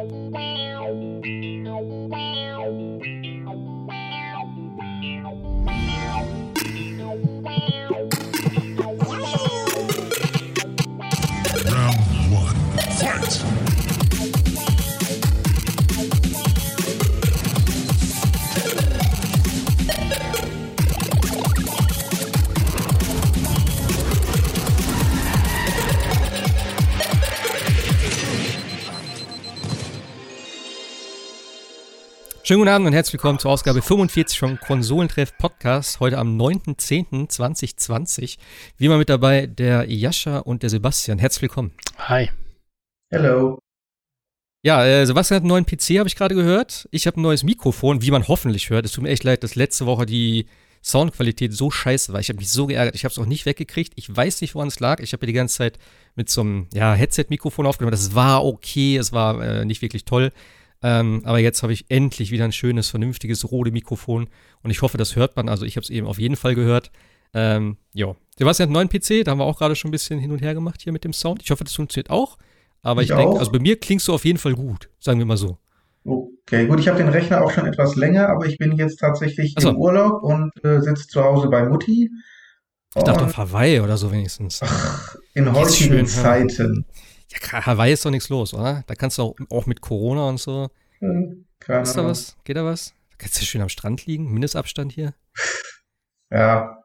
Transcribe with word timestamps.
Round 0.00 0.08
one, 12.32 12.56
fight! 12.96 13.59
Schönen 32.50 32.62
guten 32.62 32.74
Abend 32.74 32.88
und 32.88 32.94
herzlich 32.94 33.12
willkommen 33.12 33.38
zur 33.38 33.52
Ausgabe 33.52 33.80
45 33.80 34.36
vom 34.36 34.58
Konsolentreff 34.58 35.38
Podcast. 35.38 36.00
Heute 36.00 36.18
am 36.18 36.36
9.10.2020. 36.36 38.38
Wie 38.76 38.86
immer 38.86 38.98
mit 38.98 39.08
dabei 39.08 39.46
der 39.46 39.88
Jascha 39.88 40.38
und 40.38 40.64
der 40.64 40.70
Sebastian. 40.70 41.20
Herzlich 41.20 41.42
willkommen. 41.42 41.70
Hi. 41.96 42.28
Hello. 43.08 43.60
Ja, 44.64 44.84
äh, 44.84 45.06
Sebastian 45.06 45.36
hat 45.36 45.42
einen 45.42 45.50
neuen 45.50 45.64
PC, 45.64 46.00
habe 46.00 46.08
ich 46.08 46.16
gerade 46.16 46.34
gehört. 46.34 46.88
Ich 46.90 47.06
habe 47.06 47.20
ein 47.20 47.22
neues 47.22 47.44
Mikrofon, 47.44 48.02
wie 48.02 48.10
man 48.10 48.26
hoffentlich 48.26 48.68
hört. 48.68 48.84
Es 48.84 48.90
tut 48.90 49.04
mir 49.04 49.10
echt 49.10 49.22
leid, 49.22 49.44
dass 49.44 49.54
letzte 49.54 49.86
Woche 49.86 50.04
die 50.04 50.46
Soundqualität 50.82 51.52
so 51.52 51.70
scheiße 51.70 52.12
war. 52.12 52.18
Ich 52.18 52.30
habe 52.30 52.40
mich 52.40 52.50
so 52.50 52.66
geärgert. 52.66 52.96
Ich 52.96 53.04
habe 53.04 53.12
es 53.12 53.18
auch 53.20 53.26
nicht 53.26 53.46
weggekriegt. 53.46 53.92
Ich 53.94 54.16
weiß 54.16 54.40
nicht, 54.40 54.56
woran 54.56 54.66
es 54.66 54.80
lag. 54.80 54.98
Ich 54.98 55.12
habe 55.12 55.24
ja 55.24 55.28
die 55.28 55.34
ganze 55.34 55.58
Zeit 55.58 55.78
mit 56.16 56.28
so 56.28 56.40
einem 56.40 56.66
ja, 56.74 56.94
Headset-Mikrofon 56.94 57.64
aufgenommen. 57.64 57.92
Das 57.92 58.16
war 58.16 58.44
okay. 58.44 58.96
Es 58.96 59.12
war 59.12 59.40
äh, 59.40 59.64
nicht 59.64 59.82
wirklich 59.82 60.04
toll. 60.04 60.32
Ähm, 60.82 61.22
aber 61.24 61.38
jetzt 61.38 61.62
habe 61.62 61.72
ich 61.72 61.86
endlich 61.90 62.30
wieder 62.30 62.44
ein 62.44 62.52
schönes, 62.52 62.88
vernünftiges 62.88 63.50
Rode 63.50 63.70
Mikrofon 63.70 64.28
und 64.62 64.70
ich 64.70 64.82
hoffe, 64.82 64.96
das 64.96 65.16
hört 65.16 65.36
man. 65.36 65.48
Also 65.48 65.64
ich 65.66 65.76
habe 65.76 65.84
es 65.84 65.90
eben 65.90 66.06
auf 66.06 66.18
jeden 66.18 66.36
Fall 66.36 66.54
gehört. 66.54 66.90
Ähm, 67.34 67.76
ja. 67.92 68.14
Sebastian 68.38 68.70
hat 68.70 68.76
einen 68.76 68.88
neuen 68.88 69.00
PC, 69.00 69.24
da 69.24 69.32
haben 69.32 69.38
wir 69.38 69.44
auch 69.44 69.58
gerade 69.58 69.76
schon 69.76 69.90
ein 69.90 69.92
bisschen 69.92 70.18
hin 70.18 70.32
und 70.32 70.40
her 70.40 70.54
gemacht 70.54 70.80
hier 70.82 70.92
mit 70.92 71.04
dem 71.04 71.12
Sound. 71.12 71.42
Ich 71.42 71.50
hoffe, 71.50 71.64
das 71.64 71.74
funktioniert 71.74 72.10
auch. 72.10 72.38
Aber 72.82 73.02
ich, 73.02 73.10
ich 73.10 73.16
denke, 73.16 73.38
also 73.38 73.52
bei 73.52 73.58
mir 73.58 73.78
klingst 73.78 74.08
du 74.08 74.14
auf 74.14 74.24
jeden 74.24 74.38
Fall 74.38 74.54
gut, 74.54 74.88
sagen 74.98 75.18
wir 75.18 75.26
mal 75.26 75.36
so. 75.36 75.58
Okay, 76.04 76.66
gut, 76.66 76.80
ich 76.80 76.88
habe 76.88 76.96
den 76.96 77.08
Rechner 77.08 77.44
auch 77.44 77.50
schon 77.50 77.66
etwas 77.66 77.94
länger, 77.96 78.30
aber 78.30 78.46
ich 78.46 78.56
bin 78.56 78.72
jetzt 78.72 78.98
tatsächlich 78.98 79.54
so. 79.58 79.68
im 79.68 79.76
Urlaub 79.76 80.22
und 80.22 80.50
äh, 80.64 80.80
sitze 80.80 81.06
zu 81.08 81.22
Hause 81.22 81.48
bei 81.48 81.68
Mutti. 81.68 82.10
Ich 82.96 83.04
dachte 83.04 83.26
auf 83.26 83.36
Hawaii 83.36 83.80
oder 83.80 83.96
so 83.96 84.10
wenigstens. 84.10 84.60
Ach, 84.64 85.14
in 85.34 85.52
heutigen 85.52 86.06
Zeiten. 86.06 86.86
Ja, 86.88 87.09
Hawaii 87.52 87.92
ist 87.92 88.04
doch 88.04 88.10
nichts 88.10 88.28
los, 88.28 88.54
oder? 88.54 88.84
Da 88.86 88.94
kannst 88.94 89.18
du 89.18 89.22
auch, 89.22 89.34
auch 89.50 89.66
mit 89.66 89.80
Corona 89.80 90.28
und 90.28 90.38
so. 90.38 90.68
Hm, 90.98 91.46
keine 91.58 91.82
ist 91.82 91.94
da 91.94 92.04
was? 92.04 92.36
Geht 92.44 92.56
da 92.56 92.64
was? 92.64 92.94
Da 93.10 93.16
kannst 93.18 93.40
du 93.40 93.44
schön 93.44 93.62
am 93.62 93.68
Strand 93.68 94.06
liegen. 94.06 94.32
Mindestabstand 94.32 94.92
hier. 94.92 95.14
Ja. 96.30 96.78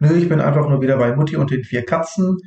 Nö, 0.00 0.16
ich 0.16 0.28
bin 0.28 0.40
einfach 0.40 0.68
nur 0.68 0.80
wieder 0.80 0.96
bei 0.96 1.14
Mutti 1.14 1.36
und 1.36 1.50
den 1.50 1.64
vier 1.64 1.84
Katzen 1.84 2.38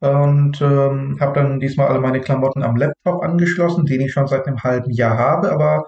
und 0.00 0.60
ähm, 0.60 1.18
habe 1.20 1.32
dann 1.34 1.60
diesmal 1.60 1.88
alle 1.88 2.00
meine 2.00 2.20
Klamotten 2.20 2.62
am 2.62 2.76
Laptop 2.76 3.22
angeschlossen, 3.22 3.86
den 3.86 4.02
ich 4.02 4.12
schon 4.12 4.26
seit 4.26 4.46
einem 4.46 4.62
halben 4.62 4.90
Jahr 4.90 5.16
habe, 5.16 5.50
aber 5.52 5.86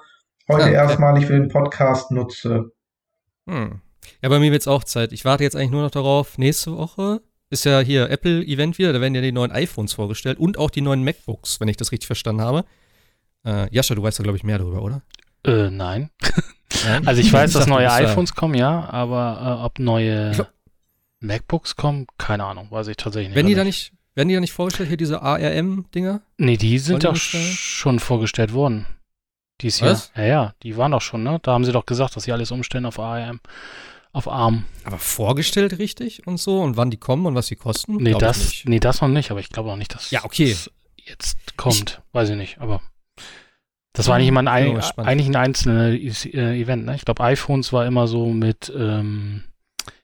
heute 0.49 0.65
ah, 0.65 0.71
erstmalig 0.71 1.27
für 1.27 1.35
den 1.35 1.49
Podcast 1.49 2.11
nutze. 2.11 2.73
Hm. 3.49 3.81
Ja, 4.23 4.29
bei 4.29 4.39
mir 4.39 4.53
wird 4.53 4.63
es 4.63 4.69
auch 4.69 4.85
Zeit. 4.85 5.13
Ich 5.13 5.25
warte 5.25 5.43
jetzt 5.43 5.57
eigentlich 5.57 5.73
nur 5.73 5.83
noch 5.83 5.91
darauf, 5.91 6.39
nächste 6.39 6.77
Woche 6.77 7.21
ist 7.51 7.65
ja 7.65 7.81
hier 7.81 8.11
Apple-Event 8.11 8.79
wieder, 8.79 8.93
da 8.93 9.01
werden 9.01 9.15
ja 9.15 9.21
die 9.21 9.33
neuen 9.33 9.53
iPhones 9.53 9.93
vorgestellt 9.93 10.39
und 10.39 10.59
auch 10.59 10.71
die 10.71 10.81
neuen 10.81 11.05
MacBooks, 11.05 11.61
wenn 11.61 11.69
ich 11.69 11.77
das 11.77 11.93
richtig 11.93 12.07
verstanden 12.07 12.43
habe. 12.43 12.65
Äh, 13.45 13.73
Jascha, 13.75 13.95
du 13.95 14.03
weißt 14.03 14.19
da, 14.19 14.23
glaube 14.23 14.37
ich, 14.37 14.45
mehr 14.45 14.59
darüber, 14.59 14.83
oder? 14.83 15.03
Äh, 15.45 15.71
nein. 15.71 16.11
nein? 16.85 17.07
also 17.07 17.21
ich 17.21 17.33
weiß, 17.33 17.53
dass 17.53 17.67
neue 17.67 17.91
iPhones 17.91 18.35
kommen, 18.35 18.55
ja, 18.55 18.89
aber 18.91 19.61
äh, 19.61 19.65
ob 19.65 19.79
neue 19.79 20.33
glaub, 20.33 20.53
MacBooks 21.21 21.77
kommen, 21.77 22.07
keine 22.19 22.45
Ahnung, 22.45 22.69
weiß 22.71 22.89
ich 22.89 22.97
tatsächlich 22.97 23.29
nicht. 23.29 23.37
Werden 23.37 23.47
die 23.47 23.55
da 23.55 23.65
nicht, 23.65 23.93
werden 24.15 24.29
die 24.29 24.35
da 24.35 24.41
nicht 24.41 24.53
vorgestellt, 24.53 24.89
hier 24.89 24.97
diese 24.97 25.23
ARM-Dinger? 25.23 26.23
Nee, 26.39 26.57
die 26.57 26.79
sind 26.79 27.05
doch 27.05 27.17
schon 27.17 28.01
vorgestellt 28.01 28.53
worden. 28.53 28.87
Dies 29.61 29.81
Jahr. 29.81 29.93
Was? 29.93 30.13
Ja, 30.17 30.25
ja, 30.25 30.55
die 30.63 30.77
waren 30.77 30.93
doch 30.93 31.01
schon, 31.01 31.23
ne? 31.23 31.39
Da 31.43 31.53
haben 31.53 31.65
sie 31.65 31.73
doch 31.73 31.87
gesagt, 31.87 32.17
dass 32.17 32.25
sie 32.25 32.33
alles 32.33 32.51
umstellen 32.51 32.85
auf 32.85 32.99
ARM 32.99 33.41
auf 34.17 34.29
Arm. 34.29 34.65
Aber 34.85 34.99
vorgestellt 34.99 35.79
richtig 35.79 36.27
und 36.27 36.39
so 36.39 36.63
und 36.63 36.77
wann 36.77 36.91
die 36.91 36.97
kommen 36.97 37.27
und 37.27 37.35
was 37.35 37.49
sie 37.49 37.57
kosten? 37.57 37.97
Nee, 37.97 38.15
das, 38.15 38.65
nee 38.65 38.81
das 38.81 39.03
noch 39.03 39.09
nicht, 39.09 39.31
aber 39.31 39.41
ich 39.41 39.51
glaube 39.51 39.71
auch 39.71 39.77
nicht, 39.77 39.95
dass 39.95 40.11
ja, 40.11 40.25
okay. 40.25 40.51
es 40.51 40.71
jetzt 40.97 41.57
kommt. 41.59 42.01
Ich, 42.01 42.15
Weiß 42.15 42.31
ich 42.31 42.37
nicht, 42.37 42.59
aber 42.59 42.81
das 43.93 44.09
war 44.09 44.17
eigentlich 44.17 44.29
immer 44.29 44.41
ein, 44.41 44.49
ein 44.49 44.83
eigentlich 45.07 45.29
ein 45.29 45.37
einzelnes 45.37 46.25
äh, 46.25 46.61
Event, 46.61 46.87
ne? 46.87 46.95
Ich 46.95 47.05
glaube, 47.05 47.23
iPhones 47.25 47.73
war 47.73 47.87
immer 47.87 48.09
so 48.09 48.27
mit 48.29 48.73
ähm, 48.75 49.45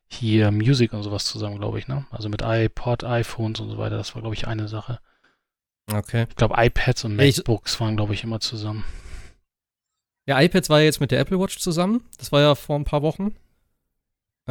hier 0.09 0.51
Music 0.51 0.93
und 0.93 1.03
sowas 1.03 1.25
zusammen, 1.25 1.59
glaube 1.59 1.79
ich, 1.79 1.89
ne? 1.89 2.07
Also 2.11 2.29
mit 2.29 2.43
iPod, 2.43 3.05
iPhones 3.05 3.61
und 3.61 3.71
so 3.71 3.79
weiter, 3.79 3.97
das 3.97 4.15
war, 4.15 4.21
glaube 4.21 4.35
ich, 4.35 4.47
eine 4.47 4.69
Sache. 4.69 4.99
Okay. 5.91 6.27
Ich 6.29 6.37
glaube, 6.37 6.55
iPads 6.59 7.05
und 7.05 7.17
MacBooks 7.17 7.81
waren, 7.81 7.97
glaube 7.97 8.13
ich, 8.13 8.25
immer 8.25 8.41
zusammen. 8.41 8.85
Ja, 10.27 10.41
iPads 10.41 10.69
war 10.69 10.81
ja 10.81 10.85
jetzt 10.85 11.01
mit 11.01 11.11
der 11.11 11.21
Apple 11.21 11.41
Watch 11.41 11.59
zusammen. 11.59 12.05
Das 12.19 12.31
war 12.31 12.41
ja 12.41 12.55
vor 12.55 12.77
ein 12.77 12.85
paar 12.85 13.03
Wochen. 13.03 13.35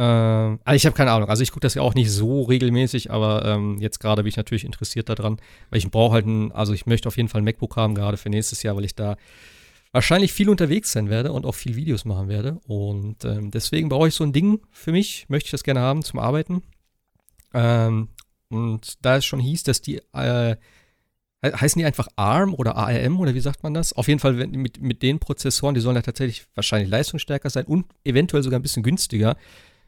Ähm, 0.02 0.58
also 0.64 0.76
ich 0.76 0.84
habe 0.84 0.96
keine 0.96 1.12
Ahnung. 1.12 1.28
Also 1.28 1.44
ich 1.44 1.52
gucke 1.52 1.60
das 1.60 1.74
ja 1.74 1.82
auch 1.82 1.94
nicht 1.94 2.10
so 2.10 2.42
regelmäßig, 2.42 3.12
aber 3.12 3.44
ähm, 3.44 3.78
jetzt 3.78 4.00
gerade 4.00 4.22
bin 4.22 4.30
ich 4.30 4.36
natürlich 4.36 4.64
interessiert 4.64 5.08
daran, 5.08 5.38
weil 5.70 5.78
ich 5.78 5.88
brauche 5.90 6.14
halt 6.14 6.26
ein, 6.26 6.50
also 6.50 6.72
ich 6.72 6.86
möchte 6.86 7.06
auf 7.06 7.16
jeden 7.16 7.28
Fall 7.28 7.40
ein 7.40 7.44
MacBook 7.44 7.76
haben, 7.76 7.94
gerade 7.94 8.16
für 8.16 8.28
nächstes 8.28 8.64
Jahr, 8.64 8.74
weil 8.74 8.84
ich 8.84 8.96
da 8.96 9.16
wahrscheinlich 9.92 10.32
viel 10.32 10.48
unterwegs 10.48 10.90
sein 10.90 11.08
werde 11.08 11.30
und 11.32 11.46
auch 11.46 11.54
viel 11.54 11.76
Videos 11.76 12.04
machen 12.04 12.28
werde. 12.28 12.58
Und 12.66 13.24
ähm, 13.24 13.52
deswegen 13.52 13.88
brauche 13.90 14.08
ich 14.08 14.14
so 14.14 14.24
ein 14.24 14.32
Ding 14.32 14.60
für 14.72 14.90
mich, 14.90 15.26
möchte 15.28 15.46
ich 15.46 15.52
das 15.52 15.62
gerne 15.62 15.80
haben 15.80 16.02
zum 16.02 16.18
Arbeiten. 16.18 16.62
Ähm, 17.54 18.08
und 18.48 19.04
da 19.04 19.18
es 19.18 19.24
schon 19.24 19.38
hieß, 19.38 19.62
dass 19.62 19.82
die, 19.82 20.00
äh, 20.14 20.56
heißen 21.44 21.78
die 21.78 21.84
einfach 21.86 22.08
ARM 22.16 22.54
oder 22.54 22.76
ARM 22.76 23.20
oder 23.20 23.34
wie 23.34 23.40
sagt 23.40 23.62
man 23.62 23.72
das? 23.72 23.92
Auf 23.92 24.08
jeden 24.08 24.18
Fall 24.18 24.32
mit, 24.32 24.80
mit 24.80 25.02
den 25.02 25.20
Prozessoren, 25.20 25.76
die 25.76 25.80
sollen 25.80 25.96
ja 25.96 26.02
tatsächlich 26.02 26.46
wahrscheinlich 26.56 26.90
leistungsstärker 26.90 27.50
sein 27.50 27.66
und 27.66 27.86
eventuell 28.04 28.42
sogar 28.42 28.58
ein 28.58 28.62
bisschen 28.62 28.82
günstiger 28.82 29.36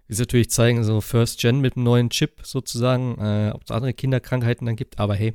sie 0.09 0.23
natürlich 0.23 0.51
zeigen, 0.51 0.85
so 0.85 1.01
First 1.01 1.41
Gen 1.41 1.61
mit 1.61 1.77
einem 1.77 1.85
neuen 1.85 2.11
Chip 2.11 2.41
sozusagen, 2.43 3.19
äh, 3.19 3.53
ob 3.55 3.63
es 3.65 3.71
andere 3.71 3.95
Kinderkrankheiten 3.95 4.67
dann 4.67 4.77
gibt, 4.77 4.99
aber 4.99 5.15
hey, 5.15 5.35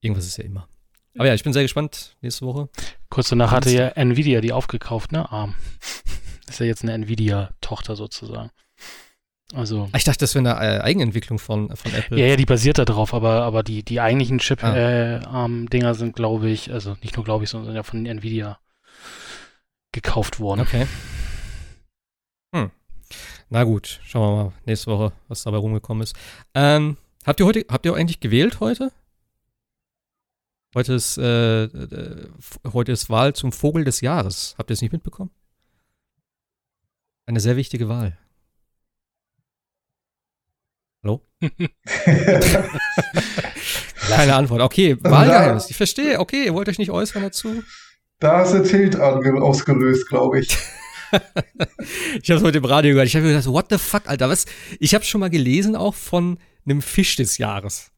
irgendwas 0.00 0.26
ist 0.26 0.38
ja 0.38 0.44
immer. 0.44 0.68
Aber 1.16 1.26
ja, 1.26 1.34
ich 1.34 1.44
bin 1.44 1.52
sehr 1.52 1.62
gespannt 1.62 2.16
nächste 2.20 2.46
Woche. 2.46 2.68
Kurz 3.08 3.30
danach 3.30 3.50
hatte 3.50 3.70
ja 3.70 3.88
Nvidia 3.88 4.40
die 4.40 4.52
aufgekauft, 4.52 5.12
ne? 5.12 5.30
ARM. 5.30 5.54
ist 6.48 6.60
ja 6.60 6.66
jetzt 6.66 6.82
eine 6.82 6.92
Nvidia-Tochter 6.92 7.96
sozusagen. 7.96 8.50
Also. 9.54 9.88
Ich 9.96 10.04
dachte, 10.04 10.18
das 10.18 10.34
wäre 10.34 10.56
eine 10.56 10.78
äh, 10.78 10.80
Eigenentwicklung 10.80 11.38
von, 11.38 11.74
von 11.74 11.94
Apple. 11.94 12.18
Ja, 12.18 12.26
ja, 12.26 12.36
die 12.36 12.46
basiert 12.46 12.78
da 12.78 12.84
drauf, 12.84 13.14
aber, 13.14 13.42
aber 13.42 13.62
die, 13.62 13.84
die 13.84 14.00
eigentlichen 14.00 14.38
Chip-ARM-Dinger 14.38 15.88
ah. 15.88 15.90
äh, 15.90 15.94
sind, 15.94 16.16
glaube 16.16 16.50
ich, 16.50 16.72
also 16.72 16.96
nicht 17.02 17.16
nur 17.16 17.24
glaube 17.24 17.44
ich, 17.44 17.50
sondern 17.50 17.74
ja 17.74 17.82
von 17.82 18.04
Nvidia 18.04 18.58
gekauft 19.92 20.40
worden. 20.40 20.60
Okay. 20.60 20.86
Hm. 22.54 22.70
Na 23.48 23.62
gut, 23.62 24.00
schauen 24.04 24.22
wir 24.22 24.44
mal 24.44 24.52
nächste 24.64 24.90
Woche, 24.90 25.12
was 25.28 25.44
dabei 25.44 25.58
rumgekommen 25.58 26.02
ist. 26.02 26.16
Ähm, 26.54 26.96
habt 27.24 27.38
ihr 27.38 27.46
heute, 27.46 27.64
habt 27.68 27.86
ihr 27.86 27.94
eigentlich 27.94 28.18
gewählt 28.18 28.58
heute? 28.58 28.90
Heute 30.74 30.94
ist, 30.94 31.16
äh, 31.16 31.64
äh, 31.64 32.28
heute 32.72 32.92
ist 32.92 33.08
Wahl 33.08 33.34
zum 33.34 33.52
Vogel 33.52 33.84
des 33.84 34.00
Jahres. 34.00 34.56
Habt 34.58 34.70
ihr 34.70 34.74
es 34.74 34.82
nicht 34.82 34.92
mitbekommen? 34.92 35.30
Eine 37.26 37.40
sehr 37.40 37.56
wichtige 37.56 37.88
Wahl. 37.88 38.18
Hallo? 41.02 41.22
Keine 44.08 44.34
Antwort. 44.34 44.60
Okay, 44.60 44.96
Wahlgeheimnis. 45.02 45.70
Ich 45.70 45.76
verstehe. 45.76 46.18
Okay, 46.18 46.46
ihr 46.46 46.54
wollt 46.54 46.68
euch 46.68 46.78
nicht 46.78 46.90
äußern 46.90 47.22
dazu? 47.22 47.62
Da 48.18 48.42
ist 48.42 48.52
der 48.52 48.64
Tilt 48.64 48.96
ausgelöst, 48.96 50.08
glaube 50.08 50.40
ich. 50.40 50.58
ich 52.22 52.30
habe 52.30 52.38
es 52.38 52.42
heute 52.42 52.58
im 52.58 52.64
Radio 52.64 52.92
gehört. 52.92 53.08
Ich 53.08 53.16
habe 53.16 53.26
mir 53.26 53.32
gedacht, 53.32 53.48
what 53.48 53.66
the 53.70 53.78
fuck, 53.78 54.08
Alter, 54.08 54.28
was? 54.28 54.46
Ich 54.80 54.94
habe 54.94 55.04
schon 55.04 55.20
mal 55.20 55.30
gelesen 55.30 55.76
auch 55.76 55.94
von 55.94 56.38
einem 56.64 56.82
Fisch 56.82 57.16
des 57.16 57.38
Jahres. 57.38 57.92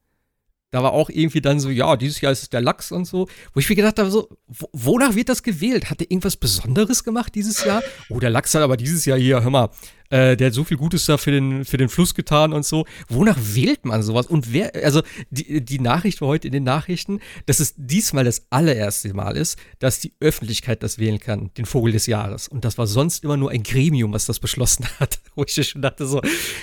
Da 0.70 0.82
war 0.82 0.92
auch 0.92 1.08
irgendwie 1.08 1.40
dann 1.40 1.60
so, 1.60 1.70
ja, 1.70 1.96
dieses 1.96 2.20
Jahr 2.20 2.30
ist 2.30 2.42
es 2.42 2.50
der 2.50 2.60
Lachs 2.60 2.92
und 2.92 3.06
so. 3.06 3.26
Wo 3.54 3.60
ich 3.60 3.68
mir 3.70 3.76
gedacht 3.76 3.98
habe, 3.98 4.10
so, 4.10 4.28
wonach 4.72 5.14
wird 5.14 5.30
das 5.30 5.42
gewählt? 5.42 5.88
Hat 5.88 6.00
der 6.00 6.10
irgendwas 6.10 6.36
Besonderes 6.36 7.04
gemacht 7.04 7.34
dieses 7.34 7.64
Jahr? 7.64 7.82
Oh, 8.10 8.20
der 8.20 8.28
Lachs 8.28 8.54
hat 8.54 8.62
aber 8.62 8.76
dieses 8.76 9.06
Jahr 9.06 9.18
hier, 9.18 9.42
hör 9.42 9.50
mal, 9.50 9.70
äh, 10.10 10.36
der 10.36 10.48
hat 10.48 10.54
so 10.54 10.64
viel 10.64 10.76
Gutes 10.76 11.06
da 11.06 11.18
für 11.18 11.30
den, 11.30 11.64
für 11.64 11.76
den 11.76 11.88
Fluss 11.88 12.14
getan 12.14 12.52
und 12.52 12.64
so. 12.64 12.86
Wonach 13.08 13.38
wählt 13.40 13.84
man 13.84 14.02
sowas? 14.02 14.26
Und 14.26 14.52
wer, 14.52 14.72
also 14.84 15.02
die, 15.30 15.64
die 15.64 15.78
Nachricht 15.78 16.20
war 16.20 16.28
heute 16.28 16.48
in 16.48 16.52
den 16.52 16.64
Nachrichten, 16.64 17.20
dass 17.46 17.60
es 17.60 17.74
diesmal 17.76 18.24
das 18.24 18.46
allererste 18.50 19.12
Mal 19.14 19.36
ist, 19.36 19.58
dass 19.78 20.00
die 20.00 20.12
Öffentlichkeit 20.20 20.82
das 20.82 20.98
wählen 20.98 21.20
kann, 21.20 21.50
den 21.56 21.66
Vogel 21.66 21.92
des 21.92 22.06
Jahres. 22.06 22.48
Und 22.48 22.64
das 22.64 22.78
war 22.78 22.86
sonst 22.86 23.24
immer 23.24 23.36
nur 23.36 23.50
ein 23.50 23.62
Gremium, 23.62 24.12
was 24.12 24.26
das 24.26 24.38
beschlossen 24.38 24.86
hat. 25.00 25.20
Wo 25.34 25.44
ich 25.44 25.54
schon 25.68 25.82
dachte, 25.82 26.06
so, 26.06 26.20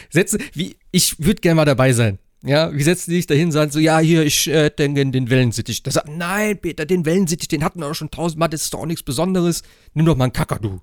setzen, 0.09 0.41
wie, 0.53 0.75
ich 0.91 1.19
würde 1.19 1.41
gerne 1.41 1.55
mal 1.55 1.65
dabei 1.65 1.93
sein. 1.93 2.19
Ja, 2.43 2.71
wie 2.75 2.83
setzen 2.83 3.09
die 3.09 3.17
sich 3.17 3.27
dahin 3.27 3.51
sagen 3.51 3.71
so, 3.71 3.79
ja, 3.79 3.97
hier, 3.97 4.23
ich 4.23 4.47
äh, 4.47 4.69
denke 4.69 5.03
den 5.09 5.29
Wellensittich. 5.31 5.81
Der 5.81 5.93
sagt, 5.93 6.09
nein, 6.09 6.59
Peter, 6.59 6.85
den 6.85 7.03
Wellensittich, 7.03 7.47
den 7.47 7.63
hatten 7.63 7.79
wir 7.79 7.87
doch 7.87 7.95
schon 7.95 8.11
tausendmal, 8.11 8.49
das 8.49 8.63
ist 8.63 8.73
doch 8.73 8.81
auch 8.81 8.85
nichts 8.85 9.01
Besonderes. 9.01 9.63
Nimm 9.95 10.05
doch 10.05 10.15
mal 10.15 10.25
einen 10.25 10.33
Kakadu. 10.33 10.79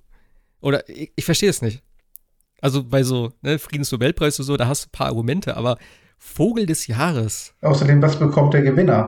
Oder, 0.60 0.88
ich, 0.88 1.12
ich 1.14 1.24
verstehe 1.24 1.50
es 1.50 1.62
nicht. 1.62 1.82
Also 2.62 2.84
bei 2.84 3.02
so 3.02 3.32
ne, 3.42 3.58
Friedensnobelpreis 3.58 4.38
und 4.38 4.46
so, 4.46 4.56
da 4.56 4.68
hast 4.68 4.84
du 4.84 4.88
ein 4.88 4.92
paar 4.92 5.08
Argumente, 5.08 5.56
aber 5.56 5.76
Vogel 6.16 6.64
des 6.64 6.86
Jahres. 6.86 7.54
Außerdem, 7.60 8.00
was 8.00 8.18
bekommt 8.18 8.54
der 8.54 8.62
Gewinner? 8.62 9.06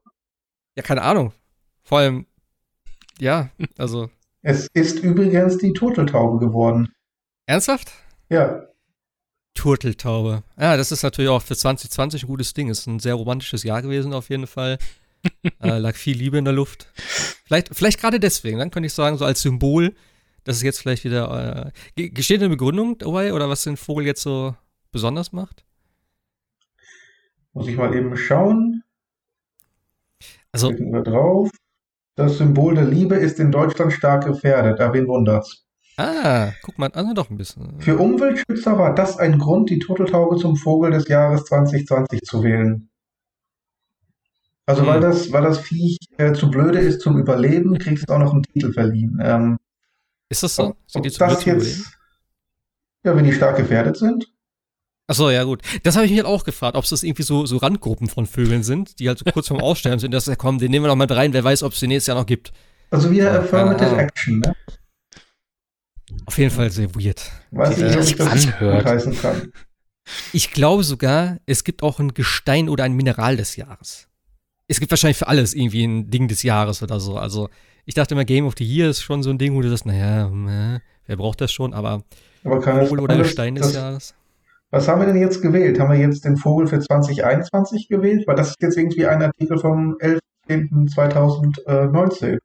Ja, 0.76 0.82
keine 0.82 1.02
Ahnung. 1.02 1.32
Vor 1.84 1.98
allem, 1.98 2.26
ja, 3.20 3.50
also. 3.78 4.10
Es 4.42 4.66
ist 4.74 4.98
übrigens 4.98 5.56
die 5.58 5.72
Turteltaube 5.72 6.44
geworden. 6.44 6.92
Ernsthaft? 7.46 7.92
Ja. 8.28 8.66
Turteltaube. 9.54 10.42
Ja, 10.58 10.76
das 10.76 10.90
ist 10.90 11.04
natürlich 11.04 11.30
auch 11.30 11.40
für 11.40 11.56
2020 11.56 12.24
ein 12.24 12.26
gutes 12.26 12.54
Ding. 12.54 12.68
Ist 12.68 12.88
ein 12.88 12.98
sehr 12.98 13.14
romantisches 13.14 13.62
Jahr 13.62 13.82
gewesen 13.82 14.12
auf 14.12 14.30
jeden 14.30 14.48
Fall. 14.48 14.78
äh, 15.62 15.78
lag 15.78 15.94
viel 15.94 16.16
Liebe 16.16 16.38
in 16.38 16.44
der 16.44 16.52
Luft. 16.52 16.92
Vielleicht, 17.44 17.72
vielleicht 17.72 18.00
gerade 18.00 18.18
deswegen. 18.18 18.58
Dann 18.58 18.72
könnte 18.72 18.88
ich 18.88 18.92
sagen, 18.92 19.16
so 19.16 19.24
als 19.24 19.42
Symbol, 19.42 19.94
dass 20.44 20.56
es 20.56 20.62
jetzt 20.62 20.80
vielleicht 20.80 21.04
wieder. 21.04 21.72
Äh, 21.96 22.08
gesteht 22.10 22.40
eine 22.40 22.50
Begründung 22.50 22.98
dabei 22.98 23.32
oder 23.32 23.48
was 23.48 23.64
den 23.64 23.76
Vogel 23.76 24.06
jetzt 24.06 24.22
so 24.22 24.54
besonders 24.92 25.32
macht? 25.32 25.64
Muss 27.52 27.68
ich 27.68 27.76
mal 27.76 27.94
eben 27.94 28.16
schauen. 28.16 28.82
Also. 30.52 30.68
Klicken 30.68 30.92
wir 30.92 31.02
drauf. 31.02 31.50
Das 32.16 32.38
Symbol 32.38 32.74
der 32.74 32.84
Liebe 32.84 33.16
ist 33.16 33.40
in 33.40 33.50
Deutschland 33.50 33.92
stark 33.92 34.24
gefährdet. 34.24 34.80
Aber 34.80 34.94
wen 34.94 35.08
wundert's? 35.08 35.64
Ah, 35.96 36.52
guck 36.62 36.78
mal, 36.78 36.90
also 36.90 37.12
doch 37.12 37.30
ein 37.30 37.36
bisschen. 37.36 37.80
Für 37.80 37.98
Umweltschützer 37.98 38.78
war 38.78 38.94
das 38.94 39.16
ein 39.16 39.38
Grund, 39.38 39.70
die 39.70 39.78
Turteltaube 39.78 40.36
zum 40.36 40.56
Vogel 40.56 40.90
des 40.90 41.08
Jahres 41.08 41.44
2020 41.44 42.22
zu 42.22 42.42
wählen. 42.42 42.88
Also 44.66 44.82
hm. 44.82 44.88
weil 44.88 45.00
das, 45.00 45.30
weil 45.32 45.42
das 45.42 45.58
Viech 45.58 45.98
äh, 46.18 46.32
zu 46.32 46.50
blöde 46.50 46.78
ist 46.78 47.00
zum 47.00 47.18
Überleben, 47.18 47.78
kriegst 47.78 48.08
du 48.08 48.14
auch 48.14 48.18
noch 48.18 48.32
einen 48.32 48.42
Titel 48.42 48.72
verliehen. 48.72 49.18
Ähm, 49.22 49.58
ist 50.28 50.42
das 50.42 50.56
so? 50.56 50.76
Sind 50.86 51.04
die 51.04 51.10
zu 51.10 51.18
zum 51.18 51.58
jetzt? 51.58 51.84
Ja, 53.04 53.14
wenn 53.14 53.24
die 53.24 53.32
stark 53.32 53.56
gefährdet 53.56 53.96
sind. 53.96 54.26
Achso, 55.06 55.28
ja 55.28 55.44
gut. 55.44 55.60
Das 55.82 55.96
habe 55.96 56.06
ich 56.06 56.12
mich 56.12 56.20
halt 56.20 56.28
auch 56.28 56.44
gefragt, 56.44 56.76
ob 56.76 56.84
es 56.84 56.90
das 56.90 57.02
irgendwie 57.02 57.22
so, 57.22 57.44
so 57.44 57.58
Randgruppen 57.58 58.08
von 58.08 58.26
Vögeln 58.26 58.62
sind, 58.62 58.98
die 58.98 59.08
halt 59.08 59.18
so 59.18 59.24
kurz 59.30 59.48
vorm 59.48 59.60
Aussterben 59.60 59.98
sind, 59.98 60.12
dass 60.12 60.26
ja 60.26 60.36
komm, 60.36 60.58
den 60.58 60.70
nehmen 60.70 60.84
wir 60.84 60.88
noch 60.88 60.96
mal 60.96 61.06
rein, 61.12 61.34
wer 61.34 61.44
weiß, 61.44 61.62
ob 61.62 61.74
es 61.74 61.80
den 61.80 61.90
nächstes 61.90 62.06
Jahr 62.06 62.16
noch 62.16 62.26
gibt. 62.26 62.52
Also 62.90 63.10
wieder 63.10 63.34
ja, 63.34 63.40
Affirmative 63.40 63.96
Action, 63.96 64.38
ne? 64.38 64.54
Auf 66.26 66.38
jeden 66.38 66.50
Fall 66.50 66.70
sehr 66.70 66.94
weird. 66.94 67.30
Weiß 67.50 67.76
nicht, 67.76 67.96
ob 67.96 68.02
ich 68.02 68.16
das 68.16 68.46
anhört. 68.46 68.86
heißen 68.86 69.18
kann. 69.20 69.52
Ich 70.32 70.52
glaube 70.52 70.84
sogar, 70.84 71.38
es 71.46 71.64
gibt 71.64 71.82
auch 71.82 71.98
ein 71.98 72.14
Gestein 72.14 72.68
oder 72.68 72.84
ein 72.84 72.92
Mineral 72.94 73.36
des 73.36 73.56
Jahres. 73.56 74.08
Es 74.68 74.80
gibt 74.80 74.90
wahrscheinlich 74.90 75.18
für 75.18 75.28
alles 75.28 75.54
irgendwie 75.54 75.84
ein 75.84 76.10
Ding 76.10 76.28
des 76.28 76.42
Jahres 76.42 76.82
oder 76.82 77.00
so. 77.00 77.18
Also 77.18 77.50
ich 77.84 77.94
dachte 77.94 78.14
immer, 78.14 78.24
Game 78.24 78.46
of 78.46 78.54
the 78.58 78.64
Year 78.64 78.90
ist 78.90 79.02
schon 79.02 79.22
so 79.22 79.30
ein 79.30 79.38
Ding, 79.38 79.54
wo 79.54 79.60
du 79.60 79.68
sagst, 79.68 79.86
naja, 79.86 80.26
äh, 80.26 80.80
wer 81.06 81.16
braucht 81.16 81.40
das 81.40 81.52
schon, 81.52 81.72
aber, 81.74 82.02
aber 82.44 82.62
Vogel 82.62 82.98
oder 83.00 83.16
Gestein 83.16 83.54
des 83.54 83.72
Jahres. 83.74 84.14
Was 84.70 84.88
haben 84.88 85.00
wir 85.00 85.06
denn 85.06 85.20
jetzt 85.20 85.40
gewählt? 85.40 85.78
Haben 85.78 85.92
wir 85.92 86.00
jetzt 86.00 86.24
den 86.24 86.36
Vogel 86.36 86.66
für 86.66 86.80
2021 86.80 87.86
gewählt? 87.88 88.26
Weil 88.26 88.34
das 88.34 88.48
ist 88.48 88.60
jetzt 88.60 88.76
irgendwie 88.76 89.06
ein 89.06 89.22
Artikel 89.22 89.56
vom 89.58 89.96
11.10.2019. 89.98 92.38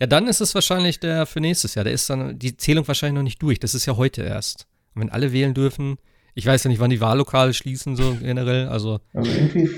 Ja, 0.00 0.06
dann 0.06 0.28
ist 0.28 0.40
es 0.40 0.54
wahrscheinlich 0.54 0.98
der 1.00 1.26
für 1.26 1.40
nächstes 1.40 1.74
Jahr. 1.74 1.84
Der 1.84 1.92
ist 1.92 2.08
dann 2.08 2.38
die 2.38 2.56
Zählung 2.56 2.88
wahrscheinlich 2.88 3.16
noch 3.16 3.22
nicht 3.22 3.42
durch. 3.42 3.60
Das 3.60 3.74
ist 3.74 3.84
ja 3.84 3.98
heute 3.98 4.22
erst. 4.22 4.66
Und 4.94 5.02
wenn 5.02 5.10
alle 5.10 5.34
wählen 5.34 5.52
dürfen, 5.52 5.98
ich 6.34 6.46
weiß 6.46 6.64
ja 6.64 6.70
nicht, 6.70 6.80
wann 6.80 6.88
die 6.88 7.02
Wahllokale 7.02 7.52
schließen, 7.52 7.96
so 7.96 8.14
generell. 8.14 8.68
Also, 8.68 9.00
also 9.12 9.30
irgendwie. 9.30 9.68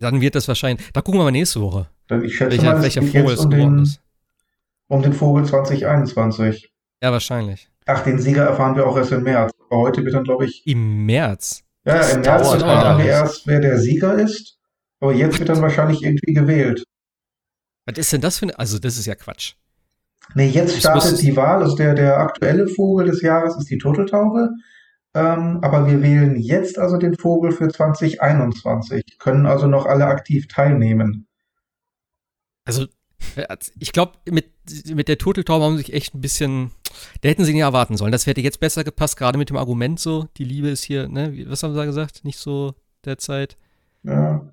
Dann 0.00 0.20
wird 0.20 0.34
das 0.34 0.48
wahrscheinlich. 0.48 0.86
Da 0.92 1.00
gucken 1.00 1.20
wir 1.20 1.24
mal 1.24 1.30
nächste 1.30 1.60
Woche. 1.60 1.88
Ich 2.22 2.36
schätze 2.36 2.52
welcher, 2.52 2.74
mal, 2.74 2.82
welcher 2.82 3.02
Vogel 3.02 3.32
es 3.32 3.44
um 3.44 3.50
geworden 3.50 3.82
ist. 3.82 4.00
Um 4.88 5.02
den 5.02 5.12
Vogel 5.12 5.44
2021. 5.44 6.70
Ja, 7.02 7.12
wahrscheinlich. 7.12 7.68
Ach, 7.86 8.02
den 8.02 8.18
Sieger 8.18 8.44
erfahren 8.44 8.76
wir 8.76 8.86
auch 8.86 8.96
erst 8.96 9.12
im 9.12 9.22
März. 9.22 9.52
Aber 9.68 9.80
heute 9.80 10.04
wird 10.04 10.14
dann, 10.14 10.24
glaube 10.24 10.44
ich. 10.44 10.66
Im 10.66 11.06
März? 11.06 11.62
Ja, 11.84 12.00
im 12.00 12.20
März 12.20 12.52
erfahren 12.52 12.98
wir 12.98 13.06
erst, 13.06 13.46
wer 13.46 13.60
der 13.60 13.78
Sieger 13.78 14.14
ist. 14.14 14.58
Aber 15.00 15.12
jetzt 15.12 15.38
wird 15.38 15.48
dann 15.48 15.62
wahrscheinlich 15.62 16.02
irgendwie 16.02 16.32
gewählt. 16.32 16.84
Was 17.84 17.98
ist 17.98 18.12
denn 18.12 18.20
das 18.20 18.38
für 18.38 18.46
eine. 18.46 18.58
Also, 18.58 18.78
das 18.78 18.96
ist 18.98 19.06
ja 19.06 19.14
Quatsch. 19.14 19.54
Nee, 20.34 20.48
jetzt 20.48 20.78
startet 20.78 21.20
die 21.22 21.36
Wahl. 21.36 21.62
Also, 21.62 21.76
der, 21.76 21.94
der 21.94 22.18
aktuelle 22.18 22.66
Vogel 22.66 23.06
des 23.06 23.22
Jahres 23.22 23.56
ist 23.56 23.70
die 23.70 23.78
Turteltaube. 23.78 24.50
Ähm, 25.16 25.60
aber 25.62 25.86
wir 25.86 26.02
wählen 26.02 26.36
jetzt 26.36 26.78
also 26.78 26.98
den 26.98 27.16
Vogel 27.16 27.50
für 27.50 27.68
2021. 27.68 29.18
Können 29.18 29.46
also 29.46 29.66
noch 29.66 29.86
alle 29.86 30.04
aktiv 30.06 30.46
teilnehmen. 30.46 31.26
Also, 32.66 32.84
ich 33.78 33.92
glaube, 33.92 34.18
mit, 34.28 34.50
mit 34.92 35.08
der 35.08 35.16
Turteltaube 35.16 35.64
haben 35.64 35.78
sie 35.78 35.84
sich 35.84 35.94
echt 35.94 36.14
ein 36.14 36.20
bisschen. 36.20 36.70
Da 37.22 37.30
hätten 37.30 37.46
sie 37.46 37.54
nicht 37.54 37.62
erwarten 37.62 37.96
sollen. 37.96 38.12
Das 38.12 38.26
hätte 38.26 38.42
jetzt 38.42 38.60
besser 38.60 38.84
gepasst, 38.84 39.16
gerade 39.16 39.38
mit 39.38 39.48
dem 39.48 39.56
Argument 39.56 39.98
so, 39.98 40.28
die 40.36 40.44
Liebe 40.44 40.68
ist 40.68 40.84
hier, 40.84 41.08
ne, 41.08 41.46
was 41.48 41.62
haben 41.62 41.72
sie 41.72 41.78
da 41.78 41.86
gesagt? 41.86 42.24
Nicht 42.24 42.38
so 42.38 42.74
derzeit. 43.04 43.56
Ja. 44.02 44.52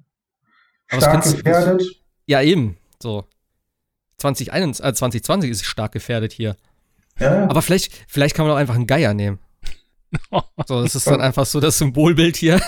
Stark 0.87 1.23
gefährdet. 1.23 1.83
Ja, 2.25 2.41
eben. 2.41 2.77
So. 3.01 3.25
2021, 4.17 4.85
äh, 4.85 4.93
2020 4.93 5.51
ist 5.51 5.65
stark 5.65 5.91
gefährdet 5.91 6.31
hier. 6.31 6.55
Ja. 7.19 7.49
Aber 7.49 7.61
vielleicht, 7.61 7.93
vielleicht 8.07 8.33
kann 8.33 8.45
man 8.45 8.55
auch 8.55 8.59
einfach 8.59 8.75
einen 8.75 8.87
Geier 8.87 9.13
nehmen. 9.13 9.39
so, 10.67 10.83
das 10.83 10.95
ist 10.95 11.07
dann 11.07 11.21
einfach 11.21 11.45
so 11.45 11.59
das 11.59 11.77
Symbolbild 11.77 12.35
hier. 12.35 12.61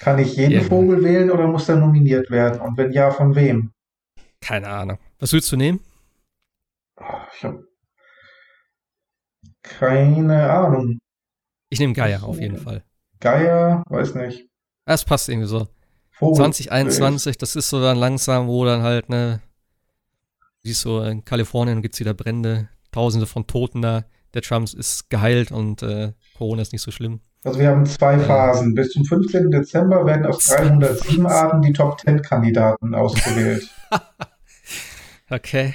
Kann 0.00 0.18
ich 0.18 0.36
jeden 0.36 0.52
ja. 0.52 0.62
Vogel 0.62 1.02
wählen 1.02 1.30
oder 1.30 1.46
muss 1.46 1.66
der 1.66 1.76
nominiert 1.76 2.30
werden? 2.30 2.60
Und 2.60 2.76
wenn 2.76 2.92
ja, 2.92 3.10
von 3.10 3.34
wem? 3.34 3.72
Keine 4.40 4.68
Ahnung. 4.68 4.98
Was 5.18 5.32
willst 5.32 5.50
du 5.52 5.56
nehmen? 5.56 5.80
Ich 7.36 7.44
habe 7.44 7.66
keine 9.62 10.50
Ahnung. 10.50 10.98
Ich 11.70 11.80
nehme 11.80 11.94
Geier 11.94 12.22
auf 12.22 12.38
jeden 12.38 12.58
Fall. 12.58 12.84
Geier, 13.20 13.82
weiß 13.88 14.14
nicht. 14.14 14.46
Das 14.84 15.04
passt 15.04 15.28
irgendwie 15.28 15.48
so. 15.48 15.66
Vogel 16.10 16.36
2021, 16.36 17.38
das 17.38 17.56
ist 17.56 17.70
so 17.70 17.80
dann 17.80 17.96
langsam, 17.96 18.46
wo 18.46 18.64
dann 18.64 18.82
halt, 18.82 19.08
ne, 19.08 19.40
siehst 20.62 20.84
du, 20.84 21.00
in 21.00 21.24
Kalifornien 21.24 21.82
gibt 21.82 21.94
es 21.94 22.00
wieder 22.00 22.14
Brände, 22.14 22.68
Tausende 22.92 23.26
von 23.26 23.46
Toten 23.48 23.82
da. 23.82 24.04
Der 24.34 24.42
Trump 24.42 24.72
ist 24.74 25.08
geheilt 25.10 25.52
und 25.52 25.82
äh, 25.82 26.12
Corona 26.36 26.62
ist 26.62 26.72
nicht 26.72 26.82
so 26.82 26.90
schlimm. 26.90 27.20
Also 27.44 27.60
wir 27.60 27.68
haben 27.68 27.84
zwei 27.86 28.18
Phasen. 28.18 28.74
Bis 28.74 28.90
zum 28.90 29.04
15. 29.04 29.50
Dezember 29.50 30.04
werden 30.06 30.26
aus 30.26 30.46
307 30.46 31.26
Arten 31.26 31.62
die 31.62 31.72
Top 31.72 32.00
10 32.00 32.22
Kandidaten 32.22 32.94
ausgewählt. 32.94 33.68
okay. 35.30 35.74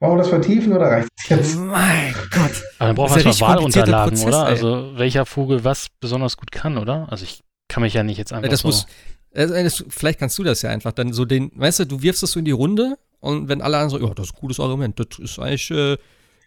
Wollen 0.00 0.14
wir 0.14 0.18
das 0.18 0.28
vertiefen 0.30 0.72
oder 0.72 0.86
reicht 0.86 1.08
es 1.16 1.28
jetzt? 1.28 1.58
Mein 1.58 2.14
Gott. 2.32 2.62
Aber 2.78 2.86
dann 2.88 2.96
brauchen 2.96 3.16
wir 3.16 3.26
erstmal 3.26 3.50
Wahlunterlagen, 3.56 4.14
Prozess, 4.14 4.26
oder? 4.26 4.44
Ey. 4.46 4.50
Also 4.50 4.92
welcher 4.96 5.26
Vogel 5.26 5.62
was 5.62 5.88
besonders 6.00 6.36
gut 6.36 6.50
kann, 6.50 6.78
oder? 6.78 7.06
Also 7.10 7.24
ich 7.24 7.42
kann 7.68 7.82
mich 7.82 7.94
ja 7.94 8.02
nicht 8.02 8.18
jetzt 8.18 8.32
einfach 8.32 8.48
das 8.48 8.60
so... 8.60 8.68
Muss, 8.68 8.86
das, 9.30 9.84
vielleicht 9.88 10.18
kannst 10.18 10.38
du 10.38 10.42
das 10.42 10.62
ja 10.62 10.70
einfach 10.70 10.92
dann 10.92 11.12
so 11.12 11.24
den, 11.24 11.52
weißt 11.54 11.80
du, 11.80 11.86
du 11.86 12.02
wirfst 12.02 12.22
das 12.22 12.32
so 12.32 12.38
in 12.38 12.44
die 12.44 12.50
Runde 12.50 12.96
und 13.20 13.48
wenn 13.48 13.62
alle 13.62 13.76
anderen 13.76 13.90
sagen, 13.90 14.06
ja, 14.06 14.14
das 14.14 14.26
ist 14.26 14.34
ein 14.34 14.40
gutes 14.40 14.58
Argument, 14.58 14.98
das 14.98 15.18
ist 15.18 15.38
eigentlich, 15.38 15.70
äh, 15.70 15.96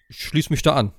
ich 0.10 0.24
schließe 0.24 0.51
mich 0.51 0.62
da 0.62 0.74
an. 0.74 0.91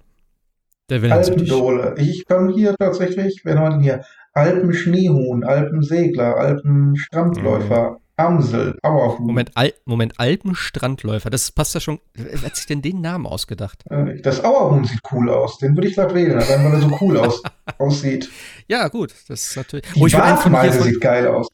Der 0.89 1.03
Alpendole. 1.13 1.95
Ich 1.99 2.25
kann 2.27 2.51
hier 2.51 2.77
tatsächlich, 2.79 3.41
wer 3.45 3.59
haben 3.59 3.65
wir 3.65 3.71
denn 3.71 3.81
hier? 3.81 4.05
Alpenschneehuhn, 4.35 5.43
Alpensegler, 5.43 6.37
Alpenstrandläufer, 6.37 7.91
mhm. 7.93 7.97
Amsel, 8.17 8.79
Auerhuhn. 8.83 9.27
Moment, 9.27 9.51
Al 9.55 9.73
Moment, 9.85 10.15
Alpenstrandläufer, 10.19 11.29
das 11.29 11.51
passt 11.51 11.75
ja 11.75 11.81
schon. 11.81 11.99
Wer 12.15 12.43
hat 12.43 12.55
sich 12.55 12.67
denn 12.67 12.83
den 12.83 13.01
Namen 13.01 13.27
ausgedacht? 13.27 13.83
Äh, 13.91 14.21
das 14.21 14.45
Auerhuhn 14.45 14.85
sieht 14.85 15.01
cool 15.11 15.29
aus, 15.29 15.59
den 15.59 15.75
würde 15.77 15.89
ich 15.89 15.95
glatt 15.95 16.15
wählen, 16.15 16.37
weil 16.37 16.73
er 16.73 16.81
so 16.81 16.99
cool 17.01 17.17
aus, 17.19 17.43
aussieht. 17.79 18.31
Ja, 18.69 18.89
gut, 18.89 19.13
das 19.29 19.49
ist 19.49 19.57
natürlich. 19.57 19.87
Die 19.95 20.01
oh, 20.01 20.09
Bartmeise 20.09 20.83
sieht 20.83 21.01
geil 21.01 21.27
aus. 21.27 21.49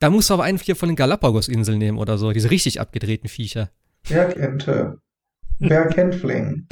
Da 0.00 0.10
musst 0.10 0.30
du 0.30 0.34
aber 0.34 0.44
einen 0.44 0.58
hier 0.58 0.76
von 0.76 0.88
den 0.88 0.96
Galapagos-Inseln 0.96 1.78
nehmen 1.78 1.98
oder 1.98 2.18
so, 2.18 2.30
diese 2.32 2.50
richtig 2.50 2.80
abgedrehten 2.80 3.28
Viecher. 3.28 3.70
Bergente. 4.08 4.98
Bergkämpfling. 5.58 6.68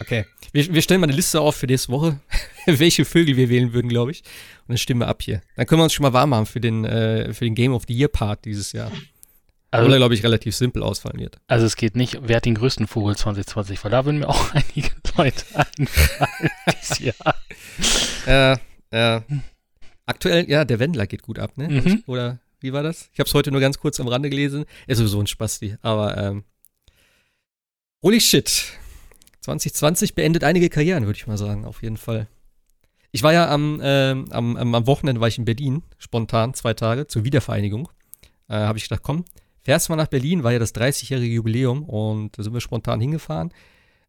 Okay. 0.00 0.24
Wir, 0.52 0.72
wir, 0.72 0.82
stellen 0.82 1.00
mal 1.00 1.06
eine 1.06 1.16
Liste 1.16 1.40
auf 1.40 1.56
für 1.56 1.66
nächste 1.66 1.92
Woche, 1.92 2.20
welche 2.66 3.04
Vögel 3.04 3.36
wir 3.36 3.48
wählen 3.48 3.72
würden, 3.72 3.88
glaube 3.88 4.10
ich. 4.10 4.20
Und 4.66 4.70
dann 4.70 4.78
stimmen 4.78 5.00
wir 5.00 5.08
ab 5.08 5.22
hier. 5.22 5.42
Dann 5.56 5.66
können 5.66 5.80
wir 5.80 5.84
uns 5.84 5.92
schon 5.92 6.02
mal 6.02 6.12
warm 6.12 6.30
machen 6.30 6.46
für 6.46 6.60
den, 6.60 6.84
äh, 6.84 7.32
für 7.32 7.44
den 7.44 7.54
Game 7.54 7.72
of 7.72 7.84
the 7.88 7.94
Year 7.94 8.08
Part 8.08 8.44
dieses 8.44 8.72
Jahr. 8.72 8.90
Also, 9.70 9.88
Oder, 9.88 9.96
glaube 9.98 10.14
ich, 10.14 10.22
relativ 10.22 10.54
simpel 10.54 10.82
ausfallen 10.82 11.18
wird. 11.18 11.38
Also 11.48 11.66
es 11.66 11.76
geht 11.76 11.96
nicht, 11.96 12.18
wer 12.22 12.36
hat 12.36 12.44
den 12.44 12.54
größten 12.54 12.86
Vogel 12.86 13.16
2020, 13.16 13.82
weil 13.84 13.90
da 13.90 14.04
würden 14.04 14.18
mir 14.18 14.28
auch 14.28 14.50
einige 14.54 14.90
Leute 15.16 15.44
einfallen 15.54 16.50
dieses 16.72 16.98
Jahr. 17.00 17.34
Ja, 18.26 18.58
ja. 18.92 19.24
Aktuell, 20.06 20.48
ja, 20.48 20.64
der 20.64 20.78
Wendler 20.78 21.06
geht 21.06 21.22
gut 21.22 21.38
ab, 21.38 21.58
ne? 21.58 21.68
Mhm. 21.68 22.04
Oder 22.06 22.38
wie 22.60 22.72
war 22.72 22.82
das? 22.82 23.10
Ich 23.12 23.18
habe 23.18 23.26
es 23.26 23.34
heute 23.34 23.50
nur 23.50 23.60
ganz 23.60 23.78
kurz 23.78 23.98
am 23.98 24.08
Rande 24.08 24.30
gelesen. 24.30 24.64
Ist 24.86 24.98
sowieso 24.98 25.20
ein 25.20 25.26
Spasti, 25.26 25.76
aber 25.82 26.16
ähm, 26.16 26.44
holy 28.02 28.20
shit. 28.20 28.72
2020 29.46 30.16
beendet 30.16 30.42
einige 30.42 30.68
Karrieren, 30.68 31.06
würde 31.06 31.16
ich 31.16 31.26
mal 31.28 31.38
sagen, 31.38 31.64
auf 31.64 31.82
jeden 31.82 31.96
Fall. 31.96 32.26
Ich 33.12 33.22
war 33.22 33.32
ja 33.32 33.48
am, 33.48 33.80
äh, 33.80 34.10
am, 34.10 34.56
am 34.56 34.86
Wochenende 34.88 35.20
war 35.20 35.28
ich 35.28 35.38
in 35.38 35.44
Berlin, 35.44 35.84
spontan, 35.98 36.52
zwei 36.52 36.74
Tage, 36.74 37.06
zur 37.06 37.24
Wiedervereinigung. 37.24 37.88
Äh, 38.48 38.54
Habe 38.54 38.78
ich 38.78 38.88
gedacht, 38.88 39.04
komm, 39.04 39.24
fährst 39.62 39.88
mal 39.88 39.94
nach 39.94 40.08
Berlin, 40.08 40.42
war 40.42 40.52
ja 40.52 40.58
das 40.58 40.74
30-jährige 40.74 41.32
Jubiläum 41.32 41.84
und 41.84 42.36
da 42.36 42.42
sind 42.42 42.54
wir 42.54 42.60
spontan 42.60 43.00
hingefahren. 43.00 43.52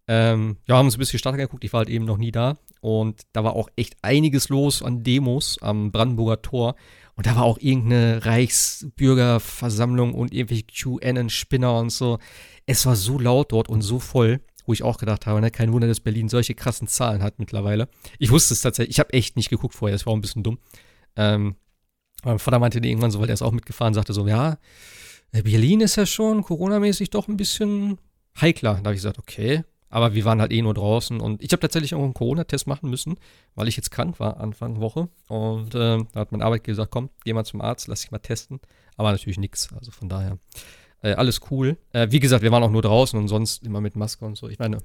Ähm, 0.07 0.57
ja, 0.67 0.77
haben 0.77 0.87
uns 0.87 0.95
ein 0.95 0.99
bisschen 0.99 1.19
Stadt 1.19 1.33
angeguckt, 1.33 1.63
ich 1.63 1.71
war 1.71 1.79
halt 1.79 1.89
eben 1.89 2.05
noch 2.05 2.17
nie 2.17 2.31
da. 2.31 2.57
Und 2.81 3.21
da 3.33 3.43
war 3.43 3.55
auch 3.55 3.69
echt 3.75 3.95
einiges 4.01 4.49
los 4.49 4.81
an 4.81 5.03
Demos 5.03 5.59
am 5.61 5.91
Brandenburger 5.91 6.41
Tor. 6.41 6.75
Und 7.15 7.27
da 7.27 7.35
war 7.35 7.43
auch 7.43 7.59
irgendeine 7.59 8.25
Reichsbürgerversammlung 8.25 10.15
und 10.15 10.33
irgendwelche 10.33 10.63
QAnon-Spinner 10.63 11.77
und 11.77 11.91
so. 11.91 12.17
Es 12.65 12.87
war 12.87 12.95
so 12.95 13.19
laut 13.19 13.51
dort 13.51 13.69
und 13.69 13.81
so 13.81 13.99
voll, 13.99 14.39
wo 14.67 14.73
ich 14.73 14.83
auch 14.83 14.97
gedacht 14.97 15.25
habe, 15.25 15.41
ne, 15.41 15.49
kein 15.49 15.73
Wunder, 15.73 15.87
dass 15.87 16.01
Berlin 16.01 16.29
solche 16.29 16.53
krassen 16.53 16.87
Zahlen 16.87 17.23
hat 17.23 17.39
mittlerweile. 17.39 17.87
Ich 18.19 18.29
wusste 18.29 18.53
es 18.53 18.61
tatsächlich, 18.61 18.95
ich 18.95 18.99
habe 18.99 19.13
echt 19.13 19.35
nicht 19.35 19.49
geguckt 19.49 19.73
vorher, 19.73 19.95
das 19.95 20.05
war 20.05 20.11
auch 20.11 20.17
ein 20.17 20.21
bisschen 20.21 20.43
dumm. 20.43 20.59
Ähm, 21.15 21.55
mein 22.23 22.37
Vater 22.37 22.59
meinte 22.59 22.79
irgendwann 22.79 23.11
so, 23.11 23.19
weil 23.19 23.29
er 23.29 23.33
ist 23.33 23.41
auch 23.41 23.51
mitgefahren, 23.51 23.93
sagte 23.93 24.13
so, 24.13 24.27
ja, 24.27 24.57
Berlin 25.31 25.81
ist 25.81 25.95
ja 25.95 26.05
schon 26.05 26.43
Corona-mäßig 26.43 27.09
doch 27.09 27.27
ein 27.27 27.37
bisschen 27.37 27.97
heikler. 28.39 28.73
Da 28.73 28.77
habe 28.85 28.93
ich 28.93 28.99
gesagt, 28.99 29.19
okay, 29.19 29.63
aber 29.89 30.13
wir 30.13 30.25
waren 30.25 30.41
halt 30.41 30.51
eh 30.51 30.61
nur 30.61 30.73
draußen 30.73 31.21
und 31.21 31.41
ich 31.41 31.51
habe 31.53 31.61
tatsächlich 31.61 31.95
auch 31.95 32.03
einen 32.03 32.13
Corona-Test 32.13 32.67
machen 32.67 32.89
müssen, 32.89 33.15
weil 33.55 33.67
ich 33.67 33.77
jetzt 33.77 33.91
krank 33.91 34.19
war 34.19 34.37
Anfang 34.37 34.81
Woche. 34.81 35.07
Und 35.27 35.75
äh, 35.75 36.03
da 36.11 36.19
hat 36.19 36.31
mein 36.31 36.41
Arbeitgeber 36.41 36.73
gesagt, 36.73 36.91
komm, 36.91 37.09
geh 37.23 37.33
mal 37.33 37.45
zum 37.45 37.61
Arzt, 37.61 37.87
lass 37.87 38.01
dich 38.01 38.11
mal 38.11 38.19
testen. 38.19 38.59
Aber 38.97 39.11
natürlich 39.11 39.37
nichts. 39.37 39.69
Also 39.73 39.91
von 39.91 40.09
daher 40.09 40.39
äh, 41.07 41.13
alles 41.13 41.41
cool. 41.51 41.77
Äh, 41.93 42.07
wie 42.11 42.19
gesagt, 42.19 42.43
wir 42.43 42.51
waren 42.51 42.63
auch 42.63 42.71
nur 42.71 42.81
draußen 42.81 43.17
und 43.17 43.27
sonst 43.27 43.63
immer 43.63 43.81
mit 43.81 43.95
Maske 43.95 44.25
und 44.25 44.37
so. 44.37 44.49
Ich 44.49 44.59
meine, 44.59 44.79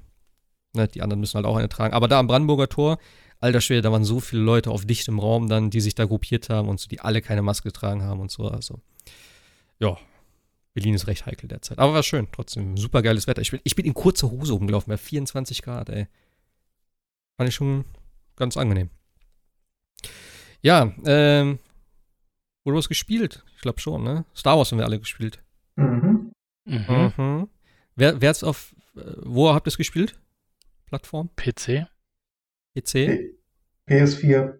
ne, 0.74 0.88
die 0.88 1.02
anderen 1.02 1.20
müssen 1.20 1.34
halt 1.36 1.46
auch 1.46 1.56
eine 1.56 1.68
tragen. 1.68 1.94
Aber 1.94 2.08
da 2.08 2.18
am 2.18 2.26
Brandenburger 2.26 2.68
Tor, 2.68 2.98
alter 3.40 3.60
Schwede, 3.60 3.82
da 3.82 3.92
waren 3.92 4.04
so 4.04 4.20
viele 4.20 4.42
Leute 4.42 4.70
auf 4.70 4.84
dichtem 4.84 5.18
Raum 5.18 5.48
dann, 5.48 5.70
die 5.70 5.80
sich 5.80 5.94
da 5.94 6.04
gruppiert 6.04 6.48
haben 6.48 6.68
und 6.68 6.80
so, 6.80 6.88
die 6.88 7.00
alle 7.00 7.22
keine 7.22 7.42
Maske 7.42 7.68
getragen 7.68 8.02
haben 8.02 8.20
und 8.20 8.30
so. 8.30 8.48
Also, 8.48 8.80
ja, 9.78 9.96
Berlin 10.74 10.94
ist 10.94 11.06
recht 11.06 11.26
heikel 11.26 11.48
derzeit. 11.48 11.78
Aber 11.78 11.94
war 11.94 12.02
schön, 12.02 12.28
trotzdem. 12.32 12.76
Super 12.76 13.02
geiles 13.02 13.26
Wetter. 13.26 13.42
Ich 13.42 13.50
bin, 13.50 13.60
ich 13.64 13.74
bin 13.74 13.84
in 13.84 13.94
kurzer 13.94 14.30
Hose 14.30 14.52
rumgelaufen, 14.52 14.90
bei 14.90 14.96
24 14.96 15.62
Grad, 15.62 15.90
ey. 15.90 16.06
Fand 17.36 17.48
ich 17.48 17.54
schon 17.54 17.84
ganz 18.36 18.56
angenehm. 18.56 18.90
Ja, 20.62 20.92
ähm, 21.04 21.58
wurde 22.64 22.78
was 22.78 22.88
gespielt? 22.88 23.44
Ich 23.56 23.62
glaube 23.62 23.80
schon, 23.80 24.04
ne? 24.04 24.24
Star 24.34 24.56
Wars 24.56 24.70
haben 24.70 24.78
wir 24.78 24.84
alle 24.84 25.00
gespielt. 25.00 25.42
Mhm. 25.76 26.32
Mhm. 26.64 27.12
mhm. 27.16 27.48
Wer, 27.94 28.20
wer 28.20 28.28
hat's 28.30 28.44
auf, 28.44 28.74
äh, 28.96 29.00
wo 29.22 29.52
habt 29.52 29.66
ihr 29.66 29.68
es 29.68 29.76
gespielt? 29.76 30.18
Plattform? 30.86 31.30
PC. 31.36 31.86
PC? 32.74 33.36
PS4. 33.88 34.58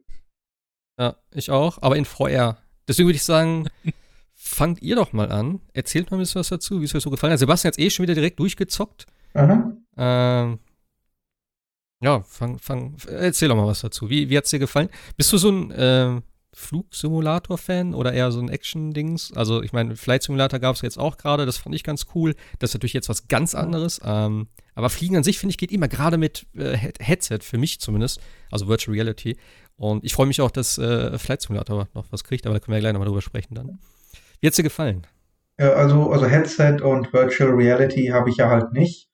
Ja, 0.98 1.16
ich 1.30 1.50
auch, 1.50 1.80
aber 1.80 1.96
in 1.96 2.04
VR. 2.04 2.58
Deswegen 2.86 3.08
würde 3.08 3.16
ich 3.16 3.24
sagen, 3.24 3.68
fangt 4.34 4.82
ihr 4.82 4.96
doch 4.96 5.12
mal 5.12 5.30
an. 5.30 5.60
Erzählt 5.72 6.10
mal 6.10 6.16
ein 6.16 6.20
bisschen 6.20 6.40
was 6.40 6.48
dazu, 6.48 6.80
wie 6.80 6.84
es 6.84 6.94
euch 6.94 7.02
so 7.02 7.10
gefallen 7.10 7.32
hat. 7.32 7.38
Sebastian 7.38 7.70
hat 7.70 7.78
jetzt 7.78 7.86
eh 7.86 7.90
schon 7.90 8.02
wieder 8.02 8.14
direkt 8.14 8.38
durchgezockt. 8.38 9.06
Mhm. 9.34 9.86
Ähm, 9.96 10.58
ja, 12.00 12.20
fang, 12.22 12.58
fang, 12.58 12.96
erzähl 13.06 13.48
doch 13.48 13.56
mal 13.56 13.66
was 13.66 13.80
dazu. 13.80 14.10
Wie, 14.10 14.28
wie 14.28 14.36
hat 14.36 14.44
es 14.44 14.50
dir 14.50 14.58
gefallen? 14.58 14.88
Bist 15.16 15.32
du 15.32 15.38
so 15.38 15.50
ein 15.50 15.70
äh, 15.70 16.20
Flugsimulator-Fan 16.54 17.94
oder 17.94 18.12
eher 18.12 18.30
so 18.30 18.40
ein 18.40 18.48
Action-Dings? 18.48 19.32
Also, 19.34 19.62
ich 19.62 19.72
meine, 19.72 19.96
Flight 19.96 20.22
Simulator 20.22 20.58
gab 20.58 20.76
es 20.76 20.82
jetzt 20.82 20.98
auch 20.98 21.16
gerade, 21.16 21.46
das 21.46 21.56
fand 21.56 21.74
ich 21.74 21.84
ganz 21.84 22.06
cool. 22.14 22.34
Das 22.58 22.70
ist 22.70 22.74
natürlich 22.74 22.92
jetzt 22.92 23.08
was 23.08 23.28
ganz 23.28 23.54
anderes. 23.54 24.00
Ähm, 24.04 24.48
aber 24.74 24.90
Fliegen 24.90 25.16
an 25.16 25.24
sich, 25.24 25.38
finde 25.38 25.52
ich, 25.52 25.58
geht 25.58 25.72
immer 25.72 25.88
gerade 25.88 26.18
mit 26.18 26.46
äh, 26.54 26.76
Headset, 27.00 27.38
für 27.42 27.58
mich 27.58 27.80
zumindest, 27.80 28.20
also 28.50 28.68
Virtual 28.68 28.94
Reality. 28.94 29.36
Und 29.76 30.04
ich 30.04 30.14
freue 30.14 30.26
mich 30.26 30.40
auch, 30.40 30.50
dass 30.50 30.78
äh, 30.78 31.18
Flight 31.18 31.42
Simulator 31.42 31.88
noch 31.94 32.06
was 32.10 32.24
kriegt, 32.24 32.46
aber 32.46 32.54
da 32.54 32.60
können 32.60 32.72
wir 32.72 32.78
ja 32.78 32.80
gleich 32.80 32.92
nochmal 32.92 33.08
drüber 33.08 33.22
sprechen 33.22 33.54
dann. 33.54 33.78
Wie 34.40 34.46
hat's 34.46 34.56
dir 34.56 34.62
gefallen? 34.62 35.06
Also, 35.56 36.10
also 36.10 36.26
Headset 36.26 36.78
und 36.82 37.12
Virtual 37.12 37.50
Reality 37.50 38.08
habe 38.08 38.30
ich 38.30 38.36
ja 38.36 38.48
halt 38.48 38.72
nicht. 38.72 39.08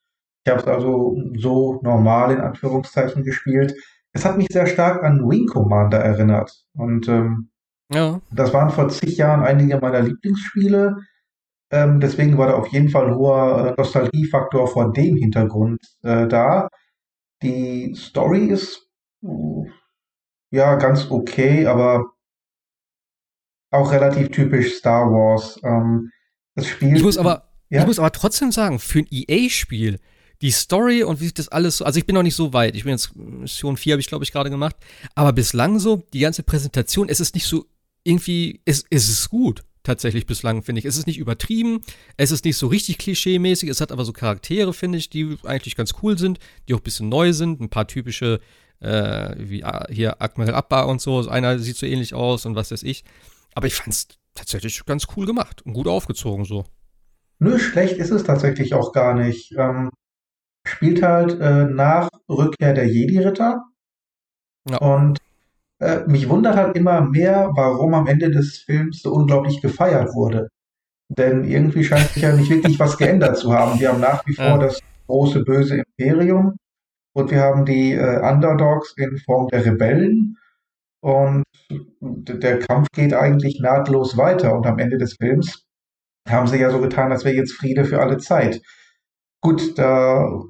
Ich 0.45 0.51
habe 0.51 0.61
es 0.61 0.67
also 0.67 1.15
so 1.37 1.79
normal 1.83 2.31
in 2.31 2.39
Anführungszeichen 2.39 3.23
gespielt. 3.23 3.75
Es 4.13 4.25
hat 4.25 4.37
mich 4.37 4.47
sehr 4.51 4.67
stark 4.67 5.03
an 5.03 5.29
Wing 5.29 5.47
Commander 5.47 5.99
erinnert. 5.99 6.51
Und 6.73 7.07
ähm, 7.07 7.51
ja. 7.91 8.19
das 8.31 8.53
waren 8.53 8.69
vor 8.69 8.89
zig 8.89 9.17
Jahren 9.17 9.43
einige 9.43 9.77
meiner 9.79 10.01
Lieblingsspiele. 10.01 10.97
Ähm, 11.71 11.99
deswegen 11.99 12.37
war 12.37 12.47
da 12.47 12.55
auf 12.55 12.67
jeden 12.67 12.89
Fall 12.89 13.13
hoher 13.15 13.67
äh, 13.67 13.73
Nostalgiefaktor 13.77 14.67
vor 14.67 14.91
dem 14.91 15.17
Hintergrund 15.17 15.79
äh, 16.03 16.27
da. 16.27 16.69
Die 17.43 17.93
Story 17.95 18.47
ist 18.47 18.89
uh, 19.21 19.65
ja 20.51 20.75
ganz 20.75 21.09
okay, 21.11 21.67
aber 21.67 22.05
auch 23.71 23.91
relativ 23.91 24.29
typisch 24.29 24.75
Star 24.75 25.11
Wars. 25.11 25.59
Ähm, 25.63 26.11
das 26.55 26.67
Spiel. 26.67 26.97
Ich 26.97 27.03
muss 27.03 27.17
aber, 27.17 27.49
ja? 27.69 27.81
ich 27.81 27.87
muss 27.87 27.99
aber 27.99 28.11
trotzdem 28.11 28.51
sagen, 28.51 28.79
für 28.79 28.99
ein 28.99 29.07
EA-Spiel, 29.09 29.99
die 30.41 30.51
Story 30.51 31.03
und 31.03 31.19
wie 31.19 31.25
sich 31.25 31.33
das 31.33 31.49
alles 31.49 31.77
so, 31.77 31.85
also 31.85 31.99
ich 31.99 32.05
bin 32.05 32.15
noch 32.15 32.23
nicht 32.23 32.35
so 32.35 32.53
weit. 32.53 32.75
Ich 32.75 32.83
bin 32.83 32.91
jetzt 32.91 33.15
Mission 33.15 33.77
4 33.77 33.93
habe 33.93 34.01
ich 34.01 34.07
glaube 34.07 34.23
ich 34.23 34.31
gerade 34.31 34.49
gemacht, 34.49 34.75
aber 35.15 35.33
bislang 35.33 35.79
so 35.79 36.03
die 36.13 36.19
ganze 36.19 36.43
Präsentation, 36.43 37.09
es 37.09 37.19
ist 37.19 37.35
nicht 37.35 37.45
so 37.45 37.65
irgendwie 38.03 38.61
es, 38.65 38.85
es 38.89 39.09
ist 39.09 39.29
gut 39.29 39.63
tatsächlich 39.83 40.25
bislang 40.25 40.61
finde 40.61 40.79
ich. 40.79 40.85
Es 40.85 40.97
ist 40.97 41.07
nicht 41.07 41.17
übertrieben, 41.17 41.81
es 42.17 42.31
ist 42.31 42.45
nicht 42.45 42.57
so 42.57 42.67
richtig 42.67 42.97
klischee-mäßig, 42.97 43.69
es 43.69 43.81
hat 43.81 43.91
aber 43.91 44.05
so 44.05 44.13
Charaktere 44.13 44.73
finde 44.73 44.97
ich, 44.97 45.09
die 45.09 45.37
eigentlich 45.43 45.75
ganz 45.75 45.93
cool 46.03 46.17
sind, 46.17 46.39
die 46.67 46.73
auch 46.73 46.79
ein 46.79 46.83
bisschen 46.83 47.09
neu 47.09 47.33
sind, 47.33 47.59
ein 47.59 47.69
paar 47.69 47.87
typische 47.87 48.39
äh, 48.81 49.35
wie 49.37 49.63
ah, 49.63 49.87
hier 49.89 50.21
Admiral 50.21 50.55
Abba 50.55 50.83
und 50.83 51.01
so, 51.01 51.27
einer 51.27 51.59
sieht 51.59 51.77
so 51.77 51.85
ähnlich 51.85 52.13
aus 52.13 52.45
und 52.45 52.55
was 52.55 52.71
weiß 52.71 52.83
ich. 52.83 53.03
Aber 53.55 53.67
ich 53.67 53.73
fand 53.73 53.89
es 53.89 54.07
tatsächlich 54.35 54.85
ganz 54.85 55.07
cool 55.15 55.25
gemacht 55.25 55.61
und 55.65 55.73
gut 55.73 55.87
aufgezogen 55.87 56.45
so. 56.45 56.65
Nö, 57.39 57.57
schlecht 57.57 57.97
ist 57.97 58.11
es 58.11 58.23
tatsächlich 58.23 58.73
auch 58.73 58.91
gar 58.93 59.13
nicht. 59.15 59.53
Ähm, 59.57 59.89
spielt 60.69 61.01
halt 61.01 61.39
äh, 61.39 61.65
nach 61.65 62.09
Rückkehr 62.29 62.73
der 62.73 62.87
Jedi-Ritter. 62.87 63.63
Ja. 64.69 64.77
Und 64.77 65.19
äh, 65.79 66.01
mich 66.07 66.29
wundert 66.29 66.55
halt 66.55 66.75
immer 66.75 67.01
mehr, 67.01 67.51
warum 67.55 67.93
am 67.93 68.07
Ende 68.07 68.29
des 68.31 68.59
Films 68.59 69.01
so 69.01 69.13
unglaublich 69.13 69.61
gefeiert 69.61 70.13
wurde. 70.13 70.49
Denn 71.09 71.43
irgendwie 71.43 71.83
scheint 71.83 72.09
sich 72.09 72.23
ja 72.23 72.33
nicht 72.33 72.49
wirklich 72.49 72.79
was 72.79 72.97
geändert 72.97 73.37
zu 73.37 73.53
haben. 73.53 73.79
Wir 73.79 73.89
haben 73.89 74.01
nach 74.01 74.25
wie 74.27 74.35
vor 74.35 74.45
ja. 74.45 74.57
das 74.57 74.79
große 75.07 75.43
böse 75.43 75.81
Imperium 75.97 76.55
und 77.13 77.31
wir 77.31 77.41
haben 77.41 77.65
die 77.65 77.93
äh, 77.93 78.19
Underdogs 78.21 78.93
in 78.97 79.17
Form 79.17 79.47
der 79.47 79.65
Rebellen 79.65 80.37
und 81.01 81.43
der 81.69 82.59
Kampf 82.59 82.87
geht 82.93 83.13
eigentlich 83.13 83.59
nahtlos 83.59 84.17
weiter. 84.17 84.55
Und 84.55 84.67
am 84.67 84.79
Ende 84.79 84.97
des 84.97 85.15
Films 85.15 85.65
haben 86.27 86.47
sie 86.47 86.57
ja 86.57 86.69
so 86.69 86.79
getan, 86.79 87.11
als 87.11 87.25
wäre 87.25 87.35
jetzt 87.35 87.53
Friede 87.53 87.85
für 87.85 88.01
alle 88.01 88.17
Zeit. 88.17 88.61
Gut, 89.41 89.77
da 89.77 90.43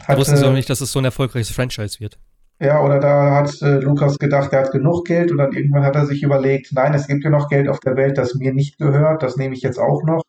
hatte, 0.00 0.18
wussten 0.18 0.36
sie 0.36 0.46
auch 0.46 0.52
nicht, 0.52 0.70
dass 0.70 0.80
es 0.80 0.92
so 0.92 0.98
ein 0.98 1.04
erfolgreiches 1.04 1.50
Franchise 1.50 2.00
wird. 2.00 2.18
Ja, 2.60 2.82
oder 2.82 2.98
da 2.98 3.36
hat 3.36 3.62
äh, 3.62 3.78
Lukas 3.78 4.18
gedacht, 4.18 4.52
er 4.52 4.64
hat 4.64 4.72
genug 4.72 5.06
Geld 5.06 5.30
und 5.30 5.38
dann 5.38 5.52
irgendwann 5.52 5.84
hat 5.84 5.94
er 5.94 6.06
sich 6.06 6.22
überlegt, 6.22 6.72
nein, 6.72 6.92
es 6.92 7.06
gibt 7.06 7.22
ja 7.22 7.30
noch 7.30 7.48
Geld 7.48 7.68
auf 7.68 7.78
der 7.80 7.96
Welt, 7.96 8.18
das 8.18 8.34
mir 8.34 8.52
nicht 8.52 8.78
gehört, 8.78 9.22
das 9.22 9.36
nehme 9.36 9.54
ich 9.54 9.62
jetzt 9.62 9.78
auch 9.78 10.02
noch. 10.04 10.22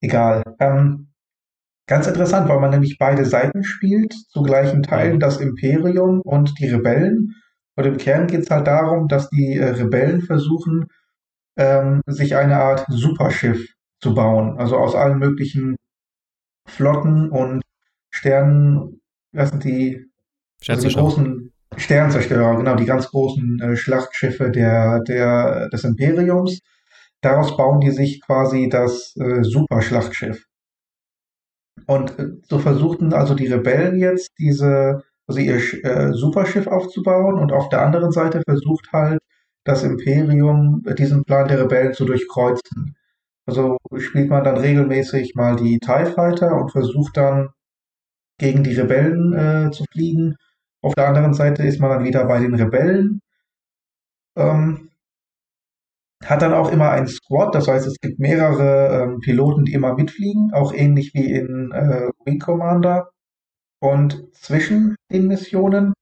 Egal. 0.00 0.42
Ähm, 0.58 1.12
ganz 1.86 2.06
interessant, 2.06 2.48
weil 2.48 2.60
man 2.60 2.70
nämlich 2.70 2.98
beide 2.98 3.24
Seiten 3.24 3.64
spielt, 3.64 4.12
zu 4.12 4.42
gleichen 4.42 4.82
Teilen, 4.82 5.18
das 5.18 5.38
Imperium 5.38 6.20
und 6.22 6.58
die 6.58 6.68
Rebellen. 6.68 7.36
Und 7.76 7.86
im 7.86 7.96
Kern 7.96 8.26
geht 8.26 8.42
es 8.42 8.50
halt 8.50 8.66
darum, 8.66 9.08
dass 9.08 9.30
die 9.30 9.56
äh, 9.56 9.70
Rebellen 9.70 10.20
versuchen, 10.20 10.88
ähm, 11.56 12.02
sich 12.06 12.36
eine 12.36 12.58
Art 12.58 12.84
Superschiff 12.88 13.66
zu 14.00 14.14
bauen. 14.14 14.58
Also 14.58 14.76
aus 14.76 14.94
allen 14.94 15.18
möglichen 15.18 15.76
Flotten 16.66 17.30
und 17.30 17.62
Sternen, 18.10 19.00
was 19.32 19.50
sind 19.50 19.64
die, 19.64 20.04
also 20.68 20.88
die 20.88 20.94
großen 20.94 21.52
Sternzerstörer, 21.76 22.56
genau, 22.56 22.74
die 22.76 22.84
ganz 22.84 23.08
großen 23.08 23.60
äh, 23.60 23.76
Schlachtschiffe 23.76 24.50
der, 24.50 25.00
der, 25.00 25.68
des 25.70 25.84
Imperiums. 25.84 26.60
Daraus 27.22 27.56
bauen 27.56 27.80
die 27.80 27.90
sich 27.90 28.20
quasi 28.20 28.68
das 28.68 29.14
äh, 29.16 29.42
Superschlachtschiff. 29.42 30.44
Und 31.86 32.18
äh, 32.18 32.26
so 32.48 32.58
versuchten 32.58 33.12
also 33.12 33.34
die 33.34 33.46
Rebellen 33.46 33.98
jetzt 33.98 34.30
diese 34.38 35.02
also 35.26 35.40
ihr 35.40 35.84
äh, 35.84 36.12
Superschiff 36.12 36.66
aufzubauen 36.66 37.38
und 37.38 37.52
auf 37.52 37.68
der 37.68 37.82
anderen 37.82 38.12
Seite 38.12 38.42
versucht 38.46 38.92
halt 38.92 39.20
das 39.64 39.84
Imperium 39.84 40.82
diesen 40.98 41.24
Plan 41.24 41.48
der 41.48 41.60
Rebellen 41.60 41.94
zu 41.94 42.04
durchkreuzen. 42.04 42.96
Also 43.46 43.78
spielt 43.98 44.30
man 44.30 44.44
dann 44.44 44.56
regelmäßig 44.58 45.34
mal 45.34 45.56
die 45.56 45.78
TIE 45.78 46.06
Fighter 46.06 46.56
und 46.56 46.70
versucht 46.70 47.16
dann 47.16 47.50
gegen 48.38 48.62
die 48.64 48.74
Rebellen 48.74 49.32
äh, 49.34 49.70
zu 49.70 49.84
fliegen. 49.90 50.36
Auf 50.82 50.94
der 50.94 51.08
anderen 51.08 51.34
Seite 51.34 51.62
ist 51.64 51.80
man 51.80 51.90
dann 51.90 52.04
wieder 52.04 52.24
bei 52.26 52.40
den 52.40 52.54
Rebellen. 52.54 53.20
Ähm, 54.36 54.90
hat 56.24 56.42
dann 56.42 56.54
auch 56.54 56.70
immer 56.70 56.90
ein 56.90 57.08
Squad, 57.08 57.54
das 57.54 57.68
heißt, 57.68 57.86
es 57.86 57.98
gibt 58.00 58.18
mehrere 58.20 59.02
ähm, 59.02 59.20
Piloten, 59.20 59.64
die 59.64 59.72
immer 59.72 59.94
mitfliegen, 59.94 60.52
auch 60.52 60.72
ähnlich 60.72 61.14
wie 61.14 61.32
in 61.32 61.72
äh, 61.72 62.10
Wing 62.24 62.38
Commander. 62.38 63.10
Und 63.80 64.32
zwischen 64.34 64.96
den 65.10 65.26
Missionen 65.26 65.92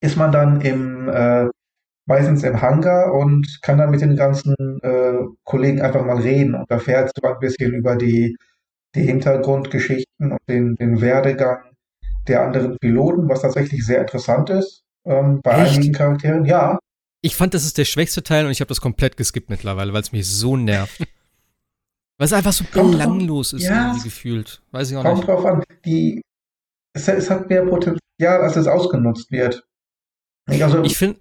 ist 0.00 0.16
man 0.16 0.32
dann 0.32 0.60
im, 0.60 1.08
äh, 1.08 1.48
meistens 2.10 2.42
im 2.42 2.60
Hangar 2.60 3.14
und 3.14 3.60
kann 3.62 3.78
dann 3.78 3.90
mit 3.90 4.00
den 4.00 4.16
ganzen 4.16 4.54
äh, 4.82 5.18
Kollegen 5.44 5.80
einfach 5.80 6.04
mal 6.04 6.20
reden 6.20 6.56
und 6.56 6.68
erfährt 6.68 7.12
so 7.14 7.26
ein 7.26 7.38
bisschen 7.38 7.72
über 7.72 7.94
die, 7.94 8.36
die 8.96 9.02
Hintergrundgeschichten 9.02 10.32
und 10.32 10.40
den, 10.48 10.74
den 10.74 11.00
Werdegang 11.00 11.62
der 12.26 12.42
anderen 12.42 12.76
Piloten, 12.78 13.28
was 13.28 13.42
tatsächlich 13.42 13.86
sehr 13.86 14.00
interessant 14.00 14.50
ist 14.50 14.82
ähm, 15.04 15.40
bei 15.40 15.62
Echt? 15.62 15.76
einigen 15.76 15.92
Charakteren. 15.92 16.44
Ja. 16.46 16.80
Ich 17.22 17.36
fand, 17.36 17.54
das 17.54 17.64
ist 17.64 17.78
der 17.78 17.84
schwächste 17.84 18.24
Teil 18.24 18.44
und 18.44 18.50
ich 18.50 18.60
habe 18.60 18.68
das 18.68 18.80
komplett 18.80 19.16
geskippt 19.16 19.48
mittlerweile, 19.48 19.92
weil 19.92 20.02
es 20.02 20.10
mich 20.10 20.26
so 20.26 20.56
nervt. 20.56 20.98
weil 22.18 22.26
es 22.26 22.32
einfach 22.32 22.52
so 22.52 22.64
belanglos 22.72 23.52
ist, 23.52 23.62
ja, 23.62 23.86
irgendwie 23.86 24.04
gefühlt. 24.04 24.62
Weiß 24.72 24.90
ich 24.90 24.96
auch 24.96 25.04
kommt 25.04 25.18
nicht. 25.18 25.28
drauf 25.28 25.46
an. 25.46 25.62
Die, 25.84 26.22
es, 26.92 27.06
es, 27.06 27.30
hat 27.30 27.48
mehr 27.48 27.64
Potenzial, 27.64 28.40
als 28.42 28.56
es 28.56 28.66
ausgenutzt 28.66 29.30
wird. 29.30 29.62
Also, 30.48 30.82
ich 30.82 30.96
finde. 30.96 31.20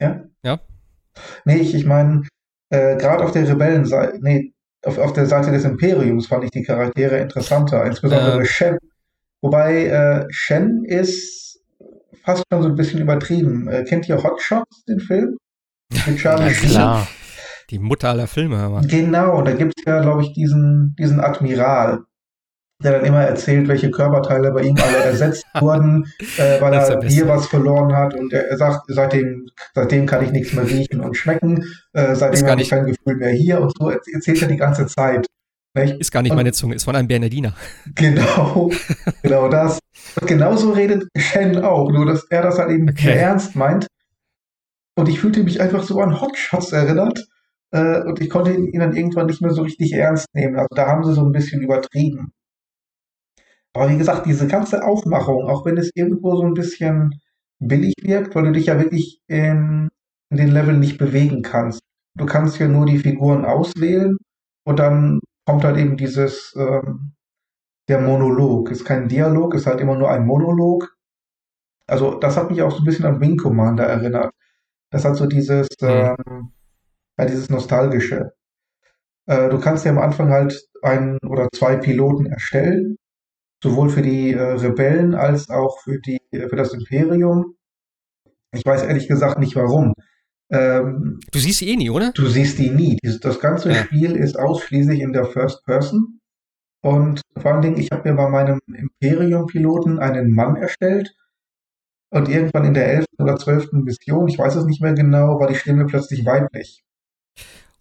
Ja? 0.00 0.24
Ja. 0.42 0.60
Nee, 1.44 1.56
ich, 1.56 1.74
ich 1.74 1.84
meine, 1.84 2.22
äh, 2.70 2.96
gerade 2.96 3.24
auf 3.24 3.32
der 3.32 3.48
Rebellenseite, 3.48 4.18
nee, 4.20 4.52
auf, 4.84 4.98
auf 4.98 5.12
der 5.12 5.26
Seite 5.26 5.50
des 5.50 5.64
Imperiums 5.64 6.26
fand 6.26 6.44
ich 6.44 6.50
die 6.50 6.62
Charaktere 6.62 7.18
interessanter, 7.18 7.84
insbesondere 7.84 8.42
äh, 8.42 8.46
Shen. 8.46 8.78
Wobei 9.40 9.86
äh, 9.86 10.26
Shen 10.30 10.84
ist 10.84 11.60
fast 12.24 12.44
schon 12.52 12.62
so 12.62 12.68
ein 12.68 12.74
bisschen 12.74 13.00
übertrieben. 13.00 13.68
Äh, 13.68 13.84
kennt 13.84 14.08
ihr 14.08 14.22
Hot 14.22 14.40
Shots, 14.40 14.84
den 14.84 15.00
Film? 15.00 15.36
Mit 16.06 16.18
Charlie 16.18 16.52
ja, 16.52 16.52
klar. 16.52 17.08
Die 17.70 17.78
Mutter 17.78 18.10
aller 18.10 18.26
Filme. 18.26 18.58
Aber. 18.58 18.80
Genau, 18.82 19.42
da 19.42 19.52
gibt 19.52 19.74
es 19.76 19.84
ja, 19.84 20.00
glaube 20.00 20.22
ich, 20.22 20.32
diesen, 20.32 20.94
diesen 20.98 21.20
Admiral, 21.20 22.04
der 22.82 22.92
dann 22.92 23.04
immer 23.04 23.22
erzählt, 23.22 23.66
welche 23.66 23.90
Körperteile 23.90 24.52
bei 24.52 24.62
ihm 24.62 24.76
alle 24.76 25.04
ersetzt 25.04 25.44
wurden, 25.60 26.12
äh, 26.36 26.60
weil 26.60 26.72
er 26.74 27.02
hier 27.02 27.26
was 27.26 27.46
verloren 27.46 27.94
hat 27.94 28.14
und 28.14 28.32
er 28.32 28.56
sagt, 28.56 28.84
seitdem, 28.88 29.48
seitdem 29.74 30.06
kann 30.06 30.24
ich 30.24 30.30
nichts 30.30 30.52
mehr 30.52 30.68
riechen 30.68 31.00
und 31.00 31.16
schmecken, 31.16 31.64
äh, 31.92 32.14
seitdem 32.14 32.46
habe 32.46 32.62
ich 32.62 32.70
kein 32.70 32.86
Gefühl 32.86 33.16
mehr 33.16 33.32
hier 33.32 33.60
und 33.60 33.72
so 33.76 33.90
erzählt 33.90 34.42
er 34.42 34.48
die 34.48 34.56
ganze 34.56 34.86
Zeit. 34.86 35.26
Nicht? 35.74 36.00
Ist 36.00 36.12
gar 36.12 36.22
nicht 36.22 36.30
und, 36.30 36.36
meine 36.36 36.52
Zunge, 36.52 36.76
ist 36.76 36.84
von 36.84 36.96
einem 36.96 37.08
Bernardiner. 37.08 37.54
Genau, 37.94 38.70
genau 39.22 39.48
das. 39.48 39.78
Und 40.20 40.26
genauso 40.26 40.72
redet 40.72 41.08
Shen 41.16 41.58
auch, 41.58 41.90
nur 41.90 42.06
dass 42.06 42.24
er 42.30 42.42
das 42.42 42.58
halt 42.58 42.70
eben 42.70 42.88
okay. 42.88 43.12
ernst 43.12 43.54
meint. 43.54 43.86
Und 44.96 45.08
ich 45.08 45.20
fühlte 45.20 45.42
mich 45.42 45.60
einfach 45.60 45.82
so 45.82 46.00
an 46.00 46.20
Hotshots 46.20 46.72
erinnert. 46.72 47.26
Äh, 47.70 48.00
und 48.02 48.20
ich 48.20 48.30
konnte 48.30 48.52
ihn 48.52 48.80
dann 48.80 48.96
irgendwann 48.96 49.26
nicht 49.26 49.42
mehr 49.42 49.50
so 49.50 49.62
richtig 49.62 49.92
ernst 49.92 50.26
nehmen. 50.32 50.56
Also 50.56 50.68
da 50.74 50.86
haben 50.86 51.04
sie 51.04 51.12
so 51.12 51.24
ein 51.24 51.32
bisschen 51.32 51.60
übertrieben. 51.60 52.32
Aber 53.78 53.90
wie 53.90 53.98
gesagt, 53.98 54.26
diese 54.26 54.48
ganze 54.48 54.84
Aufmachung, 54.84 55.44
auch 55.44 55.64
wenn 55.64 55.76
es 55.76 55.92
irgendwo 55.94 56.34
so 56.34 56.42
ein 56.42 56.54
bisschen 56.54 57.20
billig 57.60 57.94
wirkt, 58.02 58.34
weil 58.34 58.42
du 58.42 58.52
dich 58.52 58.66
ja 58.66 58.76
wirklich 58.76 59.20
in, 59.28 59.88
in 60.30 60.36
den 60.36 60.48
Level 60.48 60.76
nicht 60.76 60.98
bewegen 60.98 61.42
kannst. 61.42 61.80
Du 62.16 62.26
kannst 62.26 62.58
ja 62.58 62.66
nur 62.66 62.86
die 62.86 62.98
Figuren 62.98 63.44
auswählen 63.44 64.16
und 64.64 64.80
dann 64.80 65.20
kommt 65.46 65.62
halt 65.62 65.76
eben 65.76 65.96
dieses, 65.96 66.52
ähm, 66.56 67.12
der 67.88 68.00
Monolog. 68.00 68.72
Ist 68.72 68.84
kein 68.84 69.08
Dialog, 69.08 69.54
ist 69.54 69.66
halt 69.66 69.80
immer 69.80 69.96
nur 69.96 70.10
ein 70.10 70.26
Monolog. 70.26 70.96
Also 71.86 72.18
das 72.18 72.36
hat 72.36 72.50
mich 72.50 72.62
auch 72.62 72.72
so 72.72 72.78
ein 72.78 72.84
bisschen 72.84 73.06
an 73.06 73.20
Wing 73.20 73.36
Commander 73.36 73.84
erinnert. 73.84 74.32
Das 74.90 75.04
hat 75.04 75.14
so 75.14 75.26
dieses, 75.26 75.68
mhm. 75.80 75.88
ähm, 75.88 76.52
ja, 77.16 77.26
dieses 77.26 77.48
Nostalgische. 77.48 78.32
Äh, 79.26 79.50
du 79.50 79.60
kannst 79.60 79.84
ja 79.84 79.92
am 79.92 79.98
Anfang 79.98 80.30
halt 80.30 80.68
ein 80.82 81.16
oder 81.28 81.48
zwei 81.54 81.76
Piloten 81.76 82.26
erstellen 82.26 82.96
sowohl 83.62 83.90
für 83.90 84.02
die 84.02 84.32
äh, 84.32 84.40
Rebellen 84.40 85.14
als 85.14 85.50
auch 85.50 85.80
für, 85.80 85.98
die, 86.00 86.20
für 86.30 86.56
das 86.56 86.72
Imperium. 86.72 87.56
Ich 88.52 88.64
weiß 88.64 88.82
ehrlich 88.82 89.08
gesagt 89.08 89.38
nicht 89.38 89.56
warum. 89.56 89.92
Ähm, 90.50 91.20
du 91.30 91.38
siehst 91.38 91.60
die 91.60 91.70
eh 91.70 91.76
nie, 91.76 91.90
oder? 91.90 92.12
Du 92.12 92.26
siehst 92.26 92.58
die 92.58 92.70
nie. 92.70 92.98
Das 93.20 93.40
ganze 93.40 93.70
ja. 93.70 93.84
Spiel 93.84 94.16
ist 94.16 94.38
ausschließlich 94.38 95.00
in 95.00 95.12
der 95.12 95.26
First 95.26 95.64
Person. 95.64 96.20
Und 96.80 97.20
vor 97.36 97.52
allen 97.52 97.62
Dingen, 97.62 97.78
ich 97.78 97.90
habe 97.90 98.08
mir 98.08 98.16
bei 98.16 98.28
meinem 98.28 98.60
Imperium-Piloten 98.66 99.98
einen 99.98 100.34
Mann 100.34 100.56
erstellt. 100.56 101.14
Und 102.10 102.28
irgendwann 102.28 102.64
in 102.64 102.72
der 102.72 102.88
elften 102.88 103.22
oder 103.22 103.36
zwölften 103.36 103.82
Mission, 103.82 104.28
ich 104.28 104.38
weiß 104.38 104.54
es 104.56 104.64
nicht 104.64 104.80
mehr 104.80 104.94
genau, 104.94 105.38
war 105.38 105.48
die 105.48 105.56
Stimme 105.56 105.84
plötzlich 105.84 106.24
weiblich. 106.24 106.82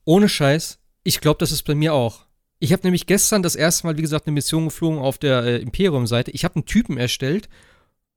Ohne 0.04 0.28
Scheiß, 0.28 0.80
ich 1.04 1.22
glaube, 1.22 1.38
das 1.40 1.54
ist 1.54 1.63
bei 1.63 1.76
mir 1.76 1.94
auch. 1.94 2.27
Ich 2.60 2.74
habe 2.74 2.84
nämlich 2.84 3.06
gestern 3.06 3.43
das 3.43 3.56
erste 3.56 3.86
Mal, 3.86 3.98
wie 3.98 4.02
gesagt, 4.02 4.26
eine 4.26 4.34
Mission 4.34 4.65
geflogen 4.65 5.00
auf 5.00 5.17
der 5.17 5.43
äh, 5.43 5.58
Imperium-Seite. 5.58 6.32
Ich 6.32 6.43
habe 6.43 6.56
einen 6.56 6.65
Typen 6.65 6.98
erstellt. 6.98 7.50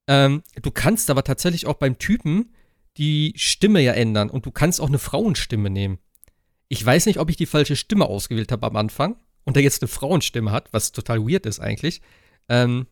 Ähm, 0.06 0.42
du 0.62 0.70
kannst 0.70 1.10
aber 1.10 1.24
tatsächlich 1.24 1.66
auch 1.66 1.74
beim 1.74 1.98
Typen 1.98 2.54
die 2.96 3.34
Stimme 3.36 3.80
ja 3.80 3.92
ändern 3.92 4.30
und 4.30 4.46
du 4.46 4.50
kannst 4.50 4.80
auch 4.80 4.88
eine 4.88 4.98
Frauenstimme 4.98 5.70
nehmen. 5.70 5.98
Ich 6.68 6.84
weiß 6.84 7.06
nicht, 7.06 7.18
ob 7.18 7.28
ich 7.30 7.36
die 7.36 7.46
falsche 7.46 7.76
Stimme 7.76 8.06
ausgewählt 8.06 8.50
habe 8.52 8.66
am 8.66 8.76
Anfang 8.76 9.16
und 9.44 9.56
der 9.56 9.62
jetzt 9.62 9.82
eine 9.82 9.88
Frauenstimme 9.88 10.52
hat, 10.52 10.72
was 10.72 10.92
total 10.92 11.20
weird 11.20 11.46
ist 11.46 11.60
eigentlich. 11.60 12.00
Ähm, 12.48 12.86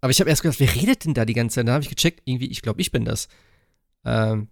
aber 0.00 0.10
ich 0.10 0.20
habe 0.20 0.30
erst 0.30 0.42
gedacht, 0.42 0.60
wer 0.60 0.74
redet 0.74 1.04
denn 1.04 1.14
da 1.14 1.24
die 1.24 1.34
ganze 1.34 1.56
Zeit? 1.56 1.68
Da 1.68 1.72
habe 1.72 1.84
ich 1.84 1.90
gecheckt, 1.90 2.22
irgendwie, 2.24 2.50
ich 2.50 2.62
glaube, 2.62 2.80
ich 2.80 2.92
bin 2.92 3.04
das. 3.04 3.28
Ähm, 4.04 4.48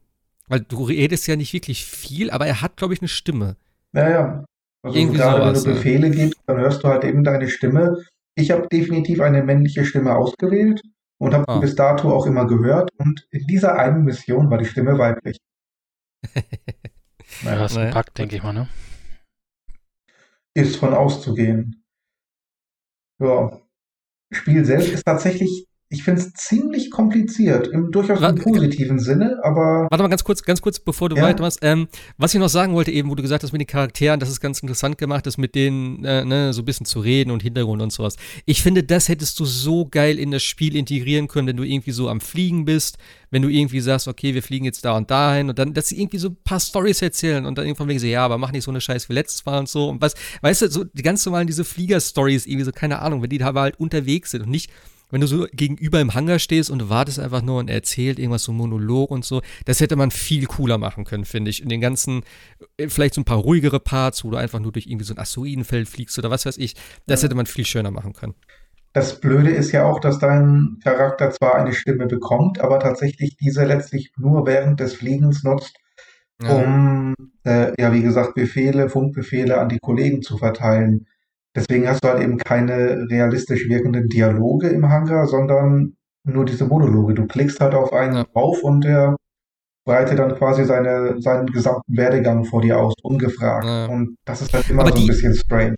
weil 0.49 0.61
du 0.61 0.85
redest 0.85 1.27
ja 1.27 1.37
nicht 1.37 1.53
wirklich 1.53 1.85
viel, 1.85 2.31
aber 2.31 2.47
er 2.47 2.61
hat, 2.61 2.77
glaube 2.77 2.95
ich, 2.95 3.01
eine 3.01 3.09
Stimme. 3.09 3.57
Ja, 3.93 4.11
ja. 4.11 4.45
Also 4.83 4.99
Irgendwie 4.99 5.19
gerade 5.19 5.43
sowas, 5.43 5.65
wenn 5.65 5.73
du 5.73 5.77
Befehle 5.79 6.09
ja. 6.09 6.15
gibst, 6.15 6.41
dann 6.47 6.59
hörst 6.59 6.83
du 6.83 6.89
halt 6.89 7.05
eben 7.05 7.23
deine 7.23 7.49
Stimme. 7.49 8.05
Ich 8.35 8.51
habe 8.51 8.69
definitiv 8.69 9.21
eine 9.21 9.43
männliche 9.43 9.85
Stimme 9.85 10.17
ausgewählt 10.17 10.83
und 11.19 11.35
habe 11.35 11.47
ah. 11.47 11.59
bis 11.59 11.77
dato 11.77 12.13
auch 12.13 12.27
immer 12.27 12.47
gehört. 12.47 12.91
Und 12.99 13.27
in 13.31 13.47
dieser 13.47 13.79
einen 13.79 14.05
Mission 14.05 14.51
war 14.51 14.59
die 14.59 14.65
Stimme 14.65 14.99
weiblich. 14.99 15.39
naja, 17.45 17.61
hast 17.61 17.77
naja. 17.77 17.93
Pakt, 17.93 18.19
denke 18.19 18.37
ich 18.37 18.43
mal, 18.43 18.53
ne? 18.53 18.69
Ist 20.55 20.77
von 20.77 20.95
auszugehen. 20.95 21.85
Ja. 23.21 23.61
Spiel 24.33 24.65
selbst 24.65 24.89
ist 24.89 25.05
tatsächlich 25.05 25.67
ich 25.93 26.05
finde 26.05 26.23
es 26.23 26.33
ziemlich 26.33 26.91
kompliziert, 26.91 27.69
im 27.69 27.91
durchaus 27.91 28.19
im 28.23 28.37
positiven 28.37 28.99
Sinne, 28.99 29.39
aber. 29.43 29.89
Warte 29.91 30.03
mal 30.03 30.09
ganz 30.09 30.25
kurz, 30.25 30.43
ganz 30.43 30.63
kurz, 30.63 30.81
bevor 30.81 31.11
du 31.11 31.17
ja. 31.17 31.23
weitermachst. 31.23 31.59
Ähm, 31.61 31.87
was 32.17 32.33
ich 32.33 32.41
noch 32.41 32.49
sagen 32.49 32.73
wollte, 32.73 32.91
eben, 32.91 33.11
wo 33.11 33.15
du 33.15 33.23
gesagt 33.23 33.45
hast 33.45 33.53
mit 33.53 33.61
den 33.61 33.67
Charakteren, 33.67 34.19
dass 34.19 34.31
es 34.31 34.41
ganz 34.41 34.61
interessant 34.61 34.97
gemacht 34.97 35.27
ist, 35.27 35.37
mit 35.37 35.55
denen 35.55 36.03
äh, 36.07 36.25
ne, 36.25 36.55
so 36.55 36.63
ein 36.63 36.65
bisschen 36.65 36.87
zu 36.87 37.01
reden 37.01 37.31
und 37.31 37.43
Hintergrund 37.43 37.83
und 37.83 37.93
sowas. 37.93 38.17
Ich 38.47 38.63
finde, 38.63 38.85
das 38.85 39.11
hättest 39.11 39.39
du 39.39 39.45
so 39.45 39.85
geil 39.85 40.19
in 40.19 40.31
das 40.31 40.43
Spiel 40.43 40.77
integrieren 40.77 41.29
können, 41.29 41.47
wenn 41.47 41.59
du 41.59 41.63
irgendwie 41.63 41.91
so 41.91 42.09
am 42.09 42.23
Fliegen 42.23 42.65
bist, 42.65 42.97
wenn 43.31 43.43
du 43.43 43.51
irgendwie 43.51 43.81
sagst, 43.81 44.09
okay, 44.09 44.33
wir 44.33 44.43
fliegen 44.43 44.65
jetzt 44.65 44.87
da 44.87 44.97
und 44.97 45.11
dahin 45.11 45.51
und 45.51 45.59
dann, 45.59 45.75
dass 45.75 45.89
sie 45.89 46.01
irgendwie 46.01 46.19
so 46.19 46.29
ein 46.29 46.37
paar 46.43 46.61
Stories 46.61 47.03
erzählen 47.03 47.45
und 47.45 47.59
dann 47.59 47.67
irgendwann 47.67 47.89
wegen 47.89 48.01
so, 48.01 48.07
ja, 48.07 48.25
aber 48.25 48.39
mach 48.39 48.53
nicht 48.53 48.65
so 48.65 48.71
eine 48.71 48.81
Scheiß 48.81 49.11
wie 49.11 49.15
letztes 49.15 49.45
Mal 49.45 49.59
und 49.59 49.69
so. 49.69 49.91
Und 49.91 50.01
was, 50.01 50.15
weißt 50.41 50.63
du, 50.63 50.71
so 50.71 50.85
die 50.85 51.03
ganz 51.03 51.27
normalen 51.27 51.47
diese 51.47 51.65
Flieger-Stories, 51.65 52.47
irgendwie 52.47 52.65
so, 52.65 52.73
keine 52.73 53.01
Ahnung, 53.01 53.21
wenn 53.21 53.29
die 53.29 53.39
da 53.39 53.53
halt 53.53 53.79
unterwegs 53.79 54.31
sind 54.31 54.45
und 54.45 54.51
nicht 54.51 54.71
wenn 55.13 55.21
du 55.21 55.29
so 55.29 55.47
gegenüber 55.53 56.01
im 56.01 56.15
Hangar 56.15 56.41
stehst 56.41 56.71
und 56.71 56.81
du 56.81 56.89
wartest 56.89 57.21
einfach 57.21 57.43
nur 57.43 57.61
und 57.61 57.69
er 57.69 57.77
erzählt 57.77 58.19
irgendwas 58.19 58.43
so 58.43 58.53
Monolog 58.53 59.11
und 59.11 59.25
so, 59.25 59.43
das 59.67 59.81
hätte 59.81 59.95
man 59.95 60.11
viel 60.11 60.47
cooler 60.47 60.79
machen 60.79 61.05
können, 61.05 61.25
finde 61.25 61.51
ich. 61.51 61.63
In 61.63 61.69
den 61.69 61.81
ganzen, 61.81 62.23
äh, 62.79 62.89
vielleicht 62.89 63.15
so 63.15 63.21
ein 63.21 63.25
paar 63.25 63.39
ruhigere 63.39 63.79
Parts, 63.79 64.25
wo 64.25 64.31
du 64.31 64.39
einfach 64.39 64.59
nur 64.59 64.73
durch 64.73 64.87
irgendwie 64.87 65.05
so 65.05 65.15
ein 65.15 65.19
Asteroidenfeld 65.19 65.89
fliegst 65.89 66.19
oder 66.19 66.31
was 66.31 66.47
weiß 66.47 66.57
ich, 66.57 66.75
das 67.07 67.23
hätte 67.23 67.35
man 67.35 67.47
viel 67.47 67.67
schöner 67.67 67.91
machen 67.91 68.15
können. 68.15 68.35
Das 68.95 69.21
Blöde 69.21 69.51
ist 69.51 69.73
ja 69.73 69.85
auch, 69.85 70.01
dass 70.01 70.19
dein 70.19 70.79
Charakter 70.83 71.31
zwar 71.31 71.55
eine 71.55 71.73
Stimme 71.73 72.07
bekommt, 72.07 72.61
aber 72.61 72.79
tatsächlich 72.79 73.37
diese 73.37 73.65
letztlich 73.65 74.13
nur 74.19 74.47
während 74.47 74.81
des 74.81 74.95
Fliegens 74.95 75.45
nutzt, 75.45 75.77
um, 76.43 77.15
ja, 77.45 77.69
äh, 77.69 77.73
ja 77.79 77.93
wie 77.93 78.03
gesagt, 78.03 78.35
Befehle, 78.35 78.89
Funkbefehle 78.89 79.59
an 79.59 79.69
die 79.69 79.79
Kollegen 79.79 80.23
zu 80.23 80.39
verteilen. 80.39 81.07
Deswegen 81.55 81.89
hast 81.89 82.03
du 82.03 82.09
halt 82.09 82.23
eben 82.23 82.39
keine 82.39 83.07
realistisch 83.11 83.69
wirkenden 83.69 84.09
Dialoge 84.09 84.69
im 84.69 84.89
Hangar, 84.89 85.27
sondern 85.27 85.97
nur 86.25 86.45
diese 86.45 86.65
Monologe. 86.67 87.15
Du 87.15 87.27
klickst 87.27 87.61
halt 87.61 87.75
auf 87.75 87.93
einen 87.93 88.17
ja. 88.17 88.25
drauf 88.25 88.63
und 88.63 88.85
der 88.85 89.17
breitet 89.85 90.19
dann 90.19 90.35
quasi 90.37 90.65
seine, 90.65 91.21
seinen 91.21 91.47
gesamten 91.47 91.97
Werdegang 91.97 92.45
vor 92.45 92.63
dir 92.63 92.79
aus, 92.79 92.95
ungefragt. 93.03 93.65
Ja. 93.65 93.87
Und 93.87 94.17
das 94.25 94.41
ist 94.41 94.55
halt 94.55 94.69
immer 94.71 94.83
aber 94.83 94.97
so 94.97 95.03
ein 95.03 95.07
bisschen 95.07 95.35
strange. 95.35 95.77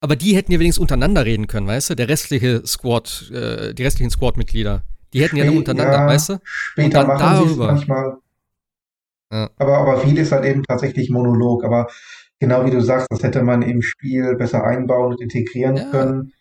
Aber 0.00 0.16
die 0.16 0.36
hätten 0.36 0.52
ja 0.52 0.60
wenigstens 0.60 0.80
untereinander 0.80 1.24
reden 1.24 1.46
können, 1.46 1.66
weißt 1.66 1.90
du? 1.90 1.94
Der 1.94 2.08
restliche 2.08 2.64
Squad, 2.66 3.30
äh, 3.32 3.74
die 3.74 3.84
restlichen 3.84 4.10
Squad-Mitglieder. 4.10 4.82
Die 5.12 5.22
hätten 5.22 5.36
Spä 5.36 5.38
ja 5.38 5.44
dann 5.46 5.56
untereinander, 5.56 5.98
ja, 5.98 6.06
weißt 6.06 6.28
du? 6.28 6.38
Später 6.42 7.06
machen 7.06 7.46
sie 7.46 7.52
es 7.52 7.56
manchmal. 7.56 8.18
Ja. 9.32 9.50
Aber, 9.56 9.78
aber 9.78 10.00
viel 10.00 10.18
ist 10.18 10.32
halt 10.32 10.44
eben 10.44 10.62
tatsächlich 10.62 11.10
Monolog. 11.10 11.64
Aber 11.64 11.88
genau 12.44 12.66
wie 12.66 12.70
du 12.70 12.80
sagst, 12.80 13.06
das 13.10 13.22
hätte 13.22 13.42
man 13.42 13.62
im 13.62 13.80
Spiel 13.80 14.36
besser 14.36 14.64
einbauen 14.64 15.12
und 15.12 15.20
integrieren 15.20 15.76
ja. 15.76 15.90
können. 15.90 16.32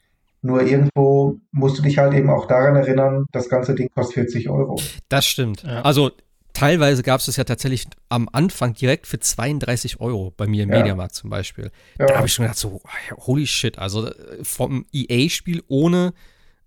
Nur 0.41 0.61
irgendwo 0.61 1.39
musst 1.51 1.77
du 1.77 1.81
dich 1.81 1.97
halt 1.97 2.13
eben 2.13 2.29
auch 2.29 2.47
daran 2.47 2.75
erinnern, 2.75 3.25
das 3.31 3.47
ganze 3.47 3.73
Ding 3.73 3.89
kostet 3.95 4.15
40 4.15 4.49
Euro. 4.49 4.77
Das 5.07 5.25
stimmt. 5.25 5.63
Ja. 5.63 5.81
Also 5.83 6.11
teilweise 6.51 7.01
gab 7.03 7.21
es 7.21 7.27
das 7.27 7.37
ja 7.37 7.45
tatsächlich 7.45 7.87
am 8.09 8.27
Anfang 8.33 8.73
direkt 8.73 9.07
für 9.07 9.19
32 9.19 10.01
Euro 10.01 10.33
bei 10.35 10.45
mir 10.45 10.63
im 10.63 10.69
ja. 10.69 10.79
Mediamarkt 10.79 11.15
zum 11.15 11.29
Beispiel. 11.29 11.71
Ja. 11.97 12.07
Da 12.07 12.17
habe 12.17 12.27
ich 12.27 12.33
schon 12.33 12.43
gedacht, 12.43 12.59
so, 12.59 12.81
holy 13.25 13.47
shit, 13.47 13.79
also 13.79 14.07
äh, 14.07 14.43
vom 14.43 14.85
EA-Spiel 14.91 15.63
ohne 15.69 16.13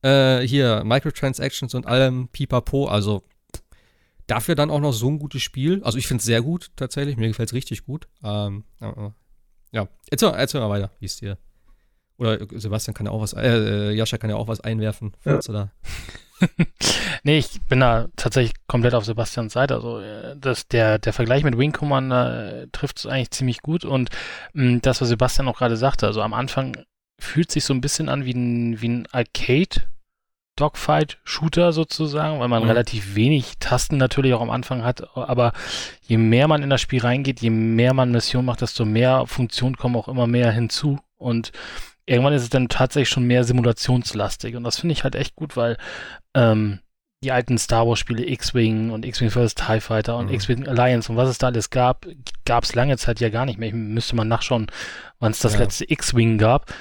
äh, 0.01 0.40
hier 0.40 0.83
Microtransactions 0.85 1.75
und 1.75 1.87
allem 1.87 2.29
Pipapo, 2.29 2.87
also 2.87 3.25
dafür 4.27 4.55
dann 4.55 4.70
auch 4.70 4.81
noch 4.81 4.92
so 4.92 5.09
ein 5.09 5.18
gutes 5.18 5.42
Spiel. 5.42 5.83
Also 5.85 5.99
ich 5.99 6.07
finde 6.07 6.20
es 6.20 6.25
sehr 6.25 6.40
gut 6.40 6.70
tatsächlich. 6.77 7.18
Mir 7.18 7.29
gefällt 7.29 7.51
es 7.51 7.55
richtig 7.55 7.85
gut. 7.85 8.09
Ähm, 8.25 8.64
ja, 9.76 9.88
erzähl, 10.10 10.32
erzähl 10.34 10.60
mal 10.60 10.70
weiter, 10.70 10.90
wie 10.98 11.06
es 11.06 11.16
dir. 11.16 11.36
Oder 12.18 12.38
Sebastian 12.50 12.94
kann 12.94 13.06
ja 13.06 13.12
auch 13.12 13.20
was, 13.20 13.34
äh, 13.34 13.90
Jascha 13.92 14.16
kann 14.16 14.30
ja 14.30 14.36
auch 14.36 14.48
was 14.48 14.60
einwerfen, 14.60 15.12
ja. 15.24 15.38
da. 15.38 15.70
nee, 17.24 17.38
ich 17.38 17.60
bin 17.68 17.80
da 17.80 18.08
tatsächlich 18.16 18.54
komplett 18.66 18.94
auf 18.94 19.04
Sebastians 19.04 19.52
Seite. 19.52 19.74
Also 19.74 20.00
äh, 20.00 20.34
das, 20.38 20.66
der, 20.68 20.98
der 20.98 21.12
Vergleich 21.12 21.44
mit 21.44 21.58
Wing 21.58 21.72
Commander 21.72 22.62
äh, 22.62 22.66
trifft 22.72 22.98
es 22.98 23.06
eigentlich 23.06 23.32
ziemlich 23.32 23.60
gut. 23.60 23.84
Und 23.84 24.08
mh, 24.54 24.76
mm, 24.76 24.80
das, 24.80 25.00
was 25.02 25.08
Sebastian 25.08 25.48
auch 25.48 25.58
gerade 25.58 25.76
sagte, 25.76 26.06
also 26.06 26.22
am 26.22 26.32
Anfang 26.32 26.76
fühlt 27.18 27.50
sich 27.50 27.64
so 27.64 27.74
ein 27.74 27.82
bisschen 27.82 28.08
an 28.08 28.24
wie 28.24 28.32
ein, 28.32 28.80
wie 28.80 28.88
ein 28.88 29.06
Arcade. 29.12 29.82
Dogfight-Shooter 30.56 31.72
sozusagen, 31.72 32.40
weil 32.40 32.48
man 32.48 32.62
mhm. 32.62 32.68
relativ 32.68 33.14
wenig 33.14 33.54
Tasten 33.60 33.96
natürlich 33.96 34.34
auch 34.34 34.40
am 34.40 34.50
Anfang 34.50 34.82
hat. 34.82 35.16
Aber 35.16 35.52
je 36.02 36.16
mehr 36.16 36.48
man 36.48 36.62
in 36.62 36.70
das 36.70 36.80
Spiel 36.80 37.00
reingeht, 37.00 37.40
je 37.40 37.50
mehr 37.50 37.94
man 37.94 38.10
Missionen 38.10 38.46
macht, 38.46 38.62
desto 38.62 38.84
mehr 38.84 39.26
Funktionen 39.26 39.76
kommen 39.76 39.96
auch 39.96 40.08
immer 40.08 40.26
mehr 40.26 40.50
hinzu. 40.50 40.98
Und 41.16 41.52
irgendwann 42.06 42.32
ist 42.32 42.42
es 42.42 42.50
dann 42.50 42.68
tatsächlich 42.68 43.10
schon 43.10 43.26
mehr 43.26 43.44
simulationslastig. 43.44 44.56
Und 44.56 44.64
das 44.64 44.80
finde 44.80 44.94
ich 44.94 45.04
halt 45.04 45.14
echt 45.14 45.36
gut, 45.36 45.56
weil 45.56 45.76
ähm, 46.34 46.80
die 47.22 47.32
alten 47.32 47.58
Star 47.58 47.86
Wars-Spiele 47.86 48.26
X-Wing 48.26 48.90
und 48.90 49.04
X-Wing 49.04 49.30
First 49.30 49.58
TIE 49.58 49.80
Fighter 49.80 50.16
und 50.16 50.26
mhm. 50.26 50.34
X-Wing 50.34 50.68
Alliance 50.68 51.10
und 51.10 51.16
was 51.16 51.28
es 51.28 51.38
da 51.38 51.48
alles 51.48 51.70
gab, 51.70 52.06
gab 52.44 52.64
es 52.64 52.74
lange 52.74 52.96
Zeit 52.98 53.20
ja 53.20 53.30
gar 53.30 53.46
nicht 53.46 53.58
mehr. 53.58 53.68
Ich 53.68 53.74
müsste 53.74 54.16
mal 54.16 54.24
nachschauen, 54.24 54.66
wann 55.18 55.32
es 55.32 55.40
das 55.40 55.54
ja. 55.54 55.60
letzte 55.60 55.90
X-Wing 55.90 56.38
gab. 56.38 56.72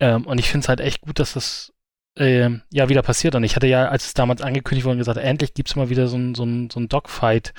Ähm, 0.00 0.26
und 0.26 0.38
ich 0.38 0.50
finde 0.50 0.64
es 0.64 0.68
halt 0.68 0.80
echt 0.80 1.00
gut, 1.00 1.18
dass 1.18 1.32
das 1.32 1.72
äh, 2.18 2.50
ja 2.70 2.88
wieder 2.88 3.02
passiert. 3.02 3.34
Und 3.34 3.44
ich 3.44 3.56
hatte 3.56 3.66
ja, 3.66 3.88
als 3.88 4.06
es 4.06 4.14
damals 4.14 4.42
angekündigt 4.42 4.86
wurde, 4.86 4.98
gesagt, 4.98 5.18
endlich 5.18 5.54
gibt 5.54 5.68
es 5.68 5.76
mal 5.76 5.90
wieder 5.90 6.08
so 6.08 6.16
ein, 6.16 6.34
so 6.34 6.44
ein, 6.44 6.70
so 6.70 6.80
ein 6.80 6.88
Dogfight 6.88 7.54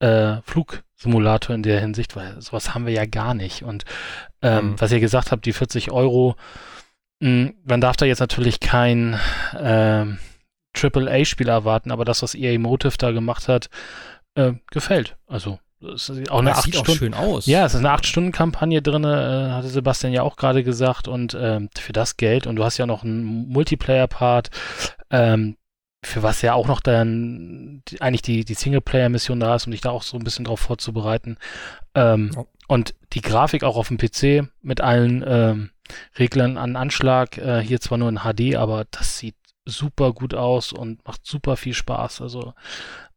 äh, 0.00 0.36
Flugsimulator 0.42 1.54
in 1.54 1.62
der 1.62 1.80
Hinsicht, 1.80 2.16
weil 2.16 2.40
sowas 2.40 2.74
haben 2.74 2.86
wir 2.86 2.92
ja 2.92 3.06
gar 3.06 3.34
nicht. 3.34 3.62
Und 3.62 3.84
ähm, 4.42 4.70
mhm. 4.70 4.80
was 4.80 4.92
ihr 4.92 5.00
gesagt 5.00 5.32
habt, 5.32 5.44
die 5.46 5.52
40 5.52 5.90
Euro, 5.90 6.36
mh, 7.20 7.28
hm, 7.28 7.54
man 7.64 7.80
darf 7.80 7.96
da 7.96 8.06
jetzt 8.06 8.20
natürlich 8.20 8.60
kein 8.60 9.18
äh, 9.54 10.04
AAA-Spiel 10.74 11.48
erwarten, 11.48 11.90
aber 11.90 12.04
das, 12.04 12.22
was 12.22 12.34
EA 12.34 12.58
Motive 12.58 12.96
da 12.98 13.10
gemacht 13.10 13.48
hat, 13.48 13.68
äh, 14.34 14.52
gefällt. 14.70 15.16
Also 15.26 15.58
es 15.80 16.08
ist 16.08 16.30
auch 16.30 16.40
eine 16.40 16.50
das 16.50 16.58
8 16.58 16.74
Stunden. 16.74 16.98
schön 16.98 17.14
aus. 17.14 17.46
Ja, 17.46 17.64
es 17.64 17.74
ist 17.74 17.84
eine 17.84 17.94
8-Stunden-Kampagne 17.94 18.82
drin, 18.82 19.04
äh, 19.04 19.50
hatte 19.50 19.68
Sebastian 19.68 20.12
ja 20.12 20.22
auch 20.22 20.36
gerade 20.36 20.64
gesagt. 20.64 21.08
Und 21.08 21.36
ähm, 21.38 21.70
für 21.76 21.92
das 21.92 22.16
Geld, 22.16 22.46
und 22.46 22.56
du 22.56 22.64
hast 22.64 22.78
ja 22.78 22.86
noch 22.86 23.04
einen 23.04 23.48
Multiplayer-Part, 23.48 24.50
ähm, 25.10 25.56
für 26.04 26.22
was 26.22 26.42
ja 26.42 26.54
auch 26.54 26.66
noch 26.66 26.80
dann 26.80 27.82
die, 27.88 28.00
eigentlich 28.00 28.22
die, 28.22 28.44
die 28.44 28.54
Singleplayer-Mission 28.54 29.40
da 29.40 29.54
ist, 29.54 29.66
um 29.66 29.72
dich 29.72 29.80
da 29.80 29.90
auch 29.90 30.02
so 30.02 30.16
ein 30.16 30.24
bisschen 30.24 30.44
drauf 30.44 30.60
vorzubereiten. 30.60 31.38
Ähm, 31.94 32.30
oh. 32.36 32.46
Und 32.66 32.94
die 33.12 33.22
Grafik 33.22 33.64
auch 33.64 33.76
auf 33.76 33.88
dem 33.88 33.98
PC 33.98 34.48
mit 34.60 34.80
allen 34.80 35.24
ähm, 35.26 35.70
Reglern 36.18 36.58
an 36.58 36.76
Anschlag, 36.76 37.38
äh, 37.38 37.60
hier 37.60 37.80
zwar 37.80 37.98
nur 37.98 38.08
in 38.08 38.20
HD, 38.20 38.56
aber 38.56 38.84
das 38.90 39.18
sieht 39.18 39.36
super 39.64 40.12
gut 40.12 40.34
aus 40.34 40.72
und 40.72 41.06
macht 41.06 41.26
super 41.26 41.56
viel 41.56 41.74
Spaß. 41.74 42.20
Also 42.20 42.54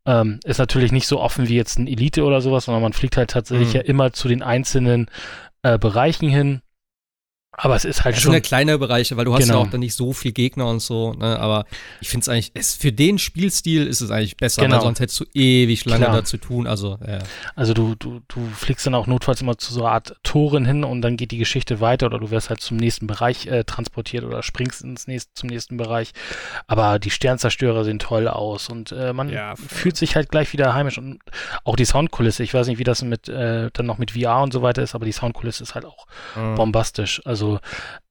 ähm, 0.05 0.39
ist 0.43 0.57
natürlich 0.57 0.91
nicht 0.91 1.07
so 1.07 1.19
offen 1.19 1.47
wie 1.47 1.55
jetzt 1.55 1.77
ein 1.77 1.87
Elite 1.87 2.23
oder 2.23 2.41
sowas, 2.41 2.65
sondern 2.65 2.81
man 2.81 2.93
fliegt 2.93 3.17
halt 3.17 3.29
tatsächlich 3.29 3.69
mhm. 3.69 3.75
ja 3.75 3.81
immer 3.81 4.13
zu 4.13 4.27
den 4.27 4.41
einzelnen 4.41 5.07
äh, 5.63 5.77
Bereichen 5.77 6.29
hin 6.29 6.61
aber 7.63 7.75
es 7.75 7.85
ist 7.85 8.03
halt 8.03 8.15
das 8.15 8.23
schon. 8.23 8.31
Das 8.31 8.37
sind 8.37 8.43
ja 8.43 8.47
kleine 8.47 8.79
Bereiche, 8.79 9.17
weil 9.17 9.25
du 9.25 9.33
hast 9.33 9.43
genau. 9.43 9.59
ja 9.59 9.59
auch 9.59 9.69
dann 9.69 9.81
nicht 9.81 9.93
so 9.93 10.13
viel 10.13 10.31
Gegner 10.31 10.65
und 10.65 10.79
so, 10.79 11.13
ne? 11.13 11.39
Aber 11.39 11.65
ich 12.01 12.09
finde 12.09 12.23
es 12.23 12.29
eigentlich, 12.29 12.51
es, 12.55 12.73
für 12.73 12.91
den 12.91 13.19
Spielstil 13.19 13.85
ist 13.85 14.01
es 14.01 14.09
eigentlich 14.09 14.35
besser, 14.35 14.63
genau. 14.63 14.77
weil 14.77 14.81
sonst 14.81 14.99
hättest 14.99 15.19
du 15.19 15.25
ewig 15.35 15.85
lange 15.85 16.05
Klar. 16.05 16.17
da 16.17 16.25
zu 16.25 16.37
tun. 16.37 16.65
Also, 16.65 16.97
ja. 17.07 17.19
also 17.55 17.75
du, 17.75 17.93
du, 17.93 18.21
du 18.27 18.47
fliegst 18.55 18.87
dann 18.87 18.95
auch 18.95 19.05
notfalls 19.05 19.41
immer 19.41 19.59
zu 19.59 19.73
so 19.75 19.81
einer 19.81 19.91
Art 19.91 20.15
Toren 20.23 20.65
hin 20.65 20.83
und 20.83 21.03
dann 21.03 21.17
geht 21.17 21.29
die 21.29 21.37
Geschichte 21.37 21.79
weiter 21.81 22.07
oder 22.07 22.17
du 22.17 22.31
wirst 22.31 22.49
halt 22.49 22.61
zum 22.61 22.77
nächsten 22.77 23.05
Bereich 23.05 23.45
äh, 23.45 23.63
transportiert 23.63 24.23
oder 24.23 24.41
springst 24.41 24.81
ins 24.81 25.05
nächste, 25.05 25.31
zum 25.35 25.49
nächsten 25.49 25.77
Bereich. 25.77 26.13
Aber 26.65 26.97
die 26.97 27.11
Sternzerstörer 27.11 27.83
sehen 27.83 27.99
toll 27.99 28.27
aus 28.27 28.69
und 28.69 28.91
äh, 28.91 29.13
man 29.13 29.29
ja, 29.29 29.53
fühlt 29.55 29.97
sich 29.97 30.15
halt 30.15 30.29
gleich 30.29 30.51
wieder 30.53 30.73
heimisch 30.73 30.97
und 30.97 31.19
auch 31.63 31.75
die 31.75 31.85
Soundkulisse. 31.85 32.41
Ich 32.41 32.55
weiß 32.55 32.65
nicht, 32.65 32.79
wie 32.79 32.83
das 32.83 33.03
mit 33.03 33.29
äh, 33.29 33.69
dann 33.71 33.85
noch 33.85 33.99
mit 33.99 34.11
VR 34.11 34.41
und 34.41 34.51
so 34.51 34.63
weiter 34.63 34.81
ist, 34.81 34.95
aber 34.95 35.05
die 35.05 35.11
Soundkulisse 35.11 35.61
ist 35.61 35.75
halt 35.75 35.85
auch 35.85 36.07
mhm. 36.35 36.55
bombastisch. 36.55 37.21
Also 37.23 37.50
also, 37.51 37.59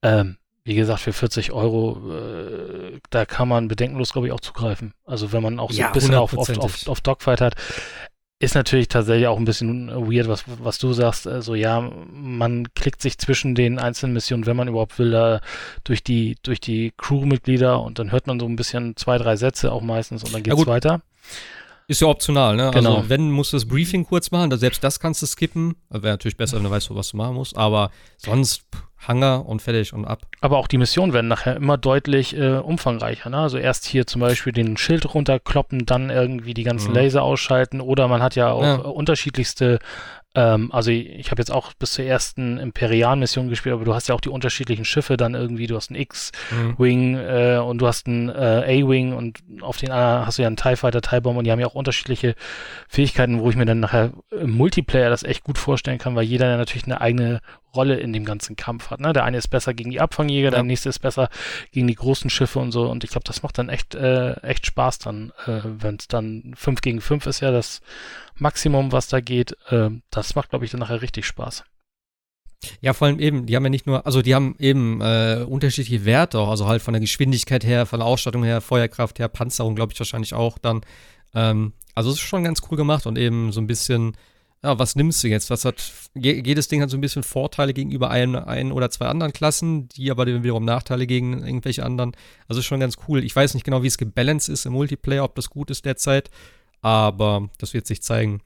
ähm, 0.01 0.37
wie 0.63 0.75
gesagt, 0.75 1.01
für 1.01 1.13
40 1.13 1.51
Euro, 1.51 1.99
äh, 2.13 2.99
da 3.09 3.25
kann 3.25 3.47
man 3.47 3.67
bedenkenlos, 3.67 4.13
glaube 4.13 4.27
ich, 4.27 4.33
auch 4.33 4.39
zugreifen. 4.39 4.93
Also 5.05 5.31
wenn 5.31 5.41
man 5.41 5.59
auch 5.59 5.71
so 5.71 5.79
ja, 5.79 5.87
ein 5.87 5.93
bisschen 5.93 6.15
auf, 6.15 6.37
auf, 6.37 6.49
auf, 6.57 6.87
auf 6.87 7.01
Dogfight 7.01 7.41
hat. 7.41 7.55
Ist 8.39 8.55
natürlich 8.55 8.87
tatsächlich 8.87 9.27
auch 9.27 9.37
ein 9.37 9.45
bisschen 9.45 9.89
weird, 9.89 10.27
was, 10.27 10.45
was 10.47 10.79
du 10.79 10.93
sagst. 10.93 11.27
Also 11.27 11.53
ja, 11.53 11.79
man 12.11 12.73
klickt 12.73 12.99
sich 13.01 13.19
zwischen 13.19 13.53
den 13.53 13.77
einzelnen 13.77 14.13
Missionen, 14.13 14.47
wenn 14.47 14.55
man 14.57 14.67
überhaupt 14.67 14.97
will, 14.97 15.11
da 15.11 15.41
durch 15.83 16.03
die, 16.03 16.37
durch 16.41 16.59
die 16.59 16.91
Crewmitglieder 16.97 17.79
und 17.79 17.99
dann 17.99 18.11
hört 18.11 18.25
man 18.25 18.39
so 18.39 18.47
ein 18.47 18.55
bisschen 18.55 18.95
zwei, 18.97 19.19
drei 19.19 19.35
Sätze 19.35 19.71
auch 19.71 19.81
meistens 19.81 20.23
und 20.23 20.33
dann 20.33 20.41
geht's 20.41 20.59
ja, 20.59 20.65
weiter. 20.65 21.01
Ist 21.91 21.99
ja 21.99 22.07
optional, 22.07 22.55
ne? 22.55 22.67
Also, 22.67 22.79
genau. 22.79 22.95
Also 22.95 23.09
wenn 23.09 23.31
musst 23.31 23.51
du 23.51 23.57
das 23.57 23.65
Briefing 23.65 24.05
kurz 24.05 24.31
machen, 24.31 24.57
selbst 24.57 24.81
das 24.81 25.01
kannst 25.01 25.21
du 25.21 25.25
skippen. 25.25 25.75
Wäre 25.89 26.13
natürlich 26.13 26.37
besser, 26.37 26.55
wenn 26.55 26.63
du 26.63 26.71
weißt, 26.71 26.89
was 26.95 27.09
du 27.09 27.17
machen 27.17 27.35
musst. 27.35 27.57
Aber 27.57 27.91
sonst 28.15 28.63
Hangar 29.05 29.45
und 29.45 29.61
fertig 29.61 29.91
und 29.91 30.05
ab. 30.05 30.21
Aber 30.39 30.57
auch 30.57 30.67
die 30.67 30.77
Missionen 30.77 31.11
werden 31.11 31.27
nachher 31.27 31.57
immer 31.57 31.77
deutlich 31.77 32.37
äh, 32.37 32.59
umfangreicher. 32.59 33.29
Ne? 33.29 33.39
Also 33.39 33.57
erst 33.57 33.85
hier 33.85 34.07
zum 34.07 34.21
Beispiel 34.21 34.53
den 34.53 34.77
Schild 34.77 35.13
runterkloppen, 35.13 35.85
dann 35.85 36.09
irgendwie 36.09 36.53
die 36.53 36.63
ganzen 36.63 36.91
mhm. 36.91 36.95
Laser 36.95 37.23
ausschalten 37.23 37.81
oder 37.81 38.07
man 38.07 38.23
hat 38.23 38.35
ja 38.35 38.51
auch 38.51 38.63
ja. 38.63 38.75
unterschiedlichste 38.75 39.79
ähm, 40.33 40.71
also 40.71 40.91
ich, 40.91 41.09
ich 41.09 41.31
habe 41.31 41.41
jetzt 41.41 41.51
auch 41.51 41.73
bis 41.73 41.93
zur 41.93 42.05
ersten 42.05 42.57
Imperial-Mission 42.57 43.49
gespielt, 43.49 43.73
aber 43.73 43.83
du 43.83 43.93
hast 43.93 44.07
ja 44.07 44.15
auch 44.15 44.21
die 44.21 44.29
unterschiedlichen 44.29 44.85
Schiffe 44.85 45.17
dann 45.17 45.33
irgendwie. 45.33 45.67
Du 45.67 45.75
hast 45.75 45.89
einen 45.89 45.99
X-Wing 45.99 47.11
mhm. 47.11 47.17
äh, 47.17 47.57
und 47.57 47.79
du 47.79 47.87
hast 47.87 48.07
einen 48.07 48.29
äh, 48.29 48.81
A-Wing 48.81 49.13
und 49.13 49.39
auf 49.61 49.77
den 49.77 49.91
anderen 49.91 50.25
hast 50.25 50.37
du 50.37 50.43
ja 50.43 50.47
einen 50.47 50.55
TIE 50.55 50.77
Fighter, 50.77 51.01
TIE 51.01 51.19
Bomb 51.19 51.37
und 51.37 51.43
die 51.43 51.51
haben 51.51 51.59
ja 51.59 51.67
auch 51.67 51.75
unterschiedliche 51.75 52.35
Fähigkeiten, 52.87 53.41
wo 53.41 53.49
ich 53.49 53.57
mir 53.57 53.65
dann 53.65 53.81
nachher 53.81 54.11
im 54.31 54.51
Multiplayer 54.51 55.09
das 55.09 55.23
echt 55.23 55.43
gut 55.43 55.57
vorstellen 55.57 55.97
kann, 55.97 56.15
weil 56.15 56.23
jeder 56.23 56.47
ja 56.47 56.57
natürlich 56.57 56.85
eine 56.85 57.01
eigene 57.01 57.41
Rolle 57.75 57.95
in 57.95 58.13
dem 58.13 58.25
ganzen 58.25 58.55
Kampf 58.55 58.89
hat. 58.89 58.99
Ne? 58.99 59.13
Der 59.13 59.23
eine 59.23 59.37
ist 59.37 59.47
besser 59.47 59.73
gegen 59.73 59.91
die 59.91 60.01
Abfangjäger, 60.01 60.49
ja. 60.49 60.51
der 60.51 60.63
nächste 60.63 60.89
ist 60.89 60.99
besser 60.99 61.29
gegen 61.71 61.87
die 61.87 61.95
großen 61.95 62.29
Schiffe 62.29 62.59
und 62.59 62.71
so. 62.71 62.89
Und 62.89 63.03
ich 63.03 63.11
glaube, 63.11 63.23
das 63.25 63.43
macht 63.43 63.57
dann 63.57 63.69
echt, 63.69 63.95
äh, 63.95 64.33
echt 64.41 64.65
Spaß 64.65 64.99
dann, 64.99 65.31
äh, 65.45 65.61
wenn 65.63 65.95
es 65.95 66.07
dann 66.07 66.53
5 66.55 66.81
gegen 66.81 67.01
5 67.01 67.25
ist 67.27 67.39
ja 67.39 67.51
das 67.51 67.81
Maximum, 68.41 68.91
was 68.91 69.07
da 69.07 69.19
geht. 69.19 69.55
Äh, 69.69 69.89
das 70.09 70.35
macht, 70.35 70.49
glaube 70.49 70.65
ich, 70.65 70.71
dann 70.71 70.79
nachher 70.79 71.01
richtig 71.01 71.25
Spaß. 71.25 71.63
Ja, 72.79 72.93
vor 72.93 73.07
allem 73.07 73.19
eben, 73.19 73.45
die 73.47 73.55
haben 73.55 73.63
ja 73.63 73.69
nicht 73.69 73.87
nur, 73.87 74.05
also 74.05 74.21
die 74.21 74.35
haben 74.35 74.55
eben 74.59 75.01
äh, 75.01 75.45
unterschiedliche 75.47 76.05
Werte 76.05 76.39
auch, 76.39 76.49
also 76.49 76.67
halt 76.67 76.81
von 76.81 76.93
der 76.93 77.01
Geschwindigkeit 77.01 77.63
her, 77.63 77.87
von 77.87 77.99
der 77.99 78.07
Ausstattung 78.07 78.43
her, 78.43 78.61
Feuerkraft 78.61 79.17
her, 79.17 79.29
Panzerung, 79.29 79.75
glaube 79.75 79.93
ich, 79.93 79.99
wahrscheinlich 79.99 80.35
auch 80.35 80.59
dann. 80.59 80.81
Ähm, 81.33 81.73
also 81.95 82.11
es 82.11 82.17
ist 82.17 82.21
schon 82.21 82.43
ganz 82.43 82.61
cool 82.69 82.77
gemacht 82.77 83.07
und 83.07 83.17
eben 83.17 83.51
so 83.51 83.61
ein 83.61 83.67
bisschen 83.67 84.15
ja, 84.63 84.77
was 84.77 84.95
nimmst 84.95 85.23
du 85.23 85.27
jetzt? 85.27 85.49
Was 85.49 85.65
hat, 85.65 85.91
jedes 86.13 86.67
Ding 86.67 86.81
hat 86.81 86.91
so 86.91 86.97
ein 86.97 87.01
bisschen 87.01 87.23
Vorteile 87.23 87.73
gegenüber 87.73 88.11
ein, 88.11 88.35
ein 88.35 88.71
oder 88.71 88.91
zwei 88.91 89.07
anderen 89.07 89.33
Klassen, 89.33 89.89
die 89.89 90.11
aber 90.11 90.27
wiederum 90.27 90.65
Nachteile 90.65 91.07
gegen 91.07 91.43
irgendwelche 91.43 91.83
anderen. 91.83 92.11
Also 92.47 92.61
schon 92.61 92.79
ganz 92.79 92.97
cool. 93.07 93.23
Ich 93.23 93.35
weiß 93.35 93.55
nicht 93.55 93.63
genau, 93.63 93.81
wie 93.81 93.87
es 93.87 93.97
gebalanced 93.97 94.49
ist 94.49 94.67
im 94.67 94.73
Multiplayer, 94.73 95.23
ob 95.23 95.33
das 95.33 95.49
gut 95.49 95.71
ist 95.71 95.85
derzeit, 95.85 96.29
aber 96.81 97.49
das 97.59 97.73
wird 97.73 97.87
sich 97.87 98.01
zeigen. 98.01 98.41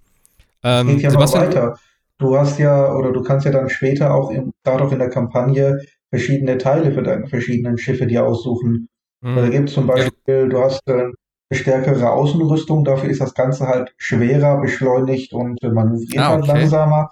Ähm, 0.64 0.88
geht 0.88 1.02
ja 1.02 1.10
Sebastian, 1.12 1.46
noch 1.46 1.56
weiter. 1.56 1.80
Du 2.18 2.38
hast 2.38 2.60
ja, 2.60 2.94
oder 2.94 3.12
du 3.12 3.22
kannst 3.22 3.46
ja 3.46 3.52
dann 3.52 3.70
später 3.70 4.14
auch, 4.14 4.32
gerade 4.64 4.84
auch 4.84 4.92
in 4.92 5.00
der 5.00 5.10
Kampagne, 5.10 5.80
verschiedene 6.10 6.58
Teile 6.58 6.94
für 6.94 7.04
deine 7.04 7.28
verschiedenen 7.28 7.78
Schiffe 7.78 8.08
dir 8.08 8.26
aussuchen. 8.26 8.88
Mhm. 9.22 9.36
Da 9.36 9.50
gibt 9.50 9.70
es 9.70 9.76
zum 9.76 9.88
Beispiel, 9.88 10.12
ja. 10.28 10.46
du 10.46 10.60
hast 10.60 10.88
äh, 10.88 11.10
stärkere 11.52 12.10
Außenrüstung. 12.10 12.84
Dafür 12.86 13.10
ist 13.10 13.22
das 13.22 13.34
Ganze 13.34 13.68
halt 13.68 13.94
schwerer, 13.98 14.62
beschleunigt 14.62 15.34
und 15.34 15.62
manövriert 15.62 16.24
ah, 16.24 16.36
okay. 16.36 16.48
halt 16.48 16.48
langsamer. 16.48 17.10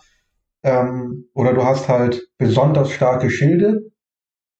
Ähm, 0.63 1.25
oder 1.33 1.53
du 1.53 1.63
hast 1.63 1.89
halt 1.89 2.27
besonders 2.37 2.91
starke 2.91 3.29
Schilde, 3.29 3.81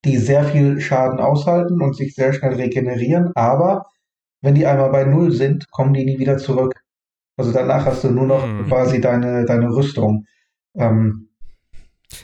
die 0.03 0.17
sehr 0.17 0.43
viel 0.43 0.81
Schaden 0.81 1.19
aushalten 1.19 1.81
und 1.81 1.95
sich 1.95 2.13
sehr 2.13 2.33
schnell 2.33 2.55
regenerieren. 2.55 3.31
Aber 3.35 3.85
wenn 4.43 4.55
die 4.55 4.67
einmal 4.67 4.91
bei 4.91 5.05
Null 5.05 5.31
sind, 5.31 5.71
kommen 5.71 5.93
die 5.93 6.05
nie 6.05 6.19
wieder 6.19 6.37
zurück. 6.37 6.83
Also 7.37 7.51
danach 7.51 7.85
hast 7.85 8.03
du 8.03 8.11
nur 8.11 8.27
noch 8.27 8.43
hm. 8.43 8.67
quasi 8.67 9.01
deine, 9.01 9.45
deine 9.45 9.69
Rüstung. 9.69 10.25
Ähm, 10.75 11.29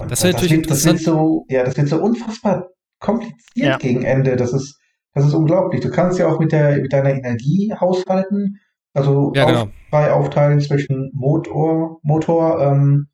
das, 0.07 0.19
das, 0.21 0.49
wird, 0.49 0.69
das 0.69 0.85
wird 0.85 0.99
so, 0.99 1.45
ja, 1.49 1.63
das 1.63 1.75
wird 1.77 1.87
so 1.87 1.99
unfassbar 1.99 2.69
kompliziert 2.99 3.39
ja. 3.55 3.77
gegen 3.77 4.03
Ende. 4.03 4.35
Das 4.35 4.53
ist, 4.53 4.77
das 5.13 5.25
ist 5.25 5.33
unglaublich. 5.33 5.81
Du 5.81 5.89
kannst 5.89 6.19
ja 6.19 6.27
auch 6.27 6.39
mit, 6.39 6.51
der, 6.51 6.77
mit 6.77 6.93
deiner 6.93 7.11
Energie 7.11 7.73
haushalten. 7.79 8.59
Also 8.93 9.31
ja, 9.33 9.45
genau. 9.45 9.69
frei 9.89 10.11
aufteilen 10.11 10.59
zwischen 10.59 11.11
Motor, 11.13 11.99
Motor 12.03 12.61
ähm, 12.61 13.07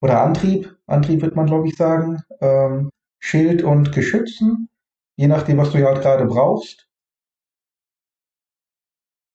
oder 0.00 0.22
Antrieb. 0.22 0.76
Antrieb 0.86 1.22
wird 1.22 1.34
man, 1.34 1.46
glaube 1.46 1.68
ich, 1.68 1.76
sagen. 1.76 2.22
Ähm, 2.40 2.90
Schild 3.18 3.62
und 3.62 3.92
Geschützen. 3.92 4.68
Je 5.16 5.26
nachdem, 5.26 5.58
was 5.58 5.70
du 5.70 5.78
ja 5.78 5.86
halt 5.86 6.02
gerade 6.02 6.24
brauchst. 6.26 6.83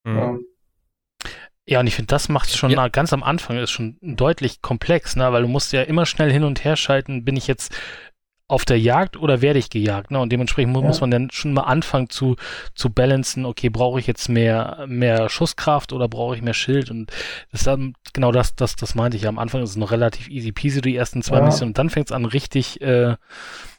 Mhm. 0.03 0.17
Ähm, 0.17 0.45
Ja, 1.65 1.79
und 1.81 1.87
ich 1.87 1.95
finde, 1.95 2.07
das 2.07 2.29
macht 2.29 2.55
schon 2.55 2.71
ja. 2.71 2.87
ganz 2.87 3.13
am 3.13 3.23
Anfang 3.23 3.57
ist 3.57 3.71
schon 3.71 3.97
deutlich 4.01 4.61
komplex, 4.61 5.15
ne? 5.15 5.31
Weil 5.31 5.43
du 5.43 5.47
musst 5.47 5.71
ja 5.71 5.83
immer 5.83 6.05
schnell 6.05 6.31
hin 6.31 6.43
und 6.43 6.63
her 6.63 6.75
schalten, 6.75 7.25
bin 7.25 7.35
ich 7.35 7.47
jetzt 7.47 7.75
auf 8.49 8.65
der 8.65 8.79
Jagd 8.79 9.15
oder 9.15 9.41
werde 9.41 9.59
ich 9.59 9.69
gejagt? 9.69 10.09
Ne? 10.09 10.19
Und 10.19 10.31
dementsprechend 10.31 10.75
ja. 10.75 10.81
muss 10.81 11.01
man 11.01 11.11
dann 11.11 11.29
schon 11.31 11.53
mal 11.53 11.61
anfangen 11.61 12.09
zu, 12.09 12.35
zu 12.73 12.89
balancen, 12.89 13.45
okay, 13.45 13.69
brauche 13.69 13.99
ich 13.99 14.07
jetzt 14.07 14.27
mehr, 14.27 14.85
mehr 14.87 15.29
Schusskraft 15.29 15.93
oder 15.93 16.07
brauche 16.09 16.35
ich 16.35 16.41
mehr 16.41 16.55
Schild? 16.55 16.89
Und 16.89 17.11
das 17.51 17.63
dann, 17.63 17.93
genau 18.11 18.31
das, 18.31 18.55
das, 18.55 18.75
das 18.75 18.95
meinte 18.95 19.17
ich. 19.17 19.27
Am 19.27 19.37
Anfang 19.37 19.61
ist 19.61 19.69
es 19.69 19.75
noch 19.77 19.91
relativ 19.91 20.27
easy 20.29 20.51
peasy, 20.51 20.81
die 20.81 20.95
ersten 20.95 21.21
zwei 21.21 21.37
ja. 21.37 21.45
Missionen. 21.45 21.69
Und 21.69 21.77
dann 21.77 21.91
fängt 21.91 22.09
es 22.09 22.11
an, 22.11 22.25
richtig, 22.25 22.81
äh, 22.81 23.15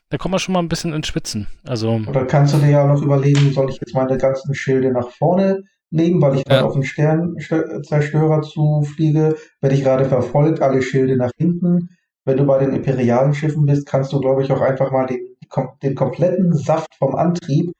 da 0.08 0.18
kommt 0.18 0.30
man 0.30 0.38
schon 0.38 0.52
mal 0.52 0.60
ein 0.60 0.68
bisschen 0.68 0.92
ins 0.92 1.08
Spitzen. 1.08 1.48
Also. 1.66 2.00
Oder 2.06 2.24
kannst 2.26 2.54
du 2.54 2.58
dir 2.58 2.70
ja 2.70 2.86
noch 2.86 3.02
überlegen, 3.02 3.52
soll 3.52 3.70
ich 3.70 3.80
jetzt 3.80 3.94
meine 3.94 4.18
ganzen 4.18 4.54
Schilde 4.54 4.92
nach 4.92 5.10
vorne 5.10 5.64
legen, 5.90 6.22
weil 6.22 6.36
ich 6.36 6.44
dann 6.44 6.64
auf 6.64 6.74
den 6.74 6.84
Sternzerstörer 6.84 8.42
zufliege, 8.42 9.36
werde 9.60 9.74
ich 9.74 9.82
gerade 9.82 10.04
verfolgt, 10.04 10.62
alle 10.62 10.82
Schilde 10.82 11.16
nach 11.16 11.32
hinten 11.36 11.90
wenn 12.24 12.36
du 12.36 12.46
bei 12.46 12.58
den 12.58 12.74
imperialen 12.74 13.34
Schiffen 13.34 13.66
bist, 13.66 13.86
kannst 13.86 14.12
du, 14.12 14.20
glaube 14.20 14.42
ich, 14.42 14.52
auch 14.52 14.60
einfach 14.60 14.92
mal 14.92 15.06
den, 15.06 15.36
den 15.82 15.94
kompletten 15.94 16.52
Saft 16.56 16.94
vom 16.96 17.14
Antrieb 17.14 17.72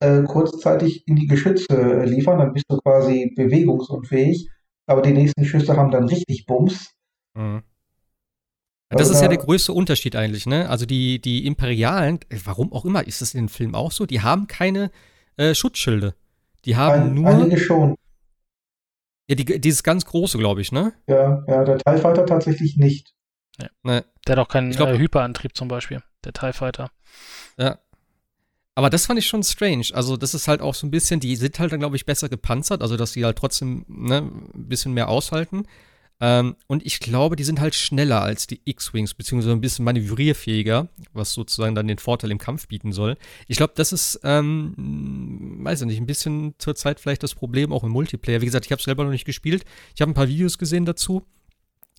äh, 0.00 0.22
kurzzeitig 0.22 1.06
in 1.06 1.16
die 1.16 1.26
Geschütze 1.26 1.66
äh, 1.70 2.04
liefern. 2.04 2.38
Dann 2.38 2.52
bist 2.52 2.66
du 2.68 2.76
quasi 2.78 3.32
bewegungsunfähig. 3.34 4.48
Aber 4.86 5.02
die 5.02 5.12
nächsten 5.12 5.44
Schüsse 5.44 5.76
haben 5.76 5.90
dann 5.90 6.04
richtig 6.04 6.46
Bums. 6.46 6.92
Mhm. 7.34 7.62
Das 8.90 9.10
ist 9.10 9.20
ja 9.20 9.28
der 9.28 9.36
größte 9.36 9.74
Unterschied 9.74 10.16
eigentlich, 10.16 10.46
ne? 10.46 10.70
Also 10.70 10.86
die, 10.86 11.20
die 11.20 11.46
Imperialen, 11.46 12.20
äh, 12.30 12.38
warum 12.44 12.72
auch 12.72 12.86
immer, 12.86 13.06
ist 13.06 13.20
das 13.20 13.34
in 13.34 13.44
dem 13.44 13.48
Film 13.48 13.74
auch 13.74 13.92
so, 13.92 14.06
die 14.06 14.22
haben 14.22 14.46
keine 14.46 14.90
äh, 15.36 15.54
Schutzschilde. 15.54 16.14
Die 16.68 16.76
haben 16.76 17.02
Ein, 17.02 17.14
nur. 17.14 17.28
Einige 17.28 17.58
schon. 17.58 17.96
Ja, 19.26 19.34
die, 19.34 19.58
dieses 19.58 19.82
ganz 19.82 20.04
große, 20.04 20.36
glaube 20.36 20.60
ich, 20.60 20.70
ne? 20.70 20.92
Ja, 21.06 21.42
ja, 21.48 21.64
der 21.64 21.78
TIE 21.78 21.96
Fighter 21.96 22.26
tatsächlich 22.26 22.76
nicht. 22.76 23.14
Nee. 23.58 23.68
nee. 23.82 24.02
Der 24.26 24.36
hat 24.36 24.38
auch 24.38 24.48
keinen 24.48 24.72
glaub, 24.72 24.90
äh, 24.90 24.98
Hyperantrieb 24.98 25.56
zum 25.56 25.68
Beispiel, 25.68 26.02
der 26.24 26.34
TIE 26.34 26.52
Fighter. 26.52 26.90
Ja. 27.56 27.78
Aber 28.74 28.90
das 28.90 29.06
fand 29.06 29.18
ich 29.18 29.26
schon 29.26 29.42
strange. 29.42 29.86
Also, 29.94 30.18
das 30.18 30.34
ist 30.34 30.46
halt 30.46 30.60
auch 30.60 30.74
so 30.74 30.86
ein 30.86 30.90
bisschen, 30.90 31.20
die 31.20 31.36
sind 31.36 31.58
halt 31.58 31.72
dann, 31.72 31.80
glaube 31.80 31.96
ich, 31.96 32.04
besser 32.04 32.28
gepanzert, 32.28 32.82
also 32.82 32.98
dass 32.98 33.12
die 33.12 33.24
halt 33.24 33.38
trotzdem 33.38 33.86
ne, 33.88 34.18
ein 34.18 34.68
bisschen 34.68 34.92
mehr 34.92 35.08
aushalten. 35.08 35.64
Ähm, 36.20 36.56
und 36.66 36.84
ich 36.84 36.98
glaube, 36.98 37.36
die 37.36 37.44
sind 37.44 37.60
halt 37.60 37.74
schneller 37.74 38.22
als 38.22 38.46
die 38.46 38.60
X-Wings, 38.64 39.14
beziehungsweise 39.14 39.52
ein 39.52 39.60
bisschen 39.60 39.84
manövrierfähiger, 39.84 40.88
was 41.12 41.32
sozusagen 41.32 41.74
dann 41.74 41.86
den 41.86 41.98
Vorteil 41.98 42.30
im 42.30 42.38
Kampf 42.38 42.66
bieten 42.66 42.92
soll. 42.92 43.16
Ich 43.46 43.56
glaube, 43.56 43.74
das 43.76 43.92
ist, 43.92 44.20
ähm, 44.24 45.60
weiß 45.62 45.82
ich 45.82 45.86
nicht, 45.86 46.00
ein 46.00 46.06
bisschen 46.06 46.54
zurzeit 46.58 46.98
vielleicht 46.98 47.22
das 47.22 47.34
Problem 47.34 47.72
auch 47.72 47.84
im 47.84 47.92
Multiplayer. 47.92 48.40
Wie 48.40 48.46
gesagt, 48.46 48.66
ich 48.66 48.72
habe 48.72 48.80
es 48.80 48.84
selber 48.84 49.04
noch 49.04 49.12
nicht 49.12 49.26
gespielt. 49.26 49.64
Ich 49.94 50.00
habe 50.00 50.10
ein 50.10 50.14
paar 50.14 50.28
Videos 50.28 50.58
gesehen 50.58 50.86
dazu. 50.86 51.24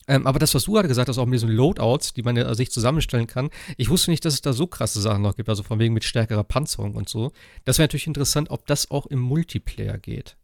Ähm, 0.10 0.26
aber 0.26 0.40
das, 0.40 0.56
was 0.56 0.64
du 0.64 0.74
gerade 0.74 0.88
gesagt 0.88 1.08
hast, 1.08 1.20
auch 1.20 1.28
mit 1.28 1.36
diesen 1.36 1.52
Loadouts, 1.52 2.14
die 2.14 2.24
man 2.24 2.36
ja 2.36 2.54
sich 2.56 2.72
zusammenstellen 2.72 3.28
kann, 3.28 3.52
ich 3.78 3.90
wusste 3.90 4.10
nicht, 4.10 4.26
dass 4.26 4.34
es 4.34 4.42
da 4.42 4.54
so 4.54 4.66
krasse 4.66 5.00
Sachen 5.00 5.22
noch 5.22 5.36
gibt, 5.36 5.48
also 5.50 5.62
von 5.62 5.78
wegen 5.78 5.94
mit 5.94 6.04
stärkerer 6.04 6.44
Panzerung 6.44 6.96
und 6.96 7.08
so. 7.08 7.32
Das 7.64 7.78
wäre 7.78 7.84
natürlich 7.84 8.08
interessant, 8.08 8.50
ob 8.50 8.66
das 8.66 8.90
auch 8.90 9.06
im 9.06 9.20
Multiplayer 9.20 10.00
geht. 10.00 10.36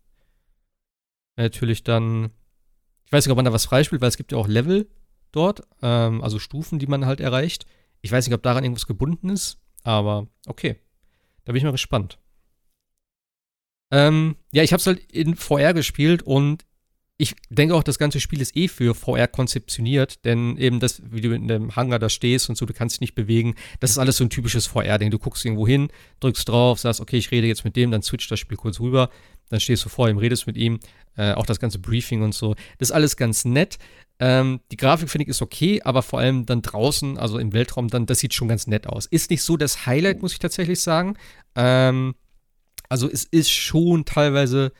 Natürlich 1.35 1.83
dann, 1.83 2.29
ich 3.05 3.11
weiß 3.11 3.25
nicht, 3.25 3.31
ob 3.31 3.37
man 3.37 3.45
da 3.45 3.53
was 3.53 3.65
freispielt, 3.65 4.01
weil 4.01 4.09
es 4.09 4.17
gibt 4.17 4.31
ja 4.31 4.37
auch 4.37 4.47
Level 4.47 4.89
dort, 5.31 5.63
ähm, 5.81 6.23
also 6.23 6.39
Stufen, 6.39 6.79
die 6.79 6.87
man 6.87 7.05
halt 7.05 7.19
erreicht. 7.19 7.65
Ich 8.01 8.11
weiß 8.11 8.25
nicht, 8.25 8.33
ob 8.33 8.43
daran 8.43 8.63
irgendwas 8.63 8.87
gebunden 8.87 9.29
ist, 9.29 9.59
aber 9.83 10.27
okay. 10.47 10.77
Da 11.43 11.51
bin 11.51 11.57
ich 11.57 11.63
mal 11.63 11.71
gespannt. 11.71 12.17
Ähm, 13.91 14.35
ja, 14.51 14.63
ich 14.63 14.73
habe 14.73 14.79
es 14.79 14.87
halt 14.87 14.99
in 15.11 15.35
VR 15.35 15.73
gespielt 15.73 16.23
und 16.23 16.65
ich 17.17 17.35
denke 17.49 17.75
auch, 17.75 17.83
das 17.83 17.97
ganze 17.97 18.19
Spiel 18.19 18.41
ist 18.41 18.57
eh 18.57 18.67
für 18.67 18.93
VR 18.93 19.27
konzeptioniert, 19.27 20.25
denn 20.25 20.57
eben 20.57 20.81
das, 20.81 21.01
wie 21.05 21.21
du 21.21 21.33
in 21.33 21.47
dem 21.47 21.75
Hangar 21.75 21.97
da 21.97 22.09
stehst 22.09 22.49
und 22.49 22.57
so, 22.57 22.65
du 22.65 22.73
kannst 22.73 22.95
dich 22.95 23.01
nicht 23.01 23.15
bewegen, 23.15 23.55
das 23.79 23.91
ist 23.91 23.99
alles 23.99 24.17
so 24.17 24.25
ein 24.25 24.29
typisches 24.29 24.67
VR-Ding. 24.67 25.11
Du 25.11 25.19
guckst 25.19 25.45
irgendwo 25.45 25.65
hin, 25.65 25.87
drückst 26.19 26.49
drauf, 26.49 26.79
sagst, 26.79 26.99
okay, 26.99 27.17
ich 27.17 27.31
rede 27.31 27.47
jetzt 27.47 27.63
mit 27.63 27.77
dem, 27.77 27.91
dann 27.91 28.01
switcht 28.01 28.29
das 28.31 28.39
Spiel 28.39 28.57
kurz 28.57 28.81
rüber, 28.81 29.09
dann 29.49 29.59
stehst 29.59 29.85
du 29.85 29.89
vor 29.89 30.09
ihm, 30.09 30.17
redest 30.17 30.47
mit 30.47 30.57
ihm, 30.57 30.79
äh, 31.17 31.33
auch 31.33 31.45
das 31.45 31.59
ganze 31.59 31.79
Briefing 31.79 32.21
und 32.23 32.33
so. 32.33 32.55
Das 32.77 32.89
ist 32.89 32.91
alles 32.91 33.17
ganz 33.17 33.45
nett. 33.45 33.77
Ähm, 34.19 34.61
die 34.71 34.77
Grafik 34.77 35.09
finde 35.09 35.23
ich 35.23 35.29
ist 35.29 35.41
okay, 35.41 35.81
aber 35.83 36.01
vor 36.01 36.19
allem 36.19 36.45
dann 36.45 36.61
draußen, 36.61 37.17
also 37.17 37.37
im 37.37 37.53
Weltraum, 37.53 37.89
dann, 37.89 38.05
das 38.05 38.19
sieht 38.19 38.33
schon 38.33 38.47
ganz 38.47 38.67
nett 38.67 38.87
aus. 38.87 39.05
Ist 39.05 39.29
nicht 39.29 39.43
so 39.43 39.57
das 39.57 39.85
Highlight, 39.85 40.21
muss 40.21 40.33
ich 40.33 40.39
tatsächlich 40.39 40.79
sagen. 40.79 41.17
Ähm, 41.55 42.15
also 42.87 43.09
es 43.09 43.23
ist 43.25 43.51
schon 43.51 44.05
teilweise 44.05 44.71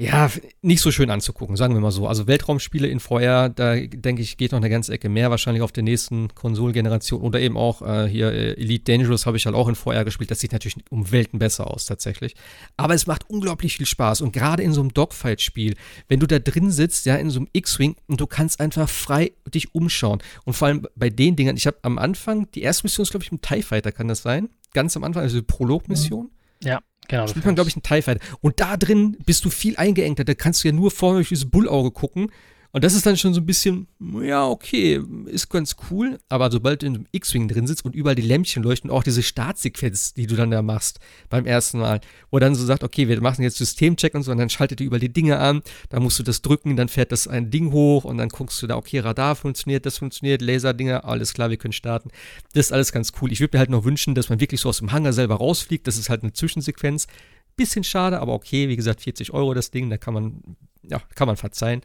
ja, 0.00 0.30
nicht 0.62 0.80
so 0.80 0.90
schön 0.90 1.10
anzugucken, 1.10 1.56
sagen 1.56 1.74
wir 1.74 1.80
mal 1.82 1.90
so. 1.90 2.08
Also 2.08 2.26
Weltraumspiele 2.26 2.88
in 2.88 3.00
VR, 3.00 3.50
da 3.50 3.76
denke 3.76 4.22
ich, 4.22 4.38
geht 4.38 4.52
noch 4.52 4.58
eine 4.58 4.70
ganze 4.70 4.94
Ecke 4.94 5.10
mehr, 5.10 5.28
wahrscheinlich 5.28 5.62
auf 5.62 5.72
der 5.72 5.82
nächsten 5.82 6.34
Konsolengeneration 6.34 7.20
oder 7.20 7.38
eben 7.38 7.58
auch 7.58 7.82
äh, 7.82 8.08
hier 8.08 8.32
äh, 8.32 8.52
Elite 8.54 8.90
Dangerous 8.90 9.26
habe 9.26 9.36
ich 9.36 9.44
halt 9.44 9.54
auch 9.54 9.68
in 9.68 9.74
VR 9.74 10.06
gespielt. 10.06 10.30
Das 10.30 10.40
sieht 10.40 10.52
natürlich 10.52 10.78
um 10.88 11.12
Welten 11.12 11.38
besser 11.38 11.70
aus 11.70 11.84
tatsächlich. 11.84 12.34
Aber 12.78 12.94
es 12.94 13.06
macht 13.06 13.28
unglaublich 13.28 13.76
viel 13.76 13.84
Spaß 13.84 14.22
und 14.22 14.32
gerade 14.32 14.62
in 14.62 14.72
so 14.72 14.80
einem 14.80 14.94
Dogfight-Spiel, 14.94 15.76
wenn 16.08 16.18
du 16.18 16.26
da 16.26 16.38
drin 16.38 16.70
sitzt, 16.70 17.04
ja, 17.04 17.16
in 17.16 17.28
so 17.28 17.40
einem 17.40 17.48
X-Wing 17.52 17.94
und 18.06 18.22
du 18.22 18.26
kannst 18.26 18.58
einfach 18.58 18.88
frei 18.88 19.32
dich 19.52 19.74
umschauen. 19.74 20.22
Und 20.46 20.54
vor 20.54 20.68
allem 20.68 20.86
bei 20.96 21.10
den 21.10 21.36
Dingern, 21.36 21.58
ich 21.58 21.66
habe 21.66 21.76
am 21.82 21.98
Anfang, 21.98 22.50
die 22.52 22.62
erste 22.62 22.86
Mission 22.86 23.02
ist, 23.02 23.10
glaube 23.10 23.24
ich, 23.24 23.32
im 23.32 23.42
TIE 23.42 23.60
Fighter, 23.60 23.92
kann 23.92 24.08
das 24.08 24.22
sein? 24.22 24.48
Ganz 24.72 24.96
am 24.96 25.04
Anfang, 25.04 25.24
also 25.24 25.42
Prolog-Mission. 25.42 26.30
Ja. 26.62 26.80
Genau. 27.10 27.26
Spielt 27.26 27.44
man, 27.44 27.56
glaube 27.56 27.68
ich, 27.68 27.74
einen 27.74 27.82
TIE 27.82 28.02
Fighter. 28.02 28.20
Und 28.40 28.60
da 28.60 28.76
drin 28.76 29.16
bist 29.26 29.44
du 29.44 29.50
viel 29.50 29.76
eingeengter. 29.76 30.24
Da 30.24 30.34
kannst 30.34 30.62
du 30.62 30.68
ja 30.68 30.72
nur 30.72 30.92
vorne 30.92 31.18
durch 31.18 31.28
dieses 31.30 31.50
Bullauge 31.50 31.90
gucken. 31.90 32.30
Und 32.72 32.84
das 32.84 32.94
ist 32.94 33.04
dann 33.04 33.16
schon 33.16 33.34
so 33.34 33.40
ein 33.40 33.46
bisschen, 33.46 33.88
ja, 34.22 34.46
okay, 34.46 35.00
ist 35.26 35.48
ganz 35.48 35.76
cool. 35.90 36.18
Aber 36.28 36.50
sobald 36.52 36.82
du 36.82 36.86
in 36.86 36.94
einem 36.94 37.06
X-Wing 37.10 37.48
drin 37.48 37.66
sitzt 37.66 37.84
und 37.84 37.96
überall 37.96 38.14
die 38.14 38.22
Lämpchen 38.22 38.62
leuchten, 38.62 38.90
auch 38.90 39.02
diese 39.02 39.24
Startsequenz, 39.24 40.14
die 40.14 40.28
du 40.28 40.36
dann 40.36 40.52
da 40.52 40.62
machst 40.62 41.00
beim 41.28 41.46
ersten 41.46 41.80
Mal, 41.80 42.00
wo 42.30 42.38
dann 42.38 42.54
so 42.54 42.64
sagt, 42.64 42.84
okay, 42.84 43.08
wir 43.08 43.20
machen 43.20 43.42
jetzt 43.42 43.56
Systemcheck 43.56 44.14
und 44.14 44.22
so, 44.22 44.30
und 44.30 44.38
dann 44.38 44.50
schaltet 44.50 44.80
ihr 44.80 44.86
überall 44.86 45.00
die 45.00 45.12
Dinge 45.12 45.38
an, 45.38 45.62
da 45.88 45.98
musst 45.98 46.18
du 46.20 46.22
das 46.22 46.42
drücken, 46.42 46.76
dann 46.76 46.88
fährt 46.88 47.10
das 47.10 47.26
ein 47.26 47.50
Ding 47.50 47.72
hoch 47.72 48.04
und 48.04 48.18
dann 48.18 48.28
guckst 48.28 48.62
du 48.62 48.68
da, 48.68 48.76
okay, 48.76 49.00
Radar 49.00 49.34
funktioniert, 49.34 49.84
das 49.84 49.98
funktioniert, 49.98 50.40
Laserdinger, 50.40 51.04
alles 51.04 51.34
klar, 51.34 51.50
wir 51.50 51.56
können 51.56 51.72
starten. 51.72 52.10
Das 52.52 52.66
ist 52.66 52.72
alles 52.72 52.92
ganz 52.92 53.12
cool. 53.20 53.32
Ich 53.32 53.40
würde 53.40 53.56
mir 53.56 53.60
halt 53.60 53.70
noch 53.70 53.84
wünschen, 53.84 54.14
dass 54.14 54.28
man 54.28 54.38
wirklich 54.38 54.60
so 54.60 54.68
aus 54.68 54.78
dem 54.78 54.92
Hangar 54.92 55.12
selber 55.12 55.36
rausfliegt. 55.36 55.86
Das 55.86 55.98
ist 55.98 56.08
halt 56.08 56.22
eine 56.22 56.32
Zwischensequenz. 56.32 57.08
Bisschen 57.56 57.82
schade, 57.82 58.20
aber 58.20 58.32
okay, 58.32 58.68
wie 58.68 58.76
gesagt, 58.76 59.02
40 59.02 59.32
Euro 59.32 59.54
das 59.54 59.70
Ding, 59.70 59.90
da 59.90 59.96
kann 59.96 60.14
man, 60.14 60.42
ja, 60.82 61.02
kann 61.14 61.26
man 61.26 61.36
verzeihen. 61.36 61.82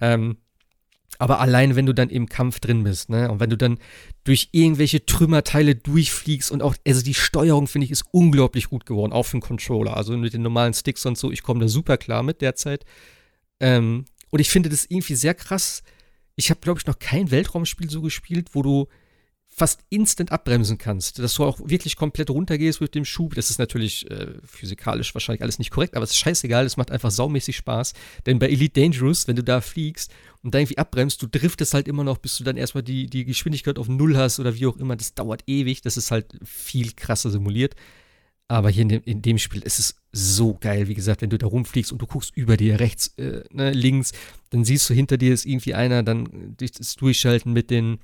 Ähm, 0.00 0.38
aber 1.18 1.40
allein, 1.40 1.76
wenn 1.76 1.86
du 1.86 1.94
dann 1.94 2.10
im 2.10 2.28
Kampf 2.28 2.60
drin 2.60 2.84
bist, 2.84 3.08
ne, 3.08 3.30
und 3.30 3.40
wenn 3.40 3.50
du 3.50 3.56
dann 3.56 3.78
durch 4.24 4.48
irgendwelche 4.52 5.06
Trümmerteile 5.06 5.74
durchfliegst 5.74 6.50
und 6.50 6.62
auch, 6.62 6.74
also 6.86 7.02
die 7.02 7.14
Steuerung, 7.14 7.66
finde 7.68 7.86
ich, 7.86 7.90
ist 7.90 8.04
unglaublich 8.10 8.68
gut 8.68 8.86
geworden, 8.86 9.12
auch 9.12 9.22
für 9.22 9.38
den 9.38 9.42
Controller. 9.42 9.96
Also 9.96 10.16
mit 10.16 10.34
den 10.34 10.42
normalen 10.42 10.74
Sticks 10.74 11.06
und 11.06 11.16
so, 11.16 11.30
ich 11.30 11.42
komme 11.42 11.60
da 11.60 11.68
super 11.68 11.96
klar 11.96 12.22
mit 12.22 12.42
derzeit. 12.42 12.84
Ähm, 13.60 14.04
und 14.30 14.40
ich 14.40 14.50
finde 14.50 14.68
das 14.68 14.84
irgendwie 14.84 15.14
sehr 15.14 15.34
krass. 15.34 15.82
Ich 16.34 16.50
habe, 16.50 16.60
glaube 16.60 16.80
ich, 16.80 16.86
noch 16.86 16.98
kein 16.98 17.30
Weltraumspiel 17.30 17.88
so 17.88 18.02
gespielt, 18.02 18.50
wo 18.52 18.62
du 18.62 18.88
fast 19.58 19.80
instant 19.88 20.32
abbremsen 20.32 20.76
kannst, 20.76 21.18
dass 21.18 21.34
du 21.34 21.44
auch 21.44 21.58
wirklich 21.64 21.96
komplett 21.96 22.28
runtergehst 22.28 22.82
mit 22.82 22.94
dem 22.94 23.06
Schub. 23.06 23.34
Das 23.34 23.48
ist 23.48 23.58
natürlich 23.58 24.08
äh, 24.10 24.34
physikalisch 24.44 25.14
wahrscheinlich 25.14 25.40
alles 25.40 25.58
nicht 25.58 25.70
korrekt, 25.70 25.96
aber 25.96 26.04
es 26.04 26.10
ist 26.10 26.18
scheißegal, 26.18 26.66
es 26.66 26.76
macht 26.76 26.90
einfach 26.90 27.10
saumäßig 27.10 27.56
Spaß. 27.56 27.94
Denn 28.26 28.38
bei 28.38 28.48
Elite 28.48 28.78
Dangerous, 28.78 29.26
wenn 29.26 29.36
du 29.36 29.42
da 29.42 29.62
fliegst 29.62 30.12
und 30.42 30.54
da 30.54 30.58
irgendwie 30.58 30.76
abbremst, 30.76 31.22
du 31.22 31.26
driftest 31.26 31.72
halt 31.72 31.88
immer 31.88 32.04
noch, 32.04 32.18
bis 32.18 32.36
du 32.36 32.44
dann 32.44 32.58
erstmal 32.58 32.82
die, 32.82 33.06
die 33.06 33.24
Geschwindigkeit 33.24 33.78
auf 33.78 33.88
Null 33.88 34.14
hast 34.18 34.38
oder 34.40 34.54
wie 34.54 34.66
auch 34.66 34.76
immer. 34.76 34.94
Das 34.94 35.14
dauert 35.14 35.42
ewig, 35.46 35.80
das 35.80 35.96
ist 35.96 36.10
halt 36.10 36.38
viel 36.44 36.92
krasser 36.92 37.30
simuliert. 37.30 37.76
Aber 38.48 38.68
hier 38.68 38.82
in 38.82 38.90
dem, 38.90 39.02
in 39.04 39.22
dem 39.22 39.38
Spiel 39.38 39.62
ist 39.62 39.78
es 39.78 39.96
so 40.12 40.54
geil, 40.60 40.86
wie 40.86 40.94
gesagt, 40.94 41.22
wenn 41.22 41.30
du 41.30 41.38
da 41.38 41.46
rumfliegst 41.46 41.92
und 41.92 42.02
du 42.02 42.06
guckst 42.06 42.36
über 42.36 42.58
dir 42.58 42.78
rechts, 42.78 43.08
äh, 43.16 43.42
ne, 43.50 43.72
links, 43.72 44.12
dann 44.50 44.66
siehst 44.66 44.88
du 44.90 44.94
hinter 44.94 45.16
dir 45.16 45.32
ist 45.32 45.46
irgendwie 45.46 45.72
einer, 45.72 46.02
dann 46.02 46.54
das 46.58 46.94
Durchschalten 46.96 47.54
mit 47.54 47.70
den 47.70 47.98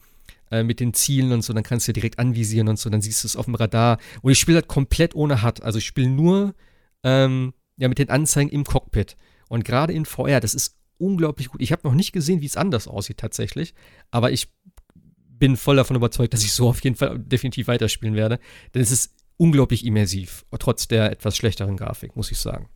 äh, 0.53 0.63
mit 0.63 0.81
den 0.81 0.93
Zielen 0.93 1.33
und 1.33 1.43
so, 1.43 1.53
dann 1.53 1.63
kannst 1.63 1.89
du 1.89 1.91
ja 1.91 1.95
direkt 1.95 2.19
anvisieren 2.19 2.69
und 2.69 2.79
so, 2.79 2.91
dann 2.91 3.01
siehst 3.01 3.25
du 3.25 3.27
es 3.27 3.37
auf 3.37 3.47
dem 3.47 3.55
Radar. 3.55 3.99
Und 4.21 4.31
ich 4.31 4.39
spiele 4.39 4.57
halt 4.57 4.69
komplett 4.69 5.15
ohne 5.15 5.43
HUD. 5.43 5.63
Also 5.63 5.79
ich 5.79 5.87
spiele 5.87 6.11
nur 6.11 6.55
ähm, 7.03 7.55
ja, 7.79 7.89
mit 7.89 7.99
den 7.99 8.11
Anzeigen 8.11 8.51
im 8.51 8.65
Cockpit. 8.65 9.17
Und 9.49 9.65
gerade 9.65 9.93
in 9.93 10.05
VR, 10.05 10.41
das 10.41 10.55
ist 10.55 10.77
unglaublich 10.99 11.49
gut. 11.49 11.63
Ich 11.63 11.73
habe 11.73 11.89
noch 11.89 11.95
nicht 11.95 12.13
gesehen, 12.13 12.43
wie 12.43 12.47
es 12.47 12.57
anders 12.57 12.87
aussieht 12.87 13.19
tatsächlich, 13.19 13.75
aber 14.11 14.31
ich 14.31 14.53
bin 14.95 15.57
voll 15.57 15.77
davon 15.77 15.97
überzeugt, 15.97 16.35
dass 16.35 16.45
ich 16.45 16.53
so 16.53 16.69
auf 16.69 16.85
jeden 16.85 16.97
Fall 16.97 17.19
definitiv 17.19 17.67
weiterspielen 17.67 18.15
werde. 18.15 18.39
Denn 18.75 18.83
es 18.83 18.93
ist 18.93 19.17
unglaublich 19.39 19.85
immersiv, 19.87 20.45
trotz 20.59 20.87
der 20.87 21.11
etwas 21.11 21.37
schlechteren 21.37 21.77
Grafik, 21.77 22.15
muss 22.15 22.31
ich 22.31 22.39
sagen. 22.39 22.69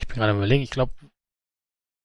Ich 0.00 0.06
bin 0.06 0.16
gerade 0.16 0.32
überlegen, 0.32 0.62
ich 0.62 0.70
glaube, 0.70 0.92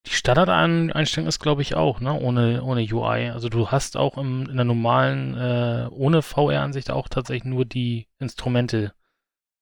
die 0.05 0.13
Standardeinstellung 0.13 1.27
ist, 1.27 1.39
glaube 1.39 1.61
ich, 1.61 1.75
auch, 1.75 1.99
ne? 2.01 2.13
Ohne, 2.13 2.63
ohne 2.63 2.81
UI. 2.81 3.29
Also 3.29 3.49
du 3.49 3.69
hast 3.69 3.95
auch 3.95 4.17
im, 4.17 4.49
in 4.49 4.55
der 4.57 4.65
normalen, 4.65 5.35
äh, 5.37 5.87
ohne 5.91 6.21
VR-Ansicht 6.21 6.91
auch 6.91 7.07
tatsächlich 7.07 7.45
nur 7.45 7.65
die 7.65 8.07
Instrumente 8.19 8.93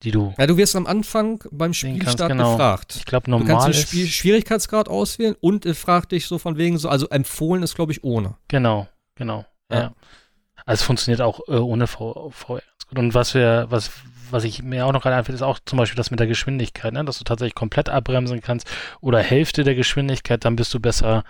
die 0.04 0.12
du. 0.12 0.34
Ja, 0.38 0.48
du 0.48 0.58
wirst 0.58 0.76
am 0.76 0.88
Anfang 0.88 1.44
beim 1.52 1.74
Spielstart 1.74 2.32
genau. 2.32 2.52
gefragt. 2.52 2.96
Ich 2.96 3.06
glaube, 3.06 3.30
normal. 3.30 3.48
Du 3.48 3.54
kannst 3.54 3.68
den 3.68 3.74
Spiel 3.74 4.08
Schwierigkeitsgrad 4.08 4.90
auswählen 4.90 5.36
und 5.40 5.66
äh, 5.66 5.74
fragt 5.74 6.12
dich 6.12 6.28
so 6.28 6.40
von 6.40 6.58
wegen 6.58 6.78
so, 6.78 6.90
also 6.90 7.08
empfohlen 7.10 7.64
ist, 7.64 7.76
glaube 7.76 7.92
ich, 7.92 8.04
ohne. 8.04 8.36
Genau, 8.48 8.88
genau. 9.16 9.46
Ja. 9.72 9.80
ja. 9.80 9.94
Also 10.66 10.82
es 10.82 10.84
funktioniert 10.84 11.22
auch 11.22 11.42
äh, 11.48 11.54
ohne 11.54 11.88
VR. 11.88 12.32
Und 12.96 13.14
was 13.14 13.34
wir, 13.34 13.68
was, 13.70 13.92
was 14.32 14.44
ich 14.44 14.64
mir 14.64 14.86
auch 14.86 14.94
noch 14.94 15.02
gerade 15.02 15.16
einfällt, 15.16 15.36
ist 15.36 15.42
auch 15.42 15.60
zum 15.66 15.78
Beispiel 15.78 15.98
das 15.98 16.12
mit 16.12 16.20
der 16.20 16.28
Geschwindigkeit, 16.28 16.94
ne? 16.94 17.04
dass 17.06 17.18
du 17.18 17.24
tatsächlich 17.24 17.56
komplett 17.56 17.90
abbremsen 17.90 18.42
kannst 18.42 18.70
oder 19.02 19.20
Hälfte 19.20 19.64
der 19.64 19.76
Geschwindigkeit, 19.76 20.46
dann 20.46 20.56
bist 20.56 20.74
du 20.74 20.80
besser 20.80 21.24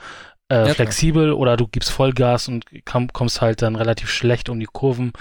äh, 0.51 0.67
ja, 0.67 0.73
flexibel 0.73 1.27
klar. 1.27 1.37
oder 1.37 1.57
du 1.57 1.67
gibst 1.67 1.91
Vollgas 1.91 2.47
und 2.47 2.65
komm, 2.83 3.11
kommst 3.13 3.41
halt 3.41 3.61
dann 3.61 3.75
relativ 3.75 4.09
schlecht 4.09 4.49
um 4.49 4.59
die 4.59 4.65
Kurven. 4.65 5.13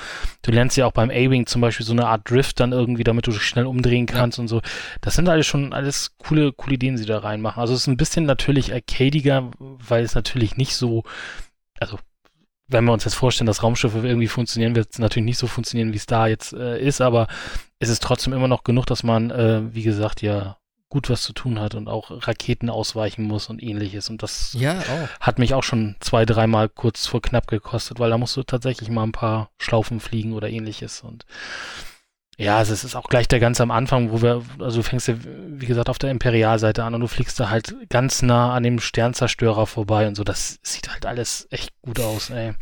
Du 0.42 0.50
lernst 0.50 0.76
ja 0.76 0.86
auch 0.86 0.92
beim 0.92 1.10
A-Wing 1.10 1.46
zum 1.46 1.60
Beispiel 1.60 1.86
so 1.86 1.92
eine 1.92 2.08
Art 2.08 2.28
Drift 2.28 2.58
dann 2.58 2.72
irgendwie, 2.72 3.04
damit 3.04 3.26
du 3.26 3.30
dich 3.30 3.42
schnell 3.42 3.66
umdrehen 3.66 4.06
kannst 4.06 4.38
ja. 4.38 4.42
und 4.42 4.48
so. 4.48 4.60
Das 5.00 5.14
sind 5.14 5.28
alles 5.28 5.46
schon 5.46 5.72
alles 5.72 6.16
coole, 6.18 6.52
coole 6.52 6.74
Ideen, 6.74 6.96
die 6.96 7.02
sie 7.02 7.08
da 7.08 7.18
reinmachen. 7.18 7.60
Also 7.60 7.74
es 7.74 7.82
ist 7.82 7.86
ein 7.86 7.96
bisschen 7.96 8.24
natürlich 8.24 8.72
arcadiger, 8.74 9.50
weil 9.58 10.02
es 10.02 10.16
natürlich 10.16 10.56
nicht 10.56 10.74
so, 10.74 11.04
also 11.78 11.98
wenn 12.70 12.84
wir 12.84 12.92
uns 12.92 13.04
jetzt 13.04 13.14
vorstellen, 13.14 13.46
dass 13.46 13.62
Raumschiffe 13.62 14.06
irgendwie 14.06 14.28
funktionieren, 14.28 14.76
wird 14.76 14.92
es 14.92 14.98
natürlich 14.98 15.26
nicht 15.26 15.38
so 15.38 15.46
funktionieren, 15.46 15.92
wie 15.92 15.98
es 15.98 16.06
da 16.06 16.26
jetzt 16.26 16.52
äh, 16.52 16.80
ist, 16.80 17.00
aber 17.00 17.26
es 17.78 17.88
ist 17.88 18.02
trotzdem 18.02 18.32
immer 18.32 18.48
noch 18.48 18.64
genug, 18.64 18.86
dass 18.86 19.02
man, 19.02 19.30
äh, 19.30 19.74
wie 19.74 19.82
gesagt, 19.82 20.22
ja 20.22 20.56
gut 20.90 21.08
was 21.08 21.22
zu 21.22 21.32
tun 21.32 21.60
hat 21.60 21.76
und 21.76 21.88
auch 21.88 22.10
Raketen 22.26 22.68
ausweichen 22.68 23.22
muss 23.22 23.48
und 23.48 23.62
ähnliches. 23.62 24.10
Und 24.10 24.24
das 24.24 24.54
ja, 24.58 24.82
hat 25.20 25.38
mich 25.38 25.54
auch 25.54 25.62
schon 25.62 25.94
zwei, 26.00 26.26
dreimal 26.26 26.68
kurz 26.68 27.06
vor 27.06 27.22
knapp 27.22 27.46
gekostet, 27.46 28.00
weil 28.00 28.10
da 28.10 28.18
musst 28.18 28.36
du 28.36 28.42
tatsächlich 28.42 28.90
mal 28.90 29.04
ein 29.04 29.12
paar 29.12 29.50
Schlaufen 29.56 30.00
fliegen 30.00 30.32
oder 30.32 30.50
ähnliches. 30.50 31.02
Und 31.02 31.26
ja, 32.40 32.56
also 32.56 32.72
es 32.72 32.84
ist 32.84 32.96
auch 32.96 33.08
gleich 33.08 33.28
der 33.28 33.38
ganz 33.38 33.60
am 33.60 33.70
Anfang, 33.70 34.10
wo 34.12 34.22
wir, 34.22 34.42
also 34.58 34.78
du 34.78 34.82
fängst 34.82 35.08
ja, 35.08 35.14
wie 35.24 35.66
gesagt, 35.66 35.90
auf 35.90 35.98
der 35.98 36.10
Imperialseite 36.10 36.82
an 36.82 36.94
und 36.94 37.02
du 37.02 37.06
fliegst 37.06 37.38
da 37.38 37.50
halt 37.50 37.74
ganz 37.90 38.22
nah 38.22 38.54
an 38.54 38.62
dem 38.62 38.80
Sternzerstörer 38.80 39.66
vorbei 39.66 40.08
und 40.08 40.14
so. 40.14 40.24
Das 40.24 40.58
sieht 40.62 40.88
halt 40.88 41.04
alles 41.04 41.46
echt 41.50 41.70
gut 41.82 42.00
aus, 42.00 42.30
ey. 42.30 42.54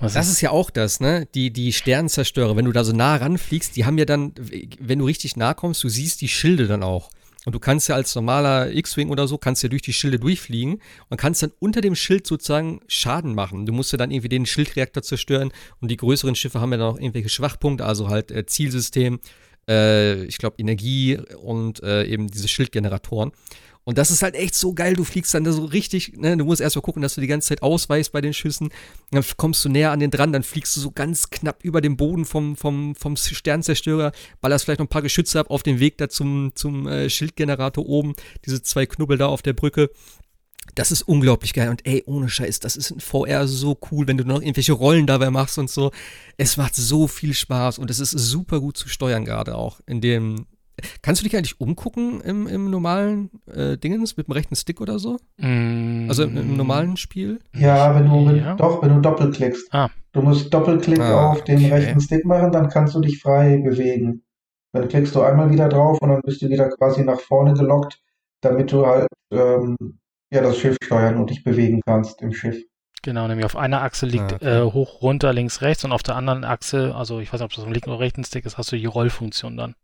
Was 0.00 0.12
das 0.12 0.26
ist, 0.26 0.32
ist 0.34 0.40
ja 0.42 0.50
auch 0.50 0.70
das, 0.70 1.00
ne? 1.00 1.26
Die, 1.34 1.50
die 1.50 1.72
Sternzerstörer, 1.72 2.56
wenn 2.56 2.66
du 2.66 2.72
da 2.72 2.84
so 2.84 2.92
nah 2.92 3.16
ranfliegst, 3.16 3.74
die 3.74 3.86
haben 3.86 3.96
ja 3.96 4.04
dann, 4.04 4.34
wenn 4.78 4.98
du 4.98 5.06
richtig 5.06 5.34
nah 5.36 5.54
kommst, 5.54 5.82
du 5.82 5.88
siehst 5.88 6.20
die 6.20 6.28
Schilde 6.28 6.66
dann 6.66 6.82
auch. 6.82 7.10
Und 7.46 7.54
du 7.54 7.58
kannst 7.58 7.88
ja 7.88 7.94
als 7.94 8.14
normaler 8.14 8.70
X-Wing 8.70 9.08
oder 9.08 9.26
so, 9.26 9.38
kannst 9.38 9.62
ja 9.62 9.70
durch 9.70 9.82
die 9.82 9.94
Schilde 9.94 10.18
durchfliegen 10.18 10.80
und 11.08 11.16
kannst 11.16 11.42
dann 11.42 11.52
unter 11.58 11.80
dem 11.80 11.94
Schild 11.94 12.26
sozusagen 12.26 12.80
Schaden 12.86 13.34
machen. 13.34 13.64
Du 13.64 13.72
musst 13.72 13.92
ja 13.92 13.98
dann 13.98 14.10
irgendwie 14.10 14.28
den 14.28 14.44
Schildreaktor 14.44 15.02
zerstören 15.02 15.50
und 15.80 15.90
die 15.90 15.96
größeren 15.96 16.34
Schiffe 16.34 16.60
haben 16.60 16.72
ja 16.72 16.78
dann 16.78 16.94
auch 16.94 16.98
irgendwelche 16.98 17.30
Schwachpunkte, 17.30 17.86
also 17.86 18.08
halt 18.08 18.30
äh, 18.30 18.44
Zielsystem, 18.44 19.20
äh, 19.68 20.24
ich 20.24 20.36
glaube 20.36 20.56
Energie 20.58 21.18
und 21.42 21.82
äh, 21.82 22.04
eben 22.04 22.28
diese 22.28 22.48
Schildgeneratoren. 22.48 23.32
Und 23.84 23.98
das 23.98 24.10
ist 24.10 24.22
halt 24.22 24.34
echt 24.34 24.54
so 24.54 24.74
geil. 24.74 24.94
Du 24.94 25.04
fliegst 25.04 25.32
dann 25.32 25.44
da 25.44 25.52
so 25.52 25.64
richtig, 25.64 26.16
ne? 26.16 26.36
Du 26.36 26.44
musst 26.44 26.60
erst 26.60 26.76
mal 26.76 26.82
gucken, 26.82 27.02
dass 27.02 27.14
du 27.14 27.20
die 27.20 27.26
ganze 27.26 27.48
Zeit 27.48 27.62
ausweichst 27.62 28.12
bei 28.12 28.20
den 28.20 28.34
Schüssen. 28.34 28.70
Dann 29.10 29.24
kommst 29.36 29.64
du 29.64 29.68
näher 29.68 29.90
an 29.90 30.00
den 30.00 30.10
dran, 30.10 30.32
dann 30.32 30.42
fliegst 30.42 30.76
du 30.76 30.80
so 30.80 30.90
ganz 30.90 31.30
knapp 31.30 31.64
über 31.64 31.80
dem 31.80 31.96
Boden 31.96 32.24
vom, 32.24 32.56
vom, 32.56 32.94
vom 32.94 33.16
Sternzerstörer, 33.16 34.12
ballerst 34.40 34.64
vielleicht 34.64 34.80
noch 34.80 34.86
ein 34.86 34.90
paar 34.90 35.02
Geschütze 35.02 35.40
ab 35.40 35.50
auf 35.50 35.62
dem 35.62 35.80
Weg 35.80 35.98
da 35.98 36.08
zum, 36.08 36.52
zum 36.54 36.86
äh, 36.86 37.08
Schildgenerator 37.08 37.86
oben. 37.86 38.14
Diese 38.44 38.62
zwei 38.62 38.86
Knubbel 38.86 39.18
da 39.18 39.26
auf 39.26 39.42
der 39.42 39.54
Brücke. 39.54 39.90
Das 40.74 40.92
ist 40.92 41.02
unglaublich 41.02 41.54
geil. 41.54 41.68
Und 41.68 41.86
ey, 41.86 42.02
ohne 42.06 42.28
Scheiß, 42.28 42.60
das 42.60 42.76
ist 42.76 42.90
in 42.90 43.00
VR 43.00 43.48
so 43.48 43.78
cool, 43.90 44.06
wenn 44.06 44.18
du 44.18 44.24
noch 44.24 44.40
irgendwelche 44.40 44.72
Rollen 44.72 45.06
dabei 45.06 45.30
machst 45.30 45.58
und 45.58 45.70
so. 45.70 45.90
Es 46.36 46.56
macht 46.56 46.74
so 46.76 47.08
viel 47.08 47.34
Spaß 47.34 47.78
und 47.78 47.90
es 47.90 47.98
ist 47.98 48.12
super 48.12 48.60
gut 48.60 48.76
zu 48.76 48.88
steuern, 48.88 49.24
gerade 49.24 49.56
auch 49.56 49.80
in 49.86 50.00
dem, 50.00 50.46
Kannst 51.02 51.20
du 51.20 51.24
dich 51.24 51.36
eigentlich 51.36 51.60
umgucken 51.60 52.20
im, 52.20 52.46
im 52.46 52.70
normalen 52.70 53.30
äh, 53.46 53.76
Dingens 53.76 54.16
mit 54.16 54.28
dem 54.28 54.32
rechten 54.32 54.56
Stick 54.56 54.80
oder 54.80 54.98
so? 54.98 55.18
Mm. 55.38 56.06
Also 56.08 56.24
im, 56.24 56.36
im, 56.36 56.56
normalen 56.56 56.96
Spiel? 56.96 57.40
Ja, 57.54 57.94
wenn 57.94 58.08
du, 58.08 58.26
wenn, 58.26 58.36
ja. 58.36 58.54
doch, 58.54 58.82
wenn 58.82 58.94
du 58.94 59.00
doppelklickst. 59.00 59.72
Ah. 59.72 59.90
Du 60.12 60.22
musst 60.22 60.52
Doppelklick 60.52 61.00
ah, 61.00 61.30
auf 61.30 61.44
den 61.44 61.64
rechten 61.64 62.00
Stick 62.00 62.24
machen, 62.24 62.50
dann 62.50 62.68
kannst 62.68 62.94
du 62.94 63.00
dich 63.00 63.20
frei 63.20 63.58
bewegen. 63.58 64.24
Dann 64.72 64.88
klickst 64.88 65.14
du 65.14 65.22
einmal 65.22 65.50
wieder 65.50 65.68
drauf 65.68 65.98
und 66.00 66.08
dann 66.08 66.22
bist 66.22 66.42
du 66.42 66.48
wieder 66.48 66.68
quasi 66.70 67.04
nach 67.04 67.20
vorne 67.20 67.54
gelockt, 67.54 68.00
damit 68.40 68.72
du 68.72 68.86
halt 68.86 69.08
ähm, 69.32 69.76
ja, 70.32 70.42
das 70.42 70.58
Schiff 70.58 70.76
steuern 70.82 71.16
und 71.16 71.30
dich 71.30 71.42
bewegen 71.42 71.80
kannst 71.84 72.22
im 72.22 72.32
Schiff. 72.32 72.62
Genau, 73.02 73.26
nämlich 73.26 73.46
auf 73.46 73.56
einer 73.56 73.82
Achse 73.82 74.04
liegt 74.04 74.32
ah, 74.32 74.36
okay. 74.36 74.60
äh, 74.60 74.72
hoch, 74.72 75.00
runter, 75.02 75.32
links, 75.32 75.62
rechts 75.62 75.84
und 75.84 75.92
auf 75.92 76.02
der 76.02 76.16
anderen 76.16 76.44
Achse, 76.44 76.94
also 76.94 77.20
ich 77.20 77.32
weiß 77.32 77.40
nicht, 77.40 77.46
ob 77.46 77.54
das 77.54 77.64
am 77.64 77.72
linken 77.72 77.90
oder 77.90 78.00
rechten 78.00 78.24
Stick 78.24 78.44
ist, 78.44 78.58
hast 78.58 78.72
du 78.72 78.76
die 78.76 78.86
Rollfunktion 78.86 79.56
dann. 79.56 79.74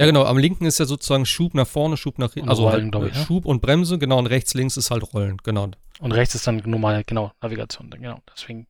Ja, 0.00 0.06
genau. 0.06 0.24
Am 0.24 0.38
linken 0.38 0.64
ist 0.64 0.78
ja 0.78 0.86
sozusagen 0.86 1.26
Schub 1.26 1.52
nach 1.52 1.66
vorne, 1.66 1.98
Schub 1.98 2.18
nach 2.18 2.32
hinten. 2.32 2.48
Also 2.48 2.66
Rollen, 2.66 2.90
halt, 2.90 3.10
ich, 3.10 3.18
ne? 3.18 3.24
Schub 3.26 3.44
und 3.44 3.60
Bremse, 3.60 3.98
genau. 3.98 4.18
Und 4.18 4.28
rechts, 4.28 4.54
links 4.54 4.78
ist 4.78 4.90
halt 4.90 5.12
Rollen, 5.12 5.36
genau. 5.44 5.68
Und 5.98 6.12
rechts 6.12 6.34
ist 6.34 6.46
dann 6.46 6.62
normale, 6.64 7.04
genau, 7.04 7.32
Navigation, 7.42 7.90
genau. 7.90 8.18
Deswegen. 8.34 8.66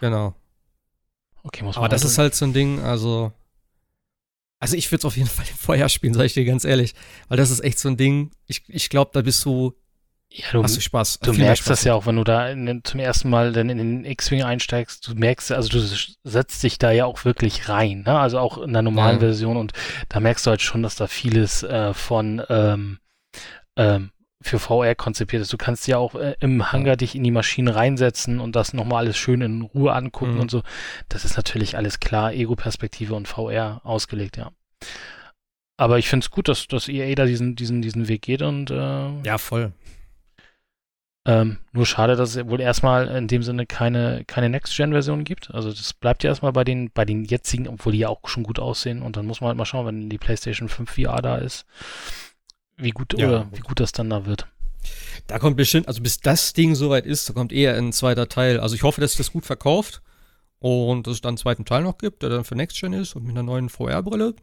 Genau. 0.00 0.34
Okay, 1.44 1.62
muss 1.62 1.76
man 1.76 1.84
Aber 1.84 1.88
das 1.88 2.02
ist 2.02 2.18
halt 2.18 2.34
so 2.34 2.46
ein 2.46 2.52
Ding, 2.52 2.80
also. 2.80 3.30
Also 4.58 4.74
ich 4.74 4.90
würde 4.90 5.02
es 5.02 5.04
auf 5.04 5.16
jeden 5.16 5.28
Fall 5.28 5.46
vorher 5.46 5.88
spielen, 5.88 6.14
sage 6.14 6.26
ich 6.26 6.34
dir 6.34 6.44
ganz 6.44 6.64
ehrlich. 6.64 6.96
Weil 7.28 7.36
das 7.36 7.50
ist 7.50 7.60
echt 7.60 7.78
so 7.78 7.88
ein 7.88 7.96
Ding, 7.96 8.32
ich, 8.46 8.64
ich 8.66 8.90
glaube, 8.90 9.12
da 9.14 9.22
bist 9.22 9.44
du 9.44 9.74
ja, 10.30 10.46
du, 10.52 10.62
hast 10.62 10.76
du 10.76 10.80
Spaß. 10.80 11.20
Du 11.20 11.32
merkst 11.32 11.64
Spaß. 11.64 11.78
das 11.78 11.84
ja 11.84 11.94
auch, 11.94 12.06
wenn 12.06 12.16
du 12.16 12.24
da 12.24 12.48
in, 12.48 12.82
zum 12.84 13.00
ersten 13.00 13.30
Mal 13.30 13.52
dann 13.52 13.70
in 13.70 13.78
den 13.78 14.04
X-Wing 14.04 14.42
einsteigst. 14.42 15.08
Du 15.08 15.14
merkst, 15.14 15.52
also 15.52 15.68
du 15.68 15.80
setzt 16.24 16.62
dich 16.62 16.78
da 16.78 16.90
ja 16.90 17.06
auch 17.06 17.24
wirklich 17.24 17.68
rein, 17.68 18.02
ne? 18.06 18.18
also 18.18 18.38
auch 18.38 18.58
in 18.58 18.72
der 18.72 18.82
normalen 18.82 19.16
ja. 19.16 19.20
Version 19.20 19.56
und 19.56 19.72
da 20.08 20.20
merkst 20.20 20.46
du 20.46 20.50
halt 20.50 20.60
schon, 20.60 20.82
dass 20.82 20.96
da 20.96 21.06
vieles 21.06 21.62
äh, 21.62 21.94
von 21.94 22.42
ähm, 22.50 22.98
ähm, 23.76 24.10
für 24.40 24.58
VR 24.58 24.94
konzipiert 24.94 25.42
ist. 25.42 25.52
Du 25.52 25.56
kannst 25.56 25.88
ja 25.88 25.98
auch 25.98 26.14
äh, 26.14 26.36
im 26.40 26.70
Hangar 26.72 26.96
dich 26.96 27.14
in 27.14 27.24
die 27.24 27.30
Maschine 27.30 27.74
reinsetzen 27.74 28.38
und 28.38 28.54
das 28.54 28.72
nochmal 28.72 29.04
alles 29.04 29.16
schön 29.16 29.40
in 29.40 29.62
Ruhe 29.62 29.92
angucken 29.92 30.34
mhm. 30.34 30.40
und 30.40 30.50
so. 30.50 30.62
Das 31.08 31.24
ist 31.24 31.36
natürlich 31.36 31.76
alles 31.76 32.00
klar, 32.00 32.32
Ego-Perspektive 32.32 33.14
und 33.14 33.26
VR 33.26 33.80
ausgelegt, 33.84 34.36
ja. 34.36 34.52
Aber 35.76 35.98
ich 35.98 36.08
finde 36.08 36.24
es 36.24 36.30
gut, 36.30 36.48
dass, 36.48 36.66
dass 36.66 36.88
EA 36.88 37.14
da 37.14 37.24
diesen, 37.24 37.56
diesen, 37.56 37.82
diesen 37.82 38.08
Weg 38.08 38.22
geht 38.22 38.42
und 38.42 38.70
äh, 38.70 39.22
Ja, 39.22 39.38
voll. 39.38 39.72
Ähm, 41.28 41.58
nur 41.72 41.84
schade, 41.84 42.16
dass 42.16 42.36
es 42.36 42.46
wohl 42.46 42.58
erstmal 42.58 43.06
in 43.08 43.28
dem 43.28 43.42
Sinne 43.42 43.66
keine, 43.66 44.24
keine 44.26 44.48
Next-Gen-Version 44.48 45.24
gibt. 45.24 45.52
Also 45.52 45.70
das 45.70 45.92
bleibt 45.92 46.24
ja 46.24 46.30
erstmal 46.30 46.52
bei 46.54 46.64
den, 46.64 46.90
bei 46.90 47.04
den 47.04 47.26
jetzigen, 47.26 47.68
obwohl 47.68 47.92
die 47.92 47.98
ja 47.98 48.08
auch 48.08 48.26
schon 48.26 48.44
gut 48.44 48.58
aussehen. 48.58 49.02
Und 49.02 49.18
dann 49.18 49.26
muss 49.26 49.42
man 49.42 49.48
halt 49.48 49.58
mal 49.58 49.66
schauen, 49.66 49.84
wenn 49.84 50.08
die 50.08 50.16
PlayStation 50.16 50.70
5 50.70 50.90
VR 50.90 51.20
da 51.20 51.36
ist, 51.36 51.66
wie 52.78 52.92
gut 52.92 53.12
ja, 53.18 53.28
oder 53.28 53.46
wie 53.52 53.60
gut 53.60 53.78
das 53.78 53.92
dann 53.92 54.08
da 54.08 54.24
wird. 54.24 54.46
Da 55.26 55.38
kommt 55.38 55.58
bestimmt, 55.58 55.86
also 55.86 56.00
bis 56.00 56.18
das 56.18 56.54
Ding 56.54 56.74
soweit 56.74 57.04
ist, 57.04 57.28
da 57.28 57.34
kommt 57.34 57.52
eher 57.52 57.74
ein 57.74 57.92
zweiter 57.92 58.30
Teil. 58.30 58.58
Also 58.58 58.74
ich 58.74 58.82
hoffe, 58.82 59.02
dass 59.02 59.10
sich 59.10 59.18
das 59.18 59.30
gut 59.30 59.44
verkauft 59.44 60.00
und 60.60 61.06
dass 61.06 61.16
es 61.16 61.20
dann 61.20 61.32
einen 61.32 61.36
zweiten 61.36 61.66
Teil 61.66 61.82
noch 61.82 61.98
gibt, 61.98 62.22
der 62.22 62.30
dann 62.30 62.44
für 62.44 62.54
Next 62.54 62.80
Gen 62.80 62.94
ist 62.94 63.14
und 63.14 63.24
mit 63.24 63.32
einer 63.32 63.42
neuen 63.42 63.68
VR-Brille 63.68 64.34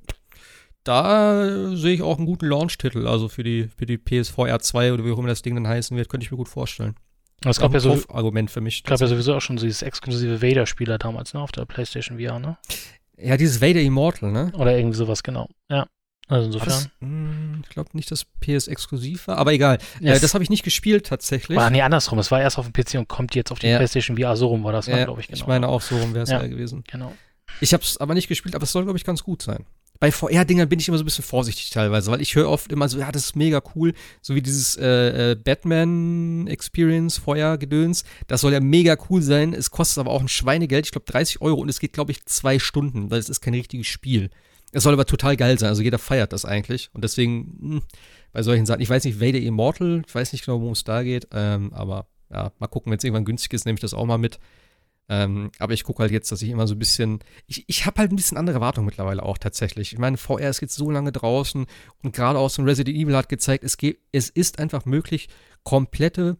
da 0.86 1.76
sehe 1.76 1.96
ich 1.96 2.02
auch 2.02 2.18
einen 2.18 2.28
guten 2.28 2.46
Launch-Titel, 2.46 3.08
also 3.08 3.28
für 3.28 3.44
die, 3.44 3.70
für 3.76 3.86
die 3.86 3.98
PSVR 3.98 4.60
2 4.60 4.94
oder 4.94 5.04
wie 5.04 5.12
auch 5.12 5.18
immer 5.18 5.28
das 5.28 5.42
Ding 5.42 5.56
dann 5.56 5.68
heißen 5.68 5.98
wird, 5.98 6.10
könnte 6.10 6.26
ich 6.26 6.32
mir 6.32 6.38
gut 6.38 6.48
vorstellen. 6.48 6.96
Das 7.42 7.60
gab 7.60 7.74
ja 7.74 7.80
so 7.80 8.00
Argument 8.10 8.50
für 8.50 8.62
mich. 8.62 8.78
Es 8.78 8.84
gab 8.84 9.02
ja 9.02 9.08
sowieso 9.08 9.36
auch 9.36 9.42
schon 9.42 9.58
dieses 9.58 9.82
exklusive 9.82 10.42
Vader-Spieler 10.42 10.98
damals, 10.98 11.34
ne, 11.34 11.42
auf 11.42 11.52
der 11.52 11.66
PlayStation 11.66 12.20
VR, 12.20 12.40
ne? 12.40 12.58
Ja, 13.18 13.36
dieses 13.38 13.62
Vader 13.62 13.82
Immortal, 13.82 14.32
ne? 14.32 14.52
Oder 14.56 14.78
irgendwie 14.78 14.98
sowas, 14.98 15.24
genau. 15.24 15.50
Ja. 15.70 15.88
Also 16.28 16.48
insofern. 16.48 16.70
Das, 16.70 16.90
mh, 17.00 17.08
hm, 17.08 17.62
ich 17.64 17.70
glaube 17.70 17.90
nicht, 17.94 18.10
dass 18.10 18.26
PS 18.26 18.68
exklusiv 18.68 19.28
war, 19.28 19.38
aber 19.38 19.54
egal. 19.54 19.78
Yes. 20.00 20.18
Äh, 20.18 20.22
das 20.22 20.34
habe 20.34 20.44
ich 20.44 20.50
nicht 20.50 20.64
gespielt 20.64 21.06
tatsächlich. 21.06 21.58
War 21.58 21.70
nee, 21.70 21.82
andersrum. 21.82 22.18
Es 22.20 22.32
war 22.32 22.42
erst 22.42 22.58
auf 22.58 22.70
dem 22.70 22.74
PC 22.74 22.96
und 22.96 23.08
kommt 23.08 23.36
jetzt 23.36 23.52
auf 23.52 23.60
die 23.60 23.68
ja. 23.68 23.78
PlayStation 23.78 24.18
VR. 24.18 24.36
So 24.36 24.48
rum 24.48 24.64
war 24.64 24.72
das, 24.72 24.88
ja, 24.88 25.04
glaube 25.04 25.22
ich, 25.22 25.28
genau. 25.28 25.38
Ich 25.38 25.48
meine 25.48 25.68
auch 25.68 25.82
so 25.82 25.98
rum 25.98 26.14
wäre 26.14 26.24
es 26.24 26.30
ja 26.30 26.46
gewesen. 26.48 26.84
Genau. 26.90 27.14
Ich 27.62 27.74
habe 27.74 27.84
es 27.84 27.98
aber 27.98 28.16
nicht 28.16 28.28
gespielt, 28.28 28.56
aber 28.56 28.64
es 28.64 28.72
soll, 28.72 28.84
glaube 28.84 28.98
ich, 28.98 29.04
ganz 29.04 29.24
gut 29.24 29.42
sein 29.42 29.66
bei 30.00 30.12
VR-Dingern 30.12 30.70
bin 30.70 30.80
ich 30.80 30.88
immer 30.88 30.98
so 30.98 31.04
ein 31.04 31.06
bisschen 31.06 31.24
vorsichtig 31.24 31.70
teilweise, 31.70 32.12
weil 32.12 32.22
ich 32.22 32.36
höre 32.36 32.50
oft 32.50 32.72
immer 32.72 32.90
so, 32.90 33.00
ja, 33.00 33.12
das 33.12 33.26
ist 33.26 33.36
mega 33.36 33.62
cool, 33.76 33.94
so 34.22 34.36
wie 34.36 34.42
dieses 34.42 34.78
äh, 34.78 35.32
äh, 35.32 35.36
Batman-Experience, 35.36 37.18
Feuer-Gedöns, 37.18 38.04
das 38.28 38.42
soll 38.42 38.54
ja 38.54 38.60
mega 38.60 38.98
cool 39.10 39.22
sein, 39.22 39.54
es 39.54 39.72
kostet 39.72 40.00
aber 40.00 40.12
auch 40.12 40.22
ein 40.22 40.28
Schweinegeld, 40.28 40.86
ich 40.86 40.92
glaube 40.92 41.06
30 41.06 41.42
Euro 41.42 41.62
und 41.62 41.70
es 41.70 41.80
geht, 41.80 41.94
glaube 41.94 42.12
ich, 42.12 42.26
zwei 42.26 42.60
Stunden, 42.60 43.12
weil 43.12 43.20
es 43.20 43.30
ist 43.30 43.42
kein 43.42 43.54
richtiges 43.54 43.88
Spiel. 43.88 44.30
Es 44.72 44.84
soll 44.84 44.94
aber 44.94 45.06
total 45.06 45.38
geil 45.38 45.58
sein, 45.58 45.70
also 45.70 45.82
jeder 45.82 46.00
feiert 46.00 46.34
das 46.34 46.44
eigentlich 46.44 46.90
und 46.94 47.04
deswegen, 47.04 47.58
mh, 47.60 47.76
hm, 47.76 47.82
bei 48.34 48.44
solchen 48.44 48.66
Sachen, 48.66 48.82
ich 48.82 48.90
weiß 48.90 49.06
nicht, 49.06 49.22
Vader 49.22 49.40
Immortal, 49.40 50.02
ich 50.06 50.14
weiß 50.14 50.34
nicht 50.34 50.46
genau, 50.46 50.60
worum 50.60 50.74
es 50.74 50.84
da 50.84 51.04
geht, 51.04 51.28
ähm, 51.32 51.72
aber 51.74 52.08
ja, 52.30 52.52
mal 52.60 52.68
gucken, 52.68 52.92
wenn 52.92 52.98
es 52.98 53.04
irgendwann 53.04 53.24
günstig 53.24 53.54
ist, 53.54 53.66
nehme 53.66 53.76
ich 53.76 53.82
das 53.82 53.94
auch 53.94 54.06
mal 54.06 54.18
mit. 54.18 54.40
Ähm, 55.08 55.52
aber 55.60 55.74
ich 55.74 55.84
gucke 55.84 56.02
halt 56.02 56.12
jetzt, 56.12 56.32
dass 56.32 56.42
ich 56.42 56.50
immer 56.50 56.68
so 56.68 56.76
ein 56.76 56.80
bisschen. 56.80 57.20
Ich, 57.46 57.66
ich 57.68 57.86
habe 57.86 58.00
halt 58.00 58.12
ein 58.12 58.16
bisschen 58.16 58.38
andere 58.38 58.56
Erwartungen 58.56 58.86
mittlerweile 58.86 59.24
auch 59.24 59.38
tatsächlich. 59.38 59.94
Ich 59.94 60.00
meine, 60.00 60.18
VR 60.18 60.50
ist 60.50 60.62
jetzt 60.62 60.76
so 60.76 60.90
lange 60.90 61.12
draußen 61.12 61.66
und 62.04 62.16
gerade 62.16 62.40
auch 62.40 62.50
so 62.50 62.62
ein 62.62 62.68
Resident 62.68 62.98
Evil 62.98 63.16
hat 63.16 63.30
gezeigt, 63.30 63.64
es, 63.64 63.78
geht, 63.78 64.00
es 64.12 64.30
ist 64.30 64.60
einfach 64.60 64.86
möglich, 64.86 65.30
komplette 65.64 66.38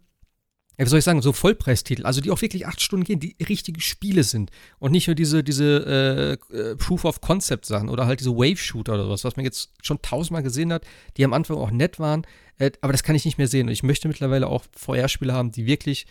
wie 0.78 0.90
soll 0.90 1.00
ich 1.00 1.06
sagen, 1.06 1.22
so 1.22 1.32
Vollpreistitel, 1.32 2.06
also 2.06 2.22
die 2.22 2.32
auch 2.32 2.42
wirklich 2.42 2.68
acht 2.68 2.82
Stunden 2.82 3.06
gehen, 3.06 3.20
die 3.20 3.36
richtige 3.48 3.80
Spiele 3.80 4.24
sind 4.24 4.52
und 4.80 4.92
nicht 4.92 5.08
nur 5.08 5.16
diese, 5.16 5.44
diese 5.44 6.40
äh, 6.52 6.56
äh 6.58 6.76
Proof-of-Concept-Sachen 6.76 7.90
oder 7.90 8.06
halt 8.06 8.20
diese 8.20 8.36
Wave-Shooter 8.36 8.96
oder 8.96 9.06
sowas, 9.06 9.24
was 9.24 9.36
man 9.38 9.46
jetzt 9.46 9.72
schon 9.82 10.02
tausendmal 10.02 10.44
gesehen 10.44 10.74
hat, 10.74 10.86
die 11.18 11.24
am 11.24 11.34
Anfang 11.34 11.58
auch 11.58 11.72
nett 11.72 12.00
waren, 12.00 12.28
äh, 12.58 12.72
aber 12.82 12.92
das 12.92 13.04
kann 13.04 13.16
ich 13.16 13.26
nicht 13.26 13.38
mehr 13.38 13.48
sehen 13.48 13.68
und 13.68 13.74
ich 13.74 13.84
möchte 13.84 14.08
mittlerweile 14.08 14.48
auch 14.48 14.66
VR-Spiele 14.76 15.34
haben, 15.34 15.52
die 15.52 15.66
wirklich, 15.66 16.08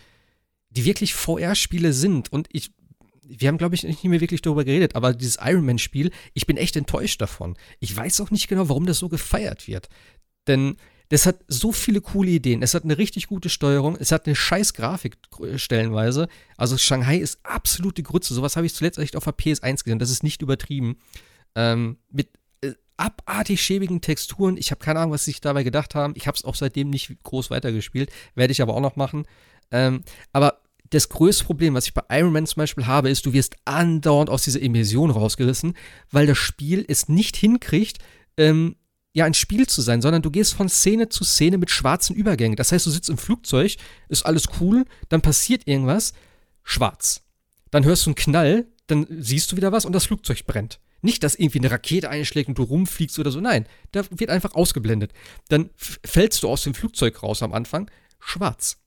die 0.77 0.85
wirklich 0.85 1.15
VR-Spiele 1.15 1.93
sind 1.93 2.33
und 2.33 2.49
ich, 2.53 2.73
wir 3.23 3.49
haben, 3.49 3.59
glaube 3.59 3.75
ich, 3.75 3.85
nicht 3.85 4.05
mehr 4.05 4.21
wirklich 4.21 4.43
darüber 4.43 4.65
geredet, 4.65 4.97
aber 4.97 5.15
dieses 5.15 5.39
Iron 5.41 5.65
Man-Spiel, 5.65 6.11
ich 6.35 6.47
bin 6.47 6.57
echt 6.57 6.77
enttäuscht 6.77 7.21
davon. 7.21 7.57
Ich 7.81 7.97
weiß 7.97 8.21
auch 8.21 8.31
nicht 8.31 8.49
genau, 8.49 8.69
warum 8.69 8.87
das 8.87 8.99
so 8.99 9.09
gefeiert 9.09 9.69
wird. 9.69 9.89
Denn 10.47 10.77
das 11.11 11.27
hat 11.27 11.45
so 11.49 11.71
viele 11.73 12.01
coole 12.01 12.31
Ideen. 12.31 12.63
Es 12.63 12.75
hat 12.75 12.85
eine 12.85 12.99
richtig 12.99 13.29
gute 13.29 13.49
Steuerung. 13.49 13.97
Es 13.97 14.11
hat 14.11 14.27
eine 14.27 14.35
scheiß 14.35 14.75
Grafik 14.75 15.17
stellenweise. 15.57 16.29
Also 16.57 16.79
Shanghai 16.79 17.19
ist 17.19 17.39
absolute 17.45 18.03
Grütze. 18.03 18.35
Sowas 18.35 18.57
habe 18.57 18.67
ich 18.67 18.75
zuletzt 18.75 18.99
echt 18.99 19.15
auf 19.15 19.25
der 19.25 19.35
PS1 19.35 19.85
gesehen. 19.85 19.99
Das 19.99 20.11
ist 20.11 20.23
nicht 20.23 20.43
übertrieben. 20.43 20.97
Ähm, 21.55 21.99
mit 22.11 22.31
äh, 22.63 22.73
abartig 22.97 23.63
schäbigen 23.63 24.01
Texturen. 24.01 24.57
Ich 24.57 24.71
habe 24.71 24.83
keine 24.83 25.01
Ahnung, 25.01 25.13
was 25.13 25.25
sie 25.25 25.33
sich 25.33 25.41
dabei 25.41 25.63
gedacht 25.63 25.95
haben. 25.95 26.15
Ich 26.17 26.27
habe 26.27 26.37
es 26.37 26.45
auch 26.45 26.55
seitdem 26.55 26.91
nicht 26.91 27.23
groß 27.23 27.51
weitergespielt. 27.51 28.11
Werde 28.35 28.53
ich 28.53 28.63
aber 28.63 28.75
auch 28.75 28.81
noch 28.81 28.97
machen. 28.97 29.27
Ähm, 29.71 30.03
aber 30.33 30.63
das 30.95 31.09
größte 31.09 31.45
Problem, 31.45 31.75
was 31.75 31.87
ich 31.87 31.95
bei 31.95 32.03
Iron 32.11 32.33
Man 32.33 32.47
zum 32.47 32.61
Beispiel 32.61 32.87
habe, 32.87 33.11
ist, 33.11 33.27
du 33.27 33.33
wirst 33.33 33.57
andauernd 33.65 34.31
aus 34.31 34.45
dieser 34.45 34.61
Immersion 34.61 35.11
rausgerissen, 35.11 35.75
weil 36.11 36.27
das 36.27 36.39
Spiel 36.39 36.85
es 36.87 37.09
nicht 37.09 37.37
hinkriegt, 37.37 37.99
ähm, 38.37 38.77
ja 39.13 39.25
ein 39.25 39.35
Spiel 39.35 39.67
zu 39.67 39.81
sein, 39.81 40.03
sondern 40.03 40.23
du 40.23 40.31
gehst 40.31 40.55
von 40.55 40.69
Szene 40.69 41.09
zu 41.09 41.25
Szene 41.25 41.59
mit 41.59 41.71
schwarzen 41.71 42.17
Übergängen. 42.17 42.57
Das 42.57 42.73
heißt, 42.73 42.85
du 42.87 42.91
sitzt 42.91 43.09
im 43.09 43.19
Flugzeug, 43.19 43.77
ist 44.09 44.27
alles 44.27 44.49
cool, 44.61 44.85
dann 45.09 45.23
passiert 45.23 45.67
irgendwas, 45.67 46.13
schwarz. 46.65 47.23
Dann 47.71 47.85
hörst 47.85 48.07
du 48.07 48.11
einen 48.11 48.17
Knall, 48.17 48.67
dann 48.87 49.07
siehst 49.09 49.51
du 49.53 49.57
wieder 49.57 49.73
was 49.73 49.85
und 49.85 49.93
das 49.93 50.07
Flugzeug 50.07 50.47
brennt. 50.47 50.81
Nicht, 51.01 51.23
dass 51.23 51.35
irgendwie 51.35 51.59
eine 51.59 51.71
Rakete 51.71 52.09
einschlägt 52.09 52.49
und 52.49 52.59
du 52.59 52.63
rumfliegst 52.63 53.19
oder 53.19 53.31
so. 53.31 53.41
Nein, 53.41 53.67
da 53.93 54.05
wird 54.11 54.31
einfach 54.31 54.55
ausgeblendet. 54.55 55.13
Dann 55.49 55.71
fällst 55.77 56.43
du 56.43 56.49
aus 56.49 56.63
dem 56.63 56.75
Flugzeug 56.75 57.23
raus 57.23 57.43
am 57.43 57.53
Anfang, 57.53 57.91
schwarz. 58.21 58.79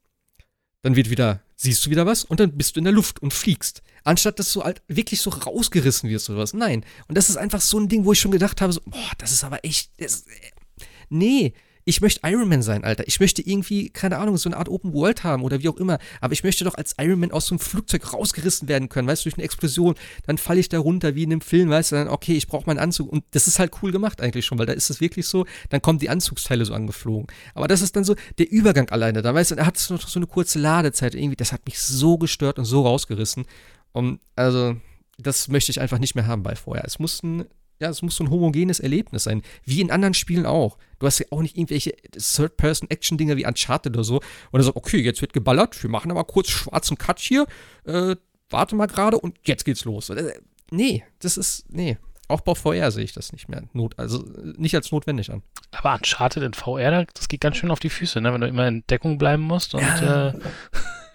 Dann 0.88 0.96
wird 0.96 1.10
wieder, 1.10 1.42
siehst 1.58 1.86
du 1.86 1.90
wieder 1.90 2.06
was 2.06 2.24
und 2.24 2.40
dann 2.40 2.58
bist 2.58 2.76
du 2.76 2.80
in 2.80 2.86
der 2.86 2.94
Luft 2.94 3.22
und 3.22 3.34
fliegst 3.34 3.84
anstatt 4.08 4.40
dass 4.40 4.54
du 4.54 4.64
halt 4.64 4.82
wirklich 4.88 5.22
so 5.22 5.30
rausgerissen 5.30 6.10
wirst 6.10 6.30
oder 6.30 6.40
was. 6.40 6.54
Nein. 6.54 6.86
Und 7.08 7.18
das 7.18 7.30
ist 7.30 7.38
einfach 7.38 7.62
so 7.62 7.78
ein 7.78 7.90
Ding, 7.90 8.06
wo 8.06 8.14
ich 8.14 8.20
schon 8.20 8.32
gedacht 8.32 8.62
habe, 8.62 8.72
so, 8.72 8.82
boah, 8.86 9.12
das 9.18 9.32
ist 9.32 9.44
aber 9.44 9.64
echt, 9.66 9.92
das, 9.98 10.22
äh, 10.22 10.86
nee, 11.10 11.54
ich 11.88 12.02
möchte 12.02 12.20
Iron 12.28 12.50
Man 12.50 12.62
sein, 12.62 12.84
Alter. 12.84 13.08
Ich 13.08 13.22
möchte 13.22 13.42
irgendwie, 13.42 13.90
keine 13.90 14.18
Ahnung, 14.18 14.36
so 14.36 14.50
eine 14.50 14.58
Art 14.58 14.68
Open 14.68 14.92
World 14.92 15.24
haben 15.24 15.42
oder 15.42 15.64
wie 15.64 15.70
auch 15.70 15.78
immer. 15.78 16.00
Aber 16.20 16.34
ich 16.34 16.44
möchte 16.44 16.66
doch 16.66 16.76
als 16.76 16.96
Iron 17.00 17.22
Man 17.22 17.32
aus 17.32 17.48
so 17.48 17.56
einem 17.56 17.60
Flugzeug 17.60 18.14
rausgerissen 18.14 18.68
werden 18.68 18.90
können, 18.90 19.08
weißt 19.08 19.24
du, 19.24 19.30
durch 19.30 19.38
eine 19.38 19.46
Explosion. 19.46 19.96
Dann 20.26 20.38
falle 20.38 20.60
ich 20.60 20.68
da 20.68 20.80
runter 20.80 21.16
wie 21.16 21.24
in 21.24 21.32
einem 21.32 21.40
Film, 21.40 21.70
weißt 21.70 21.94
du, 21.94 21.96
dann, 21.96 22.10
okay, 22.10 22.34
ich 22.34 22.48
brauche 22.48 22.66
meinen 22.66 22.80
Anzug. 22.80 23.10
Und 23.10 23.24
das 23.32 23.48
ist 23.48 23.58
halt 23.58 23.72
cool 23.82 23.94
gemacht 23.94 24.20
eigentlich 24.20 24.46
schon, 24.46 24.60
weil 24.60 24.66
da 24.66 24.74
ist 24.74 24.90
es 24.90 25.00
wirklich 25.00 25.28
so, 25.28 25.46
dann 25.70 25.82
kommen 25.82 25.98
die 25.98 26.10
Anzugsteile 26.10 26.66
so 26.66 26.74
angeflogen. 26.74 27.28
Aber 27.54 27.70
das 27.70 27.82
ist 27.82 27.96
dann 27.96 28.04
so 28.04 28.16
der 28.38 28.52
Übergang 28.52 28.90
alleine 28.90 29.22
da, 29.22 29.34
weißt 29.34 29.52
du, 29.52 29.56
er 29.56 29.66
hat 29.66 29.80
noch 29.90 30.10
so 30.10 30.20
eine 30.20 30.28
kurze 30.28 30.60
Ladezeit. 30.60 31.16
Irgendwie, 31.16 31.38
das 31.38 31.54
hat 31.54 31.66
mich 31.66 31.80
so 31.80 32.18
gestört 32.18 32.60
und 32.60 32.66
so 32.66 32.82
rausgerissen. 32.82 33.46
Und 33.94 34.20
also, 34.36 34.76
das 35.18 35.48
möchte 35.48 35.72
ich 35.72 35.80
einfach 35.80 36.00
nicht 36.00 36.16
mehr 36.16 36.28
haben 36.28 36.44
bei 36.44 36.58
vorher. 36.58 36.84
Es 36.84 37.00
muss 37.00 37.24
ein, 37.24 37.46
ja, 37.80 37.90
es 37.90 38.02
muss 38.02 38.16
so 38.16 38.24
ein 38.24 38.30
homogenes 38.30 38.80
Erlebnis 38.80 39.24
sein. 39.24 39.44
Wie 39.64 39.82
in 39.82 39.92
anderen 39.92 40.14
Spielen 40.14 40.46
auch. 40.46 40.78
Du 41.00 41.06
hast 41.06 41.20
ja 41.20 41.26
auch 41.30 41.42
nicht 41.42 41.58
irgendwelche 41.58 41.94
Third-Person-Action-Dinger 42.12 43.38
wie 43.38 43.46
Uncharted 43.46 43.96
oder 43.96 44.04
so. 44.04 44.16
Und 44.16 44.24
dann 44.54 44.64
so, 44.64 44.76
okay, 44.76 45.00
jetzt 45.00 45.22
wird 45.22 45.34
geballert, 45.34 45.82
wir 45.82 45.90
machen 45.90 46.12
aber 46.12 46.24
kurz 46.24 46.50
schwarzen 46.50 46.98
Cut 46.98 47.20
hier, 47.20 47.46
äh, 47.86 48.16
warte 48.50 48.76
mal 48.76 48.88
gerade 48.88 49.20
und 49.20 49.38
jetzt 49.46 49.66
geht's 49.66 49.86
los. 49.86 50.10
Äh, 50.10 50.40
nee, 50.72 51.04
das 51.20 51.38
ist, 51.38 51.66
nee. 51.70 51.98
Auch 52.30 52.42
bei 52.42 52.56
VR 52.56 52.92
sehe 52.92 53.06
ich 53.06 53.14
das 53.14 53.32
nicht 53.32 53.48
mehr. 53.48 53.64
Not, 53.72 53.98
also 53.98 54.26
nicht 54.58 54.76
als 54.76 54.92
notwendig 54.92 55.32
an. 55.32 55.44
Aber 55.72 55.94
Uncharted 55.94 56.44
in 56.44 56.54
VR, 56.54 57.06
das 57.14 57.30
geht 57.30 57.40
ganz 57.40 57.58
schön 57.58 57.72
auf 57.72 57.80
die 57.80 57.90
Füße, 57.90 58.20
ne? 58.20 58.34
wenn 58.34 58.42
du 58.42 58.48
immer 58.48 58.68
in 58.68 58.86
Deckung 58.88 59.18
bleiben 59.18 59.44
musst 59.44 59.76
und 59.76 59.82
ja. 59.82 60.30
äh, 60.30 60.40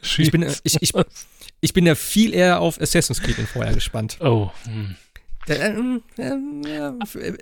ich 0.03 0.31
bin, 0.31 0.43
ich, 0.43 0.81
ich, 0.81 0.93
ich 1.61 1.73
bin 1.73 1.87
ja 1.87 1.95
viel 1.95 2.35
eher 2.35 2.61
auf 2.61 2.81
Assassin's 2.81 3.21
Creed 3.21 3.39
in 3.39 3.47
vorher 3.47 3.75
gespannt. 3.75 4.19
Oh. 4.21 4.51
Hm. 4.65 4.97
Äh, 5.49 5.75
äh, 6.19 7.39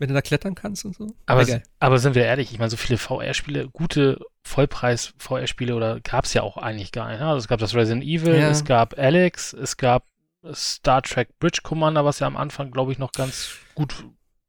wenn 0.00 0.08
du 0.08 0.14
da 0.14 0.22
klettern 0.22 0.54
kannst 0.54 0.86
und 0.86 0.96
so. 0.96 1.14
Aber, 1.26 1.44
aber 1.78 1.98
sind 1.98 2.14
wir 2.14 2.24
ehrlich, 2.24 2.52
ich 2.52 2.58
meine, 2.58 2.70
so 2.70 2.78
viele 2.78 2.98
VR-Spiele, 2.98 3.68
gute 3.68 4.18
Vollpreis-VR-Spiele 4.44 5.74
oder 5.74 6.00
gab 6.00 6.24
es 6.24 6.32
ja 6.32 6.42
auch 6.42 6.56
eigentlich 6.56 6.90
gar 6.90 7.10
nicht. 7.10 7.20
Ne? 7.20 7.26
Also 7.26 7.38
es 7.38 7.48
gab 7.48 7.60
das 7.60 7.74
Resident 7.74 8.02
Evil, 8.02 8.34
ja. 8.34 8.48
es 8.48 8.64
gab 8.64 8.98
Alex, 8.98 9.52
es 9.52 9.76
gab 9.76 10.06
Star 10.54 11.02
Trek 11.02 11.38
Bridge 11.38 11.60
Commander, 11.62 12.04
was 12.06 12.18
ja 12.18 12.26
am 12.26 12.38
Anfang, 12.38 12.70
glaube 12.70 12.92
ich, 12.92 12.98
noch 12.98 13.12
ganz 13.12 13.56
gut 13.74 14.06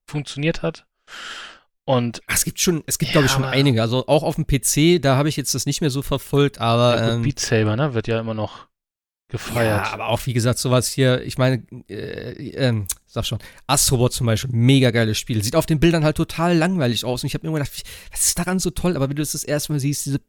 funktioniert 0.07 0.61
hat. 0.61 0.85
Und 1.83 2.21
Ach, 2.27 2.35
es 2.35 2.45
gibt 2.45 2.61
schon, 2.61 2.83
es 2.85 2.97
gibt 2.97 3.09
ja, 3.09 3.13
glaube 3.13 3.25
ich 3.25 3.31
schon 3.33 3.43
einige. 3.43 3.81
Also 3.81 4.07
auch 4.07 4.23
auf 4.23 4.35
dem 4.35 4.47
PC, 4.47 5.01
da 5.01 5.17
habe 5.17 5.27
ich 5.27 5.35
jetzt 5.35 5.53
das 5.53 5.65
nicht 5.65 5.81
mehr 5.81 5.89
so 5.89 6.01
verfolgt, 6.01 6.61
aber 6.61 6.95
ja, 6.95 7.05
gut, 7.07 7.13
ähm, 7.15 7.21
Beat 7.23 7.39
Saber, 7.39 7.75
ne, 7.75 7.93
wird 7.93 8.07
ja 8.07 8.21
immer 8.21 8.33
noch 8.33 8.67
gefeiert. 9.31 9.85
Ja, 9.85 9.93
aber 9.93 10.07
auch 10.09 10.25
wie 10.25 10.33
gesagt, 10.33 10.59
sowas 10.59 10.89
hier, 10.89 11.23
ich 11.23 11.37
meine, 11.37 11.63
äh, 11.89 12.49
äh, 12.51 12.85
sag 13.07 13.25
schon, 13.25 13.39
Astrobot 13.65 14.13
zum 14.13 14.27
Beispiel, 14.27 14.51
mega 14.53 14.91
geiles 14.91 15.17
Spiel. 15.17 15.43
Sieht 15.43 15.55
auf 15.55 15.65
den 15.65 15.79
Bildern 15.79 16.03
halt 16.03 16.17
total 16.17 16.55
langweilig 16.55 17.03
aus. 17.03 17.23
Und 17.23 17.27
ich 17.27 17.33
habe 17.33 17.45
mir 17.45 17.49
immer 17.49 17.59
gedacht, 17.59 17.83
was 18.11 18.27
ist 18.27 18.37
daran 18.37 18.59
so 18.59 18.69
toll? 18.69 18.95
Aber 18.95 19.09
wenn 19.09 19.15
du 19.15 19.21
das 19.21 19.31
das 19.31 19.43
erste 19.43 19.71
Mal 19.71 19.79
siehst, 19.79 20.05
diese, 20.05 20.21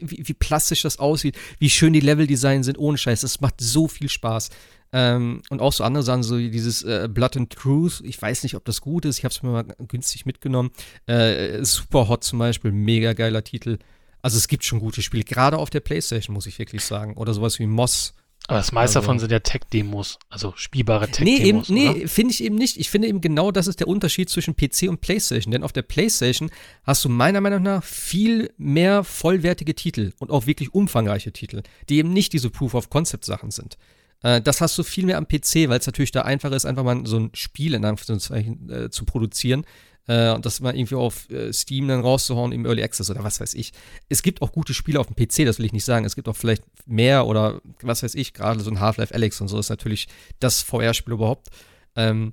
wie, 0.00 0.22
wie 0.28 0.34
plastisch 0.34 0.82
das 0.82 0.98
aussieht, 0.98 1.36
wie 1.58 1.70
schön 1.70 1.92
die 1.92 2.00
Leveldesign 2.00 2.62
sind, 2.62 2.78
ohne 2.78 2.98
Scheiß, 2.98 3.22
das 3.22 3.40
macht 3.40 3.54
so 3.60 3.88
viel 3.88 4.08
Spaß. 4.08 4.50
Ähm, 4.92 5.42
und 5.50 5.60
auch 5.60 5.72
so 5.72 5.84
andere 5.84 6.02
Sachen, 6.02 6.22
so 6.22 6.36
dieses 6.36 6.82
äh, 6.82 7.08
Blood 7.10 7.36
and 7.36 7.52
Truth. 7.52 8.02
Ich 8.04 8.20
weiß 8.20 8.42
nicht, 8.42 8.56
ob 8.56 8.64
das 8.64 8.80
gut 8.80 9.04
ist. 9.04 9.18
Ich 9.18 9.24
habe 9.24 9.32
es 9.32 9.42
mir 9.42 9.50
mal 9.50 9.64
günstig 9.88 10.26
mitgenommen. 10.26 10.70
Äh, 11.06 11.64
Super 11.64 12.08
Hot 12.08 12.24
zum 12.24 12.38
Beispiel, 12.38 12.72
mega 12.72 13.12
geiler 13.12 13.44
Titel. 13.44 13.78
Also 14.22 14.36
es 14.36 14.48
gibt 14.48 14.64
schon 14.64 14.80
gute 14.80 15.00
Spiele, 15.00 15.24
gerade 15.24 15.56
auf 15.56 15.70
der 15.70 15.80
Playstation, 15.80 16.34
muss 16.34 16.46
ich 16.46 16.58
wirklich 16.58 16.84
sagen. 16.84 17.16
Oder 17.16 17.32
sowas 17.32 17.58
wie 17.58 17.66
Moss 17.66 18.14
aber 18.50 18.58
das 18.58 18.72
meiste 18.72 18.98
also, 18.98 19.06
davon 19.06 19.18
sind 19.20 19.30
ja 19.30 19.38
Tech-Demos, 19.38 20.18
also 20.28 20.52
spielbare 20.56 21.08
Tech-Demos. 21.08 21.68
Nee, 21.68 21.90
nee 21.90 22.08
finde 22.08 22.34
ich 22.34 22.42
eben 22.42 22.56
nicht. 22.56 22.78
Ich 22.78 22.90
finde 22.90 23.06
eben 23.06 23.20
genau, 23.20 23.52
das 23.52 23.68
ist 23.68 23.78
der 23.78 23.86
Unterschied 23.86 24.28
zwischen 24.28 24.56
PC 24.56 24.88
und 24.88 25.00
PlayStation. 25.00 25.52
Denn 25.52 25.62
auf 25.62 25.72
der 25.72 25.82
PlayStation 25.82 26.50
hast 26.82 27.04
du 27.04 27.08
meiner 27.08 27.40
Meinung 27.40 27.62
nach 27.62 27.84
viel 27.84 28.52
mehr 28.58 29.04
vollwertige 29.04 29.76
Titel 29.76 30.12
und 30.18 30.32
auch 30.32 30.46
wirklich 30.46 30.74
umfangreiche 30.74 31.30
Titel, 31.30 31.62
die 31.88 31.98
eben 31.98 32.12
nicht 32.12 32.32
diese 32.32 32.50
Proof-of-Concept-Sachen 32.50 33.52
sind. 33.52 33.78
Äh, 34.22 34.40
das 34.40 34.60
hast 34.60 34.76
du 34.76 34.82
viel 34.82 35.06
mehr 35.06 35.18
am 35.18 35.28
PC, 35.28 35.68
weil 35.68 35.78
es 35.78 35.86
natürlich 35.86 36.10
da 36.10 36.22
einfacher 36.22 36.56
ist, 36.56 36.64
einfach 36.64 36.82
mal 36.82 37.06
so 37.06 37.20
ein 37.20 37.30
Spiel 37.34 37.74
in 37.74 37.84
Anführungszeichen 37.84 38.68
äh, 38.68 38.90
zu 38.90 39.04
produzieren 39.04 39.64
äh, 40.10 40.32
und 40.32 40.44
das 40.44 40.58
mal 40.60 40.74
irgendwie 40.74 40.96
auf 40.96 41.30
äh, 41.30 41.52
Steam 41.52 41.86
dann 41.86 42.00
rauszuhauen 42.00 42.50
im 42.50 42.66
Early 42.66 42.82
Access 42.82 43.10
oder 43.10 43.22
was 43.22 43.40
weiß 43.40 43.54
ich. 43.54 43.72
Es 44.08 44.22
gibt 44.22 44.42
auch 44.42 44.50
gute 44.50 44.74
Spiele 44.74 44.98
auf 44.98 45.06
dem 45.06 45.14
PC, 45.14 45.46
das 45.46 45.58
will 45.58 45.66
ich 45.66 45.72
nicht 45.72 45.84
sagen. 45.84 46.04
Es 46.04 46.16
gibt 46.16 46.28
auch 46.28 46.36
vielleicht 46.36 46.64
mehr 46.84 47.26
oder 47.26 47.60
was 47.80 48.02
weiß 48.02 48.16
ich, 48.16 48.34
gerade 48.34 48.58
so 48.58 48.70
ein 48.70 48.80
Half-Life 48.80 49.14
Alex 49.14 49.40
und 49.40 49.46
so 49.46 49.58
ist 49.58 49.70
natürlich 49.70 50.08
das 50.40 50.62
VR-Spiel 50.62 51.14
überhaupt. 51.14 51.48
Ähm, 51.94 52.32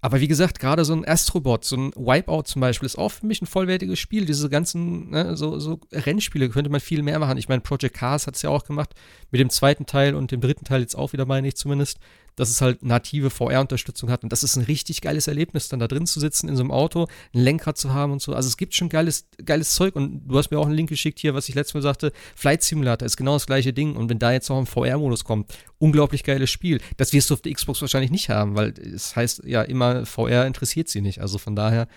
aber 0.00 0.20
wie 0.20 0.28
gesagt, 0.28 0.58
gerade 0.58 0.86
so 0.86 0.94
ein 0.94 1.06
Astrobot, 1.06 1.64
so 1.64 1.76
ein 1.76 1.92
Wipeout 1.96 2.44
zum 2.44 2.60
Beispiel, 2.60 2.86
ist 2.86 2.96
auch 2.96 3.10
für 3.10 3.26
mich 3.26 3.42
ein 3.42 3.46
vollwertiges 3.46 3.98
Spiel. 3.98 4.24
Diese 4.24 4.48
ganzen, 4.48 5.10
ne, 5.10 5.36
so, 5.36 5.58
so, 5.58 5.80
Rennspiele 5.92 6.48
könnte 6.48 6.70
man 6.70 6.80
viel 6.80 7.02
mehr 7.02 7.18
machen. 7.18 7.36
Ich 7.36 7.48
meine, 7.48 7.60
Project 7.60 7.96
Cars 7.96 8.26
hat 8.26 8.36
es 8.36 8.42
ja 8.42 8.48
auch 8.48 8.64
gemacht, 8.64 8.94
mit 9.30 9.40
dem 9.40 9.50
zweiten 9.50 9.86
Teil 9.86 10.14
und 10.14 10.30
dem 10.30 10.40
dritten 10.40 10.64
Teil 10.64 10.80
jetzt 10.80 10.96
auch 10.96 11.12
wieder, 11.12 11.26
meine 11.26 11.48
ich 11.48 11.56
zumindest 11.56 11.98
dass 12.38 12.50
es 12.50 12.60
halt 12.60 12.82
native 12.82 13.30
VR-Unterstützung 13.30 14.10
hat. 14.10 14.22
Und 14.22 14.32
das 14.32 14.42
ist 14.42 14.56
ein 14.56 14.64
richtig 14.64 15.00
geiles 15.00 15.26
Erlebnis, 15.26 15.68
dann 15.68 15.80
da 15.80 15.88
drin 15.88 16.06
zu 16.06 16.20
sitzen 16.20 16.48
in 16.48 16.56
so 16.56 16.62
einem 16.62 16.70
Auto, 16.70 17.08
ein 17.34 17.40
Lenkrad 17.40 17.76
zu 17.76 17.92
haben 17.92 18.12
und 18.12 18.22
so. 18.22 18.32
Also 18.32 18.48
es 18.48 18.56
gibt 18.56 18.74
schon 18.74 18.88
geiles, 18.88 19.26
geiles 19.44 19.74
Zeug. 19.74 19.96
Und 19.96 20.28
du 20.28 20.38
hast 20.38 20.50
mir 20.50 20.58
auch 20.58 20.66
einen 20.66 20.76
Link 20.76 20.88
geschickt 20.88 21.18
hier, 21.18 21.34
was 21.34 21.48
ich 21.48 21.54
letztes 21.54 21.74
Mal 21.74 21.82
sagte, 21.82 22.12
Flight 22.36 22.62
Simulator 22.62 23.04
ist 23.04 23.16
genau 23.16 23.34
das 23.34 23.46
gleiche 23.46 23.72
Ding. 23.72 23.96
Und 23.96 24.08
wenn 24.08 24.18
da 24.18 24.32
jetzt 24.32 24.48
noch 24.48 24.58
ein 24.58 24.66
VR-Modus 24.66 25.24
kommt, 25.24 25.52
unglaublich 25.78 26.22
geiles 26.22 26.50
Spiel. 26.50 26.80
Das 26.96 27.12
wirst 27.12 27.30
du 27.30 27.34
auf 27.34 27.42
der 27.42 27.52
Xbox 27.52 27.80
wahrscheinlich 27.80 28.10
nicht 28.10 28.28
haben, 28.28 28.54
weil 28.54 28.70
es 28.78 29.16
heißt 29.16 29.42
ja 29.44 29.62
immer, 29.62 30.06
VR 30.06 30.46
interessiert 30.46 30.88
sie 30.88 31.00
nicht. 31.00 31.20
Also 31.20 31.38
von 31.38 31.56
daher, 31.56 31.88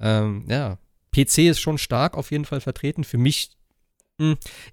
ähm, 0.00 0.44
ja, 0.48 0.78
PC 1.12 1.38
ist 1.48 1.60
schon 1.60 1.78
stark 1.78 2.16
auf 2.16 2.30
jeden 2.30 2.44
Fall 2.44 2.60
vertreten. 2.60 3.02
Für 3.02 3.18
mich 3.18 3.57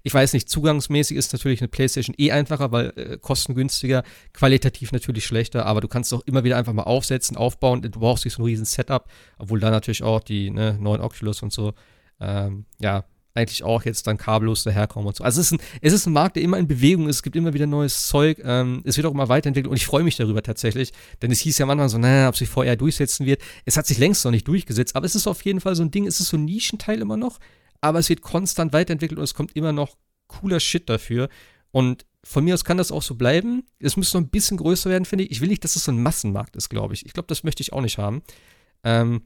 ich 0.02 0.12
weiß 0.12 0.32
nicht, 0.32 0.48
zugangsmäßig 0.48 1.16
ist 1.16 1.32
natürlich 1.32 1.60
eine 1.60 1.68
PlayStation 1.68 2.14
eh 2.18 2.32
einfacher, 2.32 2.72
weil 2.72 2.92
äh, 2.96 3.18
kostengünstiger, 3.18 4.02
qualitativ 4.32 4.90
natürlich 4.90 5.24
schlechter, 5.24 5.66
aber 5.66 5.80
du 5.80 5.88
kannst 5.88 6.10
doch 6.10 6.22
immer 6.26 6.42
wieder 6.42 6.56
einfach 6.56 6.72
mal 6.72 6.82
aufsetzen, 6.82 7.36
aufbauen. 7.36 7.82
Du 7.82 7.90
brauchst 7.90 8.24
nicht 8.24 8.34
so 8.34 8.42
ein 8.42 8.46
riesen 8.46 8.64
Setup, 8.64 9.08
obwohl 9.38 9.60
da 9.60 9.70
natürlich 9.70 10.02
auch 10.02 10.20
die 10.20 10.50
ne, 10.50 10.76
neuen 10.80 11.00
Oculus 11.00 11.42
und 11.42 11.52
so, 11.52 11.74
ähm, 12.20 12.64
ja, 12.80 13.04
eigentlich 13.34 13.62
auch 13.62 13.84
jetzt 13.84 14.06
dann 14.06 14.16
kabellos 14.16 14.64
daherkommen 14.64 15.06
und 15.06 15.16
so. 15.16 15.22
Also 15.22 15.40
es 15.40 15.52
ist 15.52 15.60
ein, 15.60 15.64
es 15.80 15.92
ist 15.92 16.06
ein 16.06 16.12
Markt, 16.12 16.36
der 16.36 16.42
immer 16.42 16.58
in 16.58 16.66
Bewegung 16.66 17.08
ist, 17.08 17.16
es 17.16 17.22
gibt 17.22 17.36
immer 17.36 17.52
wieder 17.54 17.66
neues 17.66 18.06
Zeug, 18.08 18.40
ähm, 18.42 18.82
es 18.84 18.96
wird 18.96 19.06
auch 19.06 19.12
immer 19.12 19.28
weiterentwickelt 19.28 19.70
und 19.70 19.76
ich 19.76 19.86
freue 19.86 20.02
mich 20.02 20.16
darüber 20.16 20.42
tatsächlich, 20.42 20.92
denn 21.22 21.30
es 21.30 21.40
hieß 21.40 21.58
ja 21.58 21.66
manchmal 21.66 21.88
so, 21.88 21.98
naja, 21.98 22.28
ob 22.28 22.36
sich 22.36 22.48
VR 22.48 22.76
durchsetzen 22.76 23.26
wird. 23.26 23.42
Es 23.64 23.76
hat 23.76 23.86
sich 23.86 23.98
längst 23.98 24.24
noch 24.24 24.32
nicht 24.32 24.48
durchgesetzt, 24.48 24.96
aber 24.96 25.06
es 25.06 25.14
ist 25.14 25.26
auf 25.26 25.44
jeden 25.44 25.60
Fall 25.60 25.76
so 25.76 25.82
ein 25.82 25.90
Ding, 25.90 26.06
es 26.06 26.18
ist 26.18 26.28
so 26.28 26.36
ein 26.36 26.46
Nischenteil 26.46 27.00
immer 27.00 27.16
noch, 27.16 27.38
aber 27.80 27.98
es 27.98 28.08
wird 28.08 28.22
konstant 28.22 28.72
weiterentwickelt 28.72 29.18
und 29.18 29.24
es 29.24 29.34
kommt 29.34 29.54
immer 29.56 29.72
noch 29.72 29.96
cooler 30.26 30.60
Shit 30.60 30.88
dafür. 30.88 31.28
Und 31.70 32.06
von 32.24 32.44
mir 32.44 32.54
aus 32.54 32.64
kann 32.64 32.76
das 32.76 32.90
auch 32.90 33.02
so 33.02 33.14
bleiben. 33.14 33.64
Es 33.78 33.96
müsste 33.96 34.18
noch 34.18 34.26
ein 34.26 34.30
bisschen 34.30 34.56
größer 34.56 34.90
werden, 34.90 35.04
finde 35.04 35.24
ich. 35.24 35.30
Ich 35.30 35.40
will 35.40 35.48
nicht, 35.48 35.62
dass 35.62 35.76
es 35.76 35.84
so 35.84 35.92
ein 35.92 36.02
Massenmarkt 36.02 36.56
ist, 36.56 36.68
glaube 36.68 36.94
ich. 36.94 37.06
Ich 37.06 37.12
glaube, 37.12 37.28
das 37.28 37.44
möchte 37.44 37.62
ich 37.62 37.72
auch 37.72 37.80
nicht 37.80 37.98
haben. 37.98 38.22
Ähm, 38.82 39.22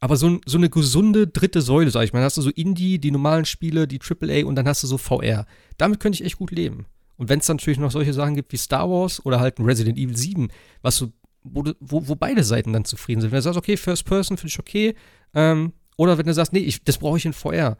aber 0.00 0.16
so, 0.16 0.38
so, 0.44 0.58
eine 0.58 0.68
gesunde 0.68 1.26
dritte 1.26 1.62
Säule, 1.62 1.90
sag 1.90 2.04
ich 2.04 2.12
mal. 2.12 2.18
Dann 2.18 2.26
hast 2.26 2.36
du 2.36 2.42
so 2.42 2.50
Indie, 2.50 2.98
die 2.98 3.10
normalen 3.10 3.46
Spiele, 3.46 3.88
die 3.88 4.00
AAA 4.00 4.44
und 4.46 4.56
dann 4.56 4.68
hast 4.68 4.82
du 4.82 4.86
so 4.86 4.98
VR. 4.98 5.46
Damit 5.78 6.00
könnte 6.00 6.16
ich 6.20 6.26
echt 6.26 6.36
gut 6.36 6.50
leben. 6.50 6.86
Und 7.16 7.30
wenn 7.30 7.38
es 7.38 7.48
natürlich 7.48 7.78
noch 7.78 7.90
solche 7.90 8.12
Sachen 8.12 8.34
gibt 8.34 8.52
wie 8.52 8.58
Star 8.58 8.90
Wars 8.90 9.24
oder 9.24 9.40
halt 9.40 9.58
ein 9.58 9.64
Resident 9.64 9.96
Evil 9.96 10.16
7, 10.16 10.48
was 10.82 10.96
so, 10.96 11.12
wo, 11.42 11.64
wo, 11.80 12.06
wo 12.08 12.14
beide 12.14 12.44
Seiten 12.44 12.74
dann 12.74 12.84
zufrieden 12.84 13.22
sind. 13.22 13.30
Wenn 13.30 13.38
du 13.38 13.42
sagst, 13.42 13.58
okay, 13.58 13.78
First 13.78 14.04
Person 14.04 14.36
finde 14.36 14.50
ich 14.50 14.58
okay, 14.58 14.94
ähm, 15.34 15.72
oder 15.96 16.18
wenn 16.18 16.26
du 16.26 16.34
sagst, 16.34 16.52
nee, 16.52 16.60
ich, 16.60 16.82
das 16.84 16.98
brauche 16.98 17.18
ich 17.18 17.26
in 17.26 17.32
VR. 17.32 17.76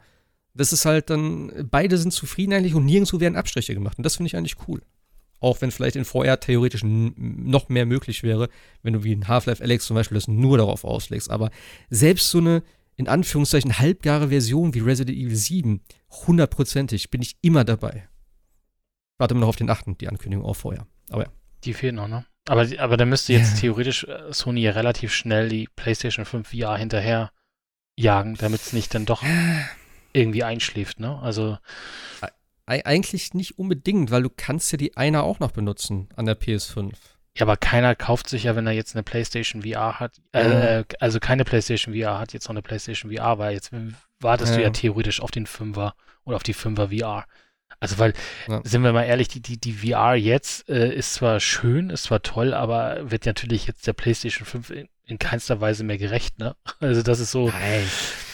Das 0.53 0.73
ist 0.73 0.85
halt 0.85 1.09
dann, 1.09 1.67
beide 1.69 1.97
sind 1.97 2.11
zufrieden 2.11 2.53
eigentlich 2.53 2.73
und 2.73 2.85
nirgendwo 2.85 3.19
werden 3.19 3.35
Abstriche 3.35 3.75
gemacht. 3.75 3.97
Und 3.97 4.03
das 4.03 4.15
finde 4.15 4.27
ich 4.27 4.35
eigentlich 4.35 4.55
cool. 4.67 4.81
Auch 5.39 5.61
wenn 5.61 5.69
vielleicht 5.69 5.95
in 5.95 6.05
VR 6.05 6.39
theoretisch 6.39 6.81
noch 6.83 7.69
mehr 7.69 7.85
möglich 7.85 8.23
wäre, 8.23 8.49
wenn 8.81 8.93
du 8.93 9.03
wie 9.03 9.11
in 9.11 9.27
Half-Life 9.27 9.63
Alex 9.63 9.85
zum 9.85 9.95
Beispiel 9.95 10.15
das 10.15 10.27
nur 10.27 10.57
darauf 10.57 10.83
auslegst. 10.83 11.29
Aber 11.29 11.51
selbst 11.91 12.31
so 12.31 12.39
eine, 12.39 12.63
in 12.95 13.07
Anführungszeichen, 13.07 13.77
halbgare 13.77 14.29
Version 14.29 14.73
wie 14.73 14.79
Resident 14.79 15.15
Evil 15.15 15.35
7, 15.35 15.81
hundertprozentig, 16.25 17.11
bin 17.11 17.21
ich 17.21 17.37
immer 17.41 17.63
dabei. 17.63 18.09
Warte 19.19 19.35
mal 19.35 19.41
noch 19.41 19.49
auf 19.49 19.55
den 19.57 19.69
achten, 19.69 19.95
die 19.99 20.07
Ankündigung 20.07 20.43
auch 20.43 20.55
vorher. 20.55 20.87
Aber 21.09 21.23
ja. 21.23 21.29
Die 21.63 21.73
fehlen 21.73 21.95
noch, 21.95 22.07
ne? 22.07 22.25
Aber, 22.47 22.65
aber 22.79 22.97
da 22.97 23.05
müsste 23.05 23.33
jetzt 23.33 23.55
ja. 23.55 23.59
theoretisch 23.59 24.05
äh, 24.05 24.31
Sony 24.31 24.61
ja 24.61 24.71
relativ 24.71 25.13
schnell 25.13 25.49
die 25.49 25.67
PlayStation 25.75 26.25
5 26.25 26.49
VR 26.49 26.77
hinterher 26.77 27.31
jagen, 27.97 28.35
damit 28.35 28.61
es 28.61 28.73
nicht 28.73 28.93
dann 28.95 29.05
doch 29.05 29.23
irgendwie 30.13 30.43
einschläft, 30.43 30.99
ne? 30.99 31.19
Also. 31.21 31.57
Eigentlich 32.69 33.33
nicht 33.33 33.57
unbedingt, 33.57 34.11
weil 34.11 34.23
du 34.23 34.29
kannst 34.29 34.73
ja 34.73 34.77
die 34.77 34.97
einer 34.97 35.23
auch 35.23 35.39
noch 35.39 35.51
benutzen 35.51 36.09
an 36.17 36.25
der 36.25 36.37
PS5. 36.37 36.91
Ja, 37.37 37.43
aber 37.43 37.55
keiner 37.55 37.95
kauft 37.95 38.27
sich 38.27 38.43
ja, 38.43 38.57
wenn 38.57 38.67
er 38.67 38.73
jetzt 38.73 38.95
eine 38.95 39.03
PlayStation 39.03 39.61
VR 39.61 40.01
hat, 40.01 40.19
äh, 40.33 40.83
also 40.99 41.19
keine 41.19 41.45
PlayStation 41.45 41.93
VR 41.93 42.19
hat, 42.19 42.33
jetzt 42.33 42.45
noch 42.45 42.53
eine 42.53 42.61
PlayStation 42.61 43.11
VR, 43.11 43.37
weil 43.37 43.53
jetzt 43.53 43.71
wartest 44.19 44.51
ja. 44.51 44.57
du 44.57 44.63
ja 44.63 44.69
theoretisch 44.71 45.21
auf 45.21 45.31
den 45.31 45.45
Fünfer 45.45 45.93
oder 46.25 46.35
auf 46.35 46.43
die 46.43 46.53
Fünfer 46.53 46.89
VR. 46.89 47.25
Also 47.79 47.99
weil, 47.99 48.13
ja. 48.47 48.61
sind 48.63 48.81
wir 48.81 48.91
mal 48.91 49.03
ehrlich, 49.03 49.27
die, 49.27 49.39
die, 49.39 49.59
die 49.59 49.73
VR 49.73 50.15
jetzt 50.15 50.67
äh, 50.67 50.93
ist 50.93 51.13
zwar 51.13 51.39
schön, 51.39 51.91
ist 51.91 52.03
zwar 52.03 52.23
toll, 52.23 52.53
aber 52.53 53.11
wird 53.11 53.27
natürlich 53.27 53.67
jetzt 53.67 53.85
der 53.85 53.93
PlayStation 53.93 54.45
5 54.45 54.87
in, 55.07 55.13
in 55.13 55.19
keinster 55.19 55.61
Weise 55.61 55.83
mehr 55.83 55.97
gerecht, 55.97 56.39
ne? 56.39 56.55
Also 56.79 57.01
das 57.01 57.19
ist 57.19 57.31
so. 57.31 57.49
Nein. 57.49 57.87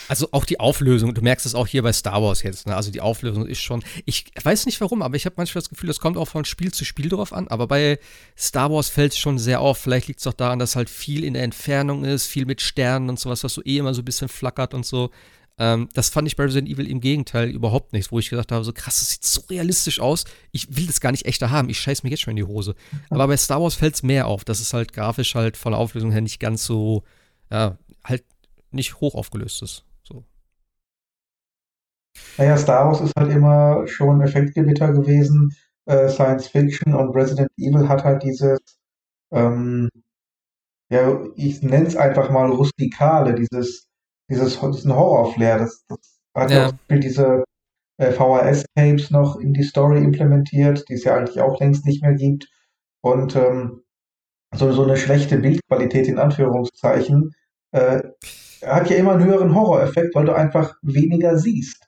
Also 0.06 0.28
auch 0.32 0.44
die 0.44 0.60
Auflösung, 0.60 1.14
du 1.14 1.22
merkst 1.22 1.46
es 1.46 1.54
auch 1.54 1.66
hier 1.66 1.82
bei 1.82 1.92
Star 1.92 2.22
Wars 2.22 2.42
jetzt, 2.42 2.66
ne? 2.66 2.76
Also 2.76 2.90
die 2.90 3.00
Auflösung 3.00 3.46
ist 3.46 3.60
schon. 3.60 3.82
Ich 4.04 4.26
weiß 4.42 4.66
nicht 4.66 4.80
warum, 4.80 5.00
aber 5.00 5.16
ich 5.16 5.24
habe 5.24 5.34
manchmal 5.38 5.62
das 5.62 5.70
Gefühl, 5.70 5.86
das 5.86 5.98
kommt 5.98 6.18
auch 6.18 6.28
von 6.28 6.44
Spiel 6.44 6.72
zu 6.72 6.84
Spiel 6.84 7.08
drauf 7.08 7.32
an. 7.32 7.48
Aber 7.48 7.66
bei 7.66 7.98
Star 8.36 8.70
Wars 8.70 8.88
fällt 8.88 9.12
es 9.12 9.18
schon 9.18 9.38
sehr 9.38 9.60
auf. 9.60 9.78
Vielleicht 9.78 10.08
liegt 10.08 10.20
es 10.20 10.26
auch 10.26 10.34
daran, 10.34 10.58
dass 10.58 10.76
halt 10.76 10.90
viel 10.90 11.24
in 11.24 11.34
der 11.34 11.42
Entfernung 11.42 12.04
ist, 12.04 12.26
viel 12.26 12.44
mit 12.44 12.60
Sternen 12.60 13.08
und 13.08 13.18
sowas, 13.18 13.44
was 13.44 13.54
so 13.54 13.62
eh 13.64 13.78
immer 13.78 13.94
so 13.94 14.02
ein 14.02 14.04
bisschen 14.04 14.28
flackert 14.28 14.74
und 14.74 14.84
so. 14.84 15.10
Ähm, 15.56 15.88
das 15.94 16.08
fand 16.08 16.26
ich 16.26 16.34
bei 16.36 16.44
Resident 16.44 16.68
Evil 16.68 16.88
im 16.88 17.00
Gegenteil 17.00 17.48
überhaupt 17.50 17.92
nicht, 17.92 18.10
wo 18.10 18.18
ich 18.18 18.28
gesagt 18.28 18.50
habe, 18.50 18.64
so 18.64 18.72
krass, 18.72 18.98
das 18.98 19.10
sieht 19.10 19.24
so 19.24 19.42
realistisch 19.48 20.00
aus. 20.00 20.24
Ich 20.50 20.76
will 20.76 20.86
das 20.86 21.00
gar 21.00 21.12
nicht 21.12 21.26
echter 21.26 21.50
haben. 21.50 21.68
Ich 21.68 21.78
scheiß 21.78 22.02
mir 22.02 22.10
jetzt 22.10 22.22
schon 22.22 22.32
in 22.32 22.36
die 22.36 22.44
Hose. 22.44 22.74
Aber 23.10 23.28
bei 23.28 23.36
Star 23.36 23.62
Wars 23.62 23.74
fällt 23.74 23.94
es 23.94 24.02
mehr 24.02 24.26
auf, 24.26 24.44
dass 24.44 24.60
es 24.60 24.72
halt 24.72 24.92
grafisch 24.92 25.34
halt 25.34 25.56
von 25.56 25.72
der 25.72 25.78
Auflösung 25.78 26.10
her 26.10 26.20
nicht 26.20 26.40
ganz 26.40 26.64
so, 26.64 27.04
ja, 27.50 27.78
halt 28.04 28.24
nicht 28.72 29.00
hoch 29.00 29.14
aufgelöst 29.14 29.62
ist. 29.62 29.84
So. 30.02 30.24
Naja, 32.36 32.56
Star 32.56 32.86
Wars 32.86 33.00
ist 33.00 33.12
halt 33.16 33.30
immer 33.30 33.86
schon 33.86 34.20
Effektgewitter 34.22 34.92
gewesen, 34.92 35.54
äh, 35.86 36.08
Science 36.08 36.48
Fiction 36.48 36.94
und 36.94 37.10
Resident 37.14 37.50
Evil 37.58 37.88
hat 37.88 38.02
halt 38.02 38.24
dieses, 38.24 38.58
ähm, 39.30 39.88
ja, 40.90 41.24
ich 41.36 41.62
nenne 41.62 41.86
es 41.86 41.96
einfach 41.96 42.30
mal 42.30 42.50
rustikale, 42.50 43.34
dieses 43.34 43.86
dieses, 44.30 44.60
diesen 44.60 44.94
Horror-Flair. 44.94 45.58
Das, 45.58 45.84
das 45.88 46.20
hat 46.34 46.50
ja, 46.50 46.68
auch 46.68 46.72
diese 46.90 47.44
äh, 47.98 48.12
VHS-Tapes 48.12 49.10
noch 49.10 49.38
in 49.38 49.52
die 49.52 49.62
Story 49.62 49.98
implementiert, 49.98 50.88
die 50.88 50.94
es 50.94 51.04
ja 51.04 51.16
eigentlich 51.16 51.40
auch 51.40 51.60
längst 51.60 51.86
nicht 51.86 52.02
mehr 52.02 52.14
gibt. 52.14 52.48
Und 53.02 53.36
ähm, 53.36 53.82
so, 54.54 54.72
so 54.72 54.84
eine 54.84 54.96
schlechte 54.96 55.38
Bildqualität 55.38 56.08
in 56.08 56.18
Anführungszeichen 56.18 57.34
äh, 57.72 58.02
hat 58.64 58.88
ja 58.88 58.96
immer 58.96 59.12
einen 59.12 59.24
höheren 59.24 59.54
Horror-Effekt, 59.54 60.14
weil 60.14 60.26
du 60.26 60.34
einfach 60.34 60.76
weniger 60.82 61.38
siehst. 61.38 61.86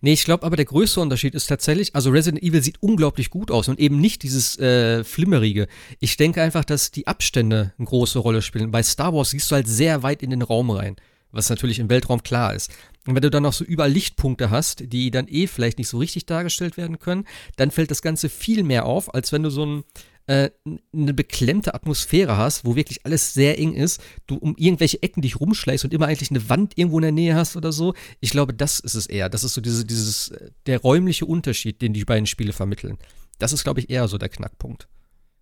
Nee, 0.00 0.12
ich 0.12 0.24
glaube 0.24 0.46
aber 0.46 0.54
der 0.54 0.66
größte 0.66 1.00
Unterschied 1.00 1.34
ist 1.34 1.48
tatsächlich, 1.48 1.96
also 1.96 2.10
Resident 2.10 2.44
Evil 2.44 2.62
sieht 2.62 2.80
unglaublich 2.80 3.30
gut 3.30 3.50
aus 3.50 3.68
und 3.68 3.80
eben 3.80 4.00
nicht 4.00 4.22
dieses 4.22 4.56
äh, 4.58 5.02
Flimmerige. 5.02 5.66
Ich 5.98 6.16
denke 6.16 6.42
einfach, 6.42 6.64
dass 6.64 6.92
die 6.92 7.08
Abstände 7.08 7.72
eine 7.76 7.86
große 7.86 8.20
Rolle 8.20 8.40
spielen. 8.40 8.70
Bei 8.70 8.84
Star 8.84 9.12
Wars 9.12 9.30
siehst 9.30 9.50
du 9.50 9.56
halt 9.56 9.66
sehr 9.66 10.04
weit 10.04 10.22
in 10.22 10.30
den 10.30 10.42
Raum 10.42 10.70
rein 10.70 10.96
was 11.34 11.50
natürlich 11.50 11.78
im 11.78 11.90
Weltraum 11.90 12.22
klar 12.22 12.54
ist. 12.54 12.70
Und 13.06 13.14
wenn 13.14 13.22
du 13.22 13.30
dann 13.30 13.42
noch 13.42 13.52
so 13.52 13.64
überall 13.64 13.90
Lichtpunkte 13.90 14.50
hast, 14.50 14.92
die 14.92 15.10
dann 15.10 15.28
eh 15.28 15.46
vielleicht 15.46 15.78
nicht 15.78 15.88
so 15.88 15.98
richtig 15.98 16.26
dargestellt 16.26 16.76
werden 16.76 16.98
können, 16.98 17.26
dann 17.56 17.70
fällt 17.70 17.90
das 17.90 18.02
Ganze 18.02 18.28
viel 18.28 18.62
mehr 18.62 18.86
auf, 18.86 19.12
als 19.12 19.30
wenn 19.32 19.42
du 19.42 19.50
so 19.50 19.66
ein, 19.66 19.84
äh, 20.26 20.50
eine 20.94 21.12
beklemmte 21.12 21.74
Atmosphäre 21.74 22.38
hast, 22.38 22.64
wo 22.64 22.76
wirklich 22.76 23.04
alles 23.04 23.34
sehr 23.34 23.58
eng 23.58 23.74
ist, 23.74 24.02
du 24.26 24.36
um 24.36 24.56
irgendwelche 24.56 25.02
Ecken 25.02 25.20
dich 25.20 25.38
rumschleichst 25.38 25.84
und 25.84 25.92
immer 25.92 26.06
eigentlich 26.06 26.30
eine 26.30 26.48
Wand 26.48 26.78
irgendwo 26.78 26.98
in 26.98 27.02
der 27.02 27.12
Nähe 27.12 27.34
hast 27.34 27.56
oder 27.56 27.72
so. 27.72 27.94
Ich 28.20 28.30
glaube, 28.30 28.54
das 28.54 28.80
ist 28.80 28.94
es 28.94 29.06
eher. 29.06 29.28
Das 29.28 29.44
ist 29.44 29.52
so 29.54 29.60
diese, 29.60 29.84
dieses, 29.84 30.32
der 30.66 30.78
räumliche 30.78 31.26
Unterschied, 31.26 31.82
den 31.82 31.92
die 31.92 32.06
beiden 32.06 32.26
Spiele 32.26 32.54
vermitteln. 32.54 32.96
Das 33.38 33.52
ist, 33.52 33.64
glaube 33.64 33.80
ich, 33.80 33.90
eher 33.90 34.08
so 34.08 34.16
der 34.16 34.30
Knackpunkt. 34.30 34.88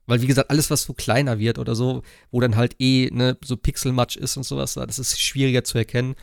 Weil, 0.06 0.20
wie 0.20 0.26
gesagt, 0.26 0.50
alles, 0.50 0.70
was 0.70 0.82
so 0.82 0.94
kleiner 0.94 1.38
wird 1.38 1.58
oder 1.58 1.74
so, 1.74 2.02
wo 2.30 2.40
dann 2.40 2.56
halt 2.56 2.76
eh 2.80 3.08
ne, 3.12 3.36
so 3.42 3.56
Pixelmatch 3.56 4.16
ist 4.16 4.36
und 4.36 4.42
sowas, 4.42 4.74
das 4.74 4.98
ist 4.98 5.20
schwieriger 5.20 5.62
zu 5.64 5.78
erkennen, 5.78 6.16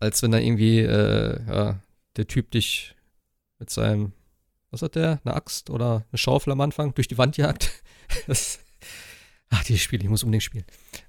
als 0.00 0.22
wenn 0.22 0.32
da 0.32 0.38
irgendwie 0.38 0.80
äh, 0.80 1.40
ja, 1.46 1.80
der 2.16 2.26
Typ 2.26 2.50
dich 2.50 2.94
mit 3.58 3.70
seinem, 3.70 4.12
was 4.70 4.82
hat 4.82 4.96
der, 4.96 5.20
eine 5.24 5.34
Axt 5.34 5.70
oder 5.70 6.04
eine 6.10 6.18
Schaufel 6.18 6.52
am 6.52 6.60
Anfang 6.60 6.94
durch 6.94 7.08
die 7.08 7.18
Wand 7.18 7.36
jagt. 7.36 7.70
das, 8.26 8.58
ach, 9.50 9.62
dieses 9.64 9.82
Spiel, 9.82 10.02
ich 10.02 10.08
muss 10.08 10.24
unbedingt 10.24 10.42
spielen. 10.42 10.64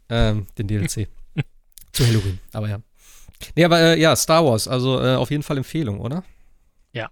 Ähm, 0.09 0.47
den 0.57 0.67
DLC. 0.67 1.07
zu 1.91 2.05
Halloween, 2.05 2.39
aber 2.53 2.69
ja. 2.69 2.81
Nee, 3.55 3.65
aber 3.65 3.79
äh, 3.79 3.99
ja, 3.99 4.15
Star 4.15 4.45
Wars, 4.45 4.67
also 4.67 5.01
äh, 5.01 5.15
auf 5.15 5.31
jeden 5.31 5.43
Fall 5.43 5.57
Empfehlung, 5.57 5.99
oder? 5.99 6.23
Ja. 6.93 7.09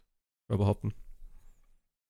Überhaupt. 0.48 0.86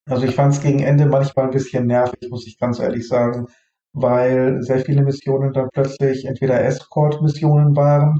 Also 0.08 0.26
ich 0.26 0.36
fand 0.36 0.54
es 0.54 0.62
gegen 0.62 0.80
Ende 0.82 1.06
manchmal 1.08 1.46
ein 1.46 1.52
bisschen 1.52 1.88
nervig, 1.88 2.30
muss 2.30 2.46
ich 2.48 2.60
ganz 2.60 2.80
ehrlich 2.80 3.08
sagen, 3.08 3.48
weil 3.94 4.62
sehr 4.62 4.80
viele 4.80 5.04
Missionen 5.04 5.54
dann 5.54 5.70
plötzlich 5.74 6.26
entweder 6.26 6.64
Escort-Missionen 6.64 7.76
waren 7.76 8.20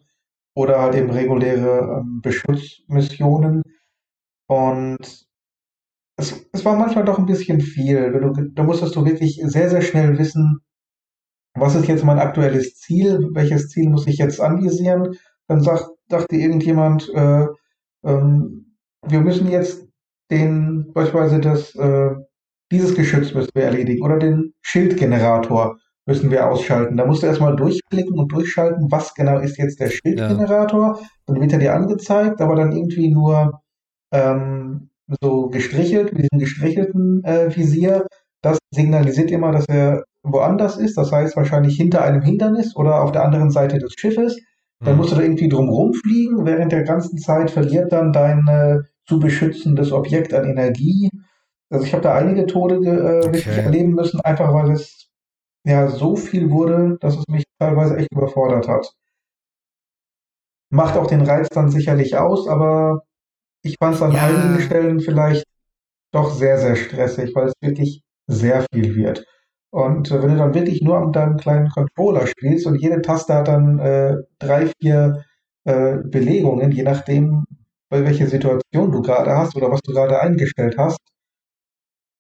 oder 0.56 0.82
halt 0.82 0.96
eben 0.96 1.12
reguläre 1.12 2.00
ähm, 2.02 2.22
Beschutzmissionen. 2.22 3.62
Und 4.48 5.28
es, 6.18 6.48
es 6.52 6.66
war 6.66 6.76
manchmal 6.76 7.06
doch 7.06 7.20
ein 7.20 7.26
bisschen 7.26 7.62
viel. 7.62 8.12
Du, 8.12 8.32
da 8.54 8.64
musstest 8.64 8.96
du 8.96 9.06
wirklich 9.06 9.42
sehr, 9.44 9.70
sehr 9.70 9.82
schnell 9.82 10.18
wissen, 10.18 10.62
was 11.56 11.76
ist 11.76 11.88
jetzt 11.88 12.04
mein 12.04 12.20
aktuelles 12.20 12.76
Ziel, 12.76 13.30
welches 13.34 13.70
Ziel 13.70 13.90
muss 13.90 14.08
ich 14.08 14.18
jetzt 14.18 14.42
anvisieren. 14.42 15.16
Dann 15.48 15.62
sagt, 15.62 15.86
sagte 16.10 16.36
irgendjemand, 16.36 17.10
äh, 17.14 17.46
ähm, 18.04 18.78
wir 19.08 19.22
müssen 19.22 19.50
jetzt 19.50 19.85
den, 20.32 20.92
beispielsweise 20.94 21.40
das, 21.40 21.76
äh, 21.76 22.12
dieses 22.72 22.96
Geschütz 22.96 23.34
müssen 23.34 23.52
wir 23.54 23.64
erledigen 23.64 24.04
oder 24.04 24.18
den 24.18 24.54
Schildgenerator 24.62 25.78
müssen 26.08 26.32
wir 26.32 26.50
ausschalten. 26.50 26.98
Da 26.98 27.06
musst 27.06 27.24
du 27.24 27.28
erstmal 27.28 27.56
durchklicken 27.56 28.18
und 28.18 28.32
durchschalten, 28.32 28.92
was 28.92 29.14
genau 29.14 29.40
ist 29.40 29.58
jetzt 29.58 29.80
der 29.80 29.90
Schildgenerator. 29.90 31.00
Ja. 31.00 31.08
Dann 31.26 31.42
wird 31.42 31.54
er 31.54 31.60
dir 31.60 31.74
angezeigt, 31.74 32.42
aber 32.42 32.56
dann 32.56 32.72
irgendwie 32.72 33.12
nur 33.12 33.62
ähm, 34.12 34.90
so 35.22 35.50
gestrichelt, 35.50 36.14
mit 36.14 36.24
diesem 36.24 36.40
gestrichelten 36.40 37.24
äh, 37.24 37.56
Visier. 37.56 38.06
Das 38.42 38.60
signalisiert 38.72 39.32
immer, 39.32 39.52
dass 39.52 39.66
er 39.68 40.04
woanders 40.24 40.78
ist. 40.78 40.98
Das 40.98 41.12
heißt 41.12 41.36
wahrscheinlich 41.36 41.76
hinter 41.76 42.04
einem 42.04 42.22
Hindernis 42.22 42.76
oder 42.76 43.02
auf 43.02 43.12
der 43.12 43.24
anderen 43.24 43.50
Seite 43.50 43.80
des 43.80 43.94
Schiffes. 43.98 44.38
Dann 44.80 44.94
mhm. 44.94 44.98
musst 45.00 45.12
du 45.12 45.16
da 45.16 45.24
irgendwie 45.24 45.50
drumherum 45.50 45.94
fliegen. 45.94 46.46
Während 46.46 46.72
der 46.72 46.84
ganzen 46.84 47.18
Zeit 47.18 47.50
verliert 47.50 47.92
dann 47.92 48.12
dein 48.12 48.48
zu 49.08 49.20
beschützendes 49.20 49.92
Objekt 49.92 50.34
an 50.34 50.46
Energie. 50.46 51.10
Also 51.70 51.86
ich 51.86 51.94
habe 51.94 52.04
da 52.04 52.16
einige 52.16 52.46
Tode 52.46 52.76
äh, 52.76 52.80
okay. 52.80 53.34
wirklich 53.34 53.58
erleben 53.58 53.94
müssen, 53.94 54.22
einfach 54.22 54.54
weil 54.54 54.72
es 54.72 55.10
ja 55.66 55.88
so 55.88 56.16
viel 56.16 56.52
wurde, 56.52 56.98
dass 57.02 57.18
es 57.18 57.28
mich 57.28 57.44
teilweise 57.60 57.98
echt 57.98 58.12
überfordert 58.12 58.68
hat. 58.68 58.94
Macht 60.70 60.98
auch 60.98 61.08
den 61.08 61.22
Reiz 61.22 61.50
dann 61.50 61.70
sicherlich 61.70 62.18
aus, 62.18 62.48
aber 62.48 63.04
ich 63.64 63.78
fand 63.80 63.96
es 63.96 64.02
an 64.02 64.14
ja. 64.14 64.24
einigen 64.24 64.62
Stellen 64.62 65.00
vielleicht 65.00 65.46
doch 66.12 66.34
sehr, 66.34 66.58
sehr 66.58 66.76
stressig, 66.76 67.34
weil 67.36 67.48
es 67.48 67.54
wirklich 67.62 68.04
sehr 68.28 68.66
viel 68.72 68.96
wird. 68.96 69.26
Und 69.72 70.10
äh, 70.12 70.22
wenn 70.22 70.30
du 70.30 70.38
dann 70.38 70.54
wirklich 70.54 70.82
nur 70.82 70.98
an 70.98 71.12
deinem 71.12 71.38
kleinen 71.38 71.70
Controller 71.70 72.28
spielst 72.28 72.66
und 72.66 72.76
jede 72.76 73.02
Taste 73.02 73.34
hat 73.34 73.48
dann 73.48 73.80
äh, 73.80 74.16
drei, 74.40 74.72
vier 74.80 75.26
äh, 75.66 75.98
Belegungen, 75.98 76.72
je 76.72 76.84
nachdem, 76.84 77.44
bei 77.90 78.04
welcher 78.04 78.28
Situation 78.28 78.92
du 78.92 79.02
gerade 79.02 79.32
hast 79.32 79.56
oder 79.56 79.72
was 79.72 79.82
du 79.82 79.94
gerade 79.94 80.20
eingestellt 80.20 80.78
hast. 80.78 81.00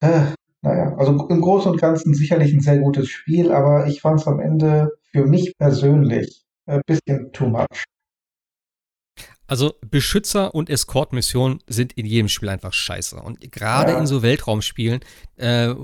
Äh, 0.02 0.34
naja, 0.62 0.96
also 0.98 1.28
im 1.28 1.42
Großen 1.42 1.72
und 1.72 1.80
Ganzen 1.80 2.14
sicherlich 2.14 2.54
ein 2.54 2.60
sehr 2.60 2.80
gutes 2.80 3.08
Spiel, 3.08 3.52
aber 3.52 3.88
ich 3.88 4.02
fand 4.02 4.20
es 4.20 4.28
am 4.28 4.40
Ende 4.40 4.92
für 5.12 5.26
mich 5.26 5.56
persönlich 5.58 6.44
ein 6.66 6.82
bisschen 6.88 7.32
too 7.32 7.48
much. 7.48 7.86
Also 9.48 9.76
Beschützer 9.92 10.56
und 10.56 10.72
Escort-Missionen 10.72 11.60
sind 11.68 11.94
in 11.94 12.08
jedem 12.08 12.30
Spiel 12.30 12.50
einfach 12.50 12.74
scheiße. 12.74 13.18
Und 13.18 13.40
gerade 13.52 13.92
ja. 13.92 14.00
in 14.00 14.08
so 14.08 14.24
Weltraumspielen, 14.24 15.02
äh, 15.36 15.76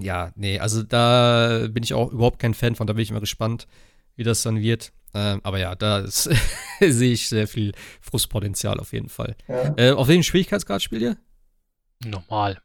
ja, 0.00 0.30
nee, 0.36 0.60
also 0.60 0.84
da 0.84 1.66
bin 1.68 1.82
ich 1.82 1.92
auch 1.92 2.12
überhaupt 2.12 2.38
kein 2.38 2.54
Fan 2.54 2.76
von. 2.76 2.86
Da 2.86 2.92
bin 2.92 3.02
ich 3.02 3.10
immer 3.10 3.20
gespannt, 3.20 3.66
wie 4.14 4.22
das 4.22 4.42
dann 4.42 4.60
wird. 4.60 4.92
Ähm, 5.14 5.40
aber 5.42 5.58
ja, 5.58 5.74
da 5.74 6.06
sehe 6.80 7.12
ich 7.12 7.28
sehr 7.28 7.48
viel 7.48 7.72
Frustpotenzial 8.00 8.78
auf 8.78 8.92
jeden 8.92 9.08
Fall. 9.08 9.36
Ja. 9.48 9.74
Äh, 9.76 9.90
auf 9.92 10.08
welchem 10.08 10.22
Schwierigkeitsgrad 10.22 10.82
spielt 10.82 11.02
ihr? 11.02 11.16
Normal. 12.04 12.60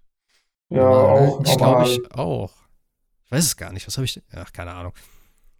Ja, 0.69 0.81
normal, 0.83 1.17
auch. 1.17 1.43
Ich 1.45 1.57
glaube, 1.57 1.89
ich 1.89 2.11
auch. 2.11 2.53
Ich 3.25 3.31
weiß 3.31 3.45
es 3.45 3.57
gar 3.57 3.73
nicht. 3.73 3.87
Was 3.87 3.97
habe 3.97 4.05
ich? 4.05 4.21
Ach, 4.33 4.51
keine 4.53 4.73
Ahnung. 4.73 4.93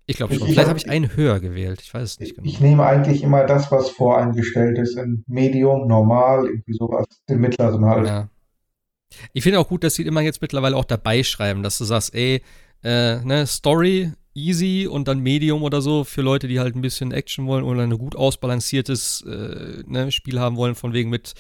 Ich 0.07 0.17
glaube 0.17 0.35
schon. 0.35 0.47
Vielleicht 0.47 0.69
habe 0.69 0.77
ich 0.77 0.89
einen 0.89 1.15
höher 1.15 1.39
gewählt. 1.39 1.81
Ich 1.81 1.93
weiß 1.93 2.03
es 2.03 2.19
nicht 2.19 2.35
genau. 2.35 2.47
Ich 2.47 2.59
nehme 2.59 2.85
eigentlich 2.85 3.23
immer 3.23 3.45
das, 3.45 3.71
was 3.71 3.89
voreingestellt 3.89 4.77
ist. 4.77 4.97
In 4.97 5.23
Medium, 5.27 5.87
normal, 5.87 6.45
irgendwie 6.45 6.73
sowas. 6.73 7.07
Den 7.27 7.39
mittleren 7.39 7.85
halt. 7.85 8.07
Ja. 8.07 8.29
Ich 9.33 9.43
finde 9.43 9.59
auch 9.59 9.67
gut, 9.67 9.83
dass 9.83 9.95
sie 9.95 10.03
immer 10.03 10.21
jetzt 10.21 10.41
mittlerweile 10.41 10.75
auch 10.75 10.85
dabei 10.85 11.23
schreiben, 11.23 11.63
dass 11.63 11.77
du 11.77 11.85
sagst, 11.85 12.13
ey, 12.13 12.43
äh, 12.83 13.17
ne, 13.23 13.47
Story, 13.47 14.11
easy 14.35 14.87
und 14.87 15.07
dann 15.07 15.19
Medium 15.19 15.63
oder 15.63 15.81
so 15.81 16.03
für 16.03 16.21
Leute, 16.21 16.47
die 16.47 16.59
halt 16.59 16.75
ein 16.75 16.81
bisschen 16.81 17.11
Action 17.11 17.47
wollen 17.47 17.63
oder 17.63 17.81
ein 17.81 17.97
gut 17.97 18.15
ausbalanciertes 18.15 19.23
äh, 19.27 19.83
ne, 19.87 20.11
Spiel 20.11 20.39
haben 20.39 20.57
wollen, 20.57 20.75
von 20.75 20.93
wegen 20.93 21.09
mit 21.09 21.33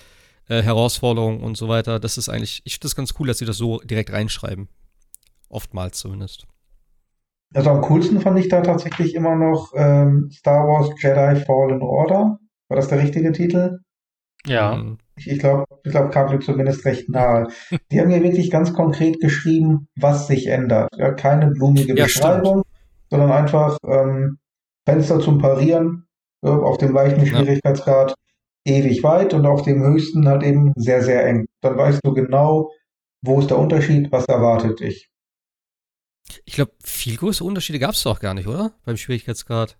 äh, 0.47 0.61
Herausforderungen 0.61 1.41
und 1.41 1.57
so 1.57 1.67
weiter. 1.67 1.99
Das 1.99 2.17
ist 2.17 2.29
eigentlich, 2.29 2.61
ich 2.63 2.73
finde 2.73 2.85
das 2.85 2.95
ganz 2.95 3.13
cool, 3.19 3.27
dass 3.27 3.37
sie 3.37 3.45
das 3.45 3.57
so 3.57 3.79
direkt 3.79 4.11
reinschreiben. 4.11 4.69
Oftmals 5.49 5.99
zumindest. 5.99 6.47
Also 7.53 7.69
am 7.69 7.81
coolsten 7.81 8.19
fand 8.19 8.39
ich 8.39 8.49
da 8.49 8.61
tatsächlich 8.61 9.13
immer 9.13 9.35
noch 9.35 9.71
ähm, 9.75 10.29
Star 10.31 10.67
Wars 10.67 10.89
Jedi 11.01 11.43
Fallen 11.45 11.81
Order. 11.81 12.39
War 12.67 12.77
das 12.77 12.87
der 12.87 12.99
richtige 12.99 13.31
Titel? 13.31 13.79
Ja. 14.45 14.75
Mhm. 14.75 14.97
Ich, 15.17 15.27
ich 15.27 15.39
glaube, 15.39 15.65
ich 15.83 15.91
glaub, 15.91 16.11
kam 16.11 16.31
mir 16.31 16.39
zumindest 16.39 16.83
recht 16.85 17.09
nahe. 17.09 17.47
Die 17.91 17.99
haben 17.99 18.09
mir 18.09 18.21
wirklich 18.21 18.51
ganz 18.51 18.73
konkret 18.73 19.21
geschrieben, 19.21 19.87
was 19.95 20.27
sich 20.27 20.47
ändert. 20.47 20.89
Ja, 20.97 21.13
keine 21.13 21.51
blumige 21.51 21.95
ja, 21.95 22.05
Beschreibung, 22.05 22.63
stimmt. 22.63 22.74
Sondern 23.15 23.31
einfach 23.31 23.77
ähm, 23.87 24.39
Fenster 24.85 25.19
zum 25.19 25.39
Parieren 25.39 26.07
äh, 26.43 26.49
auf 26.49 26.77
dem 26.77 26.93
leichten 26.93 27.25
Schwierigkeitsgrad 27.25 28.13
ja. 28.65 28.75
ewig 28.75 29.03
weit 29.03 29.33
und 29.33 29.45
auf 29.45 29.61
dem 29.61 29.81
höchsten 29.83 30.27
halt 30.27 30.43
eben 30.43 30.73
sehr, 30.75 31.01
sehr 31.01 31.25
eng. 31.25 31.45
Dann 31.61 31.77
weißt 31.77 32.01
du 32.03 32.13
genau, 32.13 32.71
wo 33.21 33.39
ist 33.39 33.49
der 33.49 33.57
Unterschied, 33.57 34.11
was 34.11 34.25
erwartet 34.25 34.81
dich. 34.81 35.09
Ich 36.43 36.55
glaube, 36.55 36.71
viel 36.83 37.15
größere 37.15 37.47
Unterschiede 37.47 37.79
gab 37.79 37.91
es 37.91 38.03
doch 38.03 38.19
gar 38.19 38.33
nicht, 38.33 38.47
oder? 38.47 38.73
Beim 38.83 38.97
Schwierigkeitsgrad. 38.97 39.77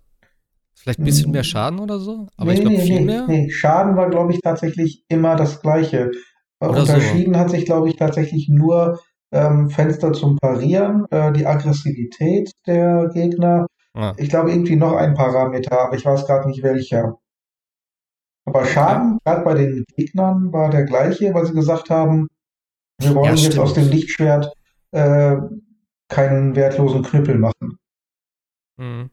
Vielleicht 0.74 1.00
ein 1.00 1.04
bisschen 1.04 1.30
mehr 1.30 1.42
hm. 1.42 1.48
Schaden 1.48 1.78
oder 1.78 1.98
so? 1.98 2.28
Aber 2.36 2.52
nee, 2.52 2.54
ich 2.54 2.60
glaube, 2.60 2.78
viel 2.78 3.00
nee, 3.00 3.04
mehr. 3.04 3.26
Nee, 3.26 3.50
Schaden 3.50 3.96
war, 3.96 4.08
glaube 4.08 4.32
ich, 4.32 4.40
tatsächlich 4.40 5.04
immer 5.08 5.36
das 5.36 5.60
Gleiche. 5.60 6.10
Äh, 6.60 6.66
oder 6.66 6.80
Unterschieden 6.80 7.34
so. 7.34 7.40
hat 7.40 7.50
sich, 7.50 7.64
glaube 7.66 7.88
ich, 7.88 7.96
tatsächlich 7.96 8.48
nur 8.48 8.98
ähm, 9.32 9.70
Fenster 9.70 10.12
zum 10.12 10.36
Parieren, 10.36 11.06
äh, 11.10 11.32
die 11.32 11.46
Aggressivität 11.46 12.50
der 12.66 13.10
Gegner. 13.12 13.66
Ah. 13.94 14.14
Ich 14.18 14.28
glaube, 14.28 14.50
irgendwie 14.50 14.76
noch 14.76 14.94
ein 14.94 15.14
Parameter, 15.14 15.80
aber 15.80 15.96
ich 15.96 16.04
weiß 16.04 16.26
gerade 16.26 16.48
nicht 16.48 16.62
welcher. 16.62 17.18
Aber 18.44 18.64
Schaden, 18.64 19.18
gerade 19.24 19.44
bei 19.44 19.54
den 19.54 19.84
Gegnern, 19.96 20.52
war 20.52 20.70
der 20.70 20.84
gleiche, 20.84 21.34
weil 21.34 21.46
sie 21.46 21.54
gesagt 21.54 21.90
haben, 21.90 22.28
wir 22.98 23.14
wollen 23.14 23.36
ja, 23.36 23.42
jetzt 23.42 23.58
aus 23.58 23.74
dem 23.74 23.88
Lichtschwert 23.88 24.52
äh, 24.92 25.36
keinen 26.08 26.54
wertlosen 26.54 27.02
Knüppel 27.02 27.38
machen. 27.38 27.78
Mhm. 28.76 29.10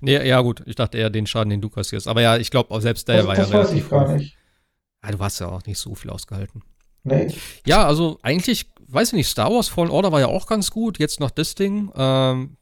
Nee, 0.00 0.24
ja, 0.26 0.40
gut. 0.40 0.62
Ich 0.66 0.76
dachte 0.76 0.98
eher 0.98 1.10
den 1.10 1.26
Schaden, 1.26 1.50
den 1.50 1.60
du 1.60 1.68
kassierst. 1.68 2.06
Aber 2.06 2.22
ja, 2.22 2.36
ich 2.36 2.50
glaube, 2.50 2.80
selbst 2.80 3.08
der 3.08 3.18
das, 3.18 3.26
war 3.26 3.34
das 3.34 3.50
ja 3.50 3.58
relativ. 3.58 3.84
Ich 3.84 3.90
gar 3.90 4.12
nicht. 4.12 4.36
Ja, 5.02 5.10
du 5.10 5.18
hast 5.18 5.40
ja 5.40 5.48
auch 5.48 5.64
nicht 5.66 5.78
so 5.78 5.94
viel 5.94 6.10
ausgehalten. 6.10 6.62
Nee. 7.02 7.34
Ja, 7.66 7.86
also 7.86 8.18
eigentlich, 8.22 8.70
weiß 8.92 9.08
ich 9.08 9.14
nicht, 9.14 9.28
Star 9.28 9.50
Wars 9.50 9.68
Fallen 9.68 9.90
Order 9.90 10.12
war 10.12 10.20
ja 10.20 10.28
auch 10.28 10.46
ganz 10.46 10.70
gut. 10.70 10.98
Jetzt 10.98 11.20
noch 11.20 11.30
das 11.30 11.54
Ding. 11.54 11.90
Ähm, 11.96 12.56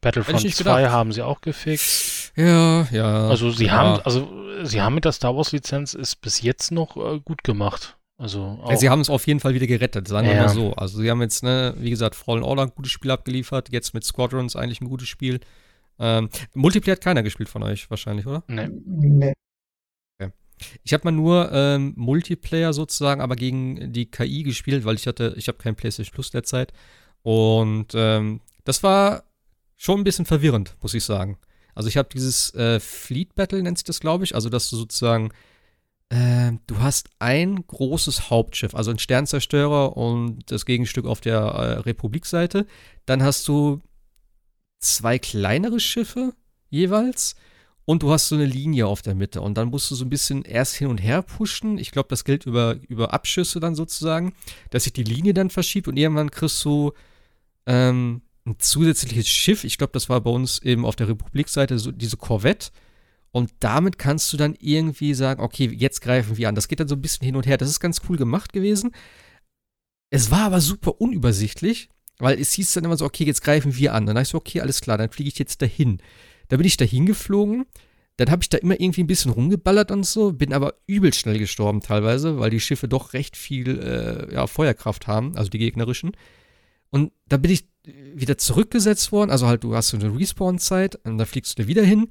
Battlefront 0.00 0.54
2 0.54 0.88
haben 0.88 1.12
sie 1.12 1.22
auch 1.22 1.40
gefixt. 1.40 2.32
Ja, 2.36 2.86
ja. 2.90 3.28
Also 3.28 3.50
sie 3.50 3.66
ja. 3.66 3.72
haben, 3.72 4.00
also 4.04 4.28
sie 4.62 4.80
haben 4.80 4.94
mit 4.94 5.04
der 5.04 5.12
Star 5.12 5.36
Wars 5.36 5.52
Lizenz 5.52 5.94
ist 5.94 6.20
bis 6.20 6.40
jetzt 6.42 6.70
noch 6.70 6.96
äh, 6.96 7.20
gut 7.20 7.42
gemacht. 7.42 7.96
Also 8.18 8.62
ja, 8.68 8.76
sie 8.76 8.88
haben 8.88 9.00
es 9.00 9.10
auf 9.10 9.26
jeden 9.26 9.40
Fall 9.40 9.54
wieder 9.54 9.66
gerettet, 9.66 10.06
sagen 10.06 10.28
wir 10.28 10.36
mal 10.36 10.48
so. 10.48 10.74
Also 10.74 11.00
sie 11.00 11.10
haben 11.10 11.20
jetzt, 11.20 11.42
ne, 11.42 11.74
wie 11.78 11.90
gesagt, 11.90 12.14
Fallen 12.14 12.44
Order 12.44 12.62
ein 12.62 12.72
gutes 12.74 12.92
Spiel 12.92 13.10
abgeliefert, 13.10 13.72
jetzt 13.72 13.94
mit 13.94 14.04
Squadrons 14.04 14.54
eigentlich 14.54 14.80
ein 14.80 14.88
gutes 14.88 15.08
Spiel. 15.08 15.40
Ähm, 15.98 16.28
Multiplayer 16.54 16.96
hat 16.96 17.02
keiner 17.02 17.24
gespielt 17.24 17.48
von 17.48 17.64
euch 17.64 17.90
wahrscheinlich, 17.90 18.26
oder? 18.26 18.44
Nee. 18.46 18.68
nee. 18.86 19.32
Ich 20.82 20.92
habe 20.92 21.04
mal 21.04 21.12
nur 21.12 21.50
ähm, 21.52 21.94
Multiplayer 21.96 22.72
sozusagen, 22.72 23.20
aber 23.20 23.36
gegen 23.36 23.92
die 23.92 24.10
KI 24.10 24.42
gespielt, 24.42 24.84
weil 24.84 24.96
ich 24.96 25.06
hatte, 25.06 25.34
ich 25.36 25.48
habe 25.48 25.58
kein 25.58 25.76
PlayStation 25.76 26.14
Plus 26.14 26.30
derzeit. 26.30 26.72
Und 27.22 27.88
ähm, 27.94 28.40
das 28.64 28.82
war 28.82 29.24
schon 29.76 30.00
ein 30.00 30.04
bisschen 30.04 30.26
verwirrend, 30.26 30.76
muss 30.80 30.94
ich 30.94 31.04
sagen. 31.04 31.38
Also 31.74 31.88
ich 31.88 31.96
habe 31.96 32.08
dieses 32.12 32.54
äh, 32.54 32.80
Fleet 32.80 33.34
Battle 33.34 33.62
nennt 33.62 33.78
sich 33.78 33.84
das, 33.84 34.00
glaube 34.00 34.24
ich, 34.24 34.34
also 34.34 34.48
dass 34.48 34.68
du 34.70 34.76
sozusagen 34.76 35.30
äh, 36.12 36.52
du 36.66 36.78
hast 36.78 37.08
ein 37.20 37.66
großes 37.66 38.28
Hauptschiff, 38.28 38.74
also 38.74 38.90
ein 38.90 38.98
Sternzerstörer 38.98 39.96
und 39.96 40.50
das 40.52 40.66
Gegenstück 40.66 41.06
auf 41.06 41.22
der 41.22 41.38
äh, 41.38 41.72
Republikseite. 41.80 42.66
Dann 43.06 43.22
hast 43.22 43.48
du 43.48 43.80
zwei 44.78 45.18
kleinere 45.18 45.80
Schiffe 45.80 46.34
jeweils 46.68 47.34
und 47.84 48.02
du 48.02 48.12
hast 48.12 48.28
so 48.28 48.36
eine 48.36 48.46
Linie 48.46 48.86
auf 48.86 49.02
der 49.02 49.14
Mitte 49.14 49.40
und 49.40 49.56
dann 49.56 49.68
musst 49.68 49.90
du 49.90 49.94
so 49.94 50.04
ein 50.04 50.10
bisschen 50.10 50.44
erst 50.44 50.74
hin 50.76 50.88
und 50.88 50.98
her 50.98 51.22
pushen. 51.22 51.78
Ich 51.78 51.90
glaube, 51.90 52.08
das 52.08 52.24
gilt 52.24 52.46
über, 52.46 52.76
über 52.88 53.12
Abschüsse 53.12 53.60
dann 53.60 53.74
sozusagen, 53.74 54.34
dass 54.70 54.84
sich 54.84 54.92
die 54.92 55.02
Linie 55.02 55.34
dann 55.34 55.50
verschiebt 55.50 55.88
und 55.88 55.96
irgendwann 55.96 56.30
kriegst 56.30 56.64
du 56.64 56.92
ähm, 57.66 58.22
ein 58.44 58.56
zusätzliches 58.58 59.28
Schiff. 59.28 59.64
Ich 59.64 59.78
glaube, 59.78 59.92
das 59.92 60.08
war 60.08 60.20
bei 60.20 60.30
uns 60.30 60.60
eben 60.62 60.84
auf 60.84 60.96
der 60.96 61.08
Republikseite 61.08 61.78
so 61.78 61.90
diese 61.90 62.16
Korvette 62.16 62.70
und 63.32 63.50
damit 63.60 63.98
kannst 63.98 64.32
du 64.32 64.36
dann 64.36 64.54
irgendwie 64.60 65.14
sagen, 65.14 65.42
okay, 65.42 65.66
jetzt 65.74 66.02
greifen 66.02 66.36
wir 66.36 66.48
an. 66.48 66.54
Das 66.54 66.68
geht 66.68 66.80
dann 66.80 66.88
so 66.88 66.94
ein 66.94 67.02
bisschen 67.02 67.24
hin 67.24 67.34
und 67.34 67.46
her. 67.46 67.56
Das 67.56 67.68
ist 67.68 67.80
ganz 67.80 68.02
cool 68.08 68.18
gemacht 68.18 68.52
gewesen. 68.52 68.92
Es 70.10 70.30
war 70.30 70.44
aber 70.44 70.60
super 70.60 71.00
unübersichtlich, 71.00 71.88
weil 72.18 72.38
es 72.38 72.52
hieß 72.52 72.74
dann 72.74 72.84
immer 72.84 72.98
so, 72.98 73.06
okay, 73.06 73.24
jetzt 73.24 73.42
greifen 73.42 73.74
wir 73.74 73.94
an. 73.94 74.04
Dann 74.04 74.16
dachte 74.16 74.24
ich 74.24 74.28
so, 74.28 74.38
okay, 74.38 74.60
alles 74.60 74.82
klar, 74.82 74.98
dann 74.98 75.10
fliege 75.10 75.28
ich 75.28 75.38
jetzt 75.38 75.62
dahin. 75.62 76.02
Da 76.52 76.58
bin 76.58 76.66
ich 76.66 76.76
dahin 76.76 77.06
geflogen. 77.06 77.64
Dann 78.18 78.30
habe 78.30 78.42
ich 78.42 78.50
da 78.50 78.58
immer 78.58 78.78
irgendwie 78.78 79.02
ein 79.02 79.06
bisschen 79.06 79.30
rumgeballert 79.30 79.90
und 79.90 80.04
so, 80.04 80.34
bin 80.34 80.52
aber 80.52 80.74
übel 80.86 81.14
schnell 81.14 81.38
gestorben 81.38 81.80
teilweise, 81.80 82.38
weil 82.38 82.50
die 82.50 82.60
Schiffe 82.60 82.88
doch 82.88 83.14
recht 83.14 83.38
viel 83.38 83.80
äh, 83.80 84.34
ja, 84.34 84.46
Feuerkraft 84.46 85.06
haben, 85.06 85.34
also 85.34 85.48
die 85.48 85.56
gegnerischen. 85.56 86.12
Und 86.90 87.12
da 87.26 87.38
bin 87.38 87.50
ich 87.50 87.64
wieder 87.84 88.36
zurückgesetzt 88.36 89.12
worden, 89.12 89.30
also 89.30 89.46
halt, 89.46 89.64
du 89.64 89.74
hast 89.74 89.88
so 89.88 89.96
eine 89.96 90.14
Respawn-Zeit 90.14 90.96
und 91.06 91.16
da 91.16 91.24
fliegst 91.24 91.58
du 91.58 91.62
da 91.62 91.68
wieder 91.68 91.84
hin 91.84 92.08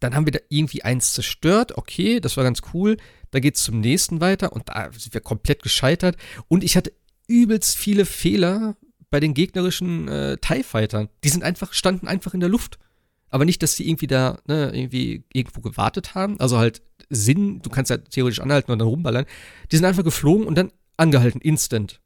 dann 0.00 0.14
haben 0.14 0.26
wir 0.26 0.32
da 0.32 0.38
irgendwie 0.48 0.84
eins 0.84 1.12
zerstört. 1.12 1.76
Okay, 1.76 2.20
das 2.20 2.36
war 2.36 2.44
ganz 2.44 2.60
cool. 2.72 2.98
Da 3.30 3.40
geht 3.40 3.56
es 3.56 3.64
zum 3.64 3.80
nächsten 3.80 4.20
weiter 4.20 4.52
und 4.52 4.68
da 4.68 4.90
sind 4.92 5.14
wir 5.14 5.20
komplett 5.20 5.62
gescheitert. 5.62 6.16
Und 6.46 6.62
ich 6.62 6.76
hatte 6.76 6.92
übelst 7.26 7.76
viele 7.76 8.06
Fehler 8.06 8.76
bei 9.10 9.20
den 9.20 9.34
gegnerischen 9.34 10.08
äh, 10.08 10.36
TIE 10.38 10.62
Fightern. 10.62 11.08
Die 11.24 11.28
sind 11.28 11.42
einfach, 11.42 11.72
standen 11.72 12.06
einfach 12.06 12.34
in 12.34 12.40
der 12.40 12.48
Luft. 12.48 12.78
Aber 13.30 13.44
nicht, 13.44 13.62
dass 13.62 13.76
sie 13.76 13.88
irgendwie 13.88 14.06
da, 14.06 14.38
ne, 14.46 14.70
irgendwie 14.74 15.24
irgendwo 15.32 15.60
gewartet 15.60 16.14
haben. 16.14 16.38
Also 16.40 16.58
halt 16.58 16.82
Sinn, 17.10 17.60
du 17.62 17.70
kannst 17.70 17.90
ja 17.90 17.98
theoretisch 17.98 18.40
anhalten 18.40 18.72
und 18.72 18.78
dann 18.78 18.88
rumballern. 18.88 19.26
Die 19.70 19.76
sind 19.76 19.84
einfach 19.84 20.04
geflogen 20.04 20.46
und 20.46 20.56
dann 20.56 20.72
angehalten, 20.96 21.40
instant. 21.40 22.00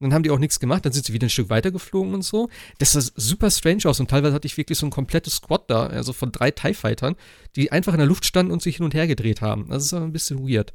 Dann 0.00 0.14
haben 0.14 0.22
die 0.22 0.30
auch 0.30 0.38
nichts 0.38 0.58
gemacht, 0.60 0.86
dann 0.86 0.92
sind 0.92 1.04
sie 1.04 1.12
wieder 1.12 1.26
ein 1.26 1.30
Stück 1.30 1.50
weiter 1.50 1.70
geflogen 1.70 2.14
und 2.14 2.22
so. 2.22 2.48
Das 2.78 2.92
sah 2.92 3.02
super 3.16 3.50
strange 3.50 3.84
aus 3.84 4.00
und 4.00 4.08
teilweise 4.08 4.34
hatte 4.34 4.46
ich 4.46 4.56
wirklich 4.56 4.78
so 4.78 4.86
ein 4.86 4.90
komplettes 4.90 5.36
Squad 5.36 5.68
da, 5.68 5.86
also 5.86 6.14
von 6.14 6.32
drei 6.32 6.50
TIE 6.50 6.72
Fightern, 6.72 7.16
die 7.54 7.70
einfach 7.70 7.92
in 7.92 7.98
der 7.98 8.06
Luft 8.06 8.24
standen 8.24 8.50
und 8.50 8.62
sich 8.62 8.76
hin 8.76 8.84
und 8.84 8.94
her 8.94 9.06
gedreht 9.06 9.42
haben. 9.42 9.68
Das 9.68 9.84
ist 9.84 9.92
aber 9.92 10.06
ein 10.06 10.12
bisschen 10.12 10.48
weird. 10.48 10.72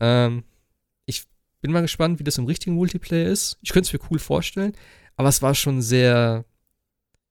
Ähm, 0.00 0.42
ich 1.06 1.24
bin 1.60 1.70
mal 1.70 1.82
gespannt, 1.82 2.18
wie 2.18 2.24
das 2.24 2.38
im 2.38 2.46
richtigen 2.46 2.74
Multiplayer 2.74 3.28
ist. 3.28 3.58
Ich 3.62 3.70
könnte 3.70 3.86
es 3.86 3.92
mir 3.92 4.08
cool 4.10 4.18
vorstellen, 4.18 4.72
aber 5.16 5.28
es 5.28 5.40
war 5.40 5.54
schon 5.54 5.80
sehr. 5.80 6.44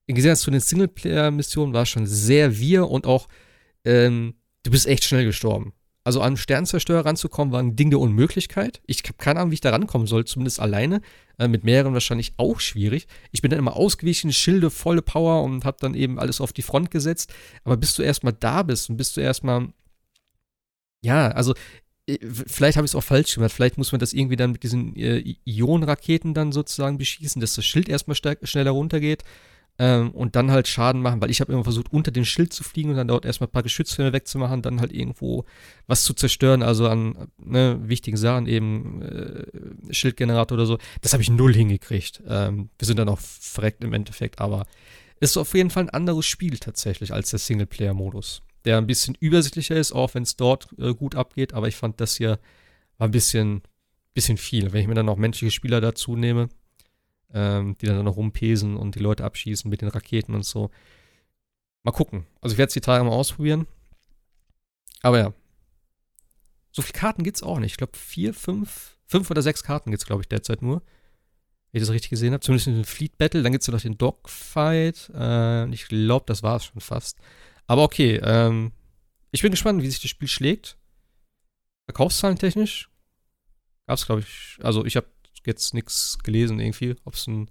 Im 0.07 0.15
Gegensatz 0.15 0.41
zu 0.41 0.51
den 0.51 0.61
Singleplayer-Missionen 0.61 1.73
war 1.73 1.83
es 1.83 1.89
schon 1.89 2.07
sehr 2.07 2.57
wir 2.57 2.89
und 2.89 3.05
auch, 3.05 3.27
ähm, 3.83 4.35
du 4.63 4.71
bist 4.71 4.87
echt 4.87 5.03
schnell 5.03 5.25
gestorben. 5.25 5.73
Also 6.05 6.21
an 6.21 6.37
Sternzerstörer 6.37 7.05
ranzukommen, 7.05 7.51
war 7.51 7.59
ein 7.59 7.75
Ding 7.75 7.89
der 7.89 7.99
Unmöglichkeit. 7.99 8.81
Ich 8.85 9.03
habe 9.03 9.17
keine 9.17 9.41
Ahnung, 9.41 9.51
wie 9.51 9.55
ich 9.55 9.61
da 9.61 9.71
rankommen 9.71 10.07
soll, 10.07 10.23
zumindest 10.23 10.61
alleine. 10.61 11.01
Äh, 11.37 11.49
mit 11.49 11.65
mehreren 11.65 11.93
wahrscheinlich 11.93 12.33
auch 12.37 12.61
schwierig. 12.61 13.07
Ich 13.33 13.41
bin 13.41 13.51
dann 13.51 13.59
immer 13.59 13.75
ausgewichen, 13.75 14.31
Schilde, 14.31 14.69
volle 14.69 15.01
Power 15.01 15.43
und 15.43 15.65
habe 15.65 15.75
dann 15.81 15.93
eben 15.93 16.19
alles 16.19 16.39
auf 16.39 16.53
die 16.53 16.61
Front 16.61 16.89
gesetzt. 16.89 17.33
Aber 17.65 17.75
bis 17.75 17.93
du 17.93 18.01
erstmal 18.01 18.31
da 18.31 18.63
bist 18.63 18.89
und 18.89 18.95
bis 18.95 19.11
du 19.11 19.19
erstmal. 19.19 19.73
Ja, 21.03 21.27
also 21.31 21.53
vielleicht 22.47 22.77
habe 22.77 22.85
ich 22.85 22.91
es 22.91 22.95
auch 22.95 23.03
falsch 23.03 23.35
gemacht. 23.35 23.51
Vielleicht 23.51 23.77
muss 23.77 23.91
man 23.91 23.99
das 23.99 24.13
irgendwie 24.13 24.37
dann 24.37 24.53
mit 24.53 24.63
diesen 24.63 24.95
äh, 24.95 25.35
Ionenraketen 25.43 26.33
dann 26.33 26.53
sozusagen 26.53 26.97
beschießen, 26.97 27.41
dass 27.41 27.55
das 27.55 27.65
Schild 27.65 27.89
erstmal 27.89 28.15
schneller 28.15 28.71
runtergeht 28.71 29.25
ähm, 29.79 30.11
und 30.11 30.35
dann 30.35 30.51
halt 30.51 30.67
Schaden 30.67 31.01
machen, 31.01 31.21
weil 31.21 31.29
ich 31.29 31.41
habe 31.41 31.53
immer 31.53 31.63
versucht, 31.63 31.91
unter 31.91 32.11
den 32.11 32.25
Schild 32.25 32.53
zu 32.53 32.63
fliegen 32.63 32.89
und 32.89 32.97
dann 32.97 33.07
dort 33.07 33.25
erstmal 33.25 33.47
ein 33.47 33.51
paar 33.51 33.63
Geschützfilme 33.63 34.13
wegzumachen, 34.13 34.61
dann 34.61 34.79
halt 34.79 34.91
irgendwo 34.91 35.45
was 35.85 36.03
zu 36.03 36.13
zerstören, 36.13 36.63
also 36.63 36.87
an 36.87 37.29
ne, 37.37 37.79
wichtigen 37.83 38.17
Sachen, 38.17 38.47
eben 38.47 39.01
äh, 39.01 39.93
Schildgenerator 39.93 40.57
oder 40.57 40.65
so. 40.65 40.77
Das 41.01 41.13
habe 41.13 41.23
ich 41.23 41.29
null 41.29 41.53
hingekriegt. 41.53 42.23
Ähm, 42.27 42.69
wir 42.77 42.85
sind 42.85 42.97
dann 42.97 43.09
auch 43.09 43.19
verreckt 43.19 43.83
im 43.83 43.93
Endeffekt, 43.93 44.39
aber 44.39 44.65
ist 45.19 45.37
auf 45.37 45.53
jeden 45.53 45.69
Fall 45.69 45.83
ein 45.83 45.89
anderes 45.89 46.25
Spiel 46.25 46.57
tatsächlich 46.57 47.13
als 47.13 47.31
der 47.31 47.39
Singleplayer-Modus. 47.39 48.41
Der 48.65 48.77
ein 48.77 48.87
bisschen 48.87 49.15
übersichtlicher 49.19 49.75
ist, 49.75 49.91
auch 49.91 50.13
wenn 50.13 50.23
es 50.23 50.35
dort 50.35 50.69
äh, 50.77 50.93
gut 50.93 51.15
abgeht, 51.15 51.53
aber 51.53 51.67
ich 51.67 51.75
fand 51.75 52.01
das 52.01 52.17
hier 52.17 52.39
war 52.97 53.07
ein 53.07 53.11
bisschen, 53.11 53.61
bisschen 54.13 54.37
viel. 54.37 54.73
Wenn 54.73 54.81
ich 54.81 54.87
mir 54.87 54.95
dann 54.95 55.05
noch 55.05 55.17
menschliche 55.17 55.51
Spieler 55.51 55.81
dazu 55.81 56.15
nehme, 56.15 56.49
ähm, 57.33 57.77
die 57.79 57.85
dann 57.85 58.05
noch 58.05 58.15
rumpesen 58.15 58.77
und 58.77 58.95
die 58.95 58.99
Leute 58.99 59.23
abschießen 59.23 59.69
mit 59.69 59.81
den 59.81 59.89
Raketen 59.89 60.35
und 60.35 60.45
so. 60.45 60.71
Mal 61.83 61.91
gucken. 61.91 62.25
Also 62.41 62.53
ich 62.53 62.57
werde 62.57 62.67
es 62.67 62.73
die 62.73 62.81
Tage 62.81 63.03
mal 63.03 63.11
ausprobieren. 63.11 63.67
Aber 65.01 65.19
ja. 65.19 65.33
So 66.71 66.81
viele 66.81 66.99
Karten 66.99 67.23
gibt 67.23 67.37
es 67.37 67.43
auch 67.43 67.59
nicht. 67.59 67.71
Ich 67.71 67.77
glaube, 67.77 67.97
vier, 67.97 68.33
fünf, 68.33 68.97
fünf 69.05 69.29
oder 69.31 69.41
sechs 69.41 69.63
Karten 69.63 69.91
gibt 69.91 70.01
es, 70.01 70.07
glaube 70.07 70.21
ich, 70.21 70.27
derzeit 70.27 70.61
nur. 70.61 70.81
Wenn 71.71 71.81
ich 71.81 71.87
das 71.87 71.93
richtig 71.93 72.09
gesehen 72.09 72.33
habe. 72.33 72.41
Zumindest 72.41 72.67
in 72.67 72.75
den 72.75 72.85
Fleet 72.85 73.17
Battle. 73.17 73.43
Dann 73.43 73.51
gibt 73.51 73.61
es 73.61 73.67
noch 73.67 73.81
den 73.81 73.97
Dogfight. 73.97 75.09
Äh, 75.13 75.69
ich 75.69 75.87
glaube, 75.87 76.25
das 76.27 76.43
war 76.43 76.57
es 76.57 76.65
schon 76.65 76.81
fast. 76.81 77.17
Aber 77.67 77.83
okay, 77.83 78.19
ähm, 78.23 78.71
ich 79.31 79.41
bin 79.41 79.51
gespannt, 79.51 79.81
wie 79.81 79.89
sich 79.89 80.01
das 80.01 80.09
Spiel 80.09 80.27
schlägt. 80.27 80.77
Verkaufszahlen 81.85 82.37
technisch 82.37 82.89
gab 83.87 83.97
es, 83.97 84.05
glaube 84.05 84.21
ich, 84.21 84.57
also 84.61 84.85
ich 84.85 84.95
habe 84.95 85.07
jetzt 85.47 85.73
nichts 85.73 86.19
gelesen 86.23 86.59
irgendwie, 86.59 86.95
ob 87.05 87.15
es 87.15 87.27
ein 87.27 87.49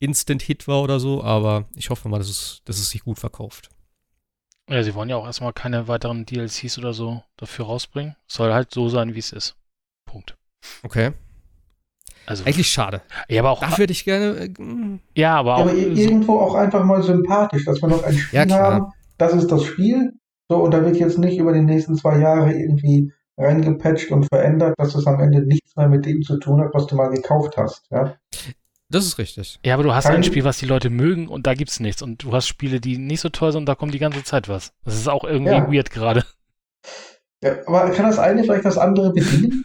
Instant-Hit 0.00 0.68
war 0.68 0.82
oder 0.82 1.00
so, 1.00 1.22
aber 1.22 1.66
ich 1.74 1.90
hoffe 1.90 2.08
mal, 2.08 2.18
dass 2.18 2.28
es, 2.28 2.62
dass 2.64 2.78
es 2.78 2.90
sich 2.90 3.02
gut 3.02 3.18
verkauft. 3.18 3.68
Ja, 4.68 4.82
sie 4.82 4.94
wollen 4.94 5.08
ja 5.08 5.16
auch 5.16 5.26
erstmal 5.26 5.52
keine 5.52 5.88
weiteren 5.88 6.26
DLCs 6.26 6.78
oder 6.78 6.92
so 6.92 7.22
dafür 7.36 7.66
rausbringen. 7.66 8.16
Es 8.28 8.34
soll 8.34 8.52
halt 8.52 8.72
so 8.72 8.88
sein, 8.88 9.14
wie 9.14 9.18
es 9.18 9.32
ist. 9.32 9.56
Punkt. 10.04 10.36
Okay. 10.82 11.12
Also, 12.26 12.44
Eigentlich 12.44 12.68
schade. 12.68 13.00
Ja, 13.28 13.40
aber 13.40 13.50
auch. 13.52 13.60
Dafür 13.60 13.84
hätte 13.84 13.92
ich 13.92 14.04
gerne. 14.04 14.36
Äh, 14.36 14.50
ja, 15.14 15.36
aber 15.36 15.56
auch. 15.56 15.60
Aber 15.60 15.72
irgendwo 15.72 16.38
auch 16.38 16.54
einfach 16.54 16.84
mal 16.84 17.02
sympathisch, 17.02 17.64
dass 17.64 17.80
wir 17.80 17.88
noch 17.88 18.02
ein 18.02 18.18
Spiel 18.18 18.38
ja, 18.38 18.58
haben. 18.58 18.92
Das 19.16 19.32
ist 19.32 19.50
das 19.50 19.64
Spiel. 19.64 20.12
So, 20.50 20.58
und 20.58 20.72
da 20.72 20.84
wird 20.84 20.96
jetzt 20.96 21.18
nicht 21.18 21.38
über 21.38 21.54
die 21.54 21.62
nächsten 21.62 21.96
zwei 21.96 22.18
Jahre 22.18 22.52
irgendwie 22.52 23.12
reingepatcht 23.38 24.10
und 24.10 24.26
verändert, 24.26 24.74
dass 24.78 24.94
es 24.94 25.06
am 25.06 25.20
Ende 25.20 25.46
nichts 25.46 25.76
mehr 25.76 25.88
mit 25.88 26.04
dem 26.04 26.22
zu 26.22 26.38
tun 26.38 26.60
hat, 26.60 26.74
was 26.74 26.86
du 26.86 26.96
mal 26.96 27.08
gekauft 27.08 27.56
hast. 27.56 27.86
Ja? 27.90 28.16
Das 28.90 29.04
ist 29.06 29.18
richtig. 29.18 29.58
Ja, 29.64 29.74
aber 29.74 29.82
du 29.82 29.94
hast 29.94 30.04
Kein, 30.04 30.16
ein 30.16 30.24
Spiel, 30.24 30.44
was 30.44 30.58
die 30.58 30.66
Leute 30.66 30.90
mögen 30.90 31.28
und 31.28 31.46
da 31.46 31.54
gibt's 31.54 31.78
nichts. 31.78 32.02
Und 32.02 32.24
du 32.24 32.32
hast 32.32 32.46
Spiele, 32.46 32.80
die 32.80 32.98
nicht 32.98 33.20
so 33.20 33.28
toll 33.28 33.52
sind 33.52 33.60
und 33.60 33.66
da 33.66 33.74
kommt 33.74 33.94
die 33.94 33.98
ganze 33.98 34.24
Zeit 34.24 34.48
was. 34.48 34.72
Das 34.84 34.94
ist 34.94 35.08
auch 35.08 35.24
irgendwie 35.24 35.52
ja. 35.52 35.72
weird 35.72 35.90
gerade. 35.90 36.24
Ja, 37.42 37.52
aber 37.66 37.90
kann 37.90 38.06
das 38.06 38.18
eine 38.18 38.42
vielleicht 38.42 38.64
das 38.64 38.78
andere 38.78 39.12
bedienen? 39.12 39.64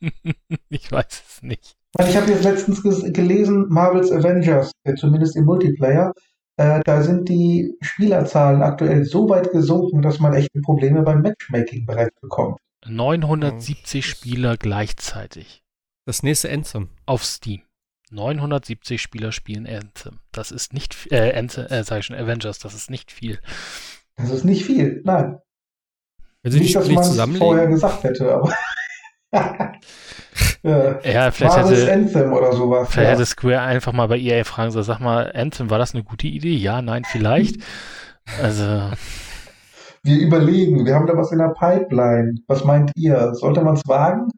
ich 0.68 0.92
weiß 0.92 1.22
es 1.28 1.42
nicht. 1.42 1.76
Ich 2.00 2.16
habe 2.16 2.30
jetzt 2.30 2.42
letztens 2.42 2.82
gelesen, 2.82 3.66
Marvel's 3.68 4.10
Avengers, 4.10 4.72
zumindest 4.96 5.36
im 5.36 5.44
Multiplayer, 5.44 6.12
äh, 6.56 6.80
da 6.84 7.02
sind 7.02 7.28
die 7.28 7.76
Spielerzahlen 7.80 8.62
aktuell 8.62 9.04
so 9.04 9.28
weit 9.28 9.52
gesunken, 9.52 10.02
dass 10.02 10.20
man 10.20 10.34
echte 10.34 10.60
Probleme 10.60 11.02
beim 11.02 11.22
Matchmaking 11.22 11.86
bereits 11.86 12.20
bekommt. 12.20 12.58
970 12.86 14.06
Spieler 14.06 14.56
gleichzeitig. 14.56 15.62
Das 16.06 16.22
nächste 16.22 16.50
Anthem. 16.50 16.90
Auf 17.06 17.24
Steam. 17.24 17.62
970 18.10 19.00
Spieler 19.00 19.32
spielen 19.32 19.66
Anthem. 19.66 20.20
Das 20.32 20.52
ist 20.52 20.72
nicht, 20.72 21.10
äh, 21.10 21.36
Anthem, 21.36 21.66
äh, 21.66 21.82
sag 21.84 22.00
ich 22.00 22.06
schon, 22.06 22.16
Avengers, 22.16 22.58
das 22.58 22.74
ist 22.74 22.90
nicht 22.90 23.10
viel. 23.10 23.40
Das 24.16 24.30
ist 24.30 24.44
nicht 24.44 24.64
viel, 24.64 25.02
nein. 25.04 25.38
Wenn 26.42 26.52
sie 26.52 26.60
nicht, 26.60 26.76
dass 26.76 26.88
man 26.88 27.02
es 27.02 27.38
vorher 27.38 27.66
gesagt 27.66 28.04
hätte, 28.04 28.34
aber. 28.34 28.54
ja, 30.62 31.00
ja, 31.02 31.30
vielleicht 31.30 31.56
hätte, 31.56 31.92
Anthem 31.92 32.32
oder 32.32 32.52
sowas. 32.52 32.88
Vielleicht 32.90 33.08
ja. 33.08 33.14
hätte 33.14 33.26
Square 33.26 33.60
einfach 33.62 33.92
mal 33.92 34.08
bei 34.08 34.18
EA 34.18 34.44
fragen 34.44 34.70
sollen, 34.70 34.84
sag 34.84 35.00
mal, 35.00 35.32
Anthem, 35.32 35.70
war 35.70 35.78
das 35.78 35.94
eine 35.94 36.04
gute 36.04 36.26
Idee? 36.26 36.54
Ja, 36.54 36.82
nein, 36.82 37.04
vielleicht. 37.04 37.56
also. 38.42 38.90
Wir 40.04 40.18
überlegen, 40.18 40.84
wir 40.84 40.94
haben 40.94 41.06
da 41.06 41.16
was 41.16 41.32
in 41.32 41.38
der 41.38 41.54
Pipeline. 41.58 42.34
Was 42.46 42.62
meint 42.62 42.92
ihr? 42.94 43.34
Sollte 43.34 43.62
man 43.62 43.74
es 43.74 43.82
wagen? 43.86 44.28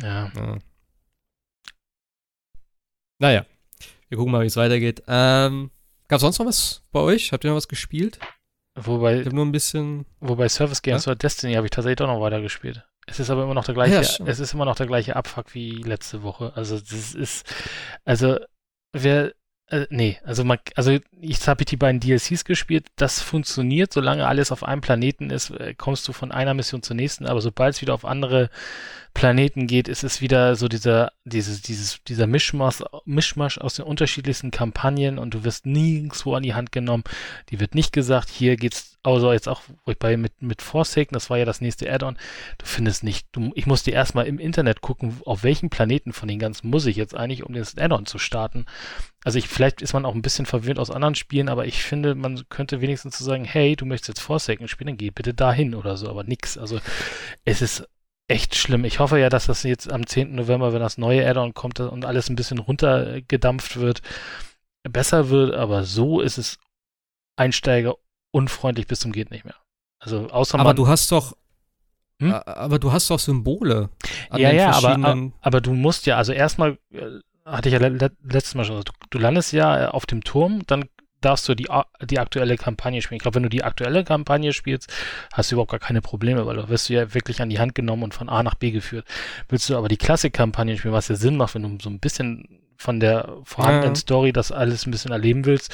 Ja. 0.00 0.30
ja. 0.34 0.58
Naja, 3.18 3.46
wir 4.08 4.16
gucken 4.16 4.32
mal, 4.32 4.42
wie 4.42 4.46
es 4.46 4.56
weitergeht. 4.56 5.02
Ähm, 5.08 5.70
Gab 6.06 6.16
es 6.16 6.22
sonst 6.22 6.38
noch 6.38 6.46
was 6.46 6.82
bei 6.92 7.00
euch? 7.00 7.32
Habt 7.32 7.44
ihr 7.44 7.50
noch 7.50 7.56
was 7.56 7.68
gespielt? 7.68 8.20
Wobei, 8.76 9.20
ich 9.20 9.26
habe 9.26 9.34
nur 9.34 9.44
ein 9.44 9.52
bisschen. 9.52 10.06
Wobei 10.20 10.48
Service 10.48 10.82
Games 10.82 11.04
ja? 11.04 11.12
oder 11.12 11.18
Destiny 11.18 11.54
habe 11.54 11.66
ich 11.66 11.70
tatsächlich 11.70 12.00
auch 12.00 12.12
noch 12.12 12.20
weiter 12.20 12.40
gespielt. 12.40 12.84
Es 13.06 13.18
ist 13.18 13.30
aber 13.30 13.42
immer 13.42 13.54
noch 13.54 13.64
der 13.64 13.74
gleiche, 13.74 13.94
ja, 13.94 14.26
es 14.26 14.38
ist 14.38 14.54
immer 14.54 14.64
noch 14.64 14.76
der 14.76 14.86
gleiche 14.86 15.16
Abfuck 15.16 15.54
wie 15.54 15.82
letzte 15.82 16.22
Woche. 16.22 16.52
Also 16.54 16.78
das 16.78 17.14
ist, 17.14 17.44
also 18.04 18.38
wer 18.92 19.32
äh, 19.70 19.86
nee, 19.90 20.18
also 20.24 20.44
man, 20.44 20.58
also 20.74 20.98
ich 21.20 21.48
habe 21.48 21.64
die 21.64 21.76
beiden 21.76 22.00
DLCs 22.00 22.44
gespielt, 22.44 22.86
das 22.96 23.20
funktioniert, 23.20 23.92
solange 23.92 24.26
alles 24.26 24.52
auf 24.52 24.64
einem 24.64 24.80
Planeten 24.80 25.30
ist, 25.30 25.50
äh, 25.50 25.74
kommst 25.74 26.06
du 26.08 26.12
von 26.12 26.32
einer 26.32 26.54
Mission 26.54 26.82
zur 26.82 26.96
nächsten, 26.96 27.26
aber 27.26 27.40
sobald 27.40 27.74
es 27.74 27.80
wieder 27.80 27.94
auf 27.94 28.04
andere 28.04 28.50
Planeten 29.14 29.66
geht, 29.66 29.88
ist 29.88 30.04
es 30.04 30.20
wieder 30.20 30.54
so 30.56 30.68
dieser, 30.68 31.12
dieses, 31.24 31.62
dieses, 31.62 32.02
dieser 32.04 32.26
Mischmasch, 32.26 32.82
Mischmasch 33.04 33.58
aus 33.58 33.74
den 33.74 33.84
unterschiedlichsten 33.84 34.50
Kampagnen 34.50 35.18
und 35.18 35.34
du 35.34 35.44
wirst 35.44 35.66
nirgendwo 35.66 36.34
an 36.34 36.42
die 36.42 36.54
Hand 36.54 36.72
genommen. 36.72 37.04
Die 37.50 37.60
wird 37.60 37.74
nicht 37.74 37.92
gesagt, 37.92 38.28
hier 38.28 38.56
geht's, 38.56 38.98
also 39.02 39.32
jetzt 39.32 39.48
auch 39.48 39.62
bei 39.98 40.16
mit, 40.16 40.40
mit 40.42 40.62
Forsaken, 40.62 41.14
das 41.14 41.28
war 41.28 41.38
ja 41.38 41.44
das 41.44 41.60
nächste 41.60 41.90
Add-on, 41.90 42.16
du 42.58 42.66
findest 42.66 43.02
nicht, 43.02 43.26
du, 43.32 43.50
ich 43.54 43.66
musste 43.66 43.90
erstmal 43.90 44.26
im 44.26 44.38
Internet 44.38 44.80
gucken, 44.80 45.20
auf 45.24 45.42
welchen 45.42 45.70
Planeten 45.70 46.12
von 46.12 46.28
den 46.28 46.38
ganzen 46.38 46.70
muss 46.70 46.86
ich 46.86 46.96
jetzt 46.96 47.16
eigentlich, 47.16 47.44
um 47.44 47.54
das 47.54 47.76
Add-on 47.76 48.06
zu 48.06 48.18
starten. 48.18 48.66
Also 49.24 49.38
ich, 49.38 49.48
vielleicht 49.48 49.82
ist 49.82 49.92
man 49.92 50.04
auch 50.04 50.14
ein 50.14 50.22
bisschen 50.22 50.46
verwirrt 50.46 50.78
aus 50.78 50.90
anderen 50.90 51.14
Spielen, 51.14 51.48
aber 51.48 51.66
ich 51.66 51.82
finde, 51.82 52.14
man 52.14 52.42
könnte 52.48 52.80
wenigstens 52.80 53.18
so 53.18 53.24
sagen, 53.24 53.44
hey, 53.44 53.74
du 53.74 53.86
möchtest 53.86 54.08
jetzt 54.08 54.20
Forsaken 54.20 54.68
spielen, 54.68 54.88
dann 54.88 54.96
geh 54.98 55.10
bitte 55.10 55.34
dahin 55.34 55.74
oder 55.74 55.96
so, 55.96 56.08
aber 56.08 56.24
nix. 56.24 56.56
Also 56.56 56.80
es 57.44 57.60
ist 57.60 57.88
echt 58.30 58.54
schlimm. 58.54 58.84
Ich 58.84 59.00
hoffe 59.00 59.18
ja, 59.18 59.28
dass 59.28 59.46
das 59.46 59.64
jetzt 59.64 59.90
am 59.92 60.06
10. 60.06 60.34
November, 60.34 60.72
wenn 60.72 60.80
das 60.80 60.98
neue 60.98 61.28
Add-on 61.28 61.52
kommt 61.52 61.80
und 61.80 62.04
alles 62.04 62.30
ein 62.30 62.36
bisschen 62.36 62.58
runtergedampft 62.58 63.78
wird, 63.78 64.02
besser 64.84 65.28
wird, 65.28 65.54
aber 65.54 65.84
so 65.84 66.20
ist 66.20 66.38
es 66.38 66.58
Einsteiger 67.36 67.96
unfreundlich 68.30 68.86
bis 68.86 69.00
zum 69.00 69.12
geht 69.12 69.30
nicht 69.30 69.44
mehr. 69.44 69.56
Also 69.98 70.28
außer 70.30 70.58
Aber 70.58 70.74
du 70.74 70.86
hast 70.86 71.10
doch 71.10 71.36
hm? 72.20 72.32
aber 72.32 72.78
du 72.78 72.92
hast 72.92 73.10
doch 73.10 73.18
Symbole. 73.18 73.88
ja, 74.36 74.52
ja, 74.52 74.72
aber, 74.72 75.32
aber 75.40 75.60
du 75.60 75.72
musst 75.72 76.06
ja, 76.06 76.16
also 76.16 76.32
erstmal 76.32 76.78
äh, 76.92 77.20
hatte 77.46 77.68
ich 77.68 77.72
ja 77.72 77.80
letztes 77.80 78.54
Mal 78.54 78.64
schon 78.64 78.76
gesagt, 78.76 78.90
du, 78.90 79.06
du 79.10 79.18
landest 79.18 79.52
ja 79.52 79.90
auf 79.90 80.06
dem 80.06 80.22
Turm, 80.22 80.62
dann 80.66 80.84
darfst 81.20 81.48
du 81.48 81.54
die, 81.54 81.68
die 82.02 82.18
aktuelle 82.18 82.56
Kampagne 82.56 83.02
spielen. 83.02 83.16
Ich 83.16 83.22
glaube, 83.22 83.36
wenn 83.36 83.42
du 83.42 83.48
die 83.48 83.64
aktuelle 83.64 84.04
Kampagne 84.04 84.52
spielst, 84.52 84.92
hast 85.32 85.50
du 85.50 85.56
überhaupt 85.56 85.70
gar 85.70 85.80
keine 85.80 86.00
Probleme, 86.00 86.46
weil 86.46 86.56
du 86.56 86.68
wirst 86.68 86.88
du 86.88 86.94
ja 86.94 87.14
wirklich 87.14 87.42
an 87.42 87.50
die 87.50 87.58
Hand 87.58 87.74
genommen 87.74 88.02
und 88.04 88.14
von 88.14 88.28
A 88.28 88.42
nach 88.42 88.54
B 88.54 88.70
geführt. 88.70 89.06
Willst 89.48 89.68
du 89.68 89.76
aber 89.76 89.88
die 89.88 89.96
Klassik-Kampagne 89.96 90.78
spielen, 90.78 90.94
was 90.94 91.08
ja 91.08 91.16
Sinn 91.16 91.36
macht, 91.36 91.54
wenn 91.54 91.62
du 91.62 91.82
so 91.82 91.90
ein 91.90 92.00
bisschen 92.00 92.60
von 92.76 92.98
der 92.98 93.36
vorhandenen 93.44 93.94
ja. 93.94 94.00
Story 94.00 94.32
das 94.32 94.52
alles 94.52 94.86
ein 94.86 94.90
bisschen 94.90 95.12
erleben 95.12 95.44
willst, 95.44 95.72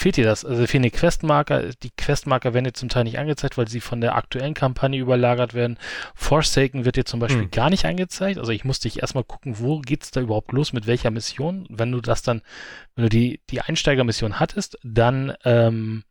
fehlt 0.00 0.16
dir 0.16 0.24
das. 0.24 0.44
Also 0.44 0.66
fehlen 0.66 0.82
die 0.82 0.90
Questmarker. 0.90 1.70
Die 1.82 1.90
Questmarker 1.90 2.54
werden 2.54 2.64
dir 2.64 2.72
zum 2.72 2.88
Teil 2.88 3.04
nicht 3.04 3.18
angezeigt, 3.18 3.58
weil 3.58 3.68
sie 3.68 3.80
von 3.80 4.00
der 4.00 4.16
aktuellen 4.16 4.54
Kampagne 4.54 4.98
überlagert 4.98 5.54
werden. 5.54 5.78
Forsaken 6.14 6.84
wird 6.84 6.96
dir 6.96 7.04
zum 7.04 7.20
Beispiel 7.20 7.42
hm. 7.42 7.50
gar 7.50 7.70
nicht 7.70 7.84
angezeigt. 7.84 8.38
Also 8.38 8.50
ich 8.52 8.64
musste 8.64 8.88
dich 8.88 9.02
erstmal 9.02 9.24
gucken, 9.24 9.58
wo 9.58 9.80
geht's 9.80 10.10
da 10.10 10.20
überhaupt 10.20 10.52
los, 10.52 10.72
mit 10.72 10.86
welcher 10.86 11.10
Mission. 11.10 11.66
Wenn 11.68 11.92
du 11.92 12.00
das 12.00 12.22
dann, 12.22 12.42
wenn 12.94 13.04
du 13.04 13.08
die, 13.10 13.40
die 13.50 13.60
Einsteigermission 13.60 14.40
hattest, 14.40 14.78
dann 14.82 15.34
ähm, 15.44 16.04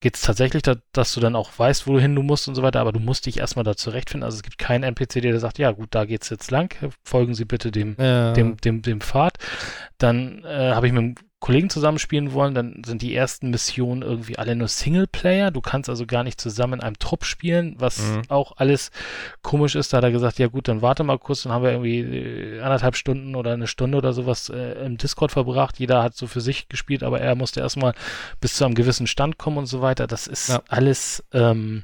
geht 0.00 0.16
es 0.16 0.22
tatsächlich, 0.22 0.62
da, 0.62 0.76
dass 0.92 1.14
du 1.14 1.20
dann 1.20 1.36
auch 1.36 1.50
weißt, 1.56 1.86
wohin 1.86 2.14
du 2.14 2.22
musst 2.22 2.48
und 2.48 2.56
so 2.56 2.62
weiter, 2.62 2.80
aber 2.80 2.92
du 2.92 3.00
musst 3.00 3.26
dich 3.26 3.38
erstmal 3.38 3.64
da 3.64 3.76
zurechtfinden. 3.76 4.24
Also 4.24 4.36
es 4.36 4.42
gibt 4.42 4.58
keinen 4.58 4.82
NPC, 4.82 5.22
der 5.22 5.38
sagt, 5.38 5.58
ja 5.58 5.70
gut, 5.70 5.88
da 5.92 6.04
geht's 6.04 6.30
jetzt 6.30 6.50
lang, 6.50 6.74
folgen 7.04 7.34
Sie 7.34 7.44
bitte 7.44 7.70
dem, 7.70 7.96
ja. 7.98 8.32
dem, 8.32 8.56
dem, 8.56 8.82
dem 8.82 9.00
Pfad. 9.00 9.38
Dann 9.98 10.44
äh, 10.44 10.72
habe 10.74 10.88
ich 10.88 10.92
mit 10.92 11.02
dem 11.02 11.14
Kollegen 11.44 11.68
zusammenspielen 11.68 12.32
wollen, 12.32 12.54
dann 12.54 12.82
sind 12.86 13.02
die 13.02 13.14
ersten 13.14 13.50
Missionen 13.50 14.00
irgendwie 14.00 14.38
alle 14.38 14.56
nur 14.56 14.66
Singleplayer. 14.66 15.50
Du 15.50 15.60
kannst 15.60 15.90
also 15.90 16.06
gar 16.06 16.24
nicht 16.24 16.40
zusammen 16.40 16.72
in 16.72 16.80
einem 16.80 16.98
Trupp 16.98 17.26
spielen, 17.26 17.74
was 17.78 17.98
mhm. 17.98 18.22
auch 18.28 18.56
alles 18.56 18.90
komisch 19.42 19.74
ist. 19.74 19.92
Da 19.92 19.98
hat 19.98 20.04
er 20.04 20.10
gesagt, 20.10 20.38
ja 20.38 20.46
gut, 20.46 20.68
dann 20.68 20.80
warte 20.80 21.04
mal 21.04 21.18
kurz, 21.18 21.42
dann 21.42 21.52
haben 21.52 21.62
wir 21.62 21.72
irgendwie 21.72 21.98
äh, 22.00 22.60
anderthalb 22.62 22.96
Stunden 22.96 23.36
oder 23.36 23.52
eine 23.52 23.66
Stunde 23.66 23.98
oder 23.98 24.14
sowas 24.14 24.48
äh, 24.48 24.86
im 24.86 24.96
Discord 24.96 25.32
verbracht. 25.32 25.78
Jeder 25.78 26.02
hat 26.02 26.16
so 26.16 26.26
für 26.26 26.40
sich 26.40 26.70
gespielt, 26.70 27.02
aber 27.02 27.20
er 27.20 27.34
musste 27.34 27.60
erstmal 27.60 27.92
bis 28.40 28.54
zu 28.54 28.64
einem 28.64 28.74
gewissen 28.74 29.06
Stand 29.06 29.36
kommen 29.36 29.58
und 29.58 29.66
so 29.66 29.82
weiter. 29.82 30.06
Das 30.06 30.26
ist 30.26 30.48
ja. 30.48 30.62
alles 30.68 31.22
ähm. 31.34 31.82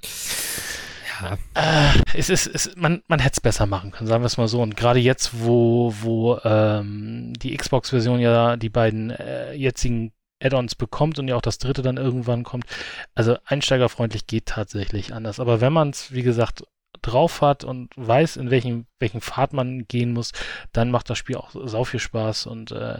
Äh, 1.54 1.92
es 2.14 2.28
ist, 2.28 2.46
es, 2.46 2.74
man, 2.76 3.02
man 3.08 3.18
hätte 3.18 3.34
es 3.34 3.40
besser 3.40 3.66
machen 3.66 3.90
können, 3.90 4.08
sagen 4.08 4.22
wir 4.22 4.26
es 4.26 4.36
mal 4.36 4.48
so. 4.48 4.62
Und 4.62 4.76
gerade 4.76 5.00
jetzt, 5.00 5.44
wo, 5.44 5.94
wo 6.00 6.38
ähm, 6.44 7.32
die 7.34 7.56
Xbox-Version 7.56 8.20
ja 8.20 8.56
die 8.56 8.70
beiden 8.70 9.10
äh, 9.10 9.52
jetzigen 9.54 10.12
Add-ons 10.42 10.74
bekommt 10.74 11.18
und 11.18 11.28
ja 11.28 11.36
auch 11.36 11.42
das 11.42 11.58
dritte 11.58 11.82
dann 11.82 11.96
irgendwann 11.96 12.44
kommt. 12.44 12.64
Also 13.14 13.36
einsteigerfreundlich 13.44 14.26
geht 14.26 14.46
tatsächlich 14.46 15.14
anders. 15.14 15.38
Aber 15.38 15.60
wenn 15.60 15.72
man 15.72 15.90
es, 15.90 16.12
wie 16.12 16.22
gesagt, 16.22 16.64
drauf 17.02 17.40
hat 17.40 17.64
und 17.64 17.90
weiß, 17.96 18.36
in 18.36 18.50
welchen, 18.50 18.86
welchen 18.98 19.20
Pfad 19.20 19.52
man 19.52 19.86
gehen 19.86 20.12
muss, 20.12 20.32
dann 20.72 20.90
macht 20.90 21.08
das 21.08 21.18
Spiel 21.18 21.36
auch 21.36 21.50
sau 21.52 21.84
viel 21.84 22.00
Spaß 22.00 22.46
und 22.46 22.72
äh, 22.72 22.98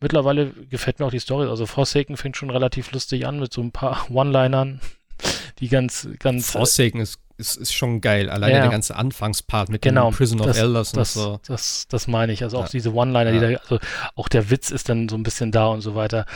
mittlerweile 0.00 0.50
gefällt 0.50 0.98
mir 0.98 1.06
auch 1.06 1.10
die 1.10 1.18
Story. 1.18 1.48
Also 1.48 1.66
Forsaken 1.66 2.16
fängt 2.16 2.36
schon 2.36 2.50
relativ 2.50 2.92
lustig 2.92 3.26
an 3.26 3.40
mit 3.40 3.52
so 3.52 3.62
ein 3.62 3.72
paar 3.72 4.06
One-Linern, 4.10 4.80
die 5.58 5.68
ganz, 5.68 6.08
ganz. 6.18 6.50
Forsaken 6.50 7.00
ist, 7.00 7.18
ist, 7.36 7.56
ist 7.56 7.74
schon 7.74 8.00
geil. 8.00 8.30
Alleine 8.30 8.54
ja. 8.54 8.60
der 8.62 8.70
ganze 8.70 8.96
Anfangspart 8.96 9.68
mit 9.68 9.82
genau, 9.82 10.10
dem 10.10 10.16
Prison 10.16 10.40
of 10.40 10.46
das, 10.46 10.58
Elders 10.58 10.92
das, 10.92 11.16
und 11.16 11.22
so. 11.22 11.40
Das, 11.46 11.86
das 11.88 12.06
meine 12.06 12.32
ich. 12.32 12.42
Also 12.42 12.58
auch 12.58 12.64
ja. 12.64 12.70
diese 12.70 12.94
One-Liner, 12.94 13.32
ja. 13.32 13.48
die 13.48 13.54
da, 13.54 13.60
also 13.60 13.78
auch 14.14 14.28
der 14.28 14.50
Witz 14.50 14.70
ist 14.70 14.88
dann 14.88 15.08
so 15.08 15.16
ein 15.16 15.22
bisschen 15.22 15.52
da 15.52 15.66
und 15.66 15.80
so 15.80 15.94
weiter. 15.94 16.26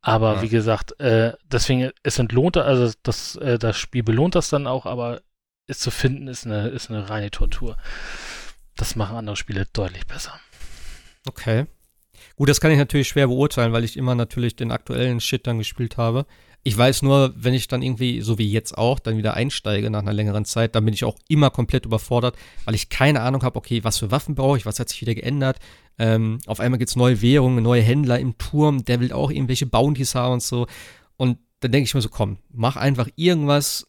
Aber 0.00 0.42
wie 0.42 0.48
gesagt, 0.48 0.98
äh, 1.00 1.32
deswegen, 1.50 1.90
es 2.02 2.18
entlohnt, 2.18 2.56
also 2.56 2.92
das, 3.02 3.36
äh, 3.36 3.58
das 3.58 3.76
Spiel 3.76 4.02
belohnt 4.02 4.34
das 4.34 4.48
dann 4.48 4.66
auch, 4.66 4.86
aber 4.86 5.20
es 5.66 5.78
zu 5.78 5.90
finden 5.90 6.28
ist 6.28 6.46
eine, 6.46 6.68
ist 6.68 6.90
eine 6.90 7.08
reine 7.08 7.30
Tortur. 7.30 7.76
Das 8.76 8.96
machen 8.96 9.16
andere 9.16 9.36
Spiele 9.36 9.66
deutlich 9.72 10.06
besser. 10.06 10.32
Okay. 11.26 11.66
Gut, 12.36 12.48
das 12.48 12.60
kann 12.60 12.70
ich 12.70 12.78
natürlich 12.78 13.08
schwer 13.08 13.26
beurteilen, 13.26 13.72
weil 13.72 13.84
ich 13.84 13.96
immer 13.96 14.14
natürlich 14.14 14.56
den 14.56 14.72
aktuellen 14.72 15.20
Shit 15.20 15.46
dann 15.46 15.58
gespielt 15.58 15.96
habe. 15.96 16.26
Ich 16.64 16.78
weiß 16.78 17.02
nur, 17.02 17.34
wenn 17.36 17.54
ich 17.54 17.66
dann 17.66 17.82
irgendwie, 17.82 18.20
so 18.20 18.38
wie 18.38 18.50
jetzt 18.50 18.78
auch, 18.78 19.00
dann 19.00 19.16
wieder 19.16 19.34
einsteige 19.34 19.90
nach 19.90 20.00
einer 20.00 20.12
längeren 20.12 20.44
Zeit, 20.44 20.74
dann 20.76 20.84
bin 20.84 20.94
ich 20.94 21.04
auch 21.04 21.16
immer 21.28 21.50
komplett 21.50 21.86
überfordert, 21.86 22.36
weil 22.64 22.76
ich 22.76 22.88
keine 22.88 23.22
Ahnung 23.22 23.42
habe, 23.42 23.56
okay, 23.56 23.82
was 23.82 23.98
für 23.98 24.12
Waffen 24.12 24.36
brauche 24.36 24.58
ich, 24.58 24.66
was 24.66 24.78
hat 24.78 24.88
sich 24.88 25.00
wieder 25.00 25.14
geändert. 25.14 25.58
Ähm, 25.98 26.38
auf 26.46 26.60
einmal 26.60 26.78
gibt 26.78 26.90
es 26.90 26.96
neue 26.96 27.20
Währungen, 27.20 27.64
neue 27.64 27.82
Händler 27.82 28.20
im 28.20 28.38
Turm, 28.38 28.84
der 28.84 29.00
will 29.00 29.12
auch 29.12 29.30
irgendwelche 29.30 29.66
Bounties 29.66 30.14
haben 30.14 30.34
und 30.34 30.42
so. 30.42 30.66
Und 31.16 31.38
dann 31.60 31.72
denke 31.72 31.86
ich 31.86 31.94
mir 31.94 32.00
so, 32.00 32.08
komm, 32.08 32.38
mach 32.52 32.76
einfach 32.76 33.08
irgendwas, 33.16 33.88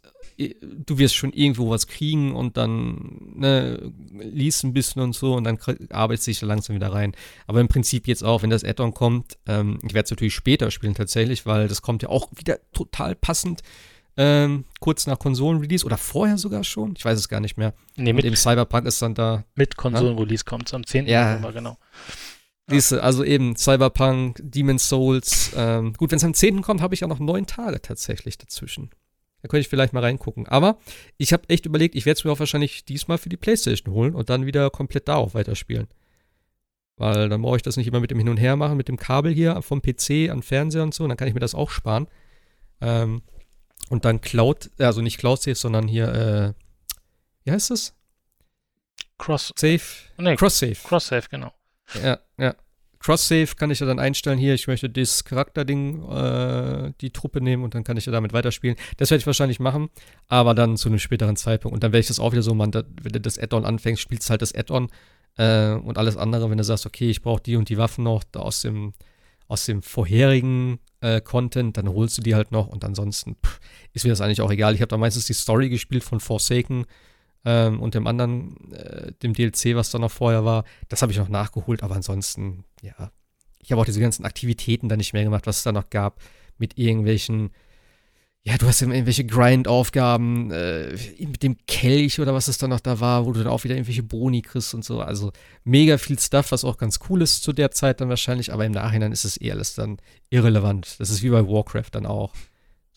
du 0.50 0.98
wirst 0.98 1.16
schon 1.16 1.34
irgendwo 1.34 1.70
was 1.70 1.88
kriegen 1.88 2.36
und 2.36 2.58
dann 2.58 3.34
ne, 3.36 3.92
liest 4.12 4.64
ein 4.64 4.74
bisschen 4.74 5.02
und 5.02 5.16
so 5.16 5.36
und 5.36 5.44
dann 5.44 5.58
arbeitest 5.90 6.28
du 6.28 6.32
dich 6.32 6.40
da 6.40 6.46
langsam 6.46 6.76
wieder 6.76 6.92
rein. 6.92 7.14
Aber 7.48 7.60
im 7.62 7.68
Prinzip 7.68 8.08
jetzt 8.08 8.24
auch, 8.24 8.44
wenn 8.44 8.50
das 8.50 8.64
Add-on 8.64 8.94
kommt, 8.94 9.38
ähm, 9.48 9.80
ich 9.84 9.94
werde 9.94 10.06
es 10.06 10.12
natürlich 10.12 10.36
später 10.36 10.72
spielen 10.72 10.96
tatsächlich, 10.96 11.46
weil 11.46 11.68
das 11.68 11.82
kommt 11.82 12.04
ja 12.04 12.10
auch 12.10 12.30
wieder 12.36 12.60
total 12.74 13.16
passend. 13.16 13.62
Ähm, 14.16 14.66
kurz 14.80 15.08
nach 15.08 15.18
Konsolen-Release 15.18 15.86
oder 15.86 15.98
vorher 15.98 16.38
sogar 16.38 16.64
schon, 16.64 16.94
ich 16.96 17.04
weiß 17.04 17.18
es 17.18 17.30
gar 17.30 17.40
nicht 17.40 17.58
mehr. 17.58 17.74
Nee, 17.96 18.14
mit 18.14 18.24
dem 18.24 18.36
Cyberpunk 18.36 18.86
ist 18.86 19.02
dann 19.02 19.16
da. 19.16 19.44
Mit 19.56 19.76
Konsolen-Release 19.76 20.46
kommt 20.46 20.68
es 20.68 20.74
am 20.74 20.86
10. 20.86 21.08
Ja, 21.08 21.30
November, 21.30 21.54
genau. 21.54 21.78
Siehste, 22.68 23.04
also 23.04 23.24
eben 23.24 23.56
Cyberpunk, 23.56 24.40
Demon's 24.42 24.88
Souls. 24.88 25.52
Ähm, 25.56 25.94
gut, 25.94 26.12
wenn 26.12 26.18
es 26.18 26.24
am 26.24 26.34
10. 26.34 26.62
kommt, 26.62 26.82
habe 26.82 26.94
ich 26.94 27.02
ja 27.02 27.08
noch 27.08 27.20
neun 27.20 27.46
Tage 27.46 27.82
tatsächlich 27.82 28.38
dazwischen. 28.38 28.90
Da 29.44 29.50
könnte 29.50 29.60
ich 29.62 29.68
vielleicht 29.68 29.92
mal 29.92 30.00
reingucken. 30.00 30.48
Aber 30.48 30.78
ich 31.18 31.34
habe 31.34 31.50
echt 31.50 31.66
überlegt, 31.66 31.96
ich 31.96 32.06
werde 32.06 32.18
es 32.18 32.24
mir 32.24 32.32
auch 32.32 32.40
wahrscheinlich 32.40 32.86
diesmal 32.86 33.18
für 33.18 33.28
die 33.28 33.38
Playstation 33.38 33.94
holen 33.94 34.16
und 34.16 34.30
dann 34.30 34.46
wieder 34.46 34.70
komplett 34.70 35.10
darauf 35.10 35.34
weiterspielen. 35.36 35.88
Weil 36.96 37.28
dann 37.28 37.42
brauche 37.42 37.58
ich 37.58 37.62
das 37.62 37.76
nicht 37.76 37.88
immer 37.88 38.00
mit 38.00 38.10
dem 38.10 38.20
Hin 38.20 38.30
und 38.30 38.38
Her 38.38 38.56
machen, 38.56 38.78
mit 38.78 38.88
dem 38.88 38.96
Kabel 38.96 39.34
hier 39.34 39.62
vom 39.62 39.82
PC 39.82 40.32
an 40.32 40.44
Fernseher 40.44 40.84
und 40.84 40.94
so. 40.94 41.04
Und 41.04 41.10
dann 41.10 41.18
kann 41.18 41.28
ich 41.28 41.34
mir 41.34 41.42
das 41.42 41.56
auch 41.56 41.72
sparen. 41.72 42.08
Ähm, 42.80 43.22
und 43.90 44.06
dann 44.06 44.22
Cloud, 44.22 44.72
also 44.80 45.02
nicht 45.02 45.18
Cloud 45.18 45.42
Safe, 45.42 45.56
sondern 45.56 45.90
hier, 45.90 46.08
äh, 46.08 46.54
wie 47.44 47.52
heißt 47.52 47.70
das? 47.70 47.94
Cross 49.18 49.52
Safe. 49.58 49.82
Nee, 50.18 50.38
Cross 50.38 50.60
Safe. 50.60 50.78
Cross 50.86 51.08
Safe, 51.08 51.28
genau. 51.30 51.52
Ja, 52.02 52.20
ja. 52.38 52.56
Cross-Save 53.04 53.56
kann 53.58 53.70
ich 53.70 53.82
ja 53.82 53.86
dann 53.86 54.00
einstellen, 54.00 54.40
hier, 54.40 54.54
ich 54.54 54.68
möchte 54.68 54.90
das 54.90 55.26
Charakterding, 55.26 56.10
äh, 56.10 56.94
die 57.02 57.12
Truppe 57.12 57.42
nehmen 57.42 57.64
und 57.64 57.76
dann 57.76 57.84
kann 57.84 57.98
ich 57.98 58.06
ja 58.06 58.14
damit 58.14 58.32
weiterspielen. 58.32 58.78
Das 58.96 59.12
werde 59.12 59.20
ich 59.20 59.28
wahrscheinlich 59.28 59.60
machen, 59.60 59.90
aber 60.30 60.56
dann 60.56 60.78
zu 60.78 60.88
einem 60.88 61.00
späteren 61.00 61.36
Zeitpunkt. 61.36 61.74
Und 61.74 61.84
dann 61.84 61.92
werde 61.92 62.00
ich 62.00 62.08
das 62.08 62.22
auch 62.22 62.32
wieder 62.32 62.42
so, 62.42 62.54
da, 62.54 62.84
wenn 63.02 63.12
du 63.12 63.20
das 63.20 63.38
Add-on 63.38 63.66
anfängst, 63.66 64.02
spielst 64.02 64.30
du 64.30 64.32
halt 64.32 64.42
das 64.42 64.56
Add-on 64.56 64.88
äh, 65.38 65.74
und 65.74 65.98
alles 65.98 66.16
andere, 66.16 66.50
wenn 66.50 66.58
du 66.58 66.64
sagst, 66.64 66.86
okay, 66.86 67.10
ich 67.10 67.22
brauche 67.22 67.44
die 67.44 67.58
und 67.58 67.68
die 67.68 67.78
Waffen 67.78 68.06
noch 68.06 68.24
aus 68.36 68.62
dem, 68.62 68.94
aus 69.50 69.66
dem 69.66 69.82
vorherigen 69.82 70.80
äh, 71.02 71.20
Content, 71.20 71.76
dann 71.76 71.90
holst 71.90 72.18
du 72.18 72.22
die 72.22 72.36
halt 72.36 72.54
noch 72.54 72.68
und 72.68 72.86
ansonsten 72.86 73.36
pff, 73.36 73.60
ist 73.92 74.06
mir 74.06 74.12
das 74.12 74.22
eigentlich 74.22 74.40
auch 74.40 74.52
egal. 74.52 74.76
Ich 74.76 74.82
habe 74.82 74.88
da 74.88 74.98
meistens 74.98 75.26
die 75.26 75.34
Story 75.34 75.68
gespielt 75.68 76.06
von 76.06 76.22
Forsaken 76.22 76.86
ähm, 77.46 77.82
und 77.82 77.96
dem 77.96 78.08
anderen, 78.08 78.72
äh, 78.72 79.12
dem 79.22 79.34
DLC, 79.34 79.76
was 79.76 79.92
da 79.92 80.00
noch 80.00 80.12
vorher 80.12 80.46
war. 80.46 80.64
Das 80.90 81.02
habe 81.02 81.12
ich 81.12 81.18
noch 81.18 81.30
nachgeholt, 81.30 81.84
aber 81.84 81.96
ansonsten, 81.96 82.64
ja. 82.82 83.12
Ich 83.60 83.72
habe 83.72 83.82
auch 83.82 83.86
diese 83.86 84.02
ganzen 84.02 84.26
Aktivitäten 84.26 84.90
da 84.90 84.98
nicht 84.98 85.14
mehr 85.14 85.24
gemacht, 85.24 85.48
was 85.48 85.58
es 85.58 85.64
da 85.64 85.72
noch 85.72 85.90
gab, 85.90 86.20
mit 86.58 86.78
irgendwelchen, 86.78 87.52
ja, 88.44 88.58
du 88.58 88.68
hast 88.68 88.82
ja 88.82 88.88
irgendwelche 88.88 89.24
Grind-Aufgaben, 89.26 90.52
äh, 90.52 90.98
mit 91.20 91.44
dem 91.44 91.56
Kelch 91.66 92.20
oder 92.20 92.34
was 92.34 92.50
es 92.50 92.58
da 92.58 92.68
noch 92.68 92.82
da 92.82 93.00
war, 93.00 93.26
wo 93.26 93.32
du 93.32 93.40
dann 93.40 93.48
auch 93.52 93.64
wieder 93.64 93.76
irgendwelche 93.76 94.04
Boni 94.04 94.42
kriegst 94.42 94.74
und 94.74 94.84
so. 94.84 95.00
Also 95.00 95.32
mega 95.64 95.98
viel 95.98 96.20
Stuff, 96.20 96.52
was 96.52 96.66
auch 96.66 96.78
ganz 96.78 97.00
cool 97.10 97.22
ist 97.22 97.42
zu 97.42 97.54
der 97.54 97.72
Zeit 97.72 98.02
dann 98.02 98.10
wahrscheinlich, 98.10 98.52
aber 98.52 98.66
im 98.66 98.74
Nachhinein 98.74 99.14
ist 99.14 99.24
es 99.24 99.40
eh 99.40 99.52
alles 99.52 99.76
dann 99.76 99.98
irrelevant. 100.30 100.96
Das 101.00 101.10
ist 101.10 101.24
wie 101.24 101.30
bei 101.30 101.48
Warcraft 101.48 101.92
dann 101.92 102.06
auch. 102.06 102.34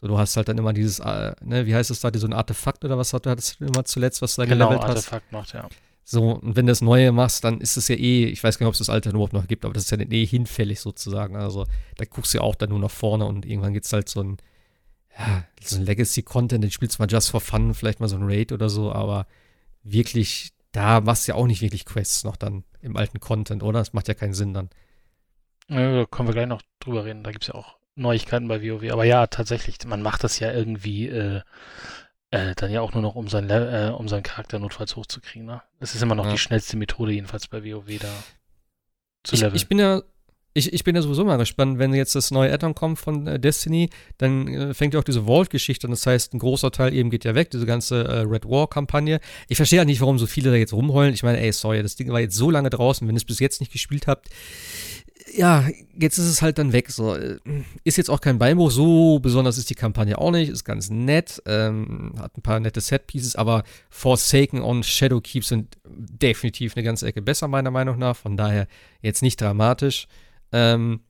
So, 0.01 0.09
du 0.09 0.19
hast 0.19 0.37
halt 0.37 0.49
dann 0.49 0.59
immer 0.59 0.73
dieses, 0.73 0.99
äh, 0.99 1.35
ne, 1.43 1.67
wie 1.67 1.75
heißt 1.75 1.91
es 1.91 2.01
da, 2.01 2.11
so 2.15 2.27
ein 2.27 2.35
Artefakt 2.35 2.85
oder 2.85 2.99
was 2.99 3.13
hat 3.13 3.27
du 3.27 3.31
hattest 3.31 3.61
immer 3.61 3.85
zuletzt, 3.85 4.21
was 4.21 4.37
du 4.37 4.43
da 4.43 4.47
genau, 4.47 4.69
gelevelt 4.69 4.89
hast? 4.89 4.97
Artefakt 4.97 5.33
macht, 5.33 5.55
ja. 5.55 5.69
So, 6.05 6.35
und 6.35 6.55
wenn 6.55 6.67
du 6.67 6.71
das 6.71 6.83
Neue 6.83 7.11
machst, 7.13 7.43
dann 7.43 7.61
ist 7.61 7.77
es 7.77 7.89
ja 7.89 7.97
eh, 7.97 8.27
ich 8.27 8.45
weiß 8.45 8.59
gar 8.59 8.65
nicht, 8.67 8.69
ob 8.69 8.75
es 8.75 8.79
das 8.79 8.91
Alte 8.91 9.11
überhaupt 9.11 9.33
noch 9.33 9.49
gibt, 9.49 9.65
aber 9.65 9.75
das 9.75 9.85
ist 9.85 9.91
ja 9.91 9.99
eh 9.99 10.27
hinfällig 10.27 10.81
sozusagen. 10.81 11.35
Also, 11.35 11.67
da 11.97 12.05
guckst 12.05 12.33
du 12.33 12.39
ja 12.39 12.45
auch 12.45 12.55
dann 12.55 12.69
nur 12.69 12.79
nach 12.79 12.91
vorne 12.91 13.25
und 13.25 13.47
irgendwann 13.47 13.73
gibt 13.73 13.87
es 13.87 13.93
halt 13.93 14.09
so 14.09 14.23
ein, 14.23 14.37
ja, 15.19 15.45
so 15.61 15.77
ein 15.77 15.85
Legacy-Content, 15.87 16.63
den 16.63 16.71
spielst 16.71 16.99
du 16.99 17.03
mal 17.03 17.11
just 17.11 17.31
for 17.31 17.41
fun, 17.41 17.75
vielleicht 17.75 17.99
mal 17.99 18.09
so 18.09 18.17
ein 18.17 18.23
Raid 18.23 18.53
oder 18.53 18.69
so, 18.69 18.93
aber 18.93 19.27
wirklich, 19.83 20.53
da 20.73 21.01
machst 21.01 21.27
du 21.27 21.33
ja 21.33 21.37
auch 21.37 21.47
nicht 21.47 21.63
wirklich 21.63 21.87
Quests 21.87 22.23
noch 22.23 22.37
dann 22.37 22.65
im 22.83 22.97
alten 22.97 23.19
Content, 23.19 23.63
oder? 23.63 23.79
Das 23.79 23.95
macht 23.95 24.09
ja 24.09 24.15
keinen 24.15 24.35
Sinn 24.35 24.53
dann. 24.53 24.69
Ja, 25.69 25.93
da 25.93 26.05
können 26.05 26.29
wir 26.29 26.35
gleich 26.35 26.47
noch 26.47 26.63
drüber 26.79 27.05
reden. 27.05 27.25
Da 27.25 27.33
gibt 27.33 27.45
es 27.45 27.49
ja 27.49 27.55
auch 27.55 27.76
Neuigkeiten 27.97 28.49
bei 28.49 28.63
WoW. 28.63 28.93
Aber 28.93 29.05
ja, 29.05 29.27
tatsächlich, 29.27 29.79
man 29.87 30.03
macht 30.03 30.23
das 30.23 30.39
ja 30.39 30.53
irgendwie 30.53 31.09
äh, 31.09 31.41
äh, 32.31 32.55
dann 32.55 32.71
ja 32.71 32.81
auch 32.81 32.93
nur 32.93 33.03
noch, 33.03 33.15
um, 33.15 33.29
sein 33.29 33.49
äh, 33.51 33.93
um 33.97 34.09
seinen 34.09 34.23
Charakter 34.23 34.59
notfalls 34.59 34.97
hochzukriegen. 34.97 35.47
Ne? 35.47 35.63
Das 35.81 35.95
ist 35.95 36.03
immer 36.03 36.15
noch 36.15 36.27
ja. 36.27 36.33
die 36.33 36.39
schnellste 36.39 36.77
Methode, 36.77 37.13
jedenfalls 37.13 37.49
bei 37.49 37.65
WoW 37.65 37.99
da 37.99 38.13
zu 39.25 39.35
ich, 39.35 39.41
leveln. 39.41 39.57
Ich 39.57 39.69
bin 39.69 39.79
ja 39.79 40.03
ich, 40.57 40.73
ich 40.73 40.85
bin 40.85 40.97
ja 40.97 41.03
sowieso 41.03 41.23
mal 41.23 41.37
gespannt, 41.37 41.79
wenn 41.79 41.93
jetzt 41.93 42.15
das 42.15 42.31
neue 42.31 42.51
Addon 42.51 42.75
kommt 42.75 42.99
von 42.99 43.27
äh, 43.27 43.39
Destiny, 43.39 43.91
dann 44.17 44.49
äh, 44.49 44.75
fängt 44.75 44.95
ja 44.95 45.01
auch 45.01 45.05
diese 45.05 45.27
Vault-Geschichte 45.27 45.87
an. 45.87 45.91
Das 45.91 46.07
heißt, 46.07 46.33
ein 46.33 46.39
großer 46.39 46.71
Teil 46.71 46.95
eben 46.95 47.11
geht 47.11 47.27
ja 47.27 47.35
weg, 47.35 47.51
diese 47.51 47.67
ganze 47.67 48.05
äh, 48.05 48.21
Red 48.21 48.47
War-Kampagne. 48.47 49.21
Ich 49.49 49.59
verstehe 49.59 49.81
halt 49.81 49.89
nicht, 49.89 50.01
warum 50.01 50.19
so 50.19 50.27
viele 50.27 50.51
da 50.51 50.57
jetzt 50.57 50.73
rumheulen. 50.73 51.13
Ich 51.13 51.23
meine, 51.23 51.41
ey, 51.41 51.53
sorry, 51.53 51.83
das 51.83 51.97
Ding 51.97 52.11
war 52.11 52.21
jetzt 52.21 52.37
so 52.37 52.51
lange 52.51 52.71
draußen, 52.71 53.07
wenn 53.07 53.15
ihr 53.15 53.19
es 53.19 53.27
bis 53.27 53.39
jetzt 53.39 53.61
nicht 53.61 53.71
gespielt 53.71 54.07
habt 54.07 54.31
ja, 55.35 55.65
jetzt 55.99 56.19
ist 56.19 56.27
es 56.27 56.43
halt 56.43 56.59
dann 56.59 56.73
weg. 56.73 56.91
So. 56.91 57.17
Ist 57.85 57.97
jetzt 57.97 58.11
auch 58.11 58.21
kein 58.21 58.39
Beinbruch, 58.39 58.71
so 58.71 59.19
besonders 59.19 59.59
ist 59.59 59.71
die 59.71 59.75
Kampagne 59.75 60.19
auch 60.19 60.31
nicht, 60.31 60.51
ist 60.51 60.65
ganz 60.65 60.91
nett, 60.91 61.43
ähm, 61.47 62.15
hat 62.19 62.37
ein 62.37 62.43
paar 62.43 62.61
nette 62.61 62.81
Set-Pieces, 62.81 63.37
aber 63.37 63.65
Forsaken 63.91 64.61
und 64.61 64.87
Shadowkeep 64.87 65.45
sind 65.45 65.77
definitiv 65.87 66.77
eine 66.77 66.85
ganze 66.85 67.07
Ecke 67.07 67.23
besser, 67.23 67.49
meiner 67.49 67.71
Meinung 67.71 67.99
nach. 67.99 68.17
Von 68.17 68.37
daher 68.37 68.67
jetzt 69.03 69.23
nicht 69.23 69.41
dramatisch. 69.41 70.07
Ähm, 70.53 71.01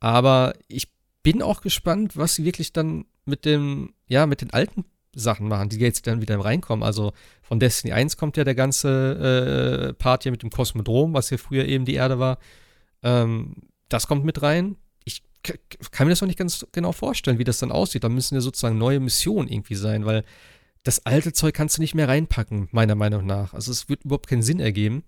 aber 0.00 0.54
ich 0.68 0.88
bin 1.22 1.42
auch 1.42 1.60
gespannt, 1.60 2.16
was 2.16 2.34
sie 2.34 2.44
wirklich 2.44 2.72
dann 2.72 3.06
mit 3.24 3.44
dem, 3.44 3.92
ja, 4.08 4.26
mit 4.26 4.40
den 4.40 4.52
alten 4.52 4.84
Sachen 5.14 5.48
machen, 5.48 5.68
die 5.68 5.78
jetzt 5.78 6.06
dann 6.06 6.20
wieder 6.20 6.38
reinkommen. 6.38 6.82
Also 6.84 7.12
von 7.42 7.58
Destiny 7.58 7.92
1 7.92 8.16
kommt 8.16 8.36
ja 8.36 8.44
der 8.44 8.54
ganze 8.54 9.88
äh, 9.88 9.94
Part 9.94 10.22
hier 10.22 10.32
mit 10.32 10.42
dem 10.42 10.50
Kosmodrom, 10.50 11.14
was 11.14 11.28
hier 11.28 11.38
früher 11.38 11.64
eben 11.64 11.84
die 11.84 11.94
Erde 11.94 12.18
war. 12.18 12.38
Ähm, 13.02 13.56
das 13.88 14.06
kommt 14.06 14.24
mit 14.24 14.42
rein. 14.42 14.76
Ich 15.04 15.22
kann 15.90 16.06
mir 16.06 16.12
das 16.12 16.20
noch 16.20 16.26
nicht 16.26 16.38
ganz 16.38 16.66
genau 16.72 16.92
vorstellen, 16.92 17.38
wie 17.38 17.44
das 17.44 17.58
dann 17.58 17.72
aussieht. 17.72 18.04
Da 18.04 18.08
müssen 18.08 18.34
ja 18.34 18.40
sozusagen 18.40 18.76
neue 18.76 19.00
Missionen 19.00 19.48
irgendwie 19.48 19.76
sein, 19.76 20.04
weil 20.04 20.24
das 20.82 21.06
alte 21.06 21.32
Zeug 21.32 21.54
kannst 21.54 21.76
du 21.76 21.82
nicht 21.82 21.94
mehr 21.94 22.08
reinpacken, 22.08 22.68
meiner 22.72 22.94
Meinung 22.94 23.26
nach. 23.26 23.54
Also 23.54 23.70
es 23.70 23.88
wird 23.88 24.04
überhaupt 24.04 24.28
keinen 24.28 24.42
Sinn 24.42 24.60
ergeben. 24.60 25.04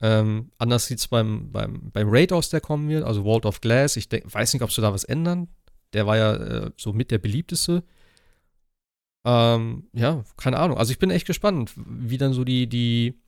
Ähm, 0.00 0.50
anders 0.58 0.86
sieht 0.86 0.98
es 0.98 1.08
beim, 1.08 1.50
beim, 1.52 1.90
beim 1.90 2.08
Raid 2.10 2.32
aus, 2.32 2.50
der 2.50 2.60
kommen 2.60 2.88
wird, 2.88 3.04
also 3.04 3.24
World 3.24 3.46
of 3.46 3.60
Glass. 3.60 3.96
Ich 3.96 4.08
denk, 4.08 4.32
weiß 4.32 4.52
nicht, 4.52 4.62
ob 4.62 4.72
sie 4.72 4.82
da 4.82 4.92
was 4.92 5.04
ändern. 5.04 5.48
Der 5.92 6.06
war 6.06 6.16
ja 6.16 6.34
äh, 6.34 6.70
so 6.76 6.92
mit 6.92 7.10
der 7.10 7.18
beliebteste. 7.18 7.82
Ähm, 9.24 9.88
ja, 9.92 10.24
keine 10.36 10.58
Ahnung. 10.58 10.76
Also 10.78 10.92
ich 10.92 10.98
bin 10.98 11.10
echt 11.10 11.26
gespannt, 11.26 11.72
wie 11.76 12.18
dann 12.18 12.32
so 12.32 12.44
die, 12.44 12.68
die 12.68 13.18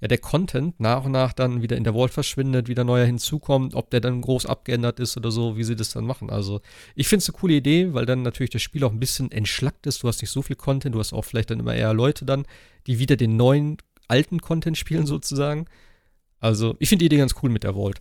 ja 0.00 0.08
der 0.08 0.18
Content 0.18 0.80
nach 0.80 1.04
und 1.04 1.12
nach 1.12 1.32
dann 1.32 1.62
wieder 1.62 1.76
in 1.76 1.84
der 1.84 1.92
Vault 1.92 2.12
verschwindet, 2.12 2.68
wieder 2.68 2.84
neuer 2.84 3.04
hinzukommt, 3.04 3.74
ob 3.74 3.90
der 3.90 4.00
dann 4.00 4.20
groß 4.20 4.46
abgeändert 4.46 4.98
ist 4.98 5.16
oder 5.16 5.30
so, 5.30 5.56
wie 5.56 5.64
sie 5.64 5.76
das 5.76 5.90
dann 5.90 6.04
machen. 6.04 6.30
Also 6.30 6.60
ich 6.94 7.08
finde 7.08 7.22
es 7.22 7.28
eine 7.28 7.38
coole 7.38 7.54
Idee, 7.54 7.92
weil 7.92 8.06
dann 8.06 8.22
natürlich 8.22 8.50
das 8.50 8.62
Spiel 8.62 8.84
auch 8.84 8.92
ein 8.92 9.00
bisschen 9.00 9.30
entschlackt 9.30 9.86
ist. 9.86 10.02
Du 10.02 10.08
hast 10.08 10.22
nicht 10.22 10.30
so 10.30 10.42
viel 10.42 10.56
Content, 10.56 10.94
du 10.94 10.98
hast 10.98 11.12
auch 11.12 11.24
vielleicht 11.24 11.50
dann 11.50 11.60
immer 11.60 11.74
eher 11.74 11.92
Leute 11.92 12.24
dann, 12.24 12.46
die 12.86 12.98
wieder 12.98 13.16
den 13.16 13.36
neuen, 13.36 13.76
alten 14.08 14.40
Content 14.40 14.76
spielen 14.76 15.06
sozusagen. 15.06 15.66
Also 16.40 16.74
ich 16.78 16.88
finde 16.88 17.00
die 17.00 17.06
Idee 17.06 17.18
ganz 17.18 17.34
cool 17.42 17.50
mit 17.50 17.64
der 17.64 17.74
Vault. 17.74 17.98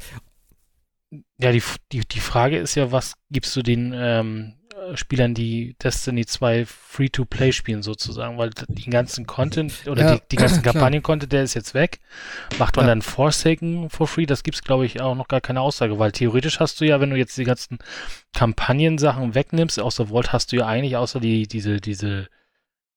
Ja, 1.39 1.51
die, 1.51 1.63
die, 1.91 2.01
die 2.01 2.19
Frage 2.19 2.57
ist 2.57 2.75
ja, 2.75 2.91
was 2.91 3.13
gibst 3.29 3.55
du 3.55 3.61
den 3.61 3.93
ähm, 3.95 4.53
Spielern, 4.95 5.33
die 5.33 5.75
Destiny 5.81 6.25
2 6.25 6.65
Free-to-Play 6.65 7.51
spielen 7.51 7.81
sozusagen, 7.81 8.37
weil 8.37 8.51
den 8.51 8.91
ganzen 8.91 9.25
Content 9.25 9.87
oder 9.87 10.03
ja, 10.03 10.15
die, 10.15 10.21
die, 10.31 10.35
ganzen 10.35 10.61
Kampagnen-Content, 10.63 11.31
der 11.31 11.43
ist 11.43 11.53
jetzt 11.53 11.73
weg. 11.73 11.99
Macht 12.57 12.75
man 12.75 12.85
ja. 12.85 12.91
dann 12.91 13.01
Forsaken 13.01 13.89
for 13.89 14.07
free? 14.07 14.25
Das 14.25 14.43
gibt 14.43 14.55
es, 14.55 14.63
glaube 14.63 14.85
ich, 14.85 15.01
auch 15.01 15.15
noch 15.15 15.27
gar 15.27 15.41
keine 15.41 15.61
Aussage, 15.61 15.99
weil 15.99 16.11
theoretisch 16.11 16.59
hast 16.59 16.79
du 16.81 16.85
ja, 16.85 16.99
wenn 16.99 17.09
du 17.09 17.15
jetzt 17.15 17.37
die 17.37 17.43
ganzen 17.43 17.79
Kampagnen-Sachen 18.33 19.35
wegnimmst, 19.35 19.79
aus 19.79 19.95
der 19.95 20.07
Vault 20.07 20.33
hast 20.33 20.51
du 20.51 20.57
ja 20.57 20.67
eigentlich 20.67 20.97
außer 20.97 21.19
die, 21.19 21.47
diese, 21.47 21.81
diese, 21.81 22.27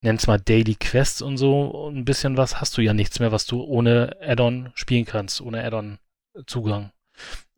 nenn's 0.01 0.27
mal 0.27 0.41
Daily 0.41 0.75
Quests 0.75 1.23
und 1.23 1.37
so, 1.37 1.89
ein 1.89 2.05
bisschen 2.05 2.37
was, 2.37 2.61
hast 2.61 2.77
du 2.77 2.83
ja 2.83 2.95
nichts 2.95 3.21
mehr, 3.21 3.33
was 3.33 3.47
du 3.47 3.63
ohne 3.63 4.17
Add-on 4.21 4.71
spielen 4.75 5.05
kannst, 5.05 5.41
ohne 5.41 5.65
Add-on-Zugang. 5.65 6.93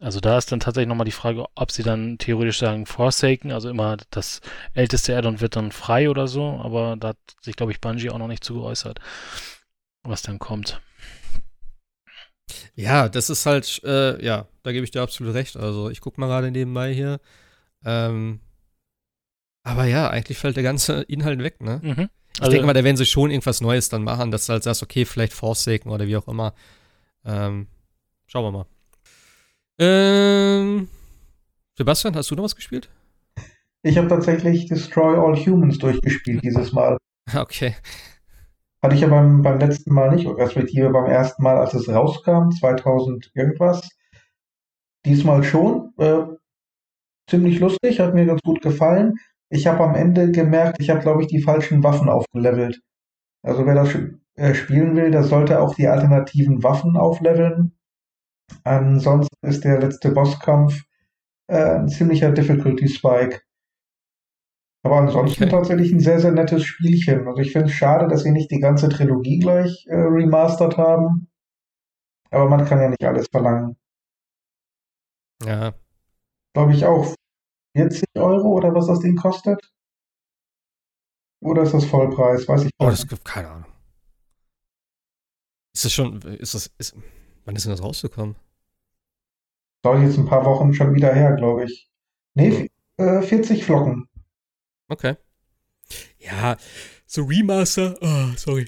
Also 0.04 0.20
da 0.20 0.36
ist 0.36 0.52
dann 0.52 0.60
tatsächlich 0.60 0.88
nochmal 0.88 1.06
die 1.06 1.12
Frage, 1.12 1.46
ob 1.54 1.70
sie 1.70 1.82
dann 1.82 2.18
theoretisch 2.18 2.58
sagen 2.58 2.84
Forsaken, 2.84 3.52
also 3.52 3.70
immer 3.70 3.96
das 4.10 4.42
älteste 4.74 5.16
Addon 5.16 5.40
wird 5.40 5.56
dann 5.56 5.72
frei 5.72 6.10
oder 6.10 6.28
so, 6.28 6.60
aber 6.62 6.96
da 7.00 7.08
hat 7.08 7.16
sich, 7.40 7.56
glaube 7.56 7.72
ich, 7.72 7.80
Bungie 7.80 8.10
auch 8.10 8.18
noch 8.18 8.28
nicht 8.28 8.44
zu 8.44 8.52
geäußert, 8.52 9.00
was 10.02 10.20
dann 10.20 10.38
kommt. 10.38 10.82
Ja, 12.74 13.08
das 13.08 13.30
ist 13.30 13.46
halt, 13.46 13.80
äh, 13.82 14.22
ja, 14.22 14.46
da 14.62 14.72
gebe 14.72 14.84
ich 14.84 14.90
dir 14.90 15.00
absolut 15.00 15.32
recht. 15.32 15.56
Also 15.56 15.88
ich 15.88 16.02
gucke 16.02 16.20
mal 16.20 16.26
gerade 16.26 16.50
nebenbei 16.50 16.92
hier. 16.92 17.18
Ähm, 17.82 18.40
aber 19.62 19.86
ja, 19.86 20.10
eigentlich 20.10 20.36
fällt 20.36 20.56
der 20.56 20.64
ganze 20.64 21.00
Inhalt 21.08 21.42
weg, 21.42 21.62
ne? 21.62 21.80
Mhm. 21.82 22.10
Ich 22.34 22.42
also, 22.42 22.50
denke 22.50 22.66
mal, 22.66 22.74
da 22.74 22.84
werden 22.84 22.98
sie 22.98 23.06
schon 23.06 23.30
irgendwas 23.30 23.62
Neues 23.62 23.88
dann 23.88 24.02
machen, 24.02 24.30
dass 24.30 24.46
du 24.46 24.52
halt 24.52 24.64
sagst, 24.64 24.82
okay, 24.82 25.06
vielleicht 25.06 25.32
Forsaken 25.32 25.88
oder 25.88 26.06
wie 26.06 26.16
auch 26.18 26.28
immer. 26.28 26.52
Ähm, 27.24 27.68
schauen 28.26 28.44
wir 28.44 28.50
mal. 28.50 28.66
Ähm, 29.78 30.88
Sebastian, 31.76 32.14
hast 32.14 32.30
du 32.30 32.36
noch 32.36 32.44
was 32.44 32.56
gespielt? 32.56 32.88
Ich 33.82 33.98
habe 33.98 34.08
tatsächlich 34.08 34.66
Destroy 34.66 35.16
All 35.16 35.36
Humans 35.36 35.78
durchgespielt 35.78 36.42
dieses 36.42 36.72
Mal. 36.72 36.96
Okay. 37.34 37.74
Hatte 38.82 38.96
ich 38.96 39.00
ja 39.00 39.08
beim, 39.08 39.40
beim 39.40 39.58
letzten 39.58 39.94
Mal 39.94 40.14
nicht, 40.14 40.26
respektive 40.26 40.90
beim 40.90 41.06
ersten 41.06 41.42
Mal, 41.42 41.56
als 41.56 41.72
es 41.72 41.88
rauskam, 41.88 42.50
2000 42.50 43.30
irgendwas. 43.34 43.88
Diesmal 45.06 45.42
schon. 45.42 45.94
Äh, 45.96 46.24
ziemlich 47.28 47.60
lustig, 47.60 47.98
hat 47.98 48.12
mir 48.12 48.26
ganz 48.26 48.42
gut 48.42 48.60
gefallen. 48.60 49.14
Ich 49.48 49.66
habe 49.66 49.84
am 49.84 49.94
Ende 49.94 50.30
gemerkt, 50.32 50.80
ich 50.80 50.90
habe, 50.90 51.00
glaube 51.00 51.22
ich, 51.22 51.28
die 51.28 51.42
falschen 51.42 51.82
Waffen 51.82 52.10
aufgelevelt. 52.10 52.80
Also 53.42 53.64
wer 53.64 53.74
das 53.74 53.96
äh, 54.36 54.54
spielen 54.54 54.96
will, 54.96 55.10
der 55.10 55.24
sollte 55.24 55.60
auch 55.60 55.74
die 55.74 55.88
alternativen 55.88 56.62
Waffen 56.62 56.98
aufleveln. 56.98 57.72
Ansonsten 58.64 59.33
ist 59.44 59.64
der 59.64 59.80
letzte 59.80 60.10
Bosskampf 60.10 60.82
äh, 61.48 61.76
ein 61.76 61.88
ziemlicher 61.88 62.30
Difficulty 62.32 62.88
Spike. 62.88 63.40
Aber 64.82 64.96
ansonsten 64.96 65.44
okay. 65.44 65.50
tatsächlich 65.50 65.92
ein 65.92 66.00
sehr, 66.00 66.20
sehr 66.20 66.32
nettes 66.32 66.64
Spielchen. 66.64 67.26
Also 67.26 67.40
ich 67.40 67.52
finde 67.52 67.68
es 67.68 67.74
schade, 67.74 68.06
dass 68.06 68.22
sie 68.22 68.32
nicht 68.32 68.50
die 68.50 68.60
ganze 68.60 68.88
Trilogie 68.88 69.38
gleich 69.38 69.86
äh, 69.88 69.94
remastert 69.94 70.76
haben. 70.76 71.28
Aber 72.30 72.48
man 72.48 72.64
kann 72.66 72.80
ja 72.80 72.88
nicht 72.88 73.04
alles 73.04 73.26
verlangen. 73.30 73.76
Ja. 75.42 75.74
Glaube 76.54 76.72
ich 76.72 76.84
auch 76.84 77.14
40 77.76 78.04
Euro 78.16 78.48
oder 78.48 78.74
was 78.74 78.86
das 78.86 79.00
Ding 79.00 79.16
kostet? 79.16 79.60
Oder 81.40 81.62
ist 81.62 81.74
das 81.74 81.84
Vollpreis? 81.86 82.46
Weiß 82.46 82.64
ich 82.64 82.70
oh, 82.78 82.84
nicht. 82.84 82.88
Oh, 82.88 82.90
das 82.90 83.08
gibt 83.08 83.24
keine 83.24 83.48
Ahnung. 83.48 83.72
Ist 85.74 85.84
das 85.84 85.92
schon, 85.92 86.20
ist 86.22 86.54
das, 86.54 86.70
ist, 86.78 86.94
Wann 87.44 87.56
ist 87.56 87.64
denn 87.64 87.72
das 87.72 87.82
rausgekommen? 87.82 88.36
Soll 89.84 90.02
jetzt 90.02 90.16
ein 90.16 90.24
paar 90.24 90.46
Wochen 90.46 90.72
schon 90.72 90.94
wieder 90.94 91.12
her, 91.12 91.36
glaube 91.36 91.64
ich. 91.64 91.90
Nee, 92.32 92.70
äh, 92.96 93.20
40 93.20 93.66
Flocken. 93.66 94.08
Okay. 94.88 95.16
Ja, 96.18 96.56
so 97.06 97.24
Remaster, 97.24 97.94
oh, 98.00 98.34
sorry. 98.34 98.64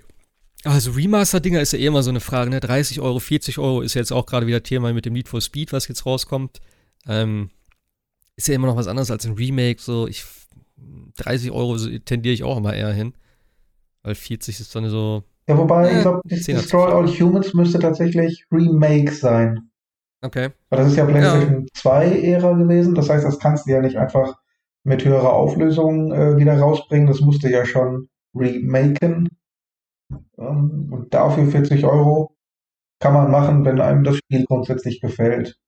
Also 0.62 0.91
Remaster-Dinger 0.91 1.62
ist 1.62 1.73
ja 1.73 1.79
eh 1.79 1.87
immer 1.87 2.03
so 2.03 2.11
eine 2.11 2.21
Frage, 2.21 2.51
ne? 2.51 2.61
30 2.61 3.01
Euro, 3.01 3.19
40 3.19 3.57
Euro 3.57 3.81
ist 3.81 3.95
jetzt 3.95 4.12
auch 4.12 4.27
gerade 4.27 4.47
wieder 4.47 4.62
Thema 4.62 4.93
mit 4.93 5.07
dem 5.07 5.14
Need 5.14 5.31
for 5.31 5.41
Speed, 5.41 5.73
was 5.73 5.89
jetzt 5.89 6.05
rauskommt. 6.05 6.61
Ähm, 7.07 7.49
ist 8.37 8.49
ja 8.49 8.55
immer 8.55 8.67
noch 8.67 8.77
was 8.77 8.87
anderes 8.87 9.11
als 9.11 9.25
ein 9.25 9.37
Remake, 9.37 9.81
so 9.81 10.07
ich 10.07 10.23
30 11.17 11.51
Euro 11.51 11.79
tendiere 12.01 12.35
ich 12.35 12.45
auch 12.45 12.59
immer 12.59 12.75
eher 12.75 12.93
hin. 12.93 13.14
Weil 14.03 14.17
40 14.17 14.61
ist 14.61 14.75
dann 14.75 14.91
so, 14.91 15.25
ja, 15.49 15.57
wobei, 15.57 15.97
ich 15.97 16.03
glaube, 16.03 16.21
Destroy 16.29 16.93
All 16.93 17.09
Humans 17.09 17.55
müsste 17.55 17.79
tatsächlich 17.79 18.45
Remake 18.51 19.12
sein. 19.12 19.66
Okay. 20.23 20.51
Weil 20.71 20.79
das 20.79 20.89
ist 20.89 20.97
ja 20.97 21.05
PlayStation 21.05 21.61
ja. 21.61 21.67
2 21.75 22.21
Ära 22.23 22.53
gewesen. 22.53 22.95
Das 22.95 23.11
heißt, 23.11 23.25
das 23.25 23.39
kannst 23.39 23.67
du 23.67 23.73
ja 23.73 23.81
nicht 23.81 23.97
einfach 23.97 24.35
mit 24.85 25.05
höherer 25.05 25.33
Auflösung 25.33 26.12
äh, 26.12 26.37
wieder 26.37 26.59
rausbringen. 26.59 27.07
Das 27.07 27.21
musste 27.21 27.51
ja 27.51 27.64
schon 27.67 28.09
remaken. 28.35 29.29
Ähm, 30.39 30.89
und 30.91 31.12
dafür 31.12 31.47
40 31.47 31.85
Euro 31.85 32.37
kann 33.01 33.12
man 33.12 33.31
machen, 33.31 33.64
wenn 33.64 33.81
einem 33.81 34.05
das 34.05 34.17
Spiel 34.17 34.45
grundsätzlich 34.47 35.01
gefällt. 35.01 35.59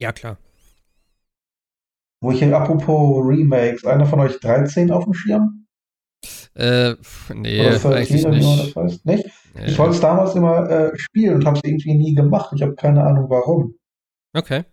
Ja, 0.00 0.12
klar. 0.12 0.38
Wo 2.20 2.32
ich 2.32 2.38
hier, 2.38 2.56
apropos 2.56 3.24
Remakes, 3.26 3.84
einer 3.84 4.06
von 4.06 4.20
euch 4.20 4.40
13 4.40 4.90
auf 4.90 5.04
dem 5.04 5.14
Schirm? 5.14 5.66
Äh, 6.54 6.94
nee, 7.34 7.60
eigentlich 7.68 8.26
nicht. 8.26 8.76
Das 8.76 8.76
heißt, 8.76 9.06
nicht? 9.06 9.26
Nee. 9.54 9.66
Ich 9.66 9.78
wollte 9.78 9.94
es 9.94 10.00
damals 10.00 10.34
immer 10.34 10.68
äh, 10.70 10.98
spielen 10.98 11.36
und 11.36 11.46
habe 11.46 11.58
es 11.58 11.64
irgendwie 11.64 11.94
nie 11.94 12.14
gemacht. 12.14 12.52
Ich 12.54 12.62
habe 12.62 12.74
keine 12.74 13.04
Ahnung 13.04 13.28
warum. 13.28 13.74
Okay. 14.34 14.64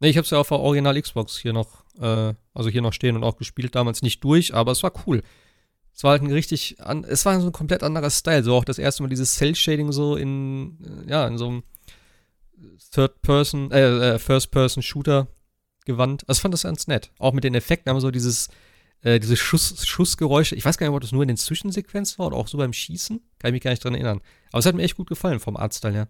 Nee, 0.00 0.10
ich 0.10 0.16
habe 0.16 0.24
es 0.24 0.30
ja 0.30 0.38
auf 0.38 0.48
der 0.48 0.60
Original 0.60 1.00
Xbox 1.00 1.38
hier 1.38 1.52
noch, 1.52 1.84
äh, 2.00 2.34
also 2.54 2.68
hier 2.70 2.82
noch 2.82 2.92
stehen 2.92 3.16
und 3.16 3.24
auch 3.24 3.36
gespielt, 3.36 3.74
damals 3.74 4.02
nicht 4.02 4.22
durch, 4.22 4.54
aber 4.54 4.72
es 4.72 4.82
war 4.82 4.92
cool. 5.06 5.22
Es 5.94 6.04
war 6.04 6.12
halt 6.12 6.22
ein 6.22 6.30
richtig, 6.30 6.80
an, 6.80 7.02
es 7.04 7.24
war 7.24 7.40
so 7.40 7.46
ein 7.46 7.52
komplett 7.52 7.82
anderer 7.82 8.10
Style, 8.10 8.44
so 8.44 8.54
auch 8.54 8.64
das 8.64 8.78
erste 8.78 9.02
Mal 9.02 9.08
dieses 9.08 9.34
Cell-Shading 9.34 9.90
so 9.90 10.16
in, 10.16 10.78
äh, 11.06 11.10
ja, 11.10 11.26
in 11.26 11.38
so 11.38 11.48
einem 11.48 11.62
Third-Person, 12.92 13.72
äh, 13.72 14.14
äh 14.14 14.18
First-Person-Shooter 14.18 15.28
gewandt. 15.84 16.24
Also 16.28 16.38
ich 16.38 16.42
fand 16.42 16.54
das 16.54 16.62
ganz 16.62 16.86
nett. 16.86 17.10
Auch 17.18 17.32
mit 17.32 17.42
den 17.44 17.54
Effekten 17.54 17.90
haben 17.90 18.00
so 18.00 18.12
dieses, 18.12 18.48
äh, 19.02 19.18
diese 19.18 19.36
Schuss, 19.36 19.84
Schussgeräusche. 19.86 20.54
Ich 20.54 20.64
weiß 20.64 20.78
gar 20.78 20.86
nicht, 20.86 20.94
ob 20.94 21.00
das 21.00 21.12
nur 21.12 21.22
in 21.22 21.28
den 21.28 21.36
Zwischensequenzen 21.36 22.18
war 22.18 22.28
oder 22.28 22.36
auch 22.36 22.48
so 22.48 22.58
beim 22.58 22.72
Schießen. 22.72 23.20
Kann 23.38 23.48
ich 23.48 23.52
mich 23.52 23.62
gar 23.62 23.70
nicht 23.72 23.82
dran 23.82 23.94
erinnern. 23.94 24.20
Aber 24.52 24.60
es 24.60 24.66
hat 24.66 24.74
mir 24.74 24.82
echt 24.82 24.96
gut 24.96 25.08
gefallen 25.08 25.40
vom 25.40 25.56
Artstyle 25.56 25.94
her. 25.94 26.08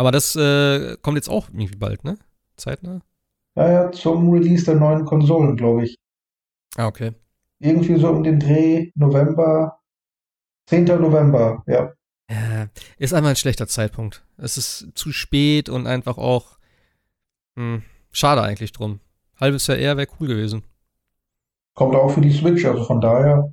Aber 0.00 0.12
das 0.12 0.34
äh, 0.34 0.96
kommt 1.02 1.18
jetzt 1.18 1.28
auch 1.28 1.50
irgendwie 1.50 1.76
bald, 1.76 2.04
ne? 2.04 2.16
Zeitnah? 2.56 3.02
Ja, 3.54 3.70
ja, 3.70 3.92
zum 3.92 4.30
Release 4.30 4.64
der 4.64 4.76
neuen 4.76 5.04
Konsolen, 5.04 5.58
glaube 5.58 5.84
ich. 5.84 5.96
Ah, 6.76 6.86
okay. 6.86 7.12
Irgendwie 7.58 8.00
so 8.00 8.08
um 8.08 8.22
den 8.22 8.40
Dreh 8.40 8.92
November, 8.94 9.78
10. 10.70 10.86
November, 10.86 11.62
ja. 11.66 11.92
Ja, 12.30 12.68
ist 12.96 13.12
einmal 13.12 13.32
ein 13.32 13.36
schlechter 13.36 13.68
Zeitpunkt. 13.68 14.24
Es 14.38 14.56
ist 14.56 14.88
zu 14.94 15.12
spät 15.12 15.68
und 15.68 15.86
einfach 15.86 16.16
auch 16.16 16.56
mh, 17.56 17.74
hm, 17.74 17.82
schade 18.10 18.40
eigentlich 18.40 18.72
drum. 18.72 19.00
Halbes 19.38 19.66
Jahr 19.66 19.76
eher 19.76 19.98
wäre 19.98 20.08
cool 20.18 20.28
gewesen. 20.28 20.62
Kommt 21.74 21.94
auch 21.94 22.08
für 22.08 22.22
die 22.22 22.32
Switch, 22.32 22.64
also 22.64 22.84
von 22.84 23.02
daher. 23.02 23.52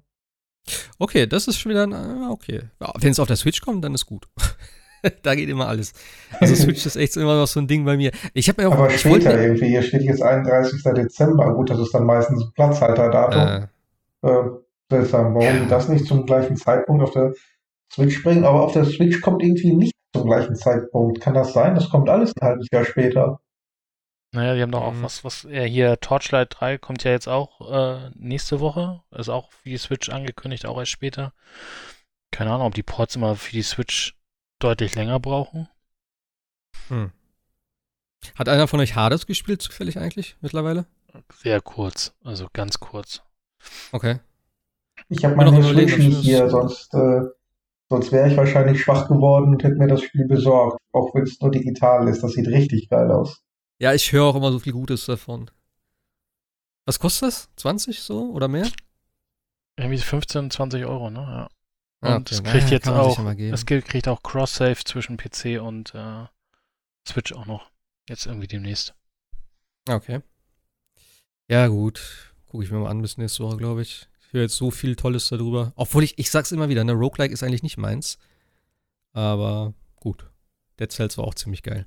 Okay, 0.97 1.27
das 1.27 1.49
ist 1.49 1.59
schon 1.59 1.71
wieder, 1.71 1.83
ein, 1.83 2.29
okay. 2.29 2.61
Wenn 2.79 3.11
es 3.11 3.19
auf 3.19 3.27
der 3.27 3.35
Switch 3.35 3.59
kommt, 3.59 3.83
dann 3.83 3.93
ist 3.93 4.05
gut. 4.05 4.29
da 5.23 5.35
geht 5.35 5.49
immer 5.49 5.67
alles. 5.67 5.93
Also 6.39 6.55
Switch 6.55 6.85
ist 6.85 6.95
echt 6.95 7.17
immer 7.17 7.35
noch 7.35 7.47
so 7.47 7.59
ein 7.59 7.67
Ding 7.67 7.85
bei 7.85 7.97
mir. 7.97 8.11
Ich 8.33 8.49
habe 8.49 8.61
mir 8.61 8.69
auch 8.69 8.73
Aber 8.73 8.89
später 8.89 9.25
wollte, 9.25 9.43
irgendwie, 9.43 9.67
hier 9.67 9.81
steht 9.81 10.03
jetzt 10.03 10.21
31. 10.21 10.81
Dezember. 10.95 11.53
Gut, 11.53 11.69
das 11.69 11.79
ist 11.79 11.93
dann 11.93 12.05
meistens 12.05 12.43
ein 12.43 12.51
Platzhalterdatum. 12.53 13.67
Äh, 14.23 14.29
äh, 14.29 14.49
seltsam, 14.89 15.35
warum 15.35 15.63
ja. 15.63 15.65
das 15.69 15.89
nicht 15.89 16.05
zum 16.05 16.25
gleichen 16.25 16.55
Zeitpunkt 16.55 17.03
auf 17.03 17.11
der 17.11 17.33
Switch 17.93 18.23
bringen. 18.23 18.45
Aber 18.45 18.63
auf 18.63 18.73
der 18.73 18.85
Switch 18.85 19.21
kommt 19.21 19.43
irgendwie 19.43 19.73
nicht 19.73 19.93
zum 20.15 20.27
gleichen 20.27 20.55
Zeitpunkt. 20.55 21.21
Kann 21.21 21.33
das 21.33 21.53
sein? 21.53 21.75
Das 21.75 21.89
kommt 21.89 22.09
alles 22.09 22.33
ein 22.39 22.47
halbes 22.47 22.67
Jahr 22.71 22.85
später. 22.85 23.39
Naja, 24.33 24.55
die 24.55 24.61
haben 24.61 24.71
doch 24.71 24.83
auch 24.83 24.93
mhm. 24.93 25.03
was, 25.03 25.23
was, 25.23 25.47
ja, 25.49 25.63
hier 25.63 25.99
Torchlight 25.99 26.55
3 26.59 26.77
kommt 26.77 27.03
ja 27.03 27.11
jetzt 27.11 27.27
auch 27.27 27.71
äh, 27.71 28.09
nächste 28.15 28.59
Woche. 28.59 29.01
Ist 29.11 29.29
auch 29.29 29.51
für 29.51 29.69
die 29.69 29.77
Switch 29.77 30.09
angekündigt, 30.09 30.65
auch 30.65 30.77
erst 30.77 30.91
später. 30.91 31.33
Keine 32.31 32.51
Ahnung, 32.51 32.67
ob 32.67 32.73
die 32.73 32.83
Ports 32.83 33.15
immer 33.15 33.35
für 33.35 33.51
die 33.51 33.61
Switch 33.61 34.15
deutlich 34.59 34.95
länger 34.95 35.19
brauchen. 35.19 35.67
Hm. 36.87 37.11
Hat 38.35 38.49
einer 38.49 38.67
von 38.67 38.79
euch 38.79 38.95
Hades 38.95 39.25
gespielt, 39.25 39.61
zufällig 39.61 39.97
eigentlich, 39.97 40.35
mittlerweile? 40.41 40.85
Sehr 41.35 41.61
kurz, 41.61 42.13
also 42.23 42.47
ganz 42.53 42.79
kurz. 42.79 43.21
Okay. 43.91 44.19
Ich 45.09 45.23
habe 45.23 45.35
meine 45.35 45.63
Switch 45.63 45.97
nicht 45.97 46.19
hier, 46.19 46.49
sonst 46.49 46.93
äh, 46.93 47.21
Sonst 47.89 48.11
wäre 48.11 48.29
ich 48.29 48.35
wahrscheinlich 48.35 48.81
schwach 48.81 49.07
geworden 49.07 49.51
und 49.53 49.63
hätte 49.63 49.75
mir 49.75 49.87
das 49.87 50.01
Spiel 50.01 50.27
besorgt. 50.27 50.77
Auch 50.91 51.13
wenn 51.15 51.23
es 51.23 51.39
nur 51.39 51.51
digital 51.51 52.07
ist. 52.07 52.21
Das 52.21 52.33
sieht 52.33 52.47
richtig 52.47 52.89
geil 52.89 53.09
aus. 53.11 53.41
Ja, 53.79 53.93
ich 53.93 54.11
höre 54.11 54.25
auch 54.25 54.35
immer 54.35 54.51
so 54.51 54.59
viel 54.59 54.73
Gutes 54.73 55.05
davon. 55.05 55.49
Was 56.85 56.99
kostet 56.99 57.29
das? 57.29 57.49
20 57.55 58.01
so 58.01 58.31
oder 58.31 58.47
mehr? 58.47 58.67
Irgendwie 59.77 59.99
15, 59.99 60.51
20 60.51 60.85
Euro, 60.85 61.09
ne? 61.09 61.19
Ja. 61.19 61.49
Und 62.01 62.09
okay. 62.09 62.35
es 62.35 62.43
kriegt 62.43 62.65
ja, 62.65 62.71
jetzt 62.71 62.87
auch, 62.87 63.17
es 63.19 63.65
kriegt 63.65 64.07
auch 64.07 64.21
Cross-Save 64.21 64.77
zwischen 64.85 65.17
PC 65.17 65.59
und 65.61 65.95
äh, 65.95 66.25
Switch 67.07 67.33
auch 67.33 67.45
noch. 67.45 67.71
Jetzt 68.07 68.27
irgendwie 68.27 68.47
demnächst. 68.47 68.93
Okay. 69.89 70.21
Ja, 71.49 71.67
gut. 71.67 72.33
Gucke 72.47 72.63
ich 72.63 72.71
mir 72.71 72.79
mal 72.79 72.89
an 72.89 73.01
bis 73.01 73.17
nächste 73.17 73.43
Woche, 73.43 73.57
glaube 73.57 73.81
ich. 73.81 74.07
Ich 74.21 74.33
höre 74.33 74.43
jetzt 74.43 74.57
so 74.57 74.71
viel 74.71 74.95
Tolles 74.95 75.29
darüber. 75.29 75.73
Obwohl 75.75 76.03
ich, 76.03 76.19
ich 76.19 76.29
sag's 76.29 76.51
immer 76.51 76.69
wieder, 76.69 76.83
ne, 76.83 76.93
Roguelike 76.93 77.33
ist 77.33 77.43
eigentlich 77.43 77.63
nicht 77.63 77.77
meins. 77.77 78.17
Aber 79.13 79.73
gut. 79.95 80.29
Dead 80.79 80.91
Cells 80.91 81.17
war 81.17 81.25
auch 81.25 81.33
ziemlich 81.33 81.63
geil. 81.63 81.85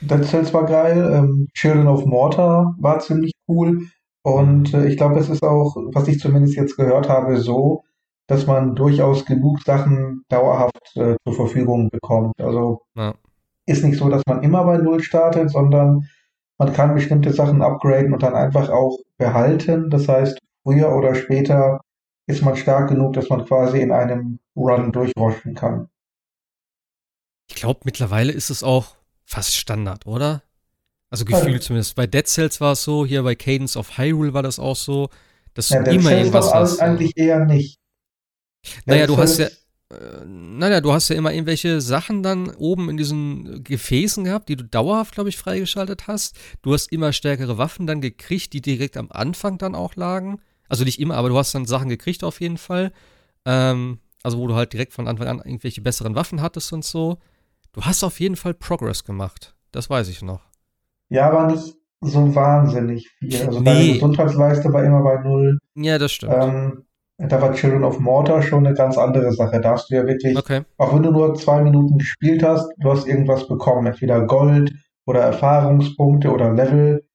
Dead 0.00 0.24
Cells 0.24 0.54
war 0.54 0.64
geil. 0.64 1.12
Ähm, 1.12 1.48
Children 1.52 1.88
of 1.88 2.06
Mortar 2.06 2.74
war 2.78 3.00
ziemlich 3.00 3.32
cool. 3.48 3.86
Und 4.22 4.72
äh, 4.72 4.86
ich 4.86 4.96
glaube, 4.96 5.18
es 5.18 5.28
ist 5.28 5.42
auch, 5.42 5.76
was 5.92 6.08
ich 6.08 6.20
zumindest 6.20 6.56
jetzt 6.56 6.76
gehört 6.76 7.08
habe, 7.08 7.38
so, 7.40 7.84
dass 8.30 8.46
man 8.46 8.76
durchaus 8.76 9.26
genug 9.26 9.60
Sachen 9.64 10.24
dauerhaft 10.28 10.96
äh, 10.96 11.16
zur 11.24 11.34
Verfügung 11.34 11.90
bekommt. 11.90 12.40
Also 12.40 12.82
ja. 12.94 13.12
ist 13.66 13.82
nicht 13.82 13.98
so, 13.98 14.08
dass 14.08 14.22
man 14.24 14.44
immer 14.44 14.62
bei 14.64 14.78
Null 14.78 15.02
startet, 15.02 15.50
sondern 15.50 16.08
man 16.56 16.72
kann 16.72 16.94
bestimmte 16.94 17.32
Sachen 17.32 17.60
upgraden 17.60 18.12
und 18.12 18.22
dann 18.22 18.34
einfach 18.34 18.68
auch 18.68 19.00
behalten. 19.18 19.90
Das 19.90 20.06
heißt, 20.06 20.38
früher 20.62 20.94
oder 20.94 21.16
später 21.16 21.80
ist 22.28 22.44
man 22.44 22.56
stark 22.56 22.90
genug, 22.90 23.14
dass 23.14 23.28
man 23.30 23.44
quasi 23.44 23.80
in 23.80 23.90
einem 23.90 24.38
Run 24.54 24.92
durchroschen 24.92 25.54
kann. 25.56 25.88
Ich 27.48 27.56
glaube, 27.56 27.80
mittlerweile 27.82 28.30
ist 28.30 28.50
es 28.50 28.62
auch 28.62 28.94
fast 29.24 29.56
Standard, 29.56 30.06
oder? 30.06 30.44
Also 31.10 31.24
gefühlt 31.24 31.54
ja. 31.54 31.60
zumindest. 31.60 31.96
Bei 31.96 32.06
Dead 32.06 32.28
Cells 32.28 32.60
war 32.60 32.72
es 32.72 32.84
so, 32.84 33.04
hier 33.04 33.24
bei 33.24 33.34
Cadence 33.34 33.76
of 33.76 33.98
Hyrule 33.98 34.34
war 34.34 34.44
das 34.44 34.60
auch 34.60 34.76
so, 34.76 35.08
dass 35.54 35.70
ja, 35.70 35.82
du 35.82 35.90
immer 35.90 36.12
irgendwas 36.12 36.54
hast. 36.54 36.78
eigentlich 36.78 37.16
eher 37.16 37.44
nicht. 37.44 37.79
Naja, 38.84 39.06
du 39.06 39.16
hast 39.16 39.38
ja, 39.38 39.46
äh, 39.46 40.24
naja, 40.26 40.80
du 40.80 40.92
hast 40.92 41.08
ja 41.08 41.16
immer 41.16 41.32
irgendwelche 41.32 41.80
Sachen 41.80 42.22
dann 42.22 42.50
oben 42.50 42.88
in 42.90 42.96
diesen 42.96 43.64
Gefäßen 43.64 44.24
gehabt, 44.24 44.48
die 44.48 44.56
du 44.56 44.64
dauerhaft, 44.64 45.14
glaube 45.14 45.28
ich, 45.28 45.36
freigeschaltet 45.36 46.06
hast. 46.06 46.38
Du 46.62 46.72
hast 46.72 46.92
immer 46.92 47.12
stärkere 47.12 47.58
Waffen 47.58 47.86
dann 47.86 48.00
gekriegt, 48.00 48.52
die 48.52 48.60
direkt 48.60 48.96
am 48.96 49.10
Anfang 49.10 49.58
dann 49.58 49.74
auch 49.74 49.96
lagen. 49.96 50.40
Also 50.68 50.84
nicht 50.84 51.00
immer, 51.00 51.16
aber 51.16 51.28
du 51.28 51.36
hast 51.36 51.54
dann 51.54 51.66
Sachen 51.66 51.88
gekriegt 51.88 52.22
auf 52.22 52.40
jeden 52.40 52.58
Fall. 52.58 52.92
Ähm, 53.44 53.98
also 54.22 54.38
wo 54.38 54.46
du 54.46 54.54
halt 54.54 54.72
direkt 54.72 54.92
von 54.92 55.08
Anfang 55.08 55.26
an 55.26 55.38
irgendwelche 55.38 55.80
besseren 55.80 56.14
Waffen 56.14 56.42
hattest 56.42 56.72
und 56.72 56.84
so. 56.84 57.18
Du 57.72 57.82
hast 57.82 58.04
auf 58.04 58.20
jeden 58.20 58.36
Fall 58.36 58.54
Progress 58.54 59.04
gemacht. 59.04 59.54
Das 59.72 59.88
weiß 59.88 60.08
ich 60.08 60.22
noch. 60.22 60.42
Ja, 61.08 61.30
aber 61.30 61.52
nicht 61.52 61.74
so 62.00 62.34
wahnsinnig 62.34 63.08
viel. 63.18 63.46
Also 63.46 63.60
nee. 63.60 63.64
deine 63.64 63.92
Gesundheitsleiste 63.94 64.72
war 64.72 64.84
immer 64.84 65.02
bei 65.02 65.22
null. 65.22 65.58
Ja, 65.74 65.98
das 65.98 66.12
stimmt. 66.12 66.34
Ähm, 66.36 66.84
da 67.28 67.40
war 67.42 67.52
Children 67.52 67.84
of 67.84 67.98
Mortar 68.00 68.42
schon 68.42 68.66
eine 68.66 68.74
ganz 68.74 68.96
andere 68.96 69.32
Sache. 69.32 69.60
Da 69.60 69.72
hast 69.72 69.90
du 69.90 69.96
ja 69.96 70.06
wirklich, 70.06 70.36
okay. 70.36 70.62
auch 70.78 70.94
wenn 70.94 71.02
du 71.02 71.10
nur 71.10 71.34
zwei 71.34 71.62
Minuten 71.62 71.98
gespielt 71.98 72.42
hast, 72.42 72.70
du 72.78 72.90
hast 72.90 73.06
irgendwas 73.06 73.46
bekommen. 73.46 73.86
Entweder 73.86 74.26
Gold 74.26 74.72
oder 75.06 75.20
Erfahrungspunkte 75.20 76.30
oder 76.30 76.52
Level. 76.52 77.06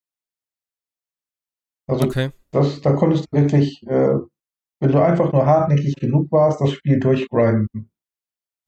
Also 1.88 2.06
okay. 2.06 2.30
das, 2.52 2.82
da 2.82 2.94
konntest 2.94 3.26
du 3.32 3.38
wirklich, 3.40 3.82
äh, 3.88 4.16
wenn 4.80 4.92
du 4.92 5.04
einfach 5.04 5.32
nur 5.32 5.46
hartnäckig 5.46 5.96
genug 5.96 6.32
warst, 6.32 6.62
das 6.62 6.72
Spiel 6.72 7.00
durchgrinden. 7.00 7.90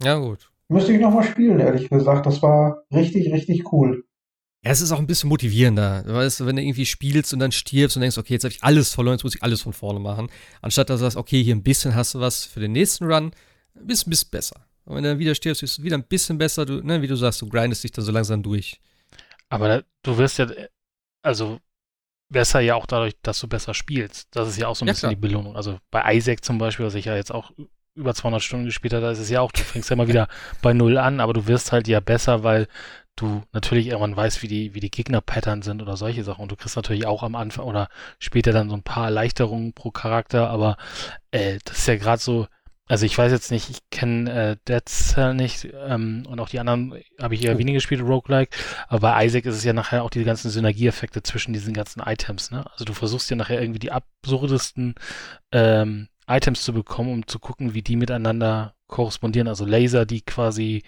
Ja, 0.02 0.18
gut. 0.18 0.52
Müsste 0.70 0.94
ich 0.94 1.00
nochmal 1.00 1.24
spielen, 1.24 1.60
ehrlich 1.60 1.90
gesagt. 1.90 2.26
Das 2.26 2.42
war 2.42 2.84
richtig, 2.92 3.32
richtig 3.32 3.72
cool. 3.72 4.04
Ja, 4.64 4.72
es 4.72 4.82
ist 4.82 4.91
auch 4.91 4.99
ein 4.99 5.08
bisschen 5.08 5.30
motivierender. 5.30 6.03
Weißt 6.05 6.39
du, 6.39 6.45
wenn 6.45 6.55
du 6.55 6.62
irgendwie 6.62 6.86
spielst 6.86 7.32
und 7.34 7.39
dann 7.39 7.51
stirbst 7.51 7.95
und 7.95 8.01
denkst, 8.01 8.18
okay, 8.18 8.34
jetzt 8.34 8.43
habe 8.43 8.53
ich 8.53 8.64
alles 8.64 8.93
verloren, 8.93 9.16
jetzt 9.16 9.24
muss 9.24 9.36
ich 9.36 9.43
alles 9.43 9.62
von 9.62 9.74
vorne 9.74 9.99
machen. 9.99 10.30
Anstatt 10.62 10.89
dass 10.89 10.99
du 10.99 11.05
sagst, 11.05 11.18
okay, 11.18 11.43
hier 11.43 11.55
ein 11.55 11.64
bisschen 11.64 11.95
hast 11.95 12.16
du 12.16 12.20
was 12.20 12.43
für 12.43 12.60
den 12.60 12.72
nächsten 12.72 13.05
Run, 13.05 13.32
bist 13.74 14.08
ein 14.08 14.10
bisschen 14.10 14.32
besser. 14.32 14.66
Und 14.86 14.95
wenn 14.95 15.03
du 15.03 15.10
dann 15.10 15.20
wieder 15.20 15.36
stirbst, 15.36 15.62
bist 15.62 15.78
du 15.78 15.84
wieder 15.84 15.97
ein 15.97 16.03
bisschen 16.03 16.38
besser, 16.38 16.66
du, 16.66 16.82
ne, 16.82 17.01
wie 17.01 17.08
du 17.08 17.16
sagst, 17.16 17.41
du 17.41 17.47
grindest 17.49 17.84
dich 17.84 17.91
dann 17.91 18.05
so 18.05 18.12
langsam 18.12 18.41
durch. 18.41 18.80
Aber 19.49 19.84
du 20.03 20.18
wirst 20.18 20.39
ja, 20.39 20.47
also 21.22 21.60
besser 22.30 22.60
ja 22.60 22.76
auch 22.76 22.86
dadurch, 22.86 23.16
dass 23.22 23.39
du 23.39 23.47
besser 23.47 23.74
spielst. 23.74 24.28
Das 24.32 24.47
ist 24.47 24.58
ja 24.58 24.68
auch 24.68 24.76
so 24.76 24.86
ein 24.86 24.88
ja, 24.88 24.93
bisschen 24.93 25.10
klar. 25.10 25.16
die 25.16 25.22
Belohnung. 25.22 25.55
Also 25.55 25.80
bei 25.91 26.16
Isaac 26.16 26.43
zum 26.43 26.58
Beispiel, 26.58 26.86
was 26.86 26.95
ich 26.95 27.05
ja 27.05 27.16
jetzt 27.16 27.32
auch 27.32 27.51
über 27.95 28.14
200 28.14 28.41
Stunden 28.41 28.66
gespielt 28.66 28.93
habe, 28.93 29.03
da 29.03 29.12
ist 29.12 29.20
es 29.20 29.30
ja 29.30 29.41
auch, 29.41 29.51
du 29.51 29.62
fängst 29.62 29.89
ja 29.89 29.95
immer 29.95 30.08
wieder 30.08 30.28
bei 30.62 30.74
Null 30.74 30.97
an, 30.97 31.20
aber 31.20 31.34
du 31.34 31.47
wirst 31.47 31.72
halt 31.72 31.88
ja 31.88 31.99
besser, 31.99 32.43
weil 32.43 32.68
du 33.18 33.43
natürlich 33.51 33.88
irgendwann 33.88 34.15
weißt, 34.15 34.41
wie 34.41 34.47
die, 34.47 34.74
wie 34.74 34.80
die 34.80 34.91
Gegner-Pattern 34.91 35.61
sind 35.61 35.82
oder 35.82 35.97
solche 35.97 36.24
Sachen. 36.24 36.43
Und 36.43 36.51
du 36.51 36.55
kriegst 36.55 36.76
natürlich 36.76 37.05
auch 37.05 37.24
am 37.24 37.36
Anfang 37.36 37.65
oder 37.65 37.89
später 38.20 38.51
dann 38.51 38.70
so 38.70 38.76
ein 38.76 38.84
paar 38.84 39.05
Erleichterungen 39.05 39.74
pro 39.74 39.91
Charakter, 39.91 40.49
aber 40.49 40.78
äh, 41.32 41.59
das 41.65 41.80
ist 41.80 41.88
ja 41.88 41.97
gerade 41.97 42.22
so, 42.22 42.47
also 42.88 43.05
ich 43.05 43.18
weiß 43.18 43.32
jetzt 43.32 43.51
nicht, 43.51 43.70
ich 43.70 43.80
kenne 43.89 44.32
äh, 44.32 44.55
Dead 44.68 44.88
Cell 44.88 45.34
nicht 45.34 45.68
ähm, 45.74 46.24
und 46.28 46.39
auch 46.39 46.47
die 46.47 46.59
anderen 46.59 46.93
habe 47.20 47.36
ich 47.36 47.43
eher 47.43 47.55
oh. 47.55 47.57
weniger 47.57 47.78
gespielt, 47.78 48.01
Roguelike, 48.01 48.55
aber 48.88 48.99
bei 48.99 49.26
Isaac 49.26 49.45
ist 49.45 49.55
es 49.55 49.63
ja 49.63 49.74
nachher 49.74 50.03
auch 50.03 50.09
die 50.09 50.24
ganzen 50.24 50.49
Synergieeffekte 50.49 51.22
zwischen 51.24 51.53
diesen 51.53 51.74
ganzen 51.74 52.01
Items, 52.01 52.51
ne? 52.51 52.65
Also 52.72 52.86
du 52.86 52.93
versuchst 52.93 53.30
ja 53.30 53.36
nachher 53.36 53.59
irgendwie 53.59 53.80
die 53.80 53.91
absurdesten 53.91 54.95
ähm, 55.51 56.07
Items 56.28 56.63
zu 56.63 56.74
bekommen, 56.74 57.11
um 57.11 57.28
zu 57.28 57.39
gucken, 57.39 57.74
wie 57.74 57.82
die 57.82 57.95
miteinander 57.95 58.74
korrespondieren. 58.88 59.48
Also 59.48 59.66
Laser, 59.66 60.06
die 60.06 60.22
quasi, 60.22 60.84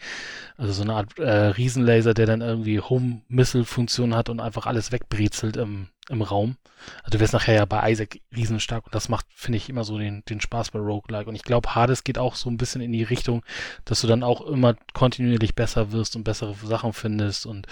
also 0.58 0.72
so 0.74 0.84
eine 0.84 0.94
Art 0.94 1.18
äh, 1.20 1.30
Riesenlaser, 1.30 2.14
der 2.14 2.26
dann 2.26 2.42
irgendwie 2.42 2.80
Home-Missile-Funktion 2.80 4.16
hat 4.16 4.30
und 4.30 4.40
einfach 4.40 4.66
alles 4.66 4.92
wegbrezelt 4.92 5.58
im, 5.58 5.90
im 6.10 6.22
Raum. 6.22 6.58
Also 7.04 7.18
du 7.18 7.20
wirst 7.20 7.34
nachher 7.34 7.56
ja 7.56 7.66
bei 7.66 7.92
Isaac 7.92 8.22
riesenstark 8.36 8.86
und 8.86 8.96
das 8.96 9.10
macht, 9.10 9.26
finde 9.36 9.58
ich, 9.58 9.70
immer 9.70 9.84
so 9.84 9.98
den, 9.98 10.24
den 10.30 10.40
Spaß 10.40 10.72
bei 10.72 10.80
Roguelike. 10.80 11.30
Und 11.30 11.36
ich 11.36 11.44
glaube, 11.44 11.76
Hades 11.76 12.04
geht 12.04 12.18
auch 12.18 12.36
so 12.36 12.50
ein 12.50 12.58
bisschen 12.58 12.82
in 12.82 12.94
die 12.94 13.04
Richtung, 13.04 13.44
dass 13.86 14.02
du 14.02 14.08
dann 14.08 14.24
auch 14.24 14.42
immer 14.42 14.76
kontinuierlich 14.94 15.56
besser 15.56 15.92
wirst 15.92 16.16
und 16.16 16.24
bessere 16.24 16.56
Sachen 16.56 16.94
findest 16.94 17.46
und 17.46 17.68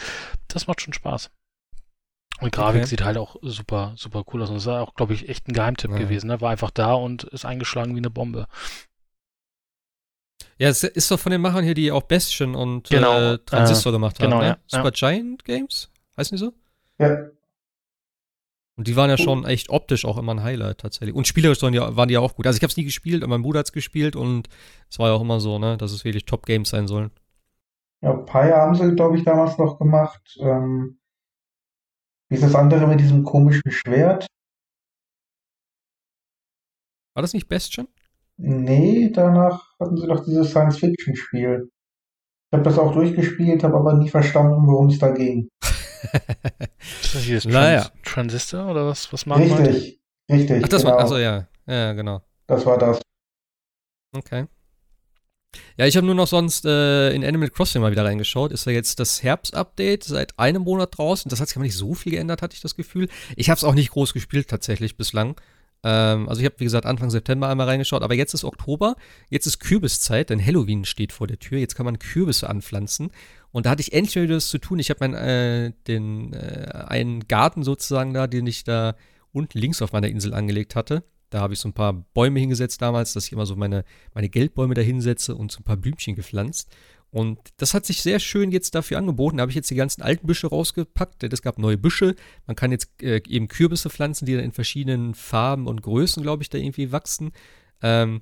das 0.50 0.68
macht 0.68 0.82
schon 0.82 0.94
Spaß. 0.94 1.32
Und 2.40 2.52
Grafik 2.52 2.82
okay. 2.82 2.90
sieht 2.90 3.04
halt 3.04 3.18
auch 3.18 3.36
super, 3.42 3.94
super 3.96 4.24
cool 4.32 4.44
aus. 4.44 4.50
Und 4.50 4.56
das 4.56 4.64
ist 4.64 4.68
auch, 4.68 4.94
glaube 4.94 5.14
ich, 5.14 5.28
echt 5.28 5.48
ein 5.48 5.54
Geheimtipp 5.54 5.92
ja. 5.92 5.98
gewesen. 5.98 6.28
Ne? 6.28 6.40
War 6.40 6.52
einfach 6.52 6.70
da 6.70 6.94
und 6.94 7.24
ist 7.24 7.46
eingeschlagen 7.46 7.96
wie 7.96 8.00
eine 8.00 8.12
Bombe. 8.12 8.48
Ja, 10.60 10.70
es 10.70 10.84
ist 10.84 11.12
doch 11.12 11.20
von 11.20 11.32
den 11.32 11.42
Machern 11.42 11.64
hier, 11.64 11.76
die 11.76 11.92
auch 11.92 12.04
Bastion 12.04 12.56
und 12.56 12.90
genau, 12.90 13.34
äh, 13.34 13.38
Transistor 13.40 13.92
äh, 13.92 13.96
gemacht 13.96 14.20
haben. 14.20 14.26
Genau, 14.26 14.42
ne? 14.42 14.48
ja. 14.48 14.58
Super 14.66 14.86
ja. 14.86 14.92
Giant 14.92 15.46
Games? 15.46 15.90
Heißen 16.18 16.36
die 16.36 16.44
so? 16.44 16.54
Ja. 16.98 17.30
Und 18.76 18.88
die 18.88 18.96
waren 18.96 19.10
ja 19.10 19.18
schon 19.18 19.44
echt 19.46 19.70
optisch 19.70 20.06
auch 20.06 20.18
immer 20.18 20.34
ein 20.34 20.44
Highlight 20.44 20.80
tatsächlich. 20.80 21.16
Und 21.16 21.28
spielerisch 21.28 21.62
waren 21.64 21.74
die, 21.74 21.80
waren 21.80 22.08
die 22.08 22.14
ja 22.14 22.20
auch 22.20 22.36
gut. 22.36 22.46
Also 22.46 22.58
ich 22.58 22.64
habe 22.64 22.72
es 22.72 22.78
nie 22.78 22.84
gespielt, 22.84 23.24
aber 23.24 23.32
mein 23.32 23.42
Bruder 23.42 23.60
hat 23.60 23.68
es 23.68 23.72
gespielt 23.72 24.16
und 24.16 24.48
es 24.90 25.00
war 25.00 25.10
ja 25.10 25.16
auch 25.16 25.22
immer 25.22 25.40
so, 25.40 25.58
ne, 25.58 25.78
dass 25.78 25.92
es 25.92 26.06
wirklich 26.06 26.26
Top-Games 26.26 26.70
sein 26.70 26.88
sollen. 26.88 27.12
Ja, 28.02 28.14
Paya 28.14 28.58
haben 28.58 28.76
sie, 28.76 28.96
glaube 28.96 29.18
ich, 29.18 29.24
damals 29.24 29.58
noch 29.58 29.80
gemacht. 29.80 30.38
Ähm, 30.40 31.00
wie 32.30 32.36
ist 32.36 32.44
das 32.44 32.54
andere 32.54 32.86
mit 32.88 33.00
diesem 33.00 33.24
komischen 33.24 33.72
Schwert? 33.72 34.28
War 37.16 37.24
das 37.24 37.34
nicht 37.34 37.48
Bastion? 37.48 37.88
Nee, 38.38 39.10
danach 39.14 39.74
hatten 39.80 39.98
sie 39.98 40.08
doch 40.08 40.24
dieses 40.24 40.52
Science-Fiction-Spiel. 40.52 41.70
Ich 42.50 42.54
habe 42.54 42.64
das 42.64 42.78
auch 42.78 42.94
durchgespielt, 42.94 43.64
habe 43.64 43.76
aber 43.76 43.96
nie 43.96 44.10
verstanden, 44.10 44.68
worum 44.68 44.88
es 44.88 45.00
da 45.00 45.10
ging. 45.10 45.50
ist 45.62 47.16
das 47.16 47.22
hier 47.24 47.36
das 47.36 47.46
naja. 47.46 47.90
Transistor 48.04 48.70
oder 48.70 48.86
was, 48.86 49.12
was 49.12 49.26
machen 49.26 49.50
wir? 49.50 49.60
Richtig, 49.60 50.00
richtig. 50.32 50.64
Ach, 50.64 50.70
das 50.70 50.84
genau. 50.84 50.94
war, 50.94 51.00
also 51.02 51.18
ja, 51.18 51.48
ja, 51.66 51.94
genau. 51.94 52.22
Das 52.46 52.66
war 52.66 52.78
das. 52.78 53.02
Okay. 54.16 54.46
Ja, 55.78 55.86
ich 55.86 55.98
habe 55.98 56.06
nur 56.06 56.16
noch 56.16 56.28
sonst 56.28 56.66
äh, 56.66 57.12
in 57.12 57.26
Animal 57.26 57.50
Crossing 57.50 57.82
mal 57.82 57.92
wieder 57.92 58.06
reingeschaut. 58.06 58.52
Ist 58.52 58.66
ja 58.66 58.72
jetzt 58.72 59.00
das 59.00 59.24
Herbst-Update 59.24 60.04
seit 60.04 60.38
einem 60.38 60.64
Monat 60.64 60.98
draußen. 60.98 61.30
Das 61.30 61.42
hat 61.42 61.48
sich 61.48 61.58
aber 61.58 61.66
nicht 61.66 61.76
so 61.76 61.94
viel 61.94 62.14
geändert, 62.14 62.42
hatte 62.42 62.56
ich 62.56 62.62
das 62.62 62.76
Gefühl. 62.76 63.10
Ich 63.36 63.50
habe 63.50 63.58
es 63.58 63.64
auch 63.64 63.74
nicht 63.74 63.92
groß 63.92 64.14
gespielt 64.14 64.48
tatsächlich 64.50 64.98
bislang. 64.98 65.36
Ähm, 65.88 66.28
also 66.28 66.42
ich 66.42 66.46
habe, 66.46 66.60
wie 66.60 66.66
gesagt, 66.66 66.86
Anfang 66.86 67.10
September 67.10 67.48
einmal 67.48 67.68
reingeschaut. 67.68 68.02
Aber 68.02 68.14
jetzt 68.14 68.34
ist 68.34 68.44
Oktober. 68.44 68.96
Jetzt 69.30 69.46
ist 69.46 69.60
Kürbiszeit, 69.60 70.30
denn 70.30 70.46
Halloween 70.46 70.84
steht 70.84 71.14
vor 71.14 71.28
der 71.28 71.40
Tür. 71.40 71.60
Jetzt 71.60 71.76
kann 71.76 71.86
man 71.86 71.98
Kürbisse 71.98 72.50
anpflanzen. 72.50 73.12
Und 73.52 73.66
da 73.66 73.70
hatte 73.70 73.82
ich 73.82 73.94
endlich 73.94 74.16
wieder 74.18 74.36
das 74.36 74.50
zu 74.50 74.58
tun. 74.58 74.80
Ich 74.80 74.90
habe 74.90 75.08
meinen, 75.08 75.14
äh, 75.14 75.72
den, 75.88 76.34
äh, 76.34 76.72
einen 76.88 77.28
Garten 77.30 77.64
sozusagen 77.64 78.14
da, 78.14 78.28
den 78.28 78.46
ich 78.48 78.66
da 78.66 78.96
unten 79.32 79.58
links 79.58 79.82
auf 79.82 79.94
meiner 79.94 80.10
Insel 80.10 80.34
angelegt 80.34 80.76
hatte 80.76 81.04
da 81.30 81.42
habe 81.42 81.54
ich 81.54 81.60
so 81.60 81.68
ein 81.68 81.74
paar 81.74 81.94
Bäume 81.94 82.40
hingesetzt 82.40 82.82
damals, 82.82 83.14
dass 83.14 83.26
ich 83.26 83.34
immer 83.34 83.46
so 83.46 83.56
meine, 83.56 83.84
meine 84.14 84.30
Geldbäume 84.30 84.74
da 84.74 84.82
hinsetze 84.82 85.36
und 85.36 85.52
so 85.52 85.60
ein 85.60 85.64
paar 85.64 85.78
Blümchen 85.78 86.16
gepflanzt. 86.16 86.72
Und 87.10 87.40
das 87.58 87.74
hat 87.74 87.86
sich 87.86 88.02
sehr 88.02 88.20
schön 88.20 88.52
jetzt 88.52 88.76
dafür 88.76 88.98
angeboten. 88.98 89.38
Da 89.38 89.42
habe 89.42 89.52
ich 89.52 89.56
jetzt 89.56 89.70
die 89.70 89.76
ganzen 89.76 90.02
alten 90.02 90.28
Büsche 90.28 90.48
rausgepackt. 90.48 91.24
Es 91.24 91.42
gab 91.42 91.58
neue 91.58 91.78
Büsche. 91.78 92.16
Man 92.46 92.56
kann 92.56 92.72
jetzt 92.72 93.02
äh, 93.02 93.22
eben 93.28 93.48
Kürbisse 93.48 93.90
pflanzen, 93.90 94.26
die 94.26 94.36
dann 94.36 94.44
in 94.44 94.52
verschiedenen 94.52 95.14
Farben 95.14 95.68
und 95.68 95.82
Größen, 95.82 96.22
glaube 96.22 96.44
ich, 96.44 96.50
da 96.50 96.58
irgendwie 96.58 96.92
wachsen. 96.92 97.32
Ähm, 97.82 98.22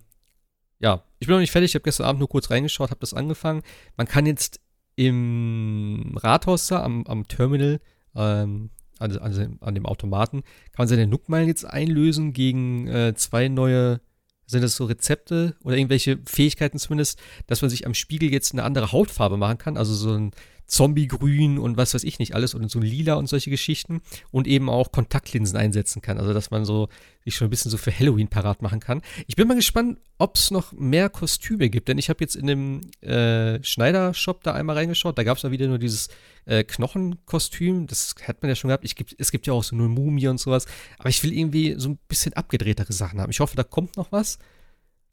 ja, 0.79 1.03
Ich 1.19 1.27
bin 1.27 1.35
noch 1.35 1.39
nicht 1.39 1.51
fertig, 1.51 1.71
ich 1.71 1.75
habe 1.75 1.83
gestern 1.83 2.05
Abend 2.05 2.19
nur 2.19 2.29
kurz 2.29 2.51
reingeschaut, 2.51 2.91
habe 2.91 2.99
das 2.99 3.13
angefangen. 3.13 3.63
Man 3.97 4.07
kann 4.07 4.25
jetzt 4.25 4.59
im 4.95 6.15
Rathaus 6.17 6.67
da, 6.67 6.83
am, 6.83 7.05
am 7.07 7.27
Terminal, 7.27 7.79
ähm, 8.15 8.69
also, 8.99 9.19
also 9.19 9.45
an 9.61 9.75
dem 9.75 9.85
Automaten, 9.85 10.41
kann 10.41 10.83
man 10.83 10.87
seine 10.87 11.07
Nookmeilen 11.07 11.47
jetzt 11.47 11.65
einlösen 11.65 12.33
gegen 12.33 12.87
äh, 12.87 13.13
zwei 13.15 13.47
neue 13.47 13.99
sind 14.45 14.61
das 14.61 14.75
so 14.75 14.85
Rezepte 14.85 15.55
oder 15.63 15.75
irgendwelche 15.75 16.19
Fähigkeiten 16.25 16.77
zumindest, 16.77 17.19
dass 17.47 17.61
man 17.61 17.69
sich 17.69 17.85
am 17.85 17.93
Spiegel 17.93 18.31
jetzt 18.31 18.53
eine 18.53 18.63
andere 18.63 18.91
Hautfarbe 18.91 19.37
machen 19.37 19.57
kann? 19.57 19.77
Also 19.77 19.93
so 19.93 20.11
ein 20.13 20.31
Zombie-Grün 20.67 21.57
und 21.59 21.77
was 21.77 21.93
weiß 21.93 22.03
ich 22.03 22.19
nicht 22.19 22.35
alles 22.35 22.53
und 22.53 22.69
so 22.69 22.79
Lila 22.79 23.15
und 23.15 23.27
solche 23.27 23.49
Geschichten 23.49 24.01
und 24.31 24.47
eben 24.47 24.69
auch 24.69 24.91
Kontaktlinsen 24.91 25.57
einsetzen 25.57 26.01
kann. 26.01 26.17
Also 26.17 26.33
dass 26.33 26.51
man 26.51 26.65
so 26.65 26.89
sich 27.23 27.35
schon 27.35 27.47
ein 27.47 27.49
bisschen 27.49 27.71
so 27.71 27.77
für 27.77 27.97
Halloween 27.97 28.27
parat 28.27 28.61
machen 28.61 28.79
kann. 28.79 29.01
Ich 29.27 29.35
bin 29.35 29.47
mal 29.47 29.55
gespannt, 29.55 29.99
ob 30.17 30.35
es 30.35 30.51
noch 30.51 30.71
mehr 30.73 31.09
Kostüme 31.09 31.69
gibt, 31.69 31.87
denn 31.87 31.97
ich 31.97 32.09
habe 32.09 32.19
jetzt 32.21 32.35
in 32.35 32.47
dem 32.47 32.81
äh, 33.01 33.63
Schneider-Shop 33.63 34.43
da 34.43 34.53
einmal 34.53 34.77
reingeschaut. 34.77 35.17
Da 35.17 35.23
gab 35.23 35.37
es 35.37 35.43
mal 35.43 35.51
wieder 35.51 35.67
nur 35.67 35.79
dieses 35.79 36.09
äh, 36.45 36.63
Knochenkostüm. 36.63 37.87
Das 37.87 38.15
hat 38.27 38.41
man 38.41 38.49
ja 38.49 38.55
schon 38.55 38.69
gehabt. 38.69 38.85
Ich, 38.85 38.95
es 39.17 39.31
gibt 39.31 39.47
ja 39.47 39.53
auch 39.53 39.63
so 39.63 39.75
eine 39.75 39.87
Mumie 39.87 40.27
und 40.27 40.39
sowas. 40.39 40.65
Aber 40.97 41.09
ich 41.09 41.23
will 41.23 41.33
irgendwie 41.33 41.75
so 41.77 41.89
ein 41.89 41.99
bisschen 42.07 42.33
abgedrehtere 42.33 42.93
Sachen 42.93 43.19
haben. 43.19 43.31
Ich 43.31 43.39
hoffe, 43.39 43.55
da 43.55 43.63
kommt 43.63 43.97
noch 43.97 44.11
was. 44.11 44.37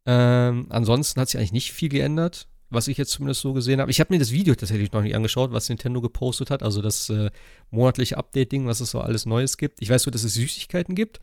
Ähm, 0.04 0.66
ansonsten 0.68 1.20
hat 1.20 1.28
sich 1.28 1.38
eigentlich 1.38 1.52
nicht 1.52 1.72
viel 1.72 1.88
geändert 1.88 2.48
was 2.72 2.88
ich 2.88 2.96
jetzt 2.96 3.10
zumindest 3.10 3.40
so 3.40 3.52
gesehen 3.52 3.80
habe. 3.80 3.90
Ich 3.90 4.00
habe 4.00 4.12
mir 4.12 4.18
das 4.18 4.32
Video 4.32 4.54
tatsächlich 4.54 4.92
noch 4.92 5.02
nicht 5.02 5.14
angeschaut, 5.14 5.52
was 5.52 5.68
Nintendo 5.68 6.00
gepostet 6.00 6.50
hat, 6.50 6.62
also 6.62 6.80
das 6.80 7.10
äh, 7.10 7.30
monatliche 7.70 8.16
Update-Ding, 8.16 8.66
was 8.66 8.80
es 8.80 8.90
so 8.90 9.00
alles 9.00 9.26
Neues 9.26 9.56
gibt. 9.56 9.82
Ich 9.82 9.90
weiß 9.90 10.06
nur, 10.06 10.12
dass 10.12 10.24
es 10.24 10.34
Süßigkeiten 10.34 10.94
gibt, 10.94 11.20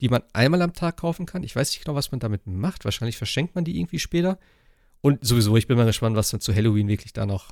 die 0.00 0.08
man 0.08 0.22
einmal 0.32 0.62
am 0.62 0.74
Tag 0.74 0.98
kaufen 0.98 1.26
kann. 1.26 1.42
Ich 1.42 1.56
weiß 1.56 1.70
nicht 1.70 1.84
genau, 1.84 1.96
was 1.96 2.10
man 2.10 2.20
damit 2.20 2.46
macht. 2.46 2.84
Wahrscheinlich 2.84 3.16
verschenkt 3.16 3.54
man 3.54 3.64
die 3.64 3.78
irgendwie 3.78 3.98
später. 3.98 4.38
Und 5.00 5.24
sowieso, 5.24 5.56
ich 5.56 5.66
bin 5.66 5.76
mal 5.76 5.86
gespannt, 5.86 6.16
was 6.16 6.30
dann 6.30 6.40
zu 6.40 6.54
Halloween 6.54 6.88
wirklich 6.88 7.12
da 7.12 7.26
noch, 7.26 7.50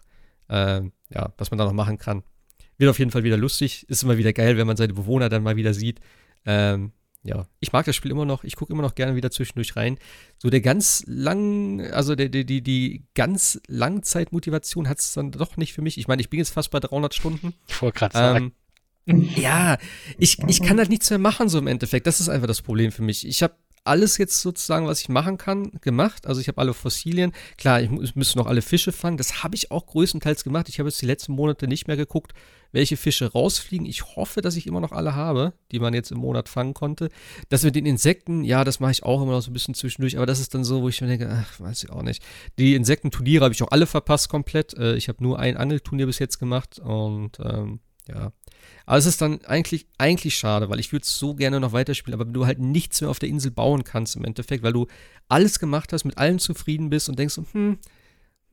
äh, 0.49 0.83
ja, 1.11 1.33
was 1.39 1.51
man 1.51 1.59
da 1.59 1.65
noch 1.65 1.73
machen 1.73 1.99
kann. 1.99 2.23
Wird 2.79 2.91
auf 2.91 2.99
jeden 2.99 3.11
Fall 3.11 3.25
wieder 3.25 3.37
lustig. 3.37 3.89
Ist 3.89 4.03
immer 4.03 4.19
wieder 4.19 4.33
geil, 4.33 4.57
wenn 4.57 4.67
man 4.67 4.77
seine 4.77 4.95
Bewohner 4.95 5.29
dann 5.29 5.43
mal 5.43 5.57
wieder 5.57 5.75
sieht. 5.75 6.01
Ähm, 6.45 6.93
ja, 7.23 7.47
ich 7.61 7.73
mag 7.73 7.85
das 7.85 7.97
Spiel 7.97 8.11
immer 8.11 8.25
noch. 8.25 8.45
Ich 8.45 8.57
gucke 8.57 8.73
immer 8.73 8.83
noch 8.83 8.95
gerne 8.95 9.15
wieder 9.15 9.31
zwischendurch 9.31 9.77
rein. 9.77 9.99
So 10.39 10.49
der 10.49 10.63
ganz 10.63 11.05
lang, 11.07 11.81
also 11.93 12.15
der, 12.15 12.31
die, 12.31 12.47
die, 12.47 12.63
die 12.63 13.05
ganz 13.15 13.61
Langzeitmotivation 13.67 14.89
hat 14.89 15.01
es 15.01 15.13
dann 15.13 15.31
doch 15.31 15.57
nicht 15.59 15.75
für 15.75 15.83
mich. 15.83 15.99
Ich 15.99 16.09
meine, 16.09 16.23
ich 16.23 16.31
bin 16.31 16.39
jetzt 16.39 16.51
fast 16.51 16.71
bei 16.71 16.81
300 16.81 17.15
Stunden. 17.15 17.53
Ich 17.69 17.83
wollte 17.83 17.99
gerade 17.99 18.15
sagen. 18.15 18.53
Ähm, 19.07 19.29
ja, 19.37 19.77
ich, 20.19 20.39
ich 20.47 20.63
kann 20.63 20.79
halt 20.79 20.89
nichts 20.89 21.11
mehr 21.11 21.19
machen, 21.19 21.49
so 21.49 21.59
im 21.59 21.67
Endeffekt. 21.67 22.07
Das 22.07 22.21
ist 22.21 22.29
einfach 22.29 22.47
das 22.47 22.63
Problem 22.63 22.91
für 22.91 23.03
mich. 23.03 23.27
Ich 23.27 23.43
habe 23.43 23.55
alles 23.85 24.19
jetzt 24.19 24.41
sozusagen, 24.41 24.87
was 24.87 25.01
ich 25.01 25.09
machen 25.09 25.39
kann, 25.39 25.71
gemacht. 25.81 26.27
Also 26.27 26.41
ich 26.41 26.49
habe 26.49 26.59
alle 26.59 26.75
Fossilien. 26.75 27.33
Klar, 27.57 27.81
ich, 27.81 27.91
müsste 28.15 28.39
noch 28.39 28.47
alle 28.47 28.63
Fische 28.63 28.93
fangen. 28.93 29.17
Das 29.17 29.43
habe 29.43 29.57
ich 29.57 29.71
auch 29.71 29.87
größtenteils 29.87 30.45
gemacht. 30.45 30.69
Ich 30.69 30.79
habe 30.79 30.89
jetzt 30.89 31.01
die 31.01 31.07
letzten 31.07 31.33
Monate 31.33 31.67
nicht 31.67 31.87
mehr 31.89 31.97
geguckt, 31.97 32.33
welche 32.73 32.97
Fische 32.97 33.33
rausfliegen. 33.33 33.87
Ich 33.87 34.17
hoffe, 34.17 34.43
dass 34.43 34.57
ich 34.57 34.67
immer 34.67 34.81
noch 34.81 34.93
alle 34.93 35.15
habe, 35.15 35.55
die 35.73 35.81
man 35.81 35.95
jetzt 35.95 36.13
im 36.13 36.19
Monat 36.19 36.49
fangen 36.49 36.75
konnte. 36.75 37.09
Das 37.49 37.63
mit 37.63 37.75
den 37.75 37.87
Insekten, 37.87 38.45
ja, 38.45 38.65
das 38.65 38.81
mache 38.81 38.93
ich 38.93 39.03
auch 39.03 39.23
immer 39.23 39.33
noch 39.33 39.43
so 39.43 39.51
ein 39.51 39.55
bisschen 39.55 39.75
zwischendurch. 39.75 40.17
Aber 40.17 40.27
das 40.27 40.41
ist 40.41 40.55
dann 40.55 40.65
so, 40.65 40.83
wo 40.83 40.89
ich 40.89 41.01
mir 41.01 41.09
denke, 41.09 41.29
ach, 41.31 41.61
weiß 41.61 41.83
ich 41.85 41.91
auch 41.91 42.03
nicht. 42.03 42.23
Die 42.59 42.75
Insektenturniere 42.75 43.45
habe 43.45 43.55
ich 43.55 43.63
auch 43.63 43.71
alle 43.71 43.87
verpasst 43.87 44.29
komplett. 44.29 44.75
Äh, 44.75 44.97
ich 44.97 45.09
habe 45.09 45.23
nur 45.23 45.39
ein 45.39 45.57
Angelturnier 45.57 46.07
bis 46.07 46.19
jetzt 46.19 46.39
gemacht 46.39 46.79
und 46.79 47.39
ähm, 47.41 47.81
ja. 48.09 48.33
Aber 48.87 48.99
es 48.99 49.07
ist 49.07 49.21
dann 49.21 49.45
eigentlich, 49.45 49.87
eigentlich 49.99 50.37
schade, 50.37 50.69
weil 50.69 50.81
ich 50.81 50.93
würde 50.93 51.05
es 51.05 51.19
so 51.19 51.35
gerne 51.35 51.61
noch 51.61 51.73
weiterspielen, 51.73 52.19
aber 52.19 52.27
wenn 52.27 52.35
du 52.35 52.47
halt 52.47 52.59
nichts 52.59 53.01
mehr 53.01 53.11
auf 53.11 53.19
der 53.19 53.29
Insel 53.29 53.51
bauen 53.51 53.85
kannst 53.85 54.17
im 54.17 54.25
Endeffekt, 54.25 54.63
weil 54.63 54.73
du 54.73 54.87
alles 55.29 55.59
gemacht 55.59 55.93
hast, 55.93 56.05
mit 56.05 56.19
allem 56.19 56.39
zufrieden 56.39 56.91
bist 56.91 57.09
und 57.09 57.19
denkst 57.19 57.35
so, 57.35 57.45
hm, 57.53 57.79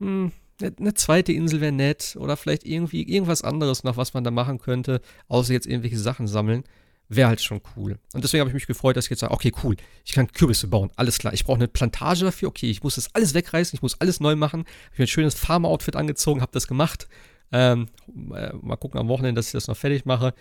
hm, 0.00 0.32
eine 0.60 0.72
ne 0.78 0.94
zweite 0.94 1.32
Insel 1.32 1.60
wäre 1.60 1.72
nett 1.72 2.16
oder 2.18 2.36
vielleicht 2.36 2.64
irgendwie 2.64 3.02
irgendwas 3.02 3.42
anderes 3.42 3.84
noch, 3.84 3.96
was 3.96 4.14
man 4.14 4.24
da 4.24 4.30
machen 4.30 4.58
könnte, 4.58 5.00
außer 5.28 5.52
jetzt 5.52 5.66
irgendwelche 5.66 5.98
Sachen 5.98 6.26
sammeln, 6.26 6.64
wäre 7.08 7.28
halt 7.28 7.40
schon 7.40 7.60
cool. 7.76 7.98
Und 8.12 8.22
deswegen 8.22 8.40
habe 8.40 8.50
ich 8.50 8.54
mich 8.54 8.66
gefreut, 8.66 8.96
dass 8.96 9.06
ich 9.06 9.10
jetzt 9.10 9.20
sage, 9.20 9.32
okay, 9.32 9.52
cool, 9.62 9.76
ich 10.04 10.12
kann 10.12 10.30
Kürbisse 10.30 10.66
bauen, 10.68 10.90
alles 10.96 11.18
klar. 11.18 11.32
Ich 11.32 11.44
brauche 11.44 11.56
eine 11.56 11.68
Plantage 11.68 12.24
dafür, 12.24 12.48
okay, 12.48 12.70
ich 12.70 12.82
muss 12.82 12.96
das 12.96 13.14
alles 13.14 13.34
wegreißen, 13.34 13.76
ich 13.76 13.82
muss 13.82 14.00
alles 14.00 14.20
neu 14.20 14.36
machen. 14.36 14.64
Ich 14.92 14.98
habe 14.98 15.04
ein 15.04 15.08
schönes 15.08 15.34
Farmer-Outfit 15.34 15.96
angezogen, 15.96 16.40
habe 16.40 16.52
das 16.52 16.66
gemacht 16.66 17.08
ähm, 17.52 17.88
äh, 18.34 18.52
mal 18.60 18.76
gucken 18.76 19.00
am 19.00 19.08
Wochenende, 19.08 19.38
dass 19.38 19.46
ich 19.46 19.52
das 19.52 19.68
noch 19.68 19.76
fertig 19.76 20.04
mache. 20.04 20.34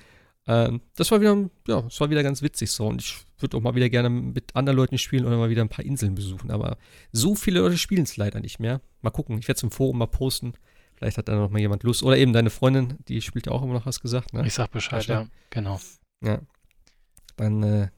Ähm, 0.47 0.81
das 0.95 1.11
war 1.11 1.19
wieder, 1.19 1.35
ja, 1.67 1.81
das 1.81 1.99
war 1.99 2.09
wieder 2.09 2.23
ganz 2.23 2.41
witzig 2.41 2.71
so. 2.71 2.87
Und 2.87 3.01
ich 3.01 3.17
würde 3.39 3.57
auch 3.57 3.61
mal 3.61 3.75
wieder 3.75 3.89
gerne 3.89 4.09
mit 4.09 4.55
anderen 4.55 4.77
Leuten 4.77 4.97
spielen 4.97 5.25
oder 5.25 5.37
mal 5.37 5.49
wieder 5.49 5.61
ein 5.61 5.69
paar 5.69 5.85
Inseln 5.85 6.15
besuchen. 6.15 6.51
Aber 6.51 6.77
so 7.11 7.35
viele 7.35 7.59
Leute 7.59 7.77
spielen 7.77 8.03
es 8.03 8.17
leider 8.17 8.39
nicht 8.39 8.59
mehr. 8.59 8.81
Mal 9.01 9.11
gucken. 9.11 9.37
Ich 9.37 9.47
werde 9.47 9.57
es 9.57 9.63
im 9.63 9.71
Forum 9.71 9.97
mal 9.97 10.07
posten. 10.07 10.53
Vielleicht 10.95 11.17
hat 11.17 11.27
da 11.27 11.35
noch 11.35 11.51
mal 11.51 11.59
jemand 11.59 11.83
Lust. 11.83 12.01
Oder 12.01 12.17
eben 12.17 12.33
deine 12.33 12.49
Freundin, 12.49 12.97
die 13.07 13.21
spielt 13.21 13.45
ja 13.45 13.51
auch 13.51 13.61
immer 13.61 13.73
noch 13.73 13.85
was 13.85 13.99
gesagt. 13.99 14.33
Ne? 14.33 14.45
Ich 14.47 14.53
sag 14.53 14.71
Bescheid, 14.71 15.05
ja. 15.05 15.27
Genau. 15.49 15.79
Ja. 16.23 16.39
Dann 17.35 17.61
äh, 17.61 17.89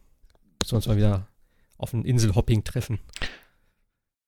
müssen 0.59 0.71
wir 0.71 0.75
uns 0.75 0.87
mal 0.87 0.97
wieder 0.97 1.27
auf 1.77 1.93
ein 1.93 2.03
Inselhopping 2.03 2.63
treffen. 2.63 2.99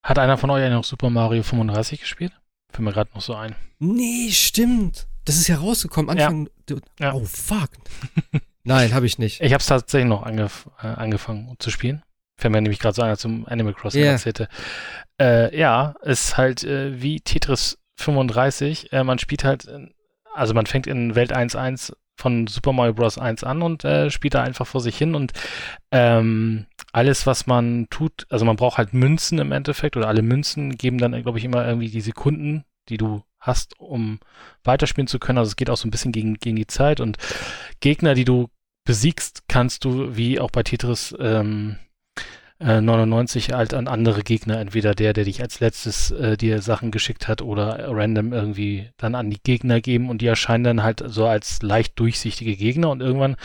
Hat 0.03 0.17
einer 0.19 0.37
von 0.37 0.49
euch 0.49 0.69
noch 0.69 0.83
Super 0.83 1.09
Mario 1.09 1.43
35 1.43 1.99
gespielt? 1.99 2.33
Fällt 2.71 2.79
mir 2.79 2.93
gerade 2.93 3.11
noch 3.13 3.21
so 3.21 3.35
ein. 3.35 3.55
Nee, 3.79 4.29
stimmt. 4.31 5.07
Das 5.25 5.35
ist 5.35 5.47
ja 5.47 5.57
rausgekommen. 5.57 6.09
Anfang. 6.09 6.49
Ja. 6.69 6.77
Ja. 6.99 7.13
Oh, 7.13 7.25
fuck. 7.25 7.69
Nein, 8.63 8.93
habe 8.93 9.05
ich 9.05 9.17
nicht. 9.17 9.41
Ich 9.41 9.53
habe 9.53 9.61
es 9.61 9.67
tatsächlich 9.67 10.09
noch 10.09 10.23
angef 10.23 10.69
äh, 10.81 10.87
angefangen 10.87 11.55
zu 11.59 11.69
spielen. 11.71 12.03
Fällt 12.37 12.53
mir 12.53 12.61
nämlich 12.61 12.79
gerade 12.79 12.95
so 12.95 13.01
einer 13.01 13.17
zum 13.17 13.45
Animal 13.47 13.73
Crossing 13.73 14.01
yeah. 14.01 14.13
erzählte. 14.13 14.47
Äh, 15.19 15.55
ja, 15.57 15.95
ist 16.01 16.37
halt 16.37 16.63
äh, 16.63 17.01
wie 17.01 17.21
Tetris 17.21 17.77
35. 17.97 18.91
Äh, 18.93 19.03
man 19.03 19.19
spielt 19.19 19.43
halt, 19.43 19.65
in, 19.65 19.93
also 20.33 20.53
man 20.53 20.65
fängt 20.65 20.87
in 20.87 21.15
Welt 21.15 21.35
1.1 21.35 21.93
von 22.15 22.47
Super 22.47 22.73
Mario 22.73 22.93
Bros. 22.93 23.17
1 23.17 23.43
an 23.43 23.61
und 23.61 23.83
äh, 23.83 24.09
spielt 24.09 24.35
da 24.35 24.43
einfach 24.43 24.67
vor 24.67 24.81
sich 24.81 24.97
hin 24.97 25.15
und 25.15 25.33
ähm, 25.91 26.67
alles, 26.91 27.25
was 27.25 27.47
man 27.47 27.87
tut, 27.89 28.25
also 28.29 28.45
man 28.45 28.55
braucht 28.55 28.77
halt 28.77 28.93
Münzen 28.93 29.39
im 29.39 29.51
Endeffekt 29.51 29.95
oder 29.97 30.07
alle 30.07 30.21
Münzen 30.21 30.77
geben 30.77 30.97
dann, 30.97 31.21
glaube 31.23 31.37
ich, 31.37 31.45
immer 31.45 31.65
irgendwie 31.65 31.89
die 31.89 32.01
Sekunden, 32.01 32.65
die 32.89 32.97
du 32.97 33.23
hast, 33.39 33.79
um 33.79 34.19
weiterspielen 34.63 35.07
zu 35.07 35.19
können. 35.19 35.37
Also 35.37 35.49
es 35.49 35.55
geht 35.55 35.69
auch 35.69 35.77
so 35.77 35.87
ein 35.87 35.91
bisschen 35.91 36.11
gegen, 36.11 36.35
gegen 36.35 36.55
die 36.55 36.67
Zeit 36.67 36.99
und 36.99 37.17
Gegner, 37.79 38.13
die 38.13 38.25
du 38.25 38.49
besiegst, 38.83 39.43
kannst 39.47 39.85
du, 39.85 40.15
wie 40.15 40.39
auch 40.39 40.51
bei 40.51 40.63
Tetris, 40.63 41.15
ähm, 41.19 41.77
99 42.61 43.49
äh, 43.49 43.53
halt 43.53 43.73
an 43.73 43.87
andere 43.87 44.21
Gegner, 44.21 44.59
entweder 44.59 44.93
der, 44.93 45.13
der 45.13 45.25
dich 45.25 45.41
als 45.41 45.59
letztes 45.59 46.11
äh, 46.11 46.37
dir 46.37 46.61
Sachen 46.61 46.91
geschickt 46.91 47.27
hat 47.27 47.41
oder 47.41 47.87
random 47.87 48.33
irgendwie 48.33 48.89
dann 48.97 49.15
an 49.15 49.29
die 49.29 49.41
Gegner 49.41 49.81
geben 49.81 50.09
und 50.09 50.21
die 50.21 50.27
erscheinen 50.27 50.63
dann 50.63 50.83
halt 50.83 51.03
so 51.05 51.25
als 51.25 51.61
leicht 51.63 51.99
durchsichtige 51.99 52.55
Gegner 52.55 52.89
und 52.91 53.01
irgendwann 53.01 53.35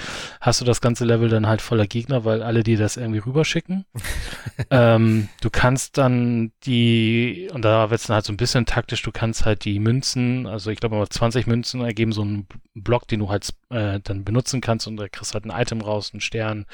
hast 0.40 0.60
du 0.60 0.64
das 0.64 0.80
ganze 0.80 1.04
Level 1.04 1.28
dann 1.28 1.46
halt 1.46 1.62
voller 1.62 1.86
Gegner, 1.86 2.24
weil 2.24 2.42
alle 2.42 2.62
dir 2.62 2.76
das 2.76 2.96
irgendwie 2.96 3.20
rüberschicken. 3.20 3.86
ähm, 4.70 5.28
du 5.40 5.48
kannst 5.50 5.96
dann 5.96 6.52
die, 6.64 7.48
und 7.52 7.64
da 7.64 7.90
wird 7.90 8.00
es 8.00 8.06
dann 8.08 8.16
halt 8.16 8.26
so 8.26 8.32
ein 8.32 8.36
bisschen 8.36 8.66
taktisch, 8.66 9.02
du 9.02 9.12
kannst 9.12 9.46
halt 9.46 9.64
die 9.64 9.78
Münzen, 9.78 10.46
also 10.46 10.70
ich 10.70 10.78
glaube 10.78 11.02
20 11.08 11.46
Münzen 11.46 11.80
ergeben 11.80 12.12
so 12.12 12.22
einen 12.22 12.46
Block, 12.74 13.08
den 13.08 13.20
du 13.20 13.30
halt 13.30 13.48
äh, 13.70 14.00
dann 14.02 14.24
benutzen 14.24 14.60
kannst 14.60 14.86
und 14.86 14.98
da 14.98 15.08
kriegst 15.08 15.32
halt 15.32 15.46
ein 15.46 15.62
Item 15.62 15.80
raus, 15.80 16.10
einen 16.12 16.20
Stern, 16.20 16.66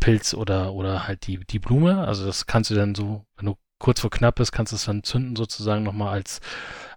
Pilz 0.00 0.34
oder, 0.34 0.72
oder 0.72 1.06
halt 1.06 1.26
die, 1.26 1.38
die 1.38 1.58
Blume. 1.70 2.06
Also 2.06 2.26
das 2.26 2.46
kannst 2.46 2.70
du 2.70 2.74
dann 2.74 2.94
so, 2.94 3.24
wenn 3.36 3.46
du 3.46 3.56
kurz 3.78 4.00
vor 4.00 4.10
knapp 4.10 4.36
bist, 4.36 4.52
kannst 4.52 4.72
du 4.72 4.76
es 4.76 4.84
dann 4.84 5.04
zünden 5.04 5.36
sozusagen 5.36 5.84
nochmal 5.84 6.12
als, 6.12 6.40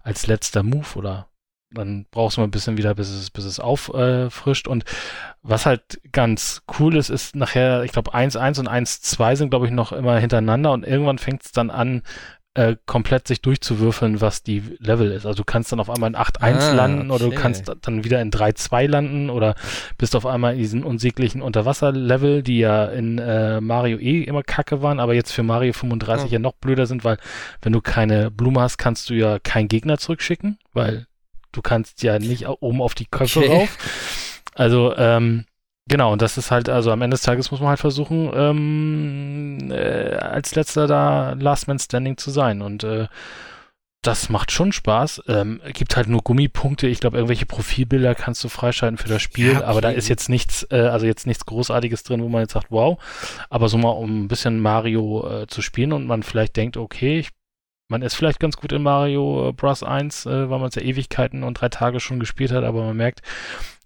als 0.02 0.26
letzter 0.26 0.62
Move 0.62 0.86
oder 0.96 1.28
dann 1.70 2.06
brauchst 2.10 2.36
du 2.36 2.40
mal 2.40 2.46
ein 2.46 2.52
bisschen 2.52 2.76
wieder, 2.76 2.94
bis 2.94 3.08
es, 3.08 3.30
bis 3.30 3.44
es 3.44 3.58
auffrischt. 3.58 4.66
Äh, 4.66 4.70
und 4.70 4.84
was 5.42 5.66
halt 5.66 6.00
ganz 6.12 6.62
cool 6.78 6.96
ist, 6.96 7.08
ist 7.08 7.34
nachher, 7.34 7.82
ich 7.84 7.92
glaube, 7.92 8.14
1-1 8.14 8.60
und 8.60 8.68
1-2 8.68 9.36
sind, 9.36 9.50
glaube 9.50 9.66
ich, 9.66 9.72
noch 9.72 9.92
immer 9.92 10.18
hintereinander 10.18 10.72
und 10.72 10.84
irgendwann 10.84 11.18
fängt 11.18 11.44
es 11.44 11.52
dann 11.52 11.70
an, 11.70 12.02
äh, 12.54 12.76
komplett 12.86 13.26
sich 13.26 13.42
durchzuwürfeln, 13.42 14.20
was 14.20 14.44
die 14.44 14.62
Level 14.78 15.10
ist. 15.10 15.26
Also 15.26 15.38
du 15.38 15.44
kannst 15.44 15.72
dann 15.72 15.80
auf 15.80 15.90
einmal 15.90 16.10
in 16.10 16.16
8-1 16.16 16.40
ah, 16.40 16.72
landen 16.72 17.10
okay. 17.10 17.24
oder 17.24 17.34
du 17.34 17.40
kannst 17.40 17.72
dann 17.82 18.04
wieder 18.04 18.22
in 18.22 18.30
3-2 18.30 18.86
landen 18.86 19.28
oder 19.28 19.56
bist 19.98 20.14
auf 20.14 20.24
einmal 20.24 20.52
in 20.54 20.60
diesen 20.60 20.84
unsäglichen 20.84 21.42
Unterwasser-Level, 21.42 22.42
die 22.42 22.58
ja 22.58 22.86
in 22.86 23.18
äh, 23.18 23.60
Mario 23.60 23.98
eh 23.98 24.22
immer 24.22 24.44
kacke 24.44 24.82
waren, 24.82 25.00
aber 25.00 25.14
jetzt 25.14 25.32
für 25.32 25.42
Mario 25.42 25.72
35 25.72 26.26
ja. 26.26 26.34
ja 26.34 26.38
noch 26.38 26.54
blöder 26.54 26.86
sind, 26.86 27.04
weil 27.04 27.18
wenn 27.62 27.72
du 27.72 27.80
keine 27.80 28.30
Blume 28.30 28.60
hast, 28.60 28.78
kannst 28.78 29.10
du 29.10 29.14
ja 29.14 29.40
keinen 29.40 29.66
Gegner 29.66 29.98
zurückschicken, 29.98 30.58
weil 30.72 31.06
du 31.50 31.60
kannst 31.60 32.04
ja 32.04 32.20
nicht 32.20 32.46
oben 32.60 32.80
auf 32.80 32.94
die 32.94 33.06
Köpfe 33.06 33.40
okay. 33.40 33.48
rauf. 33.48 33.78
Also, 34.54 34.94
ähm, 34.96 35.46
Genau, 35.86 36.12
und 36.12 36.22
das 36.22 36.38
ist 36.38 36.50
halt, 36.50 36.68
also 36.68 36.90
am 36.90 37.02
Ende 37.02 37.14
des 37.14 37.22
Tages 37.22 37.50
muss 37.50 37.60
man 37.60 37.68
halt 37.68 37.78
versuchen, 37.78 38.30
ähm, 38.34 39.70
äh, 39.70 40.14
als 40.16 40.54
letzter 40.54 40.86
da 40.86 41.34
Last 41.34 41.68
Man 41.68 41.78
Standing 41.78 42.16
zu 42.16 42.30
sein. 42.30 42.62
Und 42.62 42.84
äh, 42.84 43.06
das 44.00 44.30
macht 44.30 44.50
schon 44.50 44.72
Spaß. 44.72 45.24
Ähm, 45.28 45.60
gibt 45.72 45.96
halt 45.96 46.08
nur 46.08 46.22
Gummipunkte. 46.22 46.86
Ich 46.86 47.00
glaube, 47.00 47.18
irgendwelche 47.18 47.46
Profilbilder 47.46 48.14
kannst 48.14 48.42
du 48.44 48.48
freischalten 48.48 48.98
für 48.98 49.08
das 49.08 49.22
Spiel, 49.22 49.52
ja, 49.52 49.58
okay. 49.58 49.64
aber 49.64 49.80
da 49.82 49.90
ist 49.90 50.08
jetzt 50.08 50.28
nichts, 50.28 50.66
äh, 50.70 50.80
also 50.80 51.04
jetzt 51.04 51.26
nichts 51.26 51.44
Großartiges 51.44 52.02
drin, 52.02 52.22
wo 52.22 52.28
man 52.28 52.42
jetzt 52.42 52.52
sagt, 52.52 52.70
wow. 52.70 52.98
Aber 53.50 53.68
so 53.68 53.76
mal, 53.76 53.90
um 53.90 54.24
ein 54.24 54.28
bisschen 54.28 54.60
Mario 54.60 55.42
äh, 55.42 55.46
zu 55.48 55.60
spielen 55.60 55.92
und 55.92 56.06
man 56.06 56.22
vielleicht 56.22 56.56
denkt, 56.56 56.76
okay, 56.76 57.18
ich 57.20 57.30
man 57.88 58.00
ist 58.00 58.14
vielleicht 58.14 58.40
ganz 58.40 58.56
gut 58.56 58.72
in 58.72 58.82
Mario 58.82 59.52
Bros. 59.52 59.82
1, 59.82 60.24
äh, 60.24 60.48
weil 60.48 60.58
man 60.58 60.68
es 60.68 60.74
ja 60.74 60.82
Ewigkeiten 60.82 61.42
und 61.42 61.60
drei 61.60 61.68
Tage 61.68 62.00
schon 62.00 62.18
gespielt 62.18 62.50
hat, 62.50 62.64
aber 62.64 62.82
man 62.82 62.96
merkt, 62.96 63.20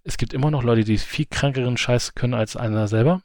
es 0.03 0.17
gibt 0.17 0.33
immer 0.33 0.51
noch 0.51 0.63
Leute, 0.63 0.83
die 0.83 0.97
viel 0.97 1.25
krankeren 1.29 1.77
Scheiß 1.77 2.15
können 2.15 2.33
als 2.33 2.55
einer 2.55 2.87
selber. 2.87 3.21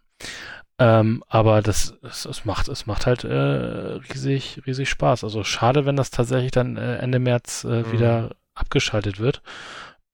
Ähm, 0.79 1.23
aber 1.29 1.63
das, 1.63 1.95
es, 2.03 2.25
es, 2.25 2.45
macht, 2.45 2.69
es 2.69 2.87
macht 2.87 3.07
halt 3.07 3.25
äh, 3.25 3.33
riesig, 3.33 4.61
riesig 4.67 4.89
Spaß. 4.89 5.23
Also 5.23 5.45
schade, 5.45 5.87
wenn 5.87 5.97
das 5.97 6.11
tatsächlich 6.11 6.51
dann 6.51 6.77
äh, 6.77 6.97
Ende 6.97 7.21
März 7.21 7.65
äh, 7.65 7.83
mhm. 7.83 7.93
wieder 7.93 8.37
abgeschaltet 8.55 9.21
wird. 9.21 9.43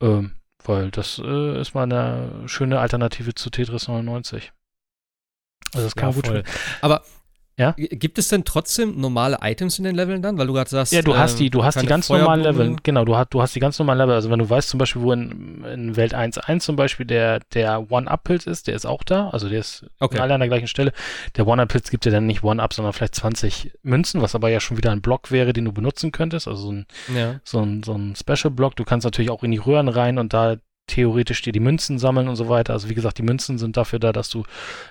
Ähm, 0.03 0.33
weil 0.65 0.91
das 0.91 1.19
äh, 1.19 1.61
ist 1.61 1.75
mal 1.75 1.85
eine 1.85 2.47
schöne 2.47 2.79
Alternative 2.81 3.35
zu 3.35 3.49
Tetris 3.49 3.89
99. 3.89 4.53
Also 5.73 5.87
das 5.87 5.95
kann 5.95 6.11
ja, 6.11 6.13
man 6.13 6.15
gut 6.17 6.27
voll. 6.27 6.45
Aber 6.83 7.03
ja? 7.61 7.75
Gibt 7.77 8.19
es 8.19 8.29
denn 8.29 8.45
trotzdem 8.45 8.99
normale 8.99 9.39
Items 9.43 9.77
in 9.79 9.85
den 9.85 9.95
Leveln 9.95 10.23
dann? 10.23 10.39
Weil 10.39 10.47
du 10.47 10.55
gerade 10.55 10.71
sagst, 10.71 10.95
ja, 10.95 11.03
du 11.03 11.15
hast 11.15 11.39
die, 11.39 11.51
du 11.51 11.63
hast 11.63 11.79
die 11.79 11.87
ganz 11.87 12.09
normalen 12.09 12.41
Level. 12.41 12.77
Genau, 12.83 13.05
du 13.05 13.15
hast, 13.15 13.35
du 13.35 13.43
hast 13.43 13.55
die 13.55 13.61
ganz 13.61 13.79
normalen 13.79 13.99
Level. 13.99 14.15
Also 14.15 14.31
wenn 14.31 14.39
du 14.39 14.49
weißt 14.49 14.71
zum 14.71 14.79
Beispiel, 14.79 15.03
wo 15.03 15.13
in, 15.13 15.63
in 15.71 15.95
Welt 15.95 16.15
1.1 16.15 16.61
zum 16.61 16.77
Beispiel 16.77 17.05
der, 17.05 17.41
der 17.53 17.93
One-Up-Pilz 17.93 18.47
ist, 18.47 18.67
der 18.67 18.77
ist 18.77 18.87
auch 18.87 19.05
da. 19.05 19.29
Also 19.29 19.51
der 19.51 19.61
ist 19.61 19.85
okay. 19.99 20.21
alle 20.21 20.33
an 20.33 20.41
der 20.41 20.49
gleichen 20.49 20.69
Stelle. 20.69 20.93
Der 21.37 21.47
One-Up-Pilz 21.47 21.91
gibt 21.91 22.07
dir 22.07 22.11
dann 22.11 22.27
nicht 22.27 22.43
One-Up, 22.43 22.73
sondern 22.73 22.95
vielleicht 22.95 23.15
20 23.17 23.73
Münzen, 23.83 24.23
was 24.23 24.35
aber 24.35 24.49
ja 24.49 24.61
schon 24.61 24.79
wieder 24.79 24.91
ein 24.91 25.03
Block 25.03 25.31
wäre, 25.31 25.53
den 25.53 25.67
du 25.67 25.73
benutzen 25.73 26.13
könntest. 26.13 26.49
Also 26.49 26.63
so 26.63 26.73
ein, 26.73 26.87
ja. 27.15 27.41
so 27.45 27.61
ein, 27.61 27.83
so 27.83 27.93
ein 27.93 28.15
Special-Block. 28.17 28.75
Du 28.77 28.85
kannst 28.85 29.05
natürlich 29.05 29.31
auch 29.31 29.43
in 29.43 29.51
die 29.51 29.59
Röhren 29.59 29.89
rein 29.89 30.17
und 30.17 30.33
da 30.33 30.57
theoretisch 30.91 31.43
dir 31.43 31.53
die 31.53 31.61
Münzen 31.61 31.99
sammeln 31.99 32.29
und 32.29 32.37
so 32.37 32.49
weiter. 32.49 32.73
Also 32.73 32.89
wie 32.89 32.95
gesagt, 32.95 33.19
die 33.19 33.23
Münzen 33.23 33.59
sind 33.59 33.77
dafür 33.77 33.99
da, 33.99 34.13
dass 34.13 34.29
du 34.29 34.45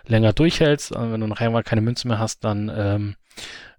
länger 0.08 0.34
durchhältst. 0.34 0.96
Also 0.96 1.12
wenn 1.12 1.22
du 1.22 1.28
nachher 1.28 1.52
mal 1.52 1.64
keine 1.64 1.82
Münzen 1.82 2.08
mehr 2.08 2.20
hast, 2.20 2.44
dann 2.44 2.72
ähm, 2.74 3.16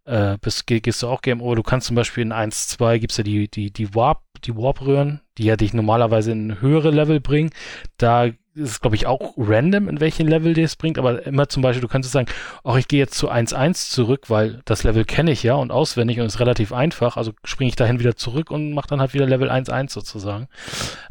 äh, 0.05 0.36
bist, 0.40 0.66
gehst 0.66 1.02
du 1.02 1.09
auch 1.09 1.22
Game 1.22 1.40
Over. 1.40 1.56
Du 1.56 1.62
kannst 1.62 1.86
zum 1.86 1.97
Beispiel 1.97 2.22
in 2.22 2.32
1, 2.32 2.68
2 2.68 2.98
gibt's 2.98 3.16
ja 3.16 3.24
die, 3.24 3.48
die, 3.48 3.72
die 3.72 3.94
Warp, 3.94 4.22
die 4.44 4.56
Warp-Röhren, 4.56 5.20
die 5.38 5.44
ja 5.44 5.56
dich 5.56 5.72
normalerweise 5.72 6.32
in 6.32 6.60
höhere 6.60 6.90
Level 6.90 7.20
bringen. 7.20 7.51
Da 7.97 8.28
ist 8.55 8.81
glaube 8.81 8.97
ich, 8.97 9.06
auch 9.06 9.35
random, 9.36 9.89
in 9.89 10.01
welchen 10.01 10.27
Level 10.27 10.55
dir 10.55 10.64
es 10.64 10.77
bringt, 10.77 10.98
aber 10.98 11.24
immer 11.24 11.48
zum 11.48 11.62
Beispiel, 11.62 11.81
du 11.81 11.89
könntest 11.89 12.12
sagen, 12.12 12.28
ach, 12.64 12.77
ich 12.77 12.89
gehe 12.89 12.98
jetzt 12.98 13.14
zu 13.14 13.31
1.1 13.31 13.90
zurück, 13.90 14.28
weil 14.28 14.60
das 14.64 14.82
Level 14.82 15.05
kenne 15.05 15.31
ich 15.31 15.43
ja 15.43 15.55
und 15.55 15.70
auswendig 15.70 16.18
und 16.18 16.27
ist 16.27 16.40
relativ 16.40 16.72
einfach, 16.72 17.16
also 17.16 17.32
springe 17.44 17.68
ich 17.68 17.77
dahin 17.77 18.01
wieder 18.01 18.16
zurück 18.16 18.51
und 18.51 18.72
mache 18.72 18.89
dann 18.89 19.01
halt 19.01 19.14
wieder 19.14 19.27
Level 19.27 19.51
1.1 19.51 19.90
sozusagen. 19.90 20.48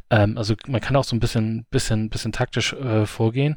Ähm, 0.10 0.38
also 0.38 0.56
man 0.68 0.82
kann 0.82 0.96
auch 0.96 1.04
so 1.04 1.16
ein 1.16 1.20
bisschen, 1.20 1.66
bisschen, 1.70 2.10
bisschen 2.10 2.32
taktisch 2.32 2.74
äh, 2.74 3.06
vorgehen 3.06 3.56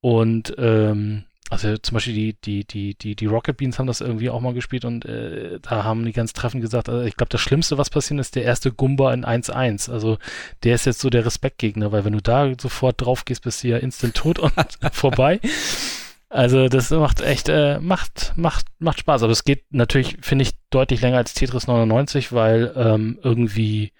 und 0.00 0.54
ähm, 0.58 1.24
also 1.50 1.76
zum 1.76 1.94
Beispiel 1.94 2.14
die, 2.14 2.32
die, 2.40 2.64
die, 2.64 2.94
die, 2.94 3.16
die 3.16 3.26
Rocket 3.26 3.56
Beans 3.56 3.78
haben 3.78 3.88
das 3.88 4.00
irgendwie 4.00 4.30
auch 4.30 4.40
mal 4.40 4.54
gespielt 4.54 4.84
und 4.84 5.04
äh, 5.04 5.58
da 5.60 5.82
haben 5.82 6.04
die 6.04 6.12
ganz 6.12 6.32
treffend 6.32 6.62
gesagt, 6.62 6.88
also 6.88 7.02
ich 7.02 7.16
glaube, 7.16 7.30
das 7.30 7.40
Schlimmste, 7.40 7.76
was 7.76 7.90
passiert, 7.90 8.20
ist 8.20 8.36
der 8.36 8.44
erste 8.44 8.70
Gumba 8.70 9.12
in 9.12 9.24
1-1. 9.24 9.90
Also 9.90 10.18
der 10.62 10.76
ist 10.76 10.86
jetzt 10.86 11.00
so 11.00 11.10
der 11.10 11.26
Respektgegner, 11.26 11.90
weil 11.90 12.04
wenn 12.04 12.12
du 12.12 12.22
da 12.22 12.52
sofort 12.58 13.00
drauf 13.00 13.24
gehst, 13.24 13.42
bist 13.42 13.64
du 13.64 13.68
ja 13.68 13.78
instant 13.78 14.14
tot 14.14 14.38
und 14.38 14.52
vorbei. 14.92 15.40
Also 16.28 16.68
das 16.68 16.90
macht 16.90 17.20
echt, 17.20 17.48
äh, 17.48 17.80
macht, 17.80 18.32
macht, 18.36 18.66
macht 18.78 19.00
Spaß. 19.00 19.24
Aber 19.24 19.32
es 19.32 19.42
geht 19.42 19.64
natürlich, 19.70 20.18
finde 20.22 20.44
ich, 20.44 20.52
deutlich 20.70 21.00
länger 21.00 21.16
als 21.16 21.34
Tetris 21.34 21.66
99, 21.66 22.32
weil 22.32 22.72
ähm, 22.76 23.18
irgendwie 23.24 23.92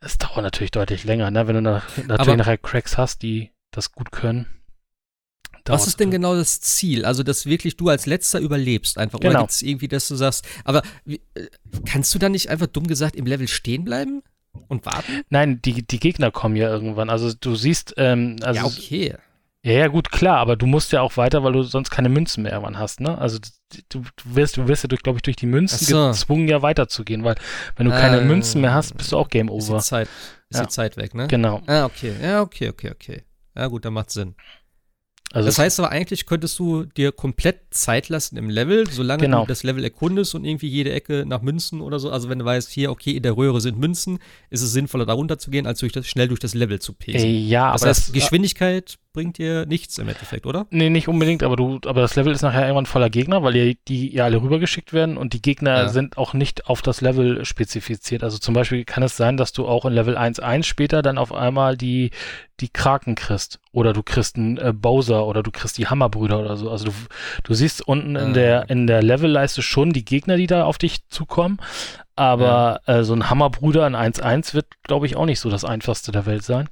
es 0.00 0.18
dauert 0.18 0.42
natürlich 0.42 0.72
deutlich 0.72 1.04
länger, 1.04 1.30
ne? 1.30 1.46
Wenn 1.46 1.54
du 1.54 1.62
nach, 1.62 1.96
natürlich 1.96 2.20
Aber 2.20 2.36
nachher 2.36 2.58
Cracks 2.58 2.98
hast, 2.98 3.22
die 3.22 3.52
das 3.70 3.92
gut 3.92 4.10
können. 4.10 4.46
Was 5.66 5.86
ist 5.86 6.00
denn 6.00 6.10
genau 6.10 6.34
das 6.34 6.60
Ziel? 6.60 7.04
Also, 7.04 7.22
dass 7.22 7.46
wirklich 7.46 7.76
du 7.76 7.88
als 7.88 8.06
Letzter 8.06 8.40
überlebst 8.40 8.98
einfach. 8.98 9.20
Genau. 9.20 9.30
Oder 9.30 9.40
gibt 9.40 9.52
es 9.52 9.62
irgendwie, 9.62 9.88
dass 9.88 10.08
du 10.08 10.16
sagst, 10.16 10.46
aber 10.64 10.82
äh, 11.06 11.18
kannst 11.86 12.14
du 12.14 12.18
dann 12.18 12.32
nicht 12.32 12.50
einfach 12.50 12.66
dumm 12.66 12.86
gesagt 12.86 13.16
im 13.16 13.26
Level 13.26 13.48
stehen 13.48 13.84
bleiben 13.84 14.22
und 14.68 14.86
warten? 14.86 15.22
Nein, 15.30 15.60
die, 15.62 15.86
die 15.86 16.00
Gegner 16.00 16.30
kommen 16.30 16.56
ja 16.56 16.68
irgendwann. 16.68 17.10
Also 17.10 17.32
du 17.38 17.54
siehst, 17.54 17.94
ähm, 17.96 18.36
also 18.42 18.60
Ja, 18.60 18.66
okay. 18.66 19.14
Ja, 19.64 19.72
ja, 19.74 19.86
gut, 19.86 20.10
klar, 20.10 20.38
aber 20.38 20.56
du 20.56 20.66
musst 20.66 20.90
ja 20.90 21.02
auch 21.02 21.16
weiter, 21.16 21.44
weil 21.44 21.52
du 21.52 21.62
sonst 21.62 21.90
keine 21.90 22.08
Münzen 22.08 22.42
mehr 22.42 22.50
irgendwann 22.52 22.78
hast, 22.78 22.98
ne? 22.98 23.16
Also 23.16 23.38
du, 23.90 24.00
du 24.00 24.04
wirst, 24.24 24.56
du 24.56 24.66
wirst 24.66 24.82
ja, 24.82 24.88
glaube 24.88 25.18
ich, 25.18 25.22
durch 25.22 25.36
die 25.36 25.46
Münzen 25.46 25.86
so. 25.86 26.08
gezwungen, 26.08 26.48
ja 26.48 26.62
weiterzugehen, 26.62 27.22
weil 27.22 27.36
wenn 27.76 27.86
du 27.86 27.92
keine 27.92 28.20
äh, 28.20 28.24
Münzen 28.24 28.60
mehr 28.60 28.74
hast, 28.74 28.96
bist 28.96 29.12
du 29.12 29.18
auch 29.18 29.28
Game 29.28 29.48
Over. 29.48 29.76
Ist 29.76 29.86
die 29.86 29.88
Zeit, 29.90 30.08
ist 30.50 30.58
ja. 30.58 30.64
die 30.64 30.68
Zeit 30.68 30.96
weg, 30.96 31.14
ne? 31.14 31.28
Genau. 31.28 31.62
Ah, 31.68 31.84
okay, 31.84 32.12
ja, 32.20 32.42
okay, 32.42 32.70
okay, 32.70 32.90
okay. 32.90 33.22
Ja, 33.54 33.68
gut, 33.68 33.84
dann 33.84 33.92
macht 33.92 34.10
Sinn. 34.10 34.34
Also 35.32 35.46
das 35.46 35.58
heißt 35.58 35.80
aber 35.80 35.90
eigentlich 35.90 36.26
könntest 36.26 36.58
du 36.58 36.84
dir 36.84 37.10
komplett 37.10 37.60
Zeit 37.70 38.08
lassen 38.08 38.36
im 38.36 38.50
Level, 38.50 38.88
solange 38.90 39.22
genau. 39.22 39.42
du 39.42 39.46
das 39.48 39.62
Level 39.62 39.82
erkundest 39.82 40.34
und 40.34 40.44
irgendwie 40.44 40.68
jede 40.68 40.92
Ecke 40.92 41.24
nach 41.26 41.42
Münzen 41.42 41.80
oder 41.80 41.98
so. 41.98 42.10
Also 42.10 42.28
wenn 42.28 42.38
du 42.38 42.44
weißt, 42.44 42.70
hier, 42.70 42.90
okay, 42.90 43.12
in 43.12 43.22
der 43.22 43.36
Röhre 43.36 43.60
sind 43.60 43.78
Münzen, 43.78 44.18
ist 44.50 44.62
es 44.62 44.72
sinnvoller, 44.72 45.06
da 45.06 45.14
runter 45.14 45.38
zu 45.38 45.50
gehen, 45.50 45.66
als 45.66 45.80
durch 45.80 45.92
das, 45.92 46.06
schnell 46.06 46.28
durch 46.28 46.40
das 46.40 46.54
Level 46.54 46.80
zu 46.80 46.92
pesen. 46.92 47.26
Äh, 47.26 47.38
ja, 47.38 47.72
das 47.72 47.82
aber 47.82 47.90
heißt, 47.90 48.08
das, 48.08 48.12
Geschwindigkeit 48.12 48.98
bringt 49.12 49.38
dir 49.38 49.66
nichts 49.66 49.98
im 49.98 50.08
Endeffekt, 50.08 50.46
oder? 50.46 50.66
Nee, 50.70 50.90
nicht 50.90 51.08
unbedingt, 51.08 51.42
aber 51.42 51.56
du, 51.56 51.80
aber 51.86 52.00
das 52.00 52.16
Level 52.16 52.32
ist 52.32 52.42
nachher 52.42 52.62
irgendwann 52.62 52.86
voller 52.86 53.10
Gegner, 53.10 53.42
weil 53.42 53.52
die, 53.52 53.78
die 53.86 54.14
ja 54.14 54.24
alle 54.24 54.40
rübergeschickt 54.40 54.92
werden 54.92 55.16
und 55.16 55.34
die 55.34 55.42
Gegner 55.42 55.76
ja. 55.76 55.88
sind 55.88 56.16
auch 56.16 56.34
nicht 56.34 56.66
auf 56.66 56.82
das 56.82 57.00
Level 57.00 57.44
spezifiziert. 57.44 58.24
Also 58.24 58.38
zum 58.38 58.54
Beispiel 58.54 58.84
kann 58.84 59.02
es 59.02 59.16
sein, 59.16 59.36
dass 59.36 59.52
du 59.52 59.66
auch 59.66 59.84
in 59.84 59.92
Level 59.92 60.16
1.1 60.16 60.64
später 60.64 61.02
dann 61.02 61.18
auf 61.18 61.32
einmal 61.32 61.76
die, 61.76 62.10
die 62.60 62.70
Kraken 62.70 63.14
kriegst. 63.14 63.60
Oder 63.72 63.92
du 63.92 64.02
kriegst 64.02 64.36
einen 64.36 64.56
äh, 64.56 64.72
Bowser 64.74 65.21
oder 65.26 65.42
du 65.42 65.50
kriegst 65.50 65.78
die 65.78 65.86
Hammerbrüder 65.86 66.38
oder 66.38 66.56
so. 66.56 66.70
Also 66.70 66.86
du, 66.86 66.92
du 67.42 67.54
siehst 67.54 67.86
unten 67.86 68.16
in 68.16 68.30
ah. 68.30 68.32
der, 68.32 68.70
in 68.70 68.86
der 68.86 69.02
Levelleiste 69.02 69.62
schon 69.62 69.92
die 69.92 70.04
Gegner, 70.04 70.36
die 70.36 70.46
da 70.46 70.64
auf 70.64 70.78
dich 70.78 71.08
zukommen. 71.08 71.58
Aber 72.14 72.80
ja. 72.86 72.98
äh, 72.98 73.04
so 73.04 73.14
ein 73.14 73.30
Hammerbruder 73.30 73.86
in 73.86 73.96
1.1 73.96 74.54
wird, 74.54 74.66
glaube 74.82 75.06
ich, 75.06 75.16
auch 75.16 75.26
nicht 75.26 75.40
so 75.40 75.50
das 75.50 75.64
einfachste 75.64 76.12
der 76.12 76.26
Welt 76.26 76.44
sein. 76.44 76.68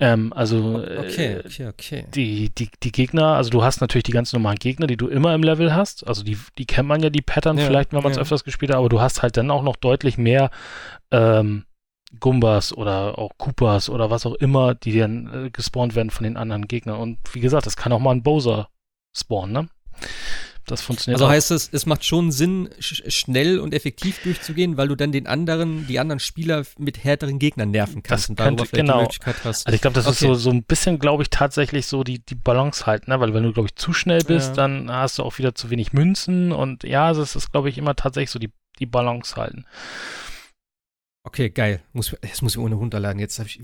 Ähm, 0.00 0.32
also 0.32 0.82
okay, 0.98 1.34
äh, 1.34 1.42
okay, 1.44 1.66
okay. 1.66 2.04
Die, 2.14 2.48
die, 2.50 2.70
die 2.82 2.90
Gegner, 2.90 3.34
also 3.34 3.50
du 3.50 3.62
hast 3.62 3.82
natürlich 3.82 4.04
die 4.04 4.12
ganz 4.12 4.32
normalen 4.32 4.58
Gegner, 4.58 4.86
die 4.86 4.96
du 4.96 5.08
immer 5.08 5.34
im 5.34 5.42
Level 5.42 5.74
hast. 5.74 6.06
Also 6.08 6.22
die, 6.24 6.38
die 6.56 6.64
kennt 6.64 6.88
man 6.88 7.02
ja, 7.02 7.10
die 7.10 7.20
Pattern 7.20 7.58
ja, 7.58 7.66
vielleicht, 7.66 7.92
wenn 7.92 8.02
man 8.02 8.10
es 8.10 8.16
ja. 8.16 8.22
öfters 8.22 8.44
gespielt 8.44 8.70
hat, 8.70 8.78
aber 8.78 8.88
du 8.88 9.00
hast 9.00 9.22
halt 9.22 9.36
dann 9.36 9.50
auch 9.50 9.62
noch 9.62 9.76
deutlich 9.76 10.16
mehr 10.16 10.50
ähm, 11.10 11.64
Gumbas 12.18 12.72
oder 12.72 13.18
auch 13.18 13.30
Koopas 13.38 13.88
oder 13.88 14.10
was 14.10 14.26
auch 14.26 14.34
immer, 14.34 14.74
die 14.74 14.98
dann 14.98 15.46
äh, 15.46 15.50
gespawnt 15.50 15.94
werden 15.94 16.10
von 16.10 16.24
den 16.24 16.36
anderen 16.36 16.66
Gegnern. 16.66 16.98
Und 16.98 17.18
wie 17.32 17.40
gesagt, 17.40 17.66
das 17.66 17.76
kann 17.76 17.92
auch 17.92 18.00
mal 18.00 18.12
ein 18.12 18.22
Bowser 18.22 18.68
spawnen, 19.12 19.52
ne? 19.52 19.68
Das 20.66 20.82
funktioniert. 20.82 21.16
Also 21.16 21.26
auch. 21.26 21.30
heißt 21.30 21.50
es, 21.50 21.68
es 21.72 21.86
macht 21.86 22.04
schon 22.04 22.30
Sinn, 22.30 22.68
sch 22.78 23.02
schnell 23.08 23.58
und 23.58 23.74
effektiv 23.74 24.22
durchzugehen, 24.22 24.76
weil 24.76 24.88
du 24.88 24.94
dann 24.94 25.10
den 25.10 25.26
anderen, 25.26 25.86
die 25.86 25.98
anderen 25.98 26.20
Spieler 26.20 26.64
mit 26.78 27.02
härteren 27.02 27.38
Gegnern 27.38 27.70
nerven 27.70 28.02
kannst 28.02 28.24
das 28.24 28.30
und 28.30 28.36
könnte, 28.36 28.64
genau. 28.70 28.98
die 28.98 29.02
Möglichkeit 29.02 29.36
hast. 29.44 29.66
Also 29.66 29.74
ich 29.74 29.80
glaube, 29.80 29.94
das 29.94 30.06
okay. 30.06 30.12
ist 30.12 30.20
so, 30.20 30.34
so 30.34 30.50
ein 30.50 30.62
bisschen, 30.62 30.98
glaube 30.98 31.22
ich, 31.22 31.30
tatsächlich 31.30 31.86
so 31.86 32.04
die, 32.04 32.20
die 32.20 32.34
Balance 32.34 32.86
halt, 32.86 33.08
ne? 33.08 33.18
Weil 33.18 33.34
wenn 33.34 33.42
du, 33.42 33.52
glaube 33.52 33.68
ich, 33.68 33.76
zu 33.76 33.92
schnell 33.92 34.22
bist, 34.22 34.50
ja. 34.50 34.54
dann 34.54 34.90
hast 34.90 35.18
du 35.18 35.24
auch 35.24 35.38
wieder 35.38 35.54
zu 35.54 35.70
wenig 35.70 35.92
Münzen 35.92 36.52
und 36.52 36.84
ja, 36.84 37.12
das 37.12 37.34
ist, 37.34 37.50
glaube 37.50 37.68
ich, 37.68 37.78
immer 37.78 37.96
tatsächlich 37.96 38.30
so 38.30 38.38
die, 38.38 38.52
die 38.78 38.86
Balance 38.86 39.36
halten. 39.36 39.64
Okay, 41.22 41.50
geil. 41.50 41.82
Muss, 41.92 42.14
das 42.20 42.42
muss 42.42 42.52
ich 42.54 42.58
ohne 42.58 42.74
runterladen. 42.74 43.18
Jetzt 43.18 43.38
habe 43.38 43.48
ich, 43.48 43.58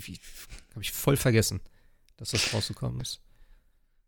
hab 0.74 0.82
ich 0.82 0.92
voll 0.92 1.16
vergessen, 1.16 1.60
dass 2.16 2.30
das 2.30 2.52
rausgekommen 2.52 3.00
ist. 3.00 3.20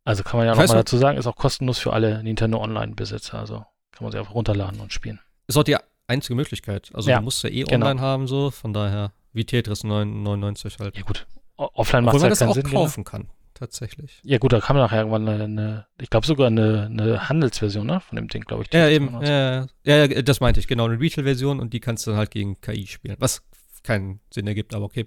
Also 0.05 0.23
kann 0.23 0.39
man 0.39 0.47
ja 0.47 0.55
nochmal 0.55 0.77
dazu 0.77 0.97
sagen, 0.97 1.19
ist 1.19 1.27
auch 1.27 1.37
kostenlos 1.37 1.79
für 1.79 1.93
alle 1.93 2.23
Nintendo 2.23 2.61
Online-Besitzer. 2.63 3.39
Also 3.39 3.65
kann 3.93 4.05
man 4.05 4.13
sie 4.13 4.19
einfach 4.19 4.35
runterladen 4.35 4.81
und 4.81 4.93
spielen. 4.93 5.21
Ist 5.47 5.57
auch 5.57 5.65
die 5.65 5.77
einzige 6.07 6.35
Möglichkeit. 6.35 6.91
Also 6.95 7.11
ja, 7.11 7.19
du 7.19 7.25
musst 7.25 7.43
ja 7.43 7.51
eh 7.51 7.65
genau. 7.65 7.87
online 7.87 8.01
haben, 8.01 8.27
so. 8.27 8.51
Von 8.51 8.73
daher, 8.73 9.13
wie 9.33 9.45
Tetris 9.45 9.85
99 9.85 10.79
halt. 10.79 10.97
Ja, 10.97 11.03
gut. 11.03 11.27
offline 11.57 12.05
macht 12.05 12.17
es 12.17 12.23
halt 12.23 12.31
man 12.31 12.39
keinen 12.39 12.49
das 12.49 12.49
auch 12.49 12.55
Sinn, 12.55 12.71
kaufen 12.71 13.05
genau. 13.05 13.11
kann, 13.11 13.31
tatsächlich. 13.59 14.21
Ja, 14.25 14.39
gut, 14.39 14.53
da 14.53 14.61
man 14.69 14.77
nachher 14.77 14.99
irgendwann 14.99 15.29
eine, 15.29 15.45
eine 15.45 15.87
ich 16.01 16.11
glaube 16.11 16.27
sogar 16.27 16.47
eine, 16.47 16.87
eine 16.87 17.29
Handelsversion, 17.29 17.87
ne? 17.87 18.01
Von 18.01 18.17
dem 18.17 18.29
Ding, 18.29 18.43
glaube 18.43 18.65
ich. 18.65 18.73
Ja, 18.73 18.89
eben. 18.89 19.13
Ja, 19.23 19.67
ja, 19.85 20.05
ja, 20.05 20.23
das 20.23 20.41
meinte 20.41 20.61
ich, 20.61 20.69
genau. 20.69 20.87
Eine 20.87 21.01
Retail-Version 21.01 21.61
und 21.61 21.73
die 21.73 21.81
kannst 21.81 22.07
du 22.07 22.11
dann 22.11 22.19
halt 22.19 22.31
gegen 22.31 22.61
KI 22.61 22.87
spielen. 22.87 23.17
Was 23.19 23.43
keinen 23.83 24.21
Sinn 24.33 24.47
ergibt, 24.47 24.75
aber 24.75 24.85
okay. 24.85 25.07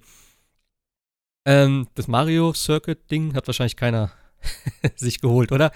Ähm, 1.45 1.87
das 1.95 2.07
Mario 2.07 2.53
Circuit-Ding 2.53 3.33
hat 3.33 3.47
wahrscheinlich 3.47 3.75
keiner 3.75 4.11
sich 4.95 5.21
geholt, 5.21 5.51
oder? 5.51 5.71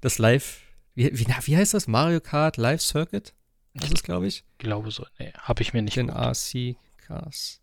Das 0.00 0.18
Live, 0.18 0.60
wie, 0.94 1.10
wie, 1.12 1.26
wie 1.26 1.56
heißt 1.56 1.74
das? 1.74 1.86
Mario 1.86 2.20
Kart 2.20 2.56
Live 2.56 2.82
Circuit? 2.82 3.34
Das 3.74 3.90
ist, 3.90 4.04
glaube 4.04 4.26
ich. 4.26 4.44
Glaube 4.58 4.90
so. 4.90 5.06
Nee, 5.18 5.32
habe 5.38 5.62
ich 5.62 5.72
mir 5.72 5.82
nicht 5.82 5.96
Den 5.96 6.10
RC 6.10 6.76
Cars. 6.96 7.60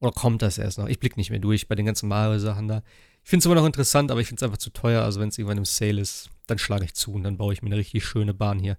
Oder 0.00 0.12
kommt 0.12 0.42
das 0.42 0.58
erst 0.58 0.78
noch? 0.78 0.86
Ich 0.86 0.98
blicke 0.98 1.18
nicht 1.18 1.30
mehr 1.30 1.40
durch 1.40 1.68
bei 1.68 1.74
den 1.74 1.86
ganzen 1.86 2.08
Mario-Sachen 2.08 2.68
da. 2.68 2.82
Ich 3.22 3.30
finde 3.30 3.42
es 3.42 3.46
immer 3.46 3.54
noch 3.54 3.66
interessant, 3.66 4.10
aber 4.10 4.20
ich 4.20 4.28
finde 4.28 4.40
es 4.40 4.42
einfach 4.42 4.58
zu 4.58 4.70
teuer. 4.70 5.02
Also 5.02 5.20
wenn 5.20 5.28
es 5.28 5.38
irgendwann 5.38 5.58
im 5.58 5.64
Sale 5.64 6.00
ist, 6.00 6.30
dann 6.46 6.58
schlage 6.58 6.84
ich 6.84 6.94
zu 6.94 7.12
und 7.12 7.22
dann 7.22 7.36
baue 7.36 7.52
ich 7.52 7.62
mir 7.62 7.68
eine 7.68 7.76
richtig 7.76 8.04
schöne 8.04 8.34
Bahn 8.34 8.58
hier. 8.58 8.76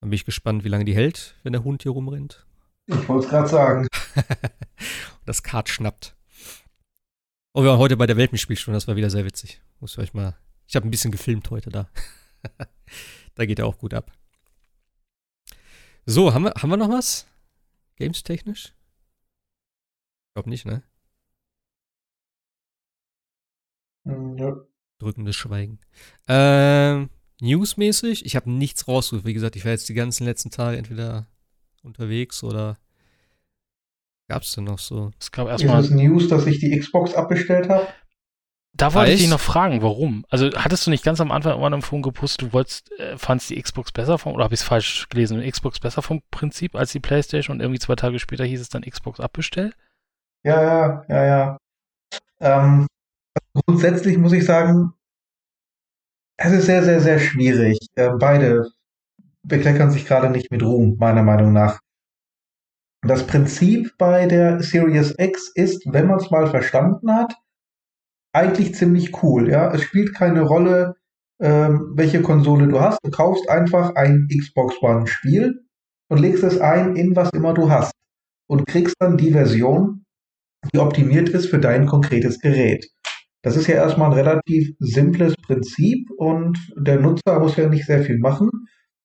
Dann 0.00 0.10
bin 0.10 0.16
ich 0.16 0.24
gespannt, 0.24 0.64
wie 0.64 0.68
lange 0.68 0.84
die 0.84 0.94
hält, 0.94 1.36
wenn 1.42 1.52
der 1.52 1.64
Hund 1.64 1.82
hier 1.82 1.92
rumrennt. 1.92 2.46
Ich 2.86 3.08
wollte 3.08 3.26
es 3.26 3.30
gerade 3.30 3.48
sagen. 3.48 3.86
das 5.26 5.42
Kart 5.42 5.68
schnappt. 5.68 6.16
Oh, 7.52 7.62
wir 7.62 7.70
waren 7.70 7.78
heute 7.78 7.96
bei 7.96 8.06
der 8.06 8.16
Welpenspielstunde, 8.16 8.76
das 8.76 8.88
war 8.88 8.96
wieder 8.96 9.10
sehr 9.10 9.24
witzig. 9.24 9.60
Muss 9.80 9.92
ich 9.92 9.98
euch 9.98 10.14
mal. 10.14 10.36
Ich 10.66 10.76
habe 10.76 10.86
ein 10.86 10.90
bisschen 10.90 11.10
gefilmt 11.10 11.50
heute 11.50 11.70
da. 11.70 11.90
da 13.34 13.44
geht 13.44 13.58
er 13.58 13.66
auch 13.66 13.78
gut 13.78 13.92
ab. 13.92 14.12
So, 16.06 16.32
haben 16.32 16.44
wir, 16.44 16.54
haben 16.56 16.70
wir 16.70 16.76
noch 16.76 16.88
was? 16.88 17.26
Games 17.96 18.22
technisch? 18.22 18.72
Ich 20.28 20.34
glaube 20.34 20.48
nicht, 20.48 20.64
ne? 20.64 20.82
Ja. 24.40 24.56
Drückendes 24.98 25.36
Schweigen. 25.36 25.78
Ähm, 26.28 27.08
newsmäßig, 27.40 28.26
ich 28.26 28.36
habe 28.36 28.50
nichts 28.50 28.86
rausgesucht. 28.86 29.26
Wie 29.26 29.34
gesagt, 29.34 29.56
ich 29.56 29.64
war 29.64 29.72
jetzt 29.72 29.88
die 29.88 29.94
ganzen 29.94 30.24
letzten 30.24 30.50
Tage 30.50 30.76
entweder 30.76 31.26
unterwegs 31.82 32.42
oder 32.44 32.76
gab 34.28 34.42
es 34.42 34.52
denn 34.52 34.64
noch 34.64 34.78
so? 34.78 35.10
Es 35.18 35.32
gab 35.32 35.48
erstmal. 35.48 35.80
Ist 35.80 35.90
es 35.90 35.96
News, 35.96 36.28
dass 36.28 36.46
ich 36.46 36.58
die 36.58 36.78
Xbox 36.78 37.14
abbestellt 37.14 37.68
habe? 37.68 37.86
Da 38.72 38.94
wollte 38.94 39.10
ich 39.12 39.20
dich 39.20 39.28
noch 39.28 39.40
fragen, 39.40 39.82
warum? 39.82 40.24
Also 40.30 40.50
hattest 40.54 40.86
du 40.86 40.90
nicht 40.90 41.04
ganz 41.04 41.20
am 41.20 41.32
Anfang 41.32 41.52
irgendwann 41.52 41.72
im 41.72 41.82
Forum 41.82 42.02
gepostet, 42.02 42.42
du 42.42 42.52
wolltest, 42.52 42.92
äh, 42.98 43.18
fandst 43.18 43.50
die 43.50 43.60
Xbox 43.60 43.90
besser 43.90 44.16
vom, 44.16 44.32
oder 44.32 44.44
habe 44.44 44.54
ich 44.54 44.60
es 44.60 44.66
falsch 44.66 45.08
gelesen, 45.08 45.42
Xbox 45.42 45.80
besser 45.80 46.02
vom 46.02 46.22
Prinzip 46.30 46.76
als 46.76 46.92
die 46.92 47.00
Playstation 47.00 47.56
und 47.56 47.60
irgendwie 47.60 47.80
zwei 47.80 47.96
Tage 47.96 48.18
später 48.20 48.44
hieß 48.44 48.60
es 48.60 48.68
dann 48.68 48.82
Xbox 48.82 49.18
abbestellt? 49.18 49.74
Ja, 50.44 50.62
ja, 50.62 51.04
ja, 51.08 51.26
ja. 51.26 51.58
Ähm, 52.40 52.86
grundsätzlich 53.54 54.18
muss 54.18 54.32
ich 54.32 54.44
sagen, 54.44 54.92
es 56.36 56.52
ist 56.52 56.66
sehr, 56.66 56.82
sehr, 56.82 57.00
sehr 57.00 57.18
schwierig. 57.18 57.78
Äh, 57.96 58.10
beide 58.18 58.70
bekleckern 59.42 59.90
sich 59.90 60.06
gerade 60.06 60.30
nicht 60.30 60.50
mit 60.50 60.62
Ruhm, 60.62 60.96
meiner 60.98 61.22
Meinung 61.22 61.52
nach. 61.52 61.80
Das 63.02 63.26
Prinzip 63.26 63.96
bei 63.98 64.26
der 64.26 64.62
Series 64.62 65.14
X 65.18 65.50
ist, 65.54 65.84
wenn 65.86 66.06
man 66.06 66.18
es 66.18 66.30
mal 66.30 66.46
verstanden 66.46 67.12
hat, 67.14 67.34
eigentlich 68.32 68.74
ziemlich 68.74 69.22
cool. 69.22 69.50
Ja, 69.50 69.72
es 69.72 69.82
spielt 69.82 70.14
keine 70.14 70.42
Rolle, 70.42 70.96
ähm, 71.40 71.92
welche 71.94 72.22
Konsole 72.22 72.68
du 72.68 72.80
hast. 72.80 72.98
Du 73.02 73.10
kaufst 73.10 73.48
einfach 73.48 73.94
ein 73.94 74.28
Xbox 74.28 74.80
One 74.82 75.06
Spiel 75.06 75.64
und 76.08 76.18
legst 76.18 76.44
es 76.44 76.60
ein 76.60 76.96
in 76.96 77.16
was 77.16 77.30
immer 77.30 77.54
du 77.54 77.70
hast 77.70 77.92
und 78.48 78.66
kriegst 78.66 78.96
dann 78.98 79.16
die 79.16 79.32
Version, 79.32 80.04
die 80.72 80.78
optimiert 80.78 81.30
ist 81.30 81.46
für 81.46 81.58
dein 81.58 81.86
konkretes 81.86 82.38
Gerät. 82.40 82.86
Das 83.42 83.56
ist 83.56 83.66
ja 83.66 83.76
erstmal 83.76 84.10
ein 84.10 84.18
relativ 84.18 84.74
simples 84.80 85.34
Prinzip 85.36 86.10
und 86.18 86.58
der 86.76 87.00
Nutzer 87.00 87.38
muss 87.40 87.56
ja 87.56 87.68
nicht 87.68 87.86
sehr 87.86 88.02
viel 88.02 88.18
machen. 88.18 88.50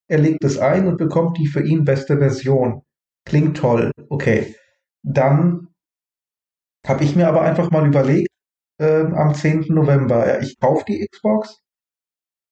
Er 0.08 0.20
legt 0.20 0.44
es 0.44 0.58
ein 0.58 0.88
und 0.88 0.98
bekommt 0.98 1.38
die 1.38 1.48
für 1.48 1.64
ihn 1.64 1.86
beste 1.86 2.18
Version. 2.18 2.82
Klingt 3.26 3.58
toll, 3.58 3.92
okay. 4.10 4.56
Dann 5.04 5.70
habe 6.86 7.04
ich 7.04 7.16
mir 7.16 7.28
aber 7.28 7.42
einfach 7.42 7.72
mal 7.72 7.88
überlegt, 7.88 8.30
äh, 8.80 9.06
am 9.06 9.34
10. 9.34 9.74
November, 9.74 10.28
ja, 10.28 10.42
ich 10.42 10.60
kaufe 10.60 10.84
die 10.86 11.08
Xbox, 11.08 11.62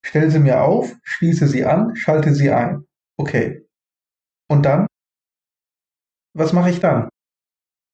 stelle 0.05 0.31
sie 0.31 0.39
mir 0.39 0.63
auf, 0.63 0.95
schließe 1.03 1.47
sie 1.47 1.65
an, 1.65 1.95
schalte 1.95 2.33
sie 2.33 2.49
ein. 2.49 2.85
Okay. 3.17 3.67
Und 4.49 4.63
dann? 4.65 4.87
Was 6.35 6.53
mache 6.53 6.69
ich 6.69 6.79
dann? 6.79 7.09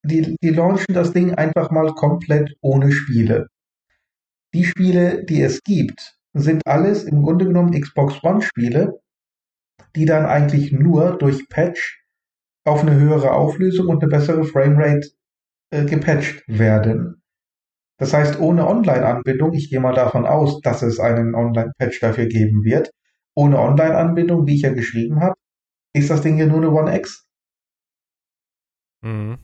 Die, 0.02 0.36
die 0.42 0.50
launchen 0.50 0.94
das 0.94 1.12
Ding 1.12 1.34
einfach 1.34 1.70
mal 1.70 1.92
komplett 1.92 2.56
ohne 2.62 2.92
Spiele. 2.92 3.48
Die 4.54 4.64
Spiele, 4.64 5.24
die 5.24 5.42
es 5.42 5.62
gibt, 5.62 6.16
sind 6.32 6.66
alles 6.66 7.04
im 7.04 7.22
Grunde 7.22 7.46
genommen 7.46 7.78
Xbox 7.78 8.22
One 8.22 8.42
Spiele, 8.42 9.00
die 9.96 10.04
dann 10.04 10.26
eigentlich 10.26 10.72
nur 10.72 11.18
durch 11.18 11.48
Patch 11.48 12.04
auf 12.64 12.82
eine 12.82 12.94
höhere 12.94 13.32
Auflösung 13.32 13.88
und 13.88 14.02
eine 14.02 14.10
bessere 14.10 14.44
Framerate 14.44 15.08
äh, 15.70 15.84
gepatcht 15.84 16.42
werden. 16.46 17.22
Das 17.98 18.12
heißt, 18.12 18.40
ohne 18.40 18.66
Online-Anbindung, 18.66 19.52
ich 19.52 19.70
gehe 19.70 19.80
mal 19.80 19.94
davon 19.94 20.26
aus, 20.26 20.60
dass 20.62 20.82
es 20.82 20.98
einen 20.98 21.34
Online-Patch 21.34 22.00
dafür 22.00 22.26
geben 22.26 22.64
wird, 22.64 22.90
ohne 23.34 23.58
Online-Anbindung, 23.58 24.46
wie 24.46 24.56
ich 24.56 24.62
ja 24.62 24.72
geschrieben 24.72 25.20
habe, 25.20 25.34
ist 25.94 26.10
das 26.10 26.22
Ding 26.22 26.38
ja 26.38 26.46
nur 26.46 26.58
eine 26.58 26.70
One 26.70 26.96
X. 26.96 27.26
Mhm. 29.02 29.38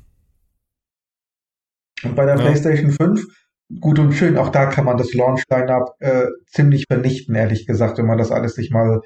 Und 2.03 2.15
bei 2.15 2.25
der 2.25 2.37
ja. 2.37 2.43
PlayStation 2.43 2.91
5 2.91 3.46
gut 3.81 3.99
und 3.99 4.13
schön. 4.13 4.39
Auch 4.39 4.51
da 4.51 4.67
kann 4.67 4.85
man 4.85 4.97
das 4.97 5.15
Launch-Line-Up 5.15 5.97
äh, 6.01 6.27
ziemlich 6.47 6.85
vernichten, 6.89 7.35
ehrlich 7.35 7.67
gesagt, 7.67 7.99
wenn 7.99 8.07
man 8.07 8.19
das 8.19 8.31
alles 8.31 8.55
sich 8.55 8.71
mal 8.71 9.01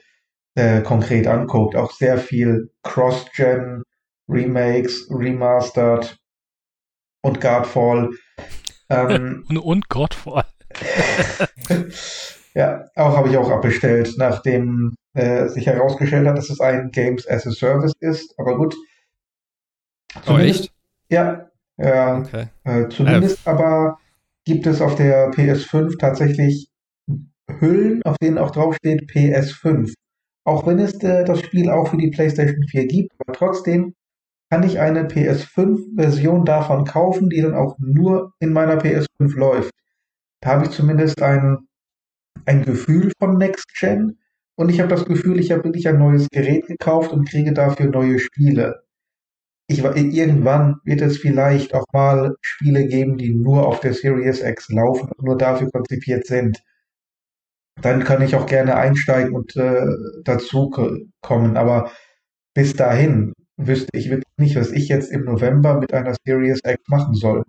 äh, 0.54 0.82
konkret 0.82 1.26
anguckt. 1.26 1.76
Auch 1.76 1.92
sehr 1.92 2.18
viel 2.18 2.70
Cross-Gen, 2.82 3.82
Remakes, 4.28 5.08
Remastered 5.10 6.16
und 7.22 7.40
Godfall. 7.40 8.10
Ähm, 8.88 9.44
und, 9.48 9.58
und 9.58 9.88
Godfall. 9.88 10.44
ja, 12.54 12.84
auch 12.94 13.16
habe 13.16 13.28
ich 13.28 13.36
auch 13.36 13.50
abbestellt, 13.50 14.14
nachdem 14.18 14.94
äh, 15.14 15.48
sich 15.48 15.66
herausgestellt 15.66 16.28
hat, 16.28 16.38
dass 16.38 16.50
es 16.50 16.60
ein 16.60 16.90
Games 16.90 17.28
as 17.28 17.46
a 17.46 17.50
Service 17.50 17.92
ist. 18.00 18.34
Aber 18.38 18.56
gut. 18.56 18.76
Oh, 20.26 20.38
echt? 20.38 20.72
Ja, 21.08 21.50
ja. 21.76 22.18
Okay. 22.18 22.48
Äh, 22.64 22.88
zumindest 22.88 23.46
äh, 23.46 23.50
aber 23.50 23.98
gibt 24.44 24.66
es 24.66 24.80
auf 24.80 24.94
der 24.94 25.30
PS5 25.30 25.98
tatsächlich 25.98 26.68
Hüllen, 27.58 28.02
auf 28.04 28.16
denen 28.18 28.38
auch 28.38 28.50
draufsteht 28.50 29.10
PS5. 29.10 29.92
Auch 30.44 30.66
wenn 30.66 30.78
es 30.78 30.94
äh, 31.02 31.24
das 31.24 31.40
Spiel 31.40 31.68
auch 31.70 31.88
für 31.88 31.96
die 31.96 32.10
PlayStation 32.10 32.64
4 32.68 32.86
gibt, 32.86 33.12
aber 33.18 33.32
trotzdem 33.36 33.94
kann 34.50 34.62
ich 34.64 34.80
eine 34.80 35.06
PS5-Version 35.06 36.44
davon 36.44 36.84
kaufen, 36.84 37.30
die 37.30 37.40
dann 37.40 37.54
auch 37.54 37.76
nur 37.78 38.32
in 38.40 38.52
meiner 38.52 38.78
PS5 38.80 39.36
läuft. 39.36 39.70
Da 40.40 40.50
habe 40.50 40.64
ich 40.64 40.70
zumindest 40.70 41.22
ein, 41.22 41.58
ein 42.46 42.64
Gefühl 42.64 43.12
von 43.20 43.36
Next 43.36 43.72
Gen 43.78 44.18
und 44.56 44.68
ich 44.70 44.80
habe 44.80 44.88
das 44.88 45.04
Gefühl, 45.04 45.38
ich 45.38 45.52
habe 45.52 45.64
wirklich 45.64 45.86
ein 45.86 45.98
neues 45.98 46.28
Gerät 46.30 46.66
gekauft 46.66 47.12
und 47.12 47.28
kriege 47.28 47.52
dafür 47.52 47.86
neue 47.86 48.18
Spiele 48.18 48.82
ich, 49.70 49.78
irgendwann 49.78 50.80
wird 50.84 51.00
es 51.00 51.18
vielleicht 51.18 51.74
auch 51.74 51.84
mal 51.92 52.34
Spiele 52.40 52.86
geben, 52.86 53.16
die 53.16 53.32
nur 53.32 53.66
auf 53.66 53.80
der 53.80 53.94
Series 53.94 54.42
X 54.42 54.68
laufen 54.70 55.10
und 55.12 55.24
nur 55.24 55.38
dafür 55.38 55.70
konzipiert 55.70 56.26
sind. 56.26 56.60
Dann 57.80 58.04
kann 58.04 58.20
ich 58.20 58.34
auch 58.34 58.46
gerne 58.46 58.76
einsteigen 58.76 59.34
und 59.34 59.56
äh, 59.56 59.86
dazu 60.24 60.70
kommen. 61.20 61.56
Aber 61.56 61.92
bis 62.52 62.74
dahin 62.74 63.32
wüsste 63.56 63.96
ich 63.96 64.10
wirklich 64.10 64.36
nicht, 64.36 64.56
was 64.56 64.72
ich 64.72 64.88
jetzt 64.88 65.12
im 65.12 65.24
November 65.24 65.78
mit 65.78 65.94
einer 65.94 66.14
Series 66.24 66.60
X 66.64 66.88
machen 66.88 67.14
soll. 67.14 67.44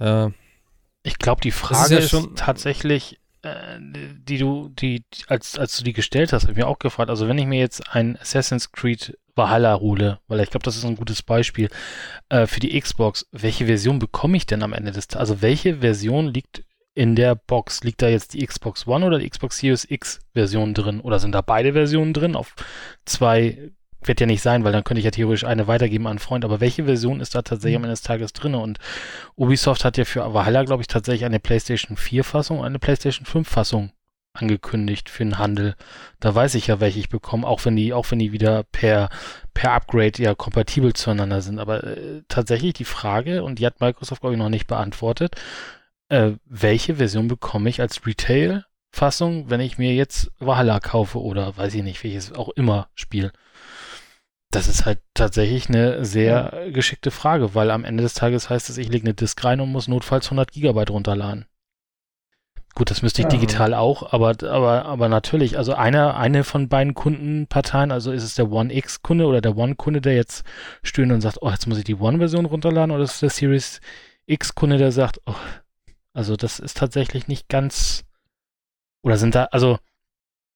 Äh, 0.00 0.30
ich 1.04 1.18
glaube, 1.18 1.40
die 1.42 1.52
Frage 1.52 1.96
ist, 1.96 2.12
ja 2.12 2.18
ist 2.18 2.28
tatsächlich, 2.34 3.20
äh, 3.42 3.78
die 3.80 4.38
du, 4.38 4.68
die, 4.70 5.04
als, 5.28 5.58
als 5.58 5.76
du 5.76 5.84
die 5.84 5.92
gestellt 5.92 6.32
hast, 6.32 6.42
habe 6.42 6.52
ich 6.52 6.58
mir 6.58 6.66
auch 6.66 6.80
gefragt, 6.80 7.08
also 7.08 7.28
wenn 7.28 7.38
ich 7.38 7.46
mir 7.46 7.60
jetzt 7.60 7.94
ein 7.94 8.18
Assassin's 8.18 8.72
Creed 8.72 9.16
Valhalla 9.38 9.80
hole, 9.80 10.18
weil 10.28 10.40
ich 10.40 10.50
glaube, 10.50 10.64
das 10.64 10.76
ist 10.76 10.84
ein 10.84 10.96
gutes 10.96 11.22
Beispiel 11.22 11.70
äh, 12.28 12.46
für 12.46 12.60
die 12.60 12.78
Xbox. 12.78 13.26
Welche 13.32 13.64
Version 13.64 13.98
bekomme 13.98 14.36
ich 14.36 14.44
denn 14.44 14.62
am 14.62 14.74
Ende 14.74 14.92
des 14.92 15.08
Tages? 15.08 15.30
Also 15.30 15.42
welche 15.42 15.76
Version 15.76 16.28
liegt 16.28 16.64
in 16.94 17.16
der 17.16 17.34
Box? 17.34 17.82
Liegt 17.84 18.02
da 18.02 18.08
jetzt 18.08 18.34
die 18.34 18.44
Xbox 18.44 18.86
One 18.86 19.06
oder 19.06 19.18
die 19.18 19.30
Xbox 19.30 19.58
Series 19.58 19.86
X 19.88 20.20
Version 20.34 20.74
drin? 20.74 21.00
Oder 21.00 21.18
sind 21.18 21.32
da 21.32 21.40
beide 21.40 21.72
Versionen 21.72 22.12
drin? 22.12 22.36
Auf 22.36 22.54
zwei 23.06 23.70
wird 24.02 24.20
ja 24.20 24.26
nicht 24.26 24.42
sein, 24.42 24.64
weil 24.64 24.72
dann 24.72 24.84
könnte 24.84 24.98
ich 24.98 25.04
ja 25.04 25.10
theoretisch 25.10 25.44
eine 25.44 25.66
weitergeben 25.66 26.06
an 26.06 26.12
einen 26.12 26.18
Freund. 26.18 26.44
Aber 26.44 26.60
welche 26.60 26.84
Version 26.84 27.20
ist 27.20 27.34
da 27.34 27.42
tatsächlich 27.42 27.76
am 27.76 27.84
Ende 27.84 27.94
des 27.94 28.02
Tages 28.02 28.32
drin? 28.32 28.54
Und 28.54 28.78
Ubisoft 29.36 29.84
hat 29.84 29.96
ja 29.96 30.04
für 30.04 30.34
Valhalla, 30.34 30.64
glaube 30.64 30.82
ich, 30.82 30.86
tatsächlich 30.88 31.24
eine 31.24 31.40
PlayStation 31.40 31.96
4 31.96 32.24
Fassung, 32.24 32.64
eine 32.64 32.78
PlayStation 32.78 33.26
5 33.26 33.48
Fassung 33.48 33.92
angekündigt 34.38 35.08
für 35.10 35.24
den 35.24 35.38
Handel. 35.38 35.74
Da 36.20 36.34
weiß 36.34 36.54
ich 36.54 36.68
ja, 36.68 36.80
welche 36.80 36.98
ich 36.98 37.08
bekomme, 37.08 37.46
auch 37.46 37.64
wenn 37.64 37.76
die, 37.76 37.92
auch 37.92 38.10
wenn 38.10 38.18
die 38.18 38.32
wieder 38.32 38.64
per, 38.64 39.08
per 39.54 39.72
Upgrade 39.72 40.22
ja 40.22 40.34
kompatibel 40.34 40.92
zueinander 40.92 41.40
sind. 41.40 41.58
Aber 41.58 41.84
äh, 41.84 42.22
tatsächlich 42.28 42.74
die 42.74 42.84
Frage, 42.84 43.42
und 43.44 43.58
die 43.58 43.66
hat 43.66 43.80
Microsoft, 43.80 44.20
glaube 44.20 44.34
ich, 44.34 44.38
noch 44.38 44.48
nicht 44.48 44.66
beantwortet, 44.66 45.36
äh, 46.08 46.32
welche 46.44 46.96
Version 46.96 47.28
bekomme 47.28 47.68
ich 47.68 47.80
als 47.80 48.06
Retail-Fassung, 48.06 49.50
wenn 49.50 49.60
ich 49.60 49.78
mir 49.78 49.94
jetzt 49.94 50.30
Valhalla 50.38 50.80
kaufe 50.80 51.20
oder 51.20 51.56
weiß 51.56 51.74
ich 51.74 51.82
nicht, 51.82 52.02
welches 52.04 52.32
auch 52.32 52.48
immer 52.50 52.88
Spiel? 52.94 53.32
Das 54.50 54.66
ist 54.66 54.86
halt 54.86 55.00
tatsächlich 55.12 55.68
eine 55.68 56.06
sehr 56.06 56.70
geschickte 56.72 57.10
Frage, 57.10 57.54
weil 57.54 57.70
am 57.70 57.84
Ende 57.84 58.02
des 58.02 58.14
Tages 58.14 58.48
heißt 58.48 58.70
es, 58.70 58.78
ich 58.78 58.88
lege 58.88 59.04
eine 59.04 59.14
Disk 59.14 59.44
rein 59.44 59.60
und 59.60 59.70
muss 59.70 59.88
notfalls 59.88 60.26
100 60.26 60.52
Gigabyte 60.52 60.90
runterladen. 60.90 61.44
Gut, 62.78 62.92
das 62.92 63.02
müsste 63.02 63.22
ich 63.22 63.24
ja. 63.24 63.30
digital 63.30 63.74
auch, 63.74 64.12
aber, 64.12 64.36
aber, 64.48 64.84
aber 64.84 65.08
natürlich, 65.08 65.58
also 65.58 65.74
einer, 65.74 66.16
eine 66.16 66.44
von 66.44 66.68
beiden 66.68 66.94
Kundenparteien, 66.94 67.90
also 67.90 68.12
ist 68.12 68.22
es 68.22 68.36
der 68.36 68.52
One 68.52 68.72
X-Kunde 68.72 69.26
oder 69.26 69.40
der 69.40 69.56
One-Kunde, 69.56 70.00
der 70.00 70.14
jetzt 70.14 70.44
stöhnt 70.84 71.10
und 71.10 71.20
sagt, 71.20 71.38
oh, 71.40 71.50
jetzt 71.50 71.66
muss 71.66 71.78
ich 71.78 71.82
die 71.82 71.96
One-Version 71.96 72.44
runterladen, 72.44 72.92
oder 72.92 73.02
ist 73.02 73.14
es 73.14 73.18
der 73.18 73.30
Series 73.30 73.80
X-Kunde, 74.26 74.78
der 74.78 74.92
sagt, 74.92 75.20
oh, 75.26 75.34
also 76.12 76.36
das 76.36 76.60
ist 76.60 76.76
tatsächlich 76.76 77.26
nicht 77.26 77.48
ganz, 77.48 78.04
oder 79.02 79.16
sind 79.16 79.34
da, 79.34 79.46
also 79.46 79.80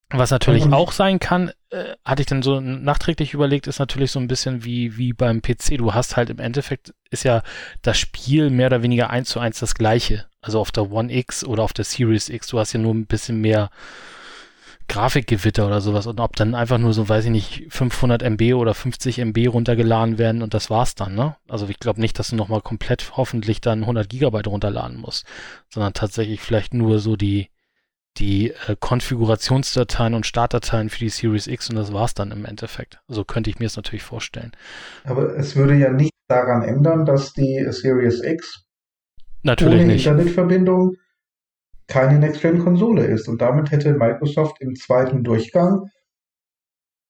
was 0.09 0.31
natürlich 0.31 0.63
mhm. 0.63 0.75
auch 0.75 0.93
sein 0.93 1.19
kann, 1.19 1.51
äh, 1.71 1.95
hatte 2.05 2.21
ich 2.21 2.27
dann 2.27 2.41
so 2.41 2.61
nachträglich 2.61 3.33
überlegt, 3.33 3.67
ist 3.67 3.79
natürlich 3.79 4.11
so 4.13 4.19
ein 4.21 4.29
bisschen 4.29 4.63
wie, 4.63 4.95
wie 4.95 5.11
beim 5.11 5.41
PC. 5.41 5.77
Du 5.77 5.93
hast 5.93 6.15
halt 6.15 6.29
im 6.29 6.39
Endeffekt, 6.39 6.93
ist 7.09 7.23
ja 7.25 7.43
das 7.81 7.97
Spiel 7.97 8.49
mehr 8.49 8.67
oder 8.67 8.81
weniger 8.81 9.09
eins 9.09 9.27
zu 9.27 9.41
eins 9.41 9.59
das 9.59 9.75
gleiche. 9.75 10.25
Also 10.43 10.59
auf 10.59 10.71
der 10.71 10.91
One 10.91 11.11
X 11.11 11.43
oder 11.43 11.63
auf 11.63 11.73
der 11.73 11.85
Series 11.85 12.29
X, 12.29 12.47
du 12.47 12.59
hast 12.59 12.73
ja 12.73 12.79
nur 12.79 12.93
ein 12.93 13.07
bisschen 13.07 13.41
mehr 13.41 13.69
Grafikgewitter 14.89 15.65
oder 15.65 15.81
sowas 15.81 16.07
und 16.07 16.19
ob 16.19 16.35
dann 16.35 16.55
einfach 16.55 16.77
nur 16.77 16.93
so, 16.93 17.07
weiß 17.07 17.25
ich 17.25 17.31
nicht, 17.31 17.65
500 17.69 18.21
MB 18.21 18.53
oder 18.53 18.73
50 18.73 19.19
MB 19.19 19.47
runtergeladen 19.47 20.17
werden 20.17 20.41
und 20.41 20.53
das 20.53 20.69
war's 20.69 20.93
dann, 20.95 21.15
ne? 21.15 21.37
Also 21.47 21.67
ich 21.69 21.79
glaube 21.79 22.01
nicht, 22.01 22.19
dass 22.19 22.29
du 22.29 22.35
nochmal 22.35 22.61
komplett 22.61 23.13
hoffentlich 23.15 23.61
dann 23.61 23.81
100 23.81 24.09
Gigabyte 24.09 24.47
runterladen 24.47 24.99
musst, 24.99 25.25
sondern 25.69 25.93
tatsächlich 25.93 26.41
vielleicht 26.41 26.73
nur 26.73 26.99
so 26.99 27.15
die, 27.15 27.49
die 28.17 28.51
äh, 28.67 28.75
Konfigurationsdateien 28.77 30.13
und 30.13 30.27
Startdateien 30.27 30.89
für 30.89 30.99
die 30.99 31.09
Series 31.09 31.47
X 31.47 31.69
und 31.69 31.77
das 31.77 31.93
war's 31.93 32.13
dann 32.13 32.31
im 32.31 32.43
Endeffekt. 32.43 32.99
So 33.07 33.23
könnte 33.23 33.49
ich 33.49 33.59
mir 33.59 33.67
es 33.67 33.77
natürlich 33.77 34.03
vorstellen. 34.03 34.51
Aber 35.05 35.35
es 35.37 35.55
würde 35.55 35.75
ja 35.75 35.91
nicht 35.91 36.11
daran 36.27 36.61
ändern, 36.61 37.05
dass 37.05 37.33
die 37.33 37.65
Series 37.69 38.21
X 38.21 38.65
natürlich 39.43 39.81
ohne 39.81 39.93
nicht. 39.93 40.05
Internetverbindung 40.05 40.95
keine 41.87 42.19
Next-Gen-Konsole 42.19 43.05
ist. 43.05 43.27
Und 43.27 43.41
damit 43.41 43.71
hätte 43.71 43.93
Microsoft 43.93 44.61
im 44.61 44.75
zweiten 44.75 45.23
Durchgang 45.23 45.89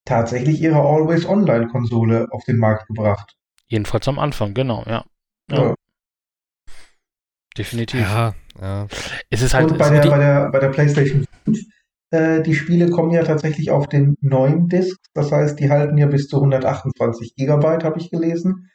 tatsächlich 0.06 0.62
ihre 0.62 0.80
Always-Online-Konsole 0.80 2.28
auf 2.32 2.44
den 2.46 2.58
Markt 2.58 2.88
gebracht. 2.88 3.36
Jedenfalls 3.68 4.08
am 4.08 4.20
Anfang, 4.20 4.54
genau, 4.54 4.84
ja. 4.86 5.06
ja. 5.50 5.64
ja. 5.64 5.76
Definitiv. 7.58 8.02
Ja, 8.02 8.34
ja. 8.60 8.88
Es 9.30 9.42
ist 9.42 9.54
halt, 9.54 9.72
Und 9.72 9.78
bei, 9.78 9.90
der, 9.90 10.10
bei, 10.10 10.18
der, 10.18 10.50
bei 10.52 10.60
der 10.60 10.70
PlayStation 10.70 11.26
5, 11.46 11.60
äh, 12.12 12.42
die 12.42 12.56
Spiele 12.56 12.90
kommen 12.90 13.12
ja 13.12 13.24
tatsächlich 13.24 13.72
auf 13.72 13.88
den 13.88 14.16
neuen 14.22 14.68
Discs. 14.68 14.98
Das 15.14 15.32
heißt, 15.32 15.60
die 15.60 15.70
halten 15.70 15.98
ja 15.98 16.08
bis 16.08 16.28
zu 16.28 16.38
128 16.38 17.36
Gigabyte, 17.36 17.84
habe 17.84 18.00
ich 18.00 18.10
gelesen. 18.10 18.70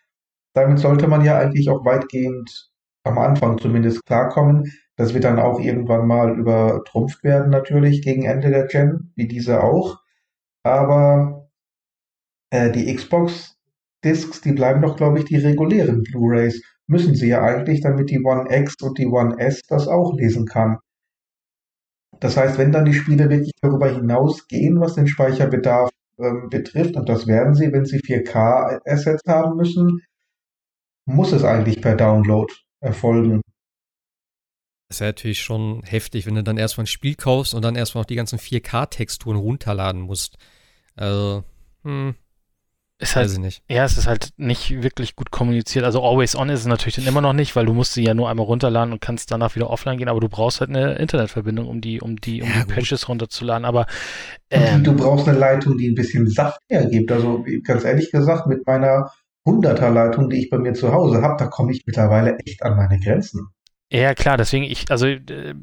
Damit 0.55 0.79
sollte 0.79 1.09
man 1.09 1.25
ja 1.25 1.39
eigentlich 1.39 1.69
auch 1.69 1.85
weitgehend 1.85 2.68
am 3.09 3.19
Anfang 3.19 3.59
zumindest 3.59 4.05
klarkommen. 4.07 4.73
Das 4.97 5.15
wird 5.15 5.25
dann 5.25 5.39
auch 5.39 5.61
irgendwann 5.61 6.07
mal 6.07 6.39
übertrumpft 6.39 7.23
werden, 7.25 7.51
natürlich, 7.51 8.03
gegen 8.03 8.25
Ende 8.25 8.51
der 8.51 8.67
Gen, 8.67 9.13
wie 9.17 9.29
diese 9.29 9.63
auch. 9.63 9.99
Aber 10.65 11.49
äh, 12.51 12.71
die 12.71 12.95
Xbox-Discs, 12.95 14.41
die 14.41 14.53
bleiben 14.53 14.83
doch, 14.83 14.97
glaube 14.97 15.19
ich, 15.21 15.25
die 15.27 15.37
regulären 15.37 16.03
Blu-rays. 16.03 16.63
Müssen 16.87 17.15
sie 17.15 17.29
ja 17.29 17.43
eigentlich, 17.43 17.81
damit 17.83 18.11
die 18.11 18.25
One 18.25 18.47
X 18.51 18.75
und 18.83 18.99
die 18.99 19.07
One 19.07 19.39
S 19.39 19.63
das 19.69 19.89
auch 19.89 20.15
lesen 20.15 20.47
kann. 20.47 20.79
Das 22.21 22.37
heißt, 22.37 22.59
wenn 22.59 22.73
dann 22.73 22.85
die 22.85 22.95
Spiele 22.95 23.31
wirklich 23.31 23.53
darüber 23.61 23.89
hinausgehen, 23.91 24.81
was 24.81 24.95
den 24.95 25.07
Speicherbedarf 25.07 25.91
ähm, 26.19 26.49
betrifft, 26.51 26.97
und 26.97 27.09
das 27.09 27.27
werden 27.27 27.55
sie, 27.55 27.73
wenn 27.73 27.85
sie 27.85 28.01
4K-Assets 28.01 29.23
haben 29.29 29.57
müssen, 29.57 30.01
muss 31.07 31.33
es 31.33 31.45
eigentlich 31.45 31.81
per 31.81 31.95
Download 31.95 32.53
erfolgen. 32.81 33.41
Das 34.89 34.97
ist 34.97 35.01
ja 35.01 35.07
natürlich 35.07 35.43
schon 35.43 35.83
heftig, 35.85 36.27
wenn 36.27 36.35
du 36.35 36.43
dann 36.43 36.57
erstmal 36.57 36.85
ein 36.85 36.89
Spiel 36.89 37.15
kaufst 37.15 37.53
und 37.53 37.63
dann 37.63 37.77
erstmal 37.77 38.03
noch 38.03 38.07
die 38.07 38.15
ganzen 38.15 38.39
4K-Texturen 38.39 39.37
runterladen 39.37 40.01
musst. 40.01 40.39
Also, 40.97 41.45
hm. 41.85 42.15
Ist 43.01 43.15
halt, 43.15 43.27
Weiß 43.27 43.35
ich 43.35 43.39
nicht. 43.39 43.63
Ja, 43.69 43.85
es 43.85 43.97
ist 43.97 44.09
halt 44.09 44.31
nicht 44.39 44.83
wirklich 44.83 45.15
gut 45.15 45.31
kommuniziert. 45.31 45.85
Also 45.85 46.03
Always 46.03 46.35
On 46.35 46.49
ist 46.49 46.61
es 46.61 46.67
natürlich 46.67 46.97
dann 46.97 47.07
immer 47.07 47.21
noch 47.21 47.33
nicht, 47.33 47.55
weil 47.55 47.65
du 47.65 47.73
musst 47.73 47.95
sie 47.95 48.03
ja 48.03 48.13
nur 48.13 48.29
einmal 48.29 48.47
runterladen 48.47 48.93
und 48.93 49.01
kannst 49.01 49.31
danach 49.31 49.55
wieder 49.55 49.71
offline 49.71 49.99
gehen, 49.99 50.09
aber 50.09 50.19
du 50.19 50.29
brauchst 50.29 50.61
halt 50.61 50.71
eine 50.71 50.95
Internetverbindung, 50.97 51.69
um 51.69 51.81
die, 51.81 52.01
um 52.01 52.17
die, 52.17 52.43
um 52.43 52.49
ja, 52.49 52.65
die 52.65 52.73
Patches 52.73 53.09
runterzuladen. 53.09 53.65
Aber 53.65 53.87
ähm, 54.51 54.83
du 54.83 54.95
brauchst 54.95 55.29
eine 55.29 55.39
Leitung, 55.39 55.79
die 55.79 55.89
ein 55.89 55.95
bisschen 55.95 56.29
Saft 56.29 56.61
hergibt. 56.69 57.13
Also 57.13 57.45
ganz 57.63 57.85
ehrlich 57.85 58.11
gesagt, 58.11 58.49
mit 58.49 58.67
meiner 58.67 59.13
100er 59.49 59.91
Leitung, 59.91 60.31
die 60.31 60.39
ich 60.39 60.51
bei 60.51 60.59
mir 60.59 60.75
zu 60.75 60.93
Hause 60.93 61.23
habe, 61.23 61.37
da 61.39 61.47
komme 61.47 61.73
ich 61.73 61.85
mittlerweile 61.87 62.39
echt 62.39 62.63
an 62.63 62.77
meine 62.77 62.99
Grenzen. 63.01 63.49
Ja, 63.91 64.15
klar, 64.15 64.37
deswegen, 64.37 64.65
ich, 64.65 64.91
also 64.91 65.07
äh, 65.07 65.55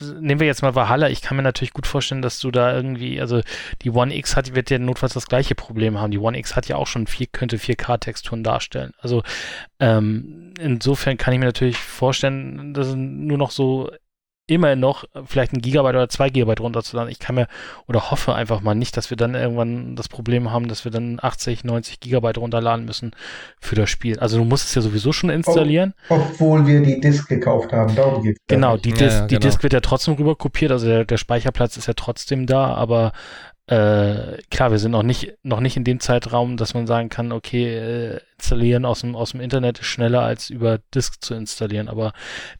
nehmen 0.00 0.40
wir 0.40 0.46
jetzt 0.46 0.62
mal 0.62 0.74
Valhalla, 0.74 1.08
ich 1.08 1.22
kann 1.22 1.36
mir 1.36 1.42
natürlich 1.42 1.72
gut 1.72 1.86
vorstellen, 1.86 2.22
dass 2.22 2.40
du 2.40 2.50
da 2.50 2.74
irgendwie, 2.74 3.20
also 3.20 3.40
die 3.82 3.90
One 3.90 4.14
X 4.16 4.36
hat, 4.36 4.54
wird 4.54 4.70
ja 4.70 4.78
notfalls 4.78 5.14
das 5.14 5.26
gleiche 5.26 5.54
Problem 5.54 5.98
haben. 5.98 6.10
Die 6.10 6.18
One 6.18 6.38
X 6.38 6.56
hat 6.56 6.68
ja 6.68 6.76
auch 6.76 6.86
schon 6.86 7.06
vier, 7.06 7.26
könnte 7.26 7.56
4K-Texturen 7.56 8.42
darstellen. 8.42 8.92
Also 8.98 9.22
ähm, 9.78 10.54
insofern 10.58 11.16
kann 11.16 11.34
ich 11.34 11.40
mir 11.40 11.46
natürlich 11.46 11.76
vorstellen, 11.76 12.74
dass 12.74 12.94
nur 12.94 13.38
noch 13.38 13.50
so 13.50 13.90
immerhin 14.50 14.80
noch 14.80 15.04
vielleicht 15.26 15.52
ein 15.52 15.60
Gigabyte 15.60 15.94
oder 15.94 16.08
zwei 16.08 16.30
Gigabyte 16.30 16.60
runterzuladen. 16.60 17.10
Ich 17.10 17.18
kann 17.18 17.34
mir 17.34 17.46
oder 17.86 18.10
hoffe 18.10 18.34
einfach 18.34 18.60
mal 18.60 18.74
nicht, 18.74 18.96
dass 18.96 19.10
wir 19.10 19.16
dann 19.16 19.34
irgendwann 19.34 19.96
das 19.96 20.08
Problem 20.08 20.50
haben, 20.50 20.68
dass 20.68 20.84
wir 20.84 20.92
dann 20.92 21.18
80, 21.20 21.64
90 21.64 22.00
Gigabyte 22.00 22.38
runterladen 22.38 22.84
müssen 22.84 23.12
für 23.60 23.76
das 23.76 23.90
Spiel. 23.90 24.18
Also 24.18 24.38
du 24.38 24.44
musst 24.44 24.68
es 24.68 24.74
ja 24.74 24.82
sowieso 24.82 25.12
schon 25.12 25.30
installieren. 25.30 25.94
obwohl 26.08 26.66
wir 26.66 26.80
die 26.82 27.00
Disk 27.00 27.28
gekauft 27.28 27.72
haben, 27.72 27.94
darum 27.94 28.22
geht's. 28.22 28.40
Genau, 28.48 28.76
die, 28.76 28.90
Disk, 28.90 29.00
ja, 29.00 29.06
ja, 29.06 29.26
genau. 29.26 29.28
die 29.28 29.38
Disk 29.38 29.62
wird 29.62 29.72
ja 29.72 29.80
trotzdem 29.80 30.14
rüber 30.14 30.36
kopiert, 30.36 30.72
also 30.72 30.86
der, 30.86 31.04
der 31.04 31.16
Speicherplatz 31.16 31.76
ist 31.76 31.86
ja 31.86 31.94
trotzdem 31.94 32.46
da, 32.46 32.74
aber 32.74 33.12
äh, 33.70 34.42
klar, 34.50 34.72
wir 34.72 34.80
sind 34.80 34.90
noch 34.90 35.04
nicht, 35.04 35.34
noch 35.44 35.60
nicht 35.60 35.76
in 35.76 35.84
dem 35.84 36.00
Zeitraum, 36.00 36.56
dass 36.56 36.74
man 36.74 36.88
sagen 36.88 37.08
kann, 37.08 37.30
okay, 37.30 37.76
äh, 37.76 38.20
installieren 38.36 38.84
aus 38.84 39.02
dem, 39.02 39.14
aus 39.14 39.30
dem 39.30 39.40
Internet 39.40 39.78
ist 39.78 39.86
schneller 39.86 40.22
als 40.22 40.50
über 40.50 40.78
Disk 40.92 41.22
zu 41.22 41.34
installieren. 41.34 41.88
Aber 41.88 42.12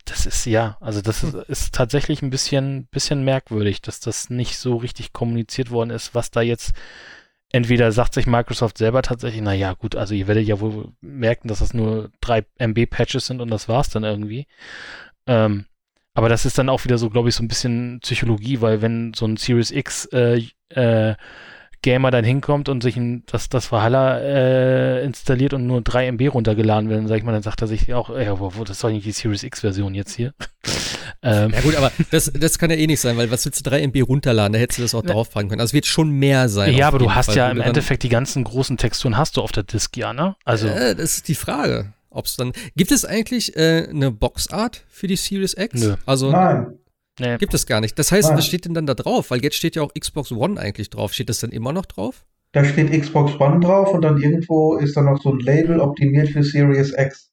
das 0.05 0.25
ist 0.25 0.45
ja, 0.45 0.77
also 0.81 1.03
das 1.03 1.25
ist, 1.25 1.35
ist 1.35 1.75
tatsächlich 1.75 2.23
ein 2.23 2.31
bisschen, 2.31 2.87
bisschen 2.93 3.25
merkwürdig, 3.25 3.83
dass 3.83 3.99
das 3.99 4.31
nicht 4.31 4.57
so 4.57 4.77
richtig 4.77 5.13
kommuniziert 5.13 5.73
worden 5.73 5.91
ist, 5.91 6.15
was 6.15 6.31
da 6.31 6.43
jetzt 6.43 6.75
entweder 7.51 7.91
sagt 7.91 8.15
sich 8.15 8.29
Microsoft 8.29 8.79
selber 8.79 9.03
tatsächlich, 9.03 9.43
na 9.43 9.53
ja, 9.53 9.73
gut, 9.73 9.97
also 9.97 10.15
ihr 10.15 10.29
werdet 10.29 10.47
ja 10.47 10.61
wohl 10.61 10.93
merken, 11.01 11.49
dass 11.49 11.59
das 11.59 11.75
nur 11.75 12.13
drei 12.21 12.45
MB 12.59 12.87
Patches 12.89 13.27
sind 13.27 13.41
und 13.41 13.51
das 13.51 13.69
war's 13.69 13.91
dann 13.91 14.05
irgendwie. 14.05 14.47
Ähm, 15.27 15.67
aber 16.15 16.29
das 16.29 16.45
ist 16.45 16.59
dann 16.59 16.69
auch 16.69 16.85
wieder 16.85 16.99
so, 16.99 17.11
glaube 17.11 17.29
ich, 17.29 17.35
so 17.35 17.43
ein 17.43 17.49
bisschen 17.49 18.01
Psychologie, 18.03 18.61
weil 18.61 18.83
wenn 18.83 19.13
so 19.15 19.27
ein 19.27 19.37
Series 19.37 19.71
X 19.71 20.07
äh, 20.07 20.43
äh, 20.71 21.15
Gamer 21.83 22.11
dann 22.11 22.25
hinkommt 22.25 22.69
und 22.69 22.83
sich 22.83 22.97
ein, 22.97 23.23
das, 23.27 23.49
das 23.49 23.73
Valhalla 23.73 24.19
äh, 24.19 25.05
installiert 25.05 25.55
und 25.55 25.67
nur 25.67 25.81
3 25.81 26.09
MB 26.09 26.35
runtergeladen 26.35 26.91
werden, 26.91 27.09
sag 27.09 27.17
ich 27.17 27.23
mal, 27.23 27.33
dann 27.33 27.43
sagt 27.43 27.63
er 27.63 27.69
sich 27.69 27.95
auch, 27.95 28.11
ja, 28.11 28.39
wo, 28.39 28.55
wo, 28.55 28.65
das 28.65 28.77
ist 28.77 28.85
doch 28.85 28.91
nicht 28.91 29.07
die 29.07 29.13
Series 29.13 29.43
X-Version 29.45 29.95
jetzt 29.95 30.15
hier. 30.15 30.35
ähm. 31.23 31.53
Ja 31.53 31.61
gut, 31.63 31.77
aber 31.77 31.91
das, 32.11 32.31
das 32.35 32.59
kann 32.59 32.71
ja 32.71 32.77
eh 32.77 32.87
nicht 32.87 33.01
sein, 33.01 33.17
weil 33.17 33.31
was 33.31 33.47
willst 33.47 33.65
du 33.65 33.71
3 33.71 33.83
MB 33.85 34.03
runterladen? 34.07 34.53
Da 34.53 34.59
hättest 34.59 34.79
du 34.79 34.83
das 34.83 34.95
auch 34.95 35.03
drauf 35.03 35.31
packen 35.31 35.49
können. 35.49 35.61
Also 35.61 35.71
es 35.71 35.75
wird 35.75 35.87
schon 35.87 36.11
mehr 36.11 36.51
sein. 36.51 36.75
Ja, 36.75 36.89
aber 36.89 36.99
du 36.99 37.15
hast 37.15 37.27
Fall, 37.27 37.37
ja 37.37 37.51
im 37.51 37.63
Endeffekt 37.63 38.03
die 38.03 38.11
ganzen 38.11 38.45
großen 38.45 38.77
Texturen 38.77 39.17
hast 39.17 39.39
du 39.39 39.41
auf 39.41 39.53
der 39.53 39.63
Disk, 39.63 39.97
ja, 39.97 40.13
ne? 40.13 40.37
Also. 40.45 40.67
Äh, 40.67 40.95
das 40.95 41.17
ist 41.17 41.29
die 41.29 41.35
Frage. 41.35 41.95
Ob 42.11 42.27
es 42.27 42.37
dann. 42.37 42.53
Gibt 42.77 42.93
es 42.93 43.05
eigentlich 43.05 43.57
äh, 43.57 43.89
eine 43.89 44.11
Boxart 44.11 44.85
für 44.89 45.07
die 45.07 45.17
Series 45.17 45.55
X? 45.57 45.81
Nö. 45.81 45.95
Also, 46.07 46.31
Nein. 46.31 46.79
Nee. 47.19 47.37
Gibt 47.39 47.55
es 47.55 47.67
gar 47.67 47.81
nicht. 47.81 47.99
Das 47.99 48.13
heißt, 48.13 48.29
Nein. 48.29 48.39
was 48.39 48.47
steht 48.47 48.65
denn 48.65 48.75
dann 48.75 48.87
da 48.87 48.95
drauf? 48.95 49.31
Weil 49.31 49.43
jetzt 49.43 49.57
steht 49.57 49.77
ja 49.77 49.83
auch 49.83 49.93
Xbox 49.93 50.33
One 50.33 50.59
eigentlich 50.59 50.91
drauf. 50.91 51.13
Steht 51.13 51.29
das 51.29 51.41
dann 51.41 51.51
immer 51.51 51.73
noch 51.73 51.87
drauf? 51.87 52.25
Da 52.53 52.65
steht 52.65 52.91
Xbox 52.91 53.39
One 53.39 53.61
drauf 53.61 53.93
und 53.93 54.03
dann 54.03 54.21
irgendwo 54.21 54.77
ist 54.77 54.97
da 54.97 55.03
noch 55.03 55.23
so 55.23 55.33
ein 55.33 55.39
Label 55.41 55.81
optimiert 55.81 56.31
für 56.31 56.43
Series 56.43 56.93
X. 56.97 57.30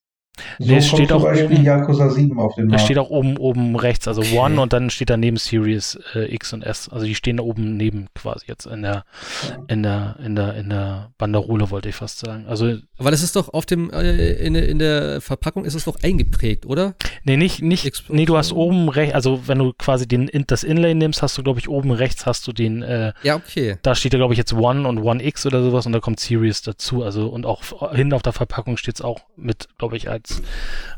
So 0.60 0.66
nee, 0.72 0.78
es 0.78 0.88
steht 0.88 1.12
auch 1.12 1.24
oben, 1.24 1.64
Yakuza 1.64 2.10
7 2.10 2.40
auf 2.40 2.56
dem 2.56 2.68
Markt. 2.68 2.84
steht 2.84 2.98
auch 2.98 3.10
oben, 3.10 3.38
oben 3.38 3.76
rechts, 3.76 4.08
also 4.08 4.22
okay. 4.22 4.38
One 4.38 4.62
und 4.62 4.74
dann 4.74 4.90
steht 4.90 5.10
daneben 5.10 5.38
Series 5.38 6.00
äh, 6.16 6.34
X 6.34 6.54
und 6.54 6.64
S. 6.64 6.90
Also 6.90 7.06
die 7.06 7.16
stehen 7.16 7.38
da 7.38 7.44
oben 7.44 7.78
neben 7.78 8.08
quasi 8.16 8.46
jetzt 8.48 8.66
in 8.66 8.82
der, 8.82 9.04
in 9.68 9.84
der, 9.84 10.16
in 10.24 10.36
der, 10.36 10.56
in 10.56 10.70
der 10.70 11.12
Banderole, 11.18 11.70
wollte 11.70 11.90
ich 11.90 11.96
fast 11.96 12.20
sagen. 12.20 12.46
Also. 12.48 12.78
Aber 12.98 13.12
das 13.12 13.24
ist 13.24 13.36
doch 13.36 13.54
auf 13.54 13.66
dem, 13.66 13.92
äh, 13.92 14.34
in, 14.34 14.56
in 14.56 14.80
der 14.80 15.22
Verpackung 15.22 15.66
ist 15.66 15.76
es 15.76 15.86
doch 15.86 16.02
eingeprägt, 16.02 16.66
oder? 16.66 16.96
Nee, 17.24 17.38
nicht, 17.38 17.62
nicht, 17.62 17.90
Xbox 17.90 18.10
nee, 18.10 18.26
du 18.26 18.38
hast 18.38 18.54
oben 18.54 18.90
rechts, 18.90 19.16
also 19.16 19.48
wenn 19.48 19.60
du 19.60 19.74
quasi 19.78 20.08
den, 20.08 20.30
das 20.48 20.64
Inlay 20.64 20.94
nimmst, 20.94 21.22
hast 21.22 21.38
du, 21.38 21.44
glaube 21.44 21.60
ich, 21.60 21.70
oben 21.70 21.92
rechts 21.92 22.26
hast 22.26 22.48
du 22.48 22.54
den, 22.54 22.82
äh, 22.84 23.14
Ja, 23.24 23.36
okay. 23.36 23.78
Da 23.82 23.96
steht 23.96 24.14
da, 24.14 24.18
glaube 24.18 24.34
ich, 24.34 24.38
jetzt 24.38 24.54
One 24.54 24.88
und 24.88 25.00
One 25.00 25.24
X 25.24 25.46
oder 25.46 25.64
sowas 25.64 25.86
und 25.86 25.94
da 25.94 26.00
kommt 26.00 26.20
Series 26.20 26.62
dazu. 26.62 27.04
Also, 27.04 27.28
und 27.28 27.46
auch 27.46 27.62
hinten 27.94 28.14
auf 28.14 28.22
der 28.22 28.34
Verpackung 28.34 28.78
steht 28.78 28.96
es 28.96 29.02
auch 29.02 29.22
mit, 29.36 29.68
glaube 29.78 29.98
ich, 29.98 30.10
als 30.10 30.27
als, 30.30 30.42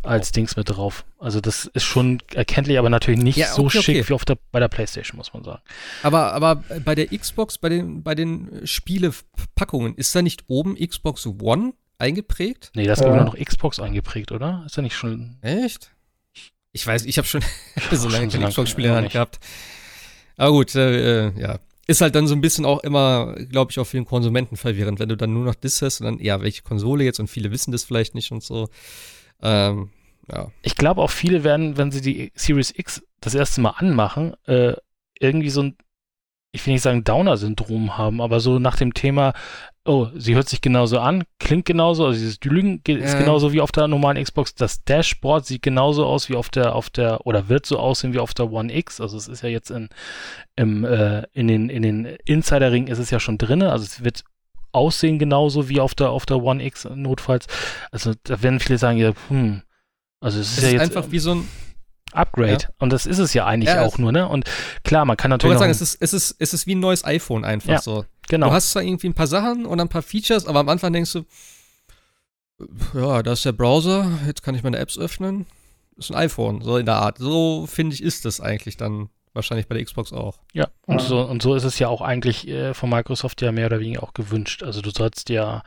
als 0.03 0.31
Dings 0.31 0.55
mit 0.55 0.69
drauf. 0.69 1.05
Also 1.19 1.41
das 1.41 1.65
ist 1.65 1.83
schon 1.83 2.21
erkenntlich, 2.33 2.77
aber 2.79 2.89
natürlich 2.89 3.21
nicht 3.21 3.37
ja, 3.37 3.47
okay, 3.47 3.55
so 3.55 3.69
schick 3.69 3.97
okay. 3.97 4.09
wie 4.09 4.13
auf 4.13 4.25
der, 4.25 4.37
bei 4.51 4.59
der 4.59 4.67
Playstation, 4.67 5.17
muss 5.17 5.33
man 5.33 5.43
sagen. 5.43 5.61
Aber, 6.03 6.33
aber 6.33 6.63
bei 6.83 6.95
der 6.95 7.07
Xbox, 7.07 7.57
bei 7.57 7.69
den, 7.69 8.03
bei 8.03 8.15
den 8.15 8.61
Spielepackungen, 8.65 9.95
ist 9.95 10.15
da 10.15 10.21
nicht 10.21 10.43
oben 10.47 10.75
Xbox 10.75 11.25
One 11.25 11.73
eingeprägt? 11.97 12.71
Nee, 12.75 12.85
da 12.85 12.93
ist, 12.93 13.01
glaube 13.01 13.17
ich, 13.17 13.23
noch 13.23 13.37
Xbox 13.37 13.79
eingeprägt, 13.79 14.31
oder? 14.31 14.63
Ist 14.65 14.77
da 14.77 14.81
nicht 14.81 14.95
schon. 14.95 15.37
Echt? 15.41 15.91
Ich 16.71 16.85
weiß, 16.85 17.05
ich 17.05 17.17
habe 17.17 17.27
schon 17.27 17.43
so 17.91 18.09
lange 18.09 18.27
keine 18.27 18.49
Xbox-Spiele 18.49 18.87
in 18.87 18.93
der 18.93 19.01
Hand 19.01 19.11
gehabt. 19.11 19.39
Aber 20.37 20.51
gut, 20.51 20.75
äh, 20.75 21.27
äh, 21.27 21.39
ja 21.39 21.59
ist 21.89 22.01
halt 22.01 22.13
dann 22.13 22.27
so 22.27 22.35
ein 22.35 22.41
bisschen 22.41 22.65
auch 22.65 22.81
immer, 22.81 23.33
glaube 23.49 23.71
ich, 23.71 23.79
auch 23.79 23.83
für 23.85 23.97
den 23.97 24.05
Konsumenten 24.05 24.57
verwirrend, 24.57 24.99
wenn 24.99 25.09
du 25.09 25.17
dann 25.17 25.33
nur 25.33 25.43
noch 25.43 25.55
das 25.55 25.81
hast 25.81 26.01
und 26.01 26.05
dann, 26.05 26.19
ja, 26.19 26.39
welche 26.39 26.61
Konsole 26.61 27.03
jetzt 27.03 27.19
und 27.19 27.27
viele 27.27 27.49
wissen 27.49 27.71
das 27.71 27.83
vielleicht 27.83 28.13
nicht 28.13 28.31
und 28.31 28.43
so. 28.43 28.69
Ähm, 29.41 29.89
ja. 30.31 30.51
Ich 30.61 30.75
glaube 30.75 31.01
auch 31.01 31.09
viele 31.09 31.43
werden, 31.43 31.77
wenn 31.77 31.91
sie 31.91 32.01
die 32.01 32.31
Series 32.35 32.73
X 32.75 33.01
das 33.19 33.35
erste 33.35 33.61
Mal 33.61 33.71
anmachen, 33.77 34.35
äh, 34.45 34.73
irgendwie 35.19 35.49
so 35.49 35.63
ein, 35.63 35.77
ich 36.51 36.65
will 36.65 36.73
nicht 36.73 36.81
sagen 36.83 37.03
Downer-Syndrom 37.03 37.97
haben, 37.97 38.21
aber 38.21 38.39
so 38.39 38.59
nach 38.59 38.77
dem 38.77 38.93
Thema, 38.93 39.33
oh, 39.85 40.07
sie 40.15 40.35
hört 40.35 40.49
sich 40.49 40.61
genauso 40.61 40.99
an, 40.99 41.23
klingt 41.39 41.65
genauso, 41.65 42.05
also 42.05 42.17
dieses 42.17 42.39
Lügen 42.43 42.81
ist 42.85 43.13
ja. 43.13 43.19
genauso 43.19 43.53
wie 43.53 43.61
auf 43.61 43.71
der 43.71 43.87
normalen 43.87 44.23
Xbox. 44.23 44.55
Das 44.55 44.83
Dashboard 44.83 45.45
sieht 45.45 45.61
genauso 45.61 46.05
aus 46.05 46.29
wie 46.29 46.35
auf 46.35 46.49
der, 46.49 46.75
auf 46.75 46.89
der, 46.89 47.25
oder 47.25 47.49
wird 47.49 47.65
so 47.65 47.79
aussehen 47.79 48.13
wie 48.13 48.19
auf 48.19 48.33
der 48.33 48.51
One 48.51 48.75
X. 48.75 49.01
Also 49.01 49.17
es 49.17 49.27
ist 49.27 49.41
ja 49.41 49.49
jetzt 49.49 49.71
in, 49.71 49.89
im, 50.55 50.85
äh, 50.85 51.23
in 51.33 51.47
den, 51.47 51.69
in 51.69 51.81
den 51.81 52.05
Insider-Ring 52.05 52.87
ist 52.87 52.99
es 52.99 53.09
ja 53.09 53.19
schon 53.19 53.37
drin. 53.37 53.63
Also 53.63 53.85
es 53.85 54.03
wird 54.03 54.23
aussehen 54.71 55.19
genauso 55.19 55.69
wie 55.69 55.79
auf 55.79 55.95
der, 55.95 56.09
auf 56.09 56.25
der 56.25 56.41
One 56.41 56.63
X 56.63 56.87
notfalls. 56.93 57.47
Also 57.91 58.13
da 58.23 58.41
werden 58.41 58.59
viele 58.59 58.77
sagen, 58.77 58.97
ja, 58.97 59.13
hm, 59.27 59.61
also 60.19 60.39
es 60.39 60.51
ist, 60.51 60.57
es 60.57 60.63
ja 60.63 60.67
ist 60.67 60.73
jetzt 60.73 60.95
einfach 60.97 61.11
wie 61.11 61.19
so 61.19 61.35
ein 61.35 61.47
Upgrade. 62.11 62.63
Ja. 62.63 62.69
Und 62.79 62.91
das 62.91 63.05
ist 63.05 63.19
es 63.19 63.33
ja 63.33 63.45
eigentlich 63.45 63.73
ja, 63.73 63.83
auch 63.83 63.97
nur, 63.97 64.11
ne? 64.11 64.27
Und 64.27 64.45
klar, 64.83 65.05
man 65.05 65.17
kann 65.17 65.29
natürlich. 65.29 65.55
Ich 65.55 65.59
sagen, 65.59 65.71
es 65.71 65.81
ist, 65.81 65.97
es, 65.99 66.13
ist, 66.13 66.35
es 66.39 66.53
ist 66.53 66.67
wie 66.67 66.75
ein 66.75 66.79
neues 66.79 67.05
iPhone 67.05 67.45
einfach 67.45 67.69
ja, 67.73 67.81
so. 67.81 68.05
Genau. 68.29 68.47
Du 68.47 68.53
hast 68.53 68.71
zwar 68.71 68.83
irgendwie 68.83 69.07
ein 69.07 69.13
paar 69.13 69.27
Sachen 69.27 69.65
und 69.65 69.79
ein 69.79 69.89
paar 69.89 70.01
Features, 70.01 70.45
aber 70.45 70.59
am 70.59 70.69
Anfang 70.69 70.93
denkst 70.93 71.13
du, 71.13 71.25
ja, 72.93 73.23
da 73.23 73.33
ist 73.33 73.45
der 73.45 73.53
Browser, 73.53 74.19
jetzt 74.25 74.43
kann 74.43 74.55
ich 74.55 74.63
meine 74.63 74.77
Apps 74.77 74.97
öffnen. 74.97 75.45
Ist 75.97 76.11
ein 76.11 76.15
iPhone, 76.15 76.61
so 76.61 76.77
in 76.77 76.85
der 76.85 76.95
Art. 76.95 77.17
So 77.17 77.65
finde 77.67 77.93
ich, 77.93 78.03
ist 78.03 78.25
das 78.25 78.41
eigentlich 78.41 78.77
dann 78.77 79.09
wahrscheinlich 79.39 79.67
bei 79.67 79.75
der 79.75 79.83
Xbox 79.83 80.13
auch. 80.13 80.39
Ja, 80.53 80.67
und, 80.85 81.01
so, 81.01 81.21
und 81.21 81.41
so 81.41 81.55
ist 81.55 81.63
es 81.63 81.79
ja 81.79 81.87
auch 81.87 82.01
eigentlich 82.01 82.47
äh, 82.47 82.73
von 82.73 82.89
Microsoft 82.89 83.41
ja 83.41 83.51
mehr 83.51 83.67
oder 83.67 83.79
weniger 83.79 84.03
auch 84.03 84.13
gewünscht. 84.13 84.63
Also 84.63 84.81
du 84.81 84.91
sollst 84.91 85.29
ja 85.29 85.63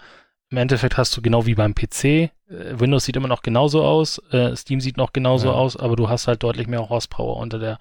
im 0.52 0.58
Endeffekt 0.58 0.98
hast 0.98 1.16
du 1.16 1.22
genau 1.22 1.46
wie 1.46 1.54
beim 1.54 1.74
PC, 1.74 2.04
äh, 2.04 2.28
Windows 2.48 3.06
sieht 3.06 3.16
immer 3.16 3.26
noch 3.26 3.42
genauso 3.42 3.82
aus, 3.82 4.18
äh, 4.30 4.54
Steam 4.54 4.80
sieht 4.80 4.98
noch 4.98 5.14
genauso 5.14 5.48
ja. 5.48 5.54
aus, 5.54 5.78
aber 5.78 5.96
du 5.96 6.10
hast 6.10 6.28
halt 6.28 6.42
deutlich 6.42 6.66
mehr 6.66 6.90
Horsepower 6.90 7.38
unter 7.38 7.58
der 7.58 7.78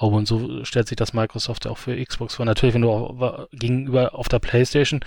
Haube 0.00 0.16
und 0.16 0.28
so 0.28 0.64
stellt 0.64 0.86
sich 0.86 0.96
das 0.96 1.12
Microsoft 1.12 1.66
auch 1.66 1.78
für 1.78 2.02
Xbox 2.02 2.36
vor. 2.36 2.46
Natürlich, 2.46 2.74
wenn 2.76 2.82
du 2.82 3.48
gegenüber 3.52 4.14
auf 4.14 4.28
der 4.28 4.38
Playstation 4.38 5.00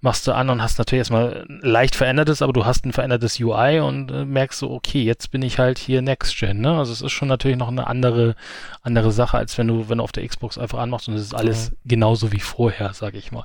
machst 0.00 0.26
du 0.26 0.32
an 0.32 0.48
und 0.48 0.62
hast 0.62 0.78
natürlich 0.78 1.00
erstmal 1.00 1.46
leicht 1.48 1.94
verändertes, 1.94 2.40
aber 2.40 2.52
du 2.52 2.64
hast 2.64 2.86
ein 2.86 2.92
verändertes 2.92 3.38
UI 3.38 3.80
und 3.80 4.10
äh, 4.10 4.24
merkst 4.24 4.58
so, 4.60 4.70
okay, 4.70 5.02
jetzt 5.02 5.30
bin 5.30 5.42
ich 5.42 5.58
halt 5.58 5.78
hier 5.78 6.00
Next 6.00 6.38
Gen, 6.38 6.60
ne? 6.60 6.78
Also 6.78 6.92
es 6.92 7.02
ist 7.02 7.12
schon 7.12 7.28
natürlich 7.28 7.58
noch 7.58 7.68
eine 7.68 7.86
andere, 7.86 8.34
andere 8.82 9.12
Sache, 9.12 9.36
als 9.36 9.58
wenn 9.58 9.68
du, 9.68 9.88
wenn 9.88 9.98
du 9.98 10.04
auf 10.04 10.12
der 10.12 10.26
Xbox 10.26 10.56
einfach 10.56 10.78
anmachst 10.78 11.08
und 11.08 11.14
es 11.14 11.22
ist 11.22 11.34
alles 11.34 11.68
ja. 11.68 11.76
genauso 11.84 12.32
wie 12.32 12.40
vorher, 12.40 12.94
sag 12.94 13.14
ich 13.14 13.30
mal. 13.30 13.44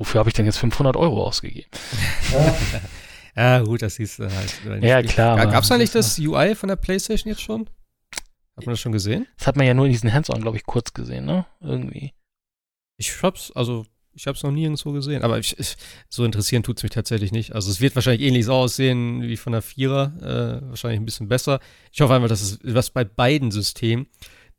Wofür 0.00 0.20
habe 0.20 0.30
ich 0.30 0.34
denn 0.34 0.46
jetzt 0.46 0.56
500 0.56 0.96
Euro 0.96 1.26
ausgegeben? 1.26 1.68
ja, 3.36 3.60
gut, 3.60 3.82
das 3.82 3.98
hieß 3.98 4.20
halt. 4.20 4.82
Ja, 4.82 5.02
klar. 5.02 5.46
Gab 5.46 5.62
es 5.62 5.70
eigentlich 5.70 5.90
das 5.90 6.18
UI 6.18 6.54
von 6.54 6.70
der 6.70 6.76
PlayStation 6.76 7.28
jetzt 7.28 7.42
schon? 7.42 7.68
Hat 8.56 8.64
man 8.64 8.72
das 8.72 8.80
schon 8.80 8.92
gesehen? 8.92 9.26
Das 9.36 9.46
hat 9.46 9.56
man 9.56 9.66
ja 9.66 9.74
nur 9.74 9.84
in 9.84 9.92
diesen 9.92 10.10
Hands-on, 10.10 10.40
glaube 10.40 10.56
ich, 10.56 10.64
kurz 10.64 10.94
gesehen, 10.94 11.26
ne? 11.26 11.44
Irgendwie. 11.60 12.14
Ich 12.96 13.22
hab's, 13.22 13.52
also, 13.54 13.84
ich 14.14 14.26
hab's 14.26 14.42
noch 14.42 14.52
nirgendwo 14.52 14.92
gesehen, 14.92 15.22
aber 15.22 15.38
ich, 15.38 15.58
ich, 15.58 15.76
so 16.08 16.24
interessieren 16.24 16.62
tut's 16.62 16.82
mich 16.82 16.92
tatsächlich 16.92 17.30
nicht. 17.30 17.54
Also, 17.54 17.70
es 17.70 17.82
wird 17.82 17.94
wahrscheinlich 17.94 18.26
ähnlich 18.26 18.46
so 18.46 18.54
aussehen 18.54 19.20
wie 19.20 19.36
von 19.36 19.52
der 19.52 19.60
Vierer, 19.60 20.14
äh, 20.62 20.66
wahrscheinlich 20.70 20.98
ein 20.98 21.04
bisschen 21.04 21.28
besser. 21.28 21.60
Ich 21.92 22.00
hoffe 22.00 22.14
einfach, 22.14 22.30
dass 22.30 22.40
es 22.40 22.58
was 22.62 22.88
bei 22.88 23.04
beiden 23.04 23.50
Systemen 23.50 24.06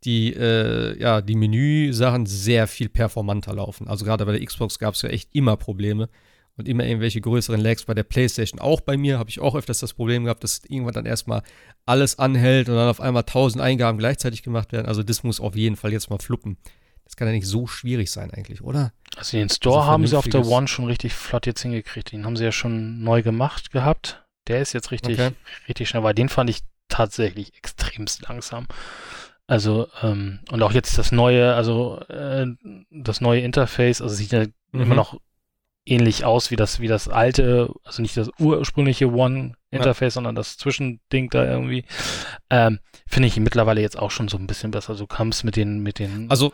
die, 0.04 0.34
äh, 0.34 1.00
ja, 1.00 1.22
die 1.22 1.36
Menüsachen 1.36 2.26
sehr 2.26 2.68
viel 2.68 2.90
performanter 2.90 3.54
laufen. 3.54 3.88
Also 3.88 4.06
gerade 4.06 4.26
bei 4.26 4.38
der 4.38 4.46
Xbox 4.46 4.80
gab 4.80 4.96
es 4.96 5.02
ja 5.02 5.10
echt 5.10 5.30
immer 5.34 5.58
Probleme 5.58 6.10
und 6.58 6.68
immer 6.68 6.86
irgendwelche 6.86 7.22
größeren 7.22 7.62
Lags. 7.62 7.86
Bei 7.86 7.94
der 7.94 8.04
PlayStation 8.04 8.60
auch 8.60 8.82
bei 8.82 8.98
mir 8.98 9.20
habe 9.20 9.30
ich 9.30 9.40
auch 9.40 9.56
öfters 9.56 9.80
das 9.80 9.94
Problem 9.94 10.24
gehabt, 10.24 10.44
dass 10.44 10.62
irgendwann 10.68 10.94
dann 10.94 11.06
erstmal 11.06 11.44
alles 11.86 12.20
anhält 12.20 12.70
und 12.70 12.76
dann 12.76 12.90
auf 12.90 13.00
einmal 13.00 13.24
tausend 13.24 13.62
Eingaben 13.62 13.98
gleichzeitig 13.98 14.44
gemacht 14.44 14.72
werden. 14.72 14.88
Also 14.88 15.04
das 15.04 15.24
muss 15.24 15.40
auf 15.40 15.56
jeden 15.56 15.76
Fall 15.76 15.92
jetzt 15.92 16.10
mal 16.10 16.20
fluppen. 16.20 16.58
Das 17.06 17.16
kann 17.16 17.28
ja 17.28 17.34
nicht 17.34 17.48
so 17.48 17.68
schwierig 17.68 18.10
sein 18.10 18.32
eigentlich, 18.32 18.62
oder? 18.62 18.94
Also 19.18 19.38
den 19.38 19.50
Store 19.50 19.80
also 19.80 19.92
haben 19.92 20.08
sie 20.08 20.18
auf 20.18 20.28
der 20.28 20.46
One 20.46 20.68
schon 20.68 20.86
richtig 20.86 21.14
flott 21.14 21.46
jetzt 21.46 21.62
hingekriegt. 21.62 22.12
Den 22.12 22.26
haben 22.26 22.38
sie 22.38 22.46
ja 22.46 22.52
schon 22.52 23.04
neu 23.04 23.22
gemacht 23.22 23.72
gehabt. 23.72 24.24
Der 24.48 24.62
ist 24.62 24.74
jetzt 24.74 24.92
richtig, 24.92 25.20
okay. 25.20 25.32
richtig 25.68 25.90
schnell, 25.90 26.04
weil 26.04 26.14
den 26.14 26.30
fand 26.30 26.50
ich 26.50 26.62
tatsächlich 26.88 27.56
extremst 27.56 28.28
langsam. 28.28 28.68
Also, 29.52 29.90
ähm, 30.02 30.40
und 30.50 30.64
auch 30.64 30.72
jetzt 30.72 30.98
das 30.98 31.12
neue, 31.12 31.54
also 31.56 32.00
äh, 32.08 32.46
das 32.90 33.20
neue 33.20 33.42
Interface, 33.42 34.02
also 34.02 34.16
sieht 34.16 34.32
ja 34.32 34.46
mhm. 34.72 34.82
immer 34.82 34.96
noch 34.96 35.20
ähnlich 35.86 36.24
aus 36.24 36.52
wie 36.52 36.56
das, 36.56 36.80
wie 36.80 36.88
das 36.88 37.10
alte, 37.10 37.70
also 37.84 38.02
nicht 38.02 38.16
das 38.16 38.30
ursprüngliche 38.40 39.12
One-Interface, 39.12 40.14
ja. 40.14 40.16
sondern 40.16 40.36
das 40.36 40.56
Zwischending 40.56 41.30
da 41.32 41.44
irgendwie. 41.44 41.84
Ähm, 42.50 42.80
Finde 43.06 43.28
ich 43.28 43.38
mittlerweile 43.42 43.82
jetzt 43.82 44.00
auch 44.00 44.10
schon 44.10 44.30
so 44.30 44.38
ein 44.38 44.48
bisschen 44.48 44.72
besser. 44.72 44.96
Du 44.96 45.06
kamst 45.06 45.44
mit 45.44 45.58
den, 45.58 45.84
mit 45.84 46.00
den. 46.00 46.32
Also. 46.32 46.54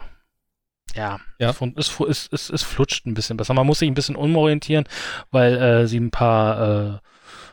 Ja, 0.95 1.19
ja. 1.37 1.51
Es, 1.75 1.99
es, 1.99 2.29
es, 2.31 2.49
es, 2.49 2.63
flutscht 2.63 3.05
ein 3.05 3.13
bisschen 3.13 3.37
besser. 3.37 3.53
Man 3.53 3.67
muss 3.67 3.77
sich 3.77 3.91
ein 3.91 3.93
bisschen 3.93 4.15
umorientieren, 4.15 4.85
weil 5.29 5.55
äh, 5.55 5.87
sie 5.87 5.99
ein 5.99 6.09
paar 6.09 6.95
äh, 6.95 6.97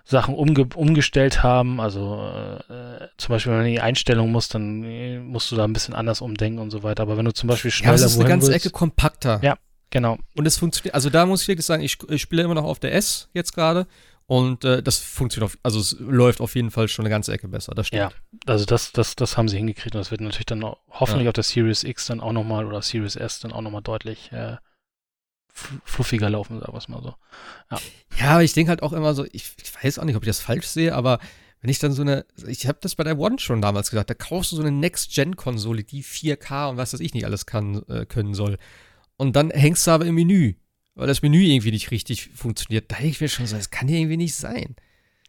Sachen 0.05 0.35
umge 0.35 0.67
umgestellt 0.75 1.43
haben. 1.43 1.81
Also 1.81 2.23
äh, 2.69 3.09
zum 3.17 3.33
Beispiel, 3.33 3.53
wenn 3.53 3.61
du 3.61 3.67
in 3.67 3.73
die 3.73 3.81
Einstellung 3.81 4.31
musst, 4.31 4.55
dann 4.55 4.85
äh, 4.85 5.19
musst 5.19 5.51
du 5.51 5.57
da 5.57 5.65
ein 5.65 5.73
bisschen 5.73 5.95
anders 5.95 6.21
umdenken 6.21 6.59
und 6.59 6.71
so 6.71 6.83
weiter. 6.83 7.03
Aber 7.03 7.17
wenn 7.17 7.25
du 7.25 7.33
zum 7.33 7.49
Beispiel 7.49 7.71
schneller 7.71 7.97
ja, 7.97 8.05
es 8.05 8.13
ist 8.13 8.21
eine 8.21 8.29
ganze 8.29 8.49
willst, 8.49 8.67
Ecke 8.67 8.73
kompakter. 8.73 9.41
Ja, 9.43 9.57
genau. 9.91 10.19
Und 10.37 10.47
es 10.47 10.59
funktioniert, 10.59 10.95
also 10.95 11.09
da 11.09 11.25
muss 11.25 11.43
ich 11.43 11.49
wirklich 11.49 11.67
sagen, 11.67 11.83
ich, 11.83 11.97
ich 12.09 12.21
spiele 12.21 12.43
immer 12.43 12.55
noch 12.55 12.65
auf 12.65 12.79
der 12.79 12.95
S 12.95 13.29
jetzt 13.33 13.55
gerade. 13.55 13.87
Und 14.27 14.65
äh, 14.65 14.83
das 14.83 14.99
funktioniert, 15.01 15.53
auf, 15.53 15.59
also 15.63 15.81
es 15.81 15.97
läuft 15.99 16.41
auf 16.41 16.55
jeden 16.55 16.71
Fall 16.71 16.89
schon 16.89 17.05
eine 17.05 17.11
ganze 17.11 17.33
Ecke 17.33 17.47
besser, 17.47 17.75
das 17.75 17.89
stimmt. 17.89 18.01
Ja, 18.01 18.11
also 18.47 18.65
das, 18.65 18.93
das, 18.93 19.17
das 19.17 19.37
haben 19.37 19.49
sie 19.49 19.59
hingekriegt 19.59 19.95
und 19.95 19.99
das 19.99 20.11
wird 20.11 20.23
natürlich 20.23 20.47
dann 20.47 20.65
hoffentlich 20.89 21.25
ja. 21.25 21.29
auf 21.29 21.35
der 21.35 21.45
Series 21.45 21.85
X 21.85 22.07
dann 22.07 22.21
auch 22.21 22.33
nochmal 22.33 22.65
oder 22.65 22.81
Series 22.81 23.17
S 23.17 23.41
dann 23.41 23.53
auch 23.53 23.61
nochmal 23.61 23.83
deutlich 23.83 24.33
äh, 24.33 24.57
fluffiger 25.55 26.29
laufen, 26.31 26.61
sagen 26.61 26.73
wir 26.73 26.79
es 26.79 26.89
mal 26.89 27.03
so. 27.03 27.15
Ja, 27.71 27.79
ja 28.19 28.31
aber 28.33 28.43
ich 28.43 28.53
denke 28.53 28.71
halt 28.71 28.83
auch 28.83 28.93
immer 28.93 29.15
so, 29.15 29.25
ich, 29.25 29.53
ich, 29.63 29.85
weiß 29.85 29.99
auch 29.99 30.05
nicht, 30.05 30.17
ob 30.17 30.23
ich 30.23 30.29
das 30.29 30.41
falsch 30.41 30.67
sehe, 30.67 30.95
aber 30.95 31.21
wenn 31.61 31.71
ich 31.71 31.79
dann 31.79 31.93
so 31.93 32.03
eine, 32.03 32.27
ich 32.47 32.67
habe 32.67 32.79
das 32.81 32.95
bei 32.97 33.05
der 33.05 33.19
One 33.19 33.39
schon 33.39 33.63
damals 33.63 33.91
gesagt, 33.91 34.11
da 34.11 34.15
kaufst 34.15 34.53
du 34.53 34.57
so 34.57 34.63
eine 34.63 34.73
Next-Gen-Konsole, 34.73 35.85
die 35.85 36.03
4K 36.03 36.71
und 36.71 36.77
was 36.77 36.91
das 36.91 37.01
ich 37.01 37.15
nicht 37.15 37.25
alles 37.25 37.47
kann, 37.47 37.83
äh, 37.89 38.05
können 38.05 38.35
soll. 38.35 38.59
Und 39.17 39.37
dann 39.37 39.51
hängst 39.51 39.87
du 39.87 39.93
aber 39.93 40.05
im 40.05 40.17
Menü, 40.17 40.55
weil 40.95 41.07
das 41.07 41.23
Menü 41.23 41.43
irgendwie 41.43 41.71
nicht 41.71 41.91
richtig 41.91 42.31
funktioniert. 42.35 42.91
Da 42.91 42.97
denke 42.97 43.11
ich 43.11 43.21
mir 43.21 43.29
schon 43.29 43.47
so, 43.47 43.57
das 43.57 43.71
kann 43.71 43.89
ja 43.89 43.97
irgendwie 43.97 44.17
nicht 44.17 44.35
sein. 44.35 44.77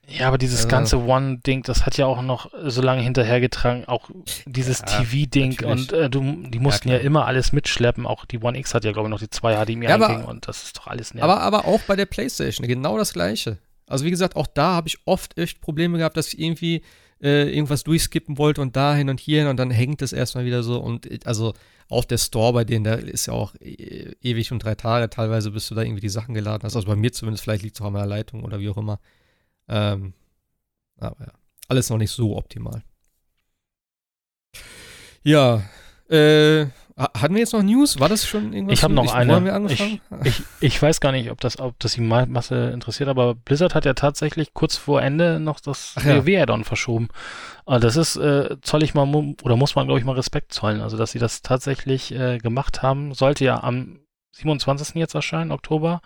Ja, 0.07 0.27
aber 0.27 0.38
dieses 0.38 0.60
also, 0.60 0.68
ganze 0.69 0.98
One-Ding, 0.99 1.64
das 1.64 1.86
hat 1.86 1.98
ja 1.98 2.06
auch 2.06 2.22
noch 2.22 2.52
so 2.64 2.82
lange 2.82 3.02
hinterhergetragen, 3.02 3.86
auch 3.86 4.10
dieses 4.45 4.80
ja, 4.80 4.86
TV-Ding 4.86 5.65
und 5.65 5.94
äh, 5.94 6.10
du, 6.10 6.44
die 6.48 6.60
mussten 6.60 6.90
ja, 6.90 6.95
ja, 6.95 7.02
immer 7.02 7.26
alles 7.26 7.52
mitschleppen. 7.52 8.06
Auch 8.06 8.26
die 8.26 8.40
One 8.40 8.57
X 8.57 8.73
hat 8.73 8.86
ja, 8.86 8.91
glaube 8.91 9.07
ich, 9.07 9.11
noch 9.11 9.19
die 9.19 9.30
zwei 9.30 9.56
HDMI-Eingänge 9.56 10.23
ja, 10.23 10.26
und 10.26 10.48
das 10.48 10.64
ist 10.64 10.77
doch 10.77 10.88
alles 10.88 11.14
nervig. 11.14 11.30
Aber, 11.30 11.41
aber 11.41 11.65
auch 11.65 11.82
bei 11.82 11.95
der 11.95 12.06
PlayStation, 12.06 12.68
genau 12.68 12.98
das 12.98 13.14
Gleiche. 13.14 13.57
Also, 13.88 14.06
wie 14.06 14.11
gesagt, 14.11 14.36
auch 14.36 14.48
da 14.48 14.73
habe 14.73 14.88
ich 14.88 14.99
oft 15.06 15.38
echt 15.38 15.61
Probleme 15.61 15.98
gehabt, 15.98 16.18
dass 16.18 16.34
ich 16.34 16.40
irgendwie 16.40 16.82
äh, 17.22 17.49
irgendwas 17.49 17.84
durchskippen 17.84 18.38
wollte 18.38 18.61
und 18.61 18.76
da 18.76 18.95
hin 18.95 19.10
und 19.10 19.19
hier 19.19 19.40
hin 19.40 19.48
und 19.48 19.57
dann 19.57 19.72
hängt 19.72 20.02
es 20.02 20.14
erstmal 20.14 20.45
wieder 20.45 20.64
so. 20.64 20.80
Und 20.80 21.10
äh, 21.10 21.19
also 21.26 21.53
auch 21.90 22.06
der 22.06 22.18
Store 22.18 22.53
bei 22.53 22.64
denen, 22.64 22.84
der 22.84 22.99
ist 22.99 23.27
ja 23.27 23.34
auch 23.34 23.53
e 23.60 24.14
ewig 24.22 24.52
und 24.52 24.64
drei 24.64 24.76
Tage 24.76 25.10
teilweise, 25.10 25.52
bis 25.52 25.68
du 25.68 25.76
da 25.76 25.82
irgendwie 25.82 26.02
die 26.02 26.10
Sachen 26.10 26.34
geladen 26.34 26.64
hast. 26.64 26.76
Also 26.76 26.88
bei 26.88 26.95
mir 26.95 27.11
zumindest, 27.11 27.44
vielleicht 27.44 27.64
liegt 27.64 27.76
es 27.76 27.82
auch 27.82 27.88
an 27.88 27.94
meiner 27.94 28.06
Leitung 28.06 28.44
oder 28.44 28.60
wie 28.60 28.69
auch 28.69 28.77
immer. 28.77 28.99
Ähm, 29.68 30.14
aber 30.98 31.26
ja, 31.26 31.32
alles 31.68 31.90
noch 31.90 31.98
nicht 31.98 32.12
so 32.12 32.38
optimal. 32.38 32.84
Ja, 35.24 35.64
äh, 36.10 36.68
hatten 36.98 37.34
wir 37.34 37.42
jetzt 37.42 37.52
noch 37.52 37.62
News? 37.62 38.00
War 38.00 38.08
das 38.08 38.26
schon 38.26 38.54
irgendwas? 38.54 38.78
Ich 38.78 38.84
habe 38.84 38.94
noch 38.94 39.06
ich, 39.06 39.14
eine. 39.14 39.66
Ich, 39.70 40.02
ich, 40.24 40.44
ich, 40.62 40.82
weiß 40.82 41.02
gar 41.02 41.12
nicht, 41.12 41.30
ob 41.30 41.42
das, 41.42 41.60
ob 41.60 41.78
das 41.80 41.94
die 41.94 42.02
Masse 42.02 42.70
interessiert, 42.72 43.10
aber 43.10 43.36
Blizzard 43.36 43.76
hat 43.76 43.84
ja 43.84 43.94
tatsächlich 43.94 44.54
kurz 44.54 44.78
vor 44.78 45.02
Ende 45.02 45.42
noch 45.42 45.60
das 45.60 45.96
WoW-Add-on 45.98 46.64
verschoben. 46.64 47.10
Aber 47.66 47.80
das 47.80 47.98
ist, 47.98 48.16
äh, 48.16 48.56
zoll 48.62 48.84
ich 48.84 48.94
mal, 48.94 49.08
oder 49.44 49.58
muss 49.58 49.76
man, 49.76 49.88
glaube 49.88 50.00
ich, 50.00 50.06
mal 50.06 50.16
Respekt 50.16 50.54
zollen. 50.54 50.80
Also, 50.80 50.96
dass 50.96 51.12
sie 51.12 51.20
das 51.20 51.42
tatsächlich 51.42 52.14
äh, 52.14 52.38
gemacht 52.38 52.82
haben, 52.82 53.14
sollte 53.14 53.44
ja 53.44 53.62
am 53.62 54.00
27. 54.32 54.96
jetzt 54.96 55.16
erscheinen, 55.16 55.52
Oktober. 55.52 56.02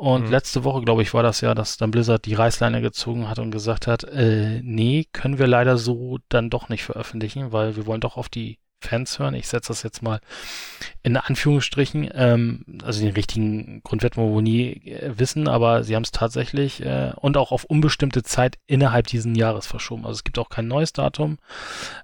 Und 0.00 0.24
mhm. 0.24 0.30
letzte 0.30 0.64
Woche, 0.64 0.80
glaube 0.80 1.02
ich, 1.02 1.12
war 1.12 1.22
das 1.22 1.42
ja, 1.42 1.54
dass 1.54 1.76
dann 1.76 1.90
Blizzard 1.90 2.24
die 2.24 2.32
Reißleine 2.32 2.80
gezogen 2.80 3.28
hat 3.28 3.38
und 3.38 3.50
gesagt 3.50 3.86
hat, 3.86 4.02
äh, 4.04 4.62
nee, 4.62 5.06
können 5.12 5.38
wir 5.38 5.46
leider 5.46 5.76
so 5.76 6.16
dann 6.30 6.48
doch 6.48 6.70
nicht 6.70 6.84
veröffentlichen, 6.84 7.52
weil 7.52 7.76
wir 7.76 7.84
wollen 7.84 8.00
doch 8.00 8.16
auf 8.16 8.30
die 8.30 8.58
Fans 8.80 9.18
hören. 9.18 9.34
Ich 9.34 9.48
setze 9.48 9.68
das 9.68 9.82
jetzt 9.82 10.02
mal 10.02 10.20
in 11.02 11.16
Anführungsstrichen. 11.16 12.10
Ähm, 12.14 12.64
also 12.82 13.00
den 13.00 13.12
richtigen 13.12 13.82
Grund 13.82 14.02
wird 14.02 14.16
man 14.16 14.28
wohl 14.28 14.42
nie 14.42 14.72
äh, 14.86 15.18
wissen, 15.18 15.48
aber 15.48 15.84
sie 15.84 15.94
haben 15.96 16.02
es 16.02 16.10
tatsächlich 16.10 16.84
äh, 16.84 17.12
und 17.16 17.36
auch 17.36 17.52
auf 17.52 17.64
unbestimmte 17.64 18.22
Zeit 18.22 18.58
innerhalb 18.66 19.06
diesen 19.06 19.34
Jahres 19.34 19.66
verschoben. 19.66 20.04
Also 20.04 20.16
es 20.16 20.24
gibt 20.24 20.38
auch 20.38 20.48
kein 20.48 20.68
neues 20.68 20.92
Datum. 20.92 21.38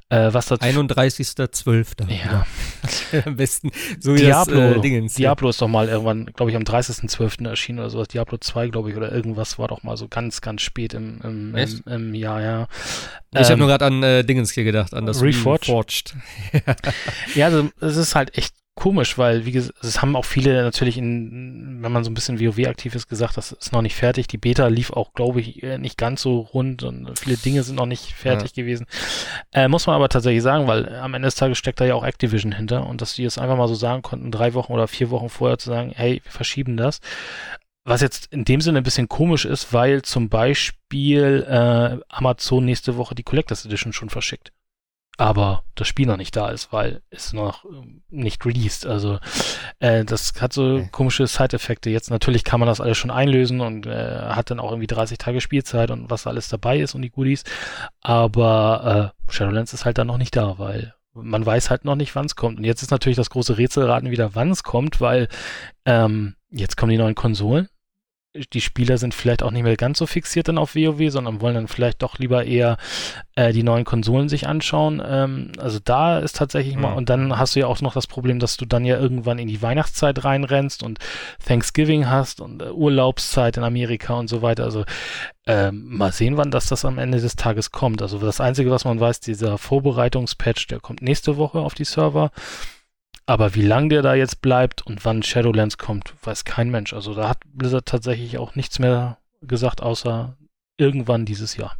Äh, 0.08 0.32
was 0.32 0.46
dazu 0.46 0.64
31.12. 0.64 2.08
Ja. 2.10 2.46
am 3.26 3.36
besten 3.36 3.70
so 3.98 4.14
wie 4.14 4.20
Diablo, 4.20 4.60
das, 4.60 4.76
äh, 4.76 4.80
Dingens, 4.80 5.14
Diablo 5.14 5.48
ist 5.48 5.60
doch 5.60 5.68
mal 5.68 5.88
irgendwann, 5.88 6.26
glaube 6.26 6.50
ich, 6.52 6.56
am 6.56 6.62
30.12. 6.62 7.48
erschienen 7.48 7.80
oder 7.80 7.90
sowas. 7.90 8.08
Diablo 8.08 8.38
2, 8.38 8.68
glaube 8.68 8.90
ich, 8.90 8.96
oder 8.96 9.10
irgendwas 9.10 9.58
war 9.58 9.68
doch 9.68 9.82
mal 9.82 9.96
so 9.96 10.06
ganz, 10.08 10.40
ganz 10.40 10.62
spät 10.62 10.94
im, 10.94 11.20
im, 11.22 11.56
im, 11.56 11.82
im 11.86 12.14
Jahr, 12.14 12.40
ja. 12.40 12.68
Ich 13.32 13.40
ähm, 13.40 13.44
habe 13.46 13.56
nur 13.58 13.68
gerade 13.68 13.84
an 13.84 14.02
äh, 14.02 14.24
Dingens 14.24 14.52
hier 14.52 14.64
gedacht, 14.64 14.94
an 14.94 15.06
das 15.06 15.20
Reforged. 15.22 15.68
Reforged. 15.68 16.14
ja, 17.34 17.46
also 17.46 17.70
es 17.80 17.96
ist 17.96 18.14
halt 18.14 18.36
echt 18.36 18.54
komisch, 18.76 19.16
weil, 19.16 19.46
wie 19.46 19.52
gesagt, 19.52 19.82
es 19.82 20.02
haben 20.02 20.14
auch 20.14 20.26
viele 20.26 20.62
natürlich 20.62 20.98
in, 20.98 21.78
wenn 21.80 21.90
man 21.90 22.04
so 22.04 22.10
ein 22.10 22.14
bisschen 22.14 22.38
WoW 22.38 22.66
aktiv 22.68 22.94
ist, 22.94 23.08
gesagt, 23.08 23.36
das 23.38 23.52
ist 23.52 23.72
noch 23.72 23.80
nicht 23.80 23.96
fertig. 23.96 24.28
Die 24.28 24.36
Beta 24.36 24.66
lief 24.68 24.90
auch, 24.90 25.14
glaube 25.14 25.40
ich, 25.40 25.62
äh, 25.62 25.78
nicht 25.78 25.96
ganz 25.96 26.20
so 26.20 26.40
rund 26.40 26.82
und 26.82 27.18
viele 27.18 27.38
Dinge 27.38 27.62
sind 27.62 27.76
noch 27.76 27.86
nicht 27.86 28.12
fertig 28.12 28.54
ja. 28.54 28.62
gewesen. 28.62 28.86
Äh, 29.52 29.68
muss 29.68 29.86
man 29.86 29.96
aber 29.96 30.10
tatsächlich 30.10 30.42
sagen, 30.42 30.68
weil 30.68 30.94
am 30.94 31.14
Ende 31.14 31.26
des 31.26 31.36
Tages 31.36 31.56
steckt 31.56 31.80
da 31.80 31.86
ja 31.86 31.94
auch 31.94 32.04
Activision 32.04 32.52
hinter 32.52 32.86
und 32.86 33.00
dass 33.00 33.14
die 33.14 33.24
es 33.24 33.38
einfach 33.38 33.56
mal 33.56 33.66
so 33.66 33.74
sagen 33.74 34.02
konnten, 34.02 34.30
drei 34.30 34.52
Wochen 34.52 34.74
oder 34.74 34.86
vier 34.88 35.10
Wochen 35.10 35.30
vorher 35.30 35.58
zu 35.58 35.70
sagen, 35.70 35.92
hey, 35.94 36.20
wir 36.22 36.32
verschieben 36.32 36.76
das. 36.76 37.00
Was 37.84 38.02
jetzt 38.02 38.30
in 38.32 38.44
dem 38.44 38.60
Sinne 38.60 38.78
ein 38.78 38.84
bisschen 38.84 39.08
komisch 39.08 39.46
ist, 39.46 39.72
weil 39.72 40.02
zum 40.02 40.28
Beispiel 40.28 41.46
äh, 41.48 41.98
Amazon 42.08 42.64
nächste 42.66 42.96
Woche 42.98 43.14
die 43.14 43.22
Collectors 43.22 43.64
Edition 43.64 43.94
schon 43.94 44.10
verschickt 44.10 44.52
aber 45.16 45.64
das 45.74 45.88
Spiel 45.88 46.06
noch 46.06 46.16
nicht 46.16 46.36
da 46.36 46.50
ist, 46.50 46.72
weil 46.72 47.00
es 47.10 47.32
noch 47.32 47.64
ähm, 47.64 48.02
nicht 48.10 48.44
released. 48.44 48.86
Also 48.86 49.18
äh, 49.78 50.04
das 50.04 50.34
hat 50.40 50.52
so 50.52 50.74
okay. 50.74 50.88
komische 50.92 51.26
Side-Effekte. 51.26 51.90
Jetzt 51.90 52.10
natürlich 52.10 52.44
kann 52.44 52.60
man 52.60 52.66
das 52.68 52.80
alles 52.80 52.98
schon 52.98 53.10
einlösen 53.10 53.60
und 53.60 53.86
äh, 53.86 54.20
hat 54.20 54.50
dann 54.50 54.60
auch 54.60 54.70
irgendwie 54.70 54.86
30 54.86 55.18
Tage 55.18 55.40
Spielzeit 55.40 55.90
und 55.90 56.10
was 56.10 56.26
alles 56.26 56.48
dabei 56.48 56.78
ist 56.78 56.94
und 56.94 57.02
die 57.02 57.10
Goodies. 57.10 57.44
Aber 58.02 59.12
äh, 59.28 59.32
Shadowlands 59.32 59.72
ist 59.72 59.84
halt 59.84 59.98
dann 59.98 60.06
noch 60.06 60.18
nicht 60.18 60.36
da, 60.36 60.58
weil 60.58 60.94
man 61.14 61.46
weiß 61.46 61.70
halt 61.70 61.86
noch 61.86 61.96
nicht, 61.96 62.14
wann 62.14 62.26
es 62.26 62.36
kommt. 62.36 62.58
Und 62.58 62.64
jetzt 62.64 62.82
ist 62.82 62.90
natürlich 62.90 63.16
das 63.16 63.30
große 63.30 63.56
Rätselraten 63.56 64.10
wieder, 64.10 64.34
wann 64.34 64.50
es 64.50 64.62
kommt, 64.62 65.00
weil 65.00 65.28
ähm, 65.86 66.34
jetzt 66.50 66.76
kommen 66.76 66.90
die 66.90 66.98
neuen 66.98 67.14
Konsolen 67.14 67.68
die 68.52 68.60
Spieler 68.60 68.98
sind 68.98 69.14
vielleicht 69.14 69.42
auch 69.42 69.50
nicht 69.50 69.62
mehr 69.62 69.76
ganz 69.76 69.98
so 69.98 70.06
fixiert 70.06 70.48
dann 70.48 70.58
auf 70.58 70.74
WoW, 70.74 71.10
sondern 71.10 71.40
wollen 71.40 71.54
dann 71.54 71.68
vielleicht 71.68 72.02
doch 72.02 72.18
lieber 72.18 72.44
eher 72.44 72.76
äh, 73.34 73.52
die 73.52 73.62
neuen 73.62 73.84
Konsolen 73.84 74.28
sich 74.28 74.46
anschauen. 74.46 75.02
Ähm, 75.06 75.52
also 75.58 75.78
da 75.82 76.18
ist 76.18 76.36
tatsächlich 76.36 76.76
mhm. 76.76 76.82
mal, 76.82 76.92
und 76.94 77.08
dann 77.08 77.38
hast 77.38 77.56
du 77.56 77.60
ja 77.60 77.66
auch 77.66 77.80
noch 77.80 77.94
das 77.94 78.06
Problem, 78.06 78.38
dass 78.38 78.56
du 78.56 78.66
dann 78.66 78.84
ja 78.84 78.98
irgendwann 78.98 79.38
in 79.38 79.48
die 79.48 79.62
Weihnachtszeit 79.62 80.24
reinrennst 80.24 80.82
und 80.82 80.98
Thanksgiving 81.46 82.08
hast 82.08 82.40
und 82.40 82.62
äh, 82.62 82.70
Urlaubszeit 82.70 83.56
in 83.56 83.64
Amerika 83.64 84.14
und 84.14 84.28
so 84.28 84.42
weiter. 84.42 84.64
Also 84.64 84.84
äh, 85.46 85.70
mal 85.70 86.12
sehen, 86.12 86.36
wann 86.36 86.50
das, 86.50 86.66
das 86.66 86.84
am 86.84 86.98
Ende 86.98 87.20
des 87.20 87.36
Tages 87.36 87.70
kommt. 87.70 88.02
Also 88.02 88.18
das 88.18 88.40
Einzige, 88.40 88.70
was 88.70 88.84
man 88.84 88.98
weiß, 89.00 89.20
dieser 89.20 89.58
Vorbereitungspatch, 89.58 90.66
der 90.66 90.80
kommt 90.80 91.02
nächste 91.02 91.36
Woche 91.36 91.58
auf 91.58 91.74
die 91.74 91.84
Server. 91.84 92.30
Aber 93.26 93.56
wie 93.56 93.62
lang 93.62 93.88
der 93.88 94.02
da 94.02 94.14
jetzt 94.14 94.40
bleibt 94.40 94.86
und 94.86 95.04
wann 95.04 95.24
Shadowlands 95.24 95.78
kommt, 95.78 96.14
weiß 96.22 96.44
kein 96.44 96.70
Mensch. 96.70 96.92
Also 96.92 97.14
da 97.14 97.28
hat 97.28 97.40
Blizzard 97.52 97.86
tatsächlich 97.86 98.38
auch 98.38 98.54
nichts 98.54 98.78
mehr 98.78 99.18
gesagt, 99.42 99.82
außer 99.82 100.36
irgendwann 100.78 101.26
dieses 101.26 101.56
Jahr. 101.56 101.76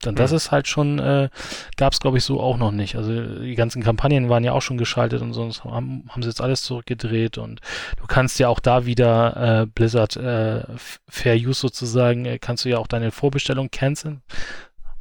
Dann 0.00 0.16
das 0.16 0.32
ist 0.32 0.50
halt 0.50 0.66
schon, 0.66 0.98
äh, 0.98 1.28
gab 1.76 1.92
es 1.92 2.00
glaube 2.00 2.18
ich 2.18 2.24
so 2.24 2.40
auch 2.40 2.56
noch 2.56 2.72
nicht. 2.72 2.96
Also 2.96 3.40
die 3.40 3.54
ganzen 3.54 3.84
Kampagnen 3.84 4.28
waren 4.28 4.42
ja 4.42 4.52
auch 4.52 4.60
schon 4.60 4.76
geschaltet 4.76 5.22
und 5.22 5.32
sonst 5.32 5.62
haben, 5.62 6.04
haben 6.08 6.22
sie 6.22 6.28
jetzt 6.28 6.40
alles 6.40 6.62
zurückgedreht 6.62 7.38
und 7.38 7.60
du 7.98 8.06
kannst 8.08 8.40
ja 8.40 8.48
auch 8.48 8.58
da 8.58 8.84
wieder 8.84 9.62
äh, 9.62 9.66
Blizzard 9.66 10.16
äh, 10.16 10.64
Fair 11.08 11.36
Use 11.36 11.60
sozusagen, 11.60 12.24
äh, 12.24 12.40
kannst 12.40 12.64
du 12.64 12.68
ja 12.68 12.78
auch 12.78 12.88
deine 12.88 13.12
Vorbestellung 13.12 13.70
canceln. 13.70 14.22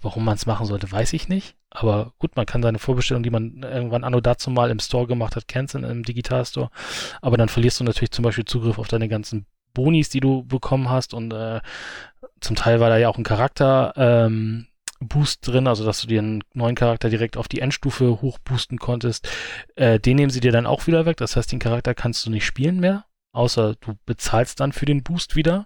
Warum 0.02 0.24
man 0.24 0.36
es 0.36 0.46
machen 0.46 0.68
sollte, 0.68 0.92
weiß 0.92 1.14
ich 1.14 1.28
nicht. 1.28 1.56
Aber 1.72 2.14
gut, 2.20 2.36
man 2.36 2.46
kann 2.46 2.62
seine 2.62 2.80
Vorbestellung, 2.80 3.24
die 3.24 3.30
man 3.30 3.64
irgendwann 3.64 4.04
anno 4.04 4.20
dazu 4.20 4.52
mal 4.52 4.70
im 4.70 4.80
Store 4.80 5.08
gemacht 5.08 5.36
hat, 5.36 5.48
canceln, 5.48 5.86
im 5.86 6.04
Digitalstore. 6.04 6.70
Aber 7.22 7.38
dann 7.38 7.50
verlierst 7.50 7.80
du 7.80 7.86
natürlich 7.86 8.12
zum 8.12 8.24
Beispiel 8.24 8.46
Zugriff 8.46 8.78
auf 8.78 8.90
deine 8.90 9.08
ganzen 9.08 9.46
Bonis, 9.74 10.10
die 10.10 10.20
du 10.20 10.44
bekommen 10.44 10.90
hast. 10.90 11.14
Und 11.14 11.34
äh, 11.34 11.62
zum 12.42 12.56
Teil 12.58 12.82
war 12.82 12.90
da 12.90 12.98
ja 12.98 13.08
auch 13.08 13.18
ein 13.18 13.24
Charakter. 13.24 13.94
Ähm, 13.96 14.68
Boost 15.02 15.48
drin, 15.48 15.68
also 15.68 15.84
dass 15.84 16.02
du 16.02 16.08
dir 16.08 16.20
einen 16.20 16.44
neuen 16.54 16.76
Charakter 16.76 17.10
direkt 17.10 17.36
auf 17.36 17.48
die 17.48 17.60
Endstufe 17.60 18.22
hochboosten 18.22 18.78
konntest. 18.78 19.28
Äh, 19.76 20.00
den 20.00 20.16
nehmen 20.16 20.30
sie 20.30 20.42
dir 20.42 20.52
dann 20.52 20.68
auch 20.68 20.86
wieder 20.88 21.06
weg. 21.06 21.18
Das 21.18 21.36
heißt, 21.36 21.52
den 21.52 21.60
Charakter 21.60 21.96
kannst 21.96 22.26
du 22.26 22.30
nicht 22.30 22.46
spielen 22.46 22.80
mehr, 22.80 23.06
außer 23.34 23.76
du 23.82 23.98
bezahlst 24.06 24.60
dann 24.60 24.74
für 24.74 24.86
den 24.86 25.04
Boost 25.04 25.36
wieder. 25.36 25.66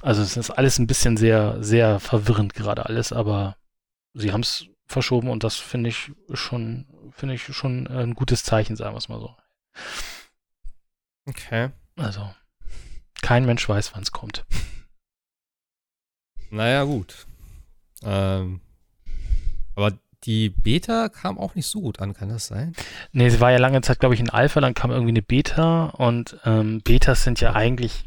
Also 0.00 0.22
es 0.22 0.36
ist 0.36 0.50
alles 0.50 0.78
ein 0.78 0.86
bisschen 0.86 1.16
sehr, 1.16 1.62
sehr 1.62 1.98
verwirrend 1.98 2.54
gerade 2.54 2.86
alles, 2.86 3.12
aber 3.12 3.56
sie 4.14 4.32
haben 4.32 4.42
es 4.42 4.66
verschoben 4.92 5.28
und 5.28 5.44
das 5.44 5.56
finde 5.56 5.90
ich 5.90 6.12
schon, 6.32 6.86
finde 7.12 7.34
ich 7.34 7.42
schon 7.44 7.86
ein 7.86 8.14
gutes 8.14 8.44
Zeichen, 8.44 8.76
sagen 8.76 8.94
wir 8.94 8.98
es 8.98 9.08
mal 9.08 9.20
so. 9.20 9.34
Okay. 11.26 11.70
Also, 11.96 12.34
kein 13.22 13.44
Mensch 13.46 13.68
weiß, 13.68 13.94
wann 13.94 14.02
es 14.02 14.12
kommt. 14.12 14.44
Naja, 16.50 16.84
gut. 16.84 17.26
Ähm, 18.02 18.60
aber 19.74 19.92
die 20.24 20.50
Beta 20.50 21.08
kam 21.08 21.38
auch 21.38 21.54
nicht 21.54 21.66
so 21.66 21.80
gut 21.80 22.00
an, 22.00 22.14
kann 22.14 22.28
das 22.28 22.46
sein? 22.46 22.74
Nee, 23.12 23.30
sie 23.30 23.40
war 23.40 23.50
ja 23.50 23.58
lange 23.58 23.80
Zeit, 23.80 24.00
glaube 24.00 24.14
ich, 24.14 24.20
in 24.20 24.30
Alpha, 24.30 24.60
dann 24.60 24.74
kam 24.74 24.90
irgendwie 24.90 25.10
eine 25.10 25.22
Beta 25.22 25.86
und 25.86 26.38
ähm, 26.44 26.80
Betas 26.82 27.24
sind 27.24 27.40
ja 27.40 27.54
eigentlich 27.54 28.04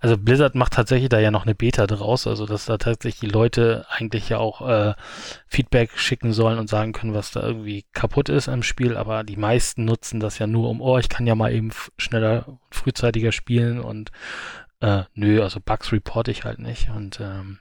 also 0.00 0.16
Blizzard 0.16 0.54
macht 0.54 0.72
tatsächlich 0.72 1.08
da 1.08 1.18
ja 1.18 1.30
noch 1.30 1.44
eine 1.44 1.54
Beta 1.54 1.86
draus, 1.86 2.26
also 2.26 2.46
dass 2.46 2.66
da 2.66 2.78
tatsächlich 2.78 3.20
die 3.20 3.34
Leute 3.34 3.86
eigentlich 3.90 4.28
ja 4.28 4.38
auch 4.38 4.66
äh, 4.68 4.94
Feedback 5.48 5.90
schicken 5.96 6.32
sollen 6.32 6.58
und 6.58 6.68
sagen 6.68 6.92
können, 6.92 7.14
was 7.14 7.30
da 7.30 7.42
irgendwie 7.42 7.84
kaputt 7.92 8.28
ist 8.28 8.48
im 8.48 8.62
Spiel, 8.62 8.96
aber 8.96 9.24
die 9.24 9.36
meisten 9.36 9.84
nutzen 9.84 10.20
das 10.20 10.38
ja 10.38 10.46
nur 10.46 10.68
um, 10.68 10.80
oh, 10.80 10.98
ich 10.98 11.08
kann 11.08 11.26
ja 11.26 11.34
mal 11.34 11.52
eben 11.52 11.70
schneller, 11.98 12.58
frühzeitiger 12.70 13.32
spielen 13.32 13.80
und 13.80 14.10
äh, 14.80 15.04
nö, 15.14 15.42
also 15.42 15.60
Bugs 15.60 15.92
reporte 15.92 16.30
ich 16.30 16.44
halt 16.44 16.58
nicht 16.58 16.90
und 16.90 17.20
ähm, 17.20 17.60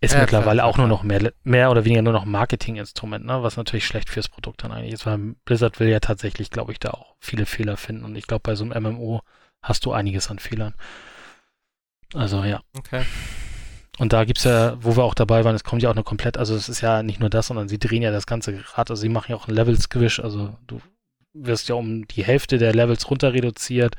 ist 0.00 0.14
ja, 0.14 0.20
mittlerweile 0.20 0.58
klar, 0.58 0.68
auch 0.68 0.74
klar. 0.74 0.86
nur 0.86 0.96
noch 0.96 1.02
mehr, 1.02 1.32
mehr 1.42 1.70
oder 1.70 1.84
weniger 1.84 2.02
nur 2.02 2.12
noch 2.12 2.24
Marketinginstrument, 2.24 3.24
ne? 3.24 3.42
was 3.42 3.56
natürlich 3.56 3.86
schlecht 3.86 4.10
fürs 4.10 4.28
Produkt 4.28 4.62
dann 4.62 4.70
eigentlich 4.70 4.92
ist, 4.92 5.06
weil 5.06 5.34
Blizzard 5.44 5.80
will 5.80 5.88
ja 5.88 6.00
tatsächlich, 6.00 6.50
glaube 6.50 6.72
ich, 6.72 6.78
da 6.78 6.90
auch 6.90 7.16
viele 7.18 7.46
Fehler 7.46 7.76
finden 7.76 8.04
und 8.04 8.14
ich 8.14 8.26
glaube, 8.26 8.42
bei 8.44 8.54
so 8.54 8.64
einem 8.64 8.82
MMO 8.82 9.22
hast 9.62 9.84
du 9.84 9.92
einiges 9.92 10.30
an 10.30 10.38
Fehlern. 10.38 10.74
Also 12.14 12.44
ja. 12.44 12.60
Okay. 12.76 13.04
Und 13.98 14.12
da 14.12 14.24
gibt 14.24 14.38
es 14.38 14.44
ja, 14.44 14.76
wo 14.80 14.96
wir 14.96 15.02
auch 15.04 15.14
dabei 15.14 15.44
waren, 15.44 15.56
es 15.56 15.64
kommt 15.64 15.82
ja 15.82 15.90
auch 15.90 15.94
eine 15.94 16.04
komplett, 16.04 16.38
also 16.38 16.54
es 16.54 16.68
ist 16.68 16.80
ja 16.80 17.02
nicht 17.02 17.18
nur 17.18 17.30
das, 17.30 17.48
sondern 17.48 17.68
sie 17.68 17.78
drehen 17.78 18.02
ja 18.02 18.12
das 18.12 18.26
ganze 18.26 18.62
Rad, 18.74 18.90
also 18.90 19.00
sie 19.00 19.08
machen 19.08 19.32
ja 19.32 19.36
auch 19.36 19.48
ein 19.48 19.54
Level-Squish, 19.54 20.20
also 20.20 20.56
du 20.68 20.80
wirst 21.42 21.68
ja 21.68 21.74
um 21.74 22.06
die 22.08 22.24
Hälfte 22.24 22.58
der 22.58 22.74
Levels 22.74 23.10
runter 23.10 23.32
reduziert. 23.32 23.94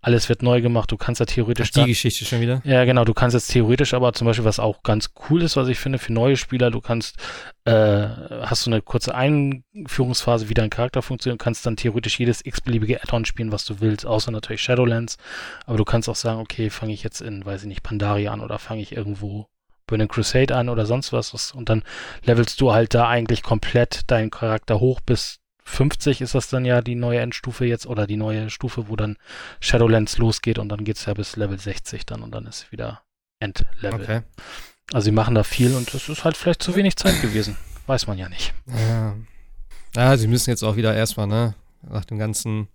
Alles 0.00 0.28
wird 0.28 0.42
neu 0.42 0.60
gemacht. 0.60 0.90
Du 0.92 0.96
kannst 0.96 1.20
ja 1.20 1.26
theoretisch. 1.26 1.70
Ach, 1.74 1.84
die 1.84 1.90
Geschichte 1.90 2.24
schon 2.24 2.40
wieder? 2.40 2.62
Ja, 2.64 2.84
genau. 2.84 3.04
Du 3.04 3.14
kannst 3.14 3.34
jetzt 3.34 3.48
theoretisch 3.48 3.94
aber 3.94 4.12
zum 4.12 4.26
Beispiel, 4.26 4.44
was 4.44 4.58
auch 4.58 4.82
ganz 4.82 5.10
cool 5.28 5.42
ist, 5.42 5.56
was 5.56 5.68
ich 5.68 5.78
finde, 5.78 5.98
für 5.98 6.12
neue 6.12 6.36
Spieler, 6.36 6.70
du 6.70 6.80
kannst, 6.80 7.16
äh, 7.64 7.72
hast 7.72 8.66
du 8.66 8.70
eine 8.70 8.82
kurze 8.82 9.14
Einführungsphase, 9.14 10.48
wie 10.48 10.54
dein 10.54 10.70
Charakter 10.70 11.02
funktioniert, 11.02 11.40
kannst 11.40 11.66
dann 11.66 11.76
theoretisch 11.76 12.18
jedes 12.18 12.44
x-beliebige 12.44 13.02
Add-on 13.02 13.24
spielen, 13.24 13.52
was 13.52 13.64
du 13.64 13.80
willst, 13.80 14.06
außer 14.06 14.30
natürlich 14.30 14.62
Shadowlands. 14.62 15.16
Aber 15.66 15.78
du 15.78 15.84
kannst 15.84 16.08
auch 16.08 16.16
sagen, 16.16 16.40
okay, 16.40 16.70
fange 16.70 16.92
ich 16.92 17.02
jetzt 17.02 17.20
in, 17.20 17.44
weiß 17.44 17.62
ich 17.62 17.68
nicht, 17.68 17.82
Pandaria 17.82 18.32
an 18.32 18.40
oder 18.40 18.58
fange 18.58 18.82
ich 18.82 18.96
irgendwo 18.96 19.48
Burning 19.86 20.08
Crusade 20.08 20.54
an 20.54 20.68
oder 20.68 20.86
sonst 20.86 21.12
was. 21.12 21.52
Und 21.52 21.68
dann 21.68 21.82
levelst 22.24 22.60
du 22.60 22.72
halt 22.72 22.94
da 22.94 23.08
eigentlich 23.08 23.42
komplett 23.42 24.10
deinen 24.10 24.30
Charakter 24.30 24.80
hoch 24.80 25.00
bis 25.00 25.38
50 25.66 26.20
ist 26.20 26.34
das 26.34 26.48
dann 26.48 26.64
ja 26.64 26.80
die 26.80 26.94
neue 26.94 27.20
Endstufe 27.20 27.66
jetzt 27.66 27.86
oder 27.86 28.06
die 28.06 28.16
neue 28.16 28.50
Stufe, 28.50 28.88
wo 28.88 28.96
dann 28.96 29.16
Shadowlands 29.60 30.16
losgeht 30.18 30.58
und 30.58 30.68
dann 30.68 30.84
geht 30.84 30.96
es 30.96 31.06
ja 31.06 31.14
bis 31.14 31.36
Level 31.36 31.58
60 31.58 32.06
dann 32.06 32.22
und 32.22 32.32
dann 32.32 32.46
ist 32.46 32.70
wieder 32.72 33.02
Endlevel. 33.40 34.00
Okay. 34.00 34.20
Also 34.92 35.06
sie 35.06 35.12
machen 35.12 35.34
da 35.34 35.42
viel 35.42 35.74
und 35.74 35.92
es 35.92 36.08
ist 36.08 36.24
halt 36.24 36.36
vielleicht 36.36 36.62
zu 36.62 36.76
wenig 36.76 36.96
Zeit 36.96 37.20
gewesen. 37.20 37.56
Weiß 37.86 38.06
man 38.06 38.16
ja 38.16 38.28
nicht. 38.28 38.54
Ja. 38.66 39.16
ja, 39.94 40.16
sie 40.16 40.28
müssen 40.28 40.50
jetzt 40.50 40.62
auch 40.62 40.76
wieder 40.76 40.94
erstmal, 40.94 41.26
ne, 41.26 41.54
nach 41.82 42.04
dem 42.04 42.18
ganzen 42.18 42.68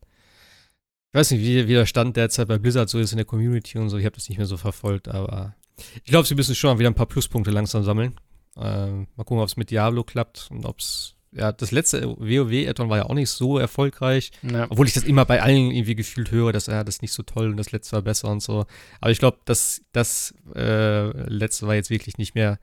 ich 1.14 1.20
weiß 1.20 1.32
nicht, 1.32 1.42
wie, 1.42 1.68
wie 1.68 1.74
der 1.74 1.86
Stand 1.86 2.16
derzeit 2.16 2.48
bei 2.48 2.58
Blizzard 2.58 2.90
so 2.90 2.98
ist 2.98 3.12
in 3.12 3.18
der 3.18 3.26
Community 3.26 3.78
und 3.78 3.90
so. 3.90 3.98
Ich 3.98 4.06
habe 4.06 4.16
das 4.16 4.30
nicht 4.30 4.38
mehr 4.38 4.48
so 4.48 4.56
verfolgt, 4.56 5.10
aber 5.10 5.56
ich 5.96 6.06
glaube, 6.06 6.26
sie 6.26 6.36
müssen 6.36 6.56
schon 6.56 6.80
wieder 6.80 6.90
ein 6.90 6.96
paar 6.96 7.06
Pluspunkte 7.06 7.52
langsam 7.52 7.84
sammeln. 7.84 8.16
Äh, 8.56 8.92
mal 8.92 9.08
gucken, 9.18 9.40
ob 9.40 9.48
es 9.48 9.58
mit 9.58 9.72
Diablo 9.72 10.06
klappt 10.06 10.48
und 10.52 10.66
ob 10.66 10.80
es 10.80 11.16
ja, 11.34 11.52
das 11.52 11.72
letzte 11.72 12.08
WoW-Addon 12.18 12.90
war 12.90 12.98
ja 12.98 13.06
auch 13.06 13.14
nicht 13.14 13.30
so 13.30 13.58
erfolgreich. 13.58 14.32
Ja. 14.42 14.68
Obwohl 14.70 14.88
ich 14.88 14.94
das 14.94 15.04
immer 15.04 15.26
bei 15.26 15.42
allen 15.42 15.72
irgendwie 15.72 15.96
gefühlt 15.96 16.32
höre, 16.32 16.52
dass 16.52 16.68
er 16.68 16.76
ja, 16.76 16.84
das 16.84 17.02
nicht 17.02 17.14
so 17.14 17.24
toll 17.24 17.50
und 17.50 17.58
das 17.58 17.72
letzte 17.72 17.94
war 17.94 18.02
besser 18.02 18.30
und 18.30 18.42
so. 18.42 18.66
Aber 19.00 19.12
ich 19.12 19.20
glaube, 19.20 19.38
das, 19.46 19.82
das 19.94 20.34
äh, 20.56 21.08
letzte 21.30 21.68
war 21.68 21.76
jetzt 21.76 21.90
wirklich 21.90 22.18
nicht 22.18 22.36
mehr 22.36 22.60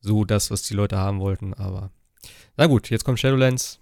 so 0.00 0.24
das, 0.24 0.50
was 0.50 0.62
die 0.62 0.74
Leute 0.74 0.98
haben 0.98 1.20
wollten. 1.20 1.54
Aber 1.54 1.90
na 2.56 2.66
gut, 2.66 2.90
jetzt 2.90 3.04
kommt 3.04 3.20
Shadowlands. 3.20 3.80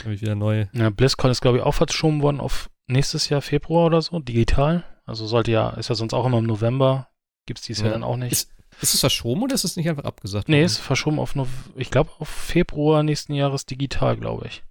Habe 0.00 0.14
ich 0.14 0.22
wieder 0.22 0.34
neu. 0.34 0.66
Ja, 0.72 0.90
BlizzCon 0.90 1.30
ist, 1.30 1.40
glaube 1.40 1.58
ich, 1.58 1.64
auch 1.64 1.74
verschoben 1.74 2.22
worden 2.22 2.40
auf 2.40 2.70
nächstes 2.86 3.28
Jahr 3.28 3.42
Februar 3.42 3.86
oder 3.86 4.02
so, 4.02 4.18
digital. 4.18 4.84
Also 5.04 5.26
sollte 5.26 5.50
ja, 5.50 5.70
ist 5.70 5.88
ja 5.88 5.94
sonst 5.94 6.14
auch 6.14 6.26
immer 6.26 6.38
im 6.38 6.46
November. 6.46 7.08
Gibt 7.46 7.60
es 7.60 7.66
dieses 7.66 7.82
ja. 7.82 7.86
Jahr 7.86 7.94
dann 7.94 8.04
auch 8.04 8.16
nicht. 8.16 8.32
Ist, 8.32 8.50
ist 8.80 8.94
es 8.94 9.00
verschoben 9.00 9.42
oder 9.42 9.54
ist 9.54 9.64
es 9.64 9.76
nicht 9.76 9.88
einfach 9.88 10.04
abgesagt? 10.04 10.48
Nee, 10.48 10.64
ist 10.64 10.78
verschoben 10.78 11.18
auf, 11.18 11.34
nur, 11.34 11.48
ich 11.76 11.90
glaube, 11.90 12.10
auf 12.18 12.28
Februar 12.28 13.02
nächsten 13.02 13.34
Jahres 13.34 13.66
digital, 13.66 14.16
glaube 14.16 14.46
ich. 14.46 14.62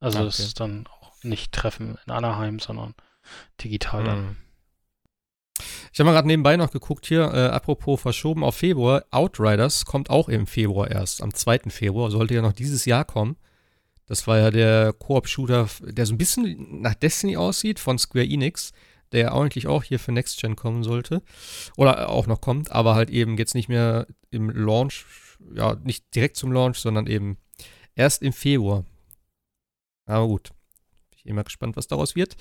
Also 0.00 0.18
okay. 0.18 0.26
das 0.26 0.40
ist 0.40 0.60
dann 0.60 0.86
auch 0.86 1.22
nicht 1.22 1.52
Treffen 1.52 1.96
in 2.06 2.12
Anaheim, 2.12 2.58
sondern 2.58 2.94
digital 3.62 4.04
dann. 4.04 4.20
Mhm. 4.20 4.36
Ich 5.92 6.00
habe 6.00 6.06
mal 6.06 6.14
gerade 6.14 6.26
nebenbei 6.26 6.56
noch 6.56 6.70
geguckt 6.70 7.06
hier, 7.06 7.32
äh, 7.32 7.46
apropos 7.48 8.00
verschoben 8.00 8.42
auf 8.42 8.56
Februar, 8.56 9.04
Outriders 9.10 9.84
kommt 9.84 10.10
auch 10.10 10.28
im 10.28 10.46
Februar 10.46 10.90
erst, 10.90 11.22
am 11.22 11.34
2. 11.34 11.70
Februar, 11.70 12.10
sollte 12.10 12.34
ja 12.34 12.42
noch 12.42 12.54
dieses 12.54 12.84
Jahr 12.84 13.04
kommen. 13.04 13.36
Das 14.06 14.26
war 14.26 14.38
ja 14.38 14.50
der 14.50 14.92
Koop-Shooter, 14.92 15.68
der 15.80 16.06
so 16.06 16.14
ein 16.14 16.18
bisschen 16.18 16.80
nach 16.82 16.94
Destiny 16.94 17.36
aussieht 17.36 17.78
von 17.78 17.98
Square 17.98 18.26
Enix, 18.26 18.72
der 19.12 19.34
eigentlich 19.34 19.66
auch 19.66 19.82
hier 19.82 19.98
für 19.98 20.12
Next 20.12 20.40
Gen 20.40 20.56
kommen 20.56 20.82
sollte. 20.82 21.22
Oder 21.76 22.08
auch 22.08 22.26
noch 22.26 22.40
kommt, 22.40 22.72
aber 22.72 22.94
halt 22.94 23.10
eben 23.10 23.36
jetzt 23.36 23.54
nicht 23.54 23.68
mehr 23.68 24.06
im 24.30 24.50
Launch, 24.50 25.04
ja, 25.54 25.76
nicht 25.82 26.14
direkt 26.14 26.36
zum 26.36 26.52
Launch, 26.52 26.78
sondern 26.78 27.06
eben 27.06 27.36
erst 27.94 28.22
im 28.22 28.32
Februar. 28.32 28.84
Aber 30.06 30.26
gut. 30.26 30.50
Bin 31.10 31.18
ich 31.18 31.26
immer 31.26 31.44
gespannt, 31.44 31.76
was 31.76 31.86
daraus 31.86 32.16
wird. 32.16 32.36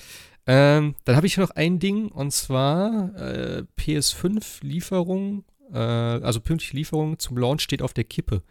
Ähm, 0.48 0.96
dann 1.06 1.16
habe 1.16 1.28
ich 1.28 1.38
noch 1.38 1.52
ein 1.52 1.80
Ding 1.80 2.08
und 2.08 2.32
zwar 2.32 3.16
äh, 3.16 3.64
PS5-Lieferung, 3.78 5.44
äh, 5.72 5.78
also 5.78 6.40
pünktliche 6.40 6.78
Lieferung 6.78 7.20
zum 7.20 7.38
Launch 7.38 7.62
steht 7.62 7.82
auf 7.82 7.94
der 7.94 8.06
Kippe. 8.06 8.44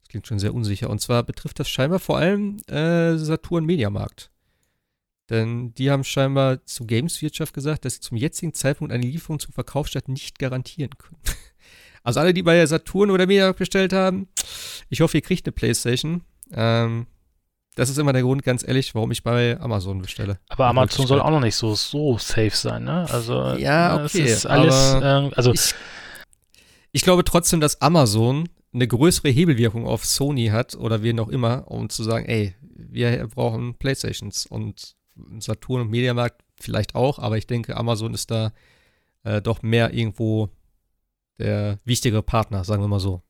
Das 0.00 0.08
klingt 0.08 0.26
schon 0.26 0.38
sehr 0.38 0.54
unsicher. 0.54 0.90
Und 0.90 1.00
zwar 1.00 1.22
betrifft 1.22 1.60
das 1.60 1.68
scheinbar 1.68 1.98
vor 1.98 2.18
allem 2.18 2.58
äh, 2.68 3.16
Saturn 3.16 3.64
Mediamarkt. 3.64 4.30
Denn 5.30 5.72
die 5.74 5.90
haben 5.90 6.04
scheinbar 6.04 6.64
zu 6.66 6.86
Gameswirtschaft 6.86 7.54
gesagt, 7.54 7.84
dass 7.84 7.94
sie 7.94 8.00
zum 8.00 8.16
jetzigen 8.16 8.52
Zeitpunkt 8.52 8.92
eine 8.92 9.06
Lieferung 9.06 9.38
zum 9.38 9.52
Verkaufsstart 9.52 10.08
nicht 10.08 10.38
garantieren 10.38 10.90
können. 10.98 11.20
Also 12.06 12.20
alle, 12.20 12.34
die 12.34 12.42
bei 12.42 12.66
Saturn 12.66 13.10
oder 13.10 13.26
Mediamarkt 13.26 13.58
bestellt 13.58 13.94
haben, 13.94 14.28
ich 14.90 15.00
hoffe, 15.00 15.16
ihr 15.16 15.22
kriegt 15.22 15.46
eine 15.46 15.52
Playstation. 15.52 16.22
Ähm, 16.52 17.06
das 17.76 17.88
ist 17.88 17.98
immer 17.98 18.12
der 18.12 18.22
Grund, 18.22 18.42
ganz 18.42 18.62
ehrlich, 18.66 18.94
warum 18.94 19.10
ich 19.10 19.22
bei 19.22 19.58
Amazon 19.58 20.02
bestelle. 20.02 20.38
Aber 20.48 20.66
Amazon 20.66 21.06
soll 21.06 21.20
auch 21.20 21.30
noch 21.30 21.40
nicht 21.40 21.56
so, 21.56 21.74
so 21.74 22.18
safe 22.18 22.50
sein, 22.50 22.84
ne? 22.84 23.06
Also, 23.10 23.54
ja, 23.54 23.94
okay. 23.94 24.02
Es 24.04 24.14
ist 24.14 24.46
alles, 24.46 24.94
äh, 24.94 25.30
also. 25.34 25.52
Ich, 25.52 25.74
ich, 26.92 27.02
glaube 27.02 27.24
trotzdem, 27.24 27.60
dass 27.60 27.80
Amazon 27.80 28.48
eine 28.72 28.86
größere 28.86 29.30
Hebelwirkung 29.30 29.86
auf 29.86 30.04
Sony 30.04 30.48
hat 30.48 30.74
oder 30.74 31.02
wen 31.02 31.18
auch 31.18 31.28
immer, 31.28 31.70
um 31.70 31.88
zu 31.88 32.04
sagen, 32.04 32.26
ey, 32.26 32.54
wir 32.60 33.26
brauchen 33.28 33.74
Playstations 33.76 34.46
und 34.46 34.94
Saturn 35.38 35.82
und 35.82 35.90
Mediamarkt 35.90 36.42
vielleicht 36.60 36.94
auch, 36.94 37.18
aber 37.18 37.36
ich 37.36 37.46
denke, 37.46 37.76
Amazon 37.76 38.14
ist 38.14 38.30
da 38.30 38.52
äh, 39.22 39.40
doch 39.42 39.62
mehr 39.62 39.92
irgendwo 39.92 40.50
der 41.38 41.78
wichtigere 41.84 42.22
Partner, 42.22 42.64
sagen 42.64 42.82
wir 42.82 42.88
mal 42.88 43.00
so. 43.00 43.22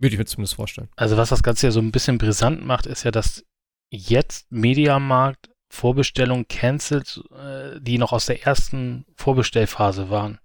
Würde 0.00 0.14
ich 0.14 0.18
mir 0.18 0.24
zumindest 0.24 0.54
vorstellen. 0.54 0.88
Also 0.96 1.16
was 1.16 1.28
das 1.28 1.42
Ganze 1.42 1.66
ja 1.66 1.70
so 1.70 1.80
ein 1.80 1.92
bisschen 1.92 2.18
brisant 2.18 2.64
macht, 2.64 2.86
ist 2.86 3.04
ja, 3.04 3.10
dass 3.10 3.44
jetzt 3.90 4.50
Mediamarkt 4.50 5.50
Vorbestellungen 5.68 6.46
cancelt, 6.48 7.22
äh, 7.36 7.80
die 7.80 7.98
noch 7.98 8.12
aus 8.12 8.26
der 8.26 8.44
ersten 8.44 9.06
Vorbestellphase 9.16 10.10
waren. 10.10 10.38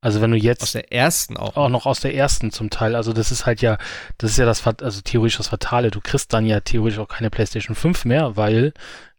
Also 0.00 0.20
wenn 0.20 0.32
du 0.32 0.36
jetzt 0.36 0.62
aus 0.62 0.72
der 0.72 0.92
ersten 0.92 1.38
auch 1.38 1.56
auch 1.56 1.70
noch 1.70 1.86
aus 1.86 2.00
der 2.00 2.14
ersten 2.14 2.50
zum 2.50 2.68
Teil. 2.68 2.94
Also 2.94 3.14
das 3.14 3.32
ist 3.32 3.46
halt 3.46 3.62
ja, 3.62 3.78
das 4.18 4.32
ist 4.32 4.36
ja 4.36 4.44
das 4.44 4.66
also 4.66 5.00
theoretisch 5.00 5.38
das 5.38 5.48
Fatale. 5.48 5.90
Du 5.90 6.00
kriegst 6.02 6.30
dann 6.34 6.44
ja 6.44 6.60
theoretisch 6.60 6.98
auch 6.98 7.08
keine 7.08 7.30
PlayStation 7.30 7.74
5 7.74 8.04
mehr, 8.04 8.36
weil 8.36 8.74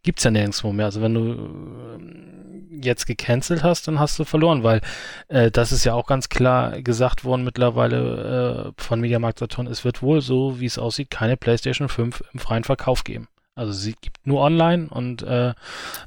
gibt's 0.05 0.23
ja 0.23 0.31
nirgendwo 0.31 0.71
mehr. 0.71 0.85
Also 0.85 1.01
wenn 1.01 1.13
du 1.13 1.21
ähm, 1.21 2.79
jetzt 2.81 3.05
gecancelt 3.05 3.63
hast, 3.63 3.87
dann 3.87 3.99
hast 3.99 4.17
du 4.19 4.23
verloren, 4.23 4.63
weil 4.63 4.81
äh, 5.27 5.51
das 5.51 5.71
ist 5.71 5.83
ja 5.83 5.93
auch 5.93 6.07
ganz 6.07 6.29
klar 6.29 6.81
gesagt 6.81 7.25
worden 7.25 7.43
mittlerweile 7.43 8.73
äh, 8.77 8.81
von 8.81 9.01
Mediamarkt 9.01 9.39
Saturn. 9.39 9.67
Es 9.67 9.83
wird 9.83 10.01
wohl 10.01 10.21
so, 10.21 10.59
wie 10.59 10.65
es 10.65 10.77
aussieht, 10.77 11.09
keine 11.09 11.37
PlayStation 11.37 11.89
5 11.89 12.23
im 12.33 12.39
freien 12.39 12.63
Verkauf 12.63 13.03
geben. 13.03 13.27
Also 13.55 13.71
sie 13.71 13.95
gibt 13.99 14.27
nur 14.27 14.41
online 14.41 14.87
und 14.89 15.23
äh, 15.23 15.53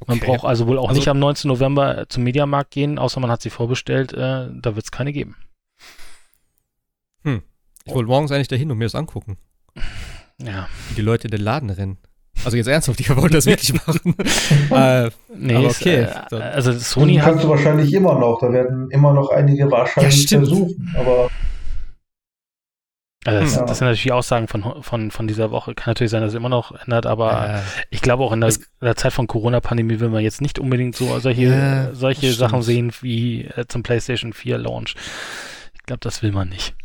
man 0.05 0.17
okay. 0.17 0.25
braucht 0.25 0.45
also 0.45 0.67
wohl 0.67 0.77
auch 0.77 0.89
also, 0.89 0.99
nicht 0.99 1.07
am 1.07 1.19
19. 1.19 1.49
November 1.49 2.05
zum 2.07 2.23
Mediamarkt 2.23 2.71
gehen, 2.71 2.99
außer 2.99 3.19
man 3.19 3.31
hat 3.31 3.41
sie 3.41 3.49
vorbestellt. 3.49 4.13
Äh, 4.13 4.49
da 4.53 4.75
wird 4.75 4.85
es 4.85 4.91
keine 4.91 5.11
geben. 5.11 5.35
Hm. 7.23 7.41
Ich 7.85 7.93
wollte 7.93 8.07
morgens 8.07 8.31
eigentlich 8.31 8.47
dahin 8.47 8.71
und 8.71 8.77
mir 8.77 8.85
das 8.85 8.95
angucken. 8.95 9.37
Ja. 10.37 10.69
Wie 10.89 10.95
die 10.95 11.01
Leute 11.01 11.27
in 11.27 11.31
den 11.31 11.41
Laden 11.41 11.69
rennen. 11.69 11.97
Also 12.45 12.55
jetzt 12.55 12.67
ernsthaft, 12.67 12.99
ich 12.99 13.15
wollte 13.15 13.35
das 13.35 13.45
wirklich 13.45 13.73
machen. 13.73 14.15
äh, 14.71 15.09
nee, 15.35 15.55
aber 15.55 15.67
okay. 15.67 16.03
Ist, 16.03 16.31
äh, 16.31 16.35
also 16.35 16.71
Sony 16.71 17.15
hat. 17.15 17.25
kannst 17.25 17.43
du 17.43 17.49
wahrscheinlich 17.49 17.93
immer 17.93 18.17
noch. 18.17 18.39
Da 18.39 18.51
werden 18.51 18.89
immer 18.91 19.13
noch 19.13 19.29
einige 19.29 19.69
wahrscheinlich 19.69 20.29
ja, 20.29 20.39
versuchen. 20.39 20.95
Aber 20.97 21.29
also 23.25 23.39
das, 23.41 23.55
ja. 23.55 23.65
das, 23.65 23.77
sind 23.79 23.87
natürlich 23.87 24.13
Aussagen 24.13 24.47
von, 24.47 24.81
von, 24.81 25.11
von 25.11 25.27
dieser 25.27 25.51
Woche. 25.51 25.75
Kann 25.75 25.91
natürlich 25.91 26.11
sein, 26.11 26.21
dass 26.21 26.29
es 26.29 26.35
immer 26.35 26.47
noch 26.47 26.71
ändert, 26.71 27.05
aber 27.05 27.55
äh, 27.55 27.59
ich 27.89 28.01
glaube 28.01 28.23
auch 28.23 28.31
in 28.31 28.39
der, 28.39 28.49
in 28.49 28.63
der 28.81 28.95
Zeit 28.95 29.11
von 29.11 29.27
Corona-Pandemie 29.27 29.99
will 29.99 30.09
man 30.09 30.23
jetzt 30.23 30.39
nicht 30.39 30.57
unbedingt 30.57 30.95
so 30.95 31.19
solche, 31.19 31.47
äh, 31.47 31.93
solche 31.93 32.31
Sachen 32.31 32.61
sehen 32.61 32.93
wie 33.01 33.43
äh, 33.43 33.65
zum 33.67 33.83
PlayStation 33.83 34.31
4 34.31 34.57
Launch. 34.57 34.95
Ich 35.73 35.83
glaube, 35.83 35.99
das 35.99 36.23
will 36.23 36.31
man 36.31 36.47
nicht. 36.47 36.75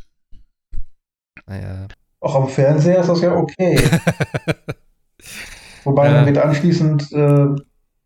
Naja. 1.46 1.86
Auch 2.20 2.34
am 2.34 2.48
Fernseher 2.48 3.00
ist 3.00 3.08
das 3.08 3.20
ja 3.20 3.32
okay. 3.32 3.78
Wobei 5.84 6.08
dann 6.08 6.26
wird 6.26 6.38
anschließend 6.38 7.12
äh, 7.12 7.46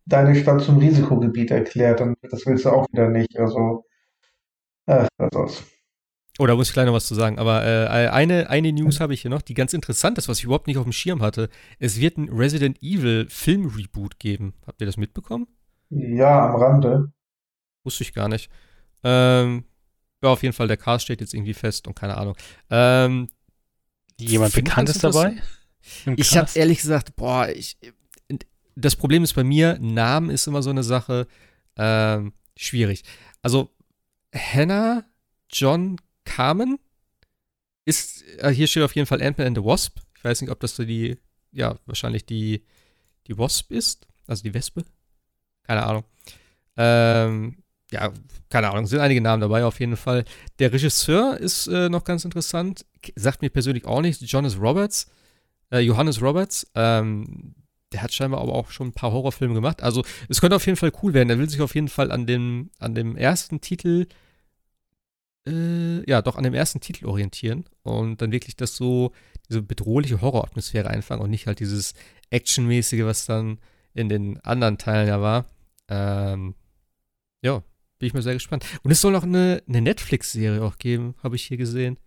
deine 0.05 0.35
Stadt 0.35 0.61
zum 0.61 0.77
Risikogebiet 0.77 1.51
erklärt 1.51 2.01
und 2.01 2.17
das 2.29 2.45
willst 2.45 2.65
du 2.65 2.69
auch 2.69 2.85
wieder 2.91 3.09
nicht. 3.09 3.37
Also, 3.37 3.85
äh, 4.85 5.07
was 5.17 5.29
soll's. 5.33 5.63
Oh, 6.39 6.47
da 6.47 6.55
muss 6.55 6.69
ich 6.69 6.73
gleich 6.73 6.85
noch 6.85 6.93
was 6.93 7.05
zu 7.05 7.15
sagen. 7.15 7.37
Aber 7.37 7.65
äh, 7.65 8.07
eine, 8.07 8.49
eine 8.49 8.71
News 8.71 9.01
habe 9.01 9.13
ich 9.13 9.21
hier 9.21 9.29
noch, 9.31 9.41
die 9.41 9.53
ganz 9.53 9.73
interessant 9.73 10.17
ist, 10.17 10.29
was 10.29 10.39
ich 10.39 10.45
überhaupt 10.45 10.67
nicht 10.67 10.77
auf 10.77 10.85
dem 10.85 10.93
Schirm 10.93 11.21
hatte. 11.21 11.49
Es 11.79 11.99
wird 11.99 12.17
ein 12.17 12.29
Resident 12.29 12.81
Evil 12.81 13.27
Film-Reboot 13.29 14.19
geben. 14.19 14.53
Habt 14.65 14.79
ihr 14.79 14.85
das 14.85 14.95
mitbekommen? 14.95 15.47
Ja, 15.89 16.49
am 16.49 16.55
Rande. 16.55 17.11
Wusste 17.83 18.03
ich 18.03 18.13
gar 18.13 18.29
nicht. 18.29 18.49
Ähm, 19.03 19.65
ja, 20.23 20.29
auf 20.29 20.41
jeden 20.41 20.53
Fall, 20.53 20.67
der 20.67 20.77
Cast 20.77 21.05
steht 21.05 21.19
jetzt 21.19 21.33
irgendwie 21.33 21.53
fest 21.53 21.87
und 21.87 21.95
keine 21.95 22.17
Ahnung. 22.17 22.35
Ähm, 22.69 23.27
Jemand 24.17 24.53
Bekanntes 24.53 24.99
dabei? 24.99 25.35
Ich 26.15 26.37
habe 26.37 26.49
ehrlich 26.55 26.79
gesagt, 26.79 27.15
boah, 27.15 27.49
ich, 27.49 27.77
das 28.75 28.95
Problem 28.95 29.23
ist 29.23 29.33
bei 29.33 29.43
mir, 29.43 29.77
Namen 29.79 30.29
ist 30.29 30.47
immer 30.47 30.61
so 30.61 30.69
eine 30.69 30.83
Sache, 30.83 31.27
ähm, 31.77 32.33
schwierig. 32.57 33.03
Also, 33.41 33.71
Hannah 34.33 35.05
John 35.51 35.97
Carmen 36.25 36.79
ist, 37.85 38.23
äh, 38.37 38.51
hier 38.51 38.67
steht 38.67 38.83
auf 38.83 38.95
jeden 38.95 39.07
Fall 39.07 39.21
Ant-Man 39.21 39.47
and 39.47 39.57
the 39.57 39.63
Wasp. 39.63 39.99
Ich 40.15 40.23
weiß 40.23 40.41
nicht, 40.41 40.51
ob 40.51 40.59
das 40.59 40.75
so 40.75 40.83
die, 40.83 41.17
ja, 41.51 41.77
wahrscheinlich 41.85 42.25
die, 42.25 42.63
die 43.27 43.37
Wasp 43.37 43.71
ist, 43.71 44.07
also 44.27 44.43
die 44.43 44.53
Wespe. 44.53 44.83
Keine 45.63 45.85
Ahnung. 45.85 46.03
Ähm, 46.77 47.63
ja, 47.91 48.13
keine 48.49 48.69
Ahnung, 48.69 48.85
sind 48.85 48.99
einige 48.99 49.21
Namen 49.21 49.41
dabei 49.41 49.65
auf 49.65 49.79
jeden 49.79 49.97
Fall. 49.97 50.25
Der 50.59 50.71
Regisseur 50.71 51.37
ist 51.37 51.67
äh, 51.67 51.89
noch 51.89 52.03
ganz 52.03 52.25
interessant, 52.25 52.85
sagt 53.15 53.41
mir 53.41 53.49
persönlich 53.49 53.85
auch 53.85 54.01
nichts, 54.01 54.23
Jonas 54.31 54.59
Roberts, 54.59 55.09
äh, 55.71 55.79
Johannes 55.79 56.21
Roberts. 56.21 56.69
Ähm, 56.75 57.55
der 57.91 58.03
hat 58.03 58.13
scheinbar 58.13 58.41
aber 58.41 58.53
auch 58.53 58.69
schon 58.69 58.87
ein 58.87 58.93
paar 58.93 59.11
Horrorfilme 59.11 59.55
gemacht. 59.55 59.81
Also 59.81 60.03
es 60.27 60.41
könnte 60.41 60.55
auf 60.55 60.65
jeden 60.65 60.77
Fall 60.77 60.91
cool 61.01 61.13
werden. 61.13 61.29
Er 61.29 61.39
will 61.39 61.49
sich 61.49 61.61
auf 61.61 61.73
jeden 61.73 61.87
Fall 61.87 62.11
an 62.11 62.27
dem, 62.27 62.69
an 62.77 62.93
dem 62.93 63.15
ersten 63.15 63.61
Titel 63.61 64.07
äh, 65.47 66.09
ja, 66.09 66.21
doch 66.21 66.35
an 66.35 66.43
dem 66.43 66.53
ersten 66.53 66.79
Titel 66.79 67.05
orientieren 67.05 67.65
und 67.83 68.21
dann 68.21 68.31
wirklich 68.31 68.55
das 68.55 68.75
so, 68.75 69.11
diese 69.47 69.61
bedrohliche 69.61 70.21
Horroratmosphäre 70.21 70.89
einfangen 70.89 71.23
und 71.23 71.29
nicht 71.29 71.47
halt 71.47 71.59
dieses 71.59 71.93
Actionmäßige, 72.29 73.03
was 73.03 73.25
dann 73.25 73.59
in 73.93 74.09
den 74.09 74.39
anderen 74.41 74.77
Teilen 74.77 75.07
ja 75.07 75.21
war. 75.21 75.45
Ähm, 75.87 76.55
ja, 77.41 77.63
bin 77.97 78.07
ich 78.07 78.13
mal 78.13 78.21
sehr 78.21 78.33
gespannt. 78.33 78.65
Und 78.83 78.91
es 78.91 79.01
soll 79.01 79.11
noch 79.11 79.23
eine, 79.23 79.63
eine 79.67 79.81
Netflix-Serie 79.81 80.63
auch 80.63 80.77
geben, 80.77 81.15
habe 81.23 81.35
ich 81.35 81.43
hier 81.43 81.57
gesehen. 81.57 81.97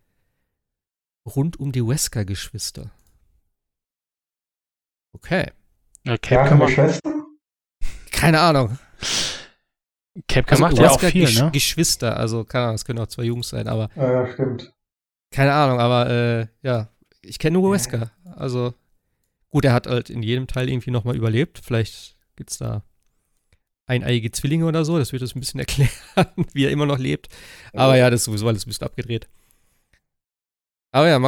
Rund 1.27 1.59
um 1.59 1.73
die 1.73 1.87
Wesker-Geschwister. 1.87 2.91
Okay. 5.13 5.51
Ja, 6.05 6.17
kann 6.19 6.59
man 6.59 6.69
Schwestern? 6.69 7.25
Keine 8.11 8.41
Ahnung. 8.41 8.79
Capcom 10.29 10.65
also, 10.65 10.77
macht 10.77 10.79
ja 10.79 10.91
auch 10.91 11.01
viel, 11.01 11.25
Gesch 11.25 11.41
ne? 11.41 11.51
Geschwister, 11.53 12.17
also 12.17 12.45
keine 12.45 12.65
Ahnung, 12.65 12.75
es 12.75 12.85
können 12.85 12.99
auch 12.99 13.07
zwei 13.07 13.25
Jungs 13.25 13.49
sein, 13.49 13.67
aber. 13.67 13.89
Ja, 13.97 14.13
ja 14.13 14.33
stimmt. 14.33 14.73
Keine 15.31 15.55
Ahnung, 15.55 15.81
aber 15.81 16.11
äh, 16.11 16.47
ja, 16.63 16.89
ich 17.23 17.39
kenne 17.39 17.55
nur 17.59 17.73
Wesker. 17.73 18.11
Also 18.37 18.75
gut, 19.49 19.65
er 19.65 19.73
hat 19.73 19.87
halt 19.87 20.11
in 20.11 20.23
jedem 20.23 20.47
Teil 20.47 20.69
irgendwie 20.69 20.91
nochmal 20.91 21.17
überlebt. 21.17 21.61
Vielleicht 21.65 22.17
gibt 22.37 22.51
es 22.51 22.59
da 22.59 22.83
eineiige 23.87 24.31
Zwillinge 24.31 24.67
oder 24.67 24.85
so. 24.85 24.99
Das 24.99 25.13
wird 25.13 25.23
das 25.23 25.35
ein 25.35 25.41
bisschen 25.41 25.61
erklären, 25.65 25.91
wie 26.53 26.65
er 26.65 26.71
immer 26.71 26.87
noch 26.87 26.99
lebt. 26.99 27.29
Aber 27.73 27.97
ja, 27.97 28.11
das 28.11 28.21
ist 28.21 28.25
sowieso 28.27 28.49
alles 28.49 28.67
ein 28.67 28.69
bisschen 28.69 28.87
abgedreht. 28.87 29.29
Aber 30.91 31.09
ja, 31.09 31.19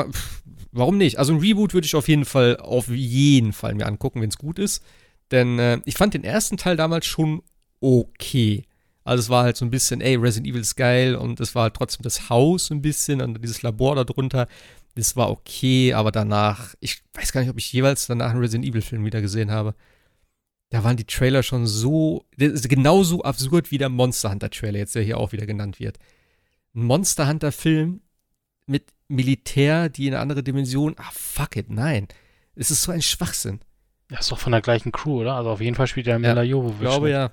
warum 0.74 0.98
nicht? 0.98 1.18
Also 1.18 1.32
ein 1.32 1.40
Reboot 1.40 1.72
würde 1.72 1.86
ich 1.86 1.94
auf 1.94 2.08
jeden 2.08 2.24
Fall, 2.24 2.58
auf 2.58 2.88
jeden 2.88 3.52
Fall 3.52 3.74
mir 3.74 3.86
angucken, 3.86 4.20
wenn 4.20 4.28
es 4.28 4.38
gut 4.38 4.58
ist. 4.58 4.82
Denn 5.30 5.58
äh, 5.58 5.80
ich 5.84 5.94
fand 5.94 6.14
den 6.14 6.24
ersten 6.24 6.56
Teil 6.56 6.76
damals 6.76 7.06
schon 7.06 7.42
okay. 7.80 8.64
Also 9.04 9.20
es 9.20 9.28
war 9.28 9.44
halt 9.44 9.56
so 9.56 9.64
ein 9.64 9.70
bisschen, 9.70 10.00
ey, 10.00 10.16
Resident 10.16 10.46
Evil 10.46 10.60
ist 10.60 10.76
geil 10.76 11.14
und 11.14 11.38
es 11.40 11.54
war 11.54 11.64
halt 11.64 11.74
trotzdem 11.74 12.02
das 12.02 12.30
Haus 12.30 12.70
ein 12.70 12.82
bisschen 12.82 13.20
und 13.20 13.42
dieses 13.42 13.62
Labor 13.62 13.94
darunter. 13.96 14.48
Das 14.94 15.16
war 15.16 15.30
okay, 15.30 15.92
aber 15.92 16.12
danach, 16.12 16.74
ich 16.80 17.02
weiß 17.14 17.32
gar 17.32 17.40
nicht, 17.40 17.50
ob 17.50 17.58
ich 17.58 17.72
jeweils 17.72 18.06
danach 18.06 18.30
einen 18.30 18.40
Resident 18.40 18.64
Evil-Film 18.64 19.04
wieder 19.04 19.20
gesehen 19.20 19.50
habe. 19.50 19.74
Da 20.70 20.84
waren 20.84 20.96
die 20.96 21.04
Trailer 21.04 21.42
schon 21.42 21.66
so, 21.66 22.24
genauso 22.36 23.22
absurd 23.22 23.70
wie 23.70 23.78
der 23.78 23.88
Monster 23.88 24.30
Hunter-Trailer, 24.30 24.78
jetzt 24.78 24.94
der 24.94 25.02
hier 25.02 25.18
auch 25.18 25.32
wieder 25.32 25.46
genannt 25.46 25.78
wird. 25.80 25.98
Ein 26.74 26.84
Monster 26.84 27.28
Hunter-Film 27.28 28.00
mit 28.66 28.92
Militär, 29.08 29.88
die 29.88 30.06
in 30.06 30.14
eine 30.14 30.22
andere 30.22 30.42
Dimension, 30.42 30.94
ah, 30.98 31.10
fuck 31.12 31.56
it, 31.56 31.70
nein. 31.70 32.08
Es 32.54 32.70
ist 32.70 32.82
so 32.82 32.92
ein 32.92 33.02
Schwachsinn. 33.02 33.60
Ja, 34.10 34.18
ist 34.18 34.30
doch 34.30 34.38
von 34.38 34.52
der 34.52 34.60
gleichen 34.60 34.92
Crew, 34.92 35.20
oder? 35.20 35.34
Also 35.34 35.50
auf 35.50 35.60
jeden 35.60 35.74
Fall 35.74 35.86
spielt 35.86 36.06
der 36.06 36.18
Mila 36.18 36.36
ja, 36.36 36.42
Jovovich. 36.42 36.74
Ich 36.74 36.80
glaube, 36.80 37.10
ja. 37.10 37.32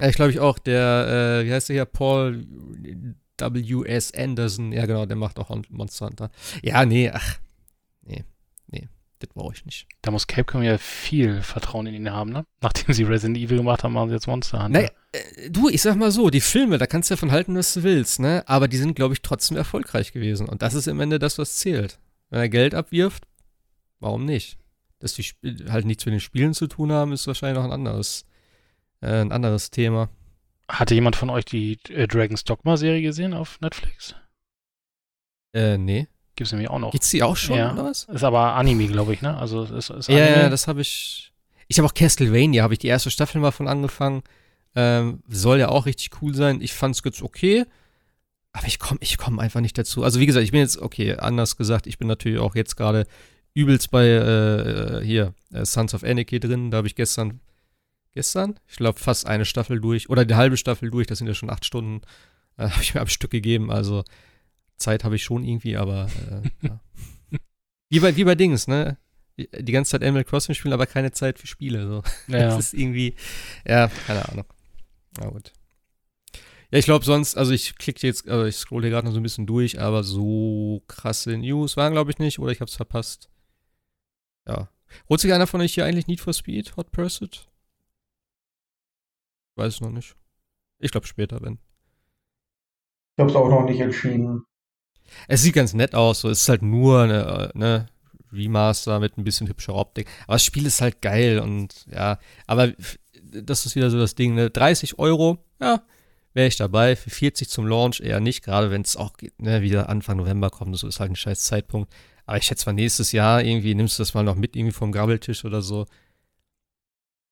Ja, 0.00 0.08
ich 0.08 0.16
glaube 0.16 0.30
ich 0.30 0.40
auch. 0.40 0.58
Der, 0.58 1.40
äh, 1.42 1.46
wie 1.46 1.52
heißt 1.52 1.68
der 1.68 1.74
hier? 1.74 1.84
Paul 1.84 2.46
W.S. 3.38 4.14
Anderson. 4.14 4.72
Ja, 4.72 4.86
genau, 4.86 5.06
der 5.06 5.16
macht 5.16 5.38
auch 5.38 5.50
Monster 5.68 6.06
Hunter. 6.06 6.30
Ja, 6.62 6.84
nee, 6.84 7.10
ach. 7.12 7.38
Das 9.20 9.30
brauche 9.34 9.54
ich 9.54 9.66
nicht. 9.66 9.88
Da 10.02 10.10
muss 10.12 10.26
Capcom 10.28 10.62
ja 10.62 10.78
viel 10.78 11.42
Vertrauen 11.42 11.86
in 11.86 11.94
ihn 11.94 12.10
haben, 12.10 12.30
ne? 12.30 12.44
Nachdem 12.60 12.94
sie 12.94 13.02
Resident 13.02 13.36
Evil 13.36 13.58
gemacht 13.58 13.82
haben, 13.82 13.92
machen 13.92 14.10
sie 14.10 14.14
jetzt 14.14 14.28
Monster 14.28 14.62
Hunter. 14.62 14.80
Naja, 14.80 14.90
äh, 15.12 15.50
du, 15.50 15.68
ich 15.68 15.82
sag 15.82 15.96
mal 15.96 16.12
so, 16.12 16.30
die 16.30 16.40
Filme, 16.40 16.78
da 16.78 16.86
kannst 16.86 17.10
du 17.10 17.14
ja 17.14 17.16
von 17.16 17.32
halten, 17.32 17.56
was 17.56 17.74
du 17.74 17.82
willst, 17.82 18.20
ne? 18.20 18.44
Aber 18.46 18.68
die 18.68 18.76
sind, 18.76 18.94
glaube 18.94 19.14
ich, 19.14 19.22
trotzdem 19.22 19.56
erfolgreich 19.56 20.12
gewesen. 20.12 20.48
Und 20.48 20.62
das 20.62 20.74
ist 20.74 20.86
im 20.86 21.00
Ende 21.00 21.18
das, 21.18 21.38
was 21.38 21.56
zählt. 21.56 21.98
Wenn 22.30 22.40
er 22.40 22.48
Geld 22.48 22.74
abwirft, 22.74 23.24
warum 23.98 24.24
nicht? 24.24 24.58
Dass 25.00 25.14
die 25.14 25.22
Sp 25.26 25.66
halt 25.68 25.84
nichts 25.84 26.06
mit 26.06 26.12
den 26.12 26.20
Spielen 26.20 26.54
zu 26.54 26.68
tun 26.68 26.92
haben, 26.92 27.12
ist 27.12 27.26
wahrscheinlich 27.26 27.58
noch 27.58 27.64
ein 27.64 27.72
anderes, 27.72 28.24
äh, 29.00 29.20
ein 29.20 29.32
anderes 29.32 29.70
Thema. 29.70 30.10
Hatte 30.68 30.94
jemand 30.94 31.16
von 31.16 31.30
euch 31.30 31.44
die 31.44 31.78
äh, 31.88 32.06
Dragon's 32.06 32.44
Dogma-Serie 32.44 33.02
gesehen 33.02 33.34
auf 33.34 33.60
Netflix? 33.60 34.14
Äh, 35.54 35.78
nee. 35.78 36.06
Gibt's 36.38 36.52
nämlich 36.52 36.70
auch 36.70 36.78
noch. 36.78 36.92
Gibt's 36.92 37.10
die 37.10 37.24
auch 37.24 37.36
schon, 37.36 37.56
ja. 37.56 37.72
oder 37.72 37.86
was? 37.86 38.04
Ist 38.04 38.22
aber 38.22 38.54
Anime, 38.54 38.86
glaube 38.86 39.12
ich, 39.12 39.22
ne? 39.22 39.36
Also 39.36 39.64
ist, 39.64 39.90
ist 39.90 40.08
Anime. 40.08 40.24
Ja, 40.24 40.42
ja, 40.42 40.48
das 40.48 40.68
habe 40.68 40.80
ich. 40.80 41.32
Ich 41.66 41.78
habe 41.78 41.88
auch 41.88 41.94
Castlevania, 41.94 42.62
habe 42.62 42.74
ich 42.74 42.78
die 42.78 42.86
erste 42.86 43.10
Staffel 43.10 43.40
mal 43.40 43.50
von 43.50 43.66
angefangen. 43.66 44.22
Ähm, 44.76 45.24
soll 45.26 45.58
ja 45.58 45.68
auch 45.68 45.86
richtig 45.86 46.22
cool 46.22 46.36
sein. 46.36 46.60
Ich 46.60 46.74
fand's 46.74 47.02
ganz 47.02 47.22
okay. 47.22 47.64
Aber 48.52 48.68
ich 48.68 48.78
komme 48.78 49.00
ich 49.02 49.18
komm 49.18 49.40
einfach 49.40 49.60
nicht 49.60 49.76
dazu. 49.76 50.04
Also 50.04 50.20
wie 50.20 50.26
gesagt, 50.26 50.44
ich 50.44 50.52
bin 50.52 50.60
jetzt, 50.60 50.78
okay, 50.78 51.16
anders 51.16 51.56
gesagt, 51.56 51.88
ich 51.88 51.98
bin 51.98 52.06
natürlich 52.06 52.38
auch 52.38 52.54
jetzt 52.54 52.76
gerade 52.76 53.04
übelst 53.52 53.90
bei 53.90 54.06
äh, 54.06 55.04
hier 55.04 55.34
äh, 55.52 55.64
Sons 55.64 55.92
of 55.92 56.04
Anarchy 56.04 56.38
drin. 56.38 56.70
Da 56.70 56.76
habe 56.76 56.86
ich 56.86 56.94
gestern, 56.94 57.40
gestern, 58.14 58.60
ich 58.68 58.76
glaube 58.76 59.00
fast 59.00 59.26
eine 59.26 59.44
Staffel 59.44 59.80
durch 59.80 60.08
oder 60.08 60.24
die 60.24 60.36
halbe 60.36 60.56
Staffel 60.56 60.88
durch. 60.88 61.08
Das 61.08 61.18
sind 61.18 61.26
ja 61.26 61.34
schon 61.34 61.50
acht 61.50 61.64
Stunden. 61.64 62.02
Äh, 62.56 62.68
habe 62.70 62.82
ich 62.82 62.94
mir 62.94 63.00
am 63.00 63.08
Stück 63.08 63.32
gegeben. 63.32 63.72
Also 63.72 64.04
Zeit 64.78 65.04
habe 65.04 65.16
ich 65.16 65.24
schon 65.24 65.44
irgendwie, 65.44 65.76
aber 65.76 66.08
äh, 66.30 66.66
ja. 66.66 66.80
wie, 67.90 68.00
bei, 68.00 68.16
wie 68.16 68.24
bei 68.24 68.34
Dings, 68.34 68.66
ne? 68.66 68.98
Die 69.36 69.72
ganze 69.72 69.92
Zeit 69.92 70.02
Animal 70.02 70.24
Crossing 70.24 70.54
spielen, 70.54 70.74
aber 70.74 70.86
keine 70.86 71.12
Zeit 71.12 71.38
für 71.38 71.46
Spiele. 71.46 71.86
So. 71.86 72.02
Ja. 72.32 72.48
Das 72.56 72.72
ist 72.72 72.74
irgendwie, 72.74 73.14
ja, 73.66 73.88
keine 74.06 74.28
Ahnung. 74.28 74.44
Na 75.18 75.28
gut. 75.28 75.52
Ja, 76.70 76.78
ich 76.78 76.84
glaube 76.84 77.04
sonst, 77.04 77.36
also 77.36 77.52
ich 77.52 77.76
klicke 77.76 78.06
jetzt, 78.06 78.28
also 78.28 78.44
ich 78.44 78.56
scroll 78.56 78.82
hier 78.82 78.90
gerade 78.90 79.06
noch 79.06 79.14
so 79.14 79.20
ein 79.20 79.22
bisschen 79.22 79.46
durch, 79.46 79.80
aber 79.80 80.02
so 80.02 80.82
krasse 80.86 81.36
News 81.38 81.76
waren, 81.76 81.92
glaube 81.92 82.10
ich, 82.10 82.18
nicht, 82.18 82.38
oder 82.40 82.52
ich 82.52 82.60
habe 82.60 82.68
es 82.68 82.76
verpasst. 82.76 83.30
Ja. 84.46 84.68
Holt 85.08 85.20
sich 85.20 85.32
einer 85.32 85.46
von 85.46 85.60
euch 85.60 85.74
hier 85.74 85.84
eigentlich 85.84 86.08
Need 86.08 86.20
for 86.20 86.32
Speed, 86.32 86.76
Hot 86.76 86.90
Pursuit? 86.90 87.48
Weiß 89.56 89.74
es 89.74 89.80
noch 89.80 89.90
nicht. 89.90 90.14
Ich 90.78 90.90
glaube 90.90 91.06
später, 91.06 91.40
wenn. 91.42 91.58
Ich 93.16 93.20
habe 93.20 93.30
es 93.30 93.36
auch 93.36 93.48
noch 93.48 93.64
nicht 93.64 93.80
entschieden. 93.80 94.44
Es 95.26 95.42
sieht 95.42 95.54
ganz 95.54 95.74
nett 95.74 95.94
aus, 95.94 96.20
so 96.20 96.30
es 96.30 96.42
ist 96.42 96.48
halt 96.48 96.62
nur 96.62 97.02
eine, 97.02 97.50
ne, 97.54 97.86
Remaster 98.32 99.00
mit 99.00 99.16
ein 99.16 99.24
bisschen 99.24 99.48
hübscher 99.48 99.74
Optik. 99.74 100.08
Aber 100.26 100.34
das 100.34 100.44
Spiel 100.44 100.66
ist 100.66 100.80
halt 100.80 101.00
geil 101.00 101.38
und 101.40 101.86
ja, 101.90 102.18
aber 102.46 102.72
das 103.22 103.66
ist 103.66 103.76
wieder 103.76 103.90
so 103.90 103.98
das 103.98 104.14
Ding, 104.14 104.34
ne? 104.34 104.50
30 104.50 104.98
Euro, 104.98 105.44
ja, 105.60 105.82
wäre 106.34 106.48
ich 106.48 106.56
dabei. 106.56 106.96
Für 106.96 107.10
40 107.10 107.48
zum 107.48 107.66
Launch 107.66 108.00
eher 108.00 108.20
nicht, 108.20 108.44
gerade 108.44 108.70
wenn 108.70 108.82
es 108.82 108.96
auch 108.96 109.12
ne, 109.38 109.62
wieder 109.62 109.88
Anfang 109.88 110.18
November 110.18 110.50
kommt. 110.50 110.76
So 110.76 110.88
ist 110.88 111.00
halt 111.00 111.10
ein 111.10 111.16
scheiß 111.16 111.44
Zeitpunkt. 111.44 111.92
Aber 112.26 112.36
ich 112.36 112.44
schätze 112.44 112.66
mal 112.66 112.74
nächstes 112.74 113.12
Jahr 113.12 113.42
irgendwie 113.42 113.74
nimmst 113.74 113.98
du 113.98 114.02
das 114.02 114.14
mal 114.14 114.22
noch 114.22 114.36
mit 114.36 114.54
irgendwie 114.54 114.74
vom 114.74 114.92
Grabbeltisch 114.92 115.44
oder 115.44 115.62
so. 115.62 115.86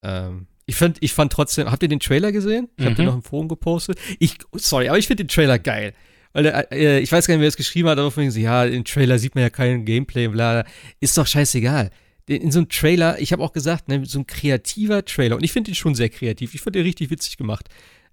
Ähm, 0.03 0.47
ich 0.65 0.77
fand, 0.77 0.99
ich 1.01 1.13
fand 1.13 1.33
trotzdem, 1.33 1.71
habt 1.71 1.83
ihr 1.83 1.89
den 1.89 2.01
Trailer 2.01 2.33
gesehen? 2.33 2.69
Ich 2.77 2.83
mhm. 2.83 2.87
habe 2.87 2.97
den 2.97 3.07
noch 3.07 3.15
im 3.15 3.23
Forum 3.23 3.49
gepostet. 3.49 3.99
Ich, 4.19 4.39
sorry, 4.53 4.89
aber 4.89 4.99
ich 4.99 5.07
finde 5.07 5.25
den 5.25 5.29
Trailer 5.29 5.59
geil. 5.59 5.95
Weil, 6.37 6.67
äh, 6.71 7.01
ich 7.01 7.11
weiß 7.11 7.27
gar 7.27 7.35
nicht, 7.35 7.41
wer 7.41 7.49
es 7.49 7.57
geschrieben 7.57 7.89
hat, 7.89 7.99
aber 7.99 8.11
von 8.11 8.31
so, 8.31 8.39
ja, 8.39 8.65
im 8.65 8.85
Trailer 8.85 9.19
sieht 9.19 9.35
man 9.35 9.43
ja 9.43 9.51
kein 9.51 9.85
Gameplay, 9.85 10.29
bla, 10.29 10.65
ist 11.01 11.17
doch 11.17 11.27
scheißegal. 11.27 11.91
In 12.27 12.51
so 12.51 12.59
einem 12.59 12.69
Trailer, 12.69 13.21
ich 13.21 13.33
habe 13.33 13.43
auch 13.43 13.53
gesagt, 13.53 13.89
ne, 13.89 14.03
so 14.05 14.19
ein 14.19 14.27
kreativer 14.27 15.05
Trailer, 15.05 15.37
und 15.37 15.45
ich 15.45 15.53
finde 15.53 15.71
den 15.71 15.77
schon 15.77 15.95
sehr 15.95 16.09
kreativ, 16.09 16.55
ich 16.55 16.61
fand 16.61 16.77
den 16.77 16.83
richtig 16.83 17.11
witzig 17.11 17.37
gemacht 17.37 17.69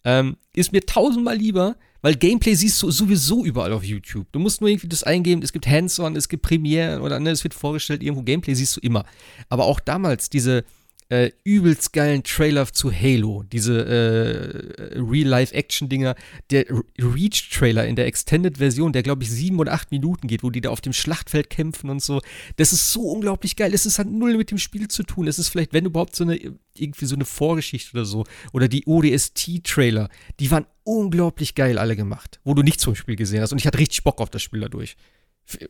ähm, 0.05 0.37
ist 0.53 0.71
mir 0.71 0.85
tausendmal 0.85 1.37
lieber, 1.37 1.75
weil 2.01 2.15
Gameplay 2.15 2.53
siehst 2.55 2.81
du 2.83 2.91
sowieso 2.91 3.45
überall 3.45 3.71
auf 3.71 3.83
YouTube. 3.83 4.27
Du 4.31 4.39
musst 4.39 4.59
nur 4.59 4.69
irgendwie 4.69 4.87
das 4.87 5.03
eingeben, 5.03 5.41
es 5.41 5.53
gibt 5.53 5.67
Hands-on, 5.67 6.15
es 6.15 6.27
gibt 6.27 6.43
Premiere 6.43 6.99
oder 7.01 7.19
ne, 7.19 7.31
es 7.31 7.43
wird 7.43 7.53
vorgestellt, 7.53 8.03
irgendwo 8.03 8.23
Gameplay 8.23 8.53
siehst 8.53 8.75
du 8.75 8.81
immer. 8.81 9.05
Aber 9.49 9.65
auch 9.65 9.79
damals 9.79 10.29
diese 10.29 10.65
äh, 11.09 11.31
übelst 11.43 11.93
geilen 11.93 12.23
Trailer 12.23 12.65
zu 12.71 12.91
Halo, 12.91 13.43
diese 13.43 13.85
äh, 13.85 14.99
Real-Life-Action-Dinger, 14.99 16.15
der 16.49 16.65
Reach-Trailer 16.99 17.85
in 17.87 17.95
der 17.95 18.07
Extended-Version, 18.07 18.93
der 18.93 19.03
glaube 19.03 19.23
ich 19.23 19.31
sieben 19.31 19.59
oder 19.59 19.73
acht 19.73 19.91
Minuten 19.91 20.27
geht, 20.27 20.43
wo 20.43 20.49
die 20.49 20.61
da 20.61 20.69
auf 20.69 20.81
dem 20.81 20.93
Schlachtfeld 20.93 21.49
kämpfen 21.49 21.89
und 21.89 22.01
so, 22.01 22.21
das 22.57 22.73
ist 22.73 22.91
so 22.91 23.01
unglaublich 23.09 23.55
geil. 23.55 23.73
Es 23.73 23.85
ist 23.85 23.97
halt 23.97 24.11
null 24.11 24.37
mit 24.37 24.51
dem 24.51 24.57
Spiel 24.57 24.87
zu 24.87 25.03
tun. 25.03 25.27
Es 25.27 25.39
ist 25.39 25.49
vielleicht, 25.49 25.73
wenn 25.73 25.85
überhaupt 25.85 26.15
so 26.15 26.23
eine, 26.23 26.39
irgendwie 26.75 27.05
so 27.05 27.15
eine 27.15 27.25
Vorgeschichte 27.25 27.91
oder 27.93 28.05
so, 28.05 28.25
oder 28.51 28.67
die 28.67 28.85
ODST-Trailer, 28.85 30.09
die 30.39 30.51
waren 30.51 30.65
unglaublich 30.83 31.55
geil 31.55 31.77
alle 31.77 31.95
gemacht, 31.95 32.39
wo 32.43 32.53
du 32.53 32.63
nichts 32.63 32.83
vom 32.83 32.95
Spiel 32.95 33.15
gesehen 33.15 33.41
hast. 33.41 33.51
Und 33.51 33.59
ich 33.59 33.67
hatte 33.67 33.79
richtig 33.79 34.03
Bock 34.03 34.21
auf 34.21 34.29
das 34.29 34.41
Spiel 34.41 34.61
dadurch. 34.61 34.95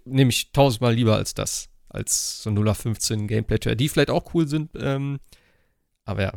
Nämlich 0.05 0.51
tausendmal 0.51 0.93
lieber 0.93 1.15
als 1.15 1.33
das 1.33 1.69
als 1.93 2.41
so 2.43 2.49
0 2.49 2.67
auf 2.67 2.77
15 2.79 3.27
Gameplay-Trailer, 3.27 3.75
die 3.75 3.87
vielleicht 3.87 4.09
auch 4.09 4.33
cool 4.33 4.47
sind. 4.47 4.71
Ähm, 4.75 5.19
aber 6.05 6.23
ja, 6.23 6.33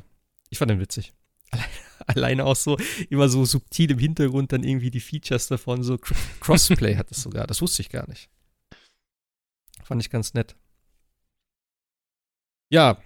ich 0.50 0.58
fand 0.58 0.70
den 0.70 0.80
witzig. 0.80 1.14
Alleine 2.06 2.44
auch 2.44 2.56
so 2.56 2.76
immer 3.08 3.28
so 3.28 3.44
subtil 3.44 3.90
im 3.90 3.98
Hintergrund 3.98 4.52
dann 4.52 4.62
irgendwie 4.62 4.90
die 4.90 5.00
Features 5.00 5.48
davon, 5.48 5.82
so 5.82 5.98
Crossplay 6.40 6.96
hat 6.96 7.10
es 7.10 7.22
sogar. 7.22 7.46
Das 7.46 7.62
wusste 7.62 7.82
ich 7.82 7.88
gar 7.88 8.08
nicht. 8.08 8.28
Fand 9.82 10.02
ich 10.02 10.10
ganz 10.10 10.34
nett. 10.34 10.56
Ja, 12.68 12.98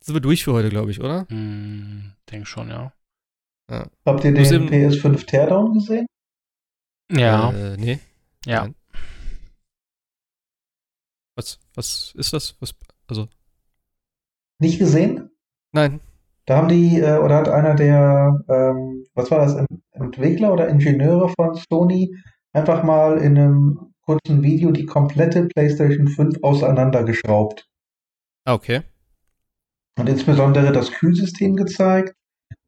sind 0.00 0.14
wir 0.14 0.20
durch 0.20 0.44
für 0.44 0.52
heute, 0.52 0.68
glaube 0.68 0.90
ich, 0.90 1.00
oder? 1.00 1.22
Mm, 1.32 2.12
denk 2.30 2.46
schon, 2.46 2.68
ja. 2.68 2.92
ja. 3.70 3.88
Habt 4.04 4.24
ihr 4.24 4.32
den 4.32 4.68
PS5 4.68 5.26
Teardown 5.26 5.74
gesehen? 5.74 6.06
Ja. 7.10 7.50
Äh, 7.52 7.76
nee. 7.76 7.98
Ja. 8.44 8.62
Nein. 8.62 8.74
Was, 11.34 11.58
was 11.74 12.12
ist 12.16 12.32
das? 12.32 12.56
Was, 12.60 12.74
also. 13.08 13.28
Nicht 14.58 14.78
gesehen? 14.78 15.30
Nein. 15.72 16.00
Da 16.46 16.56
haben 16.56 16.68
die, 16.68 16.98
äh, 16.98 17.18
oder 17.18 17.36
hat 17.36 17.48
einer 17.48 17.74
der, 17.74 18.40
ähm, 18.48 19.06
was 19.14 19.30
war 19.30 19.38
das, 19.38 19.56
Entwickler 19.92 20.52
oder 20.52 20.68
Ingenieure 20.68 21.28
von 21.28 21.54
Sony 21.54 22.14
einfach 22.52 22.82
mal 22.82 23.18
in 23.18 23.38
einem 23.38 23.94
kurzen 24.02 24.42
Video 24.42 24.72
die 24.72 24.86
komplette 24.86 25.46
PlayStation 25.46 26.08
5 26.08 26.42
auseinandergeschraubt. 26.42 27.66
Ah, 28.44 28.54
okay. 28.54 28.82
Und 29.98 30.08
insbesondere 30.08 30.72
das 30.72 30.90
Kühlsystem 30.90 31.54
gezeigt, 31.54 32.14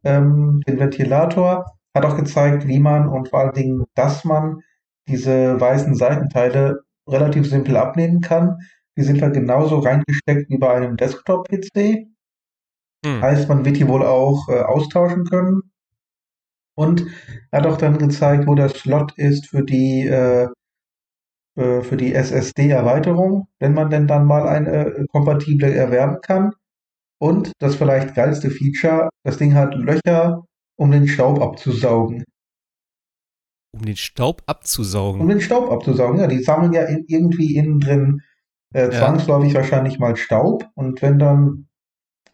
ähm, 0.05 0.61
den 0.67 0.79
Ventilator, 0.79 1.65
hat 1.95 2.05
auch 2.05 2.17
gezeigt, 2.17 2.67
wie 2.67 2.81
man 2.81 3.09
und 3.09 3.29
vor 3.29 3.41
allen 3.41 3.55
Dingen, 3.55 3.85
dass 3.95 4.25
man 4.25 4.61
diese 5.09 5.61
weißen 5.61 5.95
Seitenteile 5.95 6.81
relativ 7.09 7.49
simpel 7.49 7.77
abnehmen 7.77 8.21
kann. 8.21 8.59
Die 8.97 9.03
sind 9.03 9.23
halt 9.23 9.35
genauso 9.35 9.79
reingesteckt 9.79 10.49
wie 10.51 10.59
bei 10.59 10.75
einem 10.75 10.97
Desktop-PC. 10.97 12.07
Hm. 13.05 13.21
Heißt, 13.21 13.49
man 13.49 13.65
wird 13.65 13.77
die 13.77 13.89
wohl 13.89 14.05
auch 14.05 14.49
äh, 14.49 14.61
austauschen 14.61 15.25
können. 15.25 15.63
Und 16.77 17.07
er 17.51 17.61
hat 17.61 17.67
auch 17.67 17.77
dann 17.77 17.99
gezeigt, 17.99 18.47
wo 18.47 18.55
der 18.55 18.69
Slot 18.69 19.13
ist 19.17 19.49
für 19.49 19.63
die, 19.65 20.07
äh, 20.07 20.49
äh 21.57 21.83
für 21.83 21.97
die 21.97 22.15
SSD-Erweiterung, 22.15 23.49
wenn 23.61 23.75
man 23.75 23.91
denn 23.91 24.07
dann 24.07 24.27
mal 24.27 24.49
eine 24.49 24.87
äh, 24.87 25.07
kompatible 25.09 25.73
erwerben 25.73 26.19
kann. 26.23 26.53
Und 27.21 27.53
das 27.59 27.77
vielleicht 27.77 28.15
geilste 28.15 28.51
Feature, 28.51 29.09
das 29.23 29.39
Ding 29.39 29.55
hat 29.55 29.75
Löcher, 29.75 30.45
um 30.77 30.91
den 30.91 31.07
Staub 31.07 31.41
abzusaugen. 31.41 32.25
Um 33.75 33.85
den 33.85 33.97
Staub 33.97 34.43
abzusaugen. 34.47 35.21
Um 35.21 35.29
den 35.29 35.41
Staub 35.41 35.71
abzusaugen, 35.71 36.21
ja. 36.21 36.27
Die 36.27 36.43
sammeln 36.43 36.73
ja 36.73 36.85
in, 36.85 37.05
irgendwie 37.09 37.57
innen 37.57 37.81
drin 37.81 38.23
äh, 38.73 38.91
zwangsläufig 38.91 39.53
ja. 39.53 39.61
wahrscheinlich 39.61 39.99
mal 39.99 40.17
Staub. 40.17 40.67
Und 40.75 41.03
wenn 41.03 41.19
dann 41.19 41.67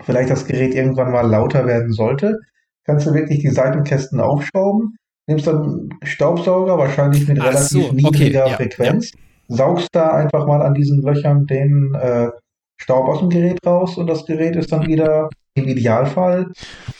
vielleicht 0.02 0.30
das 0.30 0.46
Gerät 0.46 0.74
irgendwann 0.74 1.12
mal 1.12 1.26
lauter 1.26 1.66
werden 1.66 1.92
sollte, 1.92 2.38
kannst 2.84 3.06
du 3.06 3.14
wirklich 3.14 3.40
die 3.40 3.50
Seitenkästen 3.50 4.20
aufschrauben, 4.20 4.96
nimmst 5.26 5.46
dann 5.46 5.90
Staubsauger, 6.02 6.78
wahrscheinlich 6.78 7.28
mit 7.28 7.38
Ach 7.40 7.46
relativ 7.46 7.86
so, 7.86 7.92
niedriger 7.92 8.44
okay, 8.44 8.50
ja, 8.50 8.56
Frequenz, 8.56 9.12
ja. 9.12 9.56
saugst 9.56 9.88
da 9.92 10.10
einfach 10.12 10.46
mal 10.46 10.62
an 10.62 10.74
diesen 10.74 11.02
Löchern 11.02 11.46
den 11.46 11.94
äh, 11.94 12.30
Staub 12.78 13.08
aus 13.08 13.20
dem 13.20 13.28
Gerät 13.28 13.58
raus 13.64 13.98
und 13.98 14.06
das 14.06 14.24
Gerät 14.24 14.56
ist 14.56 14.72
dann 14.72 14.86
wieder 14.86 15.28
im 15.54 15.68
Idealfall 15.68 16.52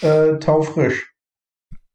äh, 0.03 0.39
taufrisch. 0.39 1.13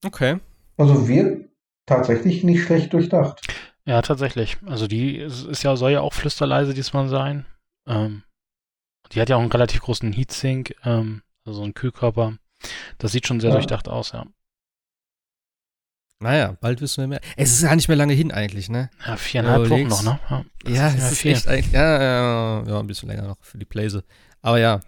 Okay. 0.04 0.38
Also 0.78 1.08
wir 1.08 1.46
tatsächlich 1.86 2.44
nicht 2.44 2.64
schlecht 2.64 2.94
durchdacht. 2.94 3.42
Ja, 3.86 4.02
tatsächlich. 4.02 4.58
Also 4.66 4.88
die 4.88 5.18
ist 5.18 5.64
ja, 5.64 5.76
soll 5.76 5.92
ja 5.92 6.02
auch 6.02 6.14
flüsterleise 6.14 6.74
diesmal 6.74 7.08
sein. 7.08 7.46
Ähm, 7.88 8.24
die 9.12 9.22
hat 9.22 9.30
ja 9.30 9.36
auch 9.36 9.42
einen 9.42 9.52
relativ 9.52 9.82
großen 9.82 10.12
Heatsink, 10.12 10.76
ähm, 10.84 11.22
also 11.46 11.62
einen 11.62 11.76
Kühlkörper. 11.76 12.38
Das 12.98 13.12
sieht 13.12 13.28
schon 13.28 13.40
sehr 13.40 13.52
ja. 13.52 13.56
durchdacht 13.56 13.88
aus, 13.88 14.12
ja. 14.12 14.26
Naja, 16.20 16.58
bald 16.62 16.82
wissen 16.82 17.02
wir 17.02 17.08
mehr. 17.08 17.22
Es 17.36 17.52
ist 17.52 17.62
ja 17.62 17.76
nicht 17.76 17.88
mehr 17.88 17.98
lange 17.98 18.14
hin 18.14 18.32
eigentlich, 18.32 18.70
ne? 18.70 18.90
Ja, 19.06 19.18
viereinhalb 19.18 19.70
Wochen 19.70 19.88
noch, 19.88 20.04
ne? 20.04 20.20
Ja, 20.30 20.46
ja 20.66 20.88
es 20.88 21.12
ist 21.12 21.26
echt 21.26 21.48
eigentlich, 21.48 21.74
ja, 21.74 22.02
ja, 22.02 22.64
ja, 22.66 22.80
ein 22.80 22.88
bisschen 22.88 23.10
länger 23.10 23.28
noch 23.28 23.38
für 23.42 23.58
die 23.58 23.66
Playse. 23.66 24.04
Aber 24.42 24.58
ja, 24.58 24.80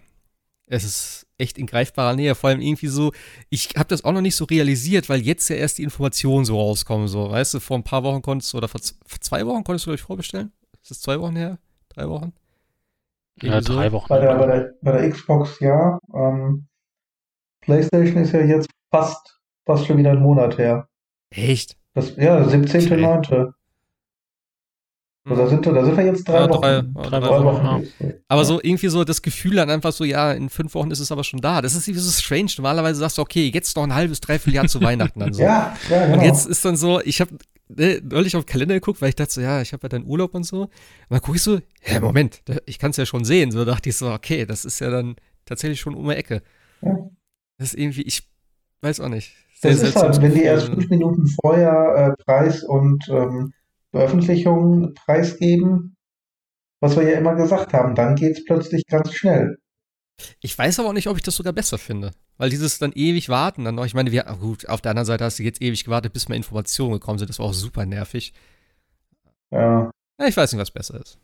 es 0.66 0.84
ist 0.84 1.27
echt 1.38 1.56
in 1.56 1.66
greifbarer 1.66 2.14
Nähe. 2.14 2.34
Vor 2.34 2.50
allem 2.50 2.60
irgendwie 2.60 2.88
so, 2.88 3.12
ich 3.48 3.70
habe 3.76 3.88
das 3.88 4.04
auch 4.04 4.12
noch 4.12 4.20
nicht 4.20 4.36
so 4.36 4.44
realisiert, 4.44 5.08
weil 5.08 5.20
jetzt 5.20 5.48
ja 5.48 5.56
erst 5.56 5.78
die 5.78 5.84
Informationen 5.84 6.44
so 6.44 6.60
rauskommen. 6.60 7.08
So, 7.08 7.30
weißt 7.30 7.54
du, 7.54 7.60
vor 7.60 7.78
ein 7.78 7.84
paar 7.84 8.02
Wochen 8.02 8.22
konntest 8.22 8.52
du, 8.52 8.58
oder 8.58 8.68
vor, 8.68 8.80
zwei 8.80 9.46
Wochen 9.46 9.64
konntest 9.64 9.86
du, 9.86 9.90
glaube 9.90 9.96
ich, 9.96 10.02
vorbestellen. 10.02 10.52
Ist 10.82 10.90
das 10.90 11.00
zwei 11.00 11.20
Wochen 11.20 11.36
her? 11.36 11.58
Drei 11.88 12.08
Wochen? 12.08 12.32
Ja, 13.40 13.60
drei 13.60 13.92
Wochen. 13.92 14.08
Bei 14.08 14.18
der, 14.18 14.34
bei 14.34 14.46
der, 14.46 14.74
bei 14.82 14.92
der 14.92 15.10
Xbox 15.10 15.60
ja. 15.60 15.98
Ähm, 16.12 16.66
PlayStation 17.60 18.22
ist 18.22 18.32
ja 18.32 18.40
jetzt 18.40 18.68
fast, 18.90 19.38
fast 19.64 19.86
schon 19.86 19.98
wieder 19.98 20.10
ein 20.10 20.20
Monat 20.20 20.58
her. 20.58 20.88
Echt? 21.30 21.76
Das, 21.94 22.16
ja, 22.16 22.42
17.9. 22.42 23.52
Da, 25.28 25.46
sind, 25.46 25.66
da 25.66 25.84
sind 25.84 25.96
wir 25.96 26.04
jetzt 26.04 26.26
drei 26.26 26.40
ja, 26.40 26.50
Wochen. 26.50 26.62
Drei, 26.62 26.80
drei, 26.80 27.20
drei 27.20 27.28
Wochen. 27.28 27.44
Wochen. 27.44 27.86
Ja. 28.00 28.08
Aber 28.28 28.44
so 28.44 28.60
irgendwie 28.62 28.88
so 28.88 29.04
das 29.04 29.22
Gefühl 29.22 29.56
dann 29.56 29.70
einfach 29.70 29.92
so, 29.92 30.04
ja, 30.04 30.32
in 30.32 30.48
fünf 30.48 30.74
Wochen 30.74 30.90
ist 30.90 31.00
es 31.00 31.12
aber 31.12 31.24
schon 31.24 31.40
da. 31.40 31.62
Das 31.62 31.74
ist 31.74 31.86
irgendwie 31.86 32.02
so 32.02 32.10
strange. 32.10 32.50
Normalerweise 32.56 33.00
sagst 33.00 33.18
du, 33.18 33.22
okay, 33.22 33.50
jetzt 33.52 33.76
noch 33.76 33.84
ein 33.84 33.94
halbes, 33.94 34.20
dreiviertel 34.20 34.54
Jahr 34.54 34.68
zu 34.68 34.80
Weihnachten 34.80 35.20
dann 35.20 35.32
so. 35.32 35.42
ja, 35.42 35.76
ja, 35.90 36.06
genau. 36.06 36.18
Und 36.18 36.24
jetzt 36.24 36.46
ist 36.46 36.64
dann 36.64 36.76
so, 36.76 37.00
ich 37.00 37.20
habe 37.20 37.36
ne, 37.68 38.00
neulich 38.02 38.36
auf 38.36 38.44
den 38.44 38.50
Kalender 38.50 38.74
geguckt, 38.74 39.00
weil 39.00 39.10
ich 39.10 39.16
dachte 39.16 39.32
so, 39.32 39.40
ja, 39.40 39.60
ich 39.60 39.72
habe 39.72 39.82
ja 39.82 39.88
dann 39.88 40.04
Urlaub 40.04 40.34
und 40.34 40.44
so. 40.44 40.62
Und 40.62 40.70
dann 41.10 41.20
gucke 41.20 41.36
ich 41.36 41.42
so, 41.42 41.60
ja, 41.86 42.00
Moment, 42.00 42.42
ich 42.66 42.78
kann 42.78 42.90
es 42.90 42.96
ja 42.96 43.06
schon 43.06 43.24
sehen. 43.24 43.50
So 43.50 43.64
dachte 43.64 43.88
ich 43.88 43.96
so, 43.96 44.10
okay, 44.10 44.46
das 44.46 44.64
ist 44.64 44.80
ja 44.80 44.90
dann 44.90 45.16
tatsächlich 45.44 45.80
schon 45.80 45.94
um 45.94 46.08
die 46.08 46.16
Ecke. 46.16 46.42
Ja. 46.82 46.96
Das 47.58 47.68
ist 47.68 47.78
irgendwie, 47.78 48.02
ich 48.02 48.22
weiß 48.82 49.00
auch 49.00 49.08
nicht. 49.08 49.34
Sehr 49.60 49.72
das 49.72 49.82
ist 49.82 49.96
halt, 49.96 50.22
wenn 50.22 50.34
die 50.34 50.42
erst 50.42 50.68
fünf 50.68 50.88
Minuten 50.88 51.26
vorher 51.42 52.14
äh, 52.16 52.22
Preis 52.22 52.62
und 52.62 53.08
ähm, 53.08 53.52
Veröffentlichung 53.90 54.94
preisgeben, 54.94 55.96
was 56.80 56.96
wir 56.96 57.08
ja 57.08 57.18
immer 57.18 57.34
gesagt 57.34 57.72
haben, 57.72 57.94
dann 57.94 58.14
geht 58.14 58.38
es 58.38 58.44
plötzlich 58.44 58.84
ganz 58.86 59.12
schnell. 59.12 59.58
Ich 60.40 60.56
weiß 60.56 60.80
aber 60.80 60.88
auch 60.88 60.94
nicht, 60.94 61.08
ob 61.08 61.16
ich 61.16 61.22
das 61.22 61.36
sogar 61.36 61.52
besser 61.52 61.78
finde. 61.78 62.10
Weil 62.36 62.50
dieses 62.50 62.78
dann 62.78 62.92
ewig 62.92 63.28
warten, 63.28 63.64
dann 63.64 63.74
noch, 63.74 63.84
ich 63.84 63.94
meine, 63.94 64.12
wir, 64.12 64.24
gut, 64.40 64.68
auf 64.68 64.80
der 64.80 64.90
anderen 64.90 65.06
Seite 65.06 65.24
hast 65.24 65.38
du 65.38 65.42
jetzt 65.42 65.62
ewig 65.62 65.84
gewartet, 65.84 66.12
bis 66.12 66.28
mal 66.28 66.36
Informationen 66.36 66.92
gekommen 66.92 67.18
sind, 67.18 67.28
das 67.28 67.38
war 67.38 67.46
auch 67.46 67.52
super 67.52 67.84
nervig. 67.86 68.32
Ja. 69.50 69.90
ja 70.20 70.26
ich 70.26 70.36
weiß 70.36 70.52
nicht, 70.52 70.60
was 70.60 70.70
besser 70.70 71.00
ist. 71.00 71.18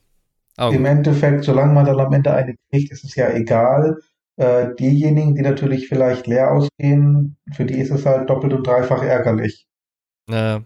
Aber 0.56 0.72
Im 0.72 0.78
gut. 0.78 0.88
Endeffekt, 0.88 1.44
solange 1.44 1.72
man 1.72 1.86
dann 1.86 2.00
am 2.00 2.12
Ende 2.12 2.32
eine 2.32 2.54
kriegt, 2.70 2.92
ist 2.92 3.04
es 3.04 3.14
ja 3.14 3.30
egal. 3.30 3.98
Äh, 4.36 4.74
diejenigen, 4.74 5.34
die 5.36 5.42
natürlich 5.42 5.88
vielleicht 5.88 6.26
leer 6.26 6.50
ausgehen, 6.50 7.36
für 7.52 7.64
die 7.64 7.78
ist 7.78 7.90
es 7.90 8.04
halt 8.04 8.28
doppelt 8.28 8.52
und 8.52 8.66
dreifach 8.66 9.02
ärgerlich. 9.02 9.66
Ja. 10.28 10.62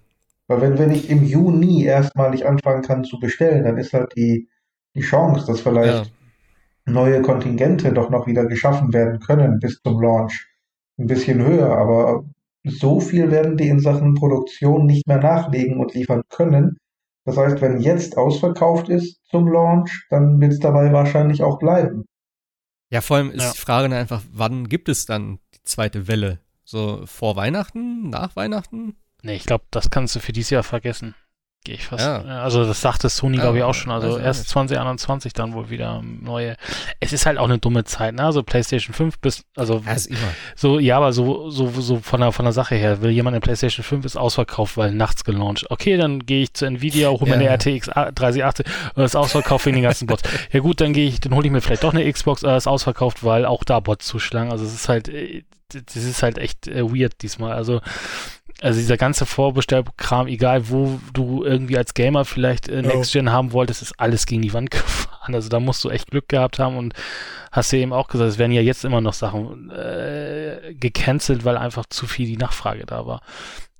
Weil 0.48 0.62
wenn, 0.62 0.78
wenn 0.78 0.90
ich 0.90 1.10
im 1.10 1.24
Juni 1.24 1.84
erstmalig 1.84 2.46
anfangen 2.46 2.82
kann 2.82 3.04
zu 3.04 3.20
bestellen, 3.20 3.64
dann 3.64 3.76
ist 3.76 3.92
halt 3.92 4.16
die, 4.16 4.48
die 4.94 5.02
Chance, 5.02 5.46
dass 5.46 5.60
vielleicht 5.60 6.06
ja. 6.06 6.92
neue 6.92 7.20
Kontingente 7.22 7.92
doch 7.92 8.10
noch 8.10 8.26
wieder 8.26 8.46
geschaffen 8.46 8.92
werden 8.92 9.20
können 9.20 9.58
bis 9.60 9.80
zum 9.82 10.00
Launch 10.00 10.48
ein 10.98 11.06
bisschen 11.06 11.44
höher. 11.44 11.76
Aber 11.76 12.24
so 12.64 12.98
viel 12.98 13.30
werden 13.30 13.58
die 13.58 13.68
in 13.68 13.80
Sachen 13.80 14.14
Produktion 14.14 14.86
nicht 14.86 15.06
mehr 15.06 15.18
nachlegen 15.18 15.78
und 15.78 15.94
liefern 15.94 16.22
können. 16.30 16.78
Das 17.26 17.36
heißt, 17.36 17.60
wenn 17.60 17.80
jetzt 17.80 18.16
ausverkauft 18.16 18.88
ist 18.88 19.20
zum 19.30 19.48
Launch, 19.52 20.06
dann 20.08 20.40
wird 20.40 20.52
es 20.52 20.60
dabei 20.60 20.92
wahrscheinlich 20.94 21.42
auch 21.42 21.58
bleiben. 21.58 22.06
Ja, 22.90 23.02
vor 23.02 23.18
allem 23.18 23.30
ist 23.30 23.42
ja. 23.42 23.52
die 23.52 23.58
Frage 23.58 23.94
einfach, 23.94 24.22
wann 24.32 24.66
gibt 24.68 24.88
es 24.88 25.04
dann 25.04 25.38
die 25.54 25.62
zweite 25.62 26.08
Welle? 26.08 26.40
So 26.64 27.02
vor 27.04 27.36
Weihnachten, 27.36 28.08
nach 28.08 28.34
Weihnachten? 28.34 28.96
Nee, 29.22 29.34
ich 29.34 29.44
glaube, 29.44 29.64
das 29.70 29.90
kannst 29.90 30.14
du 30.16 30.20
für 30.20 30.32
dieses 30.32 30.50
Jahr 30.50 30.62
vergessen. 30.62 31.14
Gehe 31.64 31.74
ich 31.74 31.86
fast. 31.86 32.06
Ja. 32.06 32.22
Also 32.42 32.64
das 32.64 32.80
sagte 32.80 33.08
Sony, 33.08 33.36
ja, 33.36 33.42
glaube 33.42 33.58
ich, 33.58 33.64
auch 33.64 33.74
schon. 33.74 33.90
Also 33.90 34.16
erst 34.16 34.40
nicht. 34.42 34.50
2021 34.50 35.32
dann 35.32 35.54
wohl 35.54 35.70
wieder 35.70 36.02
neue. 36.02 36.56
Es 37.00 37.12
ist 37.12 37.26
halt 37.26 37.36
auch 37.36 37.44
eine 37.44 37.58
dumme 37.58 37.82
Zeit, 37.84 38.14
ne? 38.14 38.24
Also 38.24 38.44
PlayStation 38.44 38.94
5 38.94 39.18
bis, 39.18 39.44
also 39.56 39.82
ja, 39.84 39.96
so, 40.54 40.78
ja, 40.78 40.96
aber 40.96 41.12
so, 41.12 41.50
so, 41.50 41.68
so 41.68 41.98
von 41.98 42.20
der 42.20 42.30
von 42.30 42.44
der 42.44 42.52
Sache 42.52 42.76
her, 42.76 43.02
will 43.02 43.10
jemand 43.10 43.34
eine 43.34 43.40
PlayStation 43.40 43.82
5 43.82 44.04
ist 44.04 44.16
ausverkauft, 44.16 44.76
weil 44.76 44.92
nachts 44.92 45.24
gelauncht. 45.24 45.68
Okay, 45.68 45.96
dann 45.96 46.24
gehe 46.24 46.44
ich 46.44 46.54
zu 46.54 46.64
Nvidia, 46.64 47.08
hole 47.10 47.26
mir 47.26 47.34
eine 47.34 47.48
RTX 47.48 47.86
3080 48.14 48.64
und 48.94 49.02
ist 49.02 49.16
ausverkauft 49.16 49.66
wegen 49.66 49.76
den 49.76 49.82
ganzen 49.84 50.06
Bots. 50.06 50.22
ja 50.52 50.60
gut, 50.60 50.80
dann 50.80 50.92
gehe 50.92 51.08
ich, 51.08 51.20
dann 51.20 51.34
hole 51.34 51.44
ich 51.44 51.52
mir 51.52 51.60
vielleicht 51.60 51.82
doch 51.82 51.92
eine 51.92 52.10
Xbox, 52.10 52.44
äh, 52.44 52.56
ist 52.56 52.68
ausverkauft, 52.68 53.24
weil 53.24 53.44
auch 53.44 53.64
da 53.64 53.80
Bots 53.80 54.06
zuschlagen. 54.06 54.52
Also 54.52 54.64
es 54.64 54.72
ist 54.72 54.88
halt, 54.88 55.08
äh, 55.08 55.42
das 55.72 55.96
ist 55.96 56.22
halt 56.22 56.38
echt 56.38 56.68
äh, 56.68 56.82
weird 56.82 57.22
diesmal. 57.22 57.52
Also 57.52 57.80
also 58.60 58.80
dieser 58.80 58.96
ganze 58.96 59.24
Vorbestellkram, 59.24 60.26
egal 60.26 60.68
wo 60.68 60.98
du 61.12 61.44
irgendwie 61.44 61.78
als 61.78 61.94
Gamer 61.94 62.24
vielleicht 62.24 62.68
äh, 62.68 62.82
Next 62.82 63.12
Gen 63.12 63.30
haben 63.30 63.52
wolltest, 63.52 63.82
ist 63.82 64.00
alles 64.00 64.26
gegen 64.26 64.42
die 64.42 64.52
Wand 64.52 64.70
gefahren. 64.72 65.34
Also 65.34 65.48
da 65.48 65.60
musst 65.60 65.84
du 65.84 65.90
echt 65.90 66.10
Glück 66.10 66.28
gehabt 66.28 66.58
haben 66.58 66.76
und 66.76 66.94
hast 67.52 67.72
ja 67.72 67.78
eben 67.78 67.92
auch 67.92 68.08
gesagt, 68.08 68.30
es 68.30 68.38
werden 68.38 68.52
ja 68.52 68.62
jetzt 68.62 68.84
immer 68.84 69.00
noch 69.00 69.12
Sachen 69.12 69.70
äh, 69.70 70.74
gecancelt, 70.74 71.44
weil 71.44 71.56
einfach 71.56 71.86
zu 71.86 72.06
viel 72.06 72.26
die 72.26 72.36
Nachfrage 72.36 72.84
da 72.84 73.06
war. 73.06 73.22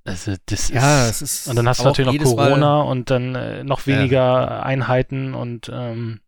Also 0.04 0.34
das 0.46 0.68
ja, 0.68 1.08
ist, 1.08 1.22
ist 1.22 1.48
und 1.48 1.56
dann 1.56 1.68
hast 1.68 1.80
du 1.80 1.84
natürlich 1.84 2.20
noch 2.20 2.36
Corona 2.36 2.58
Mal, 2.58 2.80
und 2.82 3.10
dann 3.10 3.34
äh, 3.34 3.64
noch 3.64 3.86
weniger 3.86 4.16
ja. 4.16 4.62
Einheiten 4.62 5.34
und 5.34 5.70
ähm, 5.72 6.20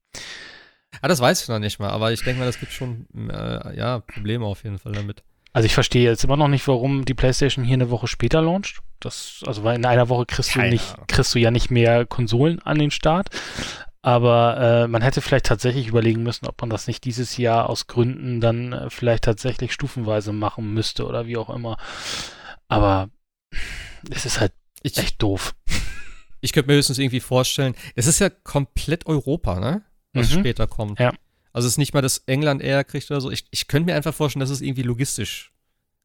Ah, 1.03 1.09
das 1.09 1.21
weiß 1.21 1.43
ich 1.43 1.49
noch 1.49 1.61
nicht 1.61 1.79
mal, 1.79 1.89
aber 1.89 2.13
ich 2.13 2.23
denke 2.23 2.41
mal, 2.41 2.47
das 2.47 2.59
gibt 2.59 2.73
schon 2.73 3.07
äh, 3.15 3.77
ja 3.77 4.01
Probleme 4.01 4.45
auf 4.45 4.65
jeden 4.65 4.79
Fall 4.79 4.93
damit. 4.93 5.23
Also 5.53 5.67
ich 5.67 5.75
verstehe 5.75 6.05
jetzt 6.05 6.25
immer 6.25 6.37
noch 6.37 6.49
nicht, 6.49 6.67
warum 6.69 7.05
die 7.05 7.15
PlayStation 7.15 7.65
hier 7.65 7.75
eine 7.75 7.91
Woche 7.91 8.07
später 8.07 8.41
launcht. 8.41 8.81
Das, 9.01 9.43
also 9.47 9.65
weil 9.65 9.77
in 9.77 9.87
einer 9.87 10.09
Woche 10.09 10.27
kriegst 10.27 10.55
du 10.55 10.61
nicht, 10.61 10.95
kriegst 11.09 11.35
du 11.35 11.39
ja 11.39 11.51
nicht 11.51 11.71
mehr 11.71 12.07
Konsolen 12.07 12.61
an 12.61 12.79
den 12.79 12.91
Start. 12.91 13.31
Aber 14.03 14.85
äh, 14.85 14.89
man 14.89 15.03
hätte 15.03 15.21
vielleicht 15.21 15.47
tatsächlich 15.47 15.89
überlegen 15.89 16.23
müssen, 16.23 16.47
ob 16.47 16.61
man 16.61 16.71
das 16.71 16.87
nicht 16.87 17.05
dieses 17.05 17.37
Jahr 17.37 17.69
aus 17.69 17.87
Gründen 17.87 18.41
dann 18.41 18.73
äh, 18.73 18.91
vielleicht 18.91 19.25
tatsächlich 19.25 19.73
stufenweise 19.73 20.33
machen 20.33 20.73
müsste 20.73 21.07
oder 21.07 21.27
wie 21.27 21.37
auch 21.37 21.51
immer. 21.51 21.77
Aber 22.69 23.11
es 24.11 24.25
ist 24.25 24.41
halt 24.41 24.53
ich, 24.83 24.97
echt 24.97 25.21
doof. 25.23 25.55
Ich 26.41 26.53
könnte 26.53 26.71
mir 26.71 26.77
höchstens 26.77 26.99
irgendwie 26.99 27.21
vorstellen, 27.21 27.75
es 27.95 28.07
ist 28.07 28.21
ja 28.21 28.31
komplett 28.31 29.07
Europa, 29.07 29.61
ne? 29.61 29.83
Was 30.15 30.35
mhm. 30.35 30.41
später 30.41 30.67
kommt. 30.67 30.99
Ja. 30.99 31.13
Also 31.53 31.67
es 31.67 31.75
ist 31.75 31.79
nicht 31.79 31.95
mal, 31.95 32.03
dass 32.03 32.19
England 32.27 32.63
eher 32.63 32.85
kriegt 32.85 33.11
oder 33.11 33.21
so. 33.21 33.31
Ich, 33.31 33.47
ich 33.51 33.67
könnte 33.67 33.91
mir 33.91 33.97
einfach 33.97 34.15
vorstellen, 34.15 34.41
dass 34.41 34.51
es 34.51 34.61
irgendwie 34.61 34.83
logistisch 34.83 35.53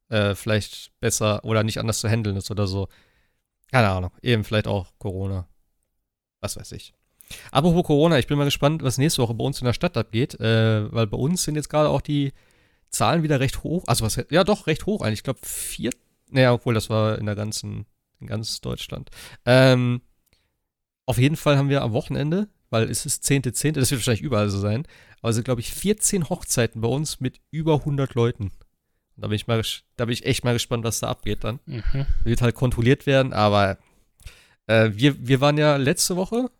äh, 0.08 0.34
vielleicht 0.34 0.92
besser 1.00 1.44
oder 1.44 1.62
nicht 1.62 1.78
anders 1.78 2.00
zu 2.00 2.08
handeln 2.08 2.36
ist 2.36 2.50
oder 2.50 2.66
so. 2.66 2.88
Keine 3.70 3.88
Ahnung. 3.88 4.10
Eben 4.22 4.44
vielleicht 4.44 4.68
auch 4.68 4.92
Corona. 4.98 5.48
Was 6.40 6.56
weiß 6.56 6.72
ich. 6.72 6.94
Apropos 7.50 7.84
Corona, 7.84 8.18
ich 8.18 8.26
bin 8.26 8.38
mal 8.38 8.44
gespannt, 8.44 8.82
was 8.82 8.98
nächste 8.98 9.22
Woche 9.22 9.34
bei 9.34 9.44
uns 9.44 9.60
in 9.60 9.64
der 9.64 9.72
Stadt 9.72 9.96
abgeht, 9.96 10.38
äh, 10.38 10.92
weil 10.92 11.06
bei 11.06 11.16
uns 11.16 11.42
sind 11.42 11.56
jetzt 11.56 11.68
gerade 11.68 11.88
auch 11.88 12.00
die 12.00 12.32
Zahlen 12.90 13.22
wieder 13.22 13.40
recht 13.40 13.64
hoch. 13.64 13.84
Also 13.86 14.04
was, 14.04 14.24
ja 14.30 14.44
doch, 14.44 14.66
recht 14.66 14.86
hoch 14.86 15.02
eigentlich. 15.02 15.20
Ich 15.20 15.24
glaube 15.24 15.40
vier, 15.42 15.90
naja, 16.30 16.52
obwohl 16.52 16.74
das 16.74 16.88
war 16.88 17.18
in 17.18 17.26
der 17.26 17.34
ganzen, 17.34 17.86
in 18.20 18.28
ganz 18.28 18.60
Deutschland. 18.60 19.10
Ähm, 19.44 20.02
auf 21.04 21.18
jeden 21.18 21.36
Fall 21.36 21.56
haben 21.56 21.68
wir 21.68 21.82
am 21.82 21.92
Wochenende, 21.92 22.48
weil 22.70 22.90
es 22.90 23.06
ist 23.06 23.24
10.10., 23.24 23.52
.10., 23.52 23.72
das 23.72 23.90
wird 23.90 24.00
wahrscheinlich 24.00 24.22
überall 24.22 24.50
so 24.50 24.58
sein, 24.58 24.86
also, 25.22 25.42
glaube 25.42 25.60
ich, 25.60 25.72
14 25.72 26.28
Hochzeiten 26.28 26.80
bei 26.80 26.88
uns 26.88 27.20
mit 27.20 27.40
über 27.50 27.74
100 27.80 28.14
Leuten. 28.14 28.52
Da 29.16 29.28
bin 29.28 29.36
ich 29.36 29.46
mal, 29.46 29.62
da 29.96 30.04
bin 30.04 30.12
ich 30.12 30.26
echt 30.26 30.44
mal 30.44 30.52
gespannt, 30.52 30.84
was 30.84 31.00
da 31.00 31.08
abgeht 31.08 31.42
dann. 31.42 31.58
Mhm. 31.66 32.06
Wird 32.22 32.42
halt 32.42 32.54
kontrolliert 32.54 33.06
werden, 33.06 33.32
aber 33.32 33.78
äh, 34.66 34.90
wir, 34.92 35.26
wir 35.26 35.40
waren 35.40 35.56
ja 35.56 35.76
letzte 35.76 36.16
Woche, 36.16 36.50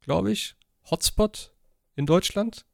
glaube 0.00 0.32
ich, 0.32 0.56
Hotspot 0.90 1.52
in 1.94 2.06
Deutschland. 2.06 2.64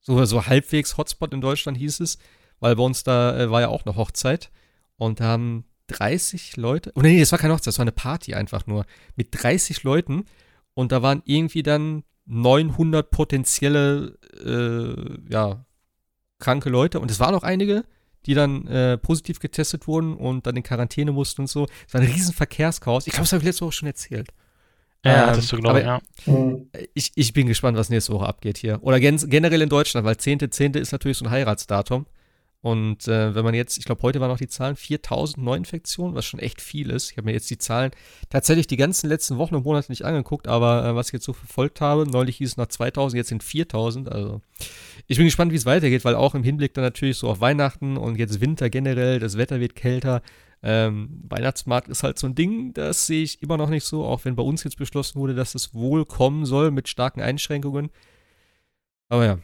So, 0.00 0.22
so 0.26 0.46
halbwegs 0.46 0.96
Hotspot 0.96 1.32
in 1.32 1.40
Deutschland 1.40 1.78
hieß 1.78 2.00
es, 2.00 2.18
weil 2.60 2.76
bei 2.76 2.82
uns 2.82 3.02
da 3.04 3.38
äh, 3.38 3.50
war 3.50 3.62
ja 3.62 3.68
auch 3.68 3.84
eine 3.86 3.96
Hochzeit 3.96 4.50
und 4.96 5.20
da 5.20 5.24
haben 5.24 5.64
30 5.88 6.56
Leute, 6.56 6.92
oh 6.94 7.00
nee, 7.00 7.18
das 7.18 7.32
war 7.32 7.38
keine 7.38 7.54
Hochzeit, 7.54 7.68
das 7.68 7.78
war 7.78 7.84
eine 7.84 7.92
Party 7.92 8.34
einfach 8.34 8.66
nur, 8.66 8.84
mit 9.16 9.28
30 9.32 9.82
Leuten 9.82 10.26
und 10.78 10.92
da 10.92 11.02
waren 11.02 11.22
irgendwie 11.24 11.64
dann 11.64 12.04
900 12.26 13.10
potenzielle, 13.10 14.16
äh, 14.44 15.32
ja, 15.32 15.64
kranke 16.38 16.70
Leute. 16.70 17.00
Und 17.00 17.10
es 17.10 17.18
waren 17.18 17.34
auch 17.34 17.42
einige, 17.42 17.84
die 18.26 18.34
dann 18.34 18.64
äh, 18.68 18.96
positiv 18.96 19.40
getestet 19.40 19.88
wurden 19.88 20.14
und 20.14 20.46
dann 20.46 20.54
in 20.54 20.62
Quarantäne 20.62 21.10
mussten 21.10 21.40
und 21.40 21.46
so. 21.48 21.66
Es 21.88 21.94
war 21.94 22.00
ein 22.00 22.06
riesen 22.06 22.32
Verkehrschaos. 22.32 23.08
Ich 23.08 23.12
glaube, 23.12 23.24
das 23.24 23.32
habe 23.32 23.40
ich 23.40 23.46
letzte 23.46 23.64
Woche 23.64 23.72
schon 23.72 23.88
erzählt. 23.88 24.28
Ja, 25.04 25.24
ähm, 25.24 25.30
hattest 25.30 25.50
du, 25.50 25.56
glaube 25.56 25.80
ich, 25.80 25.84
ja. 25.84 26.00
Ich, 26.94 27.10
ich 27.16 27.32
bin 27.32 27.48
gespannt, 27.48 27.76
was 27.76 27.88
nächste 27.88 28.12
Woche 28.12 28.26
abgeht 28.26 28.58
hier. 28.58 28.78
Oder 28.80 29.00
gen 29.00 29.16
generell 29.16 29.62
in 29.62 29.68
Deutschland, 29.68 30.06
weil 30.06 30.14
10.10. 30.14 30.74
.10. 30.74 30.78
ist 30.78 30.92
natürlich 30.92 31.18
so 31.18 31.24
ein 31.24 31.32
Heiratsdatum. 31.32 32.06
Und 32.60 33.06
äh, 33.06 33.36
wenn 33.36 33.44
man 33.44 33.54
jetzt, 33.54 33.78
ich 33.78 33.84
glaube, 33.84 34.02
heute 34.02 34.20
waren 34.20 34.30
noch 34.30 34.38
die 34.38 34.48
Zahlen 34.48 34.74
4000 34.74 35.44
Neuinfektionen, 35.44 36.16
was 36.16 36.24
schon 36.24 36.40
echt 36.40 36.60
viel 36.60 36.90
ist. 36.90 37.12
Ich 37.12 37.16
habe 37.16 37.26
mir 37.26 37.32
jetzt 37.32 37.48
die 37.50 37.58
Zahlen 37.58 37.92
tatsächlich 38.30 38.66
die 38.66 38.76
ganzen 38.76 39.08
letzten 39.08 39.38
Wochen 39.38 39.54
und 39.54 39.64
Monate 39.64 39.92
nicht 39.92 40.04
angeguckt, 40.04 40.48
aber 40.48 40.84
äh, 40.84 40.94
was 40.96 41.08
ich 41.08 41.12
jetzt 41.12 41.24
so 41.24 41.32
verfolgt 41.32 41.80
habe, 41.80 42.04
neulich 42.10 42.38
hieß 42.38 42.50
es 42.50 42.56
noch 42.56 42.66
2000, 42.66 43.16
jetzt 43.16 43.28
sind 43.28 43.44
4000. 43.44 44.10
Also 44.10 44.40
ich 45.06 45.18
bin 45.18 45.26
gespannt, 45.26 45.52
wie 45.52 45.56
es 45.56 45.66
weitergeht, 45.66 46.04
weil 46.04 46.16
auch 46.16 46.34
im 46.34 46.42
Hinblick 46.42 46.74
dann 46.74 46.82
natürlich 46.82 47.18
so 47.18 47.28
auf 47.28 47.40
Weihnachten 47.40 47.96
und 47.96 48.18
jetzt 48.18 48.40
Winter 48.40 48.70
generell, 48.70 49.20
das 49.20 49.38
Wetter 49.38 49.60
wird 49.60 49.76
kälter. 49.76 50.20
Ähm, 50.60 51.22
Weihnachtsmarkt 51.28 51.86
ist 51.86 52.02
halt 52.02 52.18
so 52.18 52.26
ein 52.26 52.34
Ding, 52.34 52.74
das 52.74 53.06
sehe 53.06 53.22
ich 53.22 53.40
immer 53.40 53.56
noch 53.56 53.70
nicht 53.70 53.84
so, 53.84 54.04
auch 54.04 54.24
wenn 54.24 54.34
bei 54.34 54.42
uns 54.42 54.64
jetzt 54.64 54.78
beschlossen 54.78 55.20
wurde, 55.20 55.36
dass 55.36 55.54
es 55.54 55.74
wohl 55.74 56.04
kommen 56.04 56.44
soll 56.44 56.72
mit 56.72 56.88
starken 56.88 57.20
Einschränkungen. 57.20 57.90
Aber 59.08 59.24
ja, 59.24 59.38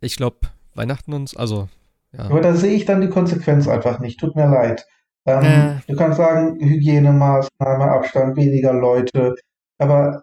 ich 0.00 0.14
glaube, 0.14 0.38
Weihnachten 0.74 1.12
uns, 1.12 1.36
also 1.36 1.68
ja. 2.12 2.24
Aber 2.24 2.40
da 2.40 2.54
sehe 2.54 2.74
ich 2.74 2.84
dann 2.84 3.00
die 3.00 3.08
Konsequenz 3.08 3.68
einfach 3.68 4.00
nicht. 4.00 4.20
Tut 4.20 4.36
mir 4.36 4.48
leid. 4.48 4.86
Ähm, 5.26 5.44
äh. 5.44 5.74
Du 5.86 5.96
kannst 5.96 6.18
sagen, 6.18 6.58
Hygienemaßnahme, 6.60 7.84
Abstand, 7.84 8.36
weniger 8.36 8.72
Leute. 8.72 9.34
Aber 9.78 10.22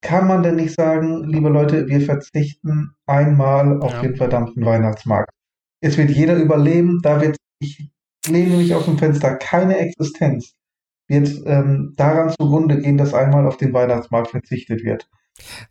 kann 0.00 0.26
man 0.26 0.42
denn 0.42 0.56
nicht 0.56 0.74
sagen, 0.74 1.24
liebe 1.24 1.48
Leute, 1.48 1.86
wir 1.88 2.00
verzichten 2.00 2.94
einmal 3.06 3.80
auf 3.80 3.92
ja. 3.92 4.02
den 4.02 4.16
verdammten 4.16 4.64
Weihnachtsmarkt? 4.64 5.30
Es 5.80 5.96
wird 5.96 6.10
jeder 6.10 6.36
überleben, 6.36 7.00
da 7.02 7.20
wird, 7.20 7.36
ich 7.60 7.90
lehne 8.26 8.56
mich 8.56 8.74
aus 8.74 8.84
dem 8.84 8.98
Fenster, 8.98 9.36
keine 9.36 9.78
Existenz 9.78 10.54
wird 11.08 11.42
ähm, 11.46 11.92
daran 11.96 12.30
zugrunde 12.30 12.80
gehen, 12.80 12.96
dass 12.96 13.14
einmal 13.14 13.46
auf 13.46 13.56
den 13.56 13.72
Weihnachtsmarkt 13.72 14.30
verzichtet 14.30 14.82
wird. 14.82 15.08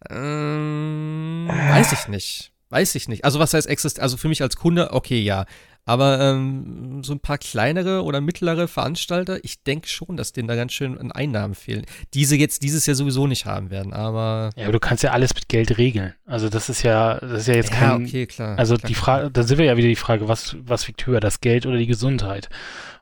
Ähm, 0.09 1.47
weiß 1.49 1.93
ich 1.93 2.07
nicht. 2.07 2.53
Weiß 2.71 2.95
ich 2.95 3.09
nicht. 3.09 3.25
Also 3.25 3.39
was 3.39 3.53
heißt 3.53 3.67
exist? 3.67 3.99
Also 3.99 4.15
für 4.15 4.29
mich 4.29 4.41
als 4.41 4.55
Kunde, 4.55 4.93
okay, 4.93 5.19
ja. 5.19 5.45
Aber 5.83 6.21
ähm, 6.21 7.03
so 7.03 7.11
ein 7.11 7.19
paar 7.19 7.37
kleinere 7.37 8.03
oder 8.03 8.21
mittlere 8.21 8.69
Veranstalter, 8.69 9.43
ich 9.43 9.63
denke 9.63 9.89
schon, 9.89 10.15
dass 10.15 10.31
denen 10.31 10.47
da 10.47 10.55
ganz 10.55 10.71
schön 10.71 10.97
an 10.97 11.11
Einnahmen 11.11 11.53
fehlen. 11.53 11.85
Diese 12.13 12.37
jetzt 12.37 12.63
dieses 12.63 12.85
Jahr 12.85 12.95
sowieso 12.95 13.27
nicht 13.27 13.45
haben 13.45 13.71
werden, 13.71 13.91
aber. 13.91 14.51
Ja, 14.55 14.65
aber 14.65 14.71
du 14.71 14.79
kannst 14.79 15.03
ja 15.03 15.11
alles 15.11 15.35
mit 15.35 15.49
Geld 15.49 15.77
regeln. 15.77 16.13
Also 16.25 16.47
das 16.47 16.69
ist 16.69 16.83
ja, 16.83 17.19
das 17.19 17.41
ist 17.41 17.47
ja 17.47 17.55
jetzt 17.55 17.71
ja, 17.71 17.77
kein. 17.77 18.05
okay, 18.05 18.25
klar. 18.25 18.57
Also 18.57 18.77
klar, 18.77 18.87
die 18.87 18.95
Frage, 18.95 19.31
da 19.31 19.43
sind 19.43 19.57
wir 19.57 19.65
ja 19.65 19.75
wieder 19.75 19.89
die 19.89 19.95
Frage, 19.97 20.29
was, 20.29 20.55
was 20.63 20.87
wiegt 20.87 21.05
höher, 21.05 21.19
das 21.19 21.41
Geld 21.41 21.65
oder 21.65 21.77
die 21.77 21.87
Gesundheit? 21.87 22.47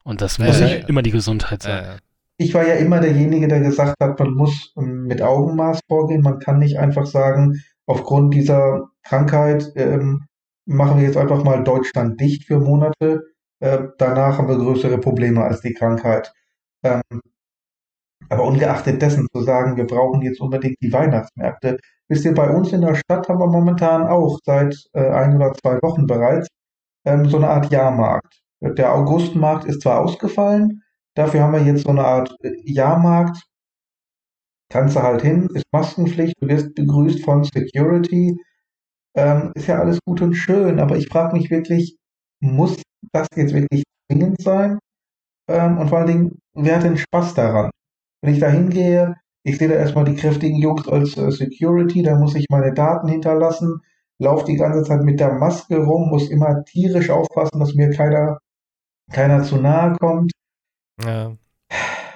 Und 0.03 0.21
das 0.21 0.39
muss 0.39 0.59
ja, 0.59 0.67
ja 0.67 0.75
immer 0.87 1.03
die 1.03 1.11
Gesundheit 1.11 1.61
sein. 1.61 1.83
Ja, 1.83 1.97
ich 2.37 2.53
war 2.53 2.65
ja 2.65 2.75
immer 2.75 3.01
derjenige, 3.01 3.49
der 3.49 3.59
gesagt 3.59 3.95
hat, 4.01 4.17
man 4.17 4.33
muss 4.33 4.73
mit 4.75 5.21
Augenmaß 5.21 5.81
vorgehen. 5.87 6.21
Man 6.21 6.39
kann 6.39 6.57
nicht 6.57 6.79
einfach 6.79 7.05
sagen, 7.05 7.61
aufgrund 7.89 8.33
dieser 8.35 8.89
Krankheit 9.03 9.71
ähm, 9.75 10.27
machen 10.65 10.99
wir 10.99 11.05
jetzt 11.05 11.17
einfach 11.17 11.43
mal 11.43 11.63
Deutschland 11.63 12.21
dicht 12.21 12.45
für 12.45 12.59
Monate. 12.59 13.23
Äh, 13.59 13.87
danach 13.97 14.37
haben 14.37 14.47
wir 14.47 14.57
größere 14.57 14.99
Probleme 14.99 15.43
als 15.43 15.61
die 15.61 15.73
Krankheit. 15.73 16.31
Ähm, 16.83 17.01
aber 18.29 18.43
ungeachtet 18.43 19.01
dessen 19.01 19.27
zu 19.33 19.41
sagen, 19.41 19.75
wir 19.75 19.87
brauchen 19.87 20.21
jetzt 20.21 20.39
unbedingt 20.39 20.77
die 20.81 20.93
Weihnachtsmärkte. 20.93 21.77
Wisst 22.09 22.25
ihr, 22.25 22.35
bei 22.35 22.49
uns 22.51 22.71
in 22.73 22.81
der 22.81 22.93
Stadt 22.93 23.27
haben 23.27 23.39
wir 23.39 23.47
momentan 23.47 24.03
auch 24.07 24.39
seit 24.45 24.75
äh, 24.93 25.09
ein 25.09 25.35
oder 25.35 25.53
zwei 25.53 25.81
Wochen 25.81 26.05
bereits 26.05 26.47
ähm, 27.05 27.25
so 27.25 27.37
eine 27.37 27.49
Art 27.49 27.71
Jahrmarkt. 27.71 28.39
Der 28.61 28.93
Augustmarkt 28.93 29.65
ist 29.65 29.81
zwar 29.81 30.01
ausgefallen, 30.01 30.83
dafür 31.15 31.41
haben 31.41 31.53
wir 31.53 31.63
jetzt 31.63 31.85
so 31.85 31.89
eine 31.89 32.05
Art 32.05 32.35
äh, 32.43 32.51
Jahrmarkt, 32.65 33.48
kannst 34.69 34.95
du 34.95 35.01
halt 35.01 35.21
hin, 35.21 35.47
ist 35.53 35.65
Maskenpflicht, 35.71 36.35
du 36.41 36.47
wirst 36.47 36.75
begrüßt 36.75 37.23
von 37.23 37.43
Security, 37.43 38.37
ähm, 39.15 39.51
ist 39.55 39.67
ja 39.67 39.79
alles 39.79 39.99
gut 40.05 40.21
und 40.21 40.35
schön, 40.35 40.79
aber 40.79 40.95
ich 40.97 41.07
frage 41.07 41.35
mich 41.35 41.49
wirklich, 41.49 41.97
muss 42.41 42.81
das 43.11 43.27
jetzt 43.35 43.53
wirklich 43.53 43.83
zwingend 44.07 44.41
sein? 44.41 44.79
Ähm, 45.49 45.77
und 45.77 45.89
vor 45.89 45.99
allen 45.99 46.07
Dingen, 46.07 46.39
wer 46.53 46.75
hat 46.75 46.83
denn 46.83 46.97
Spaß 46.97 47.33
daran? 47.33 47.71
Wenn 48.21 48.33
ich 48.33 48.39
da 48.39 48.49
hingehe, 48.49 49.15
ich 49.43 49.57
sehe 49.57 49.67
da 49.67 49.75
erstmal 49.75 50.05
die 50.05 50.15
kräftigen 50.15 50.57
Jungs 50.57 50.87
als 50.87 51.17
äh, 51.17 51.31
Security, 51.31 52.03
da 52.03 52.15
muss 52.17 52.35
ich 52.35 52.45
meine 52.49 52.73
Daten 52.73 53.07
hinterlassen, 53.07 53.81
laufe 54.19 54.45
die 54.45 54.57
ganze 54.57 54.83
Zeit 54.83 55.01
mit 55.01 55.19
der 55.19 55.33
Maske 55.33 55.77
rum, 55.77 56.09
muss 56.09 56.29
immer 56.29 56.63
tierisch 56.65 57.09
aufpassen, 57.09 57.59
dass 57.59 57.73
mir 57.73 57.89
keiner, 57.89 58.39
keiner 59.11 59.43
zu 59.43 59.57
nahe 59.57 59.95
kommt. 59.97 60.31
Ja. 61.03 61.35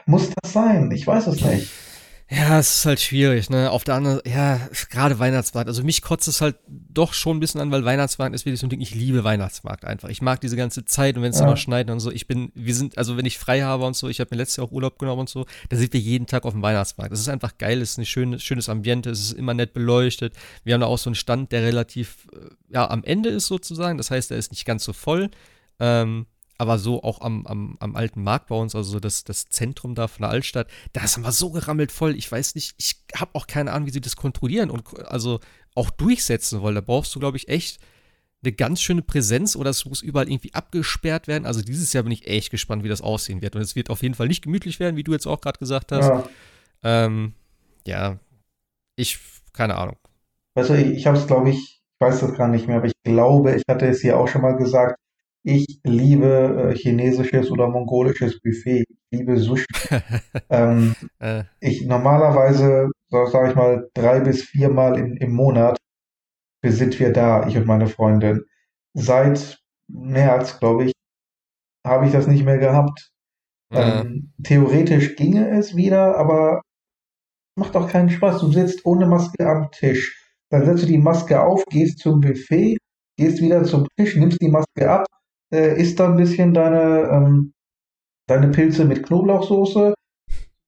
Muss 0.06 0.30
das 0.42 0.54
sein? 0.54 0.92
Ich 0.92 1.08
weiß 1.08 1.28
es 1.28 1.44
nicht. 1.44 1.93
Ja, 2.36 2.58
es 2.58 2.78
ist 2.78 2.86
halt 2.86 3.00
schwierig, 3.00 3.52
ne? 3.52 3.70
Auf 3.70 3.84
der 3.84 3.94
anderen, 3.94 4.20
ja, 4.26 4.60
gerade 4.90 5.20
Weihnachtsmarkt. 5.20 5.68
Also 5.68 5.84
mich 5.84 6.02
kotzt 6.02 6.28
es 6.28 6.42
halt 6.42 6.56
doch 6.68 7.14
schon 7.14 7.38
ein 7.38 7.40
bisschen 7.40 7.62
an, 7.62 7.70
weil 7.70 7.86
Weihnachtsmarkt 7.86 8.34
ist 8.34 8.46
wirklich 8.46 8.60
so 8.60 8.66
ein 8.66 8.72
Ding, 8.72 8.82
ich 8.82 8.96
liebe 8.96 9.24
Weihnachtsmarkt 9.24 9.86
einfach. 9.86 10.10
Ich 10.10 10.22
mag 10.24 10.42
diese 10.42 10.56
ganze 10.56 10.84
Zeit 10.84 11.16
und 11.16 11.22
wenn 11.22 11.30
es 11.30 11.38
ja. 11.38 11.44
dann 11.44 11.52
noch 11.52 11.58
schneit 11.58 11.92
und 11.92 12.00
so, 12.00 12.12
ich 12.12 12.26
bin, 12.26 12.52
wir 12.56 12.74
sind, 12.74 12.98
also 12.98 13.18
wenn 13.18 13.26
ich 13.26 13.38
frei 13.38 13.62
habe 13.62 13.86
und 13.86 13.96
so, 13.96 14.10
ich 14.10 14.20
habe 14.20 14.30
mir 14.32 14.38
letztes 14.38 14.58
Jahr 14.58 14.66
auch 14.66 14.72
Urlaub 14.72 14.98
genommen 14.98 15.22
und 15.22 15.30
so, 15.30 15.46
da 15.70 15.78
sind 15.78 15.94
wir 15.94 16.00
jeden 16.00 16.26
Tag 16.26 16.46
auf 16.46 16.54
dem 16.54 16.64
Weihnachtsmarkt. 16.64 17.12
Das 17.12 17.20
ist 17.20 17.30
einfach 17.30 17.60
geil, 17.60 17.82
es 17.82 17.92
ist 17.92 17.98
ein 18.00 18.06
schönes, 18.06 18.42
schönes 18.42 18.68
Ambiente, 18.68 19.12
es 19.12 19.20
ist 19.20 19.34
immer 19.34 19.54
nett 19.54 19.74
beleuchtet. 19.74 20.34
Wir 20.64 20.74
haben 20.74 20.82
da 20.82 20.88
auch 20.88 20.98
so 20.98 21.12
einen 21.12 21.16
Stand, 21.16 21.52
der 21.52 21.62
relativ, 21.62 22.28
äh, 22.34 22.50
ja, 22.74 22.90
am 22.90 23.04
Ende 23.04 23.30
ist 23.30 23.46
sozusagen. 23.46 24.00
Das 24.00 24.10
heißt, 24.10 24.32
er 24.32 24.38
ist 24.38 24.52
nicht 24.52 24.66
ganz 24.66 24.84
so 24.84 24.94
voll. 24.94 25.30
Ähm, 25.80 26.26
aber 26.58 26.78
so 26.78 27.04
auch 27.04 27.22
am, 27.22 27.46
am, 27.48 27.78
am 27.80 27.96
alten 27.96 28.24
Markt 28.24 28.48
bei 28.48 28.56
uns, 28.56 28.76
also 28.76 29.00
das, 29.00 29.24
das 29.24 29.46
Zentrum 29.46 29.96
da 29.96 30.08
von 30.08 30.24
der 30.24 30.30
Altstadt, 30.30 30.68
da 30.94 31.04
ist 31.04 31.18
immer 31.18 31.32
so 31.32 31.50
gerammelt 31.52 31.92
voll. 31.92 32.16
Ich 32.16 32.32
weiß 32.32 32.56
nicht, 32.56 32.76
ich 32.78 32.98
habe 33.16 33.32
auch 33.34 33.48
keine 33.48 33.72
Ahnung, 33.72 33.88
wie 33.88 33.92
sie 33.92 34.02
das 34.02 34.16
kontrollieren 34.16 34.70
und 34.70 34.84
also 35.08 35.40
auch 35.76 35.90
durchsetzen 35.90 36.62
wollen. 36.62 36.76
Da 36.76 36.82
brauchst 36.82 37.14
du, 37.16 37.20
glaube 37.20 37.38
ich, 37.38 37.48
echt 37.50 37.80
eine 38.44 38.52
ganz 38.52 38.82
schöne 38.82 39.02
Präsenz 39.02 39.56
oder 39.56 39.70
es 39.70 39.86
muss 39.86 40.02
überall 40.02 40.30
irgendwie 40.30 40.54
abgesperrt 40.54 41.28
werden. 41.28 41.46
Also 41.46 41.62
dieses 41.62 41.94
Jahr 41.94 42.04
bin 42.04 42.12
ich 42.12 42.28
echt 42.28 42.52
gespannt, 42.52 42.84
wie 42.84 42.90
das 42.90 43.02
aussehen 43.02 43.42
wird. 43.42 43.56
Und 43.56 43.62
es 43.62 43.76
wird 43.76 43.90
auf 43.90 44.04
jeden 44.04 44.16
Fall 44.16 44.28
nicht 44.28 44.44
gemütlich 44.44 44.80
werden, 44.80 44.98
wie 44.98 45.04
du 45.04 45.14
jetzt 45.14 45.28
auch 45.28 45.42
gerade 45.42 45.60
gesagt 45.60 45.92
hast. 45.92 46.08
Ja. 46.08 46.24
Ähm, 46.84 47.34
ja, 47.88 48.20
ich, 48.96 49.20
keine 49.54 49.76
Ahnung. 49.76 49.96
Du, 50.56 50.62
ich, 50.62 50.98
ich 50.98 51.08
habe 51.08 51.18
es, 51.18 51.26
glaube 51.26 51.50
ich, 51.50 51.56
ich 51.56 51.82
weiß 52.00 52.20
das 52.20 52.36
gar 52.36 52.50
nicht 52.50 52.68
mehr, 52.68 52.78
aber 52.78 52.88
ich 52.88 52.94
glaube, 53.04 53.56
ich 53.56 53.64
hatte 53.70 53.88
es 53.88 54.02
hier 54.02 54.20
auch 54.20 54.28
schon 54.28 54.42
mal 54.42 54.58
gesagt, 54.58 54.98
ich 55.44 55.80
liebe 55.84 56.72
äh, 56.72 56.76
chinesisches 56.76 57.52
oder 57.52 57.68
mongolisches 57.68 58.40
Buffet. 58.40 58.86
Ich 58.88 59.20
liebe 59.20 59.38
Sushi. 59.38 59.66
ähm, 60.50 60.96
äh. 61.20 61.44
Ich 61.60 61.86
normalerweise, 61.86 62.90
so 63.10 63.26
sage 63.26 63.50
ich 63.50 63.56
mal, 63.56 63.90
drei 63.94 64.22
bis 64.22 64.44
viermal 64.44 64.98
im, 64.98 65.18
im 65.18 65.32
Monat 65.34 65.78
sind 66.66 66.98
wir 67.00 67.12
da, 67.12 67.46
ich 67.48 67.58
und 67.58 67.68
meine 67.68 67.88
Freundin. 67.88 68.46
Seit 68.94 69.60
März, 69.90 70.60
glaube 70.60 70.86
ich, 70.86 70.94
habe 71.86 72.06
ich 72.06 72.14
das 72.14 72.28
nicht 72.28 72.46
mehr 72.46 72.58
gehabt. 72.58 73.12
Ähm, 73.72 74.34
theoretisch 74.44 75.16
ginge 75.16 75.50
es 75.50 75.76
wieder, 75.76 76.16
aber 76.18 76.62
macht 77.58 77.76
auch 77.76 77.90
keinen 77.90 78.10
Spaß. 78.10 78.40
Du 78.40 78.52
sitzt 78.52 78.86
ohne 78.86 79.08
Maske 79.08 79.46
am 79.46 79.72
Tisch. 79.72 80.32
Dann 80.50 80.66
setzt 80.66 80.84
du 80.84 80.88
die 80.88 81.00
Maske 81.00 81.42
auf, 81.42 81.66
gehst 81.66 82.00
zum 82.00 82.22
Buffet, 82.22 82.78
gehst 83.18 83.42
wieder 83.42 83.64
zum 83.64 83.88
Tisch, 83.98 84.16
nimmst 84.16 84.42
die 84.42 84.50
Maske 84.50 84.90
ab, 84.90 85.06
äh, 85.54 85.80
isst 85.80 86.00
da 86.00 86.10
ein 86.10 86.18
bisschen 86.18 86.54
deine, 86.54 87.10
ähm, 87.12 87.54
deine 88.28 88.50
Pilze 88.50 88.86
mit 88.86 89.06
Knoblauchsoße. 89.06 89.94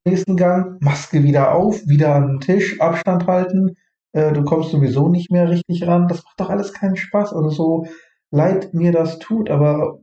Nächsten 0.08 0.38
Gang, 0.38 0.80
Maske 0.82 1.24
wieder 1.24 1.56
auf, 1.56 1.82
wieder 1.88 2.14
an 2.14 2.28
den 2.28 2.40
Tisch, 2.40 2.80
Abstand 2.80 3.26
halten. 3.26 3.76
Äh, 4.14 4.34
du 4.34 4.44
kommst 4.44 4.70
sowieso 4.70 5.10
nicht 5.10 5.32
mehr 5.32 5.50
richtig 5.50 5.88
ran. 5.88 6.08
Das 6.08 6.24
macht 6.24 6.40
doch 6.40 6.50
alles 6.52 6.74
keinen 6.74 6.96
Spaß. 6.96 7.34
Also 7.34 7.50
so 7.50 7.88
leid 8.32 8.74
mir 8.76 8.92
das 8.92 9.18
tut, 9.18 9.50
aber 9.50 10.00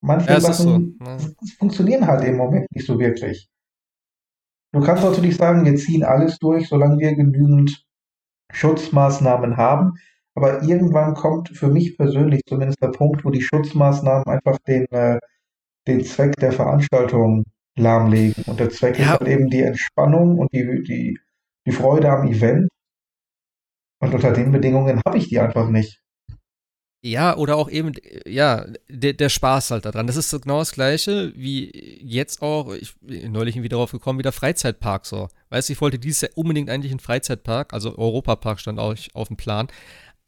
manche 0.00 0.30
ja, 0.30 0.40
Sachen 0.40 0.96
so. 1.00 1.04
ja. 1.04 1.18
funktionieren 1.58 2.06
halt 2.06 2.24
im 2.24 2.36
Moment 2.36 2.70
nicht 2.70 2.86
so 2.86 3.00
wirklich. 3.00 3.48
Du 4.72 4.80
kannst 4.80 5.02
natürlich 5.02 5.36
sagen, 5.36 5.64
wir 5.64 5.74
ziehen 5.76 6.04
alles 6.04 6.38
durch, 6.38 6.68
solange 6.68 6.98
wir 6.98 7.16
genügend 7.16 7.84
Schutzmaßnahmen 8.52 9.56
haben. 9.56 9.94
Aber 10.38 10.62
irgendwann 10.62 11.14
kommt 11.14 11.48
für 11.48 11.66
mich 11.66 11.96
persönlich 11.96 12.42
zumindest 12.46 12.80
der 12.80 12.92
Punkt, 12.92 13.24
wo 13.24 13.30
die 13.30 13.42
Schutzmaßnahmen 13.42 14.24
einfach 14.28 14.56
den, 14.68 14.86
äh, 14.92 15.18
den 15.88 16.04
Zweck 16.04 16.36
der 16.36 16.52
Veranstaltung 16.52 17.42
lahmlegen. 17.76 18.44
Und 18.46 18.60
der 18.60 18.70
Zweck 18.70 19.00
ja. 19.00 19.04
ist 19.04 19.10
halt 19.10 19.28
eben 19.28 19.50
die 19.50 19.62
Entspannung 19.62 20.38
und 20.38 20.52
die, 20.52 20.84
die, 20.84 21.18
die 21.66 21.72
Freude 21.72 22.08
am 22.08 22.28
Event. 22.28 22.68
Und 24.00 24.14
unter 24.14 24.30
den 24.30 24.52
Bedingungen 24.52 25.02
habe 25.04 25.18
ich 25.18 25.28
die 25.28 25.40
einfach 25.40 25.68
nicht. 25.70 26.00
Ja, 27.02 27.36
oder 27.36 27.56
auch 27.56 27.68
eben, 27.68 27.92
ja, 28.24 28.64
der, 28.88 29.14
der 29.14 29.28
Spaß 29.28 29.72
halt 29.72 29.86
daran. 29.86 30.06
Das 30.06 30.16
ist 30.16 30.30
genau 30.40 30.60
das 30.60 30.70
Gleiche 30.70 31.32
wie 31.34 31.98
jetzt 32.00 32.42
auch, 32.42 32.72
ich 32.74 32.96
bin 33.00 33.32
neulich 33.32 33.56
wieder 33.56 33.70
darauf 33.70 33.90
gekommen, 33.90 34.20
wieder 34.20 34.30
Freizeitpark 34.30 35.04
so. 35.04 35.28
Weißt 35.50 35.68
du, 35.68 35.72
ich 35.72 35.80
wollte 35.80 35.98
dieses 35.98 36.20
Jahr 36.20 36.30
unbedingt 36.36 36.70
eigentlich 36.70 36.92
einen 36.92 37.00
Freizeitpark, 37.00 37.72
also 37.72 37.98
Europapark 37.98 38.60
stand 38.60 38.78
auch 38.78 38.94
auf 39.14 39.28
dem 39.28 39.36
Plan. 39.36 39.66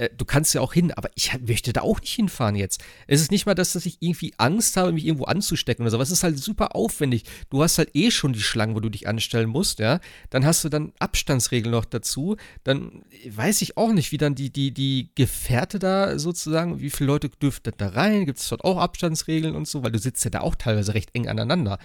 Äh, 0.01 0.09
du 0.17 0.25
kannst 0.25 0.55
ja 0.55 0.63
auch 0.63 0.73
hin, 0.73 0.93
aber 0.93 1.11
ich 1.15 1.31
möchte 1.47 1.73
da 1.73 1.83
auch 1.83 2.01
nicht 2.01 2.15
hinfahren 2.15 2.57
jetzt. 2.57 2.83
Es 3.07 3.21
ist 3.21 3.31
nicht 3.31 3.45
mal 3.45 3.55
das, 3.55 3.75
dass 3.75 3.85
ich 3.85 3.99
irgendwie 4.01 4.33
Angst 4.39 4.77
habe, 4.77 4.93
mich 4.93 5.05
irgendwo 5.05 5.25
anzustecken 5.25 5.83
oder 5.83 5.91
so. 5.91 6.01
Es 6.01 6.11
ist 6.11 6.23
halt 6.23 6.39
super 6.39 6.75
aufwendig. 6.75 7.25
Du 7.51 7.63
hast 7.63 7.77
halt 7.77 7.91
eh 7.95 8.11
schon 8.11 8.33
die 8.33 8.41
Schlangen, 8.41 8.75
wo 8.75 8.81
du 8.81 8.89
dich 8.89 9.07
anstellen 9.07 9.51
musst, 9.51 9.79
ja. 9.79 10.01
Dann 10.31 10.47
hast 10.47 10.65
du 10.65 10.71
dann 10.71 10.93
Abstandsregeln 10.99 11.71
noch 11.71 11.85
dazu. 11.85 12.37
Dann 12.65 13.03
weiß 13.29 13.61
ich 13.61 13.77
auch 13.77 13.93
nicht, 13.93 14.11
wie 14.11 14.17
dann 14.17 14.35
die, 14.35 14.51
die, 14.51 14.73
die 14.73 15.11
Gefährte 15.15 15.79
da 15.79 16.19
sozusagen, 16.19 16.81
wie 16.81 16.91
viele 16.91 17.09
Leute 17.09 17.29
dürften 17.29 17.73
da 17.77 17.89
rein? 17.89 18.25
Gibt 18.25 18.39
es 18.39 18.49
dort 18.49 18.65
auch 18.65 18.79
Abstandsregeln 18.79 19.55
und 19.55 19.69
so? 19.69 19.83
Weil 19.83 19.93
du 19.93 19.99
sitzt 19.99 20.25
ja 20.25 20.31
da 20.31 20.41
auch 20.41 20.55
teilweise 20.55 20.95
recht 20.95 21.11
eng 21.15 21.29
aneinander. 21.29 21.79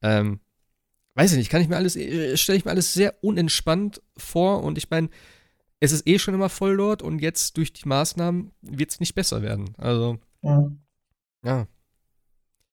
Ähm, 0.00 0.40
weiß 1.16 1.32
ich 1.32 1.38
nicht, 1.38 1.50
kann 1.50 1.60
ich 1.60 1.68
mir 1.68 1.76
alles, 1.76 1.96
äh, 1.96 2.36
stelle 2.38 2.56
ich 2.56 2.64
mir 2.64 2.70
alles 2.70 2.94
sehr 2.94 3.22
unentspannt 3.22 4.00
vor 4.16 4.62
und 4.62 4.78
ich 4.78 4.88
meine, 4.88 5.10
es 5.80 5.92
ist 5.92 6.06
eh 6.06 6.18
schon 6.18 6.34
immer 6.34 6.48
voll 6.48 6.76
dort 6.76 7.02
und 7.02 7.20
jetzt 7.20 7.56
durch 7.56 7.72
die 7.72 7.88
Maßnahmen 7.88 8.52
wird 8.62 8.90
es 8.90 9.00
nicht 9.00 9.14
besser 9.14 9.42
werden. 9.42 9.74
Also, 9.76 10.18
ja. 10.42 10.70
ja. 11.44 11.66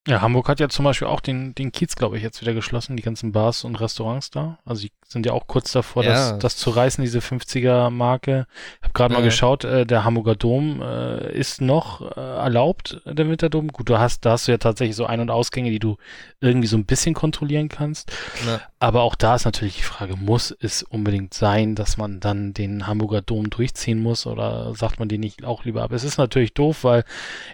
Ja, 0.08 0.22
Hamburg 0.22 0.48
hat 0.50 0.60
ja 0.60 0.70
zum 0.70 0.86
Beispiel 0.86 1.08
auch 1.08 1.20
den, 1.20 1.56
den 1.56 1.72
Kiez, 1.72 1.96
glaube 1.96 2.18
ich, 2.18 2.24
jetzt 2.24 2.40
wieder 2.40 2.54
geschlossen, 2.54 2.96
die 2.96 3.02
ganzen 3.02 3.32
Bars 3.32 3.64
und 3.64 3.80
Restaurants 3.80 4.30
da. 4.30 4.60
Also 4.64 4.84
die 4.84 4.92
sind 5.08 5.26
ja 5.26 5.34
auch 5.34 5.48
kurz 5.48 5.72
davor, 5.72 6.04
ja. 6.04 6.12
das, 6.12 6.38
das 6.38 6.58
zu 6.58 6.70
reißen, 6.70 7.04
diese 7.04 7.20
50er-Marke. 7.20 8.46
Ich 8.78 8.84
habe 8.84 8.94
gerade 8.94 9.14
ja. 9.16 9.20
mal 9.20 9.26
geschaut, 9.26 9.64
äh, 9.64 9.86
der 9.86 10.04
Hamburger 10.04 10.36
Dom 10.36 10.80
äh, 10.84 11.34
ist 11.36 11.60
noch 11.60 12.02
äh, 12.16 12.20
erlaubt, 12.20 13.02
der 13.06 13.28
Winterdom. 13.28 13.70
Gut, 13.70 13.90
du 13.90 13.98
hast, 13.98 14.26
da 14.26 14.32
hast 14.32 14.48
du 14.48 14.52
ja 14.52 14.60
tatsächlich 14.60 14.96
so 14.96 15.08
Ein- 15.08 15.22
und 15.22 15.32
Ausgänge, 15.32 15.72
die 15.72 15.80
du 15.80 15.98
irgendwie 16.40 16.68
so 16.68 16.78
ein 16.78 16.86
bisschen 16.86 17.16
kontrollieren 17.16 17.68
kannst. 17.68 18.12
Ja. 18.46 18.62
Aber 18.78 19.02
auch 19.02 19.16
da 19.16 19.34
ist 19.34 19.46
natürlich 19.46 19.78
die 19.78 19.82
Frage, 19.82 20.18
muss 20.18 20.56
es 20.60 20.84
unbedingt 20.84 21.34
sein, 21.34 21.74
dass 21.74 21.98
man 21.98 22.20
dann 22.20 22.54
den 22.54 22.86
Hamburger 22.86 23.24
Dom 23.24 23.50
durchziehen 23.50 24.04
muss 24.04 24.28
oder 24.28 24.76
sagt 24.76 25.00
man 25.00 25.10
den 25.10 25.22
nicht 25.22 25.44
auch 25.44 25.66
lieber 25.66 25.82
ab? 25.82 25.92
Es 25.94 26.04
ist 26.04 26.20
natürlich 26.20 26.54
doof, 26.54 26.84
weil 26.84 27.06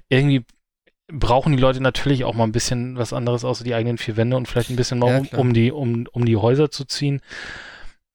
irgendwie 0.10 0.44
brauchen 1.12 1.52
die 1.52 1.62
Leute 1.62 1.82
natürlich 1.82 2.24
auch 2.24 2.34
mal 2.34 2.46
ein 2.46 2.52
bisschen 2.52 2.98
was 2.98 3.14
anderes 3.14 3.44
außer 3.44 3.64
die 3.64 3.74
eigenen 3.74 3.98
vier 3.98 4.18
Wände 4.18 4.38
und 4.38 4.48
vielleicht 4.48 4.70
ein 4.70 4.76
bisschen 4.76 5.00
mal 5.00 5.24
ja, 5.26 5.38
um, 5.38 5.40
um, 5.40 5.54
die, 5.54 5.72
um, 5.72 6.08
um 6.12 6.26
die 6.26 6.38
Häuser 6.38 6.72
zu 6.72 6.86
ziehen. 6.86 7.22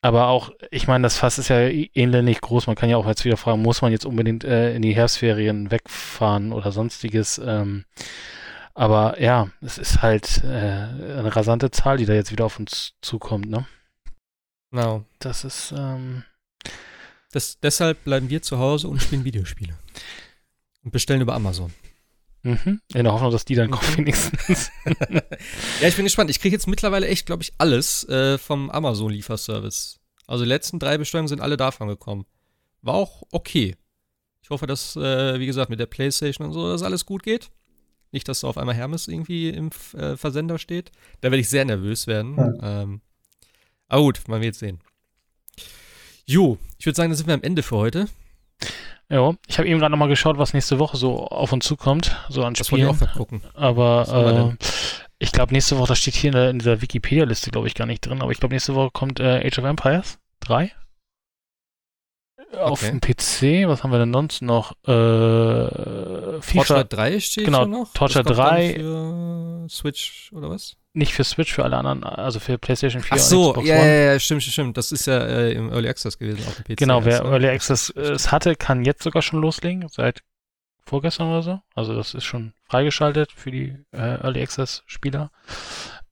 Aber 0.02 0.28
auch, 0.28 0.52
ich 0.70 0.86
meine, 0.86 1.02
das 1.02 1.16
Fass 1.16 1.38
ist 1.38 1.48
ja 1.48 1.58
ähnlich 1.58 2.40
groß. 2.40 2.66
Man 2.68 2.76
kann 2.76 2.88
ja 2.88 2.96
auch 2.96 3.06
jetzt 3.06 3.24
wieder 3.24 3.36
fragen, 3.36 3.62
muss 3.62 3.82
man 3.82 3.92
jetzt 3.92 4.06
unbedingt 4.06 4.44
äh, 4.44 4.74
in 4.74 4.82
die 4.82 4.94
Herbstferien 4.94 5.70
wegfahren 5.70 6.52
oder 6.52 6.70
sonstiges? 6.70 7.40
Ähm, 7.44 7.84
aber 8.74 9.20
ja, 9.20 9.48
es 9.62 9.78
ist 9.78 10.02
halt 10.02 10.44
äh, 10.44 10.46
eine 10.46 11.34
rasante 11.34 11.70
Zahl, 11.70 11.96
die 11.96 12.06
da 12.06 12.12
jetzt 12.12 12.30
wieder 12.30 12.44
auf 12.44 12.58
uns 12.58 12.92
zukommt, 13.00 13.48
ne? 13.48 13.66
Genau. 14.70 15.04
Das 15.18 15.44
ist, 15.44 15.72
ähm, 15.76 16.24
das, 17.32 17.58
deshalb 17.58 18.04
bleiben 18.04 18.30
wir 18.30 18.42
zu 18.42 18.58
Hause 18.58 18.88
und 18.88 19.02
spielen 19.02 19.24
Videospiele. 19.24 19.74
Und 20.84 20.92
bestellen 20.92 21.22
über 21.22 21.34
Amazon. 21.34 21.72
Mhm. 22.46 22.80
In 22.94 23.02
der 23.04 23.12
Hoffnung, 23.12 23.32
dass 23.32 23.44
die 23.44 23.56
dann 23.56 23.72
kommen 23.72 23.96
wenigstens. 23.96 24.70
ja, 25.80 25.88
ich 25.88 25.96
bin 25.96 26.04
gespannt. 26.04 26.30
Ich 26.30 26.38
kriege 26.40 26.54
jetzt 26.54 26.68
mittlerweile 26.68 27.08
echt, 27.08 27.26
glaube 27.26 27.42
ich, 27.42 27.52
alles 27.58 28.08
äh, 28.08 28.38
vom 28.38 28.70
Amazon-Lieferservice. 28.70 29.98
Also 30.28 30.44
die 30.44 30.48
letzten 30.48 30.78
drei 30.78 30.96
Bestellungen 30.96 31.26
sind 31.26 31.40
alle 31.40 31.56
davon 31.56 31.88
gekommen. 31.88 32.24
War 32.82 32.94
auch 32.94 33.24
okay. 33.32 33.74
Ich 34.42 34.50
hoffe, 34.50 34.68
dass, 34.68 34.94
äh, 34.94 35.40
wie 35.40 35.46
gesagt, 35.46 35.70
mit 35.70 35.80
der 35.80 35.86
Playstation 35.86 36.46
und 36.46 36.52
so, 36.52 36.70
dass 36.70 36.84
alles 36.84 37.04
gut 37.04 37.24
geht. 37.24 37.50
Nicht, 38.12 38.28
dass 38.28 38.40
da 38.40 38.48
auf 38.48 38.58
einmal 38.58 38.76
Hermes 38.76 39.08
irgendwie 39.08 39.48
im 39.48 39.70
äh, 39.94 40.16
Versender 40.16 40.58
steht. 40.58 40.92
Da 41.20 41.32
werde 41.32 41.40
ich 41.40 41.48
sehr 41.48 41.64
nervös 41.64 42.06
werden. 42.06 42.36
Ja. 42.36 42.82
Ähm, 42.82 43.00
aber 43.88 44.02
gut, 44.02 44.20
man 44.28 44.40
wird 44.40 44.54
sehen. 44.54 44.78
Jo, 46.24 46.58
ich 46.78 46.86
würde 46.86 46.96
sagen, 46.96 47.10
da 47.10 47.16
sind 47.16 47.26
wir 47.26 47.34
am 47.34 47.42
Ende 47.42 47.64
für 47.64 47.76
heute. 47.76 48.06
Ja, 49.08 49.34
ich 49.46 49.58
habe 49.58 49.68
eben 49.68 49.78
gerade 49.78 49.92
nochmal 49.92 50.08
geschaut, 50.08 50.38
was 50.38 50.52
nächste 50.52 50.78
Woche 50.78 50.96
so 50.96 51.26
auf 51.26 51.52
uns 51.52 51.64
zukommt, 51.64 52.16
so 52.28 52.42
an 52.44 52.54
das 52.54 52.66
Spielen. 52.66 52.90
Ich 52.90 53.02
auch 53.08 53.12
gucken. 53.12 53.42
Aber 53.54 54.56
äh, 54.58 54.64
ich 55.18 55.30
glaube, 55.30 55.52
nächste 55.52 55.78
Woche, 55.78 55.88
das 55.88 55.98
steht 55.98 56.14
hier 56.14 56.28
in, 56.30 56.34
der, 56.34 56.50
in 56.50 56.58
dieser 56.58 56.82
Wikipedia-Liste, 56.82 57.50
glaube 57.50 57.68
ich, 57.68 57.74
gar 57.74 57.86
nicht 57.86 58.00
drin, 58.00 58.20
aber 58.20 58.32
ich 58.32 58.40
glaube, 58.40 58.54
nächste 58.54 58.74
Woche 58.74 58.90
kommt 58.90 59.20
äh, 59.20 59.46
Age 59.46 59.58
of 59.58 59.64
Empires 59.64 60.18
3. 60.40 60.72
Auf 62.58 62.80
dem 62.80 63.00
PC, 63.00 63.68
was 63.68 63.82
haben 63.82 63.90
wir 63.90 63.98
denn 63.98 64.12
sonst 64.12 64.40
noch? 64.40 64.72
Äh, 64.84 66.40
FIFA. 66.40 66.54
Torchlight 66.54 66.92
3 66.92 67.20
steht 67.20 67.44
genau, 67.44 67.66
noch. 67.66 67.92
Torchlight 67.92 68.30
3. 68.30 68.74
Für 68.74 69.66
Switch 69.68 70.30
oder 70.32 70.50
was? 70.50 70.76
Nicht 70.96 71.12
für 71.12 71.24
Switch, 71.24 71.52
für 71.52 71.62
alle 71.62 71.76
anderen, 71.76 72.04
also 72.04 72.40
für 72.40 72.56
PlayStation 72.56 73.02
4 73.02 73.12
Ach 73.12 73.18
so, 73.18 73.48
und 73.48 73.50
Xbox 73.50 73.68
ja, 73.68 73.76
One. 73.76 73.86
ja, 73.86 74.12
ja, 74.12 74.18
stimmt, 74.18 74.42
stimmt. 74.44 74.78
Das 74.78 74.92
ist 74.92 75.06
ja 75.06 75.18
äh, 75.18 75.52
im 75.52 75.70
Early 75.70 75.90
Access 75.90 76.18
gewesen 76.18 76.42
auf 76.46 76.54
dem 76.54 76.64
PC. 76.64 76.78
Genau, 76.78 77.04
wer 77.04 77.20
also, 77.20 77.32
Early 77.32 77.48
Access 77.48 77.90
äh, 77.90 78.00
es 78.00 78.32
hatte, 78.32 78.56
kann 78.56 78.82
jetzt 78.82 79.02
sogar 79.02 79.20
schon 79.20 79.42
loslegen, 79.42 79.86
seit 79.90 80.22
vorgestern 80.86 81.28
oder 81.28 81.42
so. 81.42 81.60
Also 81.74 81.94
das 81.94 82.14
ist 82.14 82.24
schon 82.24 82.54
freigeschaltet 82.64 83.30
für 83.30 83.50
die 83.50 83.76
äh, 83.92 84.22
Early 84.22 84.40
Access 84.40 84.84
Spieler. 84.86 85.30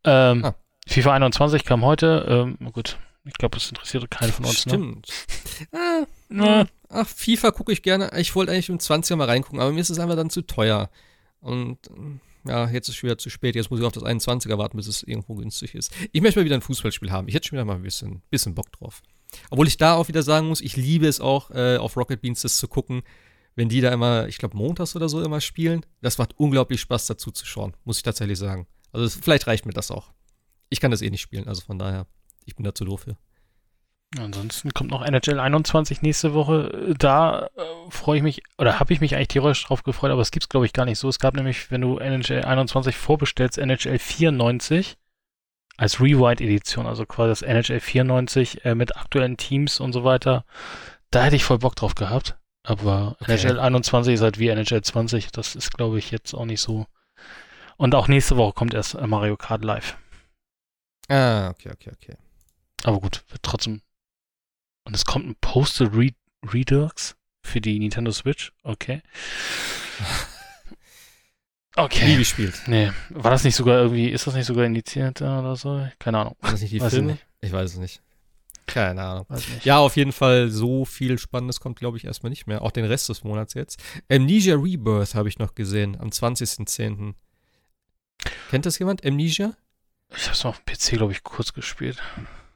Ähm, 0.05 0.45
ah. 0.45 0.55
FIFA 0.87 1.15
21 1.15 1.65
kam 1.65 1.83
heute. 1.83 2.27
Ähm, 2.29 2.71
gut, 2.73 2.99
ich 3.25 3.33
glaube, 3.33 3.57
das 3.57 3.67
interessiert 3.71 4.11
keinen 4.11 4.33
von 4.33 4.45
uns. 4.45 4.67
Ne? 4.67 4.71
Stimmt. 4.71 5.09
Ne? 6.29 6.67
Ah, 6.91 7.01
ach, 7.01 7.09
FIFA 7.09 7.53
gucke 7.53 7.73
ich 7.73 7.83
gerne. 7.83 8.11
Ich 8.19 8.35
wollte 8.35 8.53
eigentlich 8.53 8.69
im 8.69 8.79
20er 8.79 9.17
mal 9.17 9.29
reingucken, 9.29 9.61
aber 9.61 9.73
mir 9.73 9.81
ist 9.81 9.89
es 9.89 9.99
einfach 9.99 10.17
dann 10.17 10.29
zu 10.29 10.43
teuer. 10.43 10.91
Und 11.41 11.79
ja, 12.47 12.69
jetzt 12.69 12.89
ist 12.89 12.97
es 12.97 13.03
wieder 13.03 13.19
zu 13.19 13.31
spät. 13.31 13.55
Jetzt 13.55 13.71
muss 13.71 13.81
ich 13.81 13.87
auf 13.87 13.93
das 13.93 14.03
21er 14.03 14.59
warten, 14.59 14.77
bis 14.77 14.87
es 14.87 15.03
irgendwo 15.03 15.35
günstig 15.35 15.75
ist. 15.75 15.93
Ich 16.13 16.21
möchte 16.21 16.41
mal 16.41 16.45
wieder 16.45 16.57
ein 16.57 16.61
Fußballspiel 16.61 17.11
haben. 17.11 17.29
Ich 17.29 17.35
hätte 17.35 17.49
schon 17.49 17.57
wieder 17.57 17.65
mal 17.65 17.77
ein 17.77 17.83
bisschen, 17.83 18.23
bisschen 18.31 18.55
Bock 18.55 18.71
drauf. 18.73 19.03
Obwohl 19.51 19.67
ich 19.67 19.77
da 19.77 19.95
auch 19.95 20.09
wieder 20.09 20.23
sagen 20.23 20.49
muss, 20.49 20.61
ich 20.61 20.77
liebe 20.77 21.07
es 21.07 21.21
auch, 21.21 21.51
äh, 21.51 21.77
auf 21.77 21.97
Rocket 21.97 22.21
Beans 22.21 22.43
das 22.43 22.59
zu 22.59 22.69
gucken, 22.69 23.03
wenn 23.57 23.69
die 23.69 23.81
da 23.81 23.93
immer, 23.93 24.29
ich 24.29 24.39
glaube, 24.39 24.57
montags 24.57 24.95
oder 24.97 25.09
so 25.09 25.23
immer 25.23 25.41
spielen. 25.41 25.85
Das 26.03 26.19
macht 26.19 26.39
unglaublich 26.39 26.81
Spaß 26.81 27.07
dazu 27.07 27.31
zu 27.31 27.47
schauen, 27.47 27.75
muss 27.85 27.99
ich 27.99 28.03
tatsächlich 28.03 28.39
sagen. 28.39 28.67
Also 28.93 29.09
vielleicht 29.09 29.47
reicht 29.47 29.67
mir 29.67 29.73
das 29.73 29.91
auch. 29.91 30.13
Ich 30.71 30.81
kann 30.81 30.91
das 30.91 31.03
eh 31.03 31.11
nicht 31.11 31.21
spielen, 31.21 31.49
also 31.49 31.63
von 31.63 31.79
daher, 31.79 32.07
ich 32.45 32.57
bin 32.57 32.65
da 32.65 32.75
zu 32.75 32.85
doof 32.85 33.03
für. 33.03 33.17
Ansonsten 34.19 34.73
kommt 34.73 34.91
noch 34.91 35.05
NHL 35.05 35.41
21 35.41 36.03
nächste 36.03 36.35
Woche. 36.35 36.95
Da 36.99 37.47
äh, 37.57 37.63
freue 37.91 38.19
ich 38.19 38.23
mich, 38.23 38.43
oder 38.59 38.79
habe 38.79 38.93
ich 38.93 39.01
mich 39.01 39.17
eigentlich 39.17 39.29
theoretisch 39.29 39.65
drauf 39.65 39.83
gefreut, 39.83 40.13
aber 40.13 40.23
es 40.23 40.31
gibt 40.31 40.45
es, 40.45 40.49
glaube 40.49 40.67
ich, 40.67 40.73
gar 40.73 40.85
nicht 40.85 40.99
so. 40.99 41.09
Es 41.09 41.19
gab 41.19 41.35
nämlich, 41.35 41.71
wenn 41.71 41.81
du 41.81 41.99
NHL 41.99 42.45
21 42.45 42.97
vorbestellst, 42.97 43.59
NHL 43.59 43.99
94 43.99 44.97
als 45.77 46.01
Rewrite-Edition, 46.01 46.87
also 46.87 47.05
quasi 47.07 47.31
das 47.31 47.43
NHL 47.43 47.81
94 47.81 48.65
äh, 48.65 48.75
mit 48.75 48.97
aktuellen 48.97 49.37
Teams 49.37 49.81
und 49.81 49.93
so 49.93 50.05
weiter. 50.05 50.45
Da 51.11 51.25
hätte 51.25 51.37
ich 51.37 51.45
voll 51.45 51.59
Bock 51.59 51.75
drauf 51.75 51.97
gehabt. 51.97 52.37
Aber 52.63 53.17
okay. 53.21 53.33
NHL 53.33 53.59
21 53.59 54.15
ist 54.15 54.21
halt 54.23 54.39
wie 54.39 54.49
NHL 54.49 54.83
20. 54.83 55.33
Das 55.33 55.57
ist, 55.57 55.73
glaube 55.73 55.99
ich, 55.99 56.11
jetzt 56.11 56.35
auch 56.35 56.47
nicht 56.47 56.61
so. 56.61 56.87
Und 57.77 57.95
auch 57.95 58.09
nächste 58.09 58.37
Woche 58.37 58.53
kommt 58.53 58.75
erst 58.75 59.01
Mario 59.01 59.37
Kart 59.37 59.65
Live. 59.65 59.99
Ah, 61.09 61.51
okay, 61.51 61.71
okay, 61.73 61.91
okay. 61.93 62.17
Aber 62.85 63.01
gut, 63.01 63.25
wird 63.29 63.43
trotzdem 63.43 63.83
und 64.85 64.95
es 64.95 65.05
kommt 65.05 65.27
ein 65.27 65.37
Postal 65.41 65.91
Redux 66.43 67.17
für 67.43 67.61
die 67.61 67.79
Nintendo 67.79 68.13
Switch. 68.13 68.53
Okay. 68.63 69.03
Okay. 71.77 72.07
Nie 72.07 72.17
gespielt. 72.19 72.55
Nee. 72.69 72.93
War 73.11 73.33
das 73.33 73.43
nicht 73.43 73.57
sogar 73.57 73.79
irgendwie, 73.79 74.09
ist 74.09 74.27
das 74.27 74.35
nicht 74.35 74.47
sogar 74.47 74.65
indiziert 74.65 75.21
oder 75.21 75.57
so? 75.57 75.85
Keine 75.99 76.19
Ahnung. 76.19 76.37
War 76.41 76.53
das 76.53 76.61
nicht 76.61 76.73
die 76.73 76.81
weiß 76.81 76.93
Filme? 76.95 77.13
Nicht. 77.13 77.27
Ich 77.41 77.53
weiß 77.53 77.73
es 77.73 77.79
nicht. 77.79 78.01
Keine 78.67 79.03
Ahnung. 79.03 79.27
Ja, 79.65 79.79
auf 79.79 79.97
jeden 79.97 80.13
Fall 80.13 80.51
so 80.51 80.85
viel 80.85 81.19
Spannendes 81.19 81.61
kommt, 81.61 81.79
glaube 81.79 81.97
ich, 81.97 82.05
erstmal 82.05 82.31
nicht 82.31 82.47
mehr. 82.47 82.63
Auch 82.63 82.71
den 82.71 82.85
Rest 82.85 83.09
des 83.09 83.25
Monats 83.25 83.55
jetzt. 83.55 83.83
Amnesia 84.09 84.55
Rebirth 84.55 85.15
habe 85.15 85.29
ich 85.29 85.39
noch 85.39 85.55
gesehen, 85.55 86.01
am 86.01 86.09
20.10. 86.09 87.15
Kennt 88.51 88.67
das 88.67 88.79
jemand? 88.79 89.05
Amnesia? 89.05 89.55
Ich 90.17 90.25
habe 90.25 90.35
es 90.35 90.45
auf 90.45 90.61
dem 90.61 90.75
PC, 90.75 90.97
glaube 90.97 91.13
ich, 91.13 91.25
kurz 91.25 91.53
gespielt. 91.53 92.01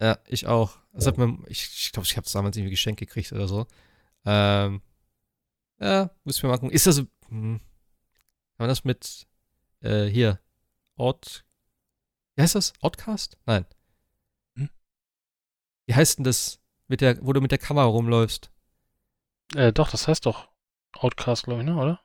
Ja, 0.00 0.18
ich 0.26 0.46
auch. 0.46 0.78
Das 0.92 1.06
hat 1.06 1.18
mir, 1.18 1.38
ich, 1.46 1.64
ich 1.74 1.92
glaube, 1.92 2.06
ich 2.06 2.16
habe 2.16 2.26
es 2.26 2.32
damals 2.32 2.56
irgendwie 2.56 2.70
geschenkt 2.70 3.00
gekriegt 3.00 3.32
oder 3.32 3.48
so. 3.48 3.66
Ähm, 4.24 4.82
ja, 5.80 6.10
müssen 6.24 6.42
wir 6.42 6.50
mal 6.50 6.56
gucken. 6.58 6.70
Ist 6.70 6.86
das, 6.86 6.98
hm, 7.28 7.58
kann 7.58 7.60
man 8.58 8.68
das 8.68 8.84
mit, 8.84 9.26
äh, 9.80 10.06
hier, 10.06 10.40
Out, 10.96 11.44
wie 12.34 12.42
heißt 12.42 12.54
das? 12.54 12.72
Outcast? 12.80 13.38
Nein. 13.46 13.66
Hm? 14.56 14.70
Wie 15.86 15.94
heißt 15.94 16.18
denn 16.18 16.24
das, 16.24 16.60
mit 16.88 17.00
der, 17.00 17.24
wo 17.24 17.32
du 17.32 17.40
mit 17.40 17.52
der 17.52 17.58
Kamera 17.58 17.86
rumläufst? 17.86 18.50
Äh, 19.54 19.72
doch, 19.72 19.90
das 19.90 20.08
heißt 20.08 20.26
doch 20.26 20.48
Outcast, 20.92 21.44
glaube 21.44 21.60
ich, 21.60 21.66
ne, 21.66 21.76
oder? 21.76 22.00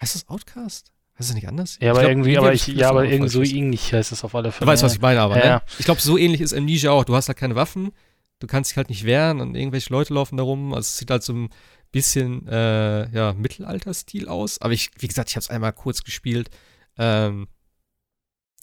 Heißt 0.00 0.14
das 0.14 0.28
Outcast? 0.28 0.92
Heißt 1.18 1.30
das 1.30 1.34
nicht 1.34 1.48
anders? 1.48 1.78
Ja, 1.80 1.90
aber 1.90 2.00
glaub, 2.00 2.10
irgendwie, 2.10 2.38
aber 2.38 2.52
ich, 2.52 2.68
ja, 2.68 2.90
aber 2.90 3.04
irgendwie 3.04 3.28
so 3.28 3.42
ähnlich 3.42 3.92
heißt 3.92 4.12
es 4.12 4.22
auf 4.22 4.36
alle 4.36 4.52
Fälle. 4.52 4.66
Du 4.66 4.70
weißt, 4.70 4.84
was 4.84 4.94
ich 4.94 5.00
meine, 5.00 5.20
aber, 5.20 5.44
ja. 5.44 5.56
ne? 5.56 5.62
Ich 5.78 5.84
glaube, 5.84 6.00
so 6.00 6.16
ähnlich 6.16 6.40
ist 6.40 6.54
Amnesia 6.54 6.92
auch. 6.92 7.04
Du 7.04 7.16
hast 7.16 7.26
halt 7.26 7.36
keine 7.36 7.56
Waffen, 7.56 7.90
du 8.38 8.46
kannst 8.46 8.70
dich 8.70 8.76
halt 8.76 8.88
nicht 8.88 9.04
wehren 9.04 9.40
und 9.40 9.56
irgendwelche 9.56 9.92
Leute 9.92 10.14
laufen 10.14 10.36
da 10.36 10.44
rum. 10.44 10.72
Also 10.72 10.86
es 10.86 10.98
sieht 10.98 11.10
halt 11.10 11.24
so 11.24 11.32
ein 11.32 11.50
bisschen, 11.90 12.46
äh, 12.46 13.10
ja, 13.10 13.32
Mittelalter-Stil 13.32 14.28
aus. 14.28 14.60
Aber 14.60 14.72
ich, 14.72 14.90
wie 14.98 15.08
gesagt, 15.08 15.30
ich 15.30 15.36
habe 15.36 15.42
es 15.42 15.50
einmal 15.50 15.72
kurz 15.72 16.04
gespielt. 16.04 16.50
Ähm, 16.96 17.48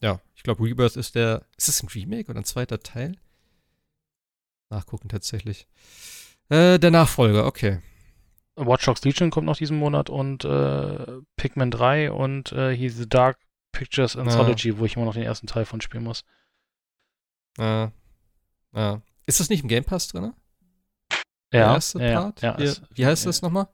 ja, 0.02 0.22
ich 0.36 0.44
glaube, 0.44 0.64
Rebirth 0.64 0.96
ist 0.96 1.16
der, 1.16 1.46
ist 1.58 1.68
das 1.68 1.84
ein 1.84 1.90
Remake 1.90 2.30
oder 2.32 2.40
ein 2.40 2.46
zweiter 2.46 2.80
Teil? 2.80 3.18
Nachgucken 4.70 5.10
tatsächlich. 5.10 5.68
Äh, 6.48 6.80
der 6.80 6.92
Nachfolger, 6.92 7.48
okay. 7.48 7.80
Watch 8.56 8.86
Dogs 8.86 9.04
Legion 9.04 9.32
kommt 9.32 9.46
noch 9.46 9.58
diesen 9.58 9.78
Monat 9.78 10.10
und 10.10 10.46
äh, 10.46 11.22
Pikmin 11.36 11.72
3 11.72 12.12
und 12.12 12.52
äh, 12.52 12.76
hier 12.76 12.92
The 12.92 13.08
Dark 13.08 13.38
Pictures 13.72 14.16
Anthology, 14.16 14.70
ja. 14.70 14.78
wo 14.78 14.86
ich 14.86 14.96
immer 14.96 15.06
noch 15.06 15.14
den 15.14 15.24
ersten 15.24 15.48
Teil 15.48 15.66
von 15.66 15.82
spielen 15.82 16.04
muss. 16.04 16.24
Ja. 17.58 17.92
ja. 18.74 19.02
Ist 19.26 19.40
das 19.40 19.50
nicht 19.50 19.64
im 19.64 19.68
Game 19.68 19.84
Pass 19.84 20.08
drin? 20.08 20.34
Der 21.52 21.62
ja, 21.62 21.74
erste 21.74 22.02
ja, 22.02 22.22
Part? 22.22 22.42
Ja, 22.42 22.58
wie, 22.58 22.72
wie 22.94 23.06
heißt 23.06 23.26
das 23.26 23.42
nochmal? 23.42 23.68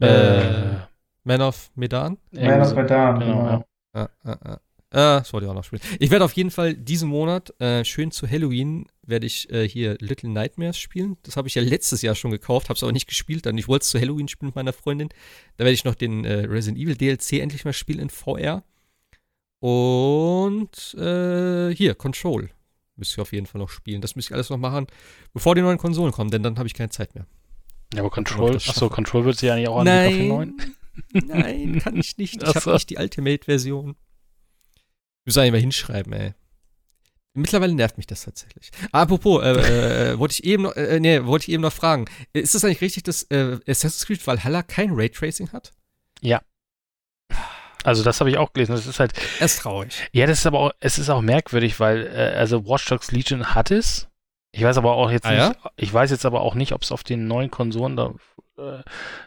Äh, 0.00 0.76
Man 1.22 1.40
of 1.40 1.70
Medan? 1.74 2.18
Man 2.32 2.60
of 2.60 2.74
Medan, 2.74 3.20
genau. 3.20 3.42
genau. 3.42 3.64
Ja, 3.94 4.08
ja, 4.24 4.38
ja. 4.44 4.60
Äh, 4.94 5.18
das 5.18 5.32
wollte 5.32 5.46
ich 5.46 5.50
auch 5.50 5.56
noch 5.56 5.64
spielen. 5.64 5.82
Ich 5.98 6.10
werde 6.12 6.24
auf 6.24 6.32
jeden 6.34 6.52
Fall 6.52 6.74
diesen 6.74 7.08
Monat, 7.08 7.52
äh, 7.60 7.84
schön 7.84 8.12
zu 8.12 8.30
Halloween, 8.30 8.86
werde 9.02 9.26
ich 9.26 9.50
äh, 9.50 9.68
hier 9.68 9.96
Little 9.98 10.30
Nightmares 10.30 10.78
spielen. 10.78 11.16
Das 11.24 11.36
habe 11.36 11.48
ich 11.48 11.56
ja 11.56 11.62
letztes 11.62 12.00
Jahr 12.00 12.14
schon 12.14 12.30
gekauft, 12.30 12.68
habe 12.68 12.76
es 12.76 12.82
aber 12.84 12.92
nicht 12.92 13.08
gespielt. 13.08 13.44
Dann 13.44 13.58
ich 13.58 13.66
wollte 13.66 13.82
es 13.82 13.88
zu 13.88 13.98
Halloween 13.98 14.28
spielen 14.28 14.50
mit 14.50 14.54
meiner 14.54 14.72
Freundin. 14.72 15.08
Da 15.56 15.64
werde 15.64 15.74
ich 15.74 15.84
noch 15.84 15.96
den 15.96 16.24
äh, 16.24 16.44
Resident 16.44 16.80
Evil 16.80 16.94
DLC 16.94 17.40
endlich 17.40 17.64
mal 17.64 17.72
spielen 17.72 17.98
in 17.98 18.08
VR. 18.08 18.62
Und 19.58 20.94
äh, 20.94 21.74
hier, 21.74 21.96
Control. 21.96 22.50
Müsste 22.94 23.14
ich 23.14 23.20
auf 23.20 23.32
jeden 23.32 23.46
Fall 23.46 23.60
noch 23.60 23.70
spielen. 23.70 24.00
Das 24.00 24.14
müsste 24.14 24.30
ich 24.30 24.34
alles 24.36 24.50
noch 24.50 24.58
machen, 24.58 24.86
bevor 25.32 25.56
die 25.56 25.62
neuen 25.62 25.78
Konsolen 25.78 26.12
kommen, 26.12 26.30
denn 26.30 26.44
dann 26.44 26.56
habe 26.58 26.68
ich 26.68 26.74
keine 26.74 26.90
Zeit 26.90 27.16
mehr. 27.16 27.26
Ja, 27.94 28.00
aber 28.00 28.10
Control, 28.10 28.54
achso, 28.54 28.88
Control 28.88 29.24
wird 29.24 29.38
sie 29.38 29.46
ja 29.46 29.56
nicht 29.56 29.66
auch 29.66 29.80
anbieten 29.80 30.06
auf 30.06 30.12
den 30.12 30.28
neuen. 30.28 30.56
Nein, 31.12 31.80
kann 31.80 31.96
ich 31.96 32.16
nicht. 32.16 32.40
Ich 32.44 32.54
habe 32.54 32.72
nicht 32.74 32.90
die 32.90 32.96
Ultimate-Version. 32.96 33.96
Muss 35.24 35.38
eigentlich 35.38 35.52
mal 35.52 35.60
hinschreiben, 35.60 36.12
ey. 36.12 36.34
Mittlerweile 37.36 37.74
nervt 37.74 37.96
mich 37.96 38.06
das 38.06 38.24
tatsächlich. 38.24 38.70
Apropos, 38.92 39.42
äh, 39.42 39.50
äh, 39.50 40.12
äh, 40.12 40.18
wollte 40.18 40.34
ich 40.34 40.44
eben 40.44 40.62
noch, 40.62 40.76
äh, 40.76 41.00
nee, 41.00 41.24
wollte 41.24 41.44
ich 41.44 41.52
eben 41.52 41.62
noch 41.62 41.72
fragen. 41.72 42.04
Ist 42.32 42.54
das 42.54 42.64
eigentlich 42.64 42.80
richtig, 42.80 43.02
dass 43.02 43.24
äh, 43.24 43.58
Assassin's 43.66 44.06
Creed 44.06 44.24
Valhalla 44.24 44.62
kein 44.62 44.92
Raytracing 44.92 45.50
hat? 45.52 45.72
Ja. 46.20 46.42
Also 47.82 48.04
das 48.04 48.20
habe 48.20 48.30
ich 48.30 48.38
auch 48.38 48.52
gelesen. 48.52 48.72
Das 48.72 48.86
ist 48.86 49.00
halt. 49.00 49.14
Das 49.40 49.54
ist 49.54 49.62
traurig. 49.62 50.08
Ja, 50.12 50.26
das 50.26 50.38
ist 50.38 50.46
aber 50.46 50.60
auch, 50.60 50.72
es 50.78 50.98
ist 50.98 51.10
auch 51.10 51.22
merkwürdig, 51.22 51.80
weil 51.80 52.06
äh, 52.06 52.38
also 52.38 52.66
Watch 52.66 52.86
Dogs 52.86 53.10
Legion 53.10 53.54
hat 53.54 53.72
es. 53.72 54.08
Ich 54.52 54.62
weiß 54.62 54.78
aber 54.78 54.94
auch 54.94 55.10
jetzt 55.10 55.26
ah, 55.26 55.30
nicht, 55.30 55.64
ja? 55.64 55.70
ich 55.76 55.92
weiß 55.92 56.12
jetzt 56.12 56.24
aber 56.24 56.40
auch 56.40 56.54
nicht, 56.54 56.72
ob 56.72 56.82
es 56.82 56.92
auf 56.92 57.02
den 57.02 57.26
neuen 57.26 57.50
Konsolen 57.50 57.96
da 57.96 58.14
äh, 58.58 58.82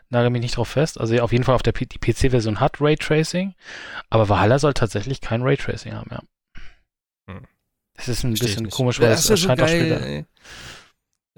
nagel 0.09 0.29
mich 0.29 0.41
nicht 0.41 0.57
drauf 0.57 0.69
fest. 0.69 0.99
Also 0.99 1.17
auf 1.19 1.31
jeden 1.31 1.43
Fall 1.43 1.55
auf 1.55 1.63
der 1.63 1.71
P 1.71 1.85
die 1.85 1.99
PC-Version 1.99 2.59
hat 2.59 2.81
Raytracing, 2.81 3.53
aber 4.09 4.29
Valhalla 4.29 4.59
soll 4.59 4.73
tatsächlich 4.73 5.21
kein 5.21 5.41
Raytracing 5.41 5.93
haben, 5.93 6.09
ja. 6.11 6.21
Hm. 7.29 7.45
Das 7.95 8.07
ist 8.07 8.23
ein 8.23 8.35
Versteh 8.35 8.55
bisschen 8.55 8.69
komisch, 8.69 8.99
weil 8.99 9.11
es 9.11 9.29
erscheint 9.29 9.59
so 9.59 9.65
auch 9.65 9.69
später. 9.69 10.01
Ey. 10.05 10.25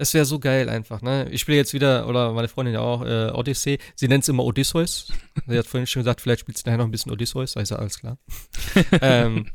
Das 0.00 0.14
wäre 0.14 0.24
so 0.24 0.38
geil 0.38 0.70
einfach, 0.70 1.02
ne? 1.02 1.28
Ich 1.30 1.42
spiele 1.42 1.58
jetzt 1.58 1.74
wieder, 1.74 2.08
oder 2.08 2.32
meine 2.32 2.48
Freundin 2.48 2.72
ja 2.72 2.80
auch, 2.80 3.04
äh, 3.04 3.30
Odyssey. 3.32 3.78
Sie 3.94 4.08
nennt 4.08 4.22
es 4.22 4.30
immer 4.30 4.44
Odysseus. 4.44 5.12
Sie 5.46 5.58
hat 5.58 5.66
vorhin 5.66 5.86
schon 5.86 6.00
gesagt, 6.00 6.22
vielleicht 6.22 6.40
spielst 6.40 6.64
du 6.64 6.70
nachher 6.70 6.78
noch 6.78 6.86
ein 6.86 6.90
bisschen 6.90 7.12
Odysseus. 7.12 7.52
Da 7.52 7.60
ist 7.60 7.70
ja 7.70 7.76
alles 7.76 7.98
klar. 7.98 8.16
ähm, 9.02 9.50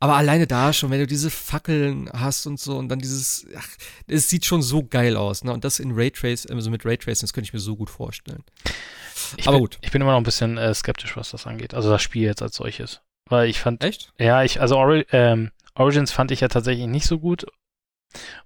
aber 0.00 0.16
alleine 0.16 0.46
da 0.46 0.72
schon, 0.72 0.90
wenn 0.90 0.98
du 0.98 1.06
diese 1.06 1.30
Fackeln 1.30 2.10
hast 2.12 2.46
und 2.46 2.58
so 2.58 2.76
und 2.76 2.88
dann 2.88 2.98
dieses, 2.98 3.46
ach, 3.56 3.68
es 4.06 4.28
sieht 4.28 4.46
schon 4.46 4.62
so 4.62 4.82
geil 4.82 5.16
aus, 5.16 5.44
ne? 5.44 5.52
Und 5.52 5.62
das 5.64 5.78
in 5.78 5.92
Raytrace, 5.92 6.46
also 6.46 6.70
mit 6.70 6.84
Raytracing, 6.84 7.22
das 7.22 7.32
könnte 7.32 7.46
ich 7.48 7.52
mir 7.52 7.60
so 7.60 7.76
gut 7.76 7.90
vorstellen. 7.90 8.42
Ich 9.36 9.46
aber 9.46 9.58
bin, 9.58 9.64
gut. 9.64 9.78
Ich 9.82 9.90
bin 9.90 10.00
immer 10.00 10.12
noch 10.12 10.18
ein 10.18 10.24
bisschen 10.24 10.56
äh, 10.56 10.74
skeptisch, 10.74 11.16
was 11.16 11.30
das 11.30 11.46
angeht. 11.46 11.74
Also 11.74 11.90
das 11.90 12.02
Spiel 12.02 12.24
jetzt 12.24 12.42
als 12.42 12.56
solches. 12.56 13.02
Weil 13.28 13.48
ich 13.48 13.60
fand. 13.60 13.84
Echt? 13.84 14.12
Ja, 14.18 14.42
ich, 14.42 14.60
also 14.60 14.76
Ori 14.76 15.06
ähm, 15.12 15.50
Origins 15.74 16.10
fand 16.10 16.30
ich 16.30 16.40
ja 16.40 16.48
tatsächlich 16.48 16.86
nicht 16.86 17.06
so 17.06 17.18
gut. 17.18 17.46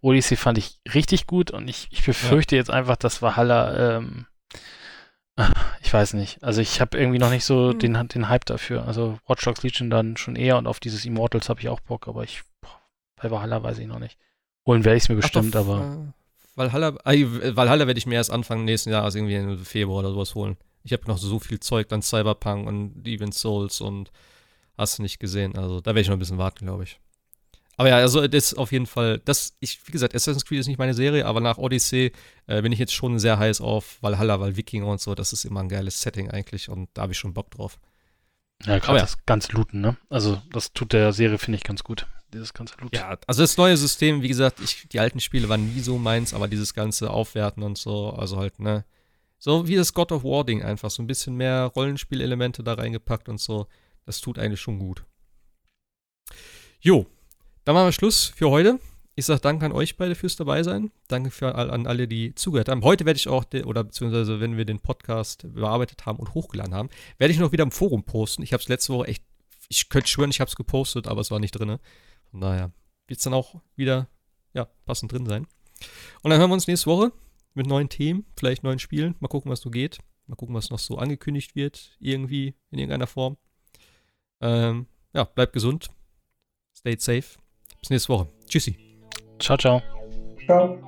Odyssey 0.01 0.37
fand 0.37 0.59
ich 0.59 0.79
richtig 0.93 1.27
gut 1.27 1.51
und 1.51 1.69
ich, 1.69 1.89
ich 1.91 2.05
befürchte 2.05 2.57
ja. 2.57 2.61
jetzt 2.61 2.71
einfach, 2.71 2.97
dass 2.97 3.23
Valhalla, 3.23 3.97
ähm, 3.97 4.27
ich 5.83 5.93
weiß 5.93 6.15
nicht. 6.15 6.43
Also 6.43 6.61
ich 6.61 6.81
habe 6.81 6.99
irgendwie 6.99 7.19
noch 7.19 7.31
nicht 7.31 7.45
so 7.45 7.71
hm. 7.71 7.79
den, 7.79 8.09
den 8.09 8.29
Hype 8.29 8.45
dafür. 8.45 8.87
Also 8.87 9.19
Watch 9.27 9.45
Dogs 9.45 9.63
Legion 9.63 9.91
dann 9.91 10.17
schon 10.17 10.37
eher 10.37 10.59
und 10.59 10.67
auf 10.67 10.81
dieses 10.81 11.05
Immortals 11.05 11.49
habe 11.49 11.61
ich 11.61 11.69
auch 11.69 11.81
Bock, 11.81 12.09
aber 12.09 12.23
ich 12.23 12.43
bei 13.17 13.31
Valhalla 13.31 13.63
weiß 13.63 13.79
ich 13.79 13.87
noch 13.87 13.99
nicht. 13.99 14.19
Holen 14.67 14.85
werde 14.85 14.97
ich 14.97 15.05
es 15.05 15.09
mir 15.09 15.17
bestimmt, 15.17 15.55
doch, 15.55 15.61
aber. 15.61 16.13
Äh, 16.15 16.57
Valhalla, 16.57 16.97
äh, 17.05 17.57
Valhalla 17.57 17.87
werde 17.87 17.99
ich 17.99 18.07
mir 18.07 18.15
erst 18.15 18.31
Anfang 18.31 18.65
nächsten 18.65 18.91
Jahres 18.91 19.15
irgendwie 19.15 19.35
im 19.35 19.59
Februar 19.59 20.01
oder 20.01 20.11
sowas 20.11 20.35
holen. 20.35 20.57
Ich 20.85 20.93
habe 20.93 21.05
noch 21.07 21.19
so 21.19 21.39
viel 21.39 21.59
Zeug, 21.59 21.89
dann 21.89 22.03
Cyberpunk 22.03 22.67
und 22.67 23.07
Even 23.07 23.33
Souls 23.33 23.81
und 23.81 24.11
hast 24.77 24.99
du 24.99 25.03
nicht 25.03 25.19
gesehen. 25.19 25.57
Also 25.57 25.81
da 25.81 25.91
werde 25.91 26.01
ich 26.03 26.09
noch 26.09 26.17
ein 26.17 26.21
bisschen 26.21 26.39
warten, 26.39 26.67
glaube 26.67 26.85
ich. 26.85 27.01
Aber 27.77 27.89
ja, 27.89 27.97
also 27.97 28.27
das 28.27 28.53
ist 28.53 28.55
auf 28.55 28.73
jeden 28.73 28.87
Fall, 28.87 29.21
das, 29.25 29.57
ich, 29.61 29.87
wie 29.87 29.93
gesagt, 29.93 30.15
Assassin's 30.15 30.45
Creed 30.45 30.61
ist 30.61 30.69
nicht 30.69 30.79
meine 30.79 30.95
Serie, 30.95 31.27
aber 31.27 31.41
nach 31.41 31.59
Odyssey 31.59 32.13
äh, 32.47 32.63
bin 32.63 32.73
ich 32.73 32.79
jetzt 32.79 32.95
schon 32.95 33.19
sehr 33.19 33.39
heiß 33.39 33.61
auf 33.61 34.03
Valhalla, 34.03 34.41
weil 34.41 34.57
Wikinger 34.57 34.87
und 34.87 35.01
so, 35.01 35.15
das 35.15 35.33
ist 35.33 35.45
immer 35.45 35.61
ein 35.61 35.69
geiles 35.69 36.01
Setting 36.01 36.31
eigentlich 36.31 36.69
und 36.69 36.89
da 36.95 37.03
habe 37.03 37.13
ich 37.13 37.19
schon 37.19 37.35
Bock 37.35 37.51
drauf. 37.51 37.79
Ja, 38.65 38.79
gerade 38.79 38.99
ja. 38.99 39.05
das 39.05 39.25
ganze 39.27 39.53
Looten, 39.53 39.81
ne? 39.81 39.97
Also 40.09 40.41
das 40.53 40.73
tut 40.73 40.93
der 40.93 41.13
Serie, 41.13 41.39
finde 41.39 41.59
ich, 41.59 41.65
ganz 41.65 41.83
gut. 41.83 42.07
Dieses 42.33 42.55
ganze 42.55 42.75
Looten. 42.81 42.97
Ja, 42.97 43.19
also 43.27 43.43
das 43.43 43.57
neue 43.57 43.77
System, 43.77 44.23
wie 44.23 44.29
gesagt, 44.29 44.61
ich, 44.61 44.89
die 44.89 45.01
alten 45.01 45.21
Spiele 45.21 45.49
waren 45.49 45.75
nie 45.75 45.81
so 45.81 45.99
meins, 45.99 46.33
aber 46.33 46.49
dieses 46.49 46.75
ganze 46.75 47.11
Aufwerten 47.11 47.63
und 47.63 47.77
so, 47.77 48.11
also 48.11 48.39
halt, 48.39 48.61
ne? 48.61 48.85
So 49.39 49.69
wie 49.69 49.77
das 49.77 49.93
God 49.93 50.13
of 50.13 50.25
War 50.25 50.45
Ding 50.45 50.63
einfach, 50.63 50.91
so 50.91 51.03
ein 51.03 51.07
bisschen 51.07 51.37
mehr 51.37 51.65
Rollenspielelemente 51.77 52.63
da 52.63 52.75
reingepackt 52.75 53.29
und 53.29 53.39
so, 53.39 53.67
das 54.07 54.21
tut 54.21 54.39
eigentlich 54.39 54.61
schon 54.61 54.79
gut. 54.79 55.05
Jo, 56.81 57.07
dann 57.65 57.75
machen 57.75 57.87
wir 57.87 57.93
Schluss 57.93 58.27
für 58.27 58.51
heute. 58.51 58.79
Ich 59.17 59.27
sage 59.27 59.41
Danke 59.41 59.65
an 59.65 59.73
euch 59.73 59.97
beide 59.97 60.15
fürs 60.15 60.37
dabei 60.37 60.63
sein. 60.63 60.91
Danke 61.09 61.31
für, 61.31 61.55
an 61.55 61.87
alle, 61.87 62.09
die 62.09 62.35
zugehört 62.35 62.69
haben. 62.69 62.83
Heute 62.83 63.07
werde 63.07 63.17
ich 63.17 63.29
auch, 63.29 63.45
oder 63.65 63.85
beziehungsweise 63.85 64.41
wenn 64.41 64.57
wir 64.57 64.65
den 64.65 64.81
Podcast 64.81 65.47
bearbeitet 65.55 66.05
haben 66.05 66.19
und 66.19 66.35
hochgeladen 66.35 66.75
haben, 66.75 66.89
werde 67.19 67.33
ich 67.33 67.39
noch 67.39 67.53
wieder 67.53 67.63
im 67.63 67.71
Forum 67.71 68.03
posten. 68.03 68.43
Ich 68.43 68.53
habe 68.53 68.61
es 68.63 68.69
letzte 68.69 68.93
Woche 68.93 69.07
echt, 69.07 69.25
ich 69.69 69.89
könnte 69.89 70.09
schwören, 70.09 70.31
ich 70.31 70.41
habe 70.41 70.49
es 70.49 70.57
gepostet, 70.57 71.07
aber 71.07 71.21
es 71.21 71.31
war 71.31 71.39
nicht 71.39 71.53
drin. 71.53 71.79
Von 72.31 72.41
daher 72.41 72.73
wird 73.07 73.19
es 73.19 73.25
dann 73.25 73.35
auch 73.35 73.61
wieder, 73.77 74.09
ja, 74.53 74.69
passend 74.85 75.13
drin 75.13 75.27
sein. 75.27 75.47
Und 76.23 76.31
dann 76.31 76.41
hören 76.41 76.51
wir 76.51 76.55
uns 76.55 76.67
nächste 76.67 76.91
Woche 76.91 77.13
mit 77.55 77.67
neuen 77.67 77.89
Themen, 77.89 78.27
vielleicht 78.37 78.65
neuen 78.65 78.81
Spielen. 78.81 79.15
Mal 79.21 79.29
gucken, 79.29 79.51
was 79.51 79.61
so 79.61 79.71
geht. 79.71 79.99
Mal 80.27 80.37
gucken, 80.37 80.55
was 80.55 80.71
noch 80.71 80.79
so 80.79 80.99
angekündigt 80.99 81.55
wird, 81.55 81.97
irgendwie, 82.01 82.55
in 82.71 82.79
irgendeiner 82.79 83.07
Form. 83.07 83.37
Ähm, 84.41 84.87
ja, 85.13 85.25
bleibt 85.25 85.53
gesund. 85.53 85.89
Stay 86.75 86.97
safe. 86.99 87.44
Bis 87.85 87.91
nächste 87.91 88.15
Woche. 88.15 88.29
Tschüssi. 88.49 88.79
Ciao, 89.39 89.59
ciao. 89.59 89.83
Ciao. 90.47 90.79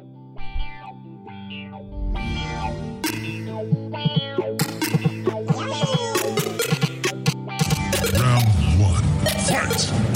So. 9.47 10.16